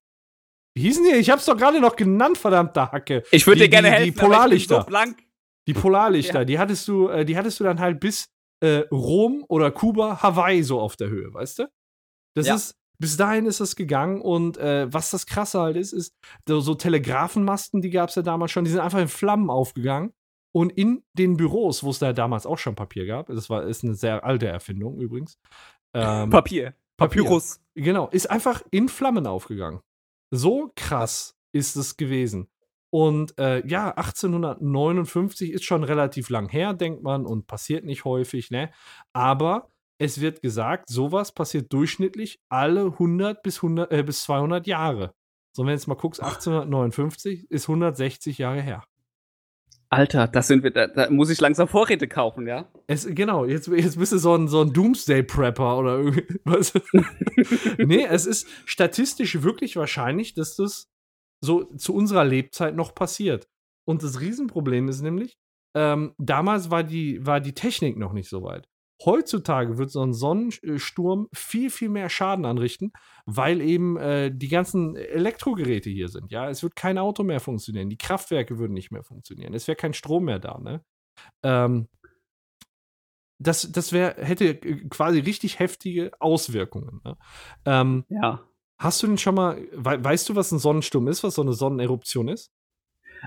wie 0.77 0.82
hießen 0.82 1.05
die? 1.05 1.16
Ich 1.16 1.31
hab's 1.31 1.47
doch 1.47 1.57
gerade 1.57 1.81
noch 1.81 1.97
genannt, 1.97 2.39
verdammte 2.39 2.93
Hacke. 2.93 3.23
Ich 3.32 3.47
würde 3.47 3.59
Die- 3.61 3.65
dir 3.65 3.70
gerne 3.70 3.89
die- 3.89 3.95
die 3.97 4.01
helfen. 4.03 4.15
bin 4.15 4.24
Polarlichter. 4.24 4.81
So 4.81 4.87
blank. 4.87 5.23
Die 5.69 5.74
Polarlichter, 5.74 6.41
Ja. 6.41 6.45
die 6.45 6.59
hattest 6.59 6.89
du, 6.89 7.09
äh, 7.09 7.24
die 7.24 7.37
hattest 7.37 7.61
du 7.61 7.65
dann 7.65 7.81
halt 7.81 8.01
bis 8.01 8.27
äh, 8.62 8.85
Rom 8.93 9.43
oder 9.49 9.70
Kuba, 9.70 10.23
Hawaii 10.23 10.62
so 10.62 10.81
auf 10.81 10.95
der 10.97 11.09
Höhe, 11.09 11.32
weißt 11.32 11.61
du? 11.61 11.70
Das 12.37 12.47
Ja. 12.47 12.55
ist, 12.57 12.77
bis 12.99 13.16
dahin 13.16 13.47
ist 13.47 13.59
das 13.61 13.74
gegangen 13.74 14.20
und 14.20 14.59
äh, 14.59 14.93
was 14.93 15.11
das 15.11 15.24
krasse 15.24 15.61
halt 15.61 15.77
ist, 15.78 15.95
ist, 15.95 16.15
so, 16.47 16.61
so 16.61 16.74
Telegrafenmasten, 16.74 17.81
die 17.81 17.89
gab 17.89 18.11
es 18.11 18.16
ja 18.16 18.23
damals 18.23 18.51
schon, 18.53 18.65
die 18.65 18.70
sind 18.70 18.81
einfach 18.81 18.99
in 19.01 19.09
Flammen 19.09 19.49
aufgegangen. 19.49 20.12
Und 20.53 20.73
in 20.73 21.03
den 21.16 21.37
Büros, 21.39 21.82
wo 21.85 21.89
es 21.91 22.01
da 22.01 22.12
damals 22.12 22.45
auch 22.45 22.59
schon 22.59 22.74
Papier 22.74 23.07
gab, 23.07 23.28
das 23.28 23.49
war, 23.49 23.62
ist 23.65 23.82
eine 23.85 23.95
sehr 23.95 24.24
alte 24.24 24.49
Erfindung 24.49 25.01
übrigens. 25.01 25.39
Ähm, 25.95 26.28
Papier. 26.28 26.74
Papier. 27.01 27.22
Papyrus. 27.22 27.60
Genau, 27.74 28.09
ist 28.09 28.31
einfach 28.31 28.62
in 28.70 28.89
Flammen 28.89 29.27
aufgegangen. 29.27 29.81
So 30.31 30.70
krass 30.77 31.36
ist 31.52 31.77
es 31.77 31.97
gewesen. 31.97 32.48
Und 32.93 33.39
äh, 33.39 33.66
ja, 33.66 33.90
1859 33.90 35.52
ist 35.52 35.64
schon 35.64 35.85
relativ 35.85 36.28
lang 36.28 36.48
her, 36.48 36.74
denkt 36.74 37.02
man, 37.02 37.24
und 37.24 37.47
passiert 37.47 37.85
nicht 37.85 38.05
häufig, 38.05 38.51
ne? 38.51 38.70
Aber 39.12 39.70
es 39.98 40.20
wird 40.20 40.43
gesagt, 40.43 40.89
sowas 40.89 41.32
passiert 41.32 41.72
durchschnittlich 41.72 42.40
alle 42.48 42.86
100 42.86 43.43
bis, 43.43 43.59
100, 43.59 43.93
äh, 43.93 44.02
bis 44.02 44.24
200 44.24 44.66
Jahre. 44.66 45.14
So, 45.52 45.62
wenn 45.62 45.68
du 45.68 45.72
jetzt 45.74 45.86
mal 45.86 45.94
guckst, 45.94 46.20
1859 46.22 47.51
ist 47.51 47.68
160 47.68 48.39
Jahre 48.39 48.60
her. 48.60 48.85
Alter, 49.93 50.29
das 50.29 50.47
sind 50.47 50.62
wir, 50.62 50.71
da, 50.71 50.87
da 50.87 51.11
muss 51.11 51.31
ich 51.31 51.41
langsam 51.41 51.67
Vorräte 51.67 52.07
kaufen, 52.07 52.47
ja? 52.47 52.71
Es, 52.87 53.07
genau, 53.07 53.45
jetzt, 53.45 53.67
jetzt 53.67 53.99
bist 53.99 54.12
du 54.12 54.19
so 54.19 54.37
ein, 54.37 54.47
so 54.47 54.61
ein 54.62 54.73
Doomsday-Prepper 54.73 55.79
oder 55.79 55.99
irgendwas. 55.99 56.73
nee, 57.79 58.05
es 58.05 58.25
ist 58.25 58.47
statistisch 58.67 59.43
wirklich 59.43 59.75
wahrscheinlich, 59.75 60.35
dass 60.35 60.55
das 60.55 60.89
so 61.45 61.65
zu 61.75 61.93
unserer 61.93 62.25
Lebzeit 62.25 62.77
noch 62.77 62.95
passiert. 62.95 63.49
Und 63.85 64.05
das 64.05 64.21
Riesenproblem 64.21 64.89
ist 64.89 65.01
nämlich, 65.01 65.37
ähm, 65.77 66.15
damals 66.19 66.71
war 66.71 66.85
die, 66.85 67.27
war 67.27 67.41
die 67.41 67.55
Technik 67.55 67.97
noch 67.97 68.12
nicht 68.12 68.29
so 68.29 68.45
weit. 68.45 68.69
Heutzutage 69.05 69.78
wird 69.78 69.90
so 69.90 70.02
ein 70.02 70.12
Sonnensturm 70.12 71.28
viel, 71.32 71.70
viel 71.70 71.89
mehr 71.89 72.09
Schaden 72.10 72.44
anrichten, 72.44 72.93
weil 73.24 73.60
eben 73.60 73.97
äh, 73.97 74.31
die 74.35 74.48
ganzen 74.48 74.97
Elektrogeräte 74.97 75.89
hier 75.90 76.09
sind. 76.09 76.31
Ja, 76.31 76.51
es 76.51 76.62
wird 76.62 76.77
kein 76.77 76.98
Auto 76.98 77.22
mehr 77.22 77.40
funktionieren, 77.40 77.89
die 77.89 77.98
Kraftwerke 77.98 78.59
würden 78.59 78.74
nicht 78.74 78.90
mehr 78.90 79.02
funktionieren, 79.02 79.55
es 79.55 79.68
wäre 79.68 79.77
kein 79.77 79.94
Strom 79.94 80.24
mehr 80.24 80.39
da. 80.39 80.59
Ne? 80.59 80.85
Ähm, 81.43 81.89
das 83.39 83.72
das 83.72 83.93
wär, 83.93 84.16
hätte 84.16 84.56
quasi 84.90 85.20
richtig 85.20 85.59
heftige 85.59 86.12
Auswirkungen. 86.20 87.01
Ne? 87.05 87.16
Ähm, 87.64 88.05
Ja. 88.09 88.44
Hast 88.78 89.02
du 89.02 89.06
denn 89.09 89.18
schon 89.18 89.35
mal, 89.35 89.62
wei 89.74 90.02
weißt 90.02 90.31
du, 90.31 90.36
was 90.36 90.52
ein 90.52 90.59
Sonnensturm 90.59 91.06
ist, 91.09 91.22
was 91.22 91.35
so 91.35 91.43
eine 91.43 91.52
Sonneneruption 91.52 92.28
ist? 92.28 92.51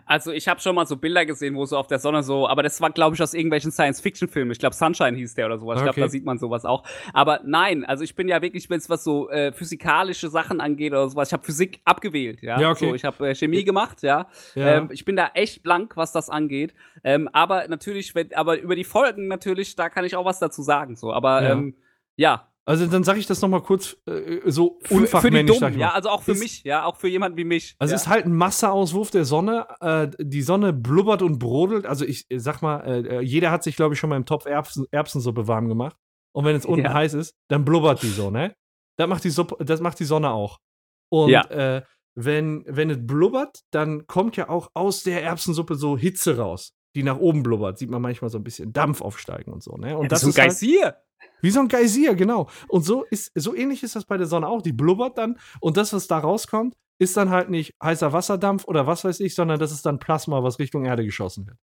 Also 0.06 0.32
ich 0.32 0.48
habe 0.48 0.60
schon 0.60 0.76
mal 0.76 0.86
so 0.86 0.98
Bilder 0.98 1.26
gesehen, 1.26 1.56
wo 1.56 1.66
so 1.66 1.78
auf 1.78 1.88
der 1.88 2.00
Sonne 2.00 2.24
so, 2.24 2.48
aber 2.48 2.64
das 2.64 2.82
war 2.82 2.90
glaube 2.92 3.16
ich 3.16 3.22
aus 3.22 3.34
irgendwelchen 3.34 3.72
Science-Fiction-Filmen. 3.72 4.52
Ich 4.52 4.60
glaube 4.60 4.76
Sunshine 4.76 5.16
hieß 5.18 5.36
der 5.36 5.46
oder 5.48 5.58
sowas. 5.58 5.78
Ich 5.78 5.84
glaube, 5.84 5.94
Okay. 5.94 6.02
da 6.02 6.08
sieht 6.10 6.26
man 6.26 6.38
sowas 6.40 6.66
auch. 6.66 6.84
Aber 7.14 7.42
nein, 7.46 7.86
also 7.86 8.04
ich 8.04 8.16
bin 8.16 8.28
ja 8.28 8.42
wirklich, 8.42 8.70
wenn 8.70 8.78
es 8.80 8.90
was 8.90 9.04
so 9.04 9.30
äh, 9.30 9.52
physikalische 9.52 10.30
Sachen 10.30 10.62
angeht 10.62 10.92
oder 10.92 11.08
sowas, 11.10 11.30
ich 11.30 11.34
habe 11.34 11.44
Physik 11.44 11.82
abgewählt, 11.86 12.42
ja. 12.42 12.60
Ja, 12.60 12.72
okay. 12.72 12.90
So, 12.90 12.96
ich 12.96 13.04
habe 13.06 13.30
äh, 13.30 13.36
Chemie 13.36 13.64
gemacht, 13.64 14.02
ja. 14.04 14.28
Ja. 14.56 14.78
Ähm, 14.78 14.90
ich 14.92 15.06
bin 15.06 15.16
da 15.16 15.32
echt 15.34 15.64
blank, 15.64 15.96
was 15.98 16.12
das 16.12 16.30
angeht. 16.30 16.74
Ähm, 17.04 17.28
aber 17.34 17.68
natürlich, 17.68 18.16
wenn, 18.16 18.34
aber 18.34 18.60
über 18.60 18.76
die 18.76 18.84
Folgen 18.84 19.28
natürlich, 19.28 19.76
da 19.76 19.90
kann 19.90 20.06
ich 20.06 20.16
auch 20.16 20.26
was 20.26 20.40
dazu 20.40 20.62
sagen. 20.62 20.96
So, 20.96 21.12
aber 21.14 21.44
Ja. 21.44 21.52
ähm, 21.54 21.76
ja, 22.16 22.48
Also 22.66 22.88
dann 22.88 23.04
sage 23.04 23.20
ich 23.20 23.26
das 23.28 23.42
noch 23.42 23.50
mal 23.50 23.62
kurz 23.62 23.98
äh, 24.06 24.40
so 24.50 24.80
für, 24.84 24.88
für 24.88 24.94
unfachmännisch. 25.02 25.58
Dummen, 25.60 25.74
ich 25.74 25.80
ja, 25.80 25.92
also 25.92 26.10
auch 26.10 26.24
für 26.24 26.32
Ist- 26.32 26.40
mich, 26.40 26.64
ja, 26.64 26.86
auch 26.86 26.96
für 26.96 27.10
jemanden 27.10 27.38
wie 27.38 27.44
mich. 27.44 27.76
Also 27.78 27.92
ja. 27.92 27.96
es 27.98 28.04
ist 28.04 28.08
halt 28.08 28.26
ein 28.26 28.34
Masseauswurf 28.36 29.12
der 29.12 29.26
Sonne. 29.26 29.68
Äh, 29.82 30.10
die 30.20 30.42
Sonne 30.42 30.72
blubbert 30.72 31.22
und 31.22 31.40
brodelt. 31.40 31.86
Also 31.86 32.06
ich 32.06 32.26
äh, 32.30 32.40
sag 32.40 32.62
mal, 32.62 32.80
äh, 32.86 33.18
äh, 33.18 33.20
jeder 33.22 33.52
hat 33.52 33.64
sich, 33.64 33.76
glaube 33.76 33.96
ich, 33.96 34.00
schon 34.00 34.10
mal 34.10 34.16
im 34.18 34.26
Topf 34.26 34.46
Erbsen, 34.46 34.86
Erbsensuppe 34.92 35.48
warm 35.48 35.68
gemacht. 35.68 35.98
Und 36.34 36.46
wenn 36.46 36.56
es 36.56 36.66
unten 36.66 36.86
Ja. 36.86 36.94
heiß 36.94 37.14
ist, 37.16 37.36
dann 37.50 37.66
blubbert 37.66 38.02
die 38.02 38.08
so, 38.10 38.32
ne? 38.32 38.56
Das 38.98 39.08
macht 39.10 39.24
die, 39.24 39.30
Suppe, 39.30 39.64
das 39.66 39.82
macht 39.82 40.00
die 40.00 40.06
Sonne 40.06 40.32
auch. 40.32 40.60
Und 41.12 41.30
Ja. 41.32 41.44
äh, 41.50 41.82
wenn, 42.16 42.64
wenn 42.68 42.90
es 42.92 42.98
blubbert, 43.06 43.60
dann 43.72 44.08
kommt 44.08 44.38
ja 44.38 44.48
auch 44.50 44.70
aus 44.74 45.04
der 45.04 45.22
Erbsensuppe 45.24 45.76
so 45.76 45.98
Hitze 45.98 46.38
raus, 46.38 46.72
die 46.96 47.04
nach 47.04 47.18
oben 47.18 47.44
blubbert. 47.44 47.78
Sieht 47.78 47.90
man 47.90 48.02
manchmal 48.02 48.30
so 48.30 48.38
ein 48.38 48.44
bisschen 48.44 48.74
Dampf 48.74 49.02
aufsteigen 49.02 49.52
und 49.52 49.64
so, 49.64 49.76
ne? 49.78 49.96
Und 49.98 50.04
Ja, 50.04 50.10
das 50.10 50.22
so 50.22 50.28
ein 50.28 50.30
ist 50.32 50.38
halt, 50.40 50.50
Geysir. 50.50 50.96
wie 51.42 51.50
so 51.52 51.60
ein 51.60 51.68
Geysir, 51.68 52.16
genau. 52.16 52.50
Und 52.68 52.84
so 52.84 53.04
ist 53.10 53.32
so 53.36 53.56
ähnlich 53.56 53.84
ist 53.84 53.96
das 53.96 54.06
bei 54.06 54.18
der 54.18 54.28
Sonne 54.28 54.48
auch. 54.48 54.62
Die 54.62 54.74
blubbert 54.74 55.18
dann 55.18 55.38
und 55.60 55.78
das, 55.78 55.94
was 55.94 56.08
da 56.08 56.20
rauskommt, 56.20 56.76
ist 57.00 57.18
dann 57.18 57.30
halt 57.32 57.50
nicht 57.50 57.74
heißer 57.84 58.14
Wasserdampf 58.14 58.66
oder 58.66 58.86
was 58.88 59.04
weiß 59.04 59.20
ich, 59.22 59.34
sondern 59.36 59.60
das 59.60 59.72
ist 59.72 59.86
dann 59.86 60.00
Plasma, 60.00 60.44
was 60.44 60.60
Richtung 60.60 60.86
Erde 60.86 61.04
geschossen 61.04 61.48
wird. 61.48 61.58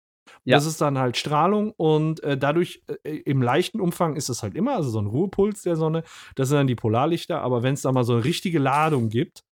Ja. 0.44 0.56
Das 0.56 0.66
ist 0.66 0.80
dann 0.80 0.98
halt 0.98 1.16
Strahlung 1.16 1.72
und 1.76 2.22
äh, 2.22 2.36
dadurch 2.36 2.82
äh, 3.04 3.16
im 3.18 3.42
leichten 3.42 3.80
Umfang 3.80 4.16
ist 4.16 4.28
es 4.28 4.42
halt 4.42 4.54
immer, 4.54 4.76
also 4.76 4.90
so 4.90 5.00
ein 5.00 5.06
Ruhepuls 5.06 5.62
der 5.62 5.76
Sonne, 5.76 6.02
das 6.34 6.48
sind 6.48 6.58
dann 6.58 6.66
die 6.66 6.74
Polarlichter, 6.76 7.40
aber 7.40 7.62
wenn 7.62 7.74
es 7.74 7.82
da 7.82 7.90
mal 7.92 8.04
so 8.04 8.12
eine 8.14 8.24
richtige 8.24 8.58
Ladung 8.58 9.08
gibt, 9.08 9.42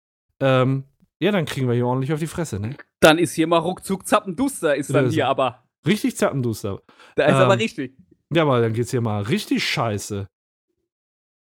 ähm, 0.41 0.85
ja, 1.21 1.33
dann 1.33 1.47
kriegen 1.47 1.67
wir 1.69 1.75
hier 1.75 1.87
ordentlich 1.87 2.13
auf 2.13 2.21
die 2.21 2.27
Fresse, 2.29 2.61
ne? 2.61 2.77
Dann 3.01 3.19
ist 3.19 3.33
hier 3.35 3.47
mal 3.49 3.59
ruckzuck 3.59 4.07
zappenduster, 4.07 4.77
ist 4.77 4.95
dann 4.95 5.07
Das- 5.07 5.15
hier 5.15 5.27
aber. 5.27 5.65
Richtig 5.89 6.17
zappenduster. 6.17 6.83
Da 7.17 7.25
ist 7.27 7.35
Ähm, 7.35 7.43
aber 7.43 7.59
richtig. 7.59 7.97
Ja, 8.33 8.43
aber 8.43 8.61
dann 8.61 8.73
geht's 8.75 8.91
hier 8.91 9.01
mal 9.01 9.23
richtig 9.23 9.65
scheiße. 9.65 10.29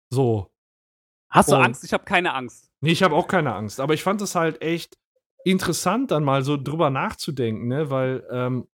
So. 0.09 0.51
Hast 1.29 1.49
du 1.51 1.55
und- 1.55 1.63
Angst? 1.63 1.83
Ich 1.83 1.93
habe 1.93 2.03
keine 2.03 2.33
Angst. 2.33 2.71
Nee, 2.81 2.91
ich 2.91 3.03
habe 3.03 3.15
auch 3.15 3.27
keine 3.27 3.55
Angst. 3.55 3.79
Aber 3.79 3.93
ich 3.93 4.03
fand 4.03 4.21
es 4.21 4.35
halt 4.35 4.61
echt 4.61 4.97
interessant, 5.45 6.11
dann 6.11 6.23
mal 6.23 6.43
so 6.43 6.57
drüber 6.57 6.89
nachzudenken, 6.89 7.67
ne? 7.67 7.89
Weil 7.89 8.25
ähm, 8.29 8.67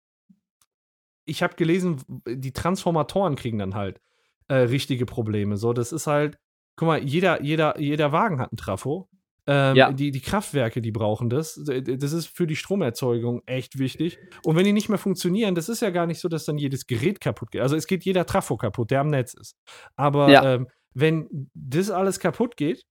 ich 1.25 1.43
habe 1.43 1.55
gelesen, 1.55 2.01
die 2.27 2.53
Transformatoren 2.53 3.35
kriegen 3.35 3.59
dann 3.59 3.75
halt 3.75 3.99
äh, 4.47 4.55
richtige 4.55 5.05
Probleme. 5.05 5.57
So, 5.57 5.73
das 5.73 5.91
ist 5.91 6.07
halt, 6.07 6.39
guck 6.77 6.87
mal, 6.87 7.03
jeder, 7.03 7.41
jeder, 7.43 7.79
jeder 7.79 8.11
Wagen 8.13 8.39
hat 8.39 8.51
einen 8.51 8.57
Trafo. 8.57 9.09
Ähm, 9.49 9.75
Ja. 9.77 9.91
die, 9.93 10.11
die 10.11 10.19
Kraftwerke, 10.21 10.81
die 10.81 10.91
brauchen 10.91 11.29
das. 11.29 11.55
Das 11.63 12.11
ist 12.11 12.27
für 12.27 12.45
die 12.47 12.55
Stromerzeugung 12.57 13.41
echt 13.45 13.79
wichtig. 13.79 14.17
Und 14.43 14.55
wenn 14.57 14.65
die 14.65 14.73
nicht 14.73 14.89
mehr 14.89 14.97
funktionieren, 14.97 15.55
das 15.55 15.69
ist 15.69 15.81
ja 15.81 15.89
gar 15.89 16.05
nicht 16.05 16.19
so, 16.19 16.27
dass 16.27 16.43
dann 16.45 16.57
jedes 16.57 16.85
Gerät 16.85 17.21
kaputt 17.21 17.51
geht. 17.51 17.61
Also 17.61 17.75
es 17.77 17.87
geht 17.87 18.03
jeder 18.03 18.25
Trafo 18.25 18.57
kaputt, 18.57 18.91
der 18.91 18.99
am 19.01 19.09
Netz 19.09 19.33
ist. 19.33 19.55
Aber 19.95 20.29
Ja. 20.29 20.55
ähm, 20.55 20.67
wenn 20.93 21.49
das 21.53 21.89
alles 21.89 22.19
kaputt 22.19 22.57
geht, 22.57 22.83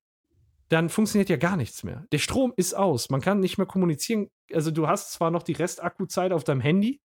dann 0.69 0.89
funktioniert 0.89 1.29
ja 1.29 1.37
gar 1.37 1.57
nichts 1.57 1.85
mehr. 1.85 2.07
Der 2.11 2.19
Strom 2.19 2.53
ist 2.57 2.75
aus. 2.75 3.11
Man 3.11 3.21
kann 3.21 3.39
nicht 3.41 3.59
mehr 3.59 3.67
kommunizieren. 3.67 4.31
Also 4.53 4.71
du 4.71 4.89
hast 4.89 5.13
zwar 5.13 5.31
noch 5.31 5.43
die 5.43 5.53
Restakku-Zeit 5.53 6.33
auf 6.33 6.43
deinem 6.43 6.61
Handy, 6.61 7.01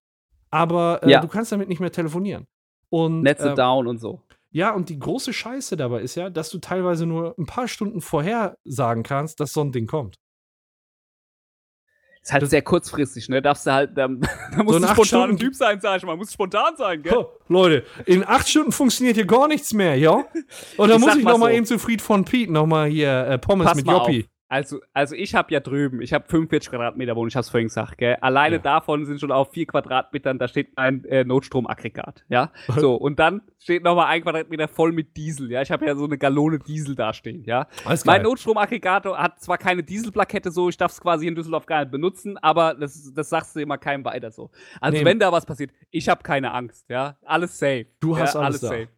aber 0.50 1.02
äh, 1.04 1.12
Ja. 1.12 1.20
du 1.22 1.28
kannst 1.28 1.52
damit 1.52 1.70
nicht 1.70 1.80
mehr 1.80 1.92
telefonieren. 1.92 2.48
Und, 2.90 3.22
Netze 3.22 3.50
ähm, 3.50 3.56
down 3.56 3.88
und 3.88 4.00
so. 4.00 4.22
Ja, 4.52 4.72
und 4.72 4.90
die 4.90 5.00
große 5.00 5.34
Scheiße 5.34 5.78
dabei 5.78 6.02
ist 6.02 6.16
ja, 6.16 6.30
dass 6.30 6.50
du 6.50 6.60
teilweise 6.60 7.06
nur 7.06 7.36
ein 7.38 7.46
paar 7.46 7.68
Stunden 7.68 8.02
vorher 8.02 8.58
sagen 8.66 9.04
kannst, 9.04 9.40
dass 9.40 9.54
so 9.54 9.62
ein 9.62 9.72
Ding 9.72 9.88
kommt. 9.88 10.18
Ist 12.24 12.32
halt 12.34 12.44
das- 12.44 12.52
sehr 12.52 12.62
kurzfristig, 12.62 13.30
ne? 13.30 13.42
Darfst 13.42 13.66
du 13.66 13.72
halt, 13.72 13.98
da, 13.98 14.08
da 14.56 14.64
musst 14.64 14.76
in 14.78 14.82
du 14.84 14.88
spontan 14.90 15.00
ein 15.00 15.06
Stunden- 15.06 15.38
Typ 15.38 15.56
sein, 15.56 15.80
sag 15.82 15.98
ich 15.98 16.04
mal. 16.04 16.16
Muss 16.16 16.32
spontan 16.34 16.76
sein, 16.78 17.02
gell? 17.02 17.14
Huh, 17.16 17.26
Leute, 17.48 17.84
in 18.06 18.24
acht 18.28 18.48
Stunden 18.48 18.72
funktioniert 18.72 19.16
hier 19.16 19.26
gar 19.26 19.48
nichts 19.48 19.74
mehr, 19.74 19.96
ja? 19.98 20.24
Und 20.78 20.90
dann 20.90 21.02
muss 21.02 21.16
ich 21.16 21.24
mal 21.24 21.32
noch 21.32 21.40
mal 21.40 21.52
so. 21.52 21.58
eben 21.58 21.66
zu 21.66 21.80
Fried 21.80 22.02
von 22.02 22.24
Piet 22.26 22.50
noch 22.52 22.68
mal 22.68 22.88
hier 22.88 23.26
äh, 23.28 23.38
Pommes 23.40 23.66
Pass 23.66 23.76
mit 23.78 23.88
Joppi. 23.88 24.22
auf. 24.26 24.30
Also, 24.52 24.82
also 24.94 25.16
ich 25.16 25.34
habe 25.34 25.54
ja 25.54 25.62
drüben, 25.62 26.02
ich 26.02 26.12
habe 26.12 26.26
45 26.28 26.72
Quadratmeter 26.72 27.16
Wohnung, 27.16 27.30
ich 27.30 27.38
hab's 27.38 27.48
vorhin 27.50 27.70
gesagt, 27.70 27.98
gell? 27.98 28.18
Alleine 28.20 28.58
Ja. 28.58 28.62
davon 28.62 29.06
sind 29.06 29.22
schon 29.22 29.32
auf 29.32 29.52
4 29.54 29.66
Quadratmetern, 29.66 30.40
da 30.40 30.50
steht 30.50 30.78
ein 30.78 31.06
äh, 31.06 31.24
Notstromaggregat, 31.24 32.26
ja? 32.28 32.52
So, 32.76 32.96
und 32.96 33.18
dann 33.18 33.44
steht 33.60 33.82
noch 33.84 33.96
mal 33.96 34.08
ein 34.08 34.22
Quadratmeter 34.24 34.68
voll 34.68 34.92
mit 34.92 35.16
Diesel, 35.16 35.50
ja? 35.50 35.62
Ich 35.62 35.72
habe 35.72 35.86
ja 35.86 35.96
so 35.96 36.04
eine 36.04 36.18
Gallone 36.18 36.60
Diesel 36.60 36.96
da 36.96 37.14
stehen, 37.14 37.46
ja? 37.46 37.68
Alles 37.86 38.04
Mein 38.04 38.18
geil. 38.18 38.24
Notstromaggregator 38.24 39.18
hat 39.18 39.40
zwar 39.40 39.58
keine 39.58 39.84
Dieselplakette 39.84 40.52
so, 40.52 40.68
ich 40.68 40.76
darf 40.76 40.92
es 40.92 41.00
quasi 41.00 41.28
in 41.28 41.36
Düsseldorf 41.36 41.66
gar 41.66 41.80
nicht 41.80 41.92
benutzen, 41.92 42.38
aber 42.40 42.74
das, 42.74 43.14
das 43.14 43.30
sagst 43.30 43.56
du 43.56 43.62
immer 43.62 43.78
keinem 43.78 44.04
weiter 44.04 44.32
so. 44.32 44.52
Also 44.82 44.98
Nee. 44.98 45.06
wenn 45.06 45.18
da 45.18 45.32
was 45.32 45.46
passiert, 45.46 45.72
ich 45.92 46.10
habe 46.10 46.24
keine 46.24 46.52
Angst, 46.54 46.90
ja? 46.90 47.16
Alles 47.24 47.58
safe. 47.58 47.86
Du 48.02 48.18
hast 48.18 48.36
ja, 48.36 48.42
alles 48.42 48.60
da. 48.60 48.68
safe. 48.68 48.90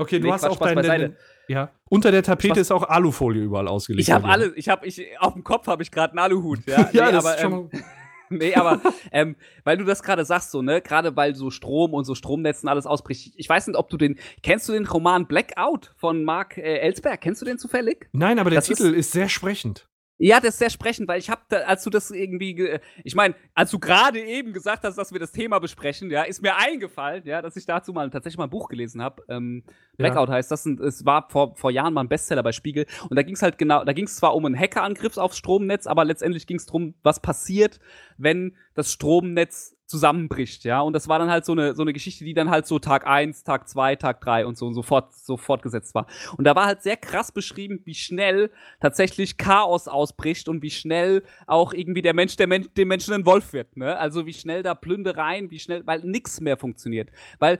Okay, 0.00 0.18
du 0.18 0.26
Nee, 0.26 0.32
hast 0.32 0.40
Quatsch, 0.42 0.50
auch 0.52 0.56
Spaß 0.56 0.68
deine, 0.68 0.80
beiseite. 0.80 1.16
ja, 1.48 1.70
unter 1.88 2.10
der 2.10 2.22
Tapete 2.22 2.54
Spaß- 2.54 2.60
ist 2.60 2.70
auch 2.72 2.82
Alufolie 2.88 3.42
überall 3.42 3.68
ausgelegt. 3.68 4.08
Ich 4.08 4.12
habe 4.12 4.28
alles, 4.28 4.52
ich 4.56 4.68
habe 4.68 4.86
ich 4.86 5.02
auf 5.20 5.34
dem 5.34 5.44
Kopf 5.44 5.66
habe 5.66 5.82
ich 5.82 5.90
gerade 5.90 6.12
einen 6.12 6.18
Aluhut, 6.20 6.60
ja? 6.66 6.88
Ja, 6.92 7.06
Nee, 7.06 7.12
das 7.12 7.24
aber, 7.24 7.34
ist 7.36 7.40
schon 7.42 7.52
ähm, 7.52 7.70
Nee, 8.32 8.54
aber 8.54 8.80
ähm, 9.10 9.34
weil 9.64 9.76
du 9.76 9.84
das 9.84 10.04
gerade 10.04 10.24
sagst, 10.24 10.52
so, 10.52 10.62
ne, 10.62 10.80
gerade 10.80 11.16
weil 11.16 11.34
so 11.34 11.50
Strom 11.50 11.94
und 11.94 12.04
so 12.04 12.14
Stromnetzen 12.14 12.68
alles 12.68 12.86
ausbricht. 12.86 13.32
Ich 13.36 13.48
weiß 13.48 13.66
nicht, 13.66 13.76
ob 13.76 13.90
du 13.90 13.96
den, 13.96 14.20
kennst 14.44 14.68
du 14.68 14.72
den 14.72 14.86
Roman 14.86 15.26
Blackout 15.26 15.92
von 15.96 16.22
Mark 16.22 16.56
äh, 16.56 16.78
Ellsberg? 16.78 17.20
Kennst 17.20 17.42
du 17.42 17.44
den 17.44 17.58
zufällig? 17.58 18.08
Nein, 18.12 18.38
aber 18.38 18.50
der 18.50 18.58
Das 18.60 18.66
Titel 18.68 18.94
ist, 18.94 19.10
sehr 19.10 19.28
sprechend. 19.28 19.88
Ja, 20.22 20.38
das 20.38 20.50
ist 20.50 20.58
sehr 20.58 20.68
sprechend, 20.68 21.08
weil 21.08 21.18
ich 21.18 21.30
habe, 21.30 21.40
da, 21.48 21.60
als 21.60 21.82
du 21.82 21.88
das 21.88 22.10
irgendwie, 22.10 22.54
ge- 22.54 22.80
ich 23.04 23.14
meine, 23.14 23.34
als 23.54 23.70
du 23.70 23.78
gerade 23.78 24.20
eben 24.20 24.52
gesagt 24.52 24.84
hast, 24.84 24.96
dass 24.98 25.12
wir 25.12 25.18
das 25.18 25.32
Thema 25.32 25.58
besprechen, 25.60 26.10
ja, 26.10 26.24
ist 26.24 26.42
mir 26.42 26.56
eingefallen, 26.56 27.24
ja, 27.24 27.40
dass 27.40 27.56
ich 27.56 27.64
dazu 27.64 27.94
mal 27.94 28.10
tatsächlich 28.10 28.36
mal 28.36 28.44
ein 28.44 28.50
Buch 28.50 28.68
gelesen 28.68 29.00
habe. 29.02 29.22
Ähm, 29.30 29.64
Blackout 29.96 30.28
heißt 30.28 30.50
das, 30.50 30.66
und 30.66 30.78
es 30.80 31.06
war 31.06 31.30
vor, 31.30 31.56
vor 31.56 31.70
Jahren 31.70 31.94
mal 31.94 32.02
ein 32.02 32.08
Bestseller 32.08 32.42
bei 32.42 32.52
Spiegel. 32.52 32.84
Und 33.08 33.16
da 33.16 33.22
ging 33.22 33.34
es 33.34 33.40
halt 33.40 33.56
genau, 33.56 33.82
da 33.82 33.94
ging 33.94 34.04
es 34.04 34.16
zwar 34.16 34.34
um 34.34 34.44
einen 34.44 34.58
Hackerangriff 34.58 35.16
aufs 35.16 35.38
Stromnetz, 35.38 35.86
aber 35.86 36.04
letztendlich 36.04 36.46
ging 36.46 36.58
es 36.58 36.66
darum, 36.66 36.92
was 37.02 37.20
passiert, 37.20 37.80
wenn 38.18 38.54
das 38.74 38.92
Stromnetz 38.92 39.74
zusammenbricht, 39.90 40.64
ja. 40.64 40.80
Und 40.80 40.92
das 40.92 41.08
war 41.08 41.18
dann 41.18 41.30
halt 41.30 41.44
so 41.44 41.52
eine, 41.52 41.74
so 41.74 41.82
eine 41.82 41.92
Geschichte, 41.92 42.24
die 42.24 42.32
dann 42.32 42.48
halt 42.48 42.66
so 42.66 42.78
Tag 42.78 43.06
1, 43.06 43.42
Tag 43.42 43.68
2, 43.68 43.96
Tag 43.96 44.20
3 44.20 44.46
und 44.46 44.56
so 44.56 44.66
und 44.66 44.74
so, 44.74 44.82
fort, 44.82 45.12
so 45.12 45.36
fortgesetzt 45.36 45.94
war. 45.94 46.06
Und 46.38 46.44
da 46.44 46.54
war 46.54 46.66
halt 46.66 46.82
sehr 46.82 46.96
krass 46.96 47.32
beschrieben, 47.32 47.80
wie 47.84 47.94
schnell 47.94 48.50
tatsächlich 48.80 49.36
Chaos 49.36 49.88
ausbricht 49.88 50.48
und 50.48 50.62
wie 50.62 50.70
schnell 50.70 51.24
auch 51.46 51.72
irgendwie 51.72 52.02
der 52.02 52.14
Mensch, 52.14 52.36
der 52.36 52.46
Men 52.46 52.68
dem 52.76 52.88
Menschen 52.88 53.12
ein 53.14 53.26
Wolf 53.26 53.52
wird, 53.52 53.76
ne? 53.76 53.98
Also 53.98 54.26
wie 54.26 54.32
schnell 54.32 54.62
da 54.62 54.74
Plündereien, 54.74 55.50
wie 55.50 55.58
schnell, 55.58 55.84
weil 55.86 56.00
nichts 56.00 56.40
mehr 56.40 56.56
funktioniert. 56.56 57.10
Weil 57.40 57.58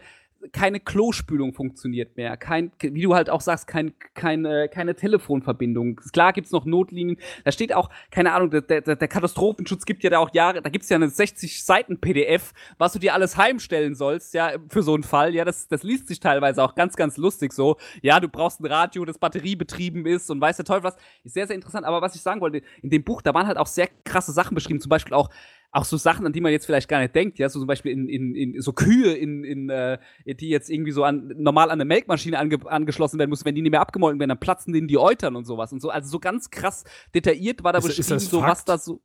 keine 0.53 0.81
Klospülung 0.81 1.53
funktioniert 1.53 2.17
mehr, 2.17 2.37
kein, 2.37 2.73
wie 2.81 3.03
du 3.03 3.15
halt 3.15 3.31
auch 3.31 3.41
sagst, 3.41 3.67
kein, 3.67 3.93
keine, 4.15 4.69
keine 4.69 4.95
Telefonverbindung. 4.95 5.97
Klar 6.13 6.33
gibt's 6.33 6.51
noch 6.51 6.65
Notlinien, 6.65 7.19
da 7.45 7.53
steht 7.53 7.75
auch, 7.75 7.91
keine 8.11 8.33
Ahnung, 8.33 8.51
der, 8.51 8.63
der, 8.63 8.81
der 8.81 9.09
Katastrophenschutz 9.09 9.85
gibt 9.85 10.03
ja 10.03 10.11
da 10.11 10.19
auch 10.19 10.33
Jahre, 10.33 10.63
da 10.63 10.71
gibt's 10.71 10.89
ja 10.89 10.97
eine 10.97 11.09
60 11.09 11.65
Seiten 11.65 12.01
PDF, 12.01 12.53
was 12.79 12.93
du 12.93 12.99
dir 12.99 13.15
alles 13.15 13.37
heimstellen 13.37 13.95
sollst, 13.95 14.35
ja, 14.35 14.53
für 14.69 14.83
so 14.83 14.95
einen 14.95 15.03
Fall, 15.03 15.35
ja, 15.35 15.45
das, 15.45 15.69
das 15.69 15.83
liest 15.83 16.09
sich 16.09 16.21
teilweise 16.21 16.63
auch 16.63 16.75
ganz, 16.75 16.97
ganz 16.97 17.17
lustig 17.17 17.53
so, 17.53 17.77
ja, 18.03 18.19
du 18.21 18.29
brauchst 18.29 18.61
ein 18.61 18.67
Radio, 18.67 19.05
das 19.05 19.19
batteriebetrieben 19.19 20.07
ist 20.07 20.31
und 20.31 20.41
weiß 20.41 20.57
der 20.57 20.65
Teufel 20.65 20.85
was, 20.85 20.97
ist 21.25 21.35
sehr, 21.35 21.47
sehr 21.47 21.57
interessant, 21.57 21.87
aber 21.87 22.01
was 22.01 22.15
ich 22.15 22.23
sagen 22.23 22.41
wollte, 22.41 22.63
in 22.83 22.91
dem 22.91 23.05
Buch, 23.05 23.23
da 23.23 23.35
waren 23.35 23.47
halt 23.47 23.59
auch 23.59 23.67
sehr 23.67 23.89
krasse 24.05 24.33
Sachen 24.33 24.55
beschrieben, 24.55 24.81
zum 24.81 24.91
Beispiel 24.91 25.15
auch, 25.15 25.29
auch 25.73 25.85
so 25.85 25.97
Sachen, 25.97 26.27
an 26.27 26.33
die 26.33 26.41
man 26.41 26.51
jetzt 26.51 26.67
vielleicht 26.67 26.89
gar 26.89 26.99
nicht 27.01 27.15
denkt, 27.15 27.39
ja, 27.39 27.49
so 27.49 27.61
zum 27.61 27.69
Beispiel 27.69 27.93
in, 27.93 28.09
in, 28.09 28.35
in 28.35 28.61
so 28.61 28.73
Kühe, 28.73 29.13
in, 29.13 29.45
in, 29.45 29.71
äh, 29.71 29.99
die 30.27 30.49
jetzt 30.49 30.69
irgendwie 30.69 30.91
so 30.91 31.05
an, 31.05 31.33
normal 31.37 31.67
an 31.67 31.73
eine 31.75 31.85
Melkmaschine 31.85 32.39
ange, 32.39 32.59
angeschlossen 32.67 33.19
werden 33.21 33.31
müssen, 33.31 33.45
wenn 33.45 33.55
die 33.55 33.63
nicht 33.63 33.71
mehr 33.71 33.81
abgemolken 33.81 34.19
werden, 34.19 34.31
dann 34.31 34.41
platzen 34.41 34.73
denen 34.73 34.89
die 34.89 34.99
Eutern 34.99 35.37
und 35.37 35.45
sowas 35.45 35.73
und 35.73 35.81
so. 35.81 35.91
Also 35.91 36.09
so 36.09 36.19
ganz 36.19 36.51
krass 36.51 36.85
detailliert 37.15 37.63
war 37.63 37.73
da 37.73 37.79
Ist- 37.79 37.85
ist 37.91 37.97
beschrieben, 37.99 38.15
das 38.17 38.31
so 38.31 38.41
Fakt? 38.41 38.51
was 38.51 38.65
da 38.65 38.79
so. 38.79 39.01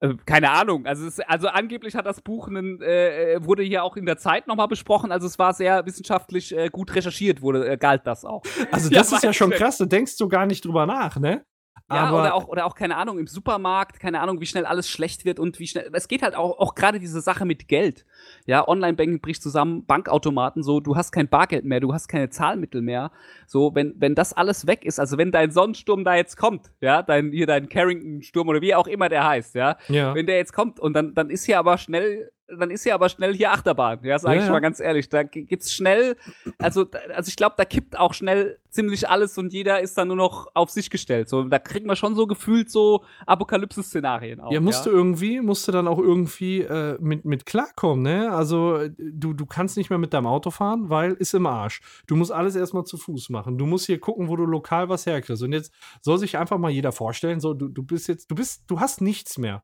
Äh, 0.00 0.14
keine 0.26 0.50
Ahnung. 0.50 0.84
Also, 0.84 1.06
es, 1.06 1.20
also 1.20 1.46
angeblich 1.46 1.94
hat 1.94 2.06
das 2.06 2.20
Buch 2.22 2.48
einen, 2.48 2.80
äh, 2.82 3.34
äh, 3.34 3.44
wurde 3.44 3.62
hier 3.62 3.84
auch 3.84 3.96
in 3.96 4.04
der 4.04 4.16
Zeit 4.18 4.48
nochmal 4.48 4.66
besprochen. 4.66 5.12
Also 5.12 5.28
es 5.28 5.38
war 5.38 5.54
sehr 5.54 5.86
wissenschaftlich 5.86 6.56
äh, 6.56 6.70
gut 6.70 6.92
recherchiert, 6.96 7.40
wurde, 7.40 7.68
äh, 7.68 7.76
galt 7.76 8.04
das 8.04 8.24
auch. 8.24 8.42
Also 8.72 8.90
Ja, 8.90 8.98
das 8.98 9.12
ist 9.12 9.22
ja 9.22 9.32
schon 9.32 9.50
krass, 9.52 9.78
da 9.78 9.84
denkst 9.84 10.16
du 10.16 10.28
gar 10.28 10.46
nicht 10.46 10.64
drüber 10.64 10.86
nach, 10.86 11.20
ne? 11.20 11.44
Ja, 11.90 12.04
Aber 12.06 12.20
oder 12.20 12.34
auch, 12.34 12.48
oder 12.48 12.64
auch, 12.64 12.74
keine 12.74 12.96
Ahnung, 12.96 13.18
im 13.18 13.26
Supermarkt, 13.26 14.00
keine 14.00 14.20
Ahnung, 14.20 14.40
wie 14.40 14.46
schnell 14.46 14.64
alles 14.64 14.88
schlecht 14.88 15.24
wird 15.24 15.38
und 15.38 15.58
wie 15.58 15.66
schnell. 15.66 15.90
Es 15.92 16.08
geht 16.08 16.22
halt 16.22 16.34
auch, 16.34 16.58
auch 16.58 16.74
gerade 16.74 16.98
diese 16.98 17.20
Sache 17.20 17.44
mit 17.44 17.68
Geld. 17.68 18.06
Ja, 18.46 18.66
Online-Banking 18.66 19.20
bricht 19.20 19.42
zusammen, 19.42 19.84
Bankautomaten, 19.84 20.62
so, 20.62 20.80
du 20.80 20.96
hast 20.96 21.12
kein 21.12 21.28
Bargeld 21.28 21.64
mehr, 21.64 21.80
du 21.80 21.92
hast 21.92 22.08
keine 22.08 22.30
Zahlmittel 22.30 22.80
mehr. 22.82 23.10
So, 23.46 23.74
wenn, 23.74 23.94
wenn 23.98 24.14
das 24.14 24.32
alles 24.32 24.66
weg 24.66 24.84
ist, 24.84 24.98
also 24.98 25.18
wenn 25.18 25.32
dein 25.32 25.50
Sonnensturm 25.50 26.04
da 26.04 26.14
jetzt 26.14 26.36
kommt, 26.36 26.72
ja, 26.80 27.02
dein, 27.02 27.30
hier 27.30 27.46
dein 27.46 27.68
Carrington-Sturm 27.68 28.48
oder 28.48 28.60
wie 28.60 28.74
auch 28.74 28.86
immer 28.86 29.08
der 29.08 29.26
heißt, 29.26 29.54
ja, 29.54 29.76
ja. 29.88 30.14
wenn 30.14 30.26
der 30.26 30.36
jetzt 30.36 30.52
kommt 30.52 30.80
und 30.80 30.94
dann, 30.94 31.14
dann 31.14 31.30
ist 31.30 31.44
hier 31.44 31.58
aber 31.58 31.78
schnell, 31.78 32.30
dann 32.58 32.70
ist 32.70 32.82
hier 32.82 32.94
aber 32.94 33.08
schnell 33.08 33.34
hier 33.34 33.52
Achterbahn, 33.52 34.00
ja, 34.04 34.18
sag 34.18 34.34
Ja, 34.34 34.40
ich 34.40 34.46
ja. 34.46 34.52
mal 34.52 34.60
ganz 34.60 34.80
ehrlich. 34.80 35.08
Da 35.08 35.22
g- 35.22 35.42
gibt's 35.44 35.72
schnell, 35.72 36.16
also, 36.58 36.86
also 37.14 37.28
ich 37.28 37.36
glaube, 37.36 37.54
da 37.58 37.64
kippt 37.64 37.98
auch 37.98 38.14
schnell 38.14 38.58
ziemlich 38.70 39.08
alles 39.08 39.36
und 39.36 39.52
jeder 39.52 39.80
ist 39.80 39.98
dann 39.98 40.08
nur 40.08 40.16
noch 40.16 40.48
auf 40.54 40.70
sich 40.70 40.88
gestellt. 40.90 41.28
So, 41.28 41.42
da 41.44 41.58
kriegt 41.58 41.86
man 41.86 41.94
schon 41.96 42.14
so 42.14 42.26
gefühlt 42.26 42.70
so 42.70 43.04
Apokalypse-Szenarien 43.26 44.40
auch. 44.40 44.50
Ja, 44.52 44.60
musste 44.60 44.90
irgendwie, 44.90 45.40
musste 45.40 45.72
dann 45.72 45.86
auch 45.88 45.98
irgendwie 45.98 46.60
äh, 46.62 46.96
mit, 47.00 47.24
mit 47.24 47.46
klarkommen, 47.46 48.02
ne? 48.02 48.32
Also 48.32 48.76
äh, 48.76 48.90
du, 48.98 49.32
du 49.34 49.46
kannst 49.46 49.76
nicht 49.76 49.90
mehr 49.90 49.98
mit 49.98 50.12
deinem 50.14 50.26
Auto 50.26 50.50
fahren, 50.50 50.88
weil 50.88 51.12
ist 51.12 51.34
im 51.34 51.46
Arsch. 51.46 51.80
Du 52.06 52.16
musst 52.16 52.32
alles 52.32 52.56
erstmal 52.56 52.84
zu 52.84 52.96
Fuß 52.96 53.28
machen. 53.30 53.58
Du 53.58 53.66
musst 53.66 53.86
hier 53.86 54.00
gucken, 54.00 54.28
wo 54.28 54.36
du 54.36 54.44
lokal 54.44 54.88
was 54.88 55.06
herkriegst. 55.06 55.42
Und 55.42 55.52
jetzt 55.52 55.72
soll 56.00 56.18
sich 56.18 56.38
einfach 56.38 56.58
mal 56.58 56.70
jeder 56.70 56.92
vorstellen, 56.92 57.40
so, 57.40 57.54
du, 57.54 57.68
du 57.68 57.82
bist 57.82 58.08
jetzt, 58.08 58.30
du 58.30 58.34
bist, 58.34 58.64
du 58.68 58.80
hast 58.80 59.00
nichts 59.00 59.38
mehr. 59.38 59.62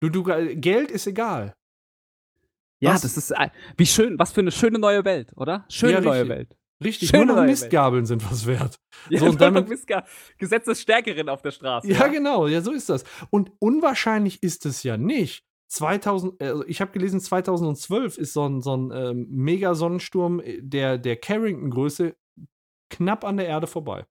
Du, 0.00 0.08
du, 0.08 0.24
Geld 0.24 0.90
ist 0.90 1.06
egal. 1.06 1.54
Ja, 2.82 2.94
Was? 2.94 3.02
das 3.02 3.16
ist, 3.16 3.30
äh, 3.30 3.48
wie 3.76 3.86
schön, 3.86 4.18
was 4.18 4.32
für 4.32 4.40
eine 4.40 4.50
schöne 4.50 4.78
neue 4.78 5.04
Welt, 5.04 5.32
oder? 5.36 5.64
Schöne 5.68 5.92
Ja, 5.92 6.00
neue. 6.00 6.28
Welt. 6.28 6.56
Richtig, 6.82 7.10
Schöne 7.10 7.26
nur 7.26 7.36
noch 7.36 7.44
Mistgabeln 7.44 8.06
sind 8.06 8.28
was 8.28 8.44
wert. 8.44 8.80
Ja, 9.08 9.20
So, 9.20 9.26
und 9.26 9.40
damit- 9.40 9.68
Gesetz 10.36 10.64
des 10.64 10.80
Stärkeren 10.82 11.28
auf 11.28 11.40
der 11.42 11.52
Straße. 11.52 11.86
Ja, 11.88 12.08
genau, 12.08 12.48
ja, 12.48 12.60
so 12.60 12.72
ist 12.72 12.88
das. 12.88 13.04
Und 13.30 13.52
unwahrscheinlich 13.60 14.42
ist 14.42 14.66
es 14.66 14.82
ja 14.82 14.96
nicht. 14.96 15.44
2000, 15.68 16.42
also 16.42 16.66
ich 16.66 16.80
habe 16.80 16.90
gelesen, 16.90 17.20
2012 17.20 18.18
ist 18.18 18.32
so 18.32 18.46
ein, 18.48 18.60
so 18.62 18.76
ein 18.76 18.90
ähm, 18.92 19.26
Mega-Sonnensturm 19.30 20.40
äh, 20.40 20.60
der, 20.60 20.98
der 20.98 21.16
Carrington-Größe 21.16 22.16
knapp 22.90 23.24
an 23.24 23.36
der 23.36 23.46
Erde 23.46 23.68
vorbei. 23.68 24.04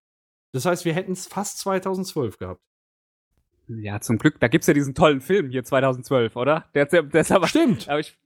Das 0.54 0.66
heißt, 0.66 0.86
wir 0.86 0.94
hätten 0.94 1.12
es 1.12 1.28
fast 1.28 1.60
2012 1.60 2.38
gehabt. 2.38 2.62
Ja, 3.80 4.00
zum 4.02 4.18
Glück. 4.18 4.40
Da 4.40 4.48
gibt's 4.48 4.68
ja 4.68 4.74
diesen 4.74 4.94
tollen 4.94 5.22
Film 5.22 5.50
hier 5.50 5.64
2012, 5.64 6.36
oder? 6.36 6.66
Der, 6.74 6.86
der, 6.86 7.04
der 7.04 7.22
ist 7.22 7.32
aber, 7.32 7.48
Stimmt. 7.48 7.88
aber 7.88 8.00
ich, 8.00 8.18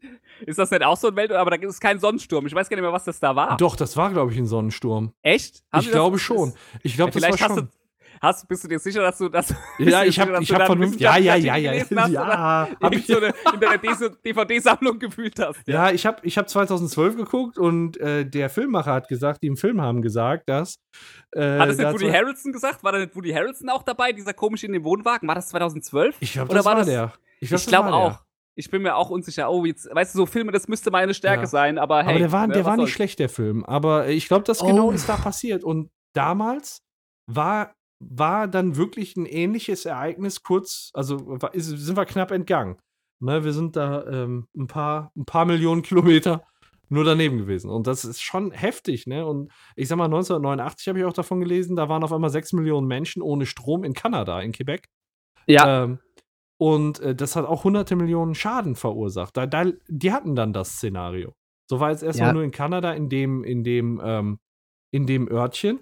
ist 0.46 0.60
das 0.60 0.72
nicht 0.72 0.84
auch 0.84 0.98
so 0.98 1.08
ein 1.10 1.16
Welt, 1.16 1.32
aber 1.32 1.52
da 1.52 1.58
ist 1.58 1.76
es 1.76 1.80
kein 1.80 2.00
Sonnensturm. 2.00 2.46
Ich 2.48 2.54
weiß 2.54 2.70
gar 2.70 2.76
nicht 2.78 2.84
mehr, 2.84 2.94
was 2.94 3.06
das 3.06 3.20
da 3.20 3.36
war. 3.36 3.58
Doch, 3.58 3.76
das 3.76 3.96
war, 3.98 4.12
glaube 4.12 4.32
ich, 4.32 4.38
ein 4.38 4.48
Sonnensturm. 4.48 5.14
Echt? 5.22 5.64
Haben 5.72 5.82
ich 5.82 5.92
glaube 5.92 6.20
schon. 6.20 6.54
Ich 6.84 6.96
glaube, 6.96 7.12
das 7.12 7.22
war 7.22 7.30
vielleicht 7.30 7.50
hast 7.50 7.58
schon. 7.58 7.70
Hast, 8.22 8.48
bist 8.48 8.64
du 8.64 8.68
dir 8.68 8.80
sicher, 8.80 9.02
dass 9.02 9.18
du 9.18 9.30
das. 9.30 9.54
ja, 9.80 10.04
ich 10.04 10.20
habe 10.20 10.34
ich 10.34 10.48
sicher, 10.48 10.56
hab 10.56 10.60
dass 10.60 10.68
du 10.68 10.74
vernünftig. 10.74 11.02
Ja, 11.02 11.18
ja, 11.18 11.36
ja, 11.36 11.56
ja. 11.56 11.74
Ja, 11.74 12.70
hab 12.82 12.84
Irgend 12.94 12.96
ich, 12.96 13.08
so 13.08 13.18
eine, 13.18 13.34
in 13.54 13.60
deiner 13.60 13.78
DVD-Sammlung 14.24 15.00
gefühlt 15.00 15.40
hast. 15.40 15.68
Ja, 15.68 15.92
ich 15.92 16.06
habe 16.06 16.20
ich 16.24 16.38
hab 16.38 16.50
2012 16.50 17.18
geguckt 17.18 17.58
und 17.58 17.98
äh, 17.98 18.26
der 18.26 18.50
Filmmacher 18.50 18.94
hat 18.94 19.08
gesagt, 19.08 19.44
die 19.44 19.48
im 19.48 19.58
Film 19.58 19.82
haben 19.82 20.02
gesagt, 20.02 20.50
dass. 20.50 20.78
Äh, 21.32 21.60
Hat 21.60 21.70
das 21.70 21.78
nicht 21.78 21.94
Woody 21.94 22.10
Harrelson 22.10 22.52
gesagt? 22.52 22.84
War 22.84 22.92
da 22.92 23.00
nicht 23.00 23.16
Woody 23.16 23.32
Harrelson 23.32 23.70
auch 23.70 23.84
dabei, 23.84 24.12
dieser 24.12 24.34
komisch 24.34 24.64
in 24.64 24.74
dem 24.74 24.84
Wohnwagen? 24.84 25.28
War 25.28 25.36
das 25.36 25.50
2012? 25.50 26.18
Ich 26.20 26.34
glaube, 26.34 26.54
das 26.54 26.66
war 26.66 26.84
der. 26.84 27.14
Ich, 27.40 27.50
glaube 27.68 27.94
auch. 27.94 28.20
Ich 28.56 28.72
bin 28.72 28.82
mir 28.82 28.96
auch 28.96 29.10
unsicher. 29.10 29.50
Oh, 29.52 29.66
jetzt, 29.66 29.94
weißt 29.94 30.16
du, 30.16 30.20
so 30.20 30.26
Filme, 30.26 30.52
das 30.54 30.68
müsste 30.68 30.90
meine 30.90 31.14
Stärke 31.14 31.42
Ja. 31.42 31.48
sein, 31.48 31.78
aber 31.78 32.04
hey. 32.04 32.12
aber 32.12 32.20
der 32.20 32.32
war, 32.32 32.48
ne, 32.48 32.54
der 32.54 32.66
war 32.66 32.78
nicht 32.78 32.94
schlecht, 32.94 33.20
der 33.20 33.28
Film. 33.30 33.66
Aber 33.66 34.08
ich 34.08 34.28
glaube, 34.28 34.46
das 34.46 34.62
Oh. 34.62 34.68
genau 34.68 34.92
ist 34.92 35.10
da 35.10 35.18
passiert. 35.18 35.64
Und 35.64 35.90
damals 36.14 36.82
war, 37.28 37.74
war 38.00 38.48
dann 38.48 38.76
wirklich 38.76 39.16
ein 39.16 39.26
ähnliches 39.26 39.86
Ereignis 39.86 40.44
kurz, 40.44 40.92
also 40.94 41.20
war, 41.42 41.54
ist, 41.54 41.68
sind 41.68 41.98
wir 41.98 42.06
knapp 42.06 42.32
entgangen. 42.32 42.78
Ne, 43.22 43.44
wir 43.46 43.54
sind 43.54 43.76
da 43.76 44.06
ähm, 44.08 44.48
ein, 44.56 44.68
paar, 44.68 45.12
ein 45.16 45.26
paar 45.26 45.46
Millionen 45.46 45.82
Kilometer 45.82 46.46
nur 46.90 47.04
daneben 47.04 47.38
gewesen. 47.38 47.70
Und 47.72 47.88
das 47.88 48.06
ist 48.06 48.22
schon 48.22 48.52
heftig, 48.52 49.08
ne? 49.08 49.26
Und 49.26 49.52
ich 49.76 49.88
sag 49.88 49.96
mal, 49.98 50.06
1989 50.06 50.88
habe 50.90 51.00
ich 51.00 51.06
auch 51.06 51.14
davon 51.14 51.40
gelesen, 51.40 51.76
da 51.76 51.90
waren 51.90 52.04
auf 52.04 52.14
einmal 52.14 52.30
sechs 52.30 52.54
Millionen 52.54 52.88
Menschen 52.88 53.22
ohne 53.22 53.46
Strom 53.46 53.84
in 53.84 53.94
Kanada, 53.94 54.42
in 54.42 54.52
Quebec. 54.52 54.86
Ja, 55.48 55.84
Ähm, 55.84 56.00
und 56.58 57.00
äh, 57.00 57.16
das 57.16 57.36
hat 57.36 57.46
auch 57.46 57.64
hunderte 57.64 57.96
Millionen 57.96 58.36
Schaden 58.36 58.76
verursacht. 58.76 59.36
Da, 59.36 59.46
da, 59.48 59.66
die 59.88 60.12
hatten 60.12 60.36
dann 60.36 60.54
das 60.54 60.74
Szenario. 60.76 61.34
So 61.70 61.80
war 61.80 61.92
jetzt 61.92 62.04
erstmal 62.04 62.30
Ja. 62.30 62.34
nur 62.34 62.44
in 62.44 62.52
Kanada, 62.52 62.94
in 62.94 63.10
dem, 63.10 63.44
in 63.44 63.64
dem, 63.64 64.02
ähm, 64.04 64.40
in 64.92 65.06
dem 65.08 65.28
Örtchen. 65.30 65.80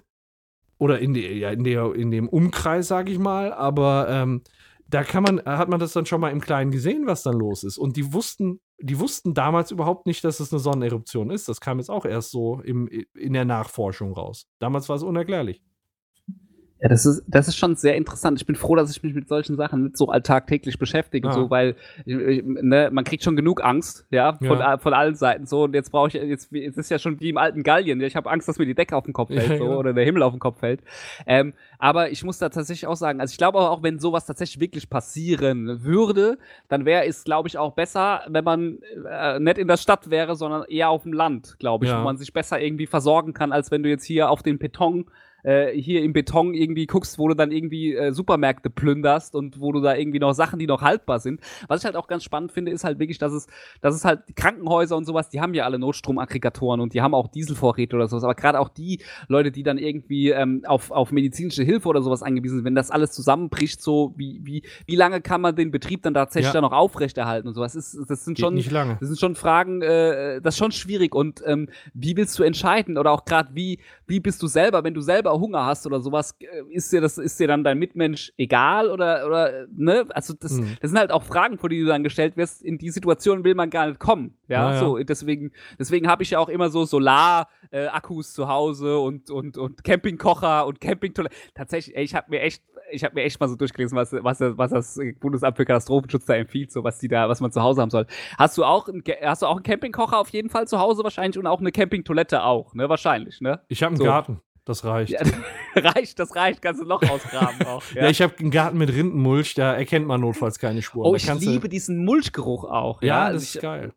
Oder 0.78 0.98
in, 0.98 1.14
die, 1.14 1.26
ja, 1.26 1.50
in, 1.50 1.64
der, 1.64 1.94
in 1.94 2.10
dem 2.10 2.28
Umkreis, 2.28 2.88
sag 2.88 3.08
ich 3.08 3.18
mal. 3.18 3.52
Aber 3.52 4.06
ähm, 4.08 4.42
da 4.86 5.02
kann 5.02 5.22
man, 5.22 5.40
hat 5.44 5.68
man 5.68 5.80
das 5.80 5.92
dann 5.92 6.06
schon 6.06 6.20
mal 6.20 6.30
im 6.30 6.40
Kleinen 6.40 6.70
gesehen, 6.70 7.06
was 7.06 7.22
dann 7.22 7.38
los 7.38 7.64
ist. 7.64 7.78
Und 7.78 7.96
die 7.96 8.12
wussten, 8.12 8.60
die 8.78 8.98
wussten 8.98 9.34
damals 9.34 9.70
überhaupt 9.70 10.06
nicht, 10.06 10.24
dass 10.24 10.40
es 10.40 10.52
eine 10.52 10.60
Sonneneruption 10.60 11.30
ist. 11.30 11.48
Das 11.48 11.60
kam 11.60 11.78
jetzt 11.78 11.90
auch 11.90 12.04
erst 12.04 12.30
so 12.30 12.60
im, 12.60 12.88
in 12.88 13.32
der 13.32 13.44
Nachforschung 13.44 14.12
raus. 14.12 14.46
Damals 14.58 14.88
war 14.88 14.96
es 14.96 15.02
unerklärlich. 15.02 15.62
Ja, 16.80 16.88
das 16.88 17.06
ist, 17.06 17.22
das 17.26 17.48
ist 17.48 17.56
schon 17.56 17.76
sehr 17.76 17.94
interessant. 17.96 18.38
Ich 18.40 18.46
bin 18.46 18.56
froh, 18.56 18.74
dass 18.74 18.90
ich 18.90 19.02
mich 19.02 19.14
mit 19.14 19.26
solchen 19.28 19.56
Sachen 19.56 19.84
nicht 19.84 19.96
so 19.96 20.08
alltagtäglich 20.08 20.78
beschäftige, 20.78 21.28
Ja. 21.28 21.32
so, 21.32 21.48
weil 21.48 21.76
ne, 22.04 22.90
man 22.92 23.04
kriegt 23.04 23.22
schon 23.22 23.36
genug 23.36 23.64
Angst, 23.64 24.06
ja, 24.10 24.34
von, 24.34 24.58
Ja. 24.58 24.76
von 24.78 24.92
allen 24.92 25.14
Seiten 25.14 25.46
so. 25.46 25.62
Und 25.64 25.74
jetzt 25.74 25.90
brauche 25.92 26.08
ich, 26.08 26.14
jetzt, 26.14 26.52
jetzt 26.52 26.76
ist 26.76 26.90
ja 26.90 26.98
schon 26.98 27.20
wie 27.20 27.30
im 27.30 27.38
alten 27.38 27.62
Gallien. 27.62 28.00
Ich 28.00 28.16
habe 28.16 28.30
Angst, 28.30 28.48
dass 28.48 28.58
mir 28.58 28.66
die 28.66 28.74
Decke 28.74 28.96
auf 28.96 29.04
den 29.04 29.12
Kopf 29.14 29.30
Ja, 29.30 29.40
fällt, 29.40 29.58
so, 29.60 29.66
oder 29.68 29.92
der 29.94 30.04
Himmel 30.04 30.22
auf 30.22 30.32
den 30.32 30.40
Kopf 30.40 30.58
fällt. 30.58 30.80
Ähm, 31.26 31.54
aber 31.78 32.10
ich 32.10 32.24
muss 32.24 32.38
da 32.38 32.48
tatsächlich 32.48 32.86
auch 32.86 32.96
sagen, 32.96 33.20
also 33.20 33.32
ich 33.32 33.38
glaube 33.38 33.60
auch, 33.60 33.82
wenn 33.82 33.98
sowas 33.98 34.26
tatsächlich 34.26 34.60
wirklich 34.60 34.90
passieren 34.90 35.84
würde, 35.84 36.38
dann 36.68 36.84
wäre 36.84 37.06
es, 37.06 37.24
glaube 37.24 37.48
ich, 37.48 37.56
auch 37.56 37.72
besser, 37.72 38.22
wenn 38.28 38.44
man 38.44 38.78
äh, 39.08 39.38
nicht 39.38 39.58
in 39.58 39.68
der 39.68 39.76
Stadt 39.76 40.10
wäre, 40.10 40.34
sondern 40.36 40.64
eher 40.64 40.90
auf 40.90 41.04
dem 41.04 41.12
Land, 41.12 41.56
glaube 41.58 41.84
ich, 41.86 41.90
Ja. 41.90 42.00
wo 42.00 42.04
man 42.04 42.16
sich 42.18 42.32
besser 42.32 42.60
irgendwie 42.60 42.86
versorgen 42.86 43.32
kann, 43.32 43.52
als 43.52 43.70
wenn 43.70 43.82
du 43.82 43.88
jetzt 43.88 44.04
hier 44.04 44.28
auf 44.28 44.42
den 44.42 44.58
Beton 44.58 45.06
äh, 45.44 45.70
hier 45.72 46.02
im 46.02 46.12
Beton 46.12 46.52
irgendwie 46.54 46.86
guckst, 46.86 47.18
wo 47.18 47.28
du 47.28 47.34
dann 47.34 47.52
irgendwie 47.52 47.94
äh, 47.94 48.12
Supermärkte 48.12 48.70
plünderst 48.70 49.34
und 49.36 49.60
wo 49.60 49.70
du 49.70 49.80
da 49.80 49.94
irgendwie 49.94 50.18
noch 50.18 50.32
Sachen, 50.32 50.58
die 50.58 50.66
noch 50.66 50.82
haltbar 50.82 51.20
sind. 51.20 51.40
Was 51.68 51.80
ich 51.82 51.84
halt 51.84 51.96
auch 51.96 52.08
ganz 52.08 52.24
spannend 52.24 52.50
finde, 52.50 52.72
ist 52.72 52.82
halt 52.82 52.98
wirklich, 52.98 53.18
dass 53.18 53.32
es, 53.32 53.46
dass 53.80 53.94
es 53.94 54.04
halt 54.04 54.20
Krankenhäuser 54.34 54.96
und 54.96 55.04
sowas, 55.04 55.28
die 55.28 55.40
haben 55.40 55.54
ja 55.54 55.64
alle 55.64 55.78
Notstromaggregatoren 55.78 56.80
und 56.80 56.94
die 56.94 57.02
haben 57.02 57.14
auch 57.14 57.28
Dieselvorräte 57.28 57.94
oder 57.96 58.08
sowas. 58.08 58.24
Aber 58.24 58.34
gerade 58.34 58.58
auch 58.58 58.68
die 58.68 59.00
Leute, 59.28 59.52
die 59.52 59.62
dann 59.62 59.78
irgendwie 59.78 60.30
ähm, 60.30 60.62
auf, 60.66 60.90
auf 60.90 61.12
medizinische 61.12 61.62
Hilfe 61.62 61.88
oder 61.88 62.02
sowas 62.02 62.22
angewiesen 62.22 62.56
sind, 62.58 62.64
wenn 62.64 62.74
das 62.74 62.90
alles 62.90 63.12
zusammenbricht, 63.12 63.80
so 63.82 64.14
wie, 64.16 64.40
wie, 64.44 64.62
wie 64.86 64.96
lange 64.96 65.20
kann 65.20 65.40
man 65.40 65.54
den 65.54 65.70
Betrieb 65.70 66.02
dann 66.02 66.14
tatsächlich 66.14 66.48
Ja. 66.48 66.52
dann 66.54 66.62
noch 66.62 66.72
aufrechterhalten 66.72 67.48
und 67.48 67.54
sowas? 67.54 67.74
Das, 67.74 67.94
ist, 67.94 68.10
das 68.10 68.24
sind 68.24 68.36
Geht 68.36 68.44
schon 68.44 68.56
das 69.00 69.08
sind 69.08 69.18
schon 69.20 69.34
Fragen, 69.34 69.82
äh, 69.82 70.40
das 70.40 70.54
ist 70.54 70.58
schon 70.58 70.72
schwierig. 70.72 71.14
Und 71.14 71.42
ähm, 71.46 71.68
wie 71.92 72.16
willst 72.16 72.38
du 72.38 72.42
entscheiden? 72.42 72.96
Oder 72.98 73.12
auch 73.12 73.24
gerade, 73.24 73.50
wie, 73.54 73.78
wie 74.06 74.20
bist 74.20 74.42
du 74.42 74.46
selber, 74.46 74.84
wenn 74.84 74.94
du 74.94 75.00
selber 75.00 75.33
Hunger 75.40 75.64
hast 75.66 75.86
oder 75.86 76.00
sowas, 76.00 76.34
äh, 76.40 76.46
ist 76.70 76.92
dir 76.92 77.00
das, 77.00 77.18
ist 77.18 77.38
dir 77.40 77.48
dann 77.48 77.64
dein 77.64 77.78
Mitmensch 77.78 78.32
egal? 78.36 78.90
Oder, 78.90 79.26
oder, 79.26 79.62
äh, 79.62 79.66
ne? 79.74 80.06
Also 80.10 80.34
das, 80.38 80.52
Mhm. 80.52 80.76
das 80.80 80.90
sind 80.90 80.98
halt 80.98 81.10
auch 81.12 81.22
Fragen, 81.22 81.58
vor 81.58 81.68
die 81.68 81.80
du 81.80 81.86
dann 81.86 82.02
gestellt 82.02 82.36
wirst. 82.36 82.62
In 82.62 82.78
die 82.78 82.90
Situation 82.90 83.44
will 83.44 83.54
man 83.54 83.70
gar 83.70 83.86
nicht 83.86 83.98
kommen. 84.00 84.36
Ja, 84.48 84.70
Ja, 84.70 84.74
ja. 84.74 84.80
so. 84.80 84.98
Deswegen, 84.98 85.52
deswegen 85.78 86.08
habe 86.08 86.22
ich 86.22 86.30
ja 86.30 86.38
auch 86.38 86.48
immer 86.48 86.68
so 86.70 86.84
Solar-Akkus 86.84 88.32
zu 88.32 88.48
Hause 88.48 88.98
und, 88.98 89.30
und, 89.30 89.56
und 89.58 89.84
Campingkocher 89.84 90.66
und 90.66 90.80
Campingtoilette. 90.80 91.34
Tatsächlich, 91.54 91.96
ey, 91.96 92.04
ich 92.04 92.14
habe 92.14 92.26
mir 92.30 92.40
echt 92.40 92.62
ich 92.90 93.02
habe 93.02 93.14
mir 93.14 93.22
echt 93.22 93.40
mal 93.40 93.48
so 93.48 93.56
durchgelesen, 93.56 93.96
was, 93.96 94.12
was, 94.12 94.40
was 94.40 94.70
das 94.70 95.00
Bundesamt 95.18 95.56
für 95.56 95.64
Katastrophenschutz 95.64 96.26
da 96.26 96.34
empfiehlt, 96.34 96.70
so 96.70 96.84
was 96.84 96.98
die 96.98 97.08
da, 97.08 97.30
was 97.30 97.40
man 97.40 97.50
zu 97.50 97.62
Hause 97.62 97.80
haben 97.80 97.88
soll. 97.88 98.06
Hast 98.36 98.58
du 98.58 98.64
auch, 98.64 98.88
ein, 98.88 99.02
hast 99.22 99.40
du 99.40 99.46
auch 99.46 99.56
einen 99.56 99.62
Campingkocher 99.62 100.18
auf 100.18 100.28
jeden 100.28 100.50
Fall 100.50 100.68
zu 100.68 100.78
Hause 100.78 101.02
wahrscheinlich 101.02 101.38
und 101.38 101.46
auch 101.46 101.60
eine 101.60 101.72
Campingtoilette 101.72 102.42
auch, 102.44 102.74
ne? 102.74 102.88
Wahrscheinlich, 102.90 103.40
ne? 103.40 103.60
Ich 103.68 103.82
habe 103.82 103.92
einen 103.92 103.96
So. 103.96 104.04
Garten. 104.04 104.40
Das 104.66 104.84
reicht. 104.84 105.12
Ja, 105.12 105.20
Ja, 105.74 105.82
reicht, 105.90 106.18
das 106.18 106.34
reicht, 106.34 106.62
kannst 106.62 106.80
du 106.80 106.84
ein 106.86 106.88
Loch 106.88 107.02
ausgraben 107.02 107.62
auch. 107.66 107.82
Ja. 107.94 108.08
ich 108.08 108.22
habe 108.22 108.34
einen 108.38 108.50
Garten 108.50 108.78
mit 108.78 108.88
Rindenmulch, 108.90 109.54
da 109.54 109.74
erkennt 109.74 110.06
man 110.06 110.20
notfalls 110.22 110.58
keine 110.58 110.80
Spuren. 110.80 111.06
oh, 111.10 111.14
ich 111.14 111.32
liebe 111.34 111.68
diesen 111.68 112.04
Mulchgeruch 112.04 112.64
auch. 112.64 113.02
Ja, 113.02 113.06
Ja, 113.08 113.24
Also 113.24 113.34
das 113.40 113.48
ich, 113.50 113.54
ist 113.56 113.62
geil. 113.62 113.92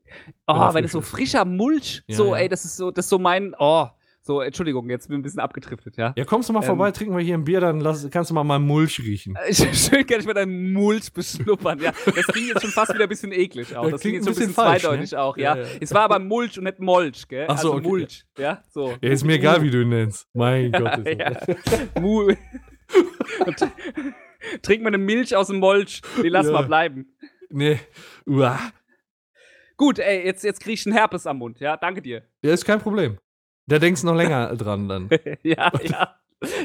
Oh, 0.45 0.53
Wenn 0.73 0.83
frisch 0.83 0.91
so 0.91 1.01
frischer 1.01 1.45
Mulch, 1.45 2.03
Ja, 2.07 2.15
so, 2.17 2.35
ja. 2.35 2.41
ey, 2.41 2.49
das 2.49 2.65
ist 2.65 2.75
so, 2.77 2.91
das 2.91 3.05
ist 3.05 3.09
so 3.09 3.19
mein, 3.19 3.55
oh, 3.57 3.87
so, 4.27 4.41
Entschuldigung, 4.41 4.89
jetzt 4.89 5.07
bin 5.07 5.15
ich 5.15 5.19
ein 5.19 5.23
bisschen 5.23 5.39
abgetriftet, 5.39 5.95
ja. 5.97 6.13
Ja, 6.15 6.25
kommst 6.25 6.49
du 6.49 6.53
mal 6.53 6.59
Ähm. 6.59 6.65
vorbei, 6.67 6.91
trinken 6.91 7.15
wir 7.15 7.23
hier 7.23 7.35
ein 7.35 7.45
Bier, 7.45 7.61
dann 7.61 7.79
lass, 7.79 8.07
kannst 8.11 8.29
du 8.29 8.33
mal 8.33 8.43
meinen 8.43 8.67
Mulch 8.67 8.99
riechen. 8.99 9.37
Ich, 9.49 9.57
schön 9.57 10.05
kann 10.05 10.19
ich 10.19 10.25
mal 10.25 10.33
deinen 10.33 10.73
Mulch 10.73 11.13
beschnuppern, 11.13 11.79
ja. 11.79 11.93
Das 12.05 12.27
klingt 12.27 12.49
jetzt 12.49 12.61
schon 12.61 12.71
fast 12.71 12.93
wieder 12.93 13.03
ein 13.03 13.09
bisschen 13.09 13.31
eklig 13.31 13.73
auch. 13.75 13.89
Das 13.89 14.01
klingt 14.01 14.01
klingt 14.01 14.15
jetzt 14.17 14.25
schon 14.25 14.33
ein 14.33 14.35
bisschen 14.35 14.53
falsch, 14.53 14.83
zweideutig 14.83 15.13
ne? 15.13 15.21
auch, 15.21 15.37
ja. 15.37 15.55
Ja, 15.55 15.63
ja. 15.63 15.67
Es 15.79 15.93
war 15.93 16.01
aber 16.01 16.19
Mulch 16.19 16.57
und 16.57 16.65
nicht 16.65 16.79
Molch, 16.79 17.25
gell? 17.27 17.45
Ach 17.47 17.57
so, 17.57 17.69
also 17.69 17.79
okay. 17.79 17.87
Mulch, 17.87 18.25
ja, 18.37 18.61
so. 18.69 18.93
Ja, 19.01 19.09
ist 19.09 19.23
mir 19.23 19.35
egal, 19.35 19.61
wie 19.61 19.71
du 19.71 19.81
ihn 19.81 19.87
nennst. 19.89 20.27
Mein 20.33 20.71
Gott. 20.73 20.97
Ist 20.99 21.19
ja. 21.19 21.31
Trink 24.61 24.83
mal 24.83 24.89
eine 24.89 24.97
Milch 24.97 25.35
aus 25.35 25.47
dem 25.47 25.59
Molch, 25.59 26.01
den 26.21 26.31
lass 26.31 26.47
mal 26.47 26.63
bleiben. 26.63 27.15
Nee. 27.49 27.79
Uah. 28.25 28.59
Gut, 29.77 29.99
ey, 29.99 30.25
jetzt, 30.25 30.43
jetzt 30.43 30.59
krieg 30.59 30.73
ich 30.73 30.85
einen 30.85 30.95
Herpes 30.95 31.25
am 31.27 31.37
Mund, 31.37 31.59
ja, 31.59 31.77
danke 31.77 32.01
dir. 32.01 32.23
Ja, 32.41 32.53
ist 32.53 32.65
kein 32.65 32.79
Problem. 32.79 33.19
Da 33.67 33.79
denkst 33.79 34.01
du 34.01 34.07
noch 34.07 34.15
länger 34.15 34.55
dran 34.55 34.87
dann. 34.87 35.09
ja, 35.43 35.71
ja. 35.83 36.15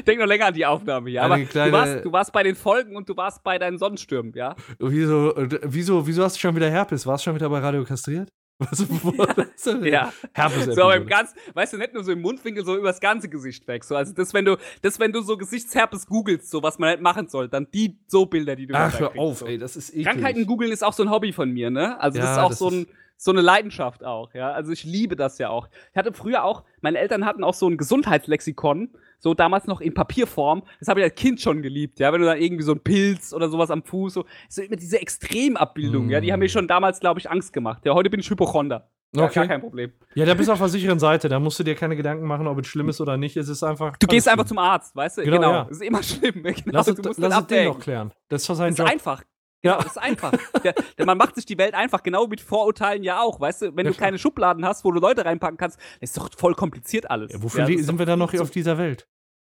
Denk 0.05 0.19
noch 0.19 0.27
länger 0.27 0.45
an 0.47 0.53
die 0.53 0.65
Aufnahme, 0.65 1.09
ja. 1.09 1.23
Eine 1.23 1.33
Aber 1.33 1.43
kleine- 1.45 1.71
du, 1.71 1.77
warst, 1.77 2.05
du 2.05 2.11
warst 2.11 2.31
bei 2.33 2.43
den 2.43 2.55
Folgen 2.55 2.95
und 2.95 3.09
du 3.09 3.17
warst 3.17 3.43
bei 3.43 3.57
deinen 3.57 3.77
Sonnenstürmen, 3.77 4.31
ja. 4.35 4.55
Wieso, 4.79 5.33
wieso, 5.63 6.05
wieso 6.07 6.23
hast 6.23 6.35
du 6.35 6.39
schon 6.41 6.55
wieder 6.55 6.69
Herpes? 6.69 7.05
Warst 7.07 7.25
du 7.25 7.29
schon 7.29 7.35
wieder 7.35 7.49
bei 7.49 7.59
Radio 7.59 7.83
kastriert? 7.83 8.29
Was, 8.59 8.79
was 8.87 9.65
ist? 9.65 9.83
Ja. 9.83 10.13
Herpes. 10.31 10.75
So, 10.75 10.91
im 10.91 11.07
ganz, 11.07 11.33
weißt 11.55 11.73
du, 11.73 11.77
nicht 11.79 11.93
nur 11.95 12.03
so 12.03 12.11
im 12.11 12.21
Mundwinkel, 12.21 12.63
so 12.63 12.77
übers 12.77 13.01
ganze 13.01 13.27
Gesicht 13.27 13.67
weg. 13.67 13.83
So, 13.83 13.95
also 13.95 14.13
das, 14.13 14.31
wenn 14.33 14.45
du, 14.45 14.57
das, 14.83 14.99
wenn 14.99 15.11
du 15.11 15.21
so 15.21 15.37
Gesichtsherpes 15.37 16.05
googelst, 16.05 16.51
so 16.51 16.61
was 16.61 16.77
man 16.77 16.91
nicht 16.91 17.01
machen 17.01 17.27
soll, 17.27 17.49
dann 17.49 17.67
die 17.73 17.97
so 18.07 18.27
Bilder, 18.27 18.55
die 18.55 18.67
du 18.67 18.75
Ach, 18.75 18.97
hör 18.99 19.17
auf, 19.17 19.39
so. 19.39 19.47
ey, 19.47 19.57
das 19.57 19.75
ist 19.75 19.89
eklig. 19.89 20.05
Krankheiten 20.05 20.45
googeln 20.45 20.71
ist 20.71 20.83
auch 20.83 20.93
so 20.93 21.01
ein 21.03 21.09
Hobby 21.09 21.33
von 21.33 21.49
mir, 21.49 21.71
ne? 21.71 21.99
Also 21.99 22.19
das 22.19 22.27
Ja, 22.27 22.33
ist 22.33 22.39
auch 22.43 22.49
das 22.49 22.59
so, 22.59 22.69
ein, 22.69 22.85
so 23.23 23.31
eine 23.31 23.41
Leidenschaft 23.41 24.03
auch, 24.03 24.33
ja. 24.33 24.51
Also 24.51 24.71
ich 24.71 24.83
liebe 24.83 25.15
das 25.15 25.37
ja 25.37 25.49
auch. 25.49 25.67
Ich 25.91 25.97
hatte 25.97 26.11
früher 26.13 26.43
auch, 26.43 26.63
meine 26.81 26.97
Eltern 26.99 27.25
hatten 27.25 27.43
auch 27.43 27.53
so 27.53 27.67
ein 27.69 27.77
Gesundheitslexikon, 27.77 28.89
so 29.19 29.33
damals 29.33 29.65
noch 29.67 29.79
in 29.81 29.93
Papierform. 29.93 30.63
Das 30.79 30.89
habe 30.89 30.99
ich 30.99 31.05
als 31.05 31.15
Kind 31.15 31.39
schon 31.39 31.61
geliebt, 31.61 31.99
ja. 31.99 32.11
Wenn 32.11 32.21
du 32.21 32.27
dann 32.27 32.39
irgendwie 32.39 32.63
so 32.63 32.73
ein 32.73 32.79
Pilz 32.81 33.33
oder 33.33 33.49
sowas 33.49 33.71
am 33.71 33.83
Fuß, 33.83 34.13
so, 34.13 34.25
so 34.49 34.61
immer 34.61 34.75
diese 34.75 34.99
Extremabbildung, 35.01 36.07
Mm. 36.07 36.09
ja, 36.09 36.19
die 36.21 36.33
haben 36.33 36.39
mir 36.39 36.49
schon 36.49 36.67
damals, 36.67 36.99
glaube 36.99 37.19
ich, 37.19 37.29
Angst 37.29 37.53
gemacht. 37.53 37.85
Ja, 37.85 37.93
heute 37.93 38.09
bin 38.09 38.19
ich 38.19 38.29
Hypochonder. 38.29 38.89
Ja, 39.15 39.25
Okay. 39.25 39.33
Gar 39.35 39.47
kein 39.47 39.61
Problem. 39.61 39.93
Ja, 40.15 40.25
da 40.25 40.33
bist 40.33 40.49
du 40.49 40.53
auf 40.53 40.59
der 40.59 40.69
sicheren 40.69 40.97
Seite. 40.99 41.29
Da 41.29 41.39
musst 41.39 41.59
du 41.59 41.63
dir 41.63 41.75
keine 41.75 41.95
Gedanken 41.95 42.25
machen, 42.25 42.47
ob 42.47 42.57
es 42.59 42.65
schlimm 42.67 42.89
ist 42.89 42.99
oder 42.99 43.15
nicht. 43.15 43.37
Es 43.37 43.47
ist 43.47 43.61
einfach. 43.63 43.95
Du 43.97 44.07
gehst 44.07 44.27
einfach 44.27 44.45
zum 44.45 44.57
Arzt, 44.57 44.95
weißt 44.95 45.19
du? 45.19 45.23
Genau, 45.23 45.37
Genau. 45.37 45.51
ja. 45.51 45.63
Das 45.65 45.77
ist 45.77 45.83
immer 45.83 46.01
schlimm. 46.03 46.33
Genau. 46.43 46.55
Lass 46.65 46.87
es, 46.87 46.95
du 46.95 47.07
musst 47.07 47.19
lass 47.19 47.29
das 47.29 47.41
es 47.41 47.47
den 47.47 47.65
doch 47.67 47.79
klären. 47.79 48.11
Das 48.29 48.41
ist 48.41 48.49
Das 48.49 48.59
ist 48.59 48.79
einfach. 48.81 49.21
Ja. 49.63 49.77
Das 49.77 49.87
ist 49.87 49.97
einfach. 49.97 50.31
der, 50.63 50.73
der, 50.97 51.05
man 51.05 51.17
macht 51.17 51.35
sich 51.35 51.45
die 51.45 51.57
Welt 51.57 51.73
einfach, 51.73 52.03
genau 52.03 52.27
mit 52.27 52.41
Vorurteilen 52.41 53.03
ja 53.03 53.21
auch. 53.21 53.39
Weißt 53.39 53.61
du, 53.61 53.75
wenn 53.75 53.85
Ja, 53.85 53.91
du 53.91 53.97
keine 53.97 54.17
Schubladen 54.17 54.65
hast, 54.65 54.83
wo 54.83 54.91
du 54.91 54.99
Leute 54.99 55.25
reinpacken 55.25 55.57
kannst, 55.57 55.79
ist 56.01 56.17
doch 56.17 56.29
voll 56.35 56.53
kompliziert 56.53 57.09
alles. 57.09 57.31
Ja, 57.33 57.41
wofür 57.41 57.67
ja, 57.69 57.83
sind 57.83 57.97
wir 57.97 58.05
dann 58.05 58.19
noch 58.19 58.31
hier 58.31 58.41
auf 58.41 58.51
dieser 58.51 58.77
Welt? 58.77 59.07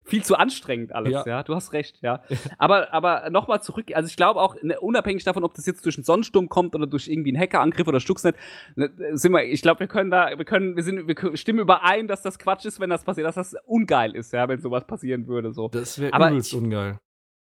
viel 0.09 0.24
zu 0.24 0.36
anstrengend 0.36 0.94
alles, 0.94 1.12
ja. 1.12 1.26
Ja. 1.26 1.43
Du 1.43 1.55
hast 1.55 1.72
recht, 1.72 2.01
ja. 2.02 2.22
aber 2.59 2.93
aber 2.93 3.30
nochmal 3.30 3.62
zurück, 3.62 3.86
also 3.94 4.06
ich 4.09 4.16
glaube 4.16 4.40
auch, 4.40 4.56
ne, 4.62 4.80
unabhängig 4.80 5.22
davon, 5.24 5.44
ob 5.44 5.55
das 5.55 5.66
jetzt 5.66 5.85
durch 5.85 5.97
einen 5.97 6.05
Sonnensturm 6.05 6.48
kommt 6.48 6.74
oder 6.74 6.86
durch 6.86 7.09
irgendwie 7.09 7.30
einen 7.30 7.39
Hackerangriff 7.40 7.86
oder 7.86 8.01
Stuxnet, 8.01 8.35
ne, 8.74 8.90
sind 9.12 9.32
wir, 9.32 9.44
ich 9.44 9.62
glaube, 9.62 9.80
wir 9.80 9.86
können 9.86 10.10
da, 10.10 10.36
wir 10.36 10.44
können, 10.44 10.76
wir 10.76 10.82
sind, 10.82 11.06
wir 11.06 11.36
stimmen 11.36 11.59
überein, 11.60 12.09
dass 12.09 12.22
das 12.22 12.39
Quatsch 12.39 12.64
ist, 12.64 12.80
wenn 12.80 12.90
das 12.90 13.05
passiert, 13.05 13.26
dass 13.26 13.35
das 13.35 13.55
ungeil 13.66 14.16
ist, 14.16 14.32
ja, 14.32 14.48
wenn 14.48 14.60
sowas 14.60 14.86
passieren 14.86 15.26
würde, 15.26 15.52
so. 15.52 15.68
Das 15.68 15.98
wäre 16.01 16.16
übelst 16.16 16.52
ich- 16.52 16.59
ungeil. 16.59 16.98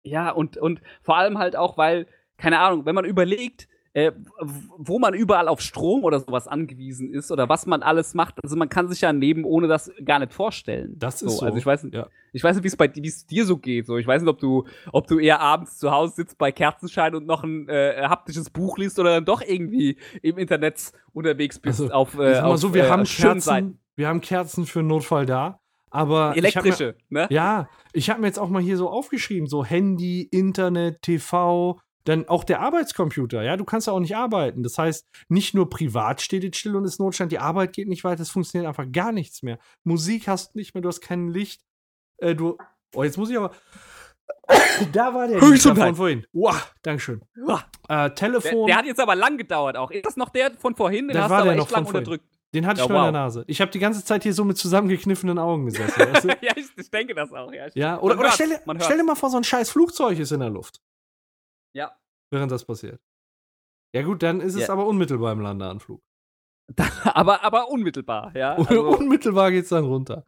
Ja, 0.06 0.32
und, 0.32 0.58
und 0.58 0.82
vor 1.02 1.18
allem 1.18 1.38
halt 1.38 1.56
auch, 1.56 1.78
weil, 1.78 2.08
keine 2.44 2.60
Ahnung, 2.60 2.86
wenn 2.86 2.94
man 2.94 3.06
überlegt, 3.06 3.70
äh, 3.94 4.12
wo 4.78 5.00
man 5.00 5.14
überall 5.14 5.48
auf 5.48 5.62
Strom 5.62 6.04
oder 6.04 6.20
sowas 6.20 6.46
angewiesen 6.48 7.14
ist 7.14 7.32
oder 7.32 7.48
was 7.48 7.66
man 7.68 7.84
alles 7.84 8.14
macht, 8.16 8.36
also 8.44 8.58
man 8.58 8.68
kann 8.68 8.90
sich 8.90 9.00
ja 9.00 9.10
ein 9.10 9.22
Leben 9.22 9.46
ohne 9.46 9.68
das 9.70 9.90
gar 10.04 10.20
nicht 10.20 10.34
vorstellen. 10.34 10.96
Das 10.98 11.22
ist 11.22 11.38
so. 11.38 11.46
Also 11.46 11.58
ich 11.58 11.66
weiß 11.66 11.84
nicht, 11.84 11.96
Ja. 11.96 12.08
ich 12.34 12.44
weiß 12.44 12.56
nicht, 12.58 12.64
wie 12.64 12.68
es 12.68 12.76
bei 12.76 12.94
wie 12.94 13.08
es 13.08 13.26
dir 13.26 13.46
so 13.46 13.56
geht. 13.58 13.86
So, 13.86 13.96
ich 13.98 14.06
weiß 14.06 14.22
nicht, 14.22 14.30
ob 14.30 14.40
du, 14.40 14.66
ob 14.92 15.08
du 15.08 15.20
eher 15.20 15.40
abends 15.40 15.78
zu 15.78 15.92
Hause 15.92 16.16
sitzt 16.16 16.38
bei 16.38 16.52
Kerzenschein 16.52 17.16
und 17.16 17.26
noch 17.26 17.44
ein 17.46 17.70
äh, 17.70 18.02
haptisches 18.04 18.50
Buch 18.50 18.78
liest 18.78 19.00
oder 19.00 19.12
dann 19.12 19.26
doch 19.26 19.42
irgendwie 19.42 19.98
im 20.22 20.38
Internet 20.38 20.92
unterwegs 21.14 21.60
bist 21.60 21.80
Also, 21.80 21.94
auf, 21.94 22.18
äh, 22.20 22.40
auf 22.40 22.58
so, 22.58 22.74
wir 22.74 22.86
äh, 22.86 22.90
haben. 22.90 23.06
Kerzen, 23.06 23.80
wir 23.96 24.08
haben 24.10 24.20
Kerzen 24.20 24.66
für 24.66 24.80
einen 24.80 24.90
Notfall 24.90 25.26
da. 25.26 25.62
Aber 25.92 26.30
hab 26.30 26.36
mir, 26.36 26.40
Elektrische, 26.40 26.96
ne? 27.10 27.28
ja, 27.30 27.70
ich 27.94 28.10
habe 28.10 28.20
mir 28.22 28.26
jetzt 28.28 28.40
auch 28.40 28.50
mal 28.50 28.64
hier 28.64 28.78
so 28.78 28.90
aufgeschrieben, 28.90 29.48
so 29.48 29.64
Handy, 29.64 30.24
Internet, 30.24 31.04
TV, 31.04 31.80
dann 32.06 32.28
auch 32.28 32.44
der 32.44 32.60
Arbeitscomputer, 32.60 33.44
ja, 33.44 33.56
du 33.58 33.64
kannst 33.66 33.88
ja 33.88 33.94
auch 33.94 34.00
nicht 34.00 34.16
arbeiten. 34.16 34.62
Das 34.64 34.78
heißt, 34.78 35.08
nicht 35.30 35.54
nur 35.54 35.70
privat 35.70 36.22
steht 36.22 36.44
jetzt 36.44 36.58
still 36.58 36.76
und 36.76 36.86
ist 36.86 37.00
Notstand, 37.00 37.32
die 37.32 37.40
Arbeit 37.40 37.74
geht 37.74 37.88
nicht 37.88 38.04
weiter, 38.04 38.22
es 38.22 38.30
funktioniert 38.30 38.68
einfach 38.68 38.86
gar 38.92 39.12
nichts 39.12 39.42
mehr. 39.44 39.58
Musik 39.84 40.28
hast 40.28 40.54
du 40.54 40.60
nicht 40.60 40.74
mehr, 40.74 40.82
du 40.82 40.90
hast 40.90 41.02
kein 41.02 41.30
Licht. 41.30 41.62
Äh, 42.18 42.36
du, 42.36 42.58
oh, 42.96 43.04
jetzt 43.04 43.18
muss 43.18 43.30
ich 43.30 43.38
aber. 43.38 43.52
da 44.94 45.14
war 45.14 45.28
der 45.28 45.40
Lichter 45.42 45.76
von 45.76 45.96
vorhin. 45.96 46.26
Wow, 46.34 46.74
Dankeschön. 46.82 47.22
Uah, 47.46 47.64
Äh, 47.88 47.94
Der, 47.96 48.16
Telefon, 48.16 48.68
der 48.68 48.78
hat 48.78 48.86
jetzt 48.86 49.00
aber 49.00 49.16
lang 49.16 49.38
gedauert 49.38 49.78
auch. 49.78 49.92
Ist 49.92 50.06
das 50.06 50.18
noch 50.18 50.30
der 50.30 50.52
von 50.56 50.76
vorhin? 50.76 51.08
Den 51.08 51.14
Das 51.16 51.24
hast 51.24 51.30
war 51.32 51.38
du 51.40 51.44
aber 51.44 51.54
der 51.54 51.62
echt 51.62 51.70
noch 51.72 51.76
lang 51.78 51.86
von 51.86 51.92
vorhin. 51.94 52.08
unterdrückt. 52.10 52.26
den 52.54 52.66
hatte 52.68 52.80
Ja, 52.80 52.84
ich 52.86 52.90
nur 52.90 52.98
in 53.00 53.04
wow. 53.06 53.12
der 53.12 53.22
Nase. 53.22 53.44
Ich 53.48 53.62
habe 53.62 53.72
die 53.72 53.80
ganze 53.80 54.04
Zeit 54.04 54.24
hier 54.24 54.34
so 54.34 54.44
mit 54.44 54.58
zusammengekniffenen 54.58 55.38
Augen 55.40 55.66
gesessen. 55.66 56.00
weißt 56.00 56.24
du? 56.26 56.28
ja, 56.42 56.52
ich, 56.56 56.66
ich 56.78 56.90
denke 56.92 57.14
das 57.16 57.32
auch, 57.34 57.52
ja. 57.54 57.68
Ja, 57.74 58.00
oder, 58.00 58.16
Man 58.16 58.26
oder 58.26 58.34
stell, 58.34 58.60
stell 58.80 58.98
dir 58.98 59.04
mal 59.04 59.16
vor, 59.16 59.30
so 59.30 59.38
ein 59.38 59.44
scheiß 59.44 59.70
Flugzeug 59.72 60.20
ist 60.20 60.32
in 60.32 60.40
der 60.42 60.50
Luft, 60.50 60.82
Ja. 61.74 61.92
während 62.32 62.52
das 62.52 62.66
passiert. 62.66 63.00
Ja, 63.96 64.02
gut, 64.02 64.24
dann 64.24 64.42
ist 64.42 64.56
es 64.56 64.68
Ja. 64.68 64.74
aber 64.74 64.88
unmittelbar 64.88 65.34
im 65.34 65.40
Landeanflug. 65.42 66.02
aber, 67.04 67.44
aber 67.44 67.70
unmittelbar, 67.70 68.36
ja. 68.36 68.56
Also, 68.56 68.88
unmittelbar 68.88 69.52
geht 69.52 69.64
es 69.66 69.70
dann 69.70 69.84
runter. 69.86 70.26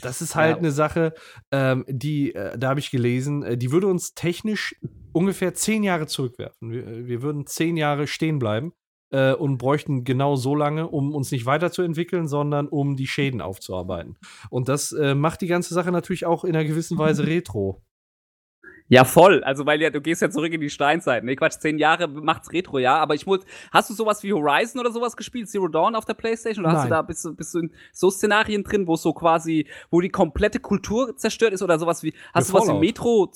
Das 0.00 0.22
ist 0.22 0.34
halt 0.34 0.52
Ja. 0.52 0.58
eine 0.58 0.70
Sache, 0.72 1.14
ähm, 1.52 1.84
die, 1.88 2.34
äh, 2.34 2.56
da 2.58 2.70
habe 2.70 2.80
ich 2.80 2.90
gelesen, 2.90 3.42
äh, 3.42 3.58
die 3.58 3.70
würde 3.72 3.86
uns 3.86 4.14
technisch 4.14 4.74
ungefähr 5.12 5.54
zehn 5.54 5.82
Jahre 5.84 6.06
zurückwerfen. 6.06 6.70
Wir, 6.72 6.86
äh, 6.86 7.06
wir 7.06 7.22
würden 7.22 7.46
zehn 7.46 7.76
Jahre 7.76 8.06
stehen 8.06 8.38
bleiben 8.38 8.72
äh, 9.12 9.34
und 9.34 9.58
bräuchten 9.58 10.02
genau 10.04 10.34
so 10.34 10.54
lange, 10.54 10.88
um 10.88 11.14
uns 11.14 11.30
nicht 11.30 11.46
weiterzuentwickeln, 11.46 12.26
sondern 12.26 12.66
um 12.68 12.96
die 12.96 13.06
Schäden 13.06 13.40
aufzuarbeiten. 13.42 14.16
Und 14.50 14.68
das 14.68 14.90
äh, 14.92 15.14
macht 15.14 15.42
die 15.42 15.46
ganze 15.46 15.74
Sache 15.74 15.92
natürlich 15.92 16.24
auch 16.26 16.42
in 16.44 16.56
einer 16.56 16.64
gewissen 16.66 16.98
Weise 16.98 17.24
retro. 17.26 17.82
Ja, 18.88 19.04
voll. 19.04 19.42
Also, 19.42 19.66
weil 19.66 19.82
ja, 19.82 19.90
du 19.90 20.00
gehst 20.00 20.22
ja 20.22 20.30
zurück 20.30 20.52
in 20.52 20.60
die 20.60 20.70
Steinzeit. 20.70 21.24
Nee, 21.24 21.36
Quatsch, 21.36 21.58
zehn 21.58 21.78
Jahre 21.78 22.06
macht's 22.06 22.52
Retro, 22.52 22.78
ja. 22.78 22.96
Aber 22.98 23.14
ich 23.14 23.26
muss, 23.26 23.40
hast 23.72 23.90
du 23.90 23.94
sowas 23.94 24.22
wie 24.22 24.32
Horizon 24.32 24.80
oder 24.80 24.92
sowas 24.92 25.16
gespielt? 25.16 25.48
Zero 25.48 25.68
Dawn 25.68 25.96
auf 25.96 26.04
der 26.04 26.14
Playstation? 26.14 26.64
Oder 26.64 26.74
hast 26.74 26.80
Nein. 26.82 26.90
du 26.90 26.94
da, 26.94 27.02
bist 27.02 27.24
du, 27.24 27.34
bist 27.34 27.54
du 27.54 27.60
in 27.60 27.72
so 27.92 28.10
Szenarien 28.10 28.62
drin, 28.62 28.86
wo 28.86 28.96
so 28.96 29.12
quasi, 29.12 29.66
wo 29.90 30.00
die 30.00 30.08
komplette 30.08 30.60
Kultur 30.60 31.16
zerstört 31.16 31.52
ist 31.52 31.62
oder 31.62 31.78
sowas 31.78 32.02
wie, 32.02 32.14
hast 32.32 32.50
du 32.50 32.54
was 32.54 32.68
wie. 32.68 32.78
Metro? 32.78 33.32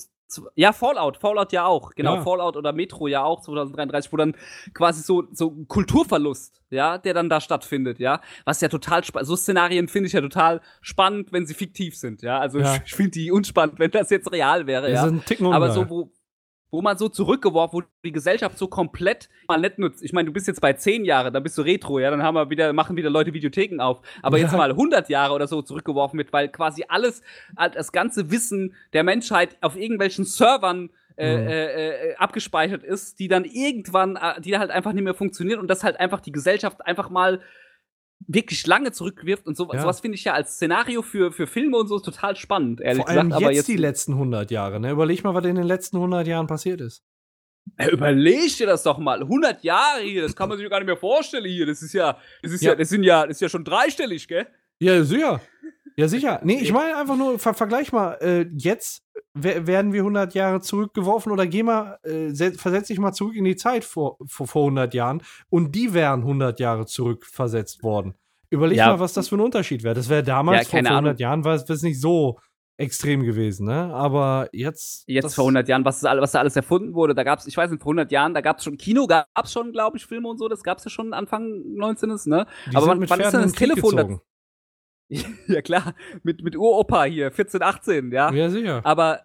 Ja, 0.55 0.73
Fallout, 0.73 1.17
Fallout 1.17 1.53
ja 1.53 1.65
auch, 1.67 1.95
genau, 1.95 2.17
Ja. 2.17 2.23
Fallout 2.23 2.57
oder 2.57 2.73
Metro 2.73 3.07
ja 3.07 3.25
auch, 3.25 3.41
2033, 3.41 4.13
wo 4.13 4.17
dann 4.17 4.35
quasi 4.75 5.03
so, 5.03 5.25
so 5.33 5.51
ein 5.51 5.69
Kulturverlust, 5.69 6.61
ja, 6.71 6.99
der 6.99 7.15
dann 7.15 7.29
da 7.29 7.41
stattfindet, 7.41 7.99
ja, 7.99 8.21
was 8.45 8.61
ja 8.61 8.69
total 8.69 9.05
spannend, 9.05 9.29
so 9.29 9.37
Szenarien 9.37 9.89
finde 9.89 10.09
ich 10.09 10.13
ja 10.13 10.21
total 10.21 10.61
spannend, 10.81 11.33
wenn 11.33 11.47
sie 11.47 11.55
fiktiv 11.55 11.97
sind, 11.97 12.23
ja, 12.23 12.39
also 12.39 12.59
Ja. 12.59 12.77
ich, 12.85 12.95
finde 12.95 13.13
die 13.13 13.33
unspannend, 13.33 13.79
wenn 13.79 13.91
das 13.91 14.11
jetzt 14.11 14.31
real 14.33 14.67
wäre, 14.67 14.93
ja, 14.93 15.05
ein 15.05 15.25
Ticken 15.25 15.47
aber 15.47 15.73
so, 15.73 15.89
wo, 15.89 16.13
wo 16.71 16.83
man 16.83 16.97
so 16.99 17.09
zurückgeworfen, 17.09 17.81
wo 17.81 17.83
die 18.05 18.13
Gesellschaft 18.13 18.57
so 18.59 18.69
komplett 18.69 19.29
mal 19.49 19.61
nicht 19.61 19.79
nutzt. 19.79 20.03
Ich 20.03 20.13
meine, 20.13 20.27
du 20.27 20.33
bist 20.33 20.47
jetzt 20.47 20.61
bei 20.61 20.73
zehn 20.73 21.05
Jahren, 21.05 21.33
dann 21.33 21.43
bist 21.43 21.59
du 21.59 21.63
Retro, 21.63 21.99
ja, 21.99 22.11
dann 22.11 22.23
haben 22.23 22.35
wir 22.35 22.49
wieder, 22.51 22.73
machen 22.73 22.97
wieder 22.97 23.11
Leute 23.11 23.33
Videotheken 23.35 23.81
auf. 23.81 24.01
Aber 24.23 24.39
jetzt 24.39 24.53
Ja. 24.53 24.59
mal 24.59 24.71
100 24.73 25.09
Jahre 25.09 25.35
oder 25.35 25.47
so 25.47 25.63
zurückgeworfen 25.63 26.19
wird, 26.19 26.33
weil 26.33 26.49
quasi 26.49 26.85
alles, 26.89 27.23
all- 27.57 27.71
das 27.71 27.93
ganze 27.93 28.31
Wissen 28.31 28.75
der 28.93 29.03
Menschheit 29.05 29.57
auf 29.61 29.77
irgendwelchen 29.77 30.25
Servern 30.25 30.91
äh, 31.17 31.37
Mhm. 31.37 31.47
äh, 31.49 31.65
äh, 32.13 32.15
abgespeichert 32.17 32.83
ist, 32.83 33.19
die 33.19 33.29
dann 33.29 33.45
irgendwann, 33.45 34.17
äh, 34.17 34.41
die 34.41 34.57
halt 34.57 34.71
einfach 34.71 34.95
nicht 34.95 35.05
mehr 35.05 35.13
funktionieren 35.13 35.61
und 35.61 35.69
das 35.69 35.85
halt 35.85 36.01
einfach 36.01 36.21
die 36.21 36.33
Gesellschaft 36.33 36.87
einfach 36.87 37.11
mal 37.11 37.41
wirklich 38.27 38.67
lange 38.67 38.93
zurückwirft 38.93 39.47
und 39.47 39.57
so, 39.57 39.69
Ja. 39.73 39.81
sowas 39.83 40.01
finde 40.01 40.17
ich 40.17 40.25
ja 40.25 40.35
als 40.35 40.55
Szenario 40.55 41.03
für, 41.03 41.33
für 41.33 41.47
Filme 41.47 41.77
und 41.79 41.89
so 41.89 41.99
total 41.99 42.37
spannend, 42.37 42.81
ehrlich 42.81 43.03
Vor 43.03 43.09
allem 43.09 43.29
gesagt. 43.29 43.43
Aber 43.43 43.53
jetzt, 43.53 43.69
jetzt 43.69 43.69
die 43.69 43.77
letzten 43.81 44.13
100 44.13 44.51
Jahre. 44.51 44.79
Ne? 44.81 44.91
Überleg 44.91 45.25
mal, 45.25 45.35
was 45.35 45.45
in 45.45 45.57
den 45.57 45.67
letzten 45.67 45.97
100 45.97 46.27
Jahren 46.27 46.47
passiert 46.47 46.81
ist. 46.81 47.03
Ja, 47.79 47.89
Überleg 47.91 48.57
dir 48.57 48.67
das 48.67 48.83
doch 48.83 48.99
mal. 48.99 49.21
100 49.23 49.63
Jahre 49.65 50.01
hier, 50.03 50.23
das 50.23 50.35
kann 50.37 50.49
man 50.49 50.59
sich 50.59 50.69
gar 50.69 50.79
nicht 50.79 50.87
mehr 50.87 50.97
vorstellen 50.97 51.45
hier. 51.45 51.67
Das 51.67 51.83
ist 51.83 51.93
ja, 51.93 52.17
das 52.43 52.53
ist 52.53 52.63
ja, 52.63 52.71
Ja. 52.71 52.77
das 52.77 52.89
sind 52.89 53.03
ja, 53.05 53.27
das 53.27 53.37
ist 53.37 53.41
ja 53.41 53.49
schon 53.49 53.65
dreistellig, 53.65 54.27
gell? 54.29 54.47
Ja, 54.81 55.03
sicher. 55.05 55.41
Ja, 55.97 56.09
sicher. 56.09 56.41
Nee, 56.43 56.61
ich 56.61 56.73
meine 56.73 56.97
einfach 56.97 57.17
nur, 57.17 57.39
ver 57.39 57.55
vergleich 57.55 57.93
mal, 57.93 58.15
äh, 58.21 58.47
jetzt 58.57 59.03
werden 59.35 59.93
wir 59.93 60.01
100 60.01 60.35
Jahre 60.35 60.61
zurückgeworfen 60.61 61.33
oder 61.33 61.47
geh 61.47 61.63
mal, 61.63 61.99
äh, 62.03 62.33
versetz 62.53 62.89
dich 62.89 62.99
mal 62.99 63.13
zurück 63.13 63.37
in 63.37 63.45
die 63.45 63.57
Zeit 63.57 63.85
vor, 63.85 64.17
vor, 64.27 64.47
vor 64.47 64.63
100 64.63 64.95
Jahren 64.95 65.23
und 65.49 65.75
die 65.75 65.95
wären 65.95 66.21
100 66.21 66.59
Jahre 66.61 66.87
zurückversetzt 66.87 67.83
worden. 67.83 68.15
Überleg 68.51 68.79
ja. 68.79 68.89
mal, 68.89 69.01
was 69.01 69.13
das 69.13 69.29
für 69.29 69.37
ein 69.37 69.41
Unterschied 69.41 69.85
wäre. 69.85 69.95
Das 69.95 70.09
wäre 70.09 70.25
damals 70.25 70.63
ja, 70.63 70.71
vor 70.71 70.79
100 70.79 70.93
Ahnung. 70.93 71.17
Jahren, 71.17 71.45
war 71.45 71.55
es 71.55 71.83
nicht 71.83 72.01
so 72.01 72.39
extrem 72.81 73.23
gewesen, 73.23 73.67
ne? 73.67 73.95
Aber 73.95 74.49
jetzt. 74.53 75.05
Jetzt 75.07 75.35
vor 75.35 75.45
100 75.45 75.69
Jahren, 75.69 75.85
was, 75.85 76.03
was 76.03 76.33
da 76.33 76.41
alles 76.41 76.57
erfunden 76.57 76.95
wurde, 76.95 77.15
da 77.15 77.23
gab 77.23 77.39
es, 77.39 77.47
ich 77.47 77.57
weiß 77.57 77.71
nicht, 77.71 77.83
vor 77.83 77.91
100 77.91 78.11
Jahren, 78.11 78.35
da 78.35 78.41
gab 78.41 78.59
es 78.59 78.65
schon 78.65 78.79
Kino, 78.79 79.07
gab 79.07 79.27
es 79.45 79.53
schon, 79.53 79.73
glaube 79.73 79.99
ich, 79.99 80.07
Filme 80.07 80.29
und 80.29 80.39
so, 80.39 80.49
das 80.49 80.63
gab 80.63 80.79
es 80.79 80.85
ja 80.85 80.91
schon 80.91 81.13
Anfang 81.13 81.63
19. 81.75 82.09
Ne? 82.25 82.47
Die 82.71 82.77
Aber 82.77 82.87
wann, 82.87 83.09
wann 83.09 83.21
ist 83.21 83.33
denn 83.33 83.43
das 83.43 83.53
Telefon? 83.53 84.21
Ja, 85.49 85.63
klar, 85.63 85.95
mit, 86.23 86.43
mit 86.43 86.57
Uropa 86.57 87.05
hier, 87.05 87.31
14, 87.31 87.63
18, 87.63 88.13
ja. 88.13 88.33
Ja, 88.33 88.49
sicher. 88.49 88.81
Aber 88.85 89.21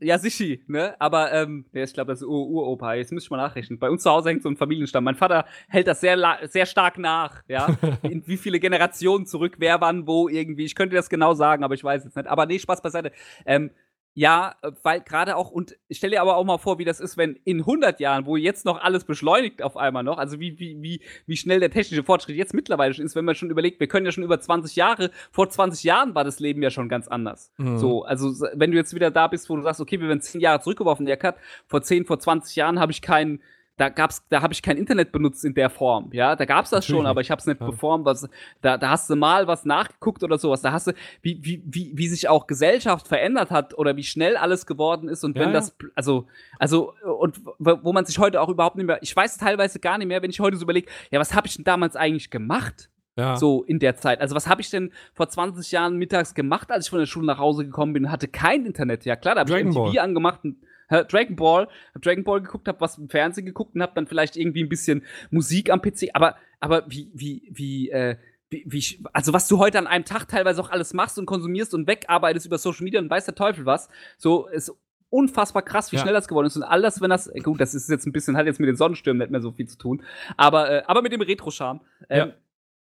ja, 0.00 0.18
Sichi, 0.18 0.62
ne? 0.68 0.94
Aber 1.00 1.32
ähm, 1.32 1.64
ja, 1.72 1.82
ich 1.82 1.92
glaube, 1.92 2.12
das 2.12 2.20
ist 2.20 2.26
Ur 2.26 2.46
Uropa. 2.46 2.94
Jetzt 2.94 3.12
müsste 3.12 3.26
ich 3.26 3.30
mal 3.30 3.38
nachrechnen. 3.38 3.78
Bei 3.78 3.90
uns 3.90 4.02
zu 4.02 4.10
Hause 4.10 4.30
hängt 4.30 4.42
so 4.42 4.48
ein 4.48 4.56
Familienstamm. 4.56 5.04
Mein 5.04 5.16
Vater 5.16 5.44
hält 5.68 5.86
das 5.86 6.00
sehr, 6.00 6.38
sehr 6.44 6.66
stark 6.66 6.98
nach, 6.98 7.42
ja. 7.48 7.76
In 8.02 8.26
wie 8.26 8.36
viele 8.36 8.60
Generationen 8.60 9.26
zurück, 9.26 9.56
wer 9.58 9.80
wann, 9.80 10.06
wo 10.06 10.28
irgendwie. 10.28 10.64
Ich 10.64 10.74
könnte 10.74 10.96
das 10.96 11.08
genau 11.08 11.34
sagen, 11.34 11.64
aber 11.64 11.74
ich 11.74 11.82
weiß 11.82 12.04
es 12.04 12.14
nicht. 12.14 12.28
Aber 12.28 12.46
nee, 12.46 12.58
Spaß 12.58 12.82
beiseite. 12.82 13.12
Ähm, 13.44 13.70
ja, 14.14 14.56
weil 14.82 15.00
gerade 15.00 15.36
auch, 15.36 15.50
und 15.50 15.76
ich 15.86 15.98
stelle 15.98 16.12
dir 16.12 16.22
aber 16.22 16.36
auch 16.36 16.44
mal 16.44 16.58
vor, 16.58 16.78
wie 16.78 16.84
das 16.84 16.98
ist, 16.98 17.16
wenn 17.16 17.38
in 17.44 17.60
100 17.60 18.00
Jahren, 18.00 18.26
wo 18.26 18.36
jetzt 18.36 18.64
noch 18.64 18.80
alles 18.82 19.04
beschleunigt 19.04 19.62
auf 19.62 19.76
einmal 19.76 20.02
noch, 20.02 20.18
also 20.18 20.40
wie, 20.40 20.58
wie, 20.58 20.76
wie, 20.80 21.00
wie 21.26 21.36
schnell 21.36 21.60
der 21.60 21.70
technische 21.70 22.02
Fortschritt 22.02 22.36
jetzt 22.36 22.52
mittlerweile 22.52 22.92
schon 22.94 23.04
ist, 23.04 23.14
wenn 23.14 23.24
man 23.24 23.36
schon 23.36 23.50
überlegt, 23.50 23.78
wir 23.78 23.86
können 23.86 24.06
ja 24.06 24.12
schon 24.12 24.24
über 24.24 24.40
20 24.40 24.74
Jahre, 24.74 25.10
vor 25.30 25.48
20 25.48 25.84
Jahren 25.84 26.14
war 26.16 26.24
das 26.24 26.40
Leben 26.40 26.62
ja 26.62 26.70
schon 26.70 26.88
ganz 26.88 27.06
anders. 27.06 27.52
Mhm. 27.58 27.78
So, 27.78 28.02
also 28.04 28.32
wenn 28.54 28.72
du 28.72 28.76
jetzt 28.76 28.94
wieder 28.94 29.12
da 29.12 29.28
bist, 29.28 29.48
wo 29.50 29.56
du 29.56 29.62
sagst, 29.62 29.80
okay, 29.80 30.00
wir 30.00 30.08
werden 30.08 30.20
10 30.20 30.40
Jahre 30.40 30.60
zurückgeworfen, 30.60 31.06
der 31.06 31.16
Cut, 31.16 31.36
vor 31.66 31.82
10, 31.82 32.04
vor 32.04 32.18
20 32.18 32.56
Jahren 32.56 32.80
habe 32.80 32.90
ich 32.90 33.02
keinen, 33.02 33.40
da 33.78 33.88
gab's, 33.88 34.26
da 34.28 34.42
habe 34.42 34.52
ich 34.52 34.60
kein 34.60 34.76
Internet 34.76 35.12
benutzt 35.12 35.44
in 35.44 35.54
der 35.54 35.70
Form, 35.70 36.10
ja, 36.12 36.36
da 36.36 36.44
gab's 36.44 36.70
das 36.70 36.84
Natürlich. 36.84 36.98
schon, 36.98 37.06
aber 37.06 37.20
ich 37.20 37.30
habe 37.30 37.40
es 37.40 37.46
nicht 37.46 37.60
ja. 37.60 37.66
beformt, 37.66 38.04
was, 38.04 38.28
da, 38.60 38.76
da 38.76 38.90
hast 38.90 39.08
du 39.08 39.16
mal 39.16 39.46
was 39.46 39.64
nachgeguckt 39.64 40.22
oder 40.22 40.36
sowas, 40.36 40.60
da 40.60 40.72
hast 40.72 40.88
du, 40.88 40.92
wie, 41.22 41.38
wie, 41.42 41.62
wie, 41.64 41.92
wie 41.94 42.08
sich 42.08 42.28
auch 42.28 42.46
Gesellschaft 42.46 43.08
verändert 43.08 43.50
hat 43.50 43.78
oder 43.78 43.96
wie 43.96 44.02
schnell 44.02 44.36
alles 44.36 44.66
geworden 44.66 45.08
ist 45.08 45.24
und 45.24 45.36
ja, 45.36 45.44
wenn 45.44 45.52
das, 45.52 45.76
also, 45.94 46.26
also, 46.58 46.92
und 47.02 47.40
wo 47.58 47.92
man 47.92 48.04
sich 48.04 48.18
heute 48.18 48.40
auch 48.40 48.48
überhaupt 48.48 48.76
nicht 48.76 48.86
mehr, 48.86 48.98
ich 49.00 49.14
weiß 49.14 49.38
teilweise 49.38 49.78
gar 49.78 49.96
nicht 49.96 50.08
mehr, 50.08 50.20
wenn 50.22 50.30
ich 50.30 50.40
heute 50.40 50.56
so 50.56 50.64
überlege, 50.64 50.90
ja, 51.10 51.20
was 51.20 51.34
habe 51.34 51.46
ich 51.46 51.54
denn 51.54 51.64
damals 51.64 51.96
eigentlich 51.96 52.30
gemacht? 52.30 52.90
Ja. 53.16 53.36
So 53.36 53.64
in 53.64 53.80
der 53.80 53.96
Zeit. 53.96 54.20
Also, 54.20 54.36
was 54.36 54.46
habe 54.46 54.60
ich 54.60 54.70
denn 54.70 54.92
vor 55.12 55.28
20 55.28 55.72
Jahren 55.72 55.96
mittags 55.96 56.34
gemacht, 56.34 56.70
als 56.70 56.86
ich 56.86 56.90
von 56.90 57.00
der 57.00 57.06
Schule 57.06 57.26
nach 57.26 57.38
Hause 57.38 57.64
gekommen 57.64 57.92
bin? 57.92 58.12
Hatte 58.12 58.28
kein 58.28 58.64
Internet. 58.64 59.04
Ja, 59.04 59.16
klar, 59.16 59.34
da 59.34 59.40
habe 59.40 59.58
ich 59.58 59.64
MTV 59.64 59.98
angemacht 59.98 60.44
und 60.44 60.58
Dragon 60.88 61.36
Ball, 61.36 61.68
hab 61.94 62.02
Dragon 62.02 62.24
Ball 62.24 62.40
geguckt, 62.40 62.68
hab 62.68 62.80
was 62.80 62.98
im 62.98 63.08
Fernsehen 63.08 63.46
geguckt 63.46 63.74
und 63.74 63.82
hab 63.82 63.94
dann 63.94 64.06
vielleicht 64.06 64.36
irgendwie 64.36 64.62
ein 64.62 64.68
bisschen 64.68 65.04
Musik 65.30 65.70
am 65.70 65.82
PC, 65.82 66.10
aber, 66.14 66.36
aber 66.60 66.84
wie, 66.88 67.10
wie, 67.14 67.48
wie, 67.50 67.90
äh, 67.90 68.16
wie, 68.50 68.64
wie, 68.66 69.04
also 69.12 69.32
was 69.32 69.48
du 69.48 69.58
heute 69.58 69.78
an 69.78 69.86
einem 69.86 70.04
Tag 70.04 70.26
teilweise 70.26 70.60
auch 70.60 70.70
alles 70.70 70.94
machst 70.94 71.18
und 71.18 71.26
konsumierst 71.26 71.74
und 71.74 71.86
wegarbeitest 71.86 72.46
über 72.46 72.58
Social 72.58 72.84
Media 72.84 73.00
und 73.00 73.10
weiß 73.10 73.26
der 73.26 73.34
Teufel 73.34 73.66
was, 73.66 73.88
so 74.16 74.46
ist 74.48 74.72
unfassbar 75.10 75.62
krass, 75.62 75.92
wie 75.92 75.96
ja. 75.96 76.02
schnell 76.02 76.14
das 76.14 76.28
geworden 76.28 76.46
ist 76.46 76.56
und 76.56 76.62
all 76.62 76.82
das, 76.82 77.00
wenn 77.00 77.10
das, 77.10 77.30
gut, 77.42 77.60
das 77.60 77.74
ist 77.74 77.88
jetzt 77.88 78.06
ein 78.06 78.12
bisschen, 78.12 78.36
hat 78.36 78.46
jetzt 78.46 78.60
mit 78.60 78.68
den 78.68 78.76
Sonnenstürmen 78.76 79.18
nicht 79.18 79.30
mehr 79.30 79.40
so 79.40 79.52
viel 79.52 79.68
zu 79.68 79.78
tun, 79.78 80.02
aber, 80.36 80.70
äh, 80.70 80.82
aber 80.86 81.02
mit 81.02 81.12
dem 81.12 81.20
Retro-Charme. 81.20 81.80
Ähm, 82.08 82.28
ja 82.28 82.34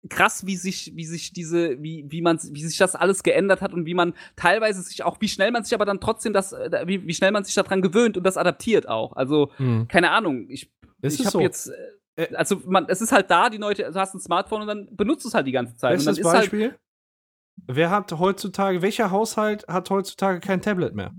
krass, 0.09 0.45
wie 0.45 0.55
sich, 0.55 0.93
wie 0.95 1.05
sich 1.05 1.33
diese, 1.33 1.81
wie, 1.81 2.05
wie 2.07 2.21
man, 2.21 2.39
wie 2.41 2.63
sich 2.63 2.77
das 2.77 2.95
alles 2.95 3.23
geändert 3.23 3.61
hat 3.61 3.73
und 3.73 3.85
wie 3.85 3.93
man 3.93 4.13
teilweise 4.35 4.81
sich 4.81 5.03
auch, 5.03 5.19
wie 5.21 5.27
schnell 5.27 5.51
man 5.51 5.63
sich 5.63 5.73
aber 5.73 5.85
dann 5.85 5.99
trotzdem 5.99 6.33
das, 6.33 6.53
äh, 6.53 6.83
wie, 6.85 7.05
wie 7.05 7.13
schnell 7.13 7.31
man 7.31 7.43
sich 7.43 7.55
daran 7.55 7.81
gewöhnt 7.81 8.17
und 8.17 8.23
das 8.23 8.37
adaptiert 8.37 8.87
auch. 8.87 9.13
Also, 9.13 9.51
hm. 9.57 9.87
keine 9.87 10.11
Ahnung, 10.11 10.49
ich, 10.49 10.71
ich 11.01 11.19
habe 11.19 11.29
so. 11.29 11.39
jetzt, 11.39 11.71
äh, 12.15 12.33
also 12.35 12.61
man, 12.65 12.85
es 12.87 13.01
ist 13.01 13.11
halt 13.11 13.29
da, 13.29 13.49
die 13.49 13.57
Leute, 13.57 13.83
du 13.91 13.99
hast 13.99 14.13
ein 14.13 14.19
Smartphone 14.19 14.61
und 14.61 14.67
dann 14.67 14.95
benutzt 14.95 15.25
es 15.25 15.33
halt 15.33 15.47
die 15.47 15.51
ganze 15.51 15.75
Zeit. 15.75 15.95
Bestes 15.95 16.17
und 16.17 16.25
dann 16.25 16.33
Beispiel? 16.33 16.69
Halt, 16.69 16.79
Wer 17.65 17.89
hat 17.89 18.11
heutzutage, 18.11 18.81
welcher 18.81 19.09
Haushalt 19.11 19.67
hat 19.67 19.89
heutzutage 19.89 20.39
kein 20.39 20.61
Tablet 20.61 20.93
mehr? 20.93 21.11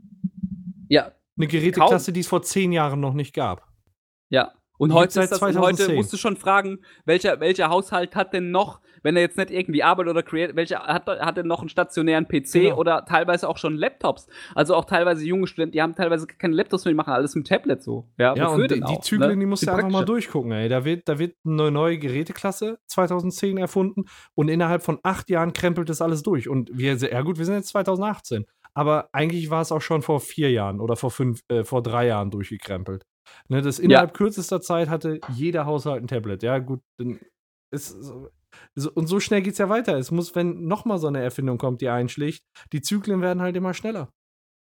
Ja. 0.89 1.13
Eine 1.37 1.47
Geräteklasse, 1.47 2.13
die 2.13 2.21
es 2.21 2.29
vor 2.29 2.43
zehn 2.43 2.73
Jahren 2.73 3.01
noch 3.01 3.13
nicht 3.13 3.35
gab. 3.35 3.69
Ja. 4.31 4.53
Und 4.79 4.93
heute, 4.95 5.21
ist 5.21 5.33
das, 5.33 5.41
heute 5.43 5.95
musst 5.95 6.13
du 6.13 6.17
schon 6.17 6.37
fragen, 6.37 6.79
welcher, 7.05 7.41
welcher 7.41 7.69
Haushalt 7.69 8.15
hat 8.15 8.33
denn 8.33 8.53
noch, 8.53 8.81
wenn 9.03 9.17
er 9.17 9.23
jetzt 9.23 9.37
nicht 9.37 9.51
irgendwie 9.51 9.83
arbeitet 9.83 10.11
oder 10.13 10.23
create, 10.23 10.55
welcher 10.55 10.81
hat, 10.81 11.07
hat 11.07 11.37
denn 11.37 11.47
noch 11.47 11.61
einen 11.61 11.69
stationären 11.69 12.27
PC 12.27 12.53
genau. 12.53 12.77
oder 12.77 13.05
teilweise 13.05 13.49
auch 13.49 13.59
schon 13.59 13.77
Laptops? 13.77 14.29
Also 14.55 14.77
auch 14.77 14.85
teilweise 14.85 15.25
junge 15.25 15.49
Studenten, 15.49 15.73
die 15.73 15.83
haben 15.83 15.97
teilweise 15.97 16.27
keine 16.27 16.55
Laptops 16.55 16.85
mehr, 16.85 16.93
die 16.93 16.97
machen 16.97 17.13
alles 17.13 17.35
mit 17.35 17.49
Tablet 17.49 17.83
so. 17.83 18.09
Ja, 18.19 18.35
ja 18.37 18.49
und 18.49 18.71
die, 18.71 18.81
die 18.81 19.01
Zügel, 19.01 19.29
ne? 19.29 19.37
die 19.37 19.47
musst 19.47 19.67
du 19.67 19.71
einfach 19.73 19.91
mal 19.91 20.05
durchgucken, 20.05 20.53
ey. 20.53 20.69
Da 20.69 20.85
wird, 20.85 21.09
da 21.09 21.19
wird 21.19 21.37
eine 21.45 21.71
neue 21.73 21.99
Geräteklasse 21.99 22.79
2010 22.87 23.59
erfunden 23.59 24.05
und 24.35 24.49
innerhalb 24.49 24.83
von 24.83 25.01
acht 25.03 25.29
Jahren 25.29 25.53
krempelt 25.53 25.89
das 25.89 26.01
alles 26.01 26.23
durch. 26.23 26.49
Und 26.49 26.71
wir, 26.73 26.95
ja 26.95 27.23
gut, 27.23 27.39
wir 27.39 27.45
sind 27.45 27.57
jetzt 27.57 27.69
2018. 27.69 28.47
Aber 28.75 29.09
eigentlich 29.13 29.51
war 29.51 29.63
es 29.63 29.73
auch 29.73 29.81
schon 29.81 30.03
vor 30.03 30.21
vier 30.21 30.53
Jahren 30.53 30.81
oder 30.81 30.95
vor 30.95 31.11
fünf, 31.11 31.43
äh, 31.49 31.65
vor 31.65 31.83
drei 31.83 32.07
Jahren 32.07 32.31
durchgekrempelt. 32.31 33.05
Ne, 33.49 33.63
das 33.63 33.79
innerhalb 33.79 34.11
ja. 34.11 34.17
kürzester 34.17 34.61
Zeit 34.61 34.89
hatte 34.89 35.21
jeder 35.35 35.67
Haushalt 35.67 36.03
ein 36.03 36.09
Tablet. 36.09 36.43
Ja, 36.43 36.59
gut, 36.59 36.81
dann 36.99 37.19
ist 37.71 37.97
so, 38.75 38.93
und 38.93 39.07
so 39.07 39.21
schnell 39.21 39.43
geht 39.43 39.53
es 39.53 39.59
ja 39.59 39.69
weiter. 39.69 39.97
Es 39.99 40.11
muss, 40.11 40.35
wenn 40.35 40.67
nochmal 40.67 40.99
so 40.99 41.07
eine 41.07 41.23
Erfindung 41.23 41.59
kommt, 41.59 41.81
die 41.81 41.89
einschlägt, 41.89 42.43
die 42.73 42.81
Zyklen 42.81 43.21
werden 43.21 43.43
halt 43.43 43.57
immer 43.57 43.75
schneller. 43.75 44.13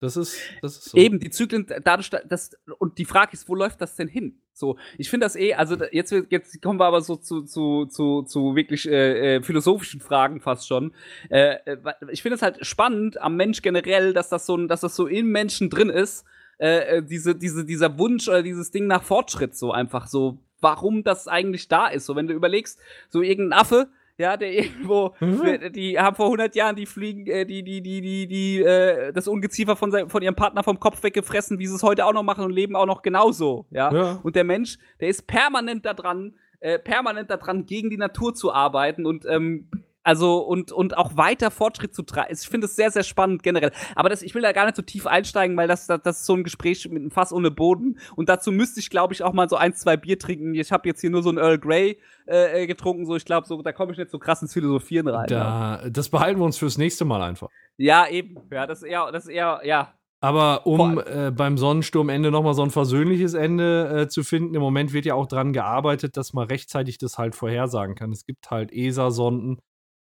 Das 0.01 0.17
ist, 0.17 0.37
das 0.61 0.77
ist 0.77 0.89
so. 0.89 0.97
Eben, 0.97 1.19
die 1.19 1.29
Zyklen, 1.29 1.65
dadurch, 1.83 2.09
dass, 2.09 2.51
und 2.79 2.97
die 2.97 3.05
Frage 3.05 3.33
ist, 3.33 3.47
wo 3.47 3.55
läuft 3.55 3.81
das 3.81 3.95
denn 3.95 4.07
hin? 4.07 4.41
So, 4.53 4.77
ich 4.97 5.09
finde 5.09 5.25
das 5.25 5.35
eh, 5.35 5.53
also 5.53 5.77
jetzt, 5.91 6.13
jetzt 6.29 6.61
kommen 6.61 6.79
wir 6.79 6.85
aber 6.85 7.01
so 7.01 7.15
zu, 7.15 7.43
zu, 7.43 7.85
zu, 7.85 8.23
zu 8.23 8.55
wirklich 8.55 8.87
äh, 8.87 9.37
äh 9.37 9.41
philosophischen 9.41 10.01
Fragen 10.01 10.41
fast 10.41 10.67
schon. 10.67 10.93
Äh, 11.29 11.55
äh 11.65 11.77
ich 12.09 12.21
finde 12.21 12.35
es 12.35 12.41
halt 12.41 12.65
spannend 12.65 13.19
am 13.21 13.35
Mensch 13.35 13.61
generell, 13.61 14.13
dass 14.13 14.29
das 14.29 14.45
so, 14.45 14.57
dass 14.67 14.81
das 14.81 14.95
so 14.95 15.07
im 15.07 15.31
Menschen 15.31 15.69
drin 15.69 15.89
ist, 15.89 16.25
äh, 16.57 16.98
äh, 16.98 17.03
diese, 17.03 17.36
diese, 17.36 17.65
dieser 17.65 17.98
Wunsch 17.98 18.27
oder 18.27 18.44
dieses 18.44 18.72
Ding 18.72 18.88
nach 18.88 19.03
Fortschritt 19.03 19.56
so 19.56 19.72
einfach 19.72 20.07
so, 20.07 20.40
warum 20.61 21.03
das 21.03 21.27
eigentlich 21.27 21.68
da 21.68 21.88
ist. 21.88 22.06
So, 22.06 22.15
wenn 22.15 22.27
du 22.27 22.34
überlegst, 22.34 22.80
so 23.10 23.22
irgendein 23.22 23.60
Affe, 23.60 23.88
ja, 24.18 24.38
der 24.38 24.53
irgendwo, 24.53 25.14
mhm. 25.19 25.73
die 25.73 25.99
haben 25.99 26.15
vor 26.15 26.27
100 26.27 26.56
Jahren 26.56 26.76
die 26.76 26.86
Fliegen, 26.86 27.27
äh, 27.27 27.45
die, 27.45 27.64
die, 27.64 27.82
die, 27.82 28.02
die, 28.02 28.27
die, 28.27 28.61
äh, 28.61 29.11
das 29.11 29.27
Ungeziefer 29.27 29.76
von, 29.76 29.91
sein, 29.91 30.10
von 30.10 30.22
ihrem 30.22 30.36
Partner 30.36 30.64
vom 30.64 30.80
Kopf 30.80 31.03
weggefressen, 31.03 31.60
wie 31.60 31.68
sie 31.68 31.76
es 31.76 31.84
heute 31.84 32.06
auch 32.06 32.14
noch 32.14 32.23
machen 32.23 32.45
und 32.45 32.52
leben 32.52 32.76
auch 32.76 32.86
noch 32.86 33.02
genauso, 33.02 33.65
ja. 33.72 33.94
ja. 33.94 34.19
Und 34.23 34.36
der 34.36 34.45
Mensch, 34.45 34.77
der 35.02 35.10
ist 35.10 35.27
permanent 35.27 35.86
daran, 35.86 36.36
äh, 36.61 36.80
permanent 36.80 37.30
daran, 37.30 37.65
gegen 37.65 37.90
die 37.90 37.98
Natur 37.98 38.34
zu 38.34 38.53
arbeiten 38.53 39.06
und 39.06 39.26
ähm, 39.26 39.69
also 40.06 40.38
und, 40.38 40.72
und 40.72 40.98
auch 40.98 41.18
weiter 41.18 41.49
Fortschritt 41.49 41.95
zu 41.95 42.03
treiben. 42.03 42.30
Ich 42.32 42.48
finde 42.48 42.65
es 42.65 42.76
sehr, 42.76 42.91
sehr 42.91 43.03
spannend 43.03 43.41
generell. 43.41 43.72
Aber 43.95 44.07
das, 44.07 44.22
ich 44.22 44.36
will 44.36 44.44
da 44.44 44.52
gar 44.52 44.65
nicht 44.65 44.76
so 44.76 44.84
tief 44.84 45.07
einsteigen, 45.07 45.57
weil 45.57 45.68
das, 45.68 45.88
das, 45.88 46.02
das 46.03 46.19
ist 46.19 46.26
so 46.27 46.36
ein 46.36 46.44
Gespräch 46.44 46.88
mit 46.90 47.02
einem 47.02 47.11
Fass 47.11 47.34
ohne 47.34 47.49
Boden. 47.49 47.98
Und 48.15 48.30
dazu 48.30 48.52
müsste 48.52 48.80
ich, 48.80 48.91
glaube 48.91 49.14
ich, 49.14 49.23
auch 49.23 49.34
mal 49.34 49.49
so 49.49 49.56
ein, 49.56 49.73
zwei 49.73 49.98
Bier 49.98 50.19
trinken. 50.19 50.53
Ich 50.53 50.72
habe 50.72 50.88
jetzt 50.88 51.02
hier 51.02 51.10
nur 51.10 51.23
so 51.23 51.32
ein 51.32 51.38
Earl 51.38 51.57
Grey 51.57 51.99
äh, 52.27 52.64
äh 52.64 52.68
getrunken. 52.68 53.07
So, 53.07 53.15
ich 53.15 53.26
glaube, 53.26 53.48
so, 53.48 53.60
da 53.64 53.72
komme 53.72 53.94
ich 53.94 53.98
nicht 53.98 54.11
so 54.11 54.19
krass 54.19 54.44
ins 54.44 54.53
Philosophieren 54.53 55.07
rein. 55.07 55.26
Da, 55.27 55.82
ja. 55.84 55.90
Das 55.90 56.10
behalten 56.10 56.40
wir 56.40 56.45
uns 56.45 56.57
fürs 56.57 56.77
nächste 56.77 57.03
Mal 57.03 57.23
einfach. 57.23 57.49
Ja, 57.77 58.07
eben. 58.07 58.38
Ja, 58.52 58.68
das 58.68 58.84
ist 58.84 58.88
eher, 58.88 59.11
das 59.11 59.26
ist 59.26 59.32
eher, 59.32 59.61
ja. 59.64 59.94
Aber 60.22 60.65
um 60.65 60.99
äh, 60.99 61.32
beim 61.32 61.57
Sonnensturmende 61.57 62.32
nochmal 62.32 62.53
so 62.53 62.64
ein 62.64 62.72
versöhnliches 62.72 63.34
Ende 63.34 64.02
äh, 64.03 64.07
zu 64.07 64.23
finden, 64.23 64.56
im 64.56 64.61
Moment 64.61 64.94
wird 64.94 65.06
ja 65.06 65.14
auch 65.14 65.27
dran 65.27 65.53
gearbeitet, 65.53 66.18
dass 66.18 66.34
man 66.34 66.48
rechtzeitig 66.48 66.98
das 66.98 67.18
halt 67.18 67.36
vorhersagen 67.36 67.95
kann. 67.95 68.11
Es 68.11 68.26
gibt 68.26 68.49
halt 68.49 68.72
ESA-Sonden, 68.72 69.60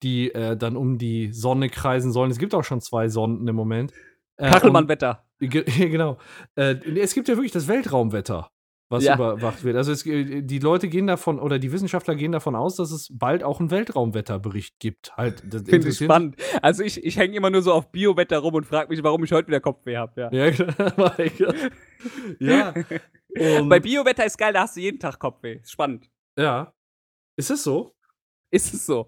die 0.03 0.35
äh, 0.35 0.57
dann 0.57 0.77
um 0.77 0.99
die 0.99 1.33
Sonne 1.33 1.69
kreisen 1.69 2.13
sollen. 2.13 2.31
Es 2.31 2.39
gibt 2.39 2.55
auch 2.55 2.65
schon 2.65 2.81
zwei 2.81 3.09
Sonden 3.09 3.47
im 3.49 3.57
Moment. 3.57 3.93
Äh, 4.37 4.51
Kachelmann-Wetter. 4.51 5.25
Genau. 5.41 6.19
Äh, 6.55 6.77
es 7.01 7.15
gibt 7.15 7.27
ja 7.27 7.35
wirklich 7.35 7.51
das 7.51 7.67
Weltraumwetter, 7.67 8.49
was 8.89 9.03
ja. 9.03 9.17
überwacht 9.17 9.65
wird. 9.65 9.77
Also 9.77 9.91
es, 9.91 10.07
äh, 10.07 10.41
die 10.43 10.61
Leute 10.61 10.87
gehen 10.89 11.09
davon, 11.09 11.41
oder 11.41 11.59
die 11.59 11.73
Wissenschaftler 11.73 12.15
gehen 12.15 12.31
davon 12.31 12.55
aus, 12.55 12.77
dass 12.77 12.93
es 12.93 13.09
bald 13.13 13.43
auch 13.43 13.59
einen 13.59 13.73
Weltraumwetterbericht 13.73 14.79
gibt. 14.79 15.17
Halt, 15.17 15.41
Finde 15.41 15.89
ich 15.89 15.97
spannend. 15.97 16.37
Also 16.63 16.85
ich, 16.85 17.03
ich 17.03 17.17
hänge 17.17 17.37
immer 17.37 17.51
nur 17.51 17.63
so 17.63 17.73
auf 17.73 17.91
Biowetter 17.91 18.39
rum 18.39 18.55
und 18.55 18.67
frage 18.67 18.89
mich, 18.91 19.03
warum 19.03 19.25
ich 19.25 19.33
heute 19.33 19.49
wieder 19.49 19.59
Kopfweh 19.59 19.97
habe. 19.97 20.31
Ja, 20.31 20.31
ja, 20.31 20.53
ja. 23.35 23.63
Bei 23.65 23.81
Biowetter 23.81 24.25
ist 24.25 24.39
geil, 24.39 24.53
da 24.53 24.61
hast 24.63 24.77
du 24.77 24.81
jeden 24.81 25.01
Tag 25.01 25.19
Kopfweh. 25.19 25.59
Spannend. 25.65 26.09
Ja. 26.39 26.73
Ist 27.37 27.51
es 27.51 27.65
so? 27.65 27.97
Ist 28.63 28.75
es 28.75 28.85
so? 28.85 29.07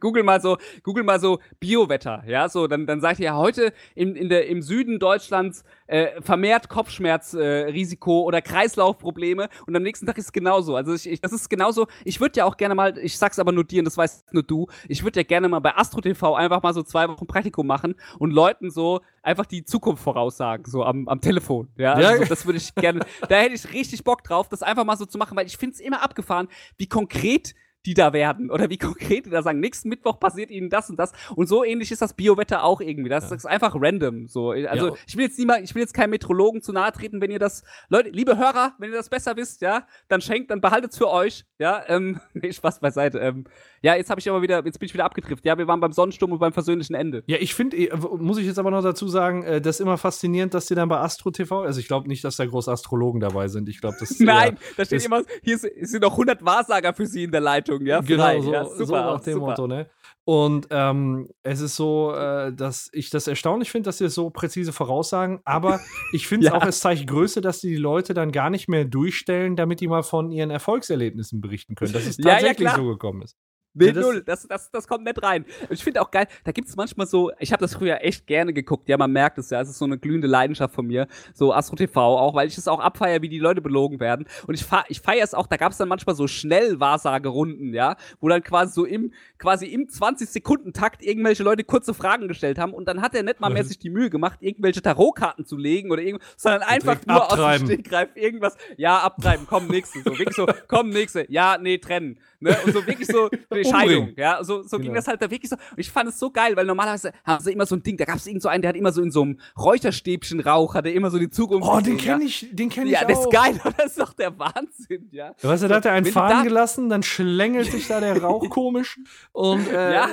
Google 0.00 0.22
mal 0.22 0.38
so, 0.42 0.58
Google 0.82 1.02
mal 1.02 1.18
so 1.18 1.38
Biowetter, 1.58 2.22
ja, 2.26 2.46
so, 2.46 2.66
dann, 2.66 2.86
dann 2.86 3.00
sagt 3.00 3.20
ihr 3.20 3.26
ja 3.26 3.36
heute 3.36 3.72
in, 3.94 4.14
in 4.14 4.28
der, 4.28 4.48
im 4.48 4.60
Süden 4.60 4.98
Deutschlands 4.98 5.64
äh, 5.86 6.20
vermehrt 6.20 6.68
Kopfschmerzrisiko 6.68 8.20
äh, 8.20 8.24
oder 8.26 8.42
Kreislaufprobleme 8.42 9.48
und 9.66 9.74
am 9.74 9.82
nächsten 9.82 10.04
Tag 10.04 10.18
ist 10.18 10.26
es 10.26 10.32
genauso. 10.32 10.76
Also 10.76 10.92
ich, 10.92 11.08
ich, 11.08 11.22
das 11.22 11.32
ist 11.32 11.48
genauso, 11.48 11.86
ich 12.04 12.20
würde 12.20 12.36
ja 12.36 12.44
auch 12.44 12.58
gerne 12.58 12.74
mal, 12.74 12.98
ich 12.98 13.16
sag's 13.16 13.38
aber 13.38 13.50
nur 13.50 13.64
dir 13.64 13.78
und 13.78 13.86
das 13.86 13.96
weißt 13.96 14.34
nur 14.34 14.42
du, 14.42 14.66
ich 14.88 15.02
würde 15.02 15.20
ja 15.20 15.24
gerne 15.24 15.48
mal 15.48 15.60
bei 15.60 15.74
Astro 15.74 16.02
TV 16.02 16.34
einfach 16.34 16.62
mal 16.62 16.74
so 16.74 16.82
zwei 16.82 17.08
Wochen 17.08 17.26
Praktikum 17.26 17.66
machen 17.66 17.94
und 18.18 18.30
Leuten 18.30 18.70
so 18.70 19.00
einfach 19.22 19.46
die 19.46 19.64
Zukunft 19.64 20.02
voraussagen, 20.02 20.70
so 20.70 20.84
am, 20.84 21.08
am 21.08 21.22
Telefon. 21.22 21.70
Ja, 21.78 21.94
also 21.94 22.10
ja. 22.10 22.18
So, 22.18 22.24
das 22.26 22.44
würde 22.44 22.58
ich 22.58 22.74
gerne, 22.74 23.00
da 23.26 23.36
hätte 23.36 23.54
ich 23.54 23.72
richtig 23.72 24.04
Bock 24.04 24.22
drauf, 24.22 24.50
das 24.50 24.62
einfach 24.62 24.84
mal 24.84 24.98
so 24.98 25.06
zu 25.06 25.16
machen, 25.16 25.34
weil 25.34 25.46
ich 25.46 25.56
finde 25.56 25.72
es 25.74 25.80
immer 25.80 26.02
abgefahren, 26.02 26.48
wie 26.76 26.88
konkret 26.88 27.54
die 27.86 27.94
da 27.94 28.12
werden 28.12 28.50
oder 28.50 28.68
wie 28.68 28.78
konkret 28.78 29.26
die 29.26 29.30
da 29.30 29.42
sagen, 29.42 29.60
nächsten 29.60 29.88
Mittwoch 29.88 30.20
passiert 30.20 30.50
ihnen 30.50 30.68
das 30.68 30.90
und 30.90 30.98
das 30.98 31.12
und 31.34 31.46
so 31.46 31.64
ähnlich 31.64 31.92
ist 31.92 32.02
das 32.02 32.14
Biowetter 32.14 32.64
auch 32.64 32.80
irgendwie. 32.80 33.08
Das 33.08 33.30
ja. 33.30 33.36
ist 33.36 33.46
einfach 33.46 33.74
random 33.78 34.26
so. 34.26 34.50
Also, 34.50 34.88
ja. 34.88 34.94
ich 35.06 35.16
will 35.16 35.24
jetzt 35.24 35.38
niemand, 35.38 35.62
ich 35.62 35.74
will 35.74 35.82
jetzt 35.82 35.94
keinem 35.94 36.10
Metrologen 36.10 36.62
zu 36.62 36.72
nahe 36.72 36.92
treten, 36.92 37.20
wenn 37.20 37.30
ihr 37.30 37.38
das 37.38 37.62
Leute, 37.88 38.10
liebe 38.10 38.36
Hörer, 38.36 38.74
wenn 38.78 38.90
ihr 38.90 38.96
das 38.96 39.08
besser 39.08 39.36
wisst, 39.36 39.62
ja, 39.62 39.86
dann 40.08 40.20
schenkt, 40.20 40.50
dann 40.50 40.60
behaltet 40.60 40.92
es 40.92 40.98
für 40.98 41.08
euch, 41.08 41.44
ja, 41.58 41.82
ähm, 41.88 42.20
nee, 42.34 42.52
Spaß 42.52 42.80
beiseite. 42.80 43.18
Ähm, 43.18 43.44
ja, 43.82 43.94
jetzt 43.94 44.10
habe 44.10 44.20
ich 44.20 44.28
aber 44.28 44.42
wieder, 44.42 44.64
jetzt 44.64 44.78
bin 44.78 44.86
ich 44.86 44.94
wieder 44.94 45.04
abgetrifft. 45.04 45.44
Ja, 45.44 45.58
wir 45.58 45.68
waren 45.68 45.80
beim 45.80 45.92
Sonnensturm 45.92 46.32
und 46.32 46.38
beim 46.38 46.52
versöhnlichen 46.52 46.94
Ende. 46.94 47.22
Ja, 47.26 47.36
ich 47.40 47.54
finde, 47.54 47.76
äh, 47.76 47.96
muss 48.18 48.38
ich 48.38 48.46
jetzt 48.46 48.58
aber 48.58 48.70
noch 48.70 48.82
dazu 48.82 49.08
sagen, 49.08 49.42
äh, 49.42 49.60
das 49.60 49.76
ist 49.76 49.80
immer 49.80 49.98
faszinierend, 49.98 50.54
dass 50.54 50.66
die 50.66 50.74
dann 50.74 50.88
bei 50.88 50.98
Astro 50.98 51.30
TV, 51.30 51.62
also 51.62 51.80
ich 51.80 51.88
glaube 51.88 52.08
nicht, 52.08 52.24
dass 52.24 52.36
da 52.36 52.46
groß 52.46 52.68
Astrologen 52.68 53.20
dabei 53.20 53.48
sind. 53.48 53.68
Ich 53.68 53.80
glaube, 53.80 53.96
das 54.00 54.18
Nein, 54.20 54.58
da 54.76 54.84
steht 54.84 55.04
immer, 55.04 55.22
hier 55.42 55.58
sind 55.58 56.02
noch 56.02 56.12
100 56.12 56.44
Wahrsager 56.44 56.94
für 56.94 57.06
sie 57.06 57.24
in 57.24 57.30
der 57.30 57.40
Leitung, 57.40 57.84
ja? 57.84 58.00
Genau, 58.00 58.40
so, 58.40 58.52
ja, 58.52 58.64
super, 58.64 58.84
so 58.86 58.94
nach 58.94 59.20
dem 59.20 59.34
super. 59.34 59.46
Motto, 59.46 59.66
ne? 59.66 59.90
Und 60.28 60.66
ähm, 60.70 61.28
es 61.44 61.60
ist 61.60 61.76
so, 61.76 62.12
äh, 62.12 62.52
dass 62.52 62.90
ich 62.92 63.10
das 63.10 63.28
erstaunlich 63.28 63.70
finde, 63.70 63.86
dass 63.86 63.98
sie 63.98 64.06
es 64.06 64.14
so 64.16 64.28
präzise 64.30 64.72
voraussagen. 64.72 65.38
Aber 65.44 65.78
ich 66.12 66.26
finde 66.26 66.48
es 66.48 66.52
ja. 66.52 66.58
auch 66.58 66.64
als 66.64 66.80
Zeichen 66.80 67.06
Größe, 67.06 67.40
dass 67.40 67.60
die 67.60 67.76
Leute 67.76 68.12
dann 68.12 68.32
gar 68.32 68.50
nicht 68.50 68.68
mehr 68.68 68.84
durchstellen, 68.84 69.54
damit 69.54 69.78
die 69.80 69.86
mal 69.86 70.02
von 70.02 70.32
ihren 70.32 70.50
Erfolgserlebnissen 70.50 71.40
berichten 71.40 71.76
können. 71.76 71.92
Dass 71.92 72.06
es 72.06 72.16
tatsächlich 72.16 72.64
ja, 72.64 72.72
ja, 72.72 72.76
so 72.76 72.88
gekommen 72.88 73.22
ist. 73.22 73.36
Nee, 73.76 73.88
ja, 73.88 73.92
null. 73.92 74.22
Das, 74.22 74.46
das, 74.48 74.70
das 74.70 74.88
kommt 74.88 75.04
nicht 75.04 75.22
rein. 75.22 75.44
Ich 75.68 75.84
finde 75.84 76.00
auch 76.00 76.10
geil, 76.10 76.26
da 76.44 76.52
gibt 76.52 76.68
es 76.68 76.76
manchmal 76.76 77.06
so, 77.06 77.30
ich 77.38 77.52
habe 77.52 77.60
das 77.60 77.74
früher 77.74 78.02
echt 78.02 78.26
gerne 78.26 78.52
geguckt, 78.52 78.88
ja, 78.88 78.96
man 78.96 79.12
merkt 79.12 79.38
es 79.38 79.50
ja, 79.50 79.60
es 79.60 79.68
ist 79.68 79.78
so 79.78 79.84
eine 79.84 79.98
glühende 79.98 80.26
Leidenschaft 80.26 80.74
von 80.74 80.86
mir, 80.86 81.06
so 81.34 81.52
Astro 81.52 81.76
TV 81.76 82.00
auch, 82.00 82.34
weil 82.34 82.48
ich 82.48 82.56
es 82.56 82.68
auch 82.68 82.80
abfeiere, 82.80 83.20
wie 83.22 83.28
die 83.28 83.38
Leute 83.38 83.60
belogen 83.60 84.00
werden. 84.00 84.26
Und 84.46 84.54
ich, 84.54 84.64
ich 84.88 85.00
feiere 85.00 85.24
es 85.24 85.34
auch, 85.34 85.46
da 85.46 85.56
gab 85.56 85.72
es 85.72 85.78
dann 85.78 85.88
manchmal 85.88 86.16
so 86.16 86.26
Schnellwahrsagerunden, 86.26 87.74
ja, 87.74 87.96
wo 88.20 88.28
dann 88.28 88.42
quasi 88.42 88.72
so 88.72 88.84
im, 88.84 89.12
quasi 89.38 89.66
im 89.66 89.86
20-Sekunden-Takt 89.86 91.02
irgendwelche 91.02 91.42
Leute 91.42 91.64
kurze 91.64 91.92
Fragen 91.92 92.28
gestellt 92.28 92.58
haben 92.58 92.72
und 92.72 92.86
dann 92.88 93.02
hat 93.02 93.14
er 93.14 93.22
nicht 93.22 93.40
mal 93.40 93.50
mehr 93.50 93.62
mhm. 93.62 93.68
sich 93.68 93.78
die 93.78 93.90
Mühe 93.90 94.08
gemacht, 94.08 94.38
irgendwelche 94.40 94.80
Tarotkarten 94.80 95.44
zu 95.44 95.56
legen 95.56 95.90
oder 95.90 96.02
irgendwas, 96.02 96.28
sondern 96.36 96.62
einfach 96.62 97.04
nur 97.06 97.22
abtreiben. 97.22 97.62
aus 97.62 97.68
dem 97.68 97.80
Stegreif 97.80 98.08
irgendwas, 98.14 98.56
ja, 98.76 98.98
abtreiben, 99.00 99.46
komm, 99.48 99.68
nächste, 99.68 99.98
so, 99.98 100.18
wirklich 100.18 100.34
so, 100.34 100.46
komm, 100.68 100.90
nächste, 100.90 101.30
ja, 101.30 101.58
nee, 101.58 101.78
trennen. 101.78 102.18
Ne? 102.40 102.56
Und 102.64 102.72
so 102.72 102.86
wirklich 102.86 103.08
so 103.08 103.30
eine 103.50 103.64
Scheidung. 103.64 104.12
Ja, 104.16 104.42
so, 104.42 104.62
so 104.62 104.76
genau. 104.76 104.88
ging 104.88 104.94
das 104.94 105.08
halt 105.08 105.22
da 105.22 105.30
wirklich 105.30 105.50
so. 105.50 105.56
Und 105.56 105.78
ich 105.78 105.90
fand 105.90 106.08
es 106.08 106.18
so 106.18 106.30
geil, 106.30 106.56
weil 106.56 106.66
normalerweise 106.66 107.12
haben 107.24 107.42
sie 107.42 107.52
immer 107.52 107.66
so 107.66 107.76
ein 107.76 107.82
Ding, 107.82 107.96
da 107.96 108.04
gab 108.04 108.16
es 108.16 108.26
irgend 108.26 108.42
so 108.42 108.48
einen, 108.48 108.62
der 108.62 108.70
hat 108.70 108.76
immer 108.76 108.92
so 108.92 109.02
in 109.02 109.10
so 109.10 109.22
einem 109.22 109.40
Räucherstäbchen 109.58 110.40
Rauch, 110.40 110.74
hat 110.74 110.86
er 110.86 110.92
immer 110.92 111.10
so 111.10 111.18
die 111.18 111.30
Zukunft. 111.30 111.68
Oh, 111.68 111.80
den 111.80 111.96
kenne 111.96 112.24
ich, 112.24 112.48
den 112.52 112.68
kenne 112.68 112.86
ich 112.86 112.92
ja, 112.92 112.98
auch. 113.00 113.08
Ja, 113.08 113.08
das 113.08 113.20
ist 113.20 113.32
geil, 113.32 113.60
das 113.76 113.86
ist 113.86 114.00
doch 114.00 114.12
der 114.12 114.38
Wahnsinn, 114.38 115.08
ja. 115.10 115.34
Weißt 115.42 115.62
du, 115.62 115.68
da 115.68 115.76
hat 115.76 115.86
er 115.86 115.92
einen 115.92 116.06
fahren 116.06 116.44
gelassen, 116.44 116.88
dann 116.88 117.02
schlängelt 117.02 117.70
sich 117.70 117.86
da 117.88 118.00
der 118.00 118.20
Rauch 118.20 118.48
komisch 118.50 118.98
und 119.32 119.68
äh, 119.68 119.94
ja. 119.94 120.08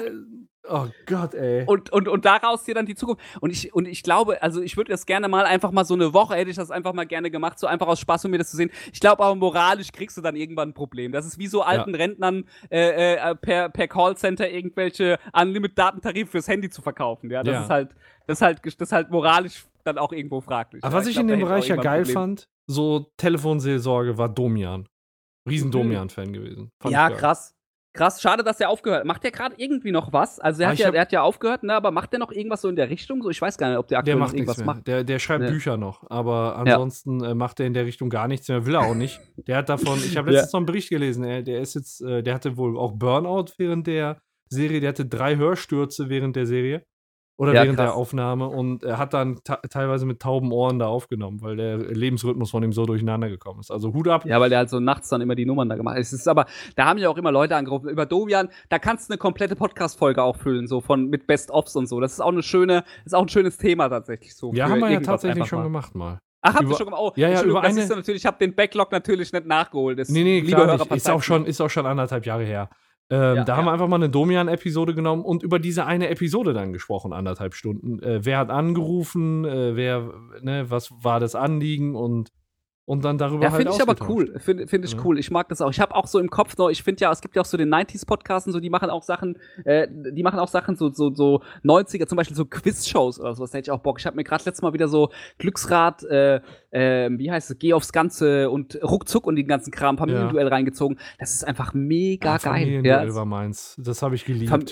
Oh 0.70 0.88
Gott, 1.06 1.34
ey. 1.34 1.66
Und, 1.66 1.90
und, 1.92 2.08
und 2.08 2.24
daraus 2.24 2.64
dir 2.64 2.74
dann 2.74 2.86
die 2.86 2.96
Zukunft. 2.96 3.22
Und 3.42 3.50
ich, 3.50 3.74
und 3.74 3.86
ich 3.86 4.02
glaube, 4.02 4.42
also 4.42 4.62
ich 4.62 4.78
würde 4.78 4.92
das 4.92 5.06
gerne 5.06 5.28
mal 5.28 5.46
einfach 5.46 5.72
mal 5.72 5.84
so 5.84 5.94
eine 5.94 6.14
Woche 6.14 6.36
hätte 6.36 6.50
ich 6.50 6.56
das 6.56 6.72
einfach 6.72 6.94
mal 6.94 7.06
gerne 7.06 7.30
gemacht, 7.30 7.60
so 7.60 7.68
einfach 7.68 7.88
aus 7.88 8.00
Spaß, 8.00 8.26
um 8.26 8.32
mir 8.32 8.38
das 8.38 8.50
zu 8.50 8.58
sehen. 8.58 8.72
Ich 8.94 9.02
glaube 9.02 9.24
aber 9.24 9.36
moralisch 9.36 9.92
kriegst 9.92 10.16
du 10.18 10.22
dann 10.22 10.36
irgendwann 10.36 10.70
ein 10.70 10.74
Problem. 10.74 11.12
Das 11.12 11.26
ist 11.26 11.38
wie 11.38 11.48
so 11.48 11.64
alten 11.64 11.92
ja. 11.92 11.98
Rentnern 11.98 12.46
äh, 12.72 13.16
äh, 13.16 13.36
per, 13.36 13.70
per 13.70 13.88
Callcenter 13.90 14.50
irgendwelche 14.50 15.20
Unlimited-Datentarife 15.34 16.32
fürs 16.32 16.48
Handy 16.48 16.70
zu 16.70 16.82
verkaufen. 16.82 17.30
Ja, 17.30 17.44
das 17.44 17.54
ja. 17.54 17.64
ist 17.64 17.70
halt, 17.70 17.96
das 18.28 18.38
ist 18.38 18.42
halt, 18.42 18.62
das 18.66 18.76
ist 18.76 18.92
halt 18.94 19.12
moralisch 19.12 19.66
dann 19.84 19.98
auch 19.98 20.14
irgendwo 20.14 20.40
fraglich. 20.40 20.82
Aber 20.84 20.96
was 20.96 21.06
ich, 21.06 21.10
ich 21.10 21.16
glaub, 21.16 21.24
in 21.24 21.40
dem 21.40 21.42
Bereich 21.42 21.68
ja 21.68 21.76
geil 21.76 22.06
fand, 22.06 22.48
so 22.68 23.12
Telefonseelsorge 23.18 24.18
war 24.18 24.30
Domian. 24.30 24.88
Riesen 25.48 25.68
mhm. 25.68 25.72
Domian-Fan 25.72 26.32
gewesen. 26.32 26.72
Fand 26.80 26.94
ja, 26.94 27.10
krass. 27.10 27.53
Krass, 27.94 28.20
schade, 28.20 28.44
dass 28.44 28.60
er 28.60 28.70
aufgehört 28.70 29.02
hat. 29.02 29.06
Macht 29.06 29.24
der 29.24 29.30
gerade 29.30 29.54
irgendwie 29.58 29.92
noch 29.92 30.12
was? 30.12 30.40
Also 30.40 30.64
er 30.64 30.70
ah, 30.70 30.72
hat, 30.72 30.80
ja, 30.80 30.88
hab, 30.88 30.96
er 30.96 31.02
hat 31.02 31.12
ja 31.12 31.22
aufgehört, 31.22 31.62
ne, 31.62 31.76
aber 31.76 31.92
macht 31.92 32.12
der 32.12 32.20
noch 32.20 32.32
irgendwas 32.32 32.62
so 32.62 32.70
in 32.70 32.76
der 32.76 32.90
Richtung? 32.90 33.22
So, 33.22 33.30
ich 33.30 33.40
weiß 33.40 33.56
gar 33.56 33.70
nicht, 33.70 33.78
ob 33.78 33.88
der 33.88 34.00
aktuell 34.00 34.16
der 34.16 34.20
macht 34.26 34.34
irgendwas 34.34 34.58
mehr. 34.58 34.66
macht. 34.66 34.88
Der, 34.88 35.04
der 35.04 35.20
schreibt 35.20 35.44
ne. 35.44 35.52
Bücher 35.52 35.78
noch, 35.78 36.10
aber 36.10 36.56
ansonsten 36.56 37.20
ja. 37.20 37.32
äh, 37.32 37.36
macht 37.36 37.60
er 37.60 37.68
in 37.68 37.76
der 37.76 37.86
Richtung 37.86 38.10
gar 38.10 38.28
nichts 38.28 38.48
mehr, 38.48 38.66
will 38.66 38.74
er 38.74 38.82
auch 38.82 38.96
nicht. 38.96 39.22
Der 39.48 39.58
hat 39.58 39.70
davon, 39.70 40.00
ich 40.00 40.18
habe 40.18 40.32
letztens 40.32 40.52
ja. 40.52 40.58
noch 40.58 40.62
einen 40.62 40.66
Bericht 40.66 40.90
gelesen, 40.90 41.24
er, 41.24 41.44
der 41.44 41.62
ist 41.62 41.76
jetzt, 41.76 42.02
äh, 42.02 42.24
der 42.24 42.34
hatte 42.34 42.58
wohl 42.58 42.80
auch 42.80 42.94
Burnout 42.94 43.54
während 43.58 43.86
der 43.86 44.20
Serie, 44.50 44.80
der 44.80 44.90
hatte 44.90 45.06
drei 45.06 45.36
Hörstürze 45.36 46.10
während 46.10 46.36
der 46.36 46.48
Serie. 46.48 46.84
Oder 47.36 47.54
ja, 47.54 47.64
während 47.64 47.78
krass. 47.78 47.88
der 47.88 47.96
Aufnahme 47.96 48.48
und 48.48 48.84
er 48.84 49.00
hat 49.00 49.16
dann 49.16 49.40
teilweise 49.44 50.06
mit 50.06 50.22
tauben 50.22 50.52
Ohren 50.52 50.78
da 50.78 50.86
aufgenommen, 50.88 51.42
weil 51.42 51.56
der 51.56 51.78
Lebensrhythmus 51.78 52.52
von 52.52 52.62
ihm 52.62 52.74
so 52.74 52.86
durcheinander 52.86 53.28
gekommen 53.28 53.60
ist. 53.60 53.72
Also 53.72 53.92
Hut 53.92 54.08
ab. 54.08 54.26
Ja, 54.26 54.40
weil 54.40 54.50
der 54.50 54.60
halt 54.60 54.70
so 54.70 54.80
nachts 54.80 55.10
dann 55.10 55.22
immer 55.22 55.34
die 55.34 55.46
Nummern 55.46 55.68
da 55.68 55.76
gemacht 55.76 55.96
hat. 55.96 56.02
Es 56.02 56.14
ist 56.14 56.28
aber, 56.28 56.46
da 56.76 56.86
haben 56.86 57.00
ja 57.00 57.10
auch 57.10 57.18
immer 57.18 57.32
Leute 57.32 57.56
angerufen. 57.56 57.90
Über 57.90 58.06
Dovian, 58.06 58.50
da 58.70 58.78
kannst 58.78 59.10
du 59.10 59.14
eine 59.14 59.18
komplette 59.18 59.56
Podcast-Folge 59.56 60.22
auch 60.22 60.38
füllen, 60.38 60.68
so 60.68 60.80
von 60.80 61.08
mit 61.10 61.26
Best-Offs 61.26 61.76
und 61.76 61.88
so. 61.88 62.00
Das 62.00 62.14
ist 62.14 62.20
auch 62.20 62.32
eine 62.32 62.44
schöne, 62.44 62.84
ist 63.04 63.16
auch 63.16 63.24
ein 63.24 63.30
schönes 63.30 63.58
Thema 63.58 63.90
tatsächlich 63.90 64.36
so. 64.36 64.54
Ja, 64.54 64.70
haben 64.70 64.80
wir 64.80 64.92
ja 64.92 65.00
tatsächlich 65.00 65.48
schon 65.48 65.60
mal. 65.60 65.64
gemacht 65.64 65.96
mal. 65.96 66.20
Ach, 66.44 66.56
habt 66.56 66.70
ihr 66.70 66.76
schon 66.76 66.86
gemacht? 66.86 67.02
Oh, 67.02 67.14
ja, 67.16 67.30
ja, 67.30 67.42
über 67.42 67.64
eine... 67.64 67.88
natürlich, 67.88 68.22
ich 68.22 68.26
habe 68.26 68.38
den 68.38 68.54
Backlog 68.54 68.92
natürlich 68.92 69.32
nicht 69.32 69.46
nachgeholt. 69.48 69.98
Das 69.98 70.10
nee, 70.10 70.24
nee, 70.24 70.42
klar 70.44 70.78
nicht. 70.78 70.92
Ist 70.92 71.10
auch, 71.10 71.24
schon, 71.24 71.46
ist 71.46 71.62
auch 71.62 71.70
schon 71.70 71.86
anderthalb 71.86 72.26
Jahre 72.26 72.44
her. 72.44 72.70
Ähm, 73.14 73.36
ja, 73.36 73.44
da 73.44 73.58
haben 73.58 73.66
wir 73.66 73.72
einfach 73.72 73.88
mal 73.88 73.98
eine 73.98 74.10
Domian-Episode 74.10 74.96
genommen 74.96 75.24
und 75.24 75.44
über 75.44 75.60
diese 75.60 75.86
eine 75.86 76.10
Episode 76.10 76.54
dann 76.54 76.74
gesprochen, 76.74 77.14
anderthalb 77.14 77.54
Stunden. 77.54 78.02
Äh, 78.02 78.26
wer 78.26 78.40
hat 78.40 78.50
angerufen, 78.50 79.46
äh, 79.46 79.76
wer, 79.76 80.12
ne, 80.42 80.66
was 80.70 80.92
war 81.04 81.20
das 81.20 81.36
Anliegen? 81.36 81.96
Und 81.96 82.32
und 82.86 83.06
dann 83.06 83.18
darüber 83.18 83.44
ja, 83.44 83.52
halt 83.52 83.62
finde 83.64 83.76
ich 83.76 83.82
aber 83.82 83.96
cool. 84.10 84.38
Finde 84.40 84.68
find 84.68 84.84
ich 84.84 84.92
ja. 84.92 85.00
cool. 85.06 85.18
Ich 85.18 85.32
mag 85.32 85.48
das 85.48 85.62
auch. 85.62 85.72
Ich 85.72 85.80
habe 85.80 85.96
auch 85.96 86.06
so 86.06 86.20
im 86.20 86.30
Kopf 86.30 86.58
noch, 86.58 86.70
ich 86.70 86.84
finde 86.84 87.02
ja, 87.02 87.12
es 87.12 87.22
gibt 87.22 87.36
ja 87.36 87.42
auch 87.42 87.46
so 87.46 87.56
den 87.56 87.74
90s-Podcasten, 87.74 88.52
so, 88.52 88.60
die 88.60 88.70
machen 88.70 88.90
auch 88.90 89.04
Sachen, 89.04 89.38
äh, 89.64 89.88
die 89.90 90.22
machen 90.22 90.38
auch 90.38 90.50
Sachen 90.50 90.76
so, 90.76 90.90
so, 90.90 91.14
so 91.14 91.42
90er, 91.64 92.08
zum 92.08 92.18
Beispiel 92.18 92.36
so 92.36 92.46
Quiz-Shows 92.46 93.22
oder 93.22 93.36
sowas, 93.36 93.52
da 93.52 93.60
hätte 93.60 93.68
ich 93.68 93.72
auch 93.72 93.80
Bock. 93.80 94.00
Ich 94.00 94.06
habe 94.06 94.18
mir 94.18 94.26
gerade 94.26 94.44
letztes 94.44 94.62
Mal 94.62 94.74
wieder 94.74 94.90
so 94.90 95.12
Glücksrad, 95.38 96.04
äh, 96.04 96.42
äh, 96.72 97.10
wie 97.18 97.32
heißt 97.32 97.52
es, 97.52 97.58
Geh 97.58 97.74
aufs 97.74 97.94
Ganze 97.94 98.50
und 98.50 98.78
Ruckzuck 98.84 99.28
und 99.28 99.38
den 99.38 99.48
ganzen 99.48 99.72
Kram, 99.72 99.98
Familienduell 99.98 100.48
ja. 100.48 100.52
reingezogen. 100.52 101.00
Das 101.20 101.34
ist 101.34 101.46
einfach 101.46 101.74
mega 101.74 102.32
ja, 102.32 102.38
geil. 102.38 102.54
Familienduell 102.54 103.08
ja. 103.08 103.16
war 103.16 103.26
meins. 103.26 103.78
Das 103.82 104.02
habe 104.02 104.16
ich 104.16 104.26
geliebt. 104.26 104.50
Fam 104.50 104.66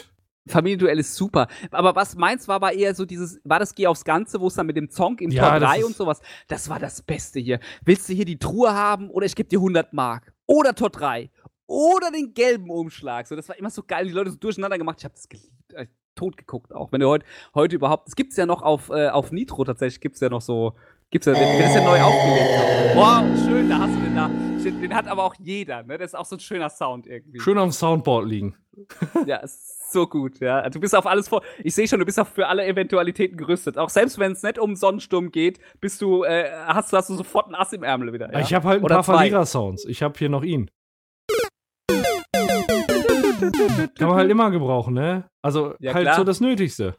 Familienduell 0.52 1.00
ist 1.00 1.16
super. 1.16 1.48
Aber 1.72 1.96
was 1.96 2.16
meins 2.16 2.48
war, 2.48 2.62
war 2.62 2.74
eher 2.74 2.94
so 2.94 3.06
dieses, 3.06 3.40
war 3.44 3.60
das 3.60 3.74
Geh 3.74 3.88
aufs 3.88 4.04
Ganze, 4.04 4.40
wo 4.40 4.48
es 4.48 4.56
dann 4.56 4.68
mit 4.68 4.78
dem 4.78 4.90
Zonk 4.90 5.22
im 5.22 5.32
ja, 5.32 5.50
Tor 5.50 5.60
3 5.60 5.86
und 5.86 5.96
sowas, 5.96 6.22
das 6.48 6.70
war 6.70 6.80
das 6.80 7.02
Beste 7.02 7.40
hier. 7.40 7.60
Willst 7.84 8.08
du 8.10 8.14
hier 8.14 8.26
die 8.26 8.38
Truhe 8.38 8.74
haben 8.74 9.10
oder 9.10 9.26
ich 9.26 9.36
gebe 9.36 9.50
dir 9.50 9.60
100 9.60 9.94
Mark? 9.94 10.34
Oder 10.46 10.76
Tor 10.76 10.90
3. 10.90 11.30
Oder 11.68 12.12
den 12.12 12.34
gelben 12.34 12.70
Umschlag. 12.70 13.28
So, 13.28 13.36
das 13.36 13.48
war 13.48 13.58
immer 13.58 13.70
so 13.70 13.82
geil, 13.84 14.06
die 14.06 14.12
Leute 14.12 14.32
so 14.32 14.38
durcheinander 14.38 14.78
gemacht. 14.78 14.98
Ich 15.00 15.06
habe 15.06 15.16
das 15.16 15.30
geliebt. 15.30 15.74
Äh, 15.74 15.88
tot 16.16 16.38
geguckt 16.38 16.74
auch. 16.74 16.92
Wenn 16.92 17.00
du 17.00 17.08
heute, 17.08 17.26
heute 17.56 17.76
überhaupt, 17.76 18.10
es 18.10 18.16
gibt 18.16 18.32
es 18.32 18.38
ja 18.38 18.46
noch 18.46 18.62
auf, 18.62 18.90
äh, 18.90 19.08
auf 19.08 19.32
Nitro 19.32 19.64
tatsächlich, 19.64 20.02
gibt 20.02 20.16
es 20.16 20.22
ja 20.22 20.30
noch 20.30 20.42
so, 20.42 20.74
gibt's 21.10 21.26
ja, 21.26 21.34
den, 21.34 21.60
ist 21.60 21.76
ja 21.76 21.84
neu 21.84 22.02
aufgelegt. 22.02 22.96
Boah, 22.96 23.26
schön, 23.46 23.70
da 23.70 23.80
hast 23.80 23.96
du 23.96 24.00
den 24.02 24.16
da. 24.16 24.30
Den 24.64 24.94
hat 24.94 25.08
aber 25.08 25.24
auch 25.24 25.36
jeder, 25.40 25.84
ne? 25.84 25.98
Das 25.98 26.12
ist 26.12 26.16
auch 26.16 26.26
so 26.26 26.36
ein 26.36 26.40
schöner 26.40 26.70
Sound 26.70 27.08
irgendwie. 27.08 27.40
Schön 27.40 27.58
auf 27.58 27.70
dem 27.70 27.72
Soundboard 27.72 28.28
liegen. 28.28 28.56
ja, 29.26 29.38
ist 29.38 29.81
so 29.92 30.08
gut, 30.08 30.40
ja. 30.40 30.70
Du 30.70 30.80
bist 30.80 30.96
auf 30.96 31.06
alles 31.06 31.28
vor. 31.28 31.42
Ich 31.64 31.76
sehe 31.76 31.88
schon, 31.88 32.00
du 32.00 32.06
bist 32.06 32.20
auch 32.20 32.28
für 32.28 32.48
alle 32.48 32.66
Eventualitäten 32.66 33.38
gerüstet. 33.38 33.78
Auch 33.78 33.90
selbst 33.90 34.20
wenn 34.20 34.32
es 34.32 34.44
nicht 34.44 34.60
um 34.60 34.76
Sonnensturm 34.76 35.32
geht, 35.32 35.60
bist 35.80 36.02
du, 36.02 36.24
äh, 36.24 36.50
hast, 36.66 36.94
hast 36.94 37.10
du 37.10 37.16
sofort 37.16 37.48
ein 37.48 37.56
Ass 37.56 37.74
im 37.74 37.84
Ärmel 37.84 38.14
wieder. 38.14 38.32
Ja? 38.32 38.40
Ich 38.40 38.54
habe 38.54 38.68
halt 38.68 38.82
ein 38.82 38.86
Oder 38.86 38.96
paar 38.96 39.04
Verlierer-Sounds. 39.04 39.86
Ich 39.86 40.04
habe 40.04 40.18
hier 40.18 40.30
noch 40.30 40.44
ihn. 40.44 40.70
Kann 43.98 44.08
man 44.08 44.18
halt 44.18 44.30
immer 44.30 44.52
gebrauchen, 44.52 44.94
ne? 44.94 45.30
Also 45.42 45.76
ja, 45.80 45.94
halt 45.94 46.06
klar. 46.06 46.16
so 46.16 46.24
das 46.24 46.42
Nötigste. 46.42 46.96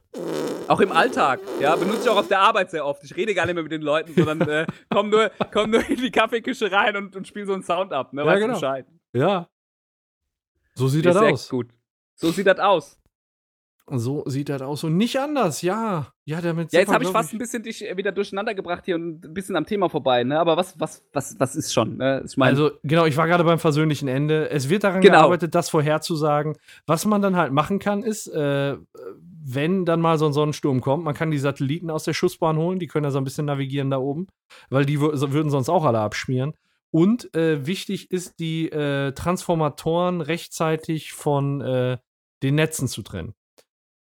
Auch 0.68 0.80
im 0.80 0.92
Alltag, 0.92 1.40
ja, 1.60 1.76
benutze 1.76 2.02
ich 2.02 2.08
auch 2.08 2.16
auf 2.16 2.28
der 2.28 2.40
Arbeit 2.40 2.70
sehr 2.70 2.86
oft. 2.86 3.02
Ich 3.04 3.16
rede 3.16 3.34
gar 3.34 3.46
nicht 3.46 3.54
mehr 3.54 3.62
mit 3.62 3.72
den 3.72 3.82
Leuten, 3.82 4.14
sondern 4.14 4.48
äh, 4.48 4.66
komm, 4.90 5.10
nur, 5.10 5.30
komm 5.52 5.70
nur 5.70 5.88
in 5.88 5.96
die 5.96 6.10
Kaffeeküche 6.10 6.70
rein 6.70 6.96
und, 6.96 7.14
und 7.16 7.26
spiel 7.26 7.46
so 7.46 7.52
einen 7.52 7.62
Sound 7.62 7.92
ab, 7.92 8.12
ne? 8.12 8.24
Weißt 8.24 8.40
ja, 8.40 8.46
genau. 8.46 8.58
Bescheid. 8.58 8.86
Ja. 9.12 9.48
So 10.74 10.88
sieht 10.88 11.04
das 11.04 11.16
aus. 11.16 11.48
Gut. 11.48 11.68
So 12.14 12.30
sieht 12.30 12.46
das 12.46 12.58
aus. 12.58 12.98
So 13.90 14.22
sieht 14.26 14.48
das 14.48 14.62
aus 14.62 14.84
und 14.84 14.96
nicht 14.96 15.18
anders, 15.18 15.60
ja. 15.60 16.12
Ja, 16.24 16.40
damit 16.40 16.72
Ja, 16.72 16.78
jetzt 16.80 16.92
habe 16.92 17.02
ich 17.02 17.10
fast 17.10 17.32
ein 17.32 17.38
bisschen 17.38 17.64
dich 17.64 17.84
äh, 17.84 17.96
wieder 17.96 18.12
durcheinander 18.12 18.54
gebracht 18.54 18.84
hier 18.84 18.94
und 18.94 19.24
ein 19.24 19.34
bisschen 19.34 19.56
am 19.56 19.66
Thema 19.66 19.88
vorbei, 19.90 20.22
ne? 20.22 20.38
Aber 20.38 20.56
was, 20.56 20.78
was, 20.78 21.04
was, 21.12 21.34
was 21.40 21.56
ist 21.56 21.72
schon, 21.74 21.96
ne? 21.96 22.22
Ich 22.24 22.36
meine, 22.36 22.50
Also, 22.52 22.70
genau, 22.84 23.06
ich 23.06 23.16
war 23.16 23.26
gerade 23.26 23.42
beim 23.42 23.58
versöhnlichen 23.58 24.06
Ende. 24.06 24.48
Es 24.50 24.68
wird 24.68 24.84
daran 24.84 25.00
Genau. 25.00 25.18
gearbeitet, 25.18 25.56
das 25.56 25.68
vorherzusagen. 25.68 26.56
Was 26.86 27.04
man 27.06 27.22
dann 27.22 27.36
halt 27.36 27.52
machen 27.52 27.80
kann, 27.80 28.04
ist, 28.04 28.28
äh, 28.28 28.76
wenn 29.44 29.84
dann 29.84 30.00
mal 30.00 30.16
so 30.16 30.26
ein 30.26 30.32
Sonnensturm 30.32 30.80
kommt, 30.80 31.02
man 31.02 31.14
kann 31.14 31.32
die 31.32 31.38
Satelliten 31.38 31.90
aus 31.90 32.04
der 32.04 32.14
Schussbahn 32.14 32.56
holen, 32.56 32.78
die 32.78 32.86
können 32.86 33.04
ja 33.04 33.10
so 33.10 33.18
ein 33.18 33.24
bisschen 33.24 33.46
navigieren 33.46 33.90
da 33.90 33.98
oben, 33.98 34.28
weil 34.70 34.86
die 34.86 35.00
würden 35.00 35.50
sonst 35.50 35.68
auch 35.68 35.84
alle 35.84 35.98
abschmieren. 35.98 36.54
Und 36.92 37.34
äh, 37.34 37.66
wichtig 37.66 38.10
ist, 38.12 38.38
die 38.38 38.70
äh, 38.70 39.12
Transformatoren 39.12 40.20
rechtzeitig 40.20 41.12
von 41.12 41.60
äh, 41.60 41.98
den 42.42 42.54
Netzen 42.54 42.86
zu 42.86 43.02
trennen. 43.02 43.34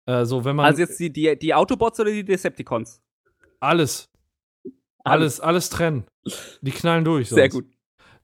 Also, 0.05 0.43
wenn 0.43 0.55
man 0.55 0.65
also 0.65 0.81
jetzt 0.81 0.99
die, 0.99 1.13
die, 1.13 1.37
die 1.37 1.53
Autobots 1.53 1.99
oder 1.99 2.09
die 2.09 2.25
Decepticons? 2.25 3.01
alles, 3.59 4.09
alles, 5.03 5.39
alles 5.39 5.69
trennen. 5.69 6.05
Die 6.61 6.71
knallen 6.71 7.05
durch. 7.05 7.29
Sehr 7.29 7.49
sonst. 7.49 7.65
gut. 7.65 7.77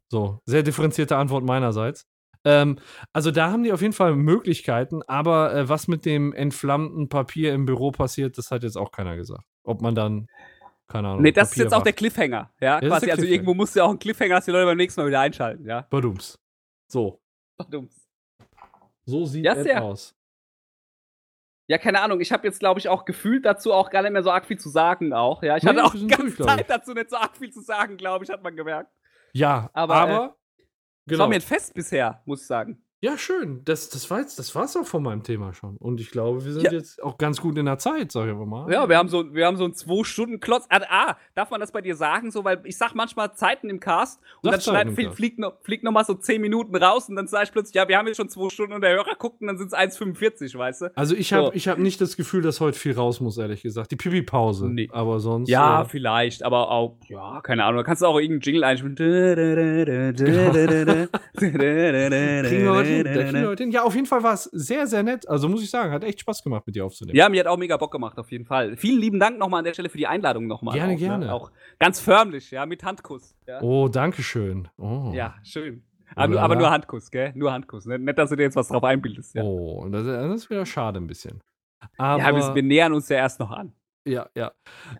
So, 0.08 0.40
sehr 0.46 0.64
differenzierte 0.64 1.18
Antwort 1.18 1.44
meinerseits. 1.44 2.08
Ähm, 2.44 2.78
also 3.12 3.32
da 3.32 3.52
haben 3.52 3.64
die 3.64 3.74
auf 3.74 3.82
jeden 3.82 3.94
Fall 3.94 4.16
Möglichkeiten, 4.16 5.02
aber 5.04 5.54
äh, 5.54 5.68
was 5.68 5.88
mit 5.88 6.06
dem 6.06 6.32
entflammten 6.32 7.10
Papier 7.10 7.54
im 7.54 7.66
Büro 7.66 7.92
passiert, 7.92 8.38
das 8.38 8.52
hat 8.52 8.64
jetzt 8.64 8.78
auch 8.78 8.92
keiner 8.92 9.18
gesagt. 9.18 9.46
Ob 9.64 9.82
man 9.82 9.96
dann, 9.96 10.28
keine 10.88 11.08
Ahnung. 11.10 11.22
Nee, 11.24 11.32
das 11.32 11.50
ist 11.50 11.52
Papier 11.54 11.64
jetzt 11.64 11.74
auch 11.74 11.84
der. 11.84 11.94
Cliffhanger, 11.94 12.52
ja? 12.62 12.76
ist 12.78 12.82
der 12.82 12.90
Quasi, 12.90 13.12
also 13.12 13.24
irgendwo 13.26 13.54
musst 13.54 13.76
du 13.76 13.80
ja 13.80 13.86
auch 13.86 13.90
einen 13.90 14.00
Cliffhanger, 14.00 14.36
dass 14.36 14.46
die 14.46 14.52
Leute 14.52 14.66
beim 14.66 14.78
nächsten 14.78 15.02
Mal 15.02 15.08
wieder 15.08 15.20
einschalten, 15.20 15.66
ja? 15.66 15.82
Badums. 15.90 16.40
So, 16.88 17.22
Verdummt. 17.56 17.92
so 19.06 19.26
sieht 19.26 19.46
Ja, 19.46 19.54
es 19.54 19.64
sehr. 19.64 19.84
aus. 19.84 20.16
Ja, 21.68 21.80
keine 21.80 22.00
Ahnung. 22.02 22.22
Ich 22.22 22.32
habe 22.32 22.46
jetzt, 22.46 22.60
glaube 22.60 22.80
ich, 22.80 22.88
auch 22.90 23.06
gefühlt 23.06 23.44
dazu 23.44 23.74
auch 23.74 23.90
gar 23.90 24.04
nicht 24.04 24.12
mehr 24.12 24.22
so 24.22 24.30
arg 24.30 24.46
viel 24.46 24.60
zu 24.60 24.70
sagen 24.70 25.14
auch. 25.14 25.42
Ja, 25.42 25.58
ich 25.58 25.64
Nee, 25.64 25.70
hatte 25.70 25.84
auch 25.84 25.96
die 25.96 26.06
ganze 26.06 26.38
durch. 26.38 26.48
Zeit 26.48 26.70
dazu 26.70 26.94
nicht 26.94 27.10
so 27.10 27.16
arg 27.18 27.36
viel 27.36 27.52
zu 27.52 27.62
sagen, 27.62 27.98
glaube 27.98 28.24
ich, 28.24 28.30
hat 28.30 28.44
man 28.44 28.56
gemerkt. 28.56 28.92
Ja, 29.34 29.72
Aber, 29.74 29.96
aber, 29.96 30.12
äh, 30.26 30.28
Das 30.58 30.66
genau. 31.08 31.20
war 31.22 31.28
mir 31.30 31.36
ein 31.36 31.42
Fest 31.42 31.74
bisher, 31.74 32.22
muss 32.26 32.42
ich 32.42 32.48
sagen. 32.48 32.85
Ja, 33.06 33.20
schön. 33.20 33.62
Das, 33.66 33.90
das 33.90 34.10
war 34.10 34.20
jetzt, 34.20 34.40
das 34.40 34.56
war's 34.56 34.76
auch 34.76 34.88
von 34.88 35.04
meinem 35.04 35.22
Thema 35.22 35.54
schon. 35.54 35.78
Und 35.78 36.02
ich 36.02 36.10
glaube, 36.10 36.44
wir 36.44 36.54
sind 36.54 36.64
Ja. 36.64 36.72
jetzt 36.72 37.04
auch 37.04 37.20
ganz 37.20 37.40
gut 37.40 37.56
in 37.56 37.68
der 37.68 37.78
Zeit, 37.78 38.12
sag 38.12 38.26
ich 38.26 38.32
aber 38.32 38.48
mal. 38.48 38.72
Ja, 38.72 38.90
wir 38.90 38.98
haben 38.98 39.10
so, 39.10 39.32
wir 39.36 39.46
haben 39.46 39.58
so 39.58 39.64
einen 39.64 39.76
zwei 39.76 40.04
Stunden 40.04 40.40
Klotz. 40.40 40.66
Ah, 40.72 41.16
darf 41.36 41.52
man 41.52 41.60
das 41.60 41.72
bei 41.72 41.82
dir 41.82 41.96
sagen, 41.96 42.32
so, 42.32 42.44
weil 42.44 42.62
ich 42.64 42.78
sag 42.78 42.96
manchmal 42.96 43.36
Zeiten 43.36 43.70
im 43.70 43.80
Cast 43.80 44.20
und 44.42 44.50
Sag 44.50 44.54
dann 44.54 44.62
schneid, 44.62 44.90
fliegt, 44.96 45.14
fliegt, 45.14 45.38
noch, 45.38 45.54
fliegt 45.62 45.84
noch 45.84 45.92
mal 45.92 46.04
so 46.04 46.16
zehn 46.16 46.42
Minuten 46.42 46.76
raus 46.76 47.08
und 47.08 47.16
dann 47.16 47.28
sag 47.28 47.44
ich 47.44 47.52
plötzlich, 47.52 47.76
ja, 47.76 47.88
wir 47.88 47.96
haben 48.00 48.08
jetzt 48.08 48.18
schon 48.18 48.28
zwei 48.30 48.50
Stunden 48.50 48.74
und 48.74 48.82
der 48.82 48.94
Hörer 48.96 49.14
guckt 49.20 49.40
und 49.40 49.46
dann 49.46 49.60
sind 49.60 49.68
es 49.68 49.74
1,45, 49.78 50.58
weißt 50.58 50.82
du? 50.82 50.98
Also 50.98 51.14
ich 51.16 51.32
habe 51.32 51.46
So. 51.46 51.54
ich 51.54 51.68
hab 51.68 51.78
nicht 51.78 52.02
das 52.02 52.18
Gefühl, 52.18 52.42
dass 52.42 52.60
heute 52.60 52.80
viel 52.80 52.94
raus 52.94 53.22
muss, 53.22 53.38
ehrlich 53.38 53.62
gesagt. 53.62 53.92
Die 53.92 53.98
Pipi-Pause. 53.98 54.68
Nee. 54.68 54.90
Aber 54.92 55.20
sonst. 55.20 55.48
Ja, 55.48 55.84
äh, 55.84 55.86
vielleicht, 55.86 56.42
aber 56.42 56.72
auch, 56.72 56.98
ja, 57.08 57.40
keine 57.42 57.66
Ahnung. 57.66 57.78
Da 57.78 57.84
kannst 57.84 58.02
du 58.02 58.08
auch 58.08 58.18
irgendeinen 58.20 58.42
Jingle 58.42 58.64
einspielen. 58.64 58.96
Kriegen 61.36 62.68
hin. 63.04 63.72
Ja, 63.72 63.84
auf 63.84 63.94
jeden 63.96 64.08
Fall 64.08 64.24
war 64.24 64.34
es 64.34 64.44
sehr, 64.46 64.88
sehr 64.88 65.04
nett. 65.04 65.28
Also 65.28 65.50
muss 65.50 65.62
ich 65.64 65.70
sagen, 65.70 65.92
hat 65.92 66.04
echt 66.04 66.20
Spaß 66.22 66.44
gemacht, 66.44 66.64
mit 66.66 66.76
dir 66.76 66.86
aufzunehmen. 66.86 67.16
Ja, 67.18 67.30
mir 67.30 67.40
hat 67.42 67.48
auch 67.48 67.58
mega 67.58 67.78
Bock 67.78 67.92
gemacht, 67.92 68.18
auf 68.18 68.32
jeden 68.32 68.46
Fall. 68.46 68.78
Vielen 68.78 69.00
lieben 69.00 69.20
Dank 69.20 69.38
nochmal 69.38 69.60
an 69.60 69.66
der 69.66 69.74
Stelle 69.74 69.90
für 69.90 69.98
die 69.98 70.08
Einladung 70.08 70.48
nochmal. 70.48 70.76
Gerne, 70.76 70.94
auch, 70.94 70.98
gerne. 70.98 71.26
Ne? 71.26 71.34
Auch 71.34 71.52
ganz 71.80 72.00
förmlich, 72.00 72.52
ja, 72.52 72.66
mit 72.66 72.84
Handkuss. 72.84 73.36
Ja, 73.48 73.62
Oh, 73.62 73.88
danke 73.88 74.24
schön. 74.24 74.68
Oh. 74.78 75.12
ja 75.14 75.36
schön. 75.44 75.84
Aber, 76.16 76.28
nur- 76.28 76.36
Wunderbar. 76.36 76.44
aber 76.46 76.56
nur 76.56 76.70
Handkuss, 76.72 77.12
gell? 77.12 77.32
Nur 77.36 77.52
Handkuss. 77.52 77.86
Ne? 77.86 78.00
Nicht, 78.00 78.18
dass 78.18 78.30
du 78.30 78.36
dir 78.36 78.44
jetzt 78.44 78.56
was 78.56 78.68
drauf 78.70 78.84
einbildest. 78.84 79.36
Ja, 79.36 79.44
Oh, 79.44 79.86
das, 79.90 80.06
das 80.06 80.36
ist 80.36 80.50
wieder 80.50 80.66
schade 80.66 81.00
ein 81.00 81.08
bisschen. 81.08 81.42
Aber, 81.98 82.22
ja 82.22 82.36
wir, 82.36 82.56
wir 82.56 82.64
nähern 82.64 82.94
uns 82.94 83.10
ja 83.10 83.18
erst 83.18 83.40
noch 83.40 83.52
an. 83.52 83.74
Ja, 84.06 84.30
ja. 84.36 84.52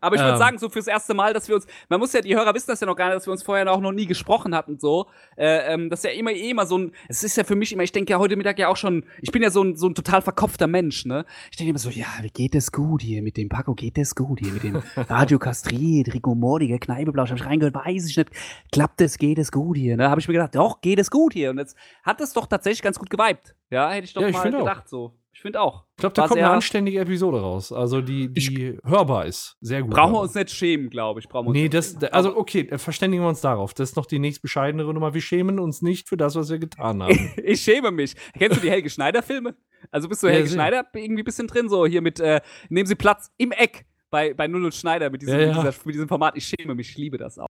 Aber 0.02 0.16
ich 0.16 0.22
würde 0.22 0.34
Ähm. 0.34 0.38
sagen, 0.40 0.58
so 0.58 0.68
fürs 0.70 0.88
erste 0.88 1.14
Mal, 1.14 1.34
dass 1.34 1.48
wir 1.48 1.56
uns, 1.56 1.68
man 1.90 2.00
muss 2.00 2.12
ja, 2.14 2.22
die 2.22 2.36
Hörer 2.36 2.54
wissen 2.56 2.72
das 2.72 2.80
ja 2.80 2.88
noch 2.88 2.96
gar 2.96 3.06
nicht, 3.08 3.18
dass 3.18 3.28
wir 3.28 3.32
uns 3.32 3.44
vorher 3.44 3.72
auch 3.72 3.80
noch 3.80 3.92
nie 3.92 4.06
gesprochen 4.08 4.56
hatten, 4.56 4.80
so. 4.80 5.08
Äh, 5.38 5.74
ähm, 5.74 5.90
das 5.90 6.00
ist 6.00 6.06
ja 6.06 6.12
immer, 6.20 6.32
eh 6.32 6.50
immer 6.50 6.66
so 6.66 6.78
ein, 6.78 6.92
es 7.08 7.24
ist 7.24 7.38
ja 7.38 7.44
für 7.44 7.56
mich 7.56 7.72
immer, 7.72 7.84
ich 7.84 7.92
denke 7.92 8.12
ja 8.12 8.20
heute 8.20 8.36
Mittag 8.36 8.58
ja 8.60 8.68
auch 8.68 8.78
schon, 8.78 9.06
ich 9.22 9.32
bin 9.32 9.42
ja 9.44 9.50
so 9.52 9.64
ein, 9.64 9.76
so 9.76 9.88
ein 9.88 9.96
total 9.96 10.22
verkopfter 10.22 10.68
Mensch, 10.68 11.06
ne? 11.06 11.26
Ich 11.52 11.58
denke 11.58 11.70
immer 11.70 11.80
so, 11.80 11.90
ja, 11.90 12.08
wie 12.22 12.30
geht 12.30 12.56
das 12.56 12.72
gut 12.72 13.02
hier 13.04 13.22
mit 13.22 13.38
dem 13.38 13.48
Paco, 13.50 13.76
geht 13.76 13.98
das 13.98 14.16
gut 14.16 14.40
hier 14.40 14.52
mit 14.52 14.64
dem 14.64 14.76
Radio 14.96 15.38
Kastriert, 15.40 16.14
Rico 16.14 16.34
Mordiger, 16.36 16.80
Kneipeblausch, 16.80 17.30
hab 17.30 17.38
ich 17.38 17.46
reingehört, 17.46 17.76
weiß 17.76 18.10
ich 18.10 18.18
nicht, 18.18 18.32
klappt 18.72 19.02
das, 19.02 19.18
geht 19.18 19.38
es 19.38 19.52
gut 19.52 19.78
hier, 19.78 19.98
ne? 19.98 20.10
Habe 20.10 20.20
ich 20.20 20.28
mir 20.28 20.34
gedacht, 20.34 20.56
doch, 20.56 20.82
geht 20.82 21.00
es 21.00 21.12
gut 21.12 21.34
hier. 21.34 21.52
Und 21.52 21.60
jetzt 21.60 21.78
hat 22.04 22.20
es 22.22 22.34
doch 22.34 22.48
tatsächlich 22.48 22.82
ganz 22.82 22.98
gut 23.00 23.10
geweibt. 23.10 23.56
Ja, 23.70 23.90
hätte 23.92 24.06
ich 24.06 24.14
doch 24.14 24.22
Ja, 24.22 24.28
ich 24.30 24.34
mal 24.36 24.42
find 24.42 24.56
auch. 24.56 24.60
gedacht, 24.60 24.90
so. 24.90 25.14
Ich 25.36 25.42
finde 25.42 25.60
auch. 25.60 25.84
Ich 25.92 25.98
glaube, 25.98 26.14
da 26.14 26.28
kommt 26.30 26.40
eine 26.40 26.50
anständige 26.50 27.02
Episode 27.02 27.42
raus. 27.42 27.74
Also 27.74 28.00
die, 28.00 28.32
die 28.32 28.80
hörbar 28.86 29.26
ist. 29.26 29.58
Sehr 29.60 29.82
gut. 29.82 29.92
Brauchen 29.92 30.14
wir 30.14 30.22
uns 30.22 30.34
nicht 30.34 30.50
schämen, 30.50 30.90
glaube 30.90 31.20
ich. 31.20 31.28
Brauchen 31.28 31.48
wir 31.48 31.50
uns 31.50 31.58
Nee, 31.58 31.68
das, 31.68 31.92
schämen. 31.92 32.14
also 32.14 32.38
okay, 32.38 32.62
äh, 32.72 32.78
verständigen 32.78 33.22
wir 33.22 33.28
uns 33.28 33.42
darauf. 33.42 33.74
Das 33.74 33.90
ist 33.90 33.96
noch 33.98 34.06
die 34.06 34.18
nächst 34.18 34.42
bescheidenere 34.42 34.94
Nummer. 34.94 35.14
Wir 35.14 35.20
schämen 35.20 35.60
uns 35.60 35.82
nicht 35.82 36.08
für 36.08 36.16
das, 36.16 36.36
was 36.36 36.50
wir 36.50 36.58
getan 36.58 37.04
haben. 37.04 37.34
Ich 37.44 37.62
schäme 37.62 37.92
mich. 37.92 38.16
Kennst 38.38 38.58
du 38.58 38.62
die 38.62 38.70
Helge 38.72 38.90
Schneider-Filme? 38.90 39.58
Also 39.92 40.08
bist 40.08 40.24
du 40.24 40.28
Ja, 40.28 40.34
Helge 40.34 40.48
sehr. 40.48 40.56
Schneider 40.56 40.86
irgendwie 40.94 41.22
ein 41.24 41.26
bisschen 41.26 41.48
drin, 41.48 41.68
so 41.68 41.86
hier 41.86 42.02
mit, 42.02 42.22
äh, 42.22 42.40
nehmen 42.70 42.88
Sie 42.88 42.96
Platz 42.96 43.30
im 43.38 43.52
Eck 43.52 43.86
bei, 44.10 44.34
bei 44.34 44.48
00 44.48 44.72
Schneider 44.72 45.10
mit 45.10 45.22
diesem, 45.22 45.34
Ja, 45.38 45.42
ja. 45.42 45.48
Mit, 45.48 45.58
dieser, 45.58 45.74
mit 45.86 45.96
diesem 45.96 46.08
Format. 46.08 46.38
Ich 46.38 46.48
schäme 46.48 46.76
mich, 46.76 46.92
ich 46.92 46.98
liebe 46.98 47.18
das 47.18 47.38
auch. 47.40 47.48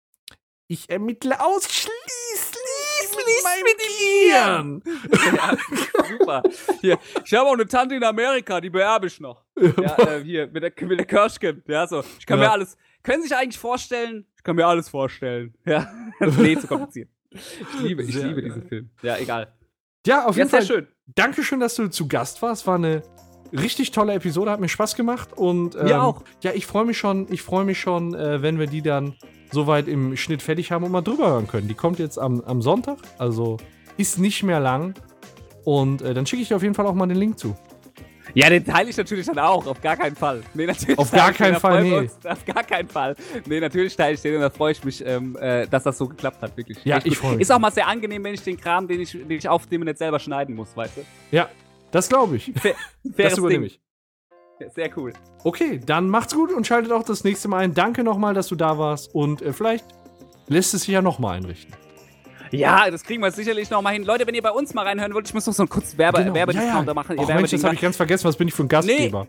Ich 0.67 0.87
ermittle 0.87 1.43
ausschließlich 1.43 1.89
mit 3.15 3.25
mit 3.63 3.79
dir. 3.89 5.33
ja, 5.35 5.57
super. 6.19 6.43
Hier, 6.81 6.97
ich 7.25 7.33
habe 7.33 7.49
auch 7.49 7.53
eine 7.53 7.67
Tante 7.67 7.95
in 7.95 8.03
Amerika, 8.03 8.59
die 8.61 8.69
beerbe 8.69 9.07
ich 9.07 9.19
noch. 9.19 9.43
Ja, 9.59 9.97
äh, 9.99 10.23
hier, 10.23 10.47
mit 10.47 10.63
der, 10.63 10.87
mit 10.87 10.99
der 10.99 11.05
Kirschken. 11.05 11.63
Ja, 11.67 11.87
so. 11.87 12.03
Ich 12.19 12.25
kann 12.25 12.39
Ja. 12.39 12.45
mir 12.47 12.51
alles. 12.51 12.77
Können 13.03 13.21
Sie 13.23 13.29
sich 13.29 13.37
eigentlich 13.37 13.57
vorstellen? 13.59 14.25
Ich 14.37 14.43
kann 14.43 14.55
mir 14.55 14.65
alles 14.67 14.89
vorstellen. 14.89 15.53
Ja. 15.65 15.91
nee, 16.19 16.57
zu 16.57 16.67
kompliziert. 16.67 17.09
Ich 17.31 17.79
liebe, 17.81 18.03
ich 18.03 18.13
Sehr 18.15 18.27
liebe 18.27 18.41
geil. 18.41 18.49
diesen 18.51 18.67
Film. 18.67 18.89
Ja, 19.01 19.17
egal. 19.17 19.53
Ja, 20.05 20.25
auf 20.25 20.35
Ja, 20.35 20.43
jeden 20.43 20.49
sehr 20.49 20.59
Fall. 20.61 20.67
schön. 20.67 20.87
Dankeschön, 21.07 21.59
dass 21.59 21.75
du 21.75 21.87
zu 21.89 22.07
Gast 22.07 22.41
warst. 22.41 22.65
War 22.67 22.75
eine 22.75 23.01
richtig 23.53 23.91
tolle 23.91 24.13
Episode, 24.13 24.51
hat 24.51 24.59
mir 24.59 24.69
Spaß 24.69 24.95
gemacht. 24.95 25.29
Und 25.35 25.75
ähm, 25.75 25.85
Mir 25.85 26.03
auch. 26.03 26.21
Ja, 26.41 26.51
ich 26.53 26.65
freue 26.65 26.85
mich 26.85 26.97
schon, 26.97 27.27
ich 27.31 27.41
freue 27.41 27.65
mich 27.65 27.79
schon, 27.79 28.13
äh, 28.15 28.41
wenn 28.41 28.59
wir 28.59 28.67
die 28.67 28.81
dann 28.81 29.15
soweit 29.51 29.87
im 29.87 30.15
Schnitt 30.17 30.41
fertig 30.41 30.71
haben 30.71 30.83
und 30.85 30.91
mal 30.91 31.01
drüber 31.01 31.27
hören 31.31 31.47
können. 31.47 31.67
Die 31.67 31.73
kommt 31.73 31.99
jetzt 31.99 32.17
am, 32.17 32.41
am 32.41 32.61
Sonntag, 32.61 32.97
also 33.17 33.57
ist 33.97 34.17
nicht 34.19 34.43
mehr 34.43 34.59
lang. 34.59 34.93
Und 35.65 36.01
äh, 36.01 36.13
dann 36.13 36.25
schicke 36.25 36.41
ich 36.41 36.47
dir 36.47 36.55
auf 36.55 36.63
jeden 36.63 36.73
Fall 36.73 36.85
auch 36.87 36.93
mal 36.95 37.05
den 37.07 37.17
Link 37.17 37.37
zu. 37.37 37.55
Ja, 38.33 38.49
den 38.49 38.63
teile 38.63 38.89
ich 38.89 38.95
natürlich 38.95 39.25
dann 39.25 39.39
auch, 39.39 39.67
auf 39.67 39.81
gar 39.81 39.97
keinen 39.97 40.15
Fall. 40.15 40.41
Nee, 40.53 40.65
natürlich 40.65 40.97
Auf 40.97 41.11
gar 41.11 41.33
keinen 41.33 41.59
Fall, 41.59 41.83
nee. 41.83 41.97
uns- 41.97 42.17
Auf 42.25 42.45
gar 42.45 42.63
keinen 42.63 42.87
Fall. 42.87 43.15
Nee, 43.45 43.59
natürlich 43.59 43.93
teile 43.97 44.13
ich 44.13 44.21
den 44.21 44.35
und 44.35 44.41
da 44.41 44.49
freue 44.49 44.71
ich 44.71 44.81
mich, 44.85 45.05
ähm, 45.05 45.35
äh, 45.35 45.67
dass 45.67 45.83
das 45.83 45.97
so 45.97 46.07
geklappt 46.07 46.41
hat, 46.41 46.55
wirklich. 46.55 46.77
Ja, 46.85 46.97
Echt 46.97 47.07
ich 47.07 47.13
gut. 47.15 47.21
freu 47.23 47.31
mich. 47.33 47.41
Ist 47.41 47.51
auch 47.51 47.59
mal 47.59 47.71
sehr 47.71 47.87
angenehm, 47.87 48.23
wenn 48.23 48.33
ich 48.33 48.41
den 48.41 48.55
Kram, 48.57 48.87
den 48.87 49.01
ich, 49.01 49.11
den 49.11 49.31
ich 49.31 49.49
aufnehme, 49.49 49.83
nicht 49.83 49.97
selber 49.97 50.17
schneiden 50.17 50.55
muss, 50.55 50.77
weißt 50.77 50.97
du? 50.97 51.01
Ja, 51.35 51.49
das 51.91 52.09
glaube 52.09 52.37
ich. 52.37 52.51
Fair, 52.55 52.75
Das 53.03 53.37
übernehme 53.37 53.67
Ding. 53.67 53.77
ich. 54.59 54.73
Sehr 54.75 54.95
cool. 54.97 55.13
Okay, 55.43 55.79
dann 55.83 56.07
macht's 56.09 56.35
gut 56.35 56.51
und 56.53 56.67
schaltet 56.67 56.91
auch 56.91 57.01
das 57.03 57.23
nächste 57.23 57.47
Mal 57.47 57.63
ein. 57.63 57.73
Danke 57.73 58.03
nochmal, 58.03 58.35
dass 58.35 58.47
du 58.47 58.55
da 58.55 58.77
warst 58.77 59.15
und 59.15 59.41
äh, 59.41 59.53
vielleicht 59.53 59.85
lässt 60.47 60.73
es 60.75 60.81
sich 60.83 60.93
ja 60.93 61.01
nochmal 61.01 61.37
einrichten. 61.37 61.73
Ja, 62.51 62.91
das 62.91 63.03
kriegen 63.03 63.23
wir 63.23 63.31
sicherlich 63.31 63.69
noch 63.69 63.81
mal 63.81 63.93
hin. 63.93 64.03
Leute, 64.03 64.27
wenn 64.27 64.35
ihr 64.35 64.41
bei 64.41 64.51
uns 64.51 64.73
mal 64.73 64.85
reinhören 64.85 65.13
wollt, 65.13 65.25
ich 65.25 65.33
muss 65.33 65.47
noch 65.47 65.53
so 65.53 65.63
einen 65.63 65.69
kurzen 65.69 65.97
Werbe 65.97 66.21
Genau. 66.21 66.35
Werbediscounter 66.35 66.93
machen. 66.93 67.15
Ihr 67.17 67.23
Och, 67.23 67.27
Mensch, 67.29 67.51
das 67.51 67.63
habe 67.63 67.75
ich 67.75 67.81
ganz 67.81 67.95
vergessen. 67.95 68.25
Was 68.25 68.35
bin 68.35 68.49
ich 68.49 68.53
für 68.53 68.63
ein 68.63 68.67
Gastgeber? 68.67 69.27